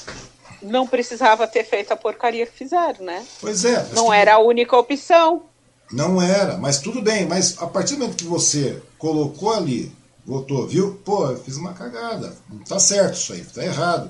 não 0.61 0.87
precisava 0.87 1.47
ter 1.47 1.65
feito 1.65 1.91
a 1.91 1.97
porcaria 1.97 2.45
que 2.45 2.57
fizeram, 2.57 3.05
né? 3.05 3.25
Pois 3.39 3.65
é. 3.65 3.85
Não 3.93 4.13
era 4.13 4.35
a 4.35 4.39
única 4.39 4.77
opção. 4.77 5.43
Não 5.91 6.21
era, 6.21 6.57
mas 6.57 6.79
tudo 6.79 7.01
bem. 7.01 7.27
Mas 7.27 7.55
a 7.57 7.67
partir 7.67 7.95
do 7.95 7.99
momento 7.99 8.17
que 8.17 8.25
você 8.25 8.81
colocou 8.97 9.53
ali, 9.53 9.91
votou, 10.25 10.67
viu? 10.67 10.99
Pô, 11.03 11.27
eu 11.27 11.37
fiz 11.37 11.57
uma 11.57 11.73
cagada. 11.73 12.35
Não 12.49 12.59
tá 12.59 12.79
certo 12.79 13.15
isso 13.15 13.33
aí, 13.33 13.43
tá 13.43 13.63
errado. 13.63 14.09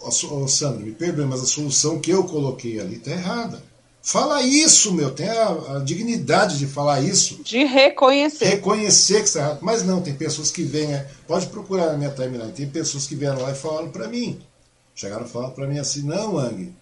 Ô, 0.00 0.48
Sandro, 0.48 0.80
me 0.80 0.92
perdoe, 0.92 1.26
mas 1.26 1.42
a 1.42 1.46
solução 1.46 2.00
que 2.00 2.10
eu 2.10 2.24
coloquei 2.24 2.80
ali 2.80 2.98
tá 2.98 3.10
errada. 3.10 3.62
Fala 4.02 4.42
isso, 4.42 4.94
meu. 4.94 5.10
Tem 5.10 5.28
a, 5.28 5.76
a, 5.76 5.78
dignidade 5.80 6.58
de 6.58 6.66
falar 6.66 7.02
isso. 7.02 7.42
De 7.42 7.64
reconhecer. 7.64 8.46
Reconhecer 8.46 9.18
que 9.18 9.28
está 9.28 9.40
errado. 9.40 9.58
Mas 9.60 9.84
não, 9.84 10.00
tem 10.00 10.14
pessoas 10.14 10.50
que 10.50 10.62
vêm. 10.62 10.94
É, 10.94 11.06
pode 11.26 11.46
procurar 11.48 11.88
na 11.88 11.98
minha 11.98 12.10
timeline. 12.10 12.52
Tem 12.52 12.66
pessoas 12.66 13.06
que 13.06 13.14
vieram 13.14 13.42
lá 13.42 13.52
e 13.52 13.54
falaram 13.54 13.90
para 13.90 14.08
mim. 14.08 14.40
Chegaram 14.94 15.26
e 15.26 15.28
falaram 15.28 15.52
para 15.52 15.66
mim 15.66 15.78
assim: 15.78 16.02
não, 16.02 16.38
Ang, 16.38 16.74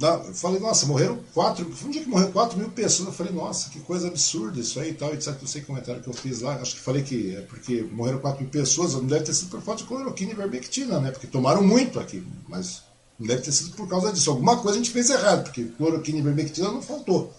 eu 0.00 0.34
falei, 0.34 0.58
nossa, 0.58 0.86
morreram 0.86 1.20
quatro. 1.32 1.70
Foi 1.72 1.88
um 1.88 1.92
dia 1.92 2.02
que 2.02 2.08
morreu 2.08 2.30
4 2.32 2.58
mil 2.58 2.70
pessoas. 2.70 3.08
Eu 3.08 3.14
falei, 3.14 3.32
nossa, 3.32 3.70
que 3.70 3.80
coisa 3.80 4.08
absurda 4.08 4.58
isso 4.58 4.80
aí 4.80 4.90
e 4.90 4.94
tal, 4.94 5.12
etc. 5.14 5.36
Não 5.40 5.46
sei 5.46 5.60
que 5.60 5.66
comentário 5.66 6.02
que 6.02 6.08
eu 6.08 6.14
fiz 6.14 6.40
lá. 6.40 6.54
Acho 6.56 6.74
que 6.74 6.80
falei 6.80 7.02
que 7.02 7.36
é 7.36 7.42
porque 7.42 7.82
morreram 7.82 8.18
4 8.18 8.40
mil 8.40 8.50
pessoas. 8.50 8.94
Não 8.94 9.06
deve 9.06 9.24
ter 9.24 9.34
sido 9.34 9.50
por 9.50 9.60
falta 9.60 9.82
de 9.82 9.88
cloroquina 9.88 10.32
e 10.32 10.34
vermectina, 10.34 10.98
né? 10.98 11.10
Porque 11.10 11.26
tomaram 11.26 11.62
muito 11.62 12.00
aqui. 12.00 12.26
Mas 12.48 12.82
não 13.18 13.26
deve 13.26 13.42
ter 13.42 13.52
sido 13.52 13.76
por 13.76 13.88
causa 13.88 14.12
disso. 14.12 14.30
Alguma 14.30 14.60
coisa 14.60 14.78
a 14.78 14.82
gente 14.82 14.92
fez 14.92 15.10
errado, 15.10 15.44
porque 15.44 15.64
cloroquina 15.64 16.18
e 16.18 16.22
vermectina 16.22 16.72
não 16.72 16.82
faltou. 16.82 17.32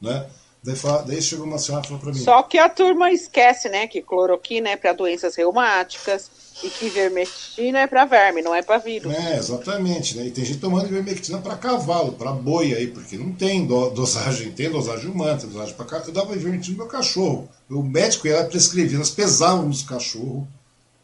Né? 0.00 0.28
Daí, 0.62 0.76
daí 1.06 1.22
chegou 1.22 1.46
uma 1.46 1.58
senhora 1.58 1.84
e 1.84 1.88
falou 1.88 2.02
para 2.02 2.12
mim. 2.12 2.18
Só 2.18 2.42
que 2.42 2.58
a 2.58 2.68
turma 2.68 3.10
esquece, 3.12 3.68
né? 3.68 3.86
Que 3.86 4.02
cloroquina 4.02 4.70
é 4.70 4.76
para 4.76 4.92
doenças 4.92 5.36
reumáticas 5.36 6.30
E 6.62 6.70
que 6.70 6.86
ivermectina 6.86 7.80
é 7.80 7.86
para 7.86 8.06
verme, 8.06 8.40
não 8.40 8.54
é 8.54 8.62
para 8.62 8.78
vírus. 8.78 9.12
É, 9.12 9.36
exatamente. 9.36 10.16
Né? 10.16 10.26
E 10.26 10.30
tem 10.30 10.44
gente 10.44 10.58
tomando 10.58 10.86
ivermectina 10.86 11.38
para 11.38 11.56
cavalo, 11.56 12.12
para 12.12 12.32
boi 12.32 12.74
aí, 12.74 12.86
porque 12.86 13.18
não 13.18 13.32
tem 13.32 13.66
dosagem, 13.66 14.52
tem 14.52 14.70
dosagem 14.70 15.10
humana, 15.10 15.38
tem 15.38 15.50
dosagem 15.50 15.74
para 15.74 15.98
Eu 16.06 16.12
dava 16.12 16.34
ivermectina 16.34 16.76
no 16.76 16.84
meu 16.84 16.90
cachorro. 16.90 17.48
O 17.68 17.82
médico 17.82 18.26
ia 18.26 18.44
prescrever, 18.44 18.98
nós 18.98 19.10
pesávamos 19.10 19.82
o 19.82 19.86
cachorro, 19.86 20.48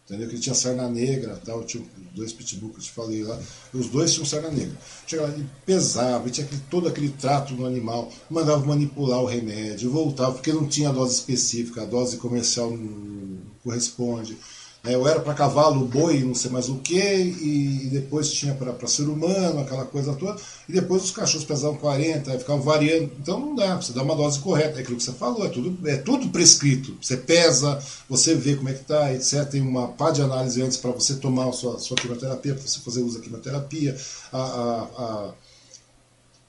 entendeu? 0.07 0.29
Que 0.29 0.35
ele 0.37 0.43
tinha 0.43 0.55
sarna 0.55 0.89
negra, 0.89 1.39
tal, 1.45 1.65
tinha 1.65 1.85
dois 2.15 2.33
pitbull 2.33 2.71
que 2.71 2.79
eu 2.79 2.83
te 2.83 2.91
falei 2.91 3.23
lá, 3.23 3.39
os 3.73 3.89
dois 3.89 4.13
tinham 4.13 4.27
sarna 4.27 4.51
negra. 4.51 4.77
Chegava 5.07 5.29
lá, 5.29 5.35
ele 5.35 5.47
pesava, 5.67 6.31
tinha 6.31 6.47
aquele, 6.47 6.63
todo 6.71 6.89
aquele 6.89 7.09
trato 7.09 7.55
no 7.55 7.67
animal, 7.67 8.11
mandava 8.31 8.65
manipular 8.65 9.21
o 9.21 9.27
remédio, 9.27 9.91
voltava, 9.91 10.33
porque 10.33 10.53
não 10.53 10.67
tinha 10.67 10.93
dose 10.93 11.15
específica, 11.15 11.83
a 11.83 11.87
dose 11.87 12.17
comercial 12.17 12.71
não 12.71 13.39
corresponde. 13.63 14.37
É, 14.85 14.97
eu 14.97 15.07
era 15.07 15.21
para 15.21 15.33
cavalo, 15.33 15.87
boi, 15.87 16.25
não 16.25 16.35
sei 16.35 16.51
mais 16.51 16.69
o 16.69 16.79
que, 16.79 16.99
e, 16.99 17.89
depois 17.93 18.33
tinha 18.33 18.53
para 18.53 18.89
ser 18.89 19.05
humano, 19.05 19.61
aquela 19.61 19.85
coisa 19.85 20.13
toda, 20.15 20.41
e 20.69 20.73
depois 20.73 21.05
os 21.05 21.13
cachorros 21.13 21.45
pesavam 21.45 21.77
40, 21.77 22.37
ficavam 22.41 22.63
variando. 22.63 23.13
Então 23.21 23.39
não 23.39 23.55
dá, 23.55 23.77
você 23.77 23.93
dá 23.93 24.03
uma 24.03 24.17
dose 24.17 24.41
correta, 24.41 24.79
é 24.79 24.83
aquilo 24.83 24.97
que 24.97 25.05
você 25.05 25.13
falou, 25.13 25.47
é 25.47 25.49
tudo, 25.49 25.89
é 25.89 25.97
tudo 25.97 26.29
prescrito. 26.31 26.97
Você 27.01 27.17
pesa, 27.17 27.81
você 28.09 28.35
vê 28.35 28.57
como 28.57 28.71
é 28.71 28.73
que 28.73 28.81
está, 28.81 29.13
etc. 29.15 29.45
Tem 29.49 29.61
uma 29.61 29.87
pá 29.89 30.11
de 30.11 30.21
análise 30.21 30.61
antes 30.61 30.77
para 30.77 30.91
você 30.91 31.15
tomar 31.15 31.49
a 31.49 31.53
sua, 31.53 31.79
sua 31.79 31.97
quimioterapia, 31.97 32.55
para 32.55 32.67
você 32.67 32.81
fazer 32.81 33.03
uso 33.03 33.19
da 33.19 33.25
quimioterapia. 33.25 33.97
a, 34.33 34.39
a, 34.39 34.83
a 35.05 35.33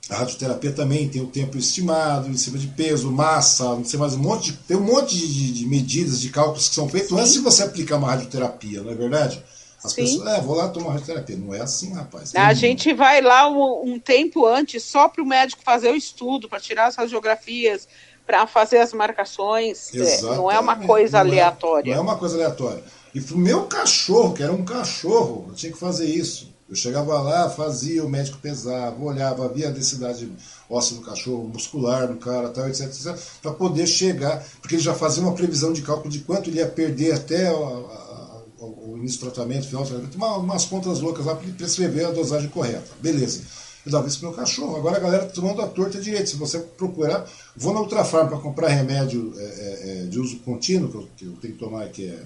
a 0.09 0.17
radioterapia 0.17 0.71
também 0.73 1.07
tem 1.07 1.21
o 1.21 1.27
tempo 1.27 1.57
estimado, 1.57 2.29
em 2.29 2.35
cima 2.35 2.57
de 2.57 2.67
peso, 2.67 3.09
massa, 3.09 3.63
não 3.63 3.85
sei 3.85 3.97
mais, 3.97 4.13
um 4.13 4.19
monte 4.19 4.51
de, 4.51 4.57
tem 4.57 4.75
um 4.75 4.83
monte 4.83 5.15
de, 5.15 5.53
de 5.53 5.65
medidas, 5.65 6.19
de 6.19 6.29
cálculos 6.29 6.67
que 6.67 6.75
são 6.75 6.89
feitos 6.89 7.09
Sim. 7.09 7.19
antes 7.19 7.33
de 7.33 7.39
você 7.39 7.63
aplicar 7.63 7.97
uma 7.97 8.09
radioterapia, 8.09 8.81
não 8.81 8.91
é 8.91 8.95
verdade? 8.95 9.43
As 9.83 9.91
Sim. 9.91 10.03
pessoas, 10.03 10.27
é, 10.27 10.41
vou 10.41 10.55
lá 10.55 10.69
tomar 10.69 10.91
radioterapia. 10.91 11.35
Não 11.35 11.53
é 11.53 11.61
assim, 11.61 11.93
rapaz. 11.93 12.33
a 12.33 12.53
gente 12.53 12.93
vai 12.93 13.21
lá 13.21 13.49
um, 13.49 13.93
um 13.93 13.99
tempo 13.99 14.45
antes 14.45 14.83
só 14.83 15.09
para 15.09 15.21
o 15.21 15.25
médico 15.25 15.61
fazer 15.63 15.89
o 15.89 15.95
estudo, 15.95 16.47
para 16.47 16.59
tirar 16.59 16.87
as 16.87 16.95
radiografias, 16.95 17.87
para 18.25 18.47
fazer 18.47 18.77
as 18.77 18.93
marcações. 18.93 19.93
Exatamente. 19.93 20.37
Não 20.37 20.49
é 20.49 20.59
uma 20.59 20.77
coisa 20.77 21.21
não 21.21 21.29
aleatória. 21.29 21.91
É, 21.91 21.95
não 21.95 22.01
é 22.01 22.03
uma 22.03 22.17
coisa 22.17 22.35
aleatória. 22.35 22.83
E 23.13 23.19
o 23.19 23.37
meu 23.37 23.63
cachorro, 23.65 24.33
que 24.33 24.41
era 24.41 24.53
um 24.53 24.63
cachorro, 24.63 25.47
eu 25.49 25.53
tinha 25.53 25.71
que 25.71 25.77
fazer 25.77 26.05
isso. 26.05 26.52
Eu 26.73 26.77
chegava 26.77 27.21
lá, 27.21 27.47
fazia, 27.51 28.03
o 28.03 28.09
médico 28.09 28.39
pesava, 28.41 28.99
olhava, 28.99 29.47
via 29.47 29.67
a 29.67 29.71
densidade 29.71 30.27
óssea 30.67 30.97
do 30.97 31.03
cachorro, 31.03 31.47
muscular 31.47 32.07
do 32.07 32.15
cara, 32.15 32.49
tal, 32.49 32.67
etc, 32.67 32.87
etc 32.87 33.15
para 33.43 33.51
poder 33.51 33.85
chegar, 33.85 34.43
porque 34.59 34.73
ele 34.73 34.81
já 34.81 34.95
fazia 34.95 35.21
uma 35.21 35.35
previsão 35.35 35.71
de 35.71 35.83
cálculo 35.83 36.09
de 36.09 36.21
quanto 36.21 36.49
ele 36.49 36.57
ia 36.57 36.67
perder 36.67 37.13
até 37.13 37.47
a, 37.47 37.51
a, 37.51 38.41
o 38.59 38.95
início 38.97 39.19
do 39.19 39.29
tratamento, 39.29 39.67
final 39.67 39.83
do 39.83 39.89
tratamento, 39.89 40.15
uma, 40.15 40.37
umas 40.37 40.65
contas 40.65 40.99
loucas 40.99 41.27
lá 41.27 41.35
para 41.35 41.43
ele 41.43 41.53
prescrever 41.53 42.07
a 42.07 42.11
dosagem 42.11 42.49
correta. 42.49 42.89
Beleza. 42.99 43.43
Eu 43.85 43.91
dava 43.91 44.07
isso 44.07 44.17
pro 44.17 44.29
meu 44.29 44.37
cachorro. 44.37 44.75
Agora 44.75 44.97
a 44.97 44.99
galera 44.99 45.25
tá 45.25 45.31
tomando 45.31 45.61
a 45.61 45.67
torta 45.67 46.01
direito. 46.01 46.27
Se 46.27 46.37
você 46.37 46.57
procurar, 46.57 47.29
vou 47.55 47.71
na 47.71 47.81
Ultrafarm 47.81 48.29
para 48.29 48.39
comprar 48.39 48.69
remédio 48.69 49.31
é, 49.37 49.43
é, 49.43 50.01
é, 50.01 50.05
de 50.05 50.19
uso 50.19 50.39
contínuo, 50.39 50.89
que 50.89 50.95
eu, 50.95 51.07
que 51.17 51.25
eu 51.25 51.31
tenho 51.33 51.53
que 51.53 51.59
tomar, 51.59 51.87
que 51.89 52.07
é 52.07 52.23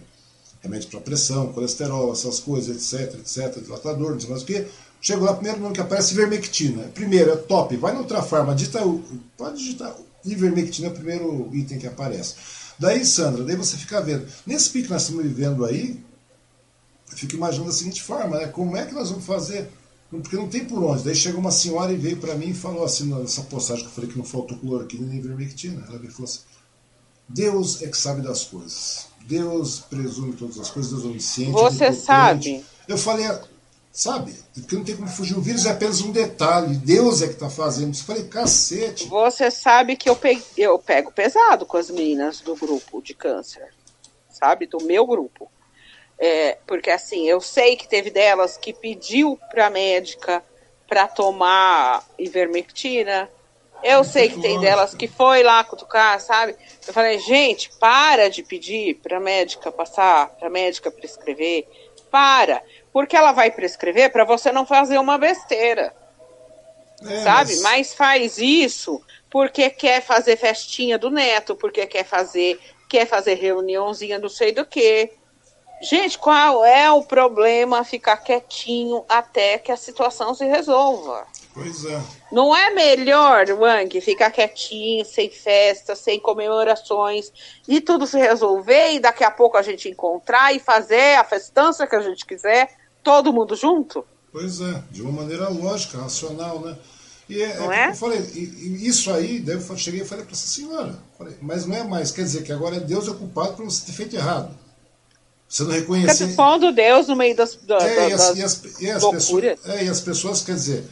remédio 0.67 0.89
para 0.89 1.01
pressão, 1.01 1.51
colesterol, 1.53 2.11
essas 2.11 2.39
coisas, 2.39 2.93
etc, 2.93 3.15
etc, 3.15 3.63
dilatador, 3.63 4.11
não 4.11 4.19
sei 4.19 4.29
mais 4.29 4.43
o 4.43 4.45
que. 4.45 4.67
Chego 5.01 5.25
lá, 5.25 5.33
primeiro 5.33 5.59
nome 5.59 5.73
que 5.73 5.81
aparece 5.81 6.13
ivermectina. 6.13 6.83
Primeiro, 6.93 7.31
é 7.31 7.35
top. 7.35 7.75
Vai 7.77 7.93
no 7.93 8.01
Ultrafarma, 8.01 8.55
digita, 8.55 8.81
pode 9.37 9.57
digitar 9.57 9.95
ivermectina, 10.25 10.87
é 10.87 10.91
o 10.91 10.93
primeiro 10.93 11.49
item 11.53 11.77
que 11.77 11.87
aparece. 11.87 12.35
Daí, 12.79 13.05
Sandra, 13.05 13.43
daí 13.43 13.55
você 13.55 13.77
fica 13.77 14.01
vendo. 14.01 14.27
Nesse 14.45 14.69
pico 14.69 14.85
que 14.85 14.93
nós 14.93 15.03
estamos 15.03 15.23
vivendo 15.23 15.65
aí, 15.65 16.03
eu 17.11 17.17
fico 17.17 17.35
imaginando 17.35 17.69
da 17.69 17.75
seguinte 17.75 18.01
forma, 18.01 18.37
né? 18.37 18.47
Como 18.47 18.75
é 18.75 18.85
que 18.85 18.93
nós 18.93 19.09
vamos 19.09 19.25
fazer? 19.25 19.69
Porque 20.09 20.35
não 20.35 20.47
tem 20.47 20.65
por 20.65 20.83
onde. 20.83 21.03
Daí 21.03 21.15
chega 21.15 21.37
uma 21.37 21.51
senhora 21.51 21.91
e 21.91 21.97
veio 21.97 22.17
para 22.17 22.35
mim 22.35 22.49
e 22.49 22.53
falou 22.53 22.83
assim, 22.83 23.05
nessa 23.13 23.41
postagem 23.43 23.83
que 23.83 23.89
eu 23.89 23.93
falei 23.93 24.09
que 24.09 24.17
não 24.17 24.25
faltou 24.25 24.57
cloroquina 24.57 25.07
nem 25.07 25.17
ivermectina. 25.17 25.83
Ela 25.87 25.97
veio 25.97 26.09
e 26.09 26.13
falou 26.13 26.29
assim, 26.29 26.41
Deus 27.27 27.81
é 27.81 27.87
que 27.87 27.97
sabe 27.97 28.21
das 28.21 28.43
coisas. 28.43 29.06
Deus 29.27 29.81
presume 29.81 30.33
todas 30.33 30.57
as 30.57 30.69
coisas, 30.69 30.91
Deus 30.91 31.03
é 31.03 31.07
onisciente. 31.07 31.51
Você 31.51 31.91
sabe. 31.91 32.65
Eu 32.87 32.97
falei, 32.97 33.27
sabe? 33.91 34.33
Porque 34.53 34.75
não 34.75 34.85
tem 34.85 34.95
como 34.95 35.09
fugir. 35.09 35.37
O 35.37 35.41
vírus 35.41 35.65
é 35.65 35.71
apenas 35.71 35.99
um 35.99 36.11
detalhe. 36.11 36.77
Deus 36.77 37.21
é 37.21 37.27
que 37.27 37.33
está 37.33 37.49
fazendo 37.49 37.93
isso. 37.93 38.03
Eu 38.03 38.05
falei, 38.05 38.23
cacete. 38.29 39.07
Você 39.07 39.51
sabe 39.51 39.97
que 39.97 40.09
eu, 40.09 40.15
pe... 40.15 40.41
eu 40.57 40.79
pego 40.79 41.11
pesado 41.11 41.65
com 41.65 41.75
as 41.75 41.89
meninas 41.89 42.39
do 42.39 42.55
grupo 42.55 43.01
de 43.01 43.13
câncer. 43.13 43.67
Sabe? 44.29 44.65
Do 44.65 44.77
meu 44.83 45.05
grupo. 45.05 45.51
É, 46.17 46.57
porque 46.65 46.89
assim, 46.89 47.27
eu 47.27 47.41
sei 47.41 47.75
que 47.75 47.87
teve 47.87 48.09
delas 48.09 48.55
que 48.55 48.73
pediu 48.73 49.37
para 49.51 49.67
a 49.67 49.69
médica 49.69 50.41
para 50.87 51.05
tomar 51.05 52.07
ivermectina, 52.17 53.29
eu 53.83 54.03
sei 54.03 54.29
que 54.29 54.41
tem 54.41 54.59
delas 54.59 54.93
que 54.93 55.07
foi 55.07 55.43
lá 55.43 55.63
cutucar, 55.63 56.19
sabe? 56.19 56.55
Eu 56.85 56.93
falei, 56.93 57.19
gente, 57.19 57.69
para 57.79 58.29
de 58.29 58.43
pedir 58.43 58.95
para 58.95 59.19
médica 59.19 59.71
passar, 59.71 60.29
para 60.31 60.49
médica 60.49 60.91
prescrever. 60.91 61.67
Para. 62.09 62.63
Porque 62.91 63.15
ela 63.15 63.31
vai 63.31 63.51
prescrever 63.51 64.11
para 64.11 64.23
você 64.23 64.51
não 64.51 64.65
fazer 64.65 64.97
uma 64.97 65.17
besteira. 65.17 65.93
É, 67.03 67.23
sabe? 67.23 67.53
Mas... 67.57 67.61
mas 67.61 67.93
faz 67.93 68.37
isso 68.37 69.01
porque 69.29 69.69
quer 69.69 70.01
fazer 70.01 70.37
festinha 70.37 70.97
do 70.97 71.11
neto, 71.11 71.55
porque 71.55 71.85
quer 71.85 72.03
fazer, 72.03 72.59
quer 72.89 73.05
fazer 73.05 73.35
reuniãozinha 73.35 74.17
não 74.17 74.29
sei 74.29 74.51
do 74.51 74.65
que. 74.65 75.11
Gente, 75.81 76.17
qual 76.17 76.65
é 76.65 76.89
o 76.89 77.03
problema 77.03 77.83
ficar 77.83 78.17
quietinho 78.17 79.05
até 79.07 79.59
que 79.59 79.71
a 79.71 79.77
situação 79.77 80.33
se 80.33 80.45
resolva? 80.45 81.27
Pois 81.57 81.85
é. 81.85 81.99
Não 82.31 82.55
é 82.55 82.69
melhor, 82.69 83.49
Wang, 83.49 83.99
ficar 83.99 84.29
quietinho, 84.29 85.03
sem 85.03 85.29
festa, 85.31 85.95
sem 85.95 86.19
comemorações 86.19 87.31
e 87.67 87.81
tudo 87.81 88.05
se 88.05 88.19
resolver 88.19 88.93
e 88.93 88.99
daqui 88.99 89.23
a 89.23 89.31
pouco 89.31 89.57
a 89.57 89.63
gente 89.63 89.89
encontrar 89.89 90.53
e 90.53 90.59
fazer 90.59 91.15
a 91.17 91.23
festança 91.23 91.87
que 91.87 91.95
a 91.95 92.01
gente 92.01 92.27
quiser, 92.27 92.69
todo 93.03 93.33
mundo 93.33 93.55
junto? 93.55 94.05
Pois 94.31 94.61
é, 94.61 94.83
de 94.91 95.01
uma 95.01 95.11
maneira 95.11 95.49
lógica, 95.49 95.97
racional, 95.97 96.59
né? 96.59 96.77
E 97.27 97.41
é, 97.41 97.57
não 97.57 97.71
é, 97.71 97.85
é? 97.85 97.89
eu 97.89 97.95
falei, 97.95 98.19
isso 98.19 99.11
aí, 99.11 99.39
daí 99.39 99.55
eu 99.55 99.77
cheguei 99.77 100.01
e 100.01 100.05
falei 100.05 100.23
para 100.23 100.33
essa 100.33 100.47
senhora, 100.47 100.97
falei, 101.17 101.35
mas 101.41 101.65
não 101.65 101.75
é 101.75 101.83
mais, 101.83 102.11
quer 102.11 102.21
dizer 102.21 102.43
que 102.43 102.51
agora 102.51 102.75
é 102.75 102.79
Deus 102.79 103.07
é 103.07 103.13
culpado 103.13 103.53
por 103.53 103.65
você 103.65 103.85
ter 103.85 103.93
feito 103.93 104.15
errado. 104.15 104.55
Você 105.49 105.63
não 105.63 105.71
reconhecer. 105.71 106.27
Fica 106.27 106.35
pondo 106.35 106.71
Deus 106.73 107.07
no 107.07 107.15
meio 107.15 107.35
das, 107.35 107.55
da, 107.55 107.77
é, 107.77 108.09
das, 108.09 108.09
e 108.09 108.13
as, 108.13 108.37
e 108.37 108.43
as, 108.43 108.81
e 108.81 108.91
as 108.91 109.05
pessoas, 109.05 109.43
é, 109.65 109.83
e 109.85 109.89
as 109.89 110.01
pessoas, 110.01 110.41
quer 110.41 110.53
dizer, 110.55 110.85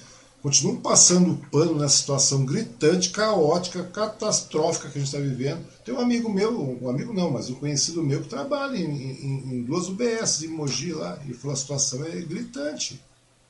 continuam 0.46 0.76
passando 0.76 1.44
pano 1.52 1.74
nessa 1.74 1.98
situação 1.98 2.46
gritante, 2.46 3.10
caótica, 3.10 3.84
catastrófica 3.84 4.88
que 4.90 5.00
a 5.00 5.02
gente 5.02 5.08
está 5.08 5.18
vivendo. 5.18 5.66
Tem 5.84 5.92
um 5.92 6.00
amigo 6.00 6.32
meu, 6.32 6.78
um 6.80 6.88
amigo 6.88 7.12
não, 7.12 7.32
mas 7.32 7.50
um 7.50 7.56
conhecido 7.56 8.04
meu 8.04 8.22
que 8.22 8.30
trabalha 8.30 8.78
em, 8.78 8.84
em, 8.86 9.56
em 9.56 9.64
duas 9.64 9.88
UBS 9.90 10.44
em 10.44 10.50
Mogi 10.50 10.94
lá, 10.94 11.18
e 11.28 11.34
falou 11.34 11.56
a 11.56 11.58
situação 11.58 12.06
é 12.06 12.22
gritante. 12.22 13.02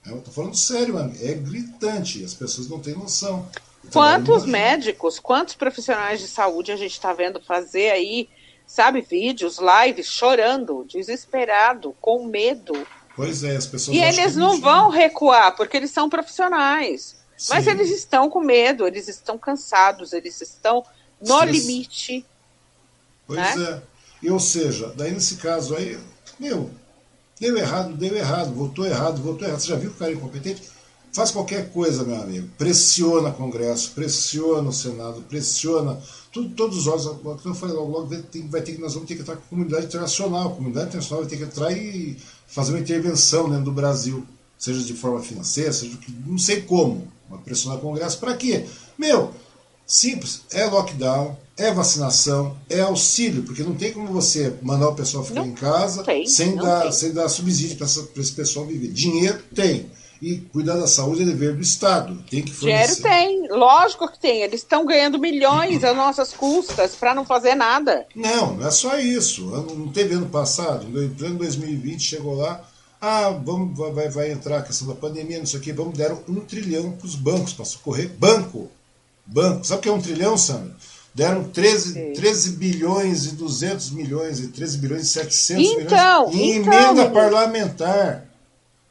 Eu 0.05 0.21
tô 0.21 0.31
falando 0.31 0.55
sério, 0.55 0.93
mano, 0.93 1.13
é 1.19 1.33
gritante, 1.33 2.23
as 2.23 2.33
pessoas 2.33 2.69
não 2.69 2.79
têm 2.79 2.93
noção. 2.93 3.45
Quantos 3.91 4.45
médicos, 4.45 5.19
quantos 5.19 5.55
profissionais 5.55 6.21
de 6.21 6.29
saúde 6.29 6.71
a 6.71 6.77
gente 6.77 6.93
está 6.93 7.11
vendo 7.11 7.41
fazer 7.41 7.91
aí, 7.91 8.29
sabe, 8.65 9.01
vídeos, 9.01 9.59
lives, 9.59 10.07
chorando, 10.07 10.85
desesperado, 10.87 11.93
com 11.99 12.25
medo, 12.25 12.73
Pois 13.15 13.43
é, 13.43 13.55
as 13.55 13.65
pessoas. 13.65 13.95
E 13.95 14.01
eles 14.01 14.35
não 14.35 14.59
vão 14.59 14.89
recuar, 14.89 15.55
porque 15.55 15.77
eles 15.77 15.91
são 15.91 16.09
profissionais. 16.09 17.15
Sim. 17.37 17.53
Mas 17.53 17.67
eles 17.67 17.89
estão 17.89 18.29
com 18.29 18.39
medo, 18.39 18.85
eles 18.85 19.07
estão 19.07 19.37
cansados, 19.37 20.13
eles 20.13 20.39
estão 20.41 20.83
no 21.21 21.39
Sim. 21.39 21.45
limite. 21.45 22.25
Pois 23.27 23.55
né? 23.55 23.63
é. 23.63 23.81
E, 24.21 24.29
ou 24.29 24.39
seja, 24.39 24.93
daí 24.95 25.11
nesse 25.11 25.35
caso 25.35 25.75
aí, 25.75 25.97
meu, 26.39 26.69
deu 27.39 27.57
errado, 27.57 27.93
deu 27.95 28.15
errado, 28.15 28.53
votou 28.53 28.85
errado, 28.85 29.21
votou 29.21 29.47
errado. 29.47 29.59
Você 29.59 29.67
já 29.67 29.75
viu 29.75 29.89
que 29.89 29.95
o 29.95 29.99
cara 29.99 30.11
é 30.11 30.15
incompetente? 30.15 30.63
Faz 31.13 31.31
qualquer 31.31 31.69
coisa, 31.71 32.03
meu 32.03 32.21
amigo. 32.21 32.49
Pressiona 32.57 33.29
o 33.29 33.33
Congresso, 33.33 33.91
pressiona 33.91 34.67
o 34.67 34.73
Senado, 34.73 35.21
pressiona 35.21 35.97
tudo, 36.31 36.53
todos 36.55 36.79
os 36.79 36.87
órgãos. 36.87 37.41
Como 37.41 37.55
eu 37.55 37.55
falei 37.55 37.75
logo, 37.75 37.91
logo 37.91 38.07
vai 38.07 38.21
ter, 38.21 38.41
vai 38.47 38.61
ter 38.61 38.77
nós 38.79 38.93
vamos 38.93 39.07
ter 39.07 39.15
que 39.15 39.21
entrar 39.21 39.35
com 39.37 39.43
a 39.43 39.49
comunidade 39.49 39.85
internacional. 39.85 40.47
A 40.49 40.55
comunidade 40.55 40.87
internacional 40.87 41.21
vai 41.21 41.29
ter 41.29 41.37
que 41.37 41.43
entrar 41.43 41.71
e 41.71 42.17
fazer 42.47 42.71
uma 42.71 42.79
intervenção 42.79 43.49
dentro 43.49 43.65
do 43.65 43.71
Brasil, 43.71 44.25
seja 44.57 44.81
de 44.81 44.93
forma 44.93 45.21
financeira, 45.21 45.73
seja 45.73 45.95
de, 45.95 46.07
não 46.25 46.37
sei 46.37 46.61
como, 46.61 47.07
uma 47.29 47.37
pressionar 47.39 47.77
o 47.77 47.81
Congresso. 47.81 48.19
Para 48.19 48.35
quê? 48.35 48.65
Meu, 48.97 49.31
simples, 49.85 50.41
é 50.51 50.65
lockdown, 50.65 51.37
é 51.57 51.71
vacinação, 51.71 52.57
é 52.69 52.81
auxílio, 52.81 53.43
porque 53.43 53.63
não 53.63 53.75
tem 53.75 53.93
como 53.93 54.07
você 54.07 54.53
mandar 54.61 54.89
o 54.89 54.95
pessoal 54.95 55.23
ficar 55.23 55.41
não, 55.41 55.47
em 55.47 55.53
casa 55.53 56.03
tem, 56.03 56.27
sem, 56.27 56.55
dar, 56.55 56.91
sem 56.91 57.13
dar 57.13 57.29
subsídio 57.29 57.77
para 57.77 57.87
esse 57.87 58.31
pessoal 58.33 58.65
viver. 58.65 58.91
Dinheiro 58.91 59.41
tem. 59.53 59.89
E 60.21 60.37
cuidar 60.37 60.75
da 60.75 60.87
saúde 60.87 61.23
é 61.23 61.25
dever 61.25 61.55
do 61.55 61.61
Estado. 61.61 62.23
Tem 62.29 62.41
que 62.41 62.53
fornecer. 62.53 63.01
Dinheiro 63.03 63.47
tem, 63.49 63.57
lógico 63.57 64.07
que 64.11 64.19
tem. 64.19 64.41
Eles 64.41 64.61
estão 64.61 64.85
ganhando 64.85 65.19
milhões 65.19 65.83
às 65.83 65.95
nossas 65.95 66.33
custas 66.33 66.95
para 66.95 67.13
não 67.13 67.25
fazer 67.25 67.55
nada. 67.55 68.05
Não, 68.15 68.55
não 68.55 68.67
é 68.67 68.71
só 68.71 68.97
isso. 68.97 69.45
Não 69.45 69.89
teve 69.89 70.15
ano 70.15 70.29
passado, 70.29 70.85
em 71.03 71.09
pleno 71.09 71.37
2020, 71.37 72.01
chegou 72.01 72.35
lá. 72.35 72.61
Ah, 72.99 73.29
vamos, 73.29 73.77
vai, 73.77 74.09
vai 74.09 74.31
entrar 74.31 74.59
a 74.59 74.63
questão 74.63 74.87
da 74.87 74.95
pandemia, 74.95 75.37
não 75.37 75.45
sei 75.45 75.59
o 75.59 75.61
quê. 75.61 75.73
Vamos, 75.73 75.97
deram 75.97 76.19
um 76.27 76.39
trilhão 76.39 76.91
para 76.93 77.05
os 77.05 77.15
bancos, 77.15 77.53
para 77.53 77.65
socorrer. 77.65 78.09
Banco! 78.17 78.69
Banco. 79.25 79.65
Sabe 79.65 79.79
o 79.79 79.81
que 79.83 79.89
é 79.89 79.91
um 79.91 80.01
trilhão, 80.01 80.37
Sandra? 80.37 80.75
Deram 81.13 81.45
13, 81.45 82.13
13 82.13 82.51
bilhões 82.51 83.25
e 83.25 83.35
200 83.35 83.91
milhões, 83.91 84.39
e 84.39 84.49
13 84.49 84.77
bilhões 84.79 85.03
e 85.03 85.07
700 85.07 85.65
então, 85.65 86.29
milhões 86.29 86.35
em 86.35 86.59
então, 86.59 86.73
emenda 86.73 87.09
parlamentar. 87.09 88.25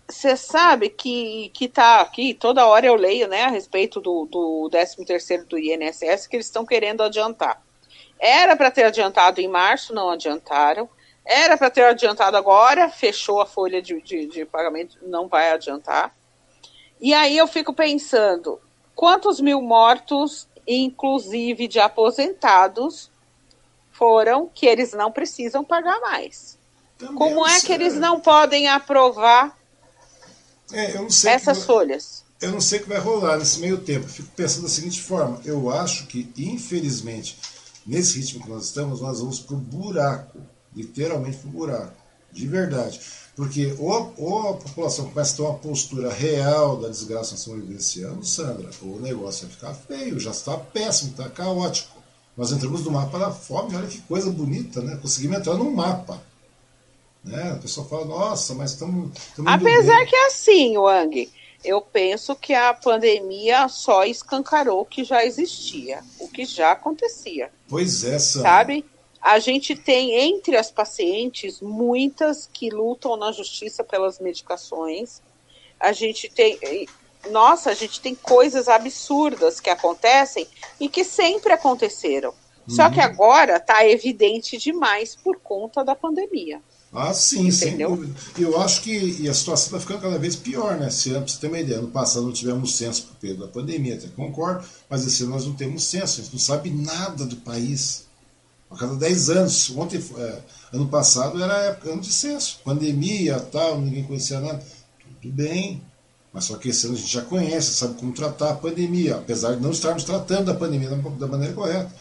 Você 0.08 0.36
sabe 0.36 0.90
que, 0.90 1.50
que 1.54 1.68
tá 1.68 2.00
aqui, 2.00 2.34
toda 2.34 2.66
hora 2.66 2.86
eu 2.86 2.94
leio 2.94 3.26
né, 3.26 3.44
a 3.44 3.48
respeito 3.48 4.00
do, 4.00 4.26
do 4.26 4.68
13º 4.70 5.44
do 5.44 5.58
INSS, 5.58 6.26
que 6.26 6.36
eles 6.36 6.46
estão 6.46 6.66
querendo 6.66 7.02
adiantar. 7.02 7.62
Era 8.18 8.54
para 8.54 8.70
ter 8.70 8.84
adiantado 8.84 9.40
em 9.40 9.48
março, 9.48 9.94
não 9.94 10.10
adiantaram. 10.10 10.88
Era 11.24 11.56
para 11.56 11.70
ter 11.70 11.84
adiantado 11.84 12.36
agora, 12.36 12.90
fechou 12.90 13.40
a 13.40 13.46
folha 13.46 13.80
de, 13.80 14.00
de, 14.02 14.26
de 14.26 14.44
pagamento, 14.44 14.98
não 15.02 15.26
vai 15.26 15.50
adiantar. 15.50 16.14
E 17.00 17.14
aí 17.14 17.36
eu 17.36 17.46
fico 17.46 17.72
pensando, 17.72 18.60
quantos 18.94 19.40
mil 19.40 19.62
mortos 19.62 20.46
inclusive 20.66 21.68
de 21.68 21.78
aposentados, 21.78 23.10
foram 23.92 24.50
que 24.52 24.66
eles 24.66 24.92
não 24.92 25.12
precisam 25.12 25.62
pagar 25.62 26.00
mais. 26.00 26.58
Também 26.98 27.14
Como 27.14 27.46
é 27.46 27.60
que 27.60 27.72
eles 27.72 27.94
não 27.94 28.20
podem 28.20 28.68
aprovar 28.68 29.56
é, 30.74 31.06
essas 31.06 31.44
vai, 31.44 31.54
folhas? 31.54 32.24
Eu 32.40 32.52
não 32.52 32.60
sei 32.60 32.80
o 32.80 32.82
que 32.82 32.88
vai 32.88 32.98
rolar 32.98 33.38
nesse 33.38 33.60
meio 33.60 33.78
tempo. 33.78 34.06
Fico 34.08 34.28
pensando 34.36 34.64
da 34.64 34.68
seguinte 34.68 35.00
forma: 35.00 35.40
eu 35.44 35.70
acho 35.70 36.06
que, 36.06 36.30
infelizmente, 36.36 37.38
nesse 37.86 38.18
ritmo 38.18 38.42
que 38.42 38.50
nós 38.50 38.64
estamos, 38.64 39.00
nós 39.00 39.20
vamos 39.20 39.40
para 39.40 39.54
o 39.54 39.58
buraco 39.58 40.38
literalmente 40.74 41.38
para 41.38 41.48
o 41.48 41.52
buraco, 41.52 41.92
de 42.32 42.46
verdade. 42.46 43.00
Porque 43.36 43.74
ou, 43.78 44.14
ou, 44.16 44.50
a 44.50 44.54
população 44.54 45.08
começa 45.10 45.34
a 45.34 45.36
ter 45.36 45.42
uma 45.42 45.58
postura 45.58 46.12
real 46.12 46.76
da 46.76 46.88
desgraça 46.88 47.28
que 47.28 47.32
nós 47.32 47.40
estamos 47.40 47.64
vivenciando, 47.64 48.24
Sandra, 48.24 48.70
o 48.82 49.00
negócio 49.00 49.46
vai 49.46 49.54
ficar 49.54 49.74
feio, 49.74 50.20
já 50.20 50.30
está 50.30 50.56
péssimo, 50.56 51.10
está 51.10 51.28
caótico. 51.28 52.02
Nós 52.36 52.52
entramos 52.52 52.84
no 52.84 52.90
mapa 52.90 53.18
da 53.18 53.30
fome, 53.30 53.76
olha 53.76 53.86
que 53.86 54.00
coisa 54.02 54.30
bonita, 54.30 54.80
né? 54.80 54.96
Conseguimos 54.96 55.38
entrar 55.38 55.54
no 55.54 55.70
mapa. 55.70 56.20
Né? 57.24 57.52
A 57.52 57.56
pessoa 57.56 57.86
fala, 57.86 58.04
nossa, 58.04 58.54
mas 58.54 58.72
estamos. 58.72 59.10
Apesar 59.46 60.04
que 60.04 60.14
é 60.14 60.26
assim, 60.26 60.76
Wang, 60.76 61.32
eu 61.64 61.80
penso 61.80 62.36
que 62.36 62.52
a 62.52 62.74
pandemia 62.74 63.66
só 63.68 64.04
escancarou 64.04 64.82
o 64.82 64.84
que 64.84 65.02
já 65.02 65.24
existia, 65.24 66.02
o 66.20 66.28
que 66.28 66.44
já 66.44 66.72
acontecia. 66.72 67.50
Pois 67.68 68.04
é, 68.04 68.18
Sandra. 68.18 68.50
Sabe? 68.50 68.84
A 69.22 69.38
gente 69.38 69.74
tem 69.74 70.14
entre 70.16 70.54
as 70.54 70.70
pacientes 70.70 71.62
muitas 71.62 72.46
que 72.52 72.68
lutam 72.68 73.16
na 73.16 73.32
justiça 73.32 73.82
pelas 73.82 74.18
medicações. 74.18 75.22
A 75.80 75.92
gente 75.92 76.28
tem. 76.28 76.58
Nossa, 77.30 77.70
a 77.70 77.74
gente 77.74 78.02
tem 78.02 78.14
coisas 78.14 78.68
absurdas 78.68 79.60
que 79.60 79.70
acontecem 79.70 80.46
e 80.78 80.90
que 80.90 81.02
sempre 81.02 81.54
aconteceram. 81.54 82.34
Uhum. 82.68 82.74
Só 82.74 82.90
que 82.90 82.98
uhum. 82.98 83.04
agora 83.06 83.56
está 83.56 83.88
evidente 83.88 84.58
demais 84.58 85.16
por 85.16 85.38
conta 85.40 85.82
da 85.82 85.94
pandemia. 85.94 86.60
Ah, 86.94 87.12
sim, 87.12 87.48
Entendeu? 87.48 87.90
sem 87.90 87.96
dúvida. 87.96 88.14
Eu 88.38 88.60
acho 88.60 88.82
que 88.82 89.28
a 89.28 89.34
situação 89.34 89.66
está 89.66 89.80
ficando 89.80 90.02
cada 90.02 90.18
vez 90.18 90.36
pior, 90.36 90.76
né? 90.78 90.90
Se 90.90 91.10
você 91.10 91.38
ter 91.40 91.48
uma 91.48 91.58
ideia, 91.58 91.78
ano 91.78 91.88
passado 91.88 92.24
não 92.24 92.32
tivemos 92.32 92.76
censo 92.76 93.02
por 93.02 93.16
período 93.16 93.40
da 93.40 93.48
pandemia, 93.48 93.96
até 93.96 94.06
concordo, 94.08 94.64
mas 94.88 95.04
esse 95.04 95.24
ano 95.24 95.32
nós 95.32 95.44
não 95.44 95.54
temos 95.54 95.84
censo, 95.84 96.20
a 96.20 96.22
gente 96.24 96.32
não 96.32 96.40
sabe 96.40 96.70
nada 96.70 97.26
do 97.26 97.36
país 97.36 98.04
a 98.70 98.76
cada 98.76 98.94
10 98.94 99.30
anos. 99.30 99.70
Ontem, 99.70 100.02
é, 100.18 100.38
ano 100.72 100.86
passado, 100.86 101.42
era 101.42 101.54
época, 101.64 101.90
ano 101.90 102.00
de 102.00 102.12
censo. 102.12 102.60
Pandemia, 102.64 103.40
tal, 103.40 103.80
ninguém 103.80 104.04
conhecia 104.04 104.40
nada. 104.40 104.62
Tudo 105.20 105.34
bem. 105.34 105.82
Mas 106.32 106.44
só 106.44 106.56
que 106.56 106.68
esse 106.68 106.86
ano 106.86 106.96
a 106.96 106.98
gente 106.98 107.12
já 107.12 107.22
conhece, 107.22 107.74
sabe 107.74 107.94
como 107.94 108.12
tratar 108.12 108.50
a 108.50 108.54
pandemia, 108.56 109.16
apesar 109.16 109.54
de 109.54 109.62
não 109.62 109.70
estarmos 109.70 110.02
tratando 110.02 110.46
da 110.46 110.54
pandemia 110.54 110.90
da 110.90 111.26
maneira 111.28 111.54
correta. 111.54 111.92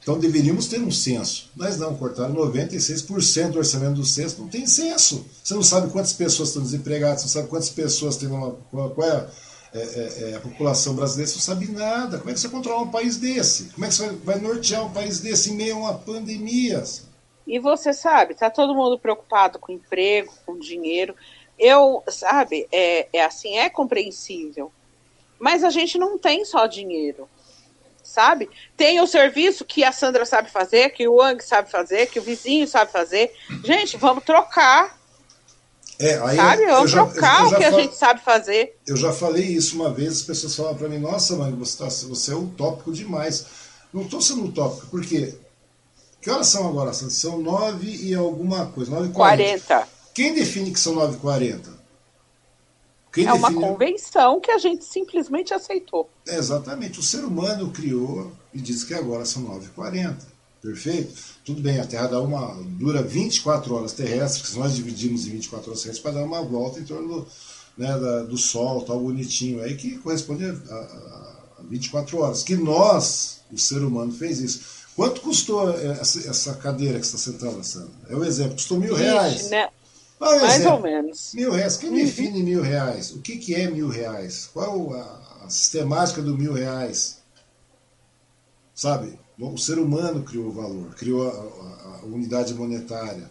Então 0.00 0.18
deveríamos 0.18 0.66
ter 0.68 0.80
um 0.80 0.90
censo. 0.90 1.50
Mas 1.54 1.78
não, 1.78 1.94
cortaram 1.94 2.34
96% 2.34 3.50
do 3.50 3.58
orçamento 3.58 3.94
do 3.94 4.06
censo. 4.06 4.40
Não 4.40 4.48
tem 4.48 4.66
censo. 4.66 5.26
Você 5.42 5.54
não 5.54 5.62
sabe 5.62 5.90
quantas 5.90 6.12
pessoas 6.12 6.48
estão 6.48 6.62
desempregadas, 6.62 7.20
você 7.20 7.26
não 7.26 7.32
sabe 7.32 7.48
quantas 7.48 7.70
pessoas 7.70 8.16
têm 8.16 8.28
uma. 8.28 8.52
Qual 8.70 9.02
é 9.02 9.26
é, 9.72 9.80
é, 9.80 10.30
é, 10.30 10.36
a 10.36 10.40
população 10.40 10.94
brasileira 10.94 11.30
não 11.30 11.40
sabe 11.40 11.70
nada. 11.70 12.18
Como 12.18 12.30
é 12.30 12.34
que 12.34 12.40
você 12.40 12.48
controla 12.48 12.82
um 12.82 12.90
país 12.90 13.16
desse? 13.18 13.70
Como 13.72 13.84
é 13.84 13.88
que 13.88 13.94
você 13.94 14.08
vai, 14.08 14.38
nortear 14.38 14.86
um 14.86 14.92
país 14.92 15.20
desse 15.20 15.50
em 15.50 15.56
meio 15.56 15.76
a 15.76 15.78
uma 15.78 15.94
pandemia? 15.94 16.82
E 17.46 17.58
você 17.58 17.92
sabe, 17.92 18.34
tá 18.34 18.50
todo 18.50 18.74
mundo 18.74 18.98
preocupado 18.98 19.58
com 19.58 19.72
emprego, 19.72 20.32
com 20.46 20.58
dinheiro. 20.58 21.14
Eu, 21.58 22.02
sabe, 22.08 22.66
é, 22.72 23.08
é 23.12 23.24
assim, 23.24 23.56
é 23.56 23.68
compreensível. 23.68 24.72
Mas 25.38 25.62
a 25.62 25.70
gente 25.70 25.98
não 25.98 26.18
tem 26.18 26.44
só 26.44 26.66
dinheiro, 26.66 27.28
sabe? 28.08 28.48
Tem 28.76 29.00
o 29.00 29.06
serviço 29.06 29.64
que 29.64 29.84
a 29.84 29.92
Sandra 29.92 30.24
sabe 30.24 30.50
fazer, 30.50 30.90
que 30.90 31.06
o 31.06 31.20
Ang 31.20 31.42
sabe 31.44 31.70
fazer, 31.70 32.06
que 32.06 32.18
o 32.18 32.22
vizinho 32.22 32.66
sabe 32.66 32.90
fazer. 32.90 33.30
Gente, 33.62 33.96
vamos 33.98 34.24
trocar. 34.24 34.98
É, 35.98 36.18
aí 36.18 36.36
sabe? 36.36 36.62
Eu, 36.62 36.68
vamos 36.68 36.92
eu 36.92 37.06
trocar 37.06 37.42
eu, 37.42 37.48
o 37.48 37.56
que 37.56 37.64
a 37.64 37.70
gente 37.70 37.94
sabe 37.94 38.20
fazer. 38.20 38.76
Eu 38.86 38.96
já 38.96 39.12
falei 39.12 39.44
isso 39.44 39.76
uma 39.76 39.92
vez, 39.92 40.14
as 40.14 40.22
pessoas 40.22 40.56
falam 40.56 40.74
para 40.74 40.88
mim, 40.88 40.98
nossa, 40.98 41.36
mãe, 41.36 41.52
você, 41.52 41.76
tá, 41.76 41.84
você 41.84 42.32
é 42.32 42.36
utópico 42.36 42.92
demais. 42.92 43.46
Não 43.92 44.02
estou 44.02 44.22
sendo 44.22 44.46
utópico, 44.46 44.86
porque 44.86 45.34
que 46.20 46.30
horas 46.30 46.46
são 46.46 46.66
agora? 46.66 46.92
São 46.92 47.38
nove 47.38 47.88
e 47.88 48.14
alguma 48.14 48.66
coisa, 48.66 48.90
9h40. 48.92 49.84
Quem 50.14 50.34
define 50.34 50.72
que 50.72 50.80
são 50.80 50.94
nove 50.94 51.16
e 51.16 51.20
quarenta? 51.20 51.77
Quem 53.12 53.26
é 53.26 53.32
uma 53.32 53.52
convenção 53.52 54.40
que 54.40 54.50
a 54.50 54.58
gente 54.58 54.84
simplesmente 54.84 55.54
aceitou. 55.54 56.08
É, 56.26 56.36
exatamente. 56.36 57.00
O 57.00 57.02
ser 57.02 57.24
humano 57.24 57.70
criou 57.70 58.32
e 58.52 58.60
disse 58.60 58.86
que 58.86 58.94
agora 58.94 59.24
são 59.24 59.44
9h40. 59.44 60.16
Perfeito? 60.60 61.14
Tudo 61.44 61.62
bem, 61.62 61.78
a 61.78 61.86
Terra 61.86 62.08
dá 62.08 62.20
uma, 62.20 62.60
dura 62.64 63.00
24 63.00 63.74
horas 63.74 63.92
terrestres, 63.92 64.50
que 64.50 64.58
nós 64.58 64.74
dividimos 64.74 65.26
em 65.26 65.30
24 65.30 65.70
horas 65.70 65.82
terrestres, 65.82 66.02
para 66.02 66.20
dar 66.20 66.26
uma 66.26 66.42
volta 66.42 66.80
em 66.80 66.84
torno 66.84 67.08
do, 67.08 67.26
né, 67.76 67.88
da, 67.98 68.24
do 68.24 68.36
Sol, 68.36 68.82
tal 68.82 68.98
bonitinho 68.98 69.62
aí, 69.62 69.76
que 69.76 69.98
corresponde 69.98 70.44
a, 70.44 70.50
a, 70.50 70.74
a 71.60 71.62
24 71.70 72.18
horas. 72.18 72.42
Que 72.42 72.56
nós, 72.56 73.40
o 73.52 73.58
ser 73.58 73.82
humano, 73.82 74.12
fez 74.12 74.40
isso. 74.40 74.60
Quanto 74.96 75.20
custou 75.20 75.70
eh, 75.70 75.96
essa, 76.00 76.28
essa 76.28 76.54
cadeira 76.54 76.98
que 76.98 77.06
está 77.06 77.16
sentando, 77.16 77.62
Sandra? 77.62 77.88
É 78.10 78.16
o 78.16 78.18
um 78.18 78.24
exemplo, 78.24 78.54
custou 78.54 78.80
mil 78.80 78.94
Ixi, 78.94 79.02
reais. 79.04 79.50
Né? 79.50 79.68
Ah, 80.20 80.36
Mais 80.36 80.66
ou 80.66 80.80
menos. 80.80 81.32
Mil 81.34 81.52
reais. 81.52 81.76
Quem 81.76 81.90
uhum. 81.90 81.96
define 81.96 82.42
mil 82.42 82.62
reais? 82.62 83.10
O 83.12 83.20
que, 83.20 83.36
que 83.36 83.54
é 83.54 83.70
mil 83.70 83.88
reais? 83.88 84.50
Qual 84.52 84.92
a, 84.94 85.44
a 85.44 85.50
sistemática 85.50 86.20
do 86.20 86.36
mil 86.36 86.52
reais? 86.52 87.18
Sabe? 88.74 89.18
O 89.38 89.56
ser 89.56 89.78
humano 89.78 90.24
criou 90.24 90.48
o 90.48 90.52
valor, 90.52 90.94
criou 90.94 91.28
a, 91.28 91.32
a, 91.32 92.00
a 92.02 92.06
unidade 92.06 92.54
monetária. 92.54 93.30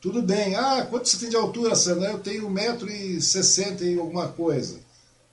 Tudo 0.00 0.20
bem, 0.22 0.56
ah, 0.56 0.86
quanto 0.88 1.08
você 1.08 1.16
tem 1.16 1.28
de 1.28 1.36
altura, 1.36 1.76
Sandra? 1.76 2.10
Eu 2.10 2.18
tenho 2.18 2.48
1,60m 2.48 3.82
e 3.82 3.98
alguma 3.98 4.28
coisa. 4.28 4.80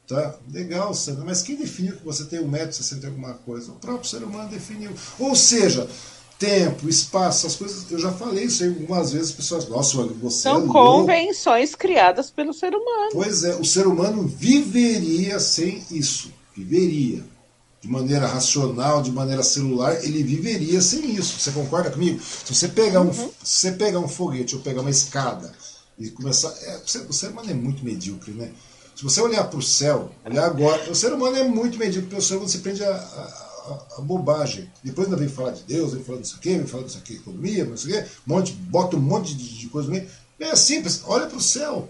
Tá? 0.08 0.36
Legal, 0.52 0.94
Sandra, 0.94 1.24
mas 1.26 1.42
quem 1.42 1.56
definiu 1.56 1.96
que 1.96 2.06
você 2.06 2.26
tem 2.26 2.40
1,60m 2.40 3.04
e 3.04 3.06
alguma 3.08 3.34
coisa? 3.34 3.72
O 3.72 3.76
próprio 3.76 4.10
ser 4.10 4.24
humano 4.24 4.50
definiu. 4.50 4.92
Ou 5.20 5.36
seja, 5.36 5.88
tempo, 6.40 6.88
espaço, 6.88 7.46
as 7.46 7.56
coisas. 7.56 7.92
Eu 7.92 8.00
já 8.00 8.12
falei 8.12 8.46
isso 8.46 8.64
aí 8.64 8.70
algumas 8.70 9.12
vezes, 9.12 9.30
as 9.30 9.36
pessoas. 9.36 9.68
Nossa, 9.68 9.98
você. 10.04 10.44
São 10.44 10.64
é 10.64 10.68
convenções 10.68 11.76
criadas 11.76 12.32
pelo 12.32 12.54
ser 12.54 12.74
humano. 12.74 13.12
Pois 13.12 13.44
é, 13.44 13.56
o 13.56 13.66
ser 13.66 13.86
humano 13.86 14.26
viveria 14.26 15.40
sem 15.40 15.84
isso. 15.92 16.32
Viveria 16.56 17.24
de 17.82 17.88
maneira 17.88 18.28
racional, 18.28 19.02
de 19.02 19.12
maneira 19.12 19.44
celular, 19.44 20.04
ele 20.04 20.24
viveria 20.24 20.82
sem 20.82 21.16
isso. 21.16 21.40
Você 21.40 21.52
concorda 21.52 21.92
comigo? 21.92 22.20
Se 22.22 22.54
você 22.54 22.68
pegar 22.68 23.02
um, 23.02 23.08
uhum. 23.08 23.32
se 23.44 23.62
você 23.62 23.72
pegar 23.74 24.00
um 24.00 24.08
foguete 24.08 24.56
ou 24.56 24.62
pegar 24.62 24.82
uma 24.82 24.90
escada 24.90 25.54
e 25.98 26.10
começar. 26.10 26.54
É, 26.64 26.82
o 27.08 27.14
ser 27.14 27.30
humano 27.30 27.52
é 27.52 27.54
muito 27.54 27.84
medíocre, 27.84 28.32
né? 28.32 28.50
Se 28.96 29.04
você 29.04 29.22
olhar 29.22 29.46
para 29.46 29.60
o 29.60 29.62
céu, 29.62 30.12
olhar 30.26 30.46
agora, 30.46 30.92
o 30.92 30.96
ser 30.96 31.14
humano 31.14 31.38
é 31.38 31.44
muito 31.44 31.78
medíocre, 31.78 32.10
porque 32.10 32.22
o 32.22 32.26
ser 32.26 32.34
humano 32.34 32.50
se 32.50 32.58
prende 32.58 32.84
a, 32.84 32.92
a, 32.92 33.49
a, 33.98 34.02
bobagem. 34.02 34.70
Depois 34.84 35.08
ainda 35.08 35.18
vem 35.18 35.30
falar 35.30 35.52
de 35.52 35.64
Deus, 35.64 35.94
vem 35.94 36.04
falar 36.04 36.20
disso 36.20 36.36
aqui, 36.38 36.56
vem 36.56 36.68
falar 36.68 36.84
disso 36.84 36.98
aqui, 36.98 37.16
economia, 37.16 37.66
não 37.66 37.78
sei 37.78 37.92
o 37.92 38.04
quê, 38.04 38.10
monte, 38.26 38.54
bota 38.54 38.96
um 38.96 39.00
monte 39.00 39.36
de, 39.36 39.60
de 39.60 39.68
coisa 39.68 39.88
no 39.88 39.94
meio. 39.94 40.08
É 40.40 40.56
simples, 40.56 41.02
olha 41.06 41.28
para 41.28 41.38
o 41.38 41.42
céu. 41.42 41.88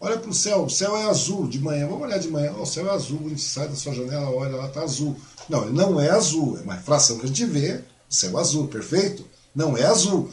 Olha 0.00 0.18
para 0.18 0.30
o 0.30 0.34
céu, 0.34 0.64
o 0.64 0.68
céu 0.68 0.96
é 0.96 1.04
azul 1.04 1.46
de 1.46 1.60
manhã. 1.60 1.86
Vamos 1.86 2.02
olhar 2.02 2.18
de 2.18 2.28
manhã. 2.28 2.52
Oh, 2.58 2.62
o 2.62 2.66
céu 2.66 2.88
é 2.88 2.90
azul, 2.90 3.20
a 3.24 3.28
gente 3.28 3.40
sai 3.40 3.68
da 3.68 3.76
sua 3.76 3.94
janela, 3.94 4.28
olha 4.30 4.56
lá, 4.56 4.66
está 4.66 4.82
azul. 4.82 5.16
Não, 5.48 5.62
ele 5.62 5.72
não 5.72 6.00
é 6.00 6.10
azul, 6.10 6.58
é 6.58 6.62
uma 6.62 6.74
refração 6.74 7.18
que 7.18 7.24
a 7.24 7.28
gente 7.28 7.44
vê, 7.44 7.80
céu 8.08 8.36
azul, 8.36 8.66
perfeito? 8.66 9.24
Não 9.54 9.76
é 9.76 9.84
azul. 9.84 10.28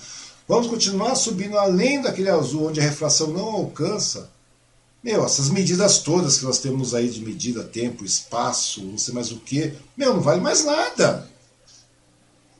Vamos 0.47 0.65
continuar 0.65 1.13
subindo 1.13 1.59
além 1.59 2.01
daquele 2.01 2.29
azul 2.29 2.69
onde 2.69 2.79
a 2.79 2.83
refração 2.83 3.27
não 3.27 3.45
alcança. 3.45 4.31
Meu, 5.03 5.25
essas 5.25 5.49
medidas 5.49 5.99
todas 5.99 6.37
que 6.37 6.45
nós 6.45 6.59
temos 6.59 6.93
aí 6.93 7.09
de 7.09 7.21
medida, 7.21 7.63
tempo, 7.63 8.03
espaço, 8.03 8.83
não 8.83 8.97
sei 8.97 9.13
mais 9.13 9.31
o 9.31 9.37
que, 9.37 9.73
meu, 9.95 10.13
não 10.13 10.21
vale 10.21 10.41
mais 10.41 10.65
nada. 10.65 11.27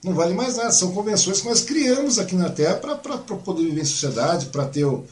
Não 0.04 0.14
vale 0.14 0.34
mais 0.34 0.56
nada. 0.56 0.72
São 0.72 0.94
convenções 0.94 1.42
que 1.42 1.50
nós 1.50 1.62
criamos 1.62 2.18
aqui 2.18 2.36
na 2.36 2.50
Terra 2.50 2.76
para 2.76 2.96
poder 2.96 3.64
viver 3.64 3.82
em 3.82 3.86
sociedade, 3.86 4.46
para 4.46 4.66
ter 4.66 4.86
o, 4.86 5.06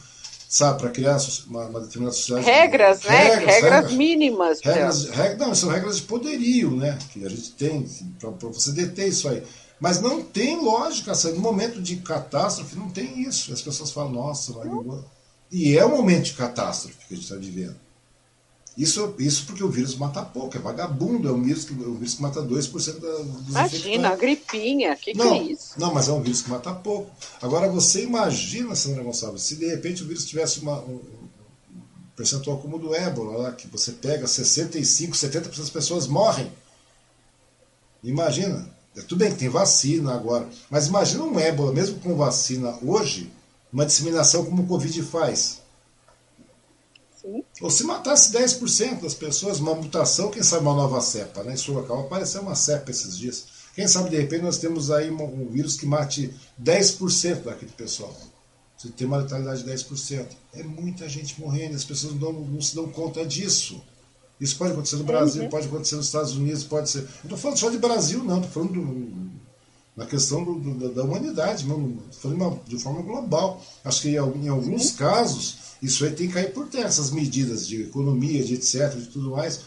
sabe, 0.48 0.80
para 0.80 0.90
criar 0.90 1.18
uma, 1.46 1.66
uma, 1.66 1.80
determinada 1.80 2.16
sociedade. 2.16 2.46
Regras, 2.46 3.02
né? 3.02 3.10
Regras, 3.10 3.38
regras, 3.38 3.62
regras 3.62 3.92
mínimas. 3.92 4.60
Regras, 4.62 5.04
regras, 5.10 5.38
não, 5.38 5.54
são 5.54 5.68
regras 5.68 5.96
de 5.96 6.02
poderio, 6.04 6.70
né? 6.74 6.98
Que 7.12 7.26
a 7.26 7.28
gente 7.28 7.52
tem 7.52 7.86
para 8.18 8.30
você 8.30 8.72
deter 8.72 9.08
isso 9.08 9.28
aí. 9.28 9.42
Mas 9.78 10.00
não 10.00 10.22
tem 10.22 10.60
lógica, 10.60 11.12
assim, 11.12 11.32
no 11.32 11.40
momento 11.40 11.80
de 11.80 11.96
catástrofe 11.96 12.74
não 12.74 12.88
tem 12.88 13.20
isso. 13.20 13.52
As 13.52 13.60
pessoas 13.60 13.90
falam, 13.90 14.10
nossa, 14.10 14.52
vai 14.52 14.66
E 15.50 15.76
é 15.76 15.84
um 15.84 15.96
momento 15.96 16.24
de 16.24 16.34
catástrofe 16.34 16.96
que 17.06 17.14
a 17.14 17.16
gente 17.16 17.24
está 17.24 17.36
vivendo. 17.36 17.76
Isso, 18.78 19.12
isso 19.18 19.44
porque 19.46 19.64
o 19.64 19.68
vírus 19.68 19.96
mata 19.96 20.22
pouco, 20.22 20.56
é 20.56 20.60
vagabundo, 20.60 21.28
é 21.28 21.32
um 21.32 21.42
vírus 21.42 21.64
que, 21.64 21.72
um 21.72 21.94
vírus 21.94 22.14
que 22.14 22.22
mata 22.22 22.40
2% 22.40 23.00
da, 23.00 23.08
dos 23.18 23.48
Imagina, 23.48 24.10
a 24.10 24.16
gripinha, 24.16 24.92
o 24.92 24.96
que, 24.96 25.16
não, 25.16 25.32
que 25.32 25.38
é 25.38 25.52
isso? 25.52 25.72
Não, 25.76 25.92
mas 25.92 26.08
é 26.08 26.12
um 26.12 26.22
vírus 26.22 26.42
que 26.42 26.50
mata 26.50 26.72
pouco. 26.72 27.10
Agora, 27.42 27.68
você 27.68 28.04
imagina, 28.04 28.76
Sandra 28.76 29.02
Gonçalves, 29.02 29.42
se 29.42 29.56
de 29.56 29.66
repente 29.66 30.04
o 30.04 30.06
vírus 30.06 30.24
tivesse 30.24 30.60
uma, 30.60 30.78
um 30.78 31.00
percentual 32.14 32.58
como 32.58 32.76
o 32.76 32.78
do 32.78 32.94
ébola, 32.94 33.38
lá, 33.38 33.52
que 33.52 33.66
você 33.66 33.90
pega 33.90 34.26
65%, 34.26 35.10
70% 35.10 35.58
das 35.58 35.70
pessoas 35.70 36.06
morrem. 36.06 36.52
Imagina. 38.04 38.68
É, 38.96 39.00
tudo 39.02 39.18
bem 39.18 39.32
que 39.32 39.38
tem 39.38 39.48
vacina 39.48 40.14
agora, 40.14 40.48
mas 40.70 40.86
imagina 40.86 41.24
um 41.24 41.38
ébola, 41.38 41.72
mesmo 41.72 41.98
com 42.00 42.16
vacina 42.16 42.78
hoje, 42.82 43.30
uma 43.72 43.86
disseminação 43.86 44.44
como 44.44 44.62
o 44.62 44.66
Covid 44.66 45.02
faz. 45.02 45.60
Sim. 47.20 47.44
Ou 47.60 47.70
se 47.70 47.84
matasse 47.84 48.32
10% 48.32 49.02
das 49.02 49.14
pessoas, 49.14 49.58
uma 49.58 49.74
mutação, 49.74 50.30
quem 50.30 50.42
sabe 50.42 50.62
uma 50.62 50.74
nova 50.74 51.00
cepa, 51.00 51.42
né? 51.42 51.54
Em 51.54 51.56
Sorocaba 51.56 52.02
apareceu 52.02 52.42
uma 52.42 52.54
cepa 52.54 52.90
esses 52.90 53.16
dias. 53.18 53.46
Quem 53.74 53.86
sabe 53.86 54.10
de 54.10 54.16
repente 54.16 54.42
nós 54.42 54.58
temos 54.58 54.90
aí 54.90 55.10
um, 55.10 55.48
vírus 55.48 55.76
que 55.76 55.86
mate 55.86 56.34
10% 56.60 57.44
daquele 57.44 57.72
pessoal. 57.72 58.14
Você 58.76 58.88
tem 58.88 59.06
uma 59.06 59.18
letalidade 59.18 59.64
de 59.64 59.70
10%. 59.70 60.26
É 60.54 60.62
muita 60.62 61.08
gente 61.08 61.40
morrendo, 61.40 61.74
as 61.74 61.84
pessoas 61.84 62.14
não, 62.14 62.32
não 62.32 62.60
se 62.60 62.74
dão 62.74 62.88
conta 62.88 63.26
disso. 63.26 63.82
Isso 64.40 64.56
pode 64.56 64.72
acontecer 64.72 64.96
no 64.96 65.04
Brasil, 65.04 65.42
uhum. 65.42 65.48
pode 65.48 65.66
acontecer 65.66 65.96
nos 65.96 66.06
Estados 66.06 66.36
Unidos, 66.36 66.62
pode 66.62 66.88
ser. 66.88 67.00
Não 67.00 67.24
estou 67.24 67.38
falando 67.38 67.58
só 67.58 67.70
de 67.70 67.78
Brasil, 67.78 68.22
não, 68.22 68.36
estou 68.36 68.50
falando 68.50 68.72
do, 68.72 68.80
na 69.98 70.06
questão 70.06 70.44
do, 70.44 70.54
do, 70.54 70.88
da 70.90 71.02
humanidade, 71.02 71.66
de 72.66 72.78
forma 72.78 73.02
global. 73.02 73.60
Acho 73.84 74.02
que 74.02 74.10
em, 74.10 74.14
em 74.14 74.48
alguns 74.48 74.92
casos 74.92 75.58
isso 75.82 76.04
aí 76.04 76.12
tem 76.12 76.28
que 76.28 76.34
cair 76.34 76.52
por 76.52 76.68
terra, 76.68 76.86
essas 76.86 77.10
medidas 77.10 77.66
de 77.66 77.82
economia, 77.82 78.44
de 78.44 78.54
etc., 78.54 78.94
de 78.94 79.06
tudo 79.06 79.32
mais, 79.32 79.60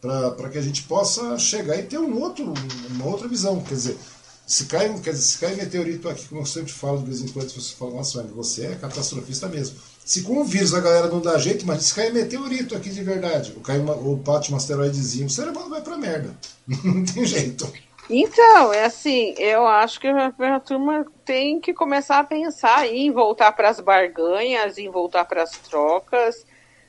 para 0.00 0.48
que 0.48 0.58
a 0.58 0.62
gente 0.62 0.84
possa 0.84 1.36
chegar 1.38 1.76
e 1.76 1.82
ter 1.82 1.98
um 1.98 2.20
outro, 2.20 2.54
uma 2.90 3.06
outra 3.06 3.26
visão. 3.26 3.60
Quer 3.60 3.74
dizer, 3.74 3.98
se 4.46 4.66
cai, 4.66 4.96
quer 5.00 5.10
dizer, 5.10 5.24
se 5.24 5.38
cai 5.38 5.56
meteorito 5.56 6.08
aqui, 6.08 6.28
como 6.28 6.42
eu 6.42 6.46
sempre 6.46 6.72
falo 6.72 6.98
de 6.98 7.06
vez 7.06 7.20
em 7.20 7.28
quando, 7.28 7.50
você 7.50 7.74
fala, 7.74 7.94
nossa, 7.94 8.22
você 8.22 8.66
é 8.66 8.74
catastrofista 8.76 9.48
mesmo. 9.48 9.76
Se 10.04 10.22
com 10.22 10.40
o 10.40 10.44
vírus 10.44 10.72
a 10.72 10.80
galera 10.80 11.08
não 11.08 11.20
dá 11.20 11.36
jeito, 11.36 11.66
mas 11.66 11.82
se 11.82 11.94
cair 11.94 12.14
meteorito 12.14 12.76
aqui 12.76 12.90
de 12.90 13.02
verdade, 13.02 13.52
ou 13.56 13.60
cair 13.60 13.80
uma, 13.80 13.96
ou 13.96 14.16
bate 14.16 14.52
um 14.52 14.56
asteroidezinho, 14.56 15.26
o 15.26 15.30
ser 15.30 15.48
humano 15.48 15.68
vai 15.68 15.82
pra 15.82 15.98
merda. 15.98 16.32
não 16.84 17.04
tem 17.04 17.26
jeito. 17.26 17.68
Então, 18.10 18.72
é 18.72 18.86
assim, 18.86 19.34
eu 19.36 19.66
acho 19.66 20.00
que 20.00 20.08
a 20.08 20.60
turma 20.60 21.06
tem 21.24 21.60
que 21.60 21.74
começar 21.74 22.20
a 22.20 22.24
pensar 22.24 22.86
em 22.86 23.12
voltar 23.12 23.52
para 23.52 23.68
as 23.68 23.80
barganhas, 23.80 24.78
em 24.78 24.88
voltar 24.88 25.26
para 25.26 25.42
as 25.42 25.50
trocas, 25.50 26.46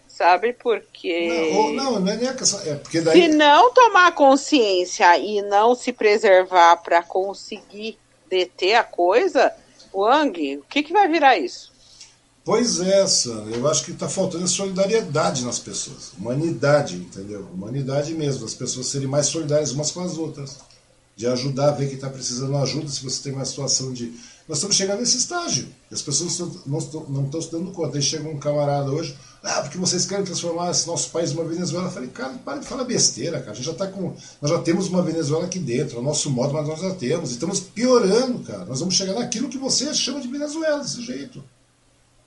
sabe? 0.08 0.54
Porque. 0.54 1.52
Não, 1.54 1.74
não, 1.74 2.00
não 2.00 2.12
é 2.12 2.16
nem 2.16 2.30
a 2.30 2.34
questão. 2.34 2.62
É 2.66 2.76
porque 2.76 3.02
daí... 3.02 3.22
Se 3.22 3.28
não 3.28 3.74
tomar 3.74 4.14
consciência 4.16 5.18
e 5.18 5.42
não 5.42 5.76
se 5.76 5.92
preservar 5.92 6.78
para 6.78 7.04
conseguir 7.04 7.98
deter 8.30 8.76
a 8.76 8.84
coisa, 8.84 9.52
Wang, 9.94 10.58
o 10.58 10.64
que, 10.70 10.84
que 10.84 10.94
vai 10.94 11.08
virar 11.10 11.38
isso? 11.38 11.70
Pois 12.46 12.80
é, 12.80 13.06
Sandra, 13.06 13.56
eu 13.56 13.68
acho 13.68 13.84
que 13.84 13.92
está 13.92 14.08
faltando 14.08 14.48
solidariedade 14.48 15.46
nas 15.46 15.60
pessoas. 15.60 16.14
Humanidade, 16.18 16.96
entendeu? 16.96 17.48
Humanidade 17.54 18.14
mesmo, 18.14 18.46
as 18.46 18.56
pessoas 18.56 18.88
serem 18.88 19.08
mais 19.08 19.28
solidárias 19.28 19.72
umas 19.72 19.92
com 19.92 20.02
as 20.02 20.18
outras. 20.18 20.58
De 21.20 21.28
ajudar 21.28 21.72
ver 21.72 21.88
quem 21.88 21.96
está 21.96 22.10
precisando 22.10 22.56
ajuda, 22.56 22.88
se 22.88 23.04
você 23.04 23.24
tem 23.24 23.34
uma 23.34 23.44
situação 23.44 23.92
de. 23.92 24.06
Nós 24.48 24.60
estamos 24.60 24.78
chegando 24.78 25.02
nesse 25.02 25.18
estágio. 25.18 25.68
As 25.92 26.02
pessoas 26.02 26.40
não 26.66 26.78
estão, 26.80 27.42
se 27.42 27.52
dando 27.52 27.72
conta. 27.72 27.98
Aí 27.98 28.02
chega 28.02 28.30
um 28.30 28.40
camarada 28.40 28.90
hoje, 28.90 29.18
ah, 29.44 29.62
porque 29.62 29.78
vocês 29.78 30.06
querem 30.06 30.24
transformar 30.24 30.72
esse 30.72 30.88
nosso 30.88 31.10
país 31.10 31.34
numa 31.34 31.44
Venezuela. 31.44 31.88
Eu 31.88 31.92
falei, 31.92 32.08
cara, 32.08 32.36
para 32.36 32.60
de 32.60 32.66
falar 32.66 32.86
besteira, 32.86 33.42
cara. 33.42 33.52
A 33.52 33.54
gente 33.54 33.66
já 33.66 33.74
tá 33.74 33.86
com. 33.88 34.16
Nós 34.42 34.50
já 34.50 34.60
temos 34.60 34.88
uma 34.88 35.02
Venezuela 35.02 35.44
aqui 35.44 35.60
dentro, 35.60 35.98
é 35.98 36.00
o 36.00 36.04
nosso 36.04 36.30
modo, 36.30 36.54
mas 36.54 36.66
nós 36.66 36.80
já 36.80 36.96
temos. 36.96 37.32
E 37.32 37.34
estamos 37.34 37.60
piorando, 37.60 38.40
cara. 38.40 38.64
Nós 38.64 38.80
vamos 38.80 38.96
chegar 38.96 39.14
naquilo 39.14 39.50
que 39.50 39.58
você 39.58 39.94
chama 39.94 40.22
de 40.22 40.28
Venezuela, 40.30 40.80
desse 40.80 41.02
jeito. 41.02 41.44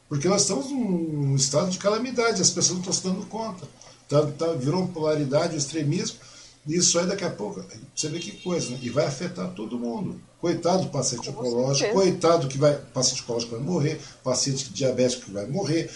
Porque 0.07 0.29
nós 0.29 0.43
estamos 0.43 0.71
num 0.71 1.35
estado 1.35 1.71
de 1.71 1.79
calamidade, 1.79 2.43
as 2.43 2.51
pessoas 2.51 2.73
não 2.73 2.81
estão 2.81 2.93
se 2.93 3.03
dando 3.03 3.27
conta. 3.31 3.67
Tá, 4.07 4.27
tá, 4.27 4.53
virou 4.53 4.87
polaridade, 4.89 5.55
o 5.55 5.59
extremismo, 5.59 6.19
isso 6.67 6.99
aí 6.99 7.07
daqui 7.07 7.25
a 7.25 7.31
pouco, 7.31 7.65
você 7.95 8.09
vê 8.09 8.21
que 8.21 8.33
coisa, 8.41 8.71
né? 8.71 8.79
e 8.81 8.89
vai 8.89 9.07
afetar 9.07 9.51
todo 9.51 9.79
mundo. 9.79 10.21
Coitado 10.41 10.85
do 10.85 10.91
paciente 10.91 11.31
oncológico, 11.31 11.93
coitado 11.93 12.49
que 12.49 12.59
vai, 12.59 12.77
paciente 12.77 13.23
oncológico 13.23 13.57
vai 13.57 13.65
morrer, 13.65 14.01
paciente 14.23 14.73
diabético 14.73 15.27
que 15.27 15.33
vai 15.33 15.47
morrer, 15.47 15.91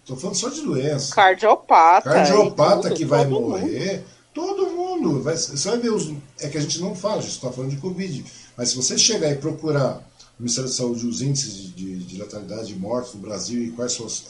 estou 0.00 0.16
falando 0.16 0.36
só 0.36 0.48
de 0.48 0.62
doença. 0.62 1.14
Cardiopata. 1.14 2.10
Cardiopata 2.10 2.82
tudo, 2.82 2.94
que 2.94 3.04
vai 3.04 3.26
morrer. 3.26 3.98
Mundo. 3.98 4.04
Todo 4.32 4.70
mundo. 4.70 5.22
Vai, 5.22 5.36
você 5.36 5.68
vai 5.68 5.78
ver 5.78 5.90
os. 5.90 6.12
É 6.40 6.48
que 6.48 6.56
a 6.56 6.60
gente 6.60 6.80
não 6.80 6.94
fala, 6.94 7.18
a 7.18 7.20
gente 7.20 7.32
está 7.32 7.50
falando 7.50 7.70
de 7.70 7.78
Covid. 7.78 8.24
Mas 8.56 8.70
se 8.70 8.76
você 8.76 8.96
chegar 8.96 9.30
e 9.30 9.36
procurar 9.36 9.98
o 10.38 10.42
Ministério 10.42 10.70
da 10.70 10.76
Saúde 10.76 11.06
os 11.06 11.20
índices 11.20 11.54
de, 11.54 11.70
de, 11.72 11.98
de 11.98 12.18
letalidade 12.18 12.68
de 12.68 12.78
mortes 12.78 13.14
no 13.14 13.20
Brasil 13.20 13.62
e 13.62 13.70
quais 13.72 13.92
são 13.92 14.06
as, 14.06 14.24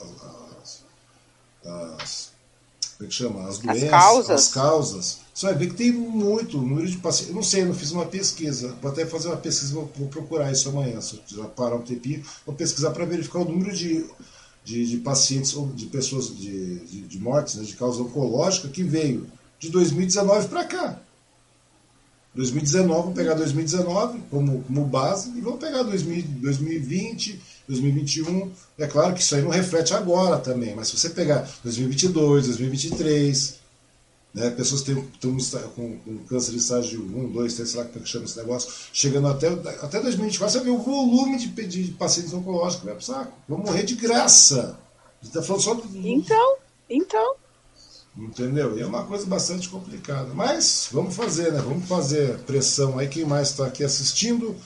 as, 0.63 0.85
as 1.65 2.31
como 2.97 3.07
é 3.07 3.11
que 3.11 3.15
chama? 3.15 3.49
As 3.49 3.59
doenças, 3.59 3.83
as 3.85 3.91
causas. 3.91 4.31
as 4.31 4.49
causas, 4.49 5.20
você 5.35 5.47
vai 5.47 5.55
ver 5.55 5.69
que 5.69 5.75
tem 5.75 5.93
muito 5.93 6.59
número 6.59 6.87
de 6.87 6.99
pacientes. 6.99 7.31
Eu 7.31 7.35
não 7.35 7.43
sei, 7.43 7.63
eu 7.63 7.67
não 7.67 7.75
fiz 7.75 7.93
uma 7.93 8.07
pesquisa. 8.07 8.77
Vou 8.83 8.91
até 8.91 9.07
fazer 9.07 9.29
uma 9.29 9.37
pesquisa, 9.37 9.73
vou, 9.73 9.91
vou 9.97 10.09
procurar 10.09 10.51
isso 10.51 10.69
amanhã. 10.69 11.01
Se 11.01 11.21
eu 11.33 11.45
parar 11.45 11.77
um 11.77 11.83
tempinho, 11.83 12.23
vou 12.45 12.55
pesquisar 12.55 12.91
para 12.91 13.05
verificar 13.05 13.39
o 13.39 13.45
número 13.45 13.75
de, 13.75 14.05
de, 14.65 14.87
de, 14.87 14.97
pacientes 14.99 15.55
ou 15.55 15.69
de 15.69 15.87
pessoas 15.87 16.37
de, 16.37 16.81
de, 16.81 17.01
de 17.03 17.19
mortes, 17.19 17.55
né, 17.55 17.65
de 17.65 17.75
causa 17.75 18.03
oncológica, 18.03 18.69
que 18.69 18.83
veio 18.83 19.27
de 19.59 19.71
2019 19.71 20.49
para 20.49 20.65
cá. 20.65 21.01
2019, 22.35 23.01
vamos 23.01 23.15
pegar 23.15 23.35
2019 23.35 24.21
como, 24.31 24.63
como 24.63 24.85
base 24.85 25.37
e 25.37 25.41
vamos 25.41 25.59
pegar 25.59 25.83
2000, 25.83 26.23
2020, 26.41 27.41
2021. 27.69 28.51
É 28.79 28.87
claro 28.87 29.15
que 29.15 29.21
isso 29.21 29.35
aí 29.35 29.43
não 29.43 29.51
reflete 29.51 29.93
agora 29.95 30.39
também, 30.39 30.75
mas 30.75 30.89
se 30.89 30.97
você 30.97 31.11
pegar 31.11 31.49
2022, 31.65 32.47
2023, 32.47 33.60
né, 34.33 34.51
pessoas 34.51 34.83
que 34.83 34.93
estão 34.93 35.37
com, 35.75 35.99
com, 35.99 36.19
câncer 36.25 36.53
de 36.53 36.59
estágio 36.59 37.03
1, 37.03 37.33
2, 37.33 37.55
3, 37.55 37.69
sei 37.69 37.81
lá 37.81 37.87
como 37.87 37.99
é 37.99 38.03
que 38.03 38.09
chama 38.09 38.25
esse 38.25 38.37
negócio, 38.37 38.73
chegando 38.93 39.27
até, 39.29 39.49
até 39.49 40.01
2024, 40.01 40.59
você 40.59 40.65
vê 40.65 40.71
o 40.71 40.79
volume 40.79 41.37
de, 41.37 41.49
de 41.49 41.93
pacientes 41.93 42.33
oncológicos 42.33 42.81
que 42.81 42.87
vai 42.87 42.95
pro 42.95 43.05
saco. 43.05 43.33
Vão 43.49 43.59
morrer 43.59 43.83
de 43.83 43.97
graça. 43.97 44.79
A 45.21 45.25
gente 45.25 45.37
está 45.37 45.43
falando 45.43 45.63
só 45.63 45.75
do. 45.75 45.85
Então, 46.07 46.57
então. 46.89 47.35
Entendeu? 48.17 48.77
E 48.77 48.83
é 48.83 48.87
uma 48.87 49.05
coisa 49.05 49.27
bastante 49.27 49.69
complicada. 49.69 50.33
Mas 50.35 50.89
vamos 50.93 51.15
fazer, 51.15 51.53
né? 51.53 51.61
Vamos 51.61 51.87
fazer 51.87 52.39
pressão 52.41 52.99
aí. 52.99 53.09
Quem 53.09 53.25
mais 53.25 53.51
está 53.51 53.67
aqui 53.67 53.85
assistindo? 53.85 54.57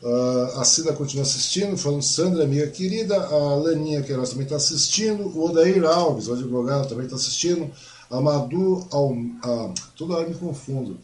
Uh, 0.00 0.60
a 0.60 0.64
Cida 0.64 0.92
continua 0.92 1.24
assistindo, 1.24 1.76
falando 1.76 2.02
Sandra, 2.02 2.44
amiga 2.44 2.66
querida. 2.68 3.16
A 3.16 3.54
Laninha 3.56 4.02
Queiroz 4.02 4.30
também 4.30 4.44
está 4.44 4.56
assistindo. 4.56 5.24
O 5.24 5.46
Odair 5.46 5.84
Alves, 5.84 6.28
o 6.28 6.34
advogado, 6.34 6.88
também 6.88 7.04
está 7.04 7.16
assistindo. 7.16 7.70
A 8.10 8.20
Madu. 8.20 8.86
A, 8.92 9.72
toda 9.96 10.14
hora 10.16 10.28
me 10.28 10.34
confundo. 10.34 10.98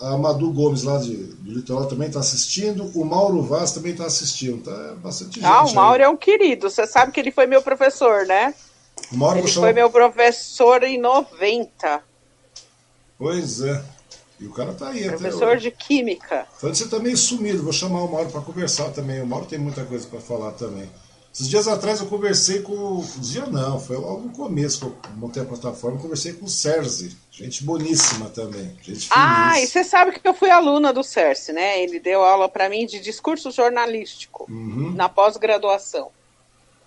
A 0.00 0.16
Madu 0.18 0.52
Gomes, 0.52 0.82
lá 0.82 0.98
de, 0.98 1.16
do 1.16 1.52
Litoral, 1.52 1.86
também 1.86 2.08
está 2.08 2.20
assistindo. 2.20 2.90
O 2.94 3.04
Mauro 3.04 3.42
Vaz 3.42 3.72
também 3.72 3.92
está 3.92 4.04
assistindo. 4.04 4.62
Tá 4.62 4.94
bastante 4.96 5.40
ah, 5.40 5.42
gente. 5.42 5.46
Ah, 5.46 5.64
o 5.64 5.74
Mauro 5.74 6.02
aí. 6.02 6.02
é 6.02 6.08
um 6.08 6.16
querido. 6.16 6.68
Você 6.68 6.86
sabe 6.86 7.12
que 7.12 7.20
ele 7.20 7.30
foi 7.30 7.46
meu 7.46 7.62
professor, 7.62 8.26
né? 8.26 8.54
Mauro 9.12 9.38
Ele 9.38 9.48
foi 9.48 9.72
meu 9.72 9.90
professor 9.90 10.82
em 10.82 10.98
90. 10.98 12.02
Pois 13.18 13.62
é. 13.62 13.82
E 14.38 14.46
o 14.46 14.52
cara 14.52 14.74
tá 14.74 14.88
aí 14.88 15.08
Professor 15.08 15.56
de 15.56 15.70
Química. 15.70 16.46
Então 16.58 16.74
você 16.74 16.86
tá 16.86 16.98
meio 16.98 17.16
sumido. 17.16 17.62
Vou 17.62 17.72
chamar 17.72 18.02
o 18.02 18.12
Mauro 18.12 18.30
para 18.30 18.42
conversar 18.42 18.90
também. 18.90 19.22
O 19.22 19.26
Mauro 19.26 19.46
tem 19.46 19.58
muita 19.58 19.84
coisa 19.84 20.06
para 20.06 20.20
falar 20.20 20.52
também. 20.52 20.90
Esses 21.36 21.50
dias 21.50 21.68
atrás 21.68 22.00
eu 22.00 22.06
conversei 22.06 22.62
com. 22.62 23.04
Dia 23.18 23.44
não, 23.44 23.78
foi 23.78 23.98
logo 23.98 24.22
no 24.22 24.30
começo 24.30 24.80
que 24.80 24.86
eu 24.86 24.96
montei 25.16 25.42
a 25.42 25.44
plataforma. 25.44 26.00
Conversei 26.00 26.32
com 26.32 26.46
o 26.46 26.48
Serzi. 26.48 27.14
Gente 27.30 27.62
boníssima 27.62 28.30
também. 28.30 28.74
Gente 28.82 29.06
ah, 29.10 29.60
e 29.60 29.66
você 29.66 29.84
sabe 29.84 30.18
que 30.18 30.26
eu 30.26 30.32
fui 30.32 30.48
aluna 30.48 30.94
do 30.94 31.04
Serzi, 31.04 31.52
né? 31.52 31.82
Ele 31.82 32.00
deu 32.00 32.24
aula 32.24 32.48
para 32.48 32.70
mim 32.70 32.86
de 32.86 32.98
discurso 33.00 33.50
jornalístico 33.50 34.46
uhum. 34.48 34.92
na 34.92 35.10
pós-graduação. 35.10 36.08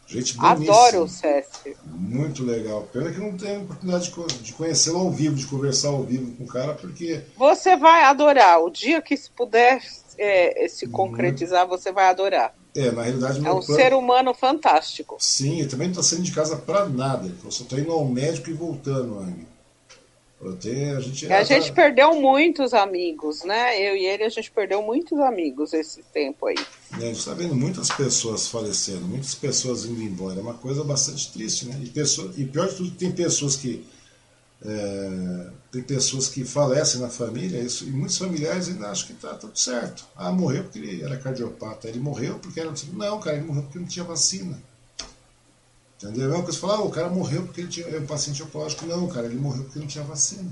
Gente 0.07 0.35
boníssima. 0.35 0.73
Adoro 0.73 1.03
o 1.03 1.07
SESC. 1.07 1.77
Muito 1.85 2.43
legal. 2.43 2.89
Pena 2.91 3.11
que 3.11 3.19
não 3.19 3.37
tenho 3.37 3.61
oportunidade 3.61 4.11
de 4.41 4.53
conhecê-lo 4.53 4.97
ao 4.97 5.11
vivo, 5.11 5.35
de 5.35 5.45
conversar 5.45 5.89
ao 5.89 6.01
vivo 6.01 6.35
com 6.35 6.45
o 6.45 6.47
cara, 6.47 6.73
porque. 6.73 7.21
Você 7.37 7.77
vai 7.77 8.03
adorar. 8.03 8.63
O 8.63 8.71
dia 8.71 8.99
que 8.99 9.15
se 9.15 9.29
puder 9.29 9.79
é, 10.17 10.67
se 10.67 10.87
concretizar, 10.87 11.65
uhum. 11.65 11.69
você 11.69 11.91
vai 11.91 12.05
adorar. 12.05 12.51
É, 12.75 12.91
na 12.91 13.03
realidade. 13.03 13.37
É 13.39 13.51
um 13.51 13.61
plano... 13.61 13.63
ser 13.63 13.93
humano 13.93 14.33
fantástico. 14.33 15.17
Sim, 15.19 15.59
ele 15.59 15.69
também 15.69 15.87
não 15.87 15.93
está 15.93 16.03
saindo 16.03 16.23
de 16.23 16.31
casa 16.31 16.55
para 16.55 16.87
nada. 16.87 17.31
Eu 17.43 17.51
só 17.51 17.63
estou 17.63 17.79
indo 17.79 17.91
ao 17.91 18.05
médico 18.05 18.49
e 18.49 18.53
voltando, 18.53 19.19
Ang. 19.19 19.47
Tenho, 20.61 20.97
a 20.97 21.01
gente, 21.01 21.33
a 21.33 21.43
gente 21.43 21.73
perdeu 21.73 22.15
muitos 22.15 22.73
amigos, 22.73 23.43
né? 23.43 23.77
Eu 23.77 23.97
e 23.97 24.05
ele, 24.05 24.23
a 24.23 24.29
gente 24.29 24.49
perdeu 24.49 24.81
muitos 24.81 25.19
amigos 25.19 25.73
esse 25.73 26.01
tempo 26.13 26.45
aí. 26.45 26.55
É, 26.93 26.95
a 26.95 26.99
gente 27.07 27.19
está 27.19 27.33
vendo 27.33 27.53
muitas 27.53 27.89
pessoas 27.89 28.47
falecendo, 28.47 29.01
muitas 29.01 29.35
pessoas 29.35 29.83
indo 29.83 30.01
embora. 30.01 30.39
É 30.39 30.41
uma 30.41 30.53
coisa 30.53 30.81
bastante 30.81 31.33
triste, 31.33 31.67
né? 31.67 31.77
E, 31.83 31.89
pessoa, 31.89 32.31
e 32.37 32.45
pior 32.45 32.69
de 32.69 32.75
tudo, 32.75 32.91
tem 32.91 33.11
pessoas 33.11 33.57
que. 33.57 33.85
É, 34.65 35.49
tem 35.71 35.81
pessoas 35.81 36.27
que 36.27 36.43
falecem 36.43 36.99
na 36.99 37.09
família, 37.09 37.61
isso, 37.61 37.85
e 37.85 37.91
muitos 37.91 38.17
familiares 38.17 38.67
ainda 38.67 38.89
acham 38.89 39.07
que 39.07 39.13
está 39.13 39.33
tudo 39.33 39.57
certo. 39.57 40.05
Ah, 40.15 40.31
morreu 40.31 40.63
porque 40.63 40.79
ele 40.79 41.03
era 41.03 41.17
cardiopata. 41.17 41.87
Ele 41.87 41.99
morreu 41.99 42.39
porque 42.39 42.59
era. 42.59 42.71
Não, 42.93 43.19
cara, 43.19 43.37
ele 43.37 43.45
morreu 43.45 43.63
porque 43.63 43.79
não 43.79 43.87
tinha 43.87 44.03
vacina. 44.03 44.61
Entendeu? 46.01 46.31
É 46.31 46.35
uma 46.35 46.43
coisa 46.43 46.59
falar, 46.59 46.75
ah, 46.75 46.81
o 46.81 46.89
cara 46.89 47.09
morreu 47.09 47.43
porque 47.43 47.61
ele 47.61 47.67
tinha 47.69 47.87
é 47.87 47.99
um 47.99 48.05
paciente 48.05 48.41
oncológico. 48.41 48.85
Não, 48.85 49.07
cara, 49.07 49.27
ele 49.27 49.35
morreu 49.35 49.63
porque 49.63 49.79
não 49.79 49.87
tinha 49.87 50.03
vacina. 50.03 50.49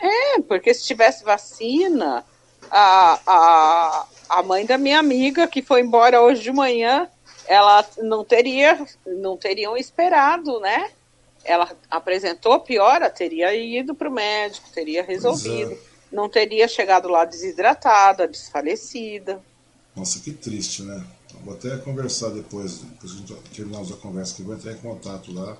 É, 0.00 0.40
porque 0.40 0.72
se 0.74 0.84
tivesse 0.84 1.24
vacina, 1.24 2.24
a, 2.70 3.20
a, 3.26 4.06
a 4.28 4.42
mãe 4.42 4.66
da 4.66 4.76
minha 4.76 4.98
amiga, 4.98 5.46
que 5.46 5.62
foi 5.62 5.80
embora 5.80 6.20
hoje 6.20 6.42
de 6.42 6.52
manhã, 6.52 7.08
ela 7.46 7.84
não 7.98 8.24
teria, 8.24 8.86
não 9.06 9.36
teriam 9.36 9.76
esperado, 9.76 10.58
né? 10.60 10.90
Ela 11.44 11.70
apresentou 11.90 12.60
piora, 12.60 13.10
teria 13.10 13.54
ido 13.54 13.94
para 13.94 14.08
o 14.08 14.12
médico, 14.12 14.68
teria 14.72 15.02
resolvido. 15.02 15.72
É. 15.72 15.78
Não 16.10 16.28
teria 16.28 16.66
chegado 16.68 17.08
lá 17.08 17.24
desidratada, 17.24 18.28
desfalecida. 18.28 19.42
Nossa, 19.94 20.20
que 20.20 20.32
triste, 20.32 20.82
né? 20.82 21.04
Vou 21.44 21.54
até 21.54 21.76
conversar 21.78 22.30
depois, 22.30 22.78
depois 22.78 23.12
que 23.12 23.50
terminarmos 23.56 23.92
a 23.92 23.96
conversa, 23.96 24.34
que 24.34 24.42
vou 24.42 24.54
entrar 24.54 24.72
em 24.72 24.78
contato 24.78 25.32
lá 25.32 25.56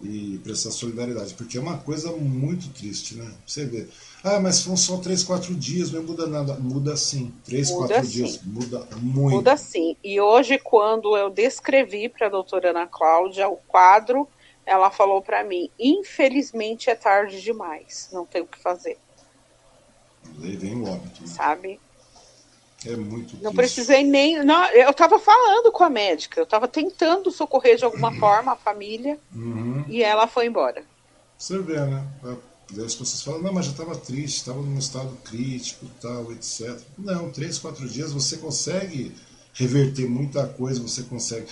e 0.00 0.38
prestar 0.44 0.70
solidariedade, 0.70 1.34
porque 1.34 1.58
é 1.58 1.60
uma 1.60 1.78
coisa 1.78 2.12
muito 2.12 2.68
triste, 2.72 3.16
né? 3.16 3.32
Você 3.44 3.64
vê. 3.64 3.88
Ah, 4.22 4.38
mas 4.38 4.62
foram 4.62 4.76
só 4.76 4.98
três, 4.98 5.24
quatro 5.24 5.54
dias, 5.54 5.90
não 5.90 6.02
muda 6.02 6.26
nada. 6.26 6.54
Muda 6.54 6.96
sim. 6.96 7.32
Três, 7.44 7.70
muda 7.70 7.88
quatro 7.88 8.06
sim. 8.06 8.12
dias, 8.12 8.40
muda 8.44 8.86
muito. 9.00 9.36
Muda 9.36 9.56
sim. 9.56 9.96
E 10.04 10.20
hoje, 10.20 10.58
quando 10.58 11.16
eu 11.16 11.30
descrevi 11.30 12.08
para 12.08 12.28
a 12.28 12.30
doutora 12.30 12.70
Ana 12.70 12.86
Cláudia 12.86 13.48
o 13.48 13.56
quadro, 13.56 14.28
ela 14.68 14.90
falou 14.90 15.22
para 15.22 15.42
mim: 15.42 15.70
infelizmente 15.78 16.90
é 16.90 16.94
tarde 16.94 17.40
demais, 17.40 18.08
não 18.12 18.24
tem 18.24 18.42
o 18.42 18.46
que 18.46 18.58
fazer. 18.58 18.98
Aí 20.42 20.56
vem 20.56 20.76
o 20.76 20.88
óbito. 20.88 21.26
Sabe? 21.26 21.80
É 22.86 22.94
muito 22.94 23.34
Não 23.42 23.52
triste. 23.52 23.56
precisei 23.56 24.04
nem. 24.04 24.44
Não, 24.44 24.64
eu 24.66 24.90
estava 24.90 25.18
falando 25.18 25.72
com 25.72 25.82
a 25.82 25.90
médica, 25.90 26.38
eu 26.38 26.44
estava 26.44 26.68
tentando 26.68 27.30
socorrer 27.30 27.76
de 27.76 27.84
alguma 27.84 28.10
uhum. 28.10 28.18
forma 28.18 28.52
a 28.52 28.56
família 28.56 29.18
uhum. 29.34 29.84
e 29.88 30.02
ela 30.02 30.28
foi 30.28 30.46
embora. 30.46 30.84
Você 31.36 31.58
vê, 31.58 31.80
né? 31.80 32.06
As 32.70 32.94
pessoas 32.94 33.22
falam, 33.22 33.40
não, 33.42 33.52
mas 33.52 33.64
já 33.64 33.72
estava 33.72 33.96
triste, 33.96 34.36
estava 34.36 34.60
num 34.60 34.78
estado 34.78 35.16
crítico 35.24 35.86
tal, 36.00 36.30
etc. 36.32 36.78
Não, 36.98 37.30
três, 37.30 37.58
quatro 37.58 37.88
dias 37.88 38.12
você 38.12 38.36
consegue 38.36 39.14
reverter 39.54 40.08
muita 40.08 40.46
coisa, 40.46 40.80
você 40.80 41.02
consegue. 41.02 41.46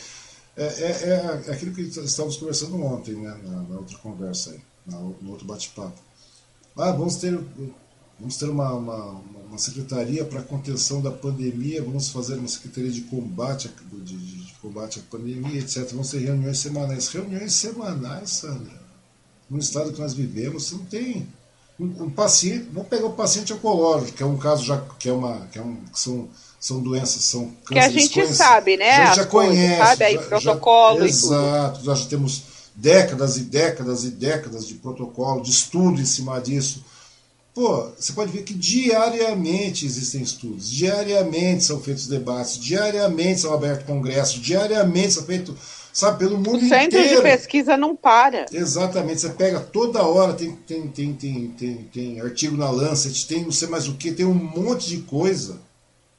É, 0.57 0.65
é, 0.65 1.43
é 1.47 1.53
aquilo 1.53 1.75
que 1.75 1.83
estávamos 1.83 2.37
conversando 2.37 2.83
ontem, 2.83 3.15
né, 3.15 3.39
na, 3.45 3.63
na 3.63 3.79
outra 3.79 3.99
conversa 3.99 4.53
aí, 4.53 4.61
no 4.87 5.31
outro 5.31 5.47
bate-papo. 5.47 6.01
Ah, 6.77 6.93
vamos 6.93 7.17
ter 7.17 7.39
Vamos 8.19 8.39
ter 8.39 8.49
uma, 8.49 8.73
uma, 8.73 9.21
uma 9.49 9.59
secretaria 9.59 10.25
para 10.25 10.43
contenção 10.43 11.03
da 11.03 11.11
pandemia, 11.11 11.83
vamos 11.83 12.09
fazer 12.09 12.37
uma 12.37 12.49
secretaria 12.49 12.91
de 12.91 13.03
combate, 13.03 13.71
de, 13.93 14.17
de, 14.17 14.55
combate 14.55 15.01
à 15.01 15.03
pandemia, 15.11 15.61
etc. 15.61 15.91
Vão 15.93 16.03
ser 16.03 16.21
reuniões 16.21 16.59
semanais. 16.59 17.09
Reuniões 17.09 17.53
semanais, 17.53 18.31
Sandra. 18.31 18.81
No 19.51 19.59
estado 19.59 19.93
que 19.93 20.01
nós 20.01 20.15
vivemos, 20.15 20.65
você 20.65 20.75
não 20.77 20.85
tem. 20.87 21.29
Um, 21.79 22.05
um 22.05 22.11
paciente, 22.11 22.71
vamos 22.73 22.89
pegar 22.89 23.05
o 23.05 23.13
paciente 23.13 23.53
oncológico, 23.53 24.17
que 24.17 24.23
é 24.23 24.27
um 24.27 24.39
caso 24.39 24.65
já 24.65 24.81
que 24.99 25.11
é 25.11 25.13
uma 25.13 25.47
que, 25.49 25.59
é 25.59 25.63
um, 25.63 25.77
que 25.77 26.01
são 26.01 26.27
são 26.67 26.81
doenças, 26.81 27.23
são 27.23 27.53
que 27.69 27.79
a 27.79 27.89
gente 27.89 28.27
sabe, 28.27 28.77
né? 28.77 28.91
A 28.91 29.07
gente 29.07 29.17
já 29.19 29.27
conhece, 29.27 29.77
sabe 29.77 30.05
aí, 30.05 30.15
já, 30.17 30.23
protocolo 30.23 30.99
já, 30.99 31.07
e 31.07 31.09
exato, 31.09 31.79
tudo. 31.79 31.87
Nós 31.87 32.01
já 32.01 32.07
temos 32.07 32.43
décadas 32.75 33.37
e 33.37 33.41
décadas 33.43 34.03
e 34.03 34.11
décadas 34.11 34.67
de 34.67 34.75
protocolo, 34.75 35.43
de 35.43 35.51
estudo 35.53 36.01
em 36.01 36.05
cima 36.05 36.41
disso. 36.41 36.85
Pô, 37.55 37.89
você 37.97 38.13
pode 38.13 38.33
ver 38.33 38.43
que 38.43 38.53
diariamente 38.53 39.87
existem 39.87 40.23
estudos, 40.23 40.69
diariamente 40.69 41.63
são 41.63 41.81
feitos 41.81 42.09
debates, 42.09 42.59
diariamente 42.59 43.41
são 43.41 43.55
abertos 43.55 43.87
congressos, 43.87 44.43
diariamente 44.43 45.13
são 45.13 45.23
feitos, 45.23 45.55
sabe, 45.93 46.19
pelo 46.19 46.37
mundo 46.37 46.57
o 46.57 46.69
centro 46.69 46.99
inteiro. 46.99 47.17
de 47.17 47.23
pesquisa 47.23 47.77
não 47.77 47.95
para. 47.95 48.47
Exatamente, 48.53 49.21
você 49.21 49.31
pega 49.31 49.61
toda 49.61 50.03
hora, 50.03 50.35
tem, 50.35 50.51
tem, 50.67 50.89
tem, 50.89 51.13
tem, 51.15 51.49
tem, 51.49 51.77
tem 51.95 52.21
artigo 52.21 52.57
na 52.57 52.69
Lancet, 52.69 53.27
tem 53.29 53.45
não 53.45 53.53
sei 53.53 53.69
mais 53.69 53.87
o 53.87 53.95
que, 53.95 54.11
tem 54.11 54.27
um 54.27 54.35
monte 54.35 54.89
de 54.89 54.99
coisa, 54.99 55.65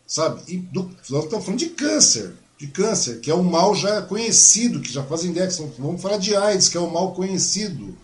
sabe? 0.08 0.42
E 0.48 0.58
do, 0.58 0.90
nós 1.10 1.26
estamos 1.26 1.46
falando 1.46 1.60
de 1.60 1.70
câncer, 1.70 2.34
de 2.58 2.68
câncer, 2.68 3.20
que 3.20 3.30
é 3.30 3.36
um 3.36 3.44
mal 3.44 3.76
já 3.76 4.02
conhecido, 4.02 4.80
que 4.80 4.92
já 4.92 5.04
fazem 5.04 5.32
décadas, 5.32 5.58
vamos 5.78 6.02
falar 6.02 6.18
de 6.18 6.36
AIDS, 6.36 6.70
que 6.70 6.78
é 6.78 6.82
um 6.82 6.90
mal 6.90 7.14
conhecido 7.14 7.96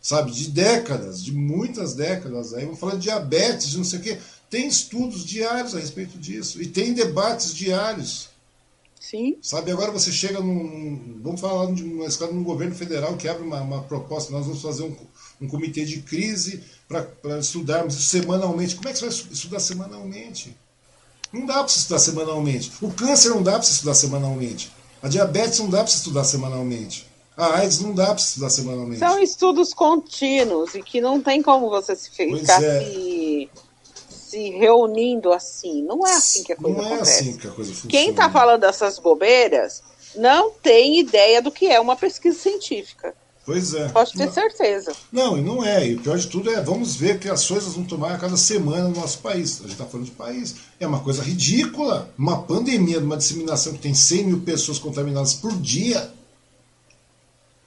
sabe, 0.00 0.32
de 0.32 0.50
décadas, 0.50 1.22
de 1.22 1.32
muitas 1.32 1.94
décadas. 1.94 2.54
Aí 2.54 2.64
vamos 2.64 2.80
falar 2.80 2.94
de 2.94 3.02
diabetes, 3.02 3.70
de 3.70 3.76
não 3.76 3.84
sei 3.84 3.98
o 3.98 4.02
quê. 4.02 4.18
Tem 4.48 4.66
estudos 4.66 5.24
diários 5.24 5.74
a 5.74 5.78
respeito 5.78 6.18
disso 6.18 6.60
e 6.60 6.66
tem 6.66 6.92
debates 6.92 7.54
diários. 7.54 8.28
Sim. 8.98 9.36
Sabe, 9.40 9.70
agora 9.70 9.90
você 9.90 10.12
chega 10.12 10.40
num. 10.40 11.20
Vamos 11.22 11.40
falar 11.40 11.72
de 11.72 11.82
uma 11.82 12.06
escala 12.06 12.32
no 12.32 12.44
governo 12.44 12.74
federal 12.74 13.16
que 13.16 13.28
abre 13.28 13.42
uma, 13.42 13.60
uma 13.60 13.82
proposta, 13.82 14.32
nós 14.32 14.46
vamos 14.46 14.62
fazer 14.62 14.82
um, 14.82 14.96
um 15.40 15.48
comitê 15.48 15.84
de 15.84 16.02
crise 16.02 16.62
para 16.86 17.38
estudarmos 17.38 17.94
isso 17.94 18.08
semanalmente. 18.08 18.76
Como 18.76 18.88
é 18.88 18.92
que 18.92 18.98
você 18.98 19.06
vai 19.06 19.32
estudar 19.32 19.60
semanalmente? 19.60 20.56
Não 21.32 21.46
dá 21.46 21.54
para 21.54 21.68
você 21.68 21.78
estudar 21.78 21.98
semanalmente. 21.98 22.72
O 22.82 22.92
câncer 22.92 23.28
não 23.30 23.42
dá 23.42 23.52
para 23.52 23.62
estudar 23.62 23.94
semanalmente. 23.94 24.72
A 25.02 25.08
diabetes 25.08 25.58
não 25.60 25.70
dá 25.70 25.78
para 25.78 25.86
você 25.86 25.96
estudar 25.96 26.24
semanalmente. 26.24 27.08
A 27.36 27.58
AIDS 27.58 27.80
não 27.80 27.94
dá 27.94 28.06
para 28.06 28.16
estudar 28.16 28.50
semanalmente. 28.50 28.98
São 28.98 29.18
estudos 29.18 29.72
contínuos 29.72 30.74
e 30.74 30.82
que 30.82 31.00
não 31.00 31.22
tem 31.22 31.42
como 31.42 31.70
você 31.70 31.96
se 31.96 32.10
ficar 32.10 32.62
é. 32.62 32.84
se, 32.84 33.50
se, 34.10 34.50
reunindo 34.50 35.32
assim. 35.32 35.82
Não 35.82 36.06
é 36.06 36.12
assim 36.12 36.42
que 36.42 36.52
a 36.52 36.56
coisa 36.56 36.76
não 36.76 36.84
acontece. 36.84 37.10
Não 37.10 37.16
é 37.16 37.30
assim 37.30 37.36
que 37.38 37.46
a 37.46 37.50
coisa 37.50 37.72
funciona. 37.72 37.90
Quem 37.90 38.10
está 38.10 38.28
falando 38.28 38.60
dessas 38.60 38.98
bobeiras 38.98 39.82
não 40.16 40.50
tem 40.50 40.98
ideia 40.98 41.40
do 41.40 41.50
que 41.50 41.66
é 41.66 41.80
uma 41.80 41.96
pesquisa 41.96 42.38
científica. 42.38 43.14
Pois 43.52 43.74
é. 43.74 43.88
Pode 43.88 44.12
ter 44.12 44.30
certeza. 44.30 44.92
Não, 45.10 45.36
e 45.36 45.42
não 45.42 45.64
é. 45.64 45.88
E 45.88 45.96
o 45.96 46.00
pior 46.00 46.18
de 46.18 46.26
tudo 46.26 46.50
é, 46.50 46.60
vamos 46.60 46.94
ver 46.94 47.18
que 47.18 47.28
as 47.28 47.46
coisas 47.46 47.74
vão 47.74 47.84
tomar 47.84 48.14
a 48.14 48.18
cada 48.18 48.36
semana 48.36 48.88
no 48.88 49.00
nosso 49.00 49.18
país. 49.18 49.58
A 49.58 49.62
gente 49.62 49.72
está 49.72 49.84
falando 49.84 50.06
de 50.06 50.12
país. 50.12 50.56
É 50.78 50.86
uma 50.86 51.00
coisa 51.00 51.22
ridícula. 51.22 52.10
Uma 52.16 52.42
pandemia, 52.42 53.00
uma 53.00 53.16
disseminação 53.16 53.72
que 53.72 53.80
tem 53.80 53.94
100 53.94 54.24
mil 54.24 54.40
pessoas 54.40 54.78
contaminadas 54.78 55.34
por 55.34 55.52
dia 55.56 56.10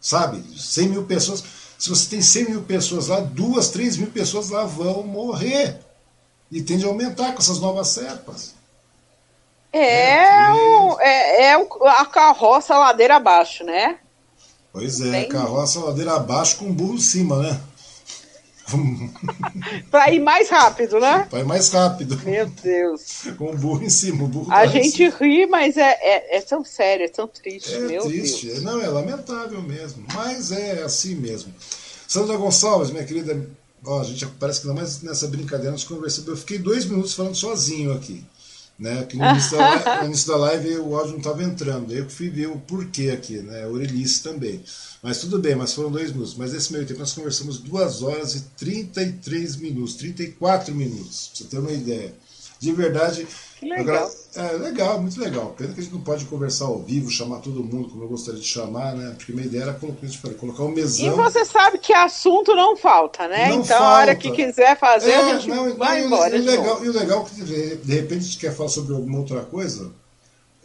sabe? 0.03 0.44
100 0.60 0.90
mil 0.90 1.06
pessoas. 1.06 1.44
Se 1.80 1.90
você 1.90 2.10
tem 2.10 2.22
100 2.22 2.50
mil 2.50 2.62
pessoas 2.64 3.08
lá, 3.08 3.22
duas, 3.22 3.70
três 3.70 3.95
mil 3.95 4.12
pessoas 4.12 4.50
lá 4.50 4.66
vão 4.66 5.03
morrer. 5.03 5.80
E 6.52 6.62
tende 6.62 6.84
a 6.84 6.90
aumentar 6.90 7.32
com 7.32 7.40
essas 7.40 7.60
novas 7.60 7.88
cepas. 7.88 8.53
É, 9.72 10.18
é, 10.18 10.52
um, 10.52 11.02
é, 11.02 11.42
é 11.45 11.53
a 11.53 12.06
carroça 12.06 12.78
ladeira 12.78 13.16
abaixo, 13.16 13.64
né? 13.64 13.98
Pois 14.74 15.00
é, 15.02 15.11
Bem... 15.11 15.30
carroça 15.30 15.80
ladeira 15.80 16.16
abaixo 16.16 16.58
com 16.58 16.74
burro 16.74 16.95
em 16.95 17.00
cima, 17.00 17.38
né? 17.38 17.61
para 19.92 20.11
ir 20.11 20.19
mais 20.19 20.50
rápido, 20.50 21.00
né? 21.00 21.27
Para 21.30 21.42
ir 21.42 21.45
mais 21.45 21.69
rápido. 21.69 22.19
Meu 22.24 22.48
Deus. 22.48 23.24
Com 23.38 23.52
o 23.52 23.58
burro 23.58 23.84
em 23.84 23.90
cima. 23.90 24.24
O 24.24 24.27
burro 24.27 24.52
a 24.52 24.66
gente 24.66 25.08
ri, 25.10 25.45
mas 25.45 25.77
é, 25.77 25.92
é, 26.02 26.38
é, 26.38 26.42
tão 26.42 26.64
sério, 26.64 27.06
é 27.06 27.10
tão 27.10 27.27
triste. 27.27 27.74
É 27.74 27.80
Meu 27.80 28.02
triste. 28.03 28.48
Deus. 28.48 28.64
Não, 28.64 28.82
é 28.82 28.88
lamentável 28.88 29.61
mesmo. 29.61 30.06
Mas 30.14 30.52
é 30.52 30.82
assim 30.82 31.16
mesmo. 31.16 31.53
Sandra 32.08 32.38
Gonçalves, 32.38 32.90
minha 32.90 33.06
querida. 33.06 33.48
Ó, 33.85 34.00
a 34.00 34.03
gente 34.03 34.26
parece 34.40 34.61
que 34.61 34.68
não 34.68 34.76
mais 34.76 35.02
nessa 35.02 35.27
brincadeira 35.27 35.72
nós 35.72 35.84
conversamos. 35.84 36.30
Eu 36.30 36.38
fiquei 36.38 36.58
dois 36.58 36.85
minutos 36.85 37.14
falando 37.14 37.35
sozinho 37.35 37.93
aqui. 37.93 38.26
Né? 38.77 39.03
Que 39.03 39.16
no 39.16 39.26
início, 39.26 39.58
da 39.58 39.69
live, 39.69 39.85
no 40.02 40.06
início 40.06 40.27
da 40.27 40.38
live 40.38 40.77
o 40.80 40.95
áudio 40.95 41.11
não 41.11 41.19
estava 41.19 41.43
entrando. 41.43 41.88
Daí 41.88 42.00
eu 42.00 42.10
fui 42.10 42.30
ver 42.30 42.48
o 42.48 42.58
porquê 42.58 43.11
aqui, 43.11 43.38
né? 43.38 43.64
A 43.64 43.66
Aurelice 43.66 44.24
também. 44.24 44.64
Mas 45.02 45.19
tudo 45.19 45.40
bem, 45.40 45.56
mas 45.56 45.74
foram 45.74 45.92
dois 45.92 46.11
minutos. 46.11 46.35
Mas 46.35 46.53
nesse 46.53 46.74
meio 46.74 46.85
tempo 46.85 47.00
nós 47.00 47.14
conversamos 47.14 47.60
duas 47.60 48.02
horas 48.02 48.35
e 48.35 48.42
33 48.58 49.58
minutos, 49.58 49.95
34 49.95 50.74
minutos, 50.74 51.27
pra 51.27 51.38
você 51.38 51.43
ter 51.43 51.60
uma 51.60 51.72
ideia. 51.72 52.14
De 52.60 52.72
verdade. 52.72 53.27
Que 53.64 53.69
legal. 53.69 54.11
É 54.35 54.53
legal, 54.53 55.00
muito 55.00 55.19
legal. 55.19 55.53
Pena 55.58 55.74
que 55.74 55.80
a 55.80 55.83
gente 55.83 55.93
não 55.93 56.01
pode 56.01 56.25
conversar 56.25 56.66
ao 56.66 56.80
vivo, 56.80 57.09
chamar 57.09 57.40
todo 57.40 57.64
mundo 57.64 57.90
como 57.90 58.03
eu 58.03 58.08
gostaria 58.09 58.40
de 58.40 58.45
chamar, 58.45 58.95
né? 58.95 59.14
Porque 59.16 59.32
minha 59.32 59.45
ideia 59.45 59.64
era 59.64 59.74
colocar, 59.74 60.08
colocar 60.40 60.64
um 60.64 60.69
mesão. 60.69 61.06
E 61.06 61.09
você 61.11 61.45
sabe 61.45 61.77
que 61.77 61.93
assunto 61.93 62.56
não 62.56 62.75
falta, 62.75 63.27
né? 63.27 63.50
Não 63.50 63.61
então, 63.61 63.77
falta. 63.77 63.83
a 63.83 63.98
hora 63.98 64.16
que 64.16 64.32
quiser 64.32 64.77
fazer, 64.77 65.11
É, 65.11 65.16
a 65.16 65.38
gente 65.38 65.48
não, 65.48 65.75
vai 65.75 66.00
não, 66.01 66.08
embora. 66.08 66.35
E 66.35 66.40
o 66.40 66.42
de 66.42 66.48
legal, 66.48 66.85
e 66.85 66.90
o 66.90 66.93
legal 66.93 67.22
é 67.22 67.35
que 67.35 67.43
de, 67.43 67.93
repente 67.93 68.19
a 68.19 68.24
gente 68.24 68.38
quer 68.38 68.56
falar 68.56 68.69
sobre 68.69 68.93
alguma 68.93 69.19
outra 69.19 69.42
coisa. 69.42 69.92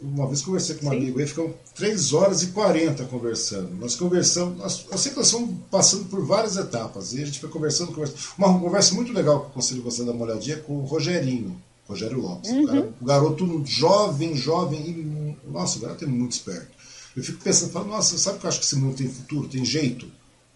Uma 0.01 0.27
vez 0.27 0.41
conversei 0.41 0.77
com 0.77 0.87
um 0.87 0.91
Sim. 0.91 0.97
amigo 0.97 1.19
aí, 1.19 1.27
ficamos 1.27 1.51
3 1.75 2.13
horas 2.13 2.41
e 2.41 2.47
40 2.47 3.03
conversando. 3.05 3.75
Nós 3.75 3.95
conversamos, 3.95 4.57
nós, 4.57 4.85
eu 4.89 4.97
sei 4.97 5.11
que 5.11 5.17
nós 5.17 5.27
estamos 5.27 5.49
passando 5.69 6.05
por 6.05 6.25
várias 6.25 6.55
etapas, 6.55 7.13
e 7.13 7.21
a 7.21 7.25
gente 7.25 7.39
foi 7.39 7.49
conversando, 7.49 7.91
conversando. 7.91 8.17
Uma 8.37 8.57
conversa 8.57 8.95
muito 8.95 9.11
legal 9.11 9.41
que 9.41 9.45
eu 9.45 9.49
aconselho 9.49 9.83
você 9.83 10.03
dar 10.05 10.13
uma 10.13 10.25
olhadinha 10.25 10.55
é 10.55 10.59
com 10.59 10.77
o 10.77 10.85
Rogerinho, 10.85 11.61
Rogério 11.89 12.21
Lopes. 12.21 12.51
Uhum. 12.51 12.63
O 12.63 12.67
cara- 12.67 12.89
o 13.01 13.05
garoto 13.05 13.63
jovem, 13.65 14.35
jovem, 14.35 14.79
e, 14.87 15.49
nossa, 15.51 15.77
o 15.77 15.81
garoto 15.81 16.05
é 16.05 16.07
muito 16.07 16.33
esperto. 16.33 16.67
Eu 17.17 17.23
fico 17.23 17.43
pensando, 17.43 17.71
falo, 17.71 17.87
nossa, 17.87 18.17
sabe 18.17 18.37
que 18.39 18.45
eu 18.45 18.49
acho 18.49 18.59
que 18.59 18.65
esse 18.65 18.75
mundo 18.75 18.95
tem 18.95 19.09
futuro, 19.09 19.47
tem 19.49 19.65
jeito? 19.65 20.07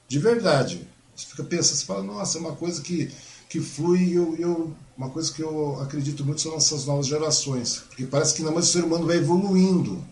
De 0.07 0.19
verdade. 0.19 0.87
Você 1.15 1.25
fica 1.27 1.43
pensando, 1.43 1.75
você 1.77 1.85
fala, 1.85 2.03
nossa, 2.03 2.37
é 2.37 2.41
uma 2.41 2.55
coisa 2.55 2.81
que, 2.81 3.11
que 3.49 3.59
flui 3.59 4.11
eu, 4.15 4.35
eu- 4.37 4.73
uma 4.95 5.09
coisa 5.09 5.31
que 5.31 5.41
eu 5.41 5.81
acredito 5.81 6.23
muito 6.23 6.39
são 6.41 6.55
essas 6.55 6.85
novas 6.85 7.07
gerações. 7.07 7.83
Porque 7.89 8.05
parece 8.05 8.35
que 8.35 8.43
não, 8.43 8.53
mas 8.53 8.69
o 8.69 8.71
ser 8.71 8.83
humano 8.83 9.07
vai 9.07 9.17
evoluindo. 9.17 10.03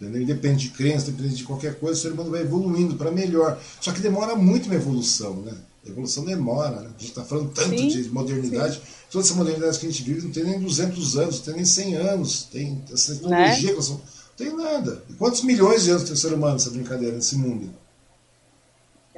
Entendeu? 0.00 0.22
Independente 0.22 0.68
de 0.68 0.70
crença, 0.74 1.08
independente 1.10 1.36
de 1.38 1.44
qualquer 1.44 1.78
coisa, 1.78 1.98
o 1.98 2.02
ser 2.02 2.12
humano 2.12 2.30
vai 2.30 2.42
evoluindo 2.42 2.94
para 2.96 3.10
melhor. 3.10 3.60
Só 3.80 3.92
que 3.92 4.00
demora 4.00 4.34
muito 4.36 4.66
uma 4.66 4.74
evolução, 4.74 5.34
né? 5.42 5.52
A 5.84 5.88
evolução 5.88 6.24
demora, 6.24 6.80
né? 6.82 6.86
A 6.88 7.00
gente 7.00 7.06
está 7.10 7.24
falando 7.24 7.50
tanto 7.50 7.76
Sim, 7.76 7.88
de 7.88 8.08
modernidade. 8.10 8.80
Toda 9.10 9.24
essa 9.24 9.34
modernidade 9.34 9.78
que 9.78 9.86
a 9.86 9.90
gente 9.90 10.02
vive 10.02 10.26
não 10.26 10.32
tem 10.32 10.44
nem 10.44 10.60
200 10.60 11.16
anos, 11.16 11.36
não 11.38 11.44
tem 11.46 11.54
nem 11.54 11.64
100 11.64 11.94
anos. 11.96 12.42
Tem 12.44 12.84
essa 12.92 13.14
tecnologia, 13.14 13.68
que 13.70 13.74
nós- 13.76 13.88
não 13.90 14.00
tem 14.36 14.54
nada. 14.54 15.02
E 15.08 15.14
quantos 15.14 15.42
milhões 15.42 15.82
de 15.84 15.90
anos 15.90 16.04
tem 16.04 16.12
o 16.12 16.16
ser 16.16 16.32
humano 16.32 16.52
nessa 16.54 16.70
brincadeira, 16.70 17.16
nesse 17.16 17.36
mundo? 17.36 17.72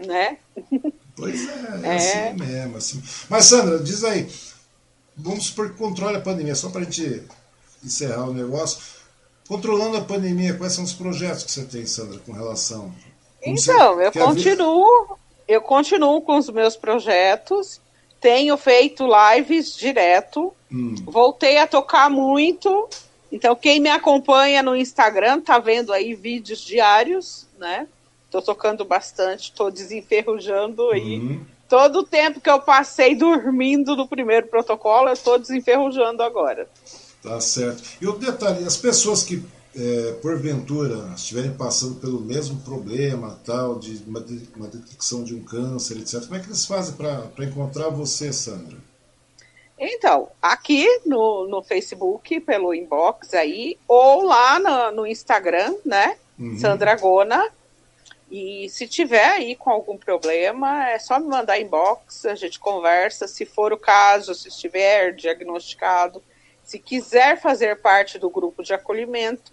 Né? 0.07 0.39
Pois 1.17 1.49
é, 1.49 1.53
é, 1.83 1.87
É. 1.93 1.97
assim 2.31 2.39
mesmo. 2.39 2.77
Assim. 2.77 3.03
Mas, 3.29 3.45
Sandra, 3.47 3.79
diz 3.81 4.03
aí, 4.05 4.29
vamos 5.17 5.47
supor 5.47 5.71
que 5.71 5.77
controle 5.77 6.17
a 6.17 6.21
pandemia, 6.21 6.55
só 6.55 6.71
para 6.71 6.83
a 6.83 6.85
gente 6.85 7.23
encerrar 7.85 8.29
o 8.29 8.33
negócio. 8.35 8.79
Controlando 9.49 9.97
a 9.97 10.01
pandemia, 10.03 10.55
quais 10.55 10.73
são 10.73 10.85
os 10.85 10.93
projetos 10.93 11.43
que 11.45 11.51
você 11.51 11.65
tem, 11.65 11.85
Sandra, 11.85 12.19
com 12.21 12.33
relação? 12.33 12.95
Como 13.43 13.57
Então, 13.59 14.01
eu 14.01 14.13
continuo, 14.13 15.19
eu 15.49 15.61
continuo 15.61 16.21
com 16.23 16.39
os 16.39 16.49
meus 16.51 16.77
projetos, 16.77 17.81
tenho 18.21 18.57
feito 18.57 19.07
lives 19.07 19.77
direto, 19.77 20.53
Hum, 20.73 20.95
voltei 21.05 21.59
a 21.59 21.67
tocar 21.67 22.09
muito. 22.09 22.89
Então, 23.33 23.57
quem 23.57 23.81
me 23.81 23.89
acompanha 23.89 24.63
no 24.63 24.77
Instagram 24.77 25.41
tá 25.41 25.59
vendo 25.59 25.93
aí 25.93 26.15
vídeos 26.15 26.61
diários, 26.61 27.47
né? 27.59 27.87
Tô 28.31 28.41
tocando 28.41 28.85
bastante, 28.85 29.53
tô 29.53 29.71
desenferrujando 29.71 30.91
aí. 30.91 31.19
uhum. 31.19 31.45
Todo 31.69 32.01
o 32.01 32.05
tempo 32.05 32.41
que 32.41 32.51
eu 32.51 32.61
passei 32.61 33.15
dormindo 33.15 33.97
no 33.97 34.07
primeiro 34.07 34.49
protocolo, 34.49 35.09
eu 35.09 35.17
tô 35.17 35.39
desenferrujando 35.39 36.23
agora. 36.23 36.69
Tá 37.23 37.41
certo. 37.41 37.83
E 38.01 38.07
o 38.09 38.13
detalhe, 38.13 38.65
as 38.65 38.77
pessoas 38.77 39.23
que, 39.23 39.43
é, 39.77 40.13
porventura, 40.21 41.13
estiverem 41.15 41.53
passando 41.53 42.01
pelo 42.01 42.21
mesmo 42.21 42.61
problema, 42.63 43.39
tal, 43.45 43.79
de 43.79 44.03
uma, 44.07 44.25
uma 44.57 44.69
detecção 44.69 45.23
de 45.23 45.35
um 45.35 45.43
câncer, 45.45 45.99
etc., 45.99 46.25
como 46.25 46.37
é 46.37 46.41
que 46.41 46.47
eles 46.47 46.67
fazem 46.67 46.95
para 46.97 47.45
encontrar 47.45 47.89
você, 47.89 48.33
Sandra? 48.33 48.77
Então, 49.79 50.29
aqui 50.43 50.87
no, 51.07 51.49
no 51.49 51.63
Facebook, 51.63 52.39
pelo 52.41 52.75
inbox 52.75 53.33
aí, 53.33 53.79
ou 53.89 54.25
lá 54.25 54.59
no, 54.59 54.97
no 54.97 55.07
Instagram, 55.07 55.75
né? 55.87 56.19
Uhum. 56.39 56.59
Sandra 56.59 56.95
Gona. 56.97 57.51
E 58.31 58.69
se 58.69 58.87
tiver 58.87 59.25
aí 59.25 59.57
com 59.57 59.71
algum 59.71 59.97
problema, 59.97 60.91
é 60.91 60.99
só 60.99 61.19
me 61.19 61.27
mandar 61.27 61.59
inbox, 61.59 62.27
a 62.27 62.35
gente 62.35 62.61
conversa. 62.61 63.27
Se 63.27 63.47
for 63.47 63.73
o 63.73 63.79
caso, 63.79 64.35
se 64.35 64.49
estiver 64.49 65.15
diagnosticado, 65.15 66.23
se 66.63 66.79
quiser 66.79 67.41
fazer 67.41 67.81
parte 67.81 68.19
do 68.19 68.31
grupo 68.31 68.63
de 68.63 68.75
acolhimento, 68.75 69.51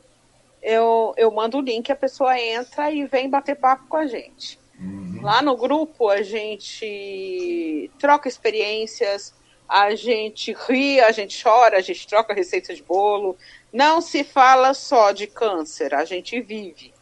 eu, 0.62 1.14
eu 1.18 1.32
mando 1.32 1.58
o 1.58 1.62
link, 1.62 1.92
a 1.92 1.96
pessoa 1.96 2.40
entra 2.40 2.92
e 2.92 3.06
vem 3.06 3.30
bater 3.30 3.56
papo 3.56 3.88
com 3.88 3.98
a 3.98 4.08
gente. 4.08 4.60
Uhum. 4.80 5.20
Lá 5.22 5.42
no 5.42 5.56
grupo 5.58 6.10
a 6.10 6.22
gente 6.22 7.90
troca 8.00 8.28
experiências, 8.28 9.34
a 9.68 9.94
gente 9.96 10.56
ri, 10.68 11.00
a 11.00 11.12
gente 11.12 11.42
chora, 11.42 11.78
a 11.78 11.82
gente 11.82 12.08
troca 12.08 12.34
receita 12.34 12.74
de 12.74 12.84
bolo. 12.84 13.38
Não 13.72 14.02
se 14.02 14.24
fala 14.24 14.74
só 14.74 15.12
de 15.12 15.28
câncer, 15.28 15.94
a 15.94 16.06
gente 16.06 16.40
vive. 16.42 16.94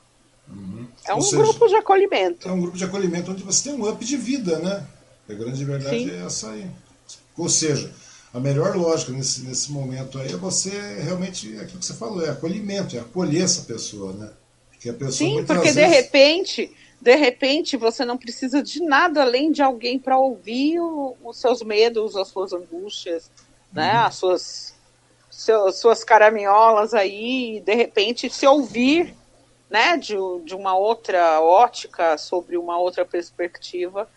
Uhum. 0.47 0.87
É 1.05 1.13
um 1.13 1.21
seja, 1.21 1.37
grupo 1.43 1.67
de 1.67 1.75
acolhimento. 1.75 2.47
É 2.47 2.51
um 2.51 2.61
grupo 2.61 2.77
de 2.77 2.83
acolhimento 2.83 3.31
onde 3.31 3.43
você 3.43 3.69
tem 3.69 3.79
um 3.79 3.89
up 3.89 4.03
de 4.03 4.17
vida, 4.17 4.57
né? 4.59 4.85
A 5.29 5.33
grande 5.33 5.63
verdade 5.63 5.99
Sim. 5.99 6.11
é 6.11 6.25
essa 6.25 6.51
aí. 6.51 6.69
Ou 7.37 7.49
seja, 7.49 7.93
a 8.35 8.39
melhor 8.39 8.75
lógica 8.75 9.11
nesse, 9.13 9.41
nesse 9.45 9.71
momento 9.71 10.19
aí 10.19 10.31
é 10.33 10.37
você 10.37 10.69
realmente, 11.01 11.55
é 11.55 11.61
aquilo 11.61 11.79
que 11.79 11.85
você 11.85 11.93
falou, 11.93 12.25
é 12.25 12.29
acolhimento, 12.29 12.95
é 12.95 12.99
acolher 12.99 13.43
essa 13.43 13.61
pessoa, 13.63 14.11
né? 14.13 14.29
Porque 14.69 14.89
a 14.89 14.93
pessoa 14.93 15.29
Sim, 15.29 15.45
porque 15.45 15.69
de 15.69 15.73
vezes- 15.75 15.95
repente, 15.95 16.75
de 17.01 17.15
repente 17.15 17.77
você 17.77 18.03
não 18.03 18.17
precisa 18.17 18.61
de 18.61 18.81
nada 18.83 19.21
além 19.21 19.51
de 19.51 19.61
alguém 19.61 19.97
para 19.97 20.17
ouvir 20.17 20.79
o- 20.79 21.15
os 21.23 21.37
seus 21.37 21.61
medos, 21.63 22.15
as 22.17 22.27
suas 22.27 22.51
angústias, 22.51 23.31
né? 23.71 23.93
Uhum. 23.93 24.05
As 24.05 24.15
suas 24.15 24.75
seu- 25.29 25.71
suas 25.71 26.03
caraminholas 26.03 26.93
aí, 26.93 27.57
e 27.57 27.59
de 27.61 27.73
repente 27.75 28.29
se 28.29 28.45
ouvir, 28.47 29.13
né, 29.69 29.97
de, 29.97 30.15
de 30.45 30.55
uma 30.55 30.77
outra 30.77 31.41
ótica, 31.41 32.17
sobre 32.17 32.57
uma 32.57 32.77
outra 32.79 33.03
perspectiva, 33.05 34.09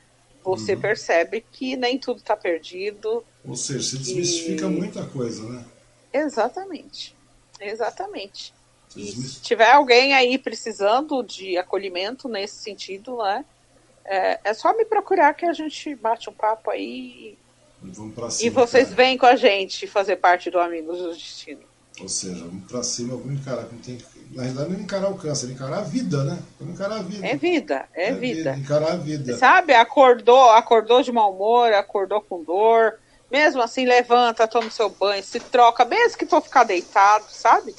você 0.45 0.75
Uhum. 0.75 0.81
percebe 0.81 1.45
que 1.53 1.77
nem 1.77 1.99
tudo 1.99 2.19
está 2.19 2.37
perdido. 2.37 3.25
Ou 3.49 3.57
seja, 3.57 3.83
se 3.83 3.99
desmistifica 3.99 4.67
E- 4.67 4.69
muita 4.69 5.05
coisa, 5.07 5.43
né? 5.49 5.65
Exatamente. 6.13 7.15
Exatamente. 7.61 8.53
Se 8.89 9.01
E 9.01 9.41
tiver 9.43 9.71
alguém 9.71 10.15
aí 10.15 10.39
precisando 10.39 11.23
de 11.23 11.57
acolhimento 11.57 12.29
nesse 12.29 12.57
sentido, 12.57 13.17
né? 13.19 13.45
É, 14.05 14.39
é 14.45 14.55
só 14.55 14.75
me 14.77 14.85
procurar 14.85 15.35
que 15.35 15.45
a 15.45 15.53
gente 15.53 15.95
bate 15.95 16.31
um 16.31 16.33
papo 16.33 16.71
aí 16.71 17.37
pra 18.15 18.29
e 18.29 18.31
cima. 18.31 18.67
vocês 18.67 18.85
cara. 18.85 18.97
vêm 18.97 19.19
com 19.19 19.27
a 19.27 19.37
gente 19.37 19.87
fazer 19.87 20.17
parte 20.17 20.51
do 20.51 20.59
Amigos 20.59 20.99
do 20.99 21.13
Destino. 21.13 21.61
Ou 22.01 22.09
seja, 22.09 22.45
vamos 22.45 22.65
pra 22.71 22.83
cima, 22.83 23.17
vamos 23.17 23.41
encarar. 23.41 23.63
Não 23.71 23.79
tem, 23.81 23.99
na 24.33 24.43
realidade, 24.43 24.71
não 24.71 24.79
é 24.79 24.83
encarar 24.83 25.11
o 25.11 25.19
câncer, 25.19 25.49
é 25.49 25.53
encarar 25.53 25.79
a 25.79 25.83
vida, 25.83 26.25
né? 26.25 26.39
Vamos 26.59 26.75
encarar 26.75 26.97
a 27.01 27.03
vida. 27.03 27.27
É 27.27 27.37
vida, 27.37 27.89
é, 27.93 28.13
vida. 28.13 28.57
Encarar 28.57 28.93
a 28.93 28.97
vida. 28.97 29.37
Sabe? 29.37 29.75
Acordou, 29.75 30.51
acordou 30.51 31.03
de 31.03 31.11
mau 31.13 31.35
humor, 31.35 31.73
acordou 31.73 32.21
com 32.23 32.43
dor. 32.43 32.99
Mesmo 33.31 33.63
assim, 33.63 33.85
levanta, 33.85 34.49
toma 34.49 34.69
o 34.69 34.71
seu 34.71 34.89
banho, 34.89 35.23
se 35.23 35.39
troca, 35.39 35.85
mesmo 35.85 36.19
que 36.19 36.27
for 36.27 36.41
ficar 36.41 36.65
deitado, 36.65 37.27
sabe? 37.29 37.75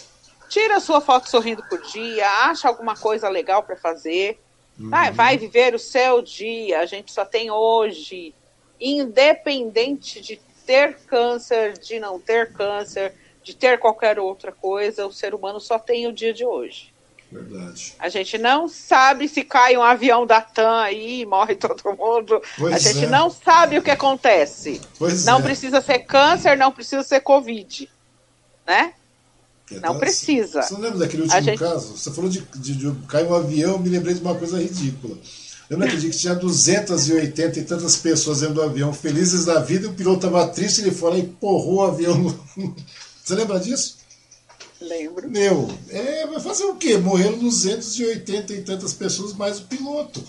Tira 0.48 0.78
a 0.78 0.80
sua 0.80 1.02
foto 1.02 1.30
sorrindo 1.30 1.64
por 1.68 1.82
dia, 1.82 2.28
acha 2.46 2.68
alguma 2.68 2.96
coisa 2.96 3.28
legal 3.30 3.64
para 3.64 3.76
fazer. 3.76 4.40
Uhum. 4.80 4.90
Vai, 4.90 5.12
vai 5.12 5.38
viver 5.38 5.76
o 5.76 5.80
seu 5.80 6.22
dia. 6.22 6.80
A 6.80 6.86
gente 6.86 7.12
só 7.12 7.26
tem 7.26 7.52
hoje. 7.52 8.34
Independente 8.80 10.22
de 10.22 10.38
ter 10.66 10.98
câncer, 11.02 11.74
de 11.74 12.00
não 12.00 12.20
ter 12.20 12.54
câncer, 12.54 13.14
de 13.44 13.56
ter 13.56 13.80
qualquer 13.80 14.20
outra 14.20 14.52
coisa, 14.52 15.08
o 15.08 15.12
ser 15.12 15.34
humano 15.34 15.60
só 15.60 15.80
tem 15.80 16.08
o 16.08 16.14
dia 16.14 16.34
de 16.34 16.46
hoje. 16.46 16.94
Verdade. 17.32 17.94
A 18.00 18.10
gente 18.10 18.38
não 18.38 18.68
sabe 18.68 19.28
se 19.28 19.44
cai 19.44 19.78
um 19.78 19.84
avião 19.84 20.26
da 20.26 20.42
TAM 20.42 20.82
aí 20.82 21.22
e 21.22 21.26
morre 21.26 21.56
todo 21.56 21.96
mundo. 21.96 22.42
Pois 22.58 22.74
a 22.74 22.80
gente 22.80 23.06
é. 23.06 23.10
não 23.10 23.30
sabe 23.30 23.78
o 23.78 23.84
que 23.84 23.92
acontece. 23.92 24.82
Pois 24.98 25.26
não 25.26 25.40
é. 25.40 25.42
precisa 25.44 25.80
ser 25.82 26.00
câncer, 26.00 26.58
não 26.58 26.72
precisa 26.72 27.04
ser 27.04 27.20
Covid. 27.20 27.90
Né? 28.66 28.94
Então, 29.72 29.94
Não 29.94 30.00
precisa. 30.00 30.64
Você 30.64 30.74
não 30.74 30.82
lembra 30.82 31.00
daquele 31.00 31.24
último 31.24 31.42
gente- 31.42 31.60
caso? 31.60 31.96
Você 31.96 32.12
falou 32.12 32.30
de, 32.30 32.42
de, 32.56 32.74
de 32.76 32.92
cair 33.08 33.28
um 33.28 33.36
avião, 33.36 33.78
me 33.78 33.90
lembrei 33.90 34.16
de 34.16 34.22
uma 34.22 34.34
coisa 34.34 34.60
ridícula. 34.60 35.16
Lembra 35.70 35.86
aquele 35.86 36.02
dia 36.02 36.10
que 36.10 36.18
tinha 36.18 36.34
280 36.34 37.60
e 37.60 37.64
tantas 37.64 37.96
pessoas 37.98 38.40
dentro 38.40 38.56
do 38.56 38.64
avião, 38.64 38.92
felizes 38.92 39.46
da 39.46 39.60
vida, 39.60 39.86
e 39.86 39.90
o 39.90 39.94
piloto 39.94 40.26
estava 40.26 40.48
triste, 40.48 40.82
ele 40.82 40.90
foi 40.90 41.12
lá 41.12 41.18
e 41.18 41.22
empurrou 41.22 41.76
o 41.76 41.82
avião. 41.84 42.36
Você 43.24 43.36
lembra 43.36 43.60
disso? 43.60 43.99
Lembro. 44.82 45.30
Meu, 45.30 45.70
é, 45.90 46.26
vai 46.26 46.40
fazer 46.40 46.64
o 46.66 46.76
quê? 46.76 46.98
Morreram 46.98 47.38
280 47.38 48.54
e 48.54 48.62
tantas 48.62 48.94
pessoas, 48.94 49.34
mais 49.34 49.60
o 49.60 49.66
piloto. 49.66 50.24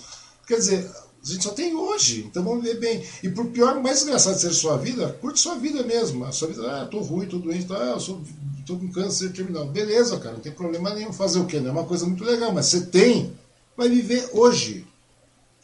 Quer 0.45 0.57
dizer, 0.57 0.91
a 1.23 1.27
gente 1.27 1.43
só 1.43 1.51
tem 1.51 1.73
hoje, 1.73 2.25
então 2.27 2.43
vamos 2.43 2.63
ver 2.63 2.79
bem. 2.79 3.05
E 3.23 3.29
por 3.29 3.45
pior, 3.47 3.79
mais 3.81 4.01
engraçado 4.03 4.39
ser 4.39 4.51
sua 4.51 4.77
vida, 4.77 5.15
curte 5.21 5.39
sua 5.39 5.55
vida 5.55 5.83
mesmo. 5.83 6.25
A 6.25 6.31
sua 6.31 6.49
vida, 6.49 6.81
ah, 6.81 6.85
tô 6.85 6.99
ruim, 6.99 7.27
tô 7.27 7.37
doente, 7.37 7.67
ah, 7.71 7.91
eu 7.93 7.99
sou, 7.99 8.21
tô 8.65 8.75
com 8.75 8.91
câncer 8.91 9.31
terminal. 9.31 9.67
Beleza, 9.67 10.19
cara, 10.19 10.33
não 10.33 10.41
tem 10.41 10.51
problema 10.51 10.93
nenhum. 10.93 11.13
Fazer 11.13 11.39
o 11.39 11.45
quê? 11.45 11.59
Não 11.59 11.69
é 11.69 11.71
uma 11.71 11.85
coisa 11.85 12.05
muito 12.05 12.23
legal, 12.23 12.51
mas 12.51 12.65
você 12.65 12.81
tem, 12.81 13.31
vai 13.77 13.87
viver 13.87 14.29
hoje. 14.33 14.85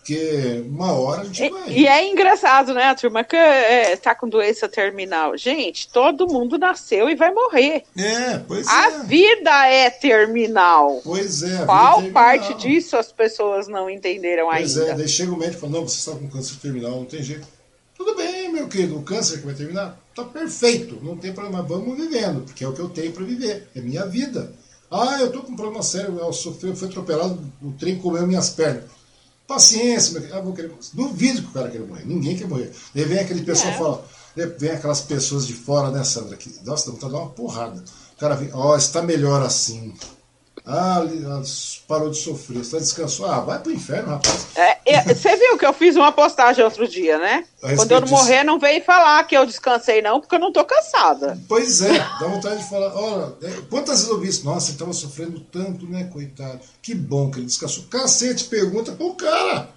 Porque 0.07 0.63
uma 0.65 0.93
hora 0.93 1.21
a 1.21 1.25
gente 1.25 1.43
e, 1.43 1.49
vai. 1.49 1.69
E 1.69 1.85
é 1.85 2.09
engraçado, 2.09 2.73
né, 2.73 2.85
a 2.85 2.95
turma 2.95 3.25
que 3.25 3.35
é, 3.35 3.93
tá 3.97 4.15
com 4.15 4.29
doença 4.29 4.69
terminal. 4.69 5.37
Gente, 5.37 5.89
todo 5.89 6.27
mundo 6.27 6.57
nasceu 6.57 7.09
e 7.09 7.15
vai 7.15 7.29
morrer. 7.33 7.83
É, 7.97 8.37
pois 8.37 8.65
a 8.69 8.71
é. 8.71 8.95
A 8.95 9.03
vida 9.03 9.67
é 9.67 9.89
terminal. 9.89 11.01
Pois 11.03 11.43
é. 11.43 11.65
Qual 11.65 12.01
é 12.01 12.09
parte 12.09 12.53
disso 12.53 12.95
as 12.95 13.11
pessoas 13.11 13.67
não 13.67 13.89
entenderam 13.89 14.45
pois 14.45 14.77
ainda? 14.77 14.79
Pois 14.79 14.93
é, 14.93 14.97
daí 14.97 15.09
chega 15.09 15.33
o 15.33 15.37
médico 15.37 15.57
e 15.57 15.59
fala, 15.59 15.73
não, 15.73 15.85
você 15.85 15.97
está 15.97 16.11
com 16.13 16.29
câncer 16.29 16.55
terminal, 16.61 16.91
não 16.91 17.05
tem 17.05 17.21
jeito. 17.21 17.45
Tudo 17.97 18.15
bem, 18.15 18.49
meu 18.49 18.69
querido, 18.69 18.97
o 18.97 19.03
câncer 19.03 19.39
que 19.39 19.45
vai 19.45 19.55
terminar, 19.55 19.99
tá 20.15 20.23
perfeito, 20.23 20.99
não 21.03 21.17
tem 21.17 21.33
problema, 21.33 21.63
vamos 21.63 21.97
vivendo, 21.97 22.43
porque 22.43 22.63
é 22.63 22.67
o 22.67 22.71
que 22.71 22.79
eu 22.79 22.89
tenho 22.89 23.11
para 23.11 23.25
viver, 23.25 23.67
é 23.75 23.81
minha 23.81 24.05
vida. 24.05 24.53
Ah, 24.89 25.19
eu 25.19 25.31
tô 25.31 25.41
com 25.41 25.51
um 25.51 25.55
problema 25.55 25.83
sério, 25.83 26.17
eu 26.17 26.31
sofri, 26.31 26.69
eu 26.69 26.75
fui 26.75 26.87
atropelado, 26.87 27.41
o 27.61 27.71
trem 27.73 27.97
comeu 27.97 28.25
minhas 28.25 28.51
pernas. 28.51 28.96
Paciência, 29.47 30.19
meu 30.19 30.35
ah, 30.35 30.41
vou 30.41 30.53
querer. 30.53 30.71
Duvido 30.93 31.41
que 31.41 31.47
o 31.47 31.51
cara 31.53 31.69
queira 31.69 31.85
morrer. 31.85 32.05
Ninguém 32.05 32.35
quer 32.35 32.47
morrer. 32.47 32.69
Daí 32.93 33.05
vem 33.05 33.19
aquele 33.19 33.43
pessoal 33.43 33.73
é. 33.73 33.77
fala. 33.77 34.05
Vem 34.59 34.71
aquelas 34.71 35.01
pessoas 35.01 35.47
de 35.47 35.53
fora, 35.53 35.89
né, 35.89 36.03
Sandra? 36.03 36.35
Que, 36.35 36.53
nossa, 36.63 36.87
dá 36.87 36.91
vontade 36.91 37.13
de 37.13 37.17
dar 37.17 37.23
uma 37.23 37.31
porrada. 37.31 37.83
O 38.15 38.19
cara 38.19 38.35
vem, 38.35 38.49
ó, 38.53 38.73
oh, 38.73 38.77
está 38.77 39.01
melhor 39.01 39.41
assim. 39.41 39.93
Ah, 40.69 41.01
parou 41.87 42.09
de 42.09 42.17
sofrer, 42.17 42.59
está 42.59 42.77
descansou. 42.77 43.25
Ah, 43.25 43.39
vai 43.39 43.57
pro 43.59 43.71
inferno, 43.71 44.09
rapaz. 44.09 44.47
É, 44.55 45.01
você 45.13 45.35
viu 45.37 45.57
que 45.57 45.65
eu 45.65 45.71
fiz 45.71 45.95
uma 45.95 46.11
postagem 46.11 46.63
outro 46.63 46.85
dia, 46.87 47.17
né? 47.17 47.45
Quando 47.75 47.91
eu 47.91 48.01
não 48.01 48.07
morrer, 48.09 48.43
não 48.43 48.59
vem 48.59 48.81
falar 48.81 49.23
que 49.23 49.35
eu 49.35 49.45
descansei, 49.45 50.01
não, 50.01 50.19
porque 50.19 50.35
eu 50.35 50.39
não 50.39 50.51
tô 50.51 50.65
cansada. 50.65 51.39
Pois 51.47 51.81
é, 51.81 51.97
dá 51.97 52.27
vontade 52.27 52.61
de 52.61 52.69
falar, 52.69 52.93
olha, 52.93 53.33
quantas 53.69 53.99
vezes 53.99 54.09
eu 54.09 54.19
vi 54.19 54.27
isso? 54.27 54.45
Nossa, 54.45 54.67
ele 54.67 54.73
estava 54.73 54.93
sofrendo 54.93 55.39
tanto, 55.39 55.85
né, 55.87 56.09
coitado. 56.11 56.59
Que 56.81 56.93
bom 56.93 57.31
que 57.31 57.39
ele 57.39 57.45
descansou. 57.45 57.85
Cacete, 57.85 58.43
pergunta 58.45 58.91
pro 58.91 59.15
cara. 59.15 59.69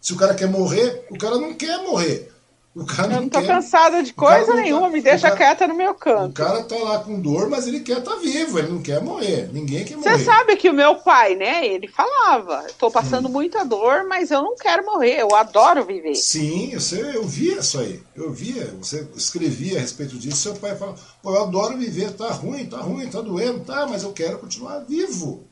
Se 0.00 0.12
o 0.12 0.16
cara 0.16 0.34
quer 0.34 0.48
morrer, 0.48 1.06
o 1.10 1.18
cara 1.18 1.36
não 1.38 1.54
quer 1.54 1.82
morrer. 1.82 2.32
O 2.76 2.84
cara 2.84 3.14
eu 3.14 3.22
não 3.22 3.28
tô 3.30 3.40
quer. 3.40 3.46
cansada 3.46 4.02
de 4.02 4.12
coisa 4.12 4.54
nenhuma, 4.54 4.88
tá... 4.88 4.90
me 4.90 5.00
deixa 5.00 5.30
cara... 5.30 5.36
quieta 5.36 5.66
no 5.66 5.74
meu 5.74 5.94
canto. 5.94 6.28
O 6.28 6.34
cara 6.34 6.62
tá 6.62 6.76
lá 6.76 6.98
com 6.98 7.18
dor, 7.18 7.48
mas 7.48 7.66
ele 7.66 7.80
quer 7.80 8.00
estar 8.00 8.10
tá 8.10 8.18
vivo, 8.18 8.58
ele 8.58 8.68
não 8.68 8.82
quer 8.82 9.02
morrer. 9.02 9.48
Ninguém 9.50 9.82
quer 9.82 9.96
morrer. 9.96 10.18
Você 10.18 10.24
sabe 10.26 10.56
que 10.56 10.68
o 10.68 10.74
meu 10.74 10.96
pai, 10.96 11.36
né, 11.36 11.66
ele 11.66 11.88
falava: 11.88 12.66
tô 12.78 12.90
passando 12.90 13.28
hum. 13.28 13.32
muita 13.32 13.64
dor, 13.64 14.04
mas 14.06 14.30
eu 14.30 14.42
não 14.42 14.54
quero 14.56 14.84
morrer, 14.84 15.18
eu 15.18 15.34
adoro 15.34 15.86
viver. 15.86 16.16
Sim, 16.16 16.74
eu, 16.74 16.80
sei, 16.80 17.16
eu 17.16 17.24
via 17.24 17.60
isso 17.60 17.78
aí. 17.78 18.02
Eu 18.14 18.30
via, 18.30 18.74
você 18.78 19.08
escrevia 19.16 19.78
a 19.78 19.80
respeito 19.80 20.18
disso, 20.18 20.36
seu 20.36 20.54
pai 20.56 20.76
falava: 20.76 20.98
pô, 21.22 21.34
eu 21.34 21.44
adoro 21.44 21.78
viver, 21.78 22.10
tá 22.12 22.28
ruim, 22.28 22.66
tá 22.66 22.76
ruim, 22.76 23.08
tá 23.08 23.22
doendo, 23.22 23.60
tá, 23.60 23.86
mas 23.86 24.02
eu 24.02 24.12
quero 24.12 24.38
continuar 24.38 24.80
vivo. 24.80 25.45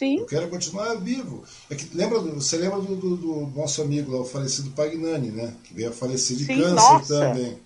Sim. 0.00 0.20
Eu 0.20 0.24
quero 0.24 0.48
continuar 0.48 0.94
vivo. 0.94 1.44
É 1.68 1.74
que, 1.74 1.94
lembra, 1.94 2.18
você 2.20 2.56
lembra 2.56 2.80
do, 2.80 2.96
do, 2.96 3.16
do, 3.18 3.46
nosso 3.54 3.82
amigo 3.82 4.10
lá, 4.10 4.22
o 4.22 4.24
falecido 4.24 4.70
Pagnani, 4.70 5.30
né? 5.30 5.54
Que 5.62 5.74
veio 5.74 5.90
a 5.90 5.92
falecer 5.92 6.38
de 6.38 6.46
Sim, 6.46 6.56
câncer 6.56 6.74
nossa. 6.74 7.18
também. 7.18 7.58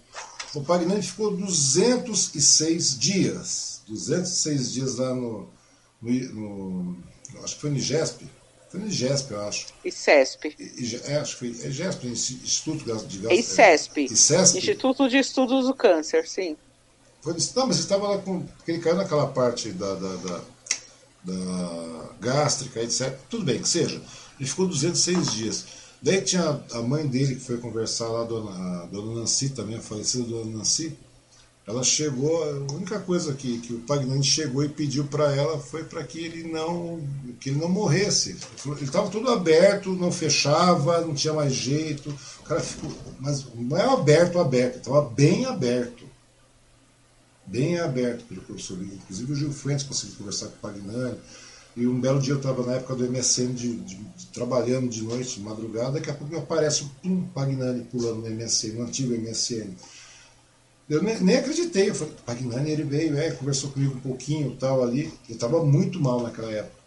O 0.53 0.61
Pagnani 0.61 1.01
ficou 1.01 1.31
206 1.31 2.99
dias. 2.99 3.83
206 3.87 4.73
dias 4.73 4.97
lá 4.97 5.15
no. 5.15 5.49
no, 6.03 6.13
no 6.33 6.97
acho 7.45 7.55
que 7.55 7.61
foi 7.61 7.71
no 7.71 7.77
IGESP. 7.77 8.27
Foi 8.69 8.81
no 8.81 8.89
IGESP, 8.89 9.31
eu 9.31 9.47
acho. 9.47 9.67
ICESP. 9.85 10.57
I, 10.59 11.01
é, 11.05 11.17
acho 11.19 11.35
que 11.35 11.39
foi 11.39 11.65
é 11.65 11.69
IGESP, 11.69 12.09
Instituto 12.09 13.07
de 13.07 13.19
Gás. 13.19 13.39
ICESP. 13.39 14.07
ICESP. 14.07 14.59
Instituto 14.59 15.09
de 15.09 15.19
Estudos 15.19 15.69
do 15.69 15.75
Câncer, 15.75 16.27
sim. 16.27 16.57
Foi, 17.23 17.33
não, 17.33 17.67
mas 17.69 17.77
você 17.77 17.83
estava 17.83 18.09
lá 18.09 18.19
com. 18.19 18.41
Porque 18.41 18.73
ele 18.73 18.81
caiu 18.81 18.97
naquela 18.97 19.29
parte 19.29 19.71
da, 19.71 19.95
da, 19.95 20.17
da 20.17 20.54
da 21.25 22.11
gástrica, 22.21 22.83
etc. 22.83 23.17
Tudo 23.29 23.45
bem, 23.45 23.61
que 23.61 23.69
seja. 23.69 24.01
Ele 24.39 24.49
ficou 24.49 24.67
206 24.67 25.33
dias. 25.33 25.65
Daí 26.03 26.21
tinha 26.21 26.63
a 26.73 26.83
mãe 26.83 27.07
dele 27.07 27.37
que 27.37 27.41
foi 27.41 27.57
conversar 27.57 28.09
lá, 28.09 28.23
a 28.23 28.25
dona, 28.25 28.83
a 28.83 28.87
dona 28.87 29.21
Nancy 29.21 29.51
também, 29.51 29.77
a 29.77 29.81
falecida 29.81 30.25
dona 30.25 30.59
Nancy. 30.59 30.97
Ela 31.67 31.83
chegou, 31.83 32.45
a 32.45 32.75
única 32.75 33.01
coisa 33.01 33.33
que, 33.33 33.59
que 33.61 33.73
o 33.73 33.81
Pagnani 33.81 34.23
chegou 34.23 34.63
e 34.63 34.69
pediu 34.69 35.05
para 35.05 35.35
ela 35.35 35.59
foi 35.59 35.83
para 35.83 36.05
que 36.05 36.19
ele 36.19 36.53
não 36.53 37.01
que 37.41 37.49
ele 37.49 37.59
não 37.59 37.71
morresse. 37.71 38.37
Ele 38.67 38.85
estava 38.85 39.09
tudo 39.09 39.31
aberto, 39.31 39.95
não 39.95 40.13
fechava, 40.13 41.01
não 41.01 41.15
tinha 41.15 41.33
mais 41.33 41.55
jeito. 41.55 42.15
O 42.41 42.43
cara 42.43 42.61
ficou, 42.61 42.93
mas 43.19 43.47
não 43.55 43.79
é 43.79 43.83
aberto, 43.83 44.39
aberto, 44.39 44.77
estava 44.77 45.01
bem 45.09 45.47
aberto 45.47 46.05
bem 47.47 47.79
aberto, 47.79 48.25
pelo 48.25 48.43
eu 48.49 48.59
soube. 48.59 48.85
Inclusive 48.85 49.33
o 49.33 49.37
Gil 49.37 49.53
Fuentes 49.53 49.85
conseguiu 49.85 50.17
conversar 50.17 50.47
com 50.49 50.57
o 50.57 50.59
Pagnani. 50.59 51.19
E 51.77 51.87
um 51.87 52.01
belo 52.01 52.21
dia 52.21 52.33
eu 52.33 52.37
estava 52.37 52.65
na 52.65 52.75
época 52.75 52.95
do 52.95 53.11
MSN 53.11 53.53
de, 53.53 53.77
de, 53.77 53.97
de, 53.97 54.27
trabalhando 54.33 54.89
de 54.89 55.03
noite, 55.03 55.37
de 55.37 55.41
madrugada, 55.41 55.93
daqui 55.93 56.09
a 56.09 56.15
pouco 56.15 56.33
me 56.33 56.39
aparece 56.39 56.87
um 57.03 57.23
Pagnani 57.23 57.85
pulando 57.85 58.21
no 58.21 58.31
MSN, 58.31 58.75
no 58.75 58.83
antigo 58.85 59.13
MSN. 59.13 59.75
Eu 60.89 61.03
nem, 61.03 61.19
nem 61.21 61.37
acreditei, 61.37 61.91
eu 61.91 61.95
falei, 61.95 62.15
Pagnani 62.25 62.71
ele 62.71 62.85
veio, 62.85 63.17
é, 63.17 63.31
conversou 63.33 63.71
comigo 63.71 63.97
um 63.97 64.01
pouquinho 64.01 64.55
tal 64.57 64.85
ali. 64.85 65.13
Eu 65.29 65.35
estava 65.35 65.65
muito 65.65 65.99
mal 65.99 66.23
naquela 66.23 66.53
época. 66.53 66.85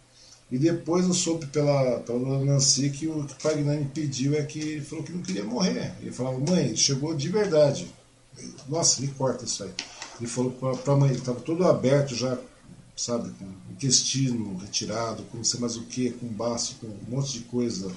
E 0.50 0.56
depois 0.56 1.06
eu 1.06 1.12
soube 1.12 1.46
pela, 1.46 2.00
pela 2.00 2.42
Nancy 2.42 2.88
que 2.88 3.06
o 3.06 3.24
que 3.24 3.34
o 3.34 3.36
Pagnani 3.42 3.84
pediu 3.92 4.34
é 4.34 4.42
que 4.42 4.58
ele 4.58 4.80
falou 4.80 5.04
que 5.04 5.12
não 5.12 5.20
queria 5.20 5.44
morrer. 5.44 5.92
Ele 6.00 6.10
falava, 6.10 6.38
mãe, 6.38 6.74
chegou 6.74 7.14
de 7.14 7.28
verdade. 7.28 7.92
Nossa, 8.68 9.02
me 9.02 9.08
corta 9.08 9.44
isso 9.44 9.64
aí. 9.64 9.70
Ele 10.18 10.28
falou 10.28 10.50
para 10.52 10.92
a 10.92 10.96
mãe, 10.96 11.10
ele 11.10 11.18
estava 11.18 11.40
todo 11.40 11.64
aberto 11.64 12.14
já, 12.14 12.36
sabe, 12.96 13.30
com 13.38 13.46
intestino 13.72 14.56
retirado, 14.58 15.22
com 15.24 15.38
não 15.38 15.44
sei 15.44 15.60
mais 15.60 15.76
o 15.76 15.84
que, 15.84 16.10
com 16.10 16.26
baço, 16.26 16.76
com 16.80 16.86
um 16.86 17.16
monte 17.16 17.34
de 17.34 17.40
coisa. 17.40 17.90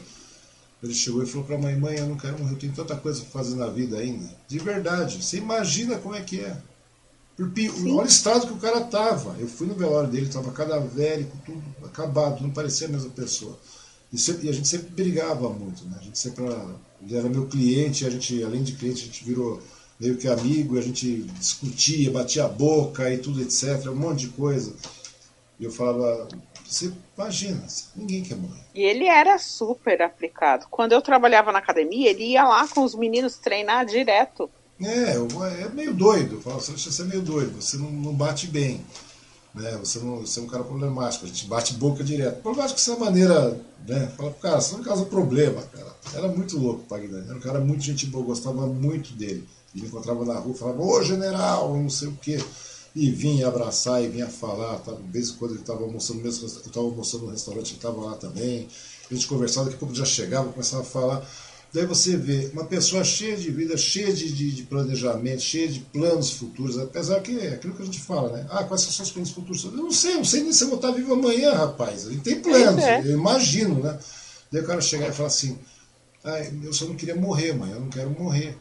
Ele 0.83 0.93
chegou 0.93 1.23
e 1.23 1.27
falou 1.27 1.45
para 1.45 1.55
a 1.55 1.59
mãe, 1.59 1.75
mãe, 1.75 1.97
eu 1.97 2.07
não 2.07 2.17
quero 2.17 2.39
morrer, 2.39 2.53
eu 2.53 2.59
tenho 2.59 2.73
tanta 2.73 2.95
coisa 2.95 3.21
para 3.21 3.31
fazer 3.31 3.55
na 3.55 3.67
vida 3.67 3.97
ainda. 3.97 4.29
De 4.47 4.59
verdade, 4.59 5.21
você 5.21 5.37
imagina 5.37 5.97
como 5.97 6.15
é 6.15 6.21
que 6.21 6.39
é. 6.39 6.57
Olha 7.39 8.03
o 8.03 8.05
estado 8.05 8.45
que 8.45 8.53
o 8.53 8.57
cara 8.57 8.81
tava. 8.81 9.35
Eu 9.39 9.47
fui 9.47 9.65
no 9.65 9.73
velório 9.73 10.09
dele, 10.09 10.27
estava 10.27 10.51
cadavérico, 10.51 11.35
tudo 11.45 11.63
acabado, 11.83 12.41
não 12.41 12.51
parecia 12.51 12.87
a 12.87 12.91
mesma 12.91 13.09
pessoa. 13.09 13.57
E, 14.13 14.17
sempre, 14.17 14.47
e, 14.47 14.49
a 14.49 14.53
gente 14.53 14.67
sempre 14.67 14.89
brigava 14.89 15.49
muito, 15.49 15.85
né? 15.85 15.97
A 15.99 16.03
gente 16.03 16.19
sempre 16.19 16.43
ele 17.01 17.17
era 17.17 17.27
meu 17.29 17.47
cliente, 17.47 18.05
a 18.05 18.09
gente, 18.09 18.43
além 18.43 18.63
de 18.63 18.73
cliente, 18.73 19.03
a 19.03 19.05
gente 19.05 19.23
virou 19.23 19.61
meio 20.01 20.17
que 20.17 20.27
amigo, 20.27 20.79
a 20.79 20.81
gente 20.81 21.21
discutia, 21.37 22.09
batia 22.09 22.45
a 22.45 22.47
boca 22.47 23.13
e 23.13 23.19
tudo, 23.19 23.39
etc. 23.39 23.85
Um 23.87 23.95
monte 23.95 24.21
de 24.21 24.29
coisa. 24.29 24.75
E 25.59 25.63
eu 25.63 25.71
falava, 25.71 26.27
você 26.67 26.91
imagina, 27.15 27.63
ninguém 27.95 28.23
quer 28.23 28.35
morrer. 28.35 28.63
E 28.73 28.81
ele 28.81 29.05
era 29.05 29.37
super 29.37 30.01
aplicado. 30.01 30.65
Quando 30.71 30.93
eu 30.93 31.01
trabalhava 31.03 31.51
na 31.51 31.59
academia, 31.59 32.09
ele 32.09 32.31
ia 32.31 32.43
lá 32.43 32.67
com 32.67 32.83
os 32.83 32.95
meninos 32.95 33.37
treinar 33.37 33.85
direto. 33.85 34.49
É, 34.81 35.63
é 35.63 35.69
meio 35.69 35.93
doido. 35.93 36.37
Eu 36.37 36.41
falo, 36.41 36.59
você 36.59 37.01
é 37.03 37.05
meio 37.05 37.21
doido, 37.21 37.61
você 37.61 37.77
não, 37.77 37.91
não 37.91 38.13
bate 38.13 38.47
bem. 38.47 38.83
Né? 39.53 39.77
Você, 39.83 39.99
não, 39.99 40.21
você 40.21 40.39
é 40.39 40.43
um 40.43 40.47
cara 40.47 40.63
problemático, 40.63 41.25
a 41.25 41.27
gente 41.27 41.45
bate 41.45 41.75
boca 41.75 42.03
direto. 42.03 42.41
Problemático 42.41 42.79
dessa 42.79 42.95
maneira, 42.97 43.59
né? 43.87 44.11
Fala 44.17 44.33
cara, 44.33 44.61
você 44.61 44.75
não 44.75 44.83
causa 44.83 45.05
problema, 45.05 45.61
cara. 45.61 45.95
Era 46.15 46.27
muito 46.27 46.57
louco 46.57 46.81
o 46.81 46.85
Pagdan. 46.85 47.23
Era 47.25 47.35
um 47.35 47.41
cara 47.41 47.59
muito 47.59 47.83
gente 47.83 48.07
boa, 48.07 48.25
gostava 48.25 48.65
muito 48.65 49.13
dele. 49.13 49.47
Ele 49.75 49.87
encontrava 49.87 50.25
na 50.25 50.35
rua, 50.35 50.53
falava, 50.53 50.81
ô 50.81 51.03
general, 51.03 51.75
não 51.75 51.89
sei 51.89 52.09
o 52.09 52.17
quê. 52.21 52.43
E 52.93 53.09
vinha 53.09 53.47
abraçar 53.47 54.03
e 54.03 54.09
vinha 54.09 54.27
falar. 54.27 54.77
Tá? 54.79 54.91
De 54.91 55.11
vez 55.11 55.29
em 55.29 55.33
quando 55.35 55.51
ele 55.51 55.61
estava 55.61 55.83
almoçando 55.83 56.21
mesmo, 56.21 56.43
eu 56.43 56.47
estava 56.47 56.85
almoçando 56.85 57.25
no 57.25 57.31
restaurante, 57.31 57.69
ele 57.69 57.77
estava 57.77 58.01
lá 58.01 58.15
também. 58.15 58.67
A 59.09 59.13
gente 59.13 59.27
conversava, 59.27 59.65
daqui 59.65 59.77
a 59.77 59.79
pouco 59.79 59.95
já 59.95 60.05
chegava, 60.05 60.51
começava 60.51 60.81
a 60.81 60.85
falar. 60.85 61.25
Daí 61.73 61.85
você 61.85 62.17
vê 62.17 62.49
uma 62.51 62.65
pessoa 62.65 63.01
cheia 63.01 63.37
de 63.37 63.49
vida, 63.49 63.77
cheia 63.77 64.11
de, 64.11 64.29
de, 64.33 64.51
de, 64.51 64.63
planejamento, 64.63 65.41
cheia 65.41 65.69
de 65.69 65.79
planos 65.79 66.31
futuros, 66.31 66.77
apesar 66.77 67.21
que 67.21 67.39
é 67.39 67.53
aquilo 67.53 67.73
que 67.73 67.81
a 67.81 67.85
gente 67.85 68.01
fala, 68.01 68.29
né? 68.29 68.45
Ah, 68.49 68.65
quais 68.65 68.81
são 68.81 68.89
os 68.89 68.95
seus 68.97 69.11
planos 69.11 69.31
futuros? 69.31 69.63
Eu 69.63 69.71
não 69.71 69.91
sei, 69.91 70.15
não 70.15 70.25
sei 70.25 70.43
nem 70.43 70.51
se 70.51 70.65
eu 70.65 70.67
vou 70.67 70.75
estar 70.75 70.91
vivo 70.91 71.13
amanhã, 71.13 71.53
rapaz. 71.53 72.07
Ele 72.07 72.19
tem 72.19 72.41
planos, 72.41 72.83
é. 72.83 72.99
eu 72.99 73.11
imagino, 73.11 73.81
né? 73.81 73.97
Daí 74.51 74.61
o 74.61 74.65
cara 74.65 74.81
chegar 74.81 75.07
e 75.07 75.13
falar 75.13 75.27
assim, 75.27 75.57
ah, 76.25 76.39
eu 76.61 76.73
só 76.73 76.85
não 76.85 76.95
queria 76.95 77.15
morrer, 77.15 77.53
mãe, 77.53 77.71
eu 77.71 77.79
não 77.79 77.89
quero 77.89 78.09
morrer. 78.09 78.57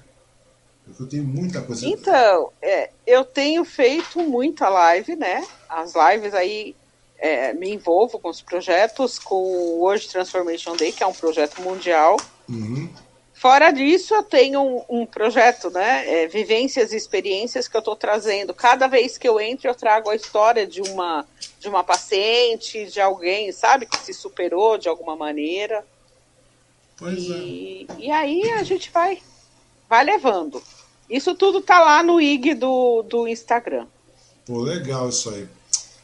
Porque 0.90 1.02
eu 1.02 1.08
tenho 1.08 1.24
muita 1.24 1.62
coisa. 1.62 1.86
Então, 1.86 2.52
é, 2.60 2.90
eu 3.06 3.24
tenho 3.24 3.64
feito 3.64 4.18
muita 4.20 4.68
live, 4.68 5.16
né? 5.16 5.46
As 5.68 5.94
lives 5.94 6.34
aí 6.34 6.74
é, 7.18 7.52
me 7.52 7.70
envolvo 7.70 8.18
com 8.18 8.28
os 8.28 8.40
projetos, 8.40 9.18
com 9.18 9.36
o 9.36 9.80
World 9.80 10.08
Transformation 10.08 10.74
Day, 10.76 10.92
que 10.92 11.02
é 11.02 11.06
um 11.06 11.12
projeto 11.12 11.60
mundial. 11.62 12.16
Uhum. 12.48 12.88
Fora 13.34 13.70
disso, 13.70 14.14
eu 14.14 14.22
tenho 14.22 14.60
um, 14.60 15.00
um 15.00 15.06
projeto, 15.06 15.70
né? 15.70 16.24
É, 16.24 16.26
vivências 16.26 16.92
e 16.92 16.96
experiências 16.96 17.68
que 17.68 17.76
eu 17.76 17.78
estou 17.78 17.96
trazendo. 17.96 18.52
Cada 18.52 18.86
vez 18.86 19.16
que 19.16 19.28
eu 19.28 19.40
entro, 19.40 19.68
eu 19.68 19.74
trago 19.74 20.10
a 20.10 20.14
história 20.16 20.66
de 20.66 20.82
uma, 20.82 21.26
de 21.58 21.68
uma 21.68 21.82
paciente, 21.82 22.86
de 22.86 23.00
alguém, 23.00 23.50
sabe, 23.52 23.86
que 23.86 23.96
se 23.96 24.12
superou 24.12 24.76
de 24.76 24.88
alguma 24.88 25.16
maneira. 25.16 25.84
Pois 26.98 27.18
e, 27.18 27.86
é. 27.88 27.94
e 27.98 28.10
aí 28.10 28.50
a 28.52 28.62
gente 28.62 28.90
vai, 28.90 29.22
vai 29.88 30.04
levando. 30.04 30.62
Isso 31.10 31.34
tudo 31.34 31.60
tá 31.60 31.80
lá 31.80 32.02
no 32.02 32.20
IG 32.20 32.54
do, 32.54 33.02
do 33.02 33.26
Instagram. 33.26 33.86
Pô, 34.46 34.60
legal 34.60 35.08
isso 35.08 35.28
aí. 35.30 35.46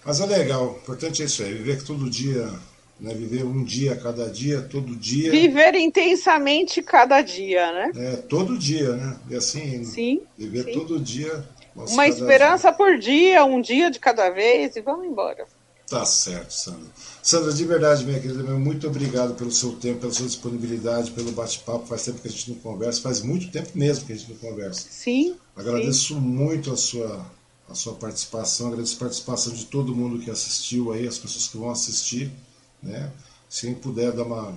Mas 0.05 0.21
é 0.21 0.27
legal, 0.27 0.67
o 0.67 0.77
importante 0.77 1.23
é 1.23 1.25
isso 1.27 1.43
aí, 1.43 1.55
viver 1.55 1.83
todo 1.85 2.11
dia 2.11 2.53
né? 2.99 3.15
Viver 3.15 3.45
um 3.45 3.63
dia 3.63 3.93
a 3.93 3.97
cada 3.97 4.29
dia, 4.29 4.63
todo 4.63 4.97
dia. 4.97 5.31
Viver 5.31 5.75
intensamente 5.75 6.83
cada 6.83 7.21
dia, 7.21 7.73
né? 7.73 7.91
É, 7.95 8.17
todo 8.17 8.57
dia, 8.57 8.93
né? 8.93 9.17
E 9.31 9.37
assim, 9.37 9.85
sim, 9.85 10.23
viver 10.37 10.65
sim. 10.65 10.73
todo 10.73 10.99
dia. 10.99 11.45
Uma 11.75 12.09
esperança 12.09 12.69
dia. 12.69 12.77
por 12.77 12.99
dia, 12.99 13.45
um 13.45 13.61
dia 13.61 13.91
de 13.91 13.99
cada 13.99 14.31
vez 14.31 14.77
e 14.77 14.81
vamos 14.81 15.07
embora. 15.07 15.47
Tá 15.89 16.05
certo, 16.05 16.51
Sandra. 16.51 16.89
Sandra, 17.27 17.53
de 17.53 17.65
verdade, 17.65 18.05
minha 18.05 18.21
querida, 18.21 18.45
muito 18.57 18.87
obrigado 18.87 19.35
pelo 19.35 19.51
seu 19.51 19.73
tempo, 19.73 19.99
pela 19.99 20.13
sua 20.13 20.27
disponibilidade, 20.27 21.11
pelo 21.11 21.33
bate-papo. 21.33 21.85
Faz 21.85 22.05
tempo 22.05 22.21
que 22.21 22.29
a 22.29 22.31
gente 22.31 22.51
não 22.51 22.57
conversa, 22.61 23.01
faz 23.01 23.21
muito 23.21 23.51
tempo 23.51 23.69
mesmo 23.75 24.07
que 24.07 24.13
a 24.13 24.17
gente 24.17 24.31
não 24.31 24.39
conversa. 24.39 24.87
Sim. 24.89 25.35
Agradeço 25.57 26.15
sim. 26.15 26.21
muito 26.21 26.73
a 26.73 26.77
sua, 26.77 27.27
a 27.69 27.75
sua 27.75 27.95
participação, 27.95 28.69
agradeço 28.69 28.95
a 28.95 29.01
participação 29.01 29.53
de 29.53 29.65
todo 29.67 29.93
mundo 29.93 30.21
que 30.21 30.31
assistiu 30.31 30.93
aí, 30.93 31.05
as 31.05 31.19
pessoas 31.19 31.49
que 31.49 31.57
vão 31.57 31.69
assistir. 31.69 32.31
Né? 32.81 33.11
Se 33.49 33.75
puder 33.75 34.13
dar 34.13 34.23
uma. 34.23 34.57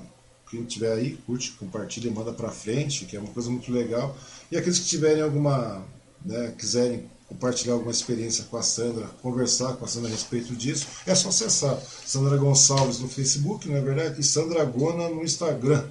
Quem 0.52 0.64
tiver 0.64 0.94
aí, 0.94 1.18
curte, 1.26 1.54
compartilha, 1.54 2.12
manda 2.12 2.32
para 2.32 2.52
frente, 2.52 3.06
que 3.06 3.18
é 3.18 3.20
uma 3.20 3.34
coisa 3.34 3.50
muito 3.50 3.72
legal. 3.72 4.16
E 4.52 4.58
aqueles 4.58 4.78
que 4.78 4.86
tiverem 4.86 5.24
alguma. 5.24 5.84
Né, 6.24 6.54
quiserem 6.56 7.10
compartilhar 7.30 7.74
alguma 7.74 7.92
experiência 7.92 8.46
com 8.50 8.58
a 8.58 8.64
Sandra, 8.64 9.08
conversar 9.22 9.74
com 9.74 9.86
a 9.86 9.88
Sandra 9.88 10.10
a 10.10 10.12
respeito 10.12 10.56
disso, 10.56 10.88
é 11.06 11.14
só 11.14 11.30
acessar 11.30 11.80
Sandra 12.06 12.36
Gonçalves 12.38 13.00
no 13.00 13.08
Facebook, 13.08 13.70
não 13.70 13.78
é 13.78 13.82
verdade? 13.82 14.20
E 14.20 14.24
Sandra 14.24 14.66
Gona 14.66 15.08
no 15.10 15.24
Instagram. 15.24 15.86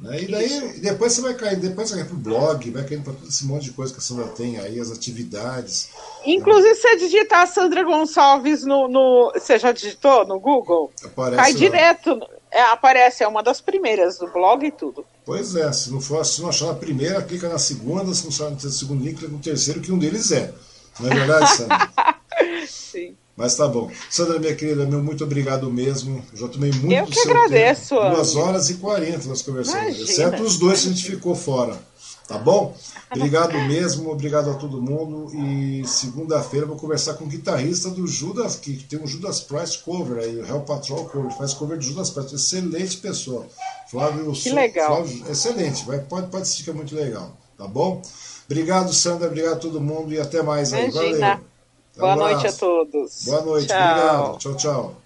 Né? 0.00 0.22
E 0.22 0.26
daí 0.26 0.80
depois 0.80 1.12
você 1.12 1.20
vai 1.20 1.34
cair, 1.34 1.56
depois 1.56 1.90
você 1.90 1.96
vai 1.96 2.04
para 2.04 2.14
o 2.14 2.18
blog, 2.18 2.70
vai 2.70 2.84
caindo 2.84 3.04
para 3.04 3.12
todo 3.12 3.28
esse 3.28 3.44
monte 3.44 3.64
de 3.64 3.72
coisa 3.72 3.92
que 3.92 4.00
a 4.00 4.02
Sandra 4.02 4.26
tem 4.28 4.58
aí, 4.58 4.80
as 4.80 4.90
atividades. 4.90 5.90
Inclusive, 6.24 6.70
né? 6.70 6.74
você 6.74 6.96
digitar 6.96 7.46
Sandra 7.46 7.84
Gonçalves 7.84 8.64
no, 8.64 8.88
no. 8.88 9.30
Você 9.34 9.58
já 9.58 9.70
digitou 9.70 10.26
no 10.26 10.40
Google? 10.40 10.90
Aparece 11.04 11.36
Cai 11.36 11.52
lá. 11.52 11.58
direto. 11.58 12.20
É, 12.50 12.62
aparece, 12.62 13.22
é 13.22 13.28
uma 13.28 13.42
das 13.42 13.60
primeiras 13.60 14.18
do 14.18 14.26
blog 14.26 14.66
e 14.66 14.72
tudo. 14.72 15.06
Pois 15.24 15.54
é, 15.54 15.72
se 15.72 15.90
não 15.90 16.00
for, 16.00 16.24
se 16.26 16.40
não 16.42 16.48
achar 16.48 16.66
na 16.66 16.74
primeira, 16.74 17.22
clica 17.22 17.48
na 17.48 17.58
segunda, 17.58 18.12
se 18.12 18.24
não 18.24 18.30
achar 18.30 18.50
no 18.50 18.58
segundo 18.58 19.04
link, 19.04 19.18
clica 19.18 19.32
no 19.32 19.38
terceiro, 19.38 19.80
que 19.80 19.92
um 19.92 19.98
deles 19.98 20.32
é. 20.32 20.52
Não 20.98 21.10
é 21.10 21.14
verdade, 21.14 21.56
Sandra? 21.56 21.90
Sim. 22.68 23.14
Mas 23.36 23.54
tá 23.54 23.66
bom. 23.66 23.90
Sandra, 24.10 24.38
minha 24.38 24.54
querida, 24.54 24.84
meu 24.84 25.02
muito 25.02 25.24
obrigado 25.24 25.70
mesmo. 25.70 26.22
Já 26.34 26.48
tomei 26.48 26.70
muito 26.72 26.92
Eu 26.92 27.06
que 27.06 27.20
agradeço. 27.20 27.94
Tempo. 27.94 28.14
Duas 28.14 28.36
horas 28.36 28.70
e 28.70 28.74
quarenta 28.74 29.28
nós 29.28 29.42
conversamos. 29.42 29.82
Imagina. 29.96 30.04
Exceto 30.04 30.42
os 30.42 30.58
dois 30.58 30.82
que 30.82 30.88
a 30.88 30.92
gente 30.92 31.10
ficou 31.10 31.34
fora. 31.34 31.78
Tá 32.32 32.38
bom? 32.38 32.74
Obrigado 33.14 33.52
mesmo, 33.68 34.10
obrigado 34.10 34.50
a 34.50 34.54
todo 34.54 34.80
mundo. 34.80 35.30
E 35.34 35.86
segunda-feira 35.86 36.64
vou 36.64 36.76
conversar 36.76 37.12
com 37.14 37.24
o 37.24 37.26
guitarrista 37.26 37.90
do 37.90 38.06
Judas, 38.06 38.56
que 38.56 38.72
tem 38.84 38.98
um 38.98 39.06
Judas 39.06 39.40
Price 39.40 39.76
cover 39.78 40.24
aí, 40.24 40.36
o 40.38 40.46
Hell 40.46 40.60
Patrol 40.60 41.04
cover, 41.04 41.30
faz 41.32 41.52
cover 41.52 41.76
de 41.76 41.86
Judas 41.88 42.08
Price. 42.08 42.34
Excelente 42.34 42.96
pessoa. 42.96 43.46
Flávio 43.90 44.32
Que 44.32 44.50
legal. 44.50 44.96
Flávio, 44.96 45.30
excelente, 45.30 45.84
vai, 45.84 45.98
pode, 45.98 46.28
pode 46.28 46.44
assistir 46.44 46.64
que 46.64 46.70
é 46.70 46.72
muito 46.72 46.94
legal. 46.94 47.36
Tá 47.58 47.66
bom? 47.66 48.00
Obrigado, 48.46 48.94
Sandra, 48.94 49.28
obrigado 49.28 49.52
a 49.52 49.56
todo 49.56 49.78
mundo 49.78 50.10
e 50.14 50.18
até 50.18 50.42
mais 50.42 50.72
aí. 50.72 50.88
Imagina. 50.88 51.42
Valeu. 51.94 52.16
Boa 52.16 52.16
noite 52.16 52.46
a 52.46 52.52
todos. 52.52 53.24
Boa 53.26 53.42
noite, 53.42 53.68
Tchau. 53.68 53.90
obrigado. 53.90 54.38
Tchau, 54.38 54.56
tchau. 54.56 54.96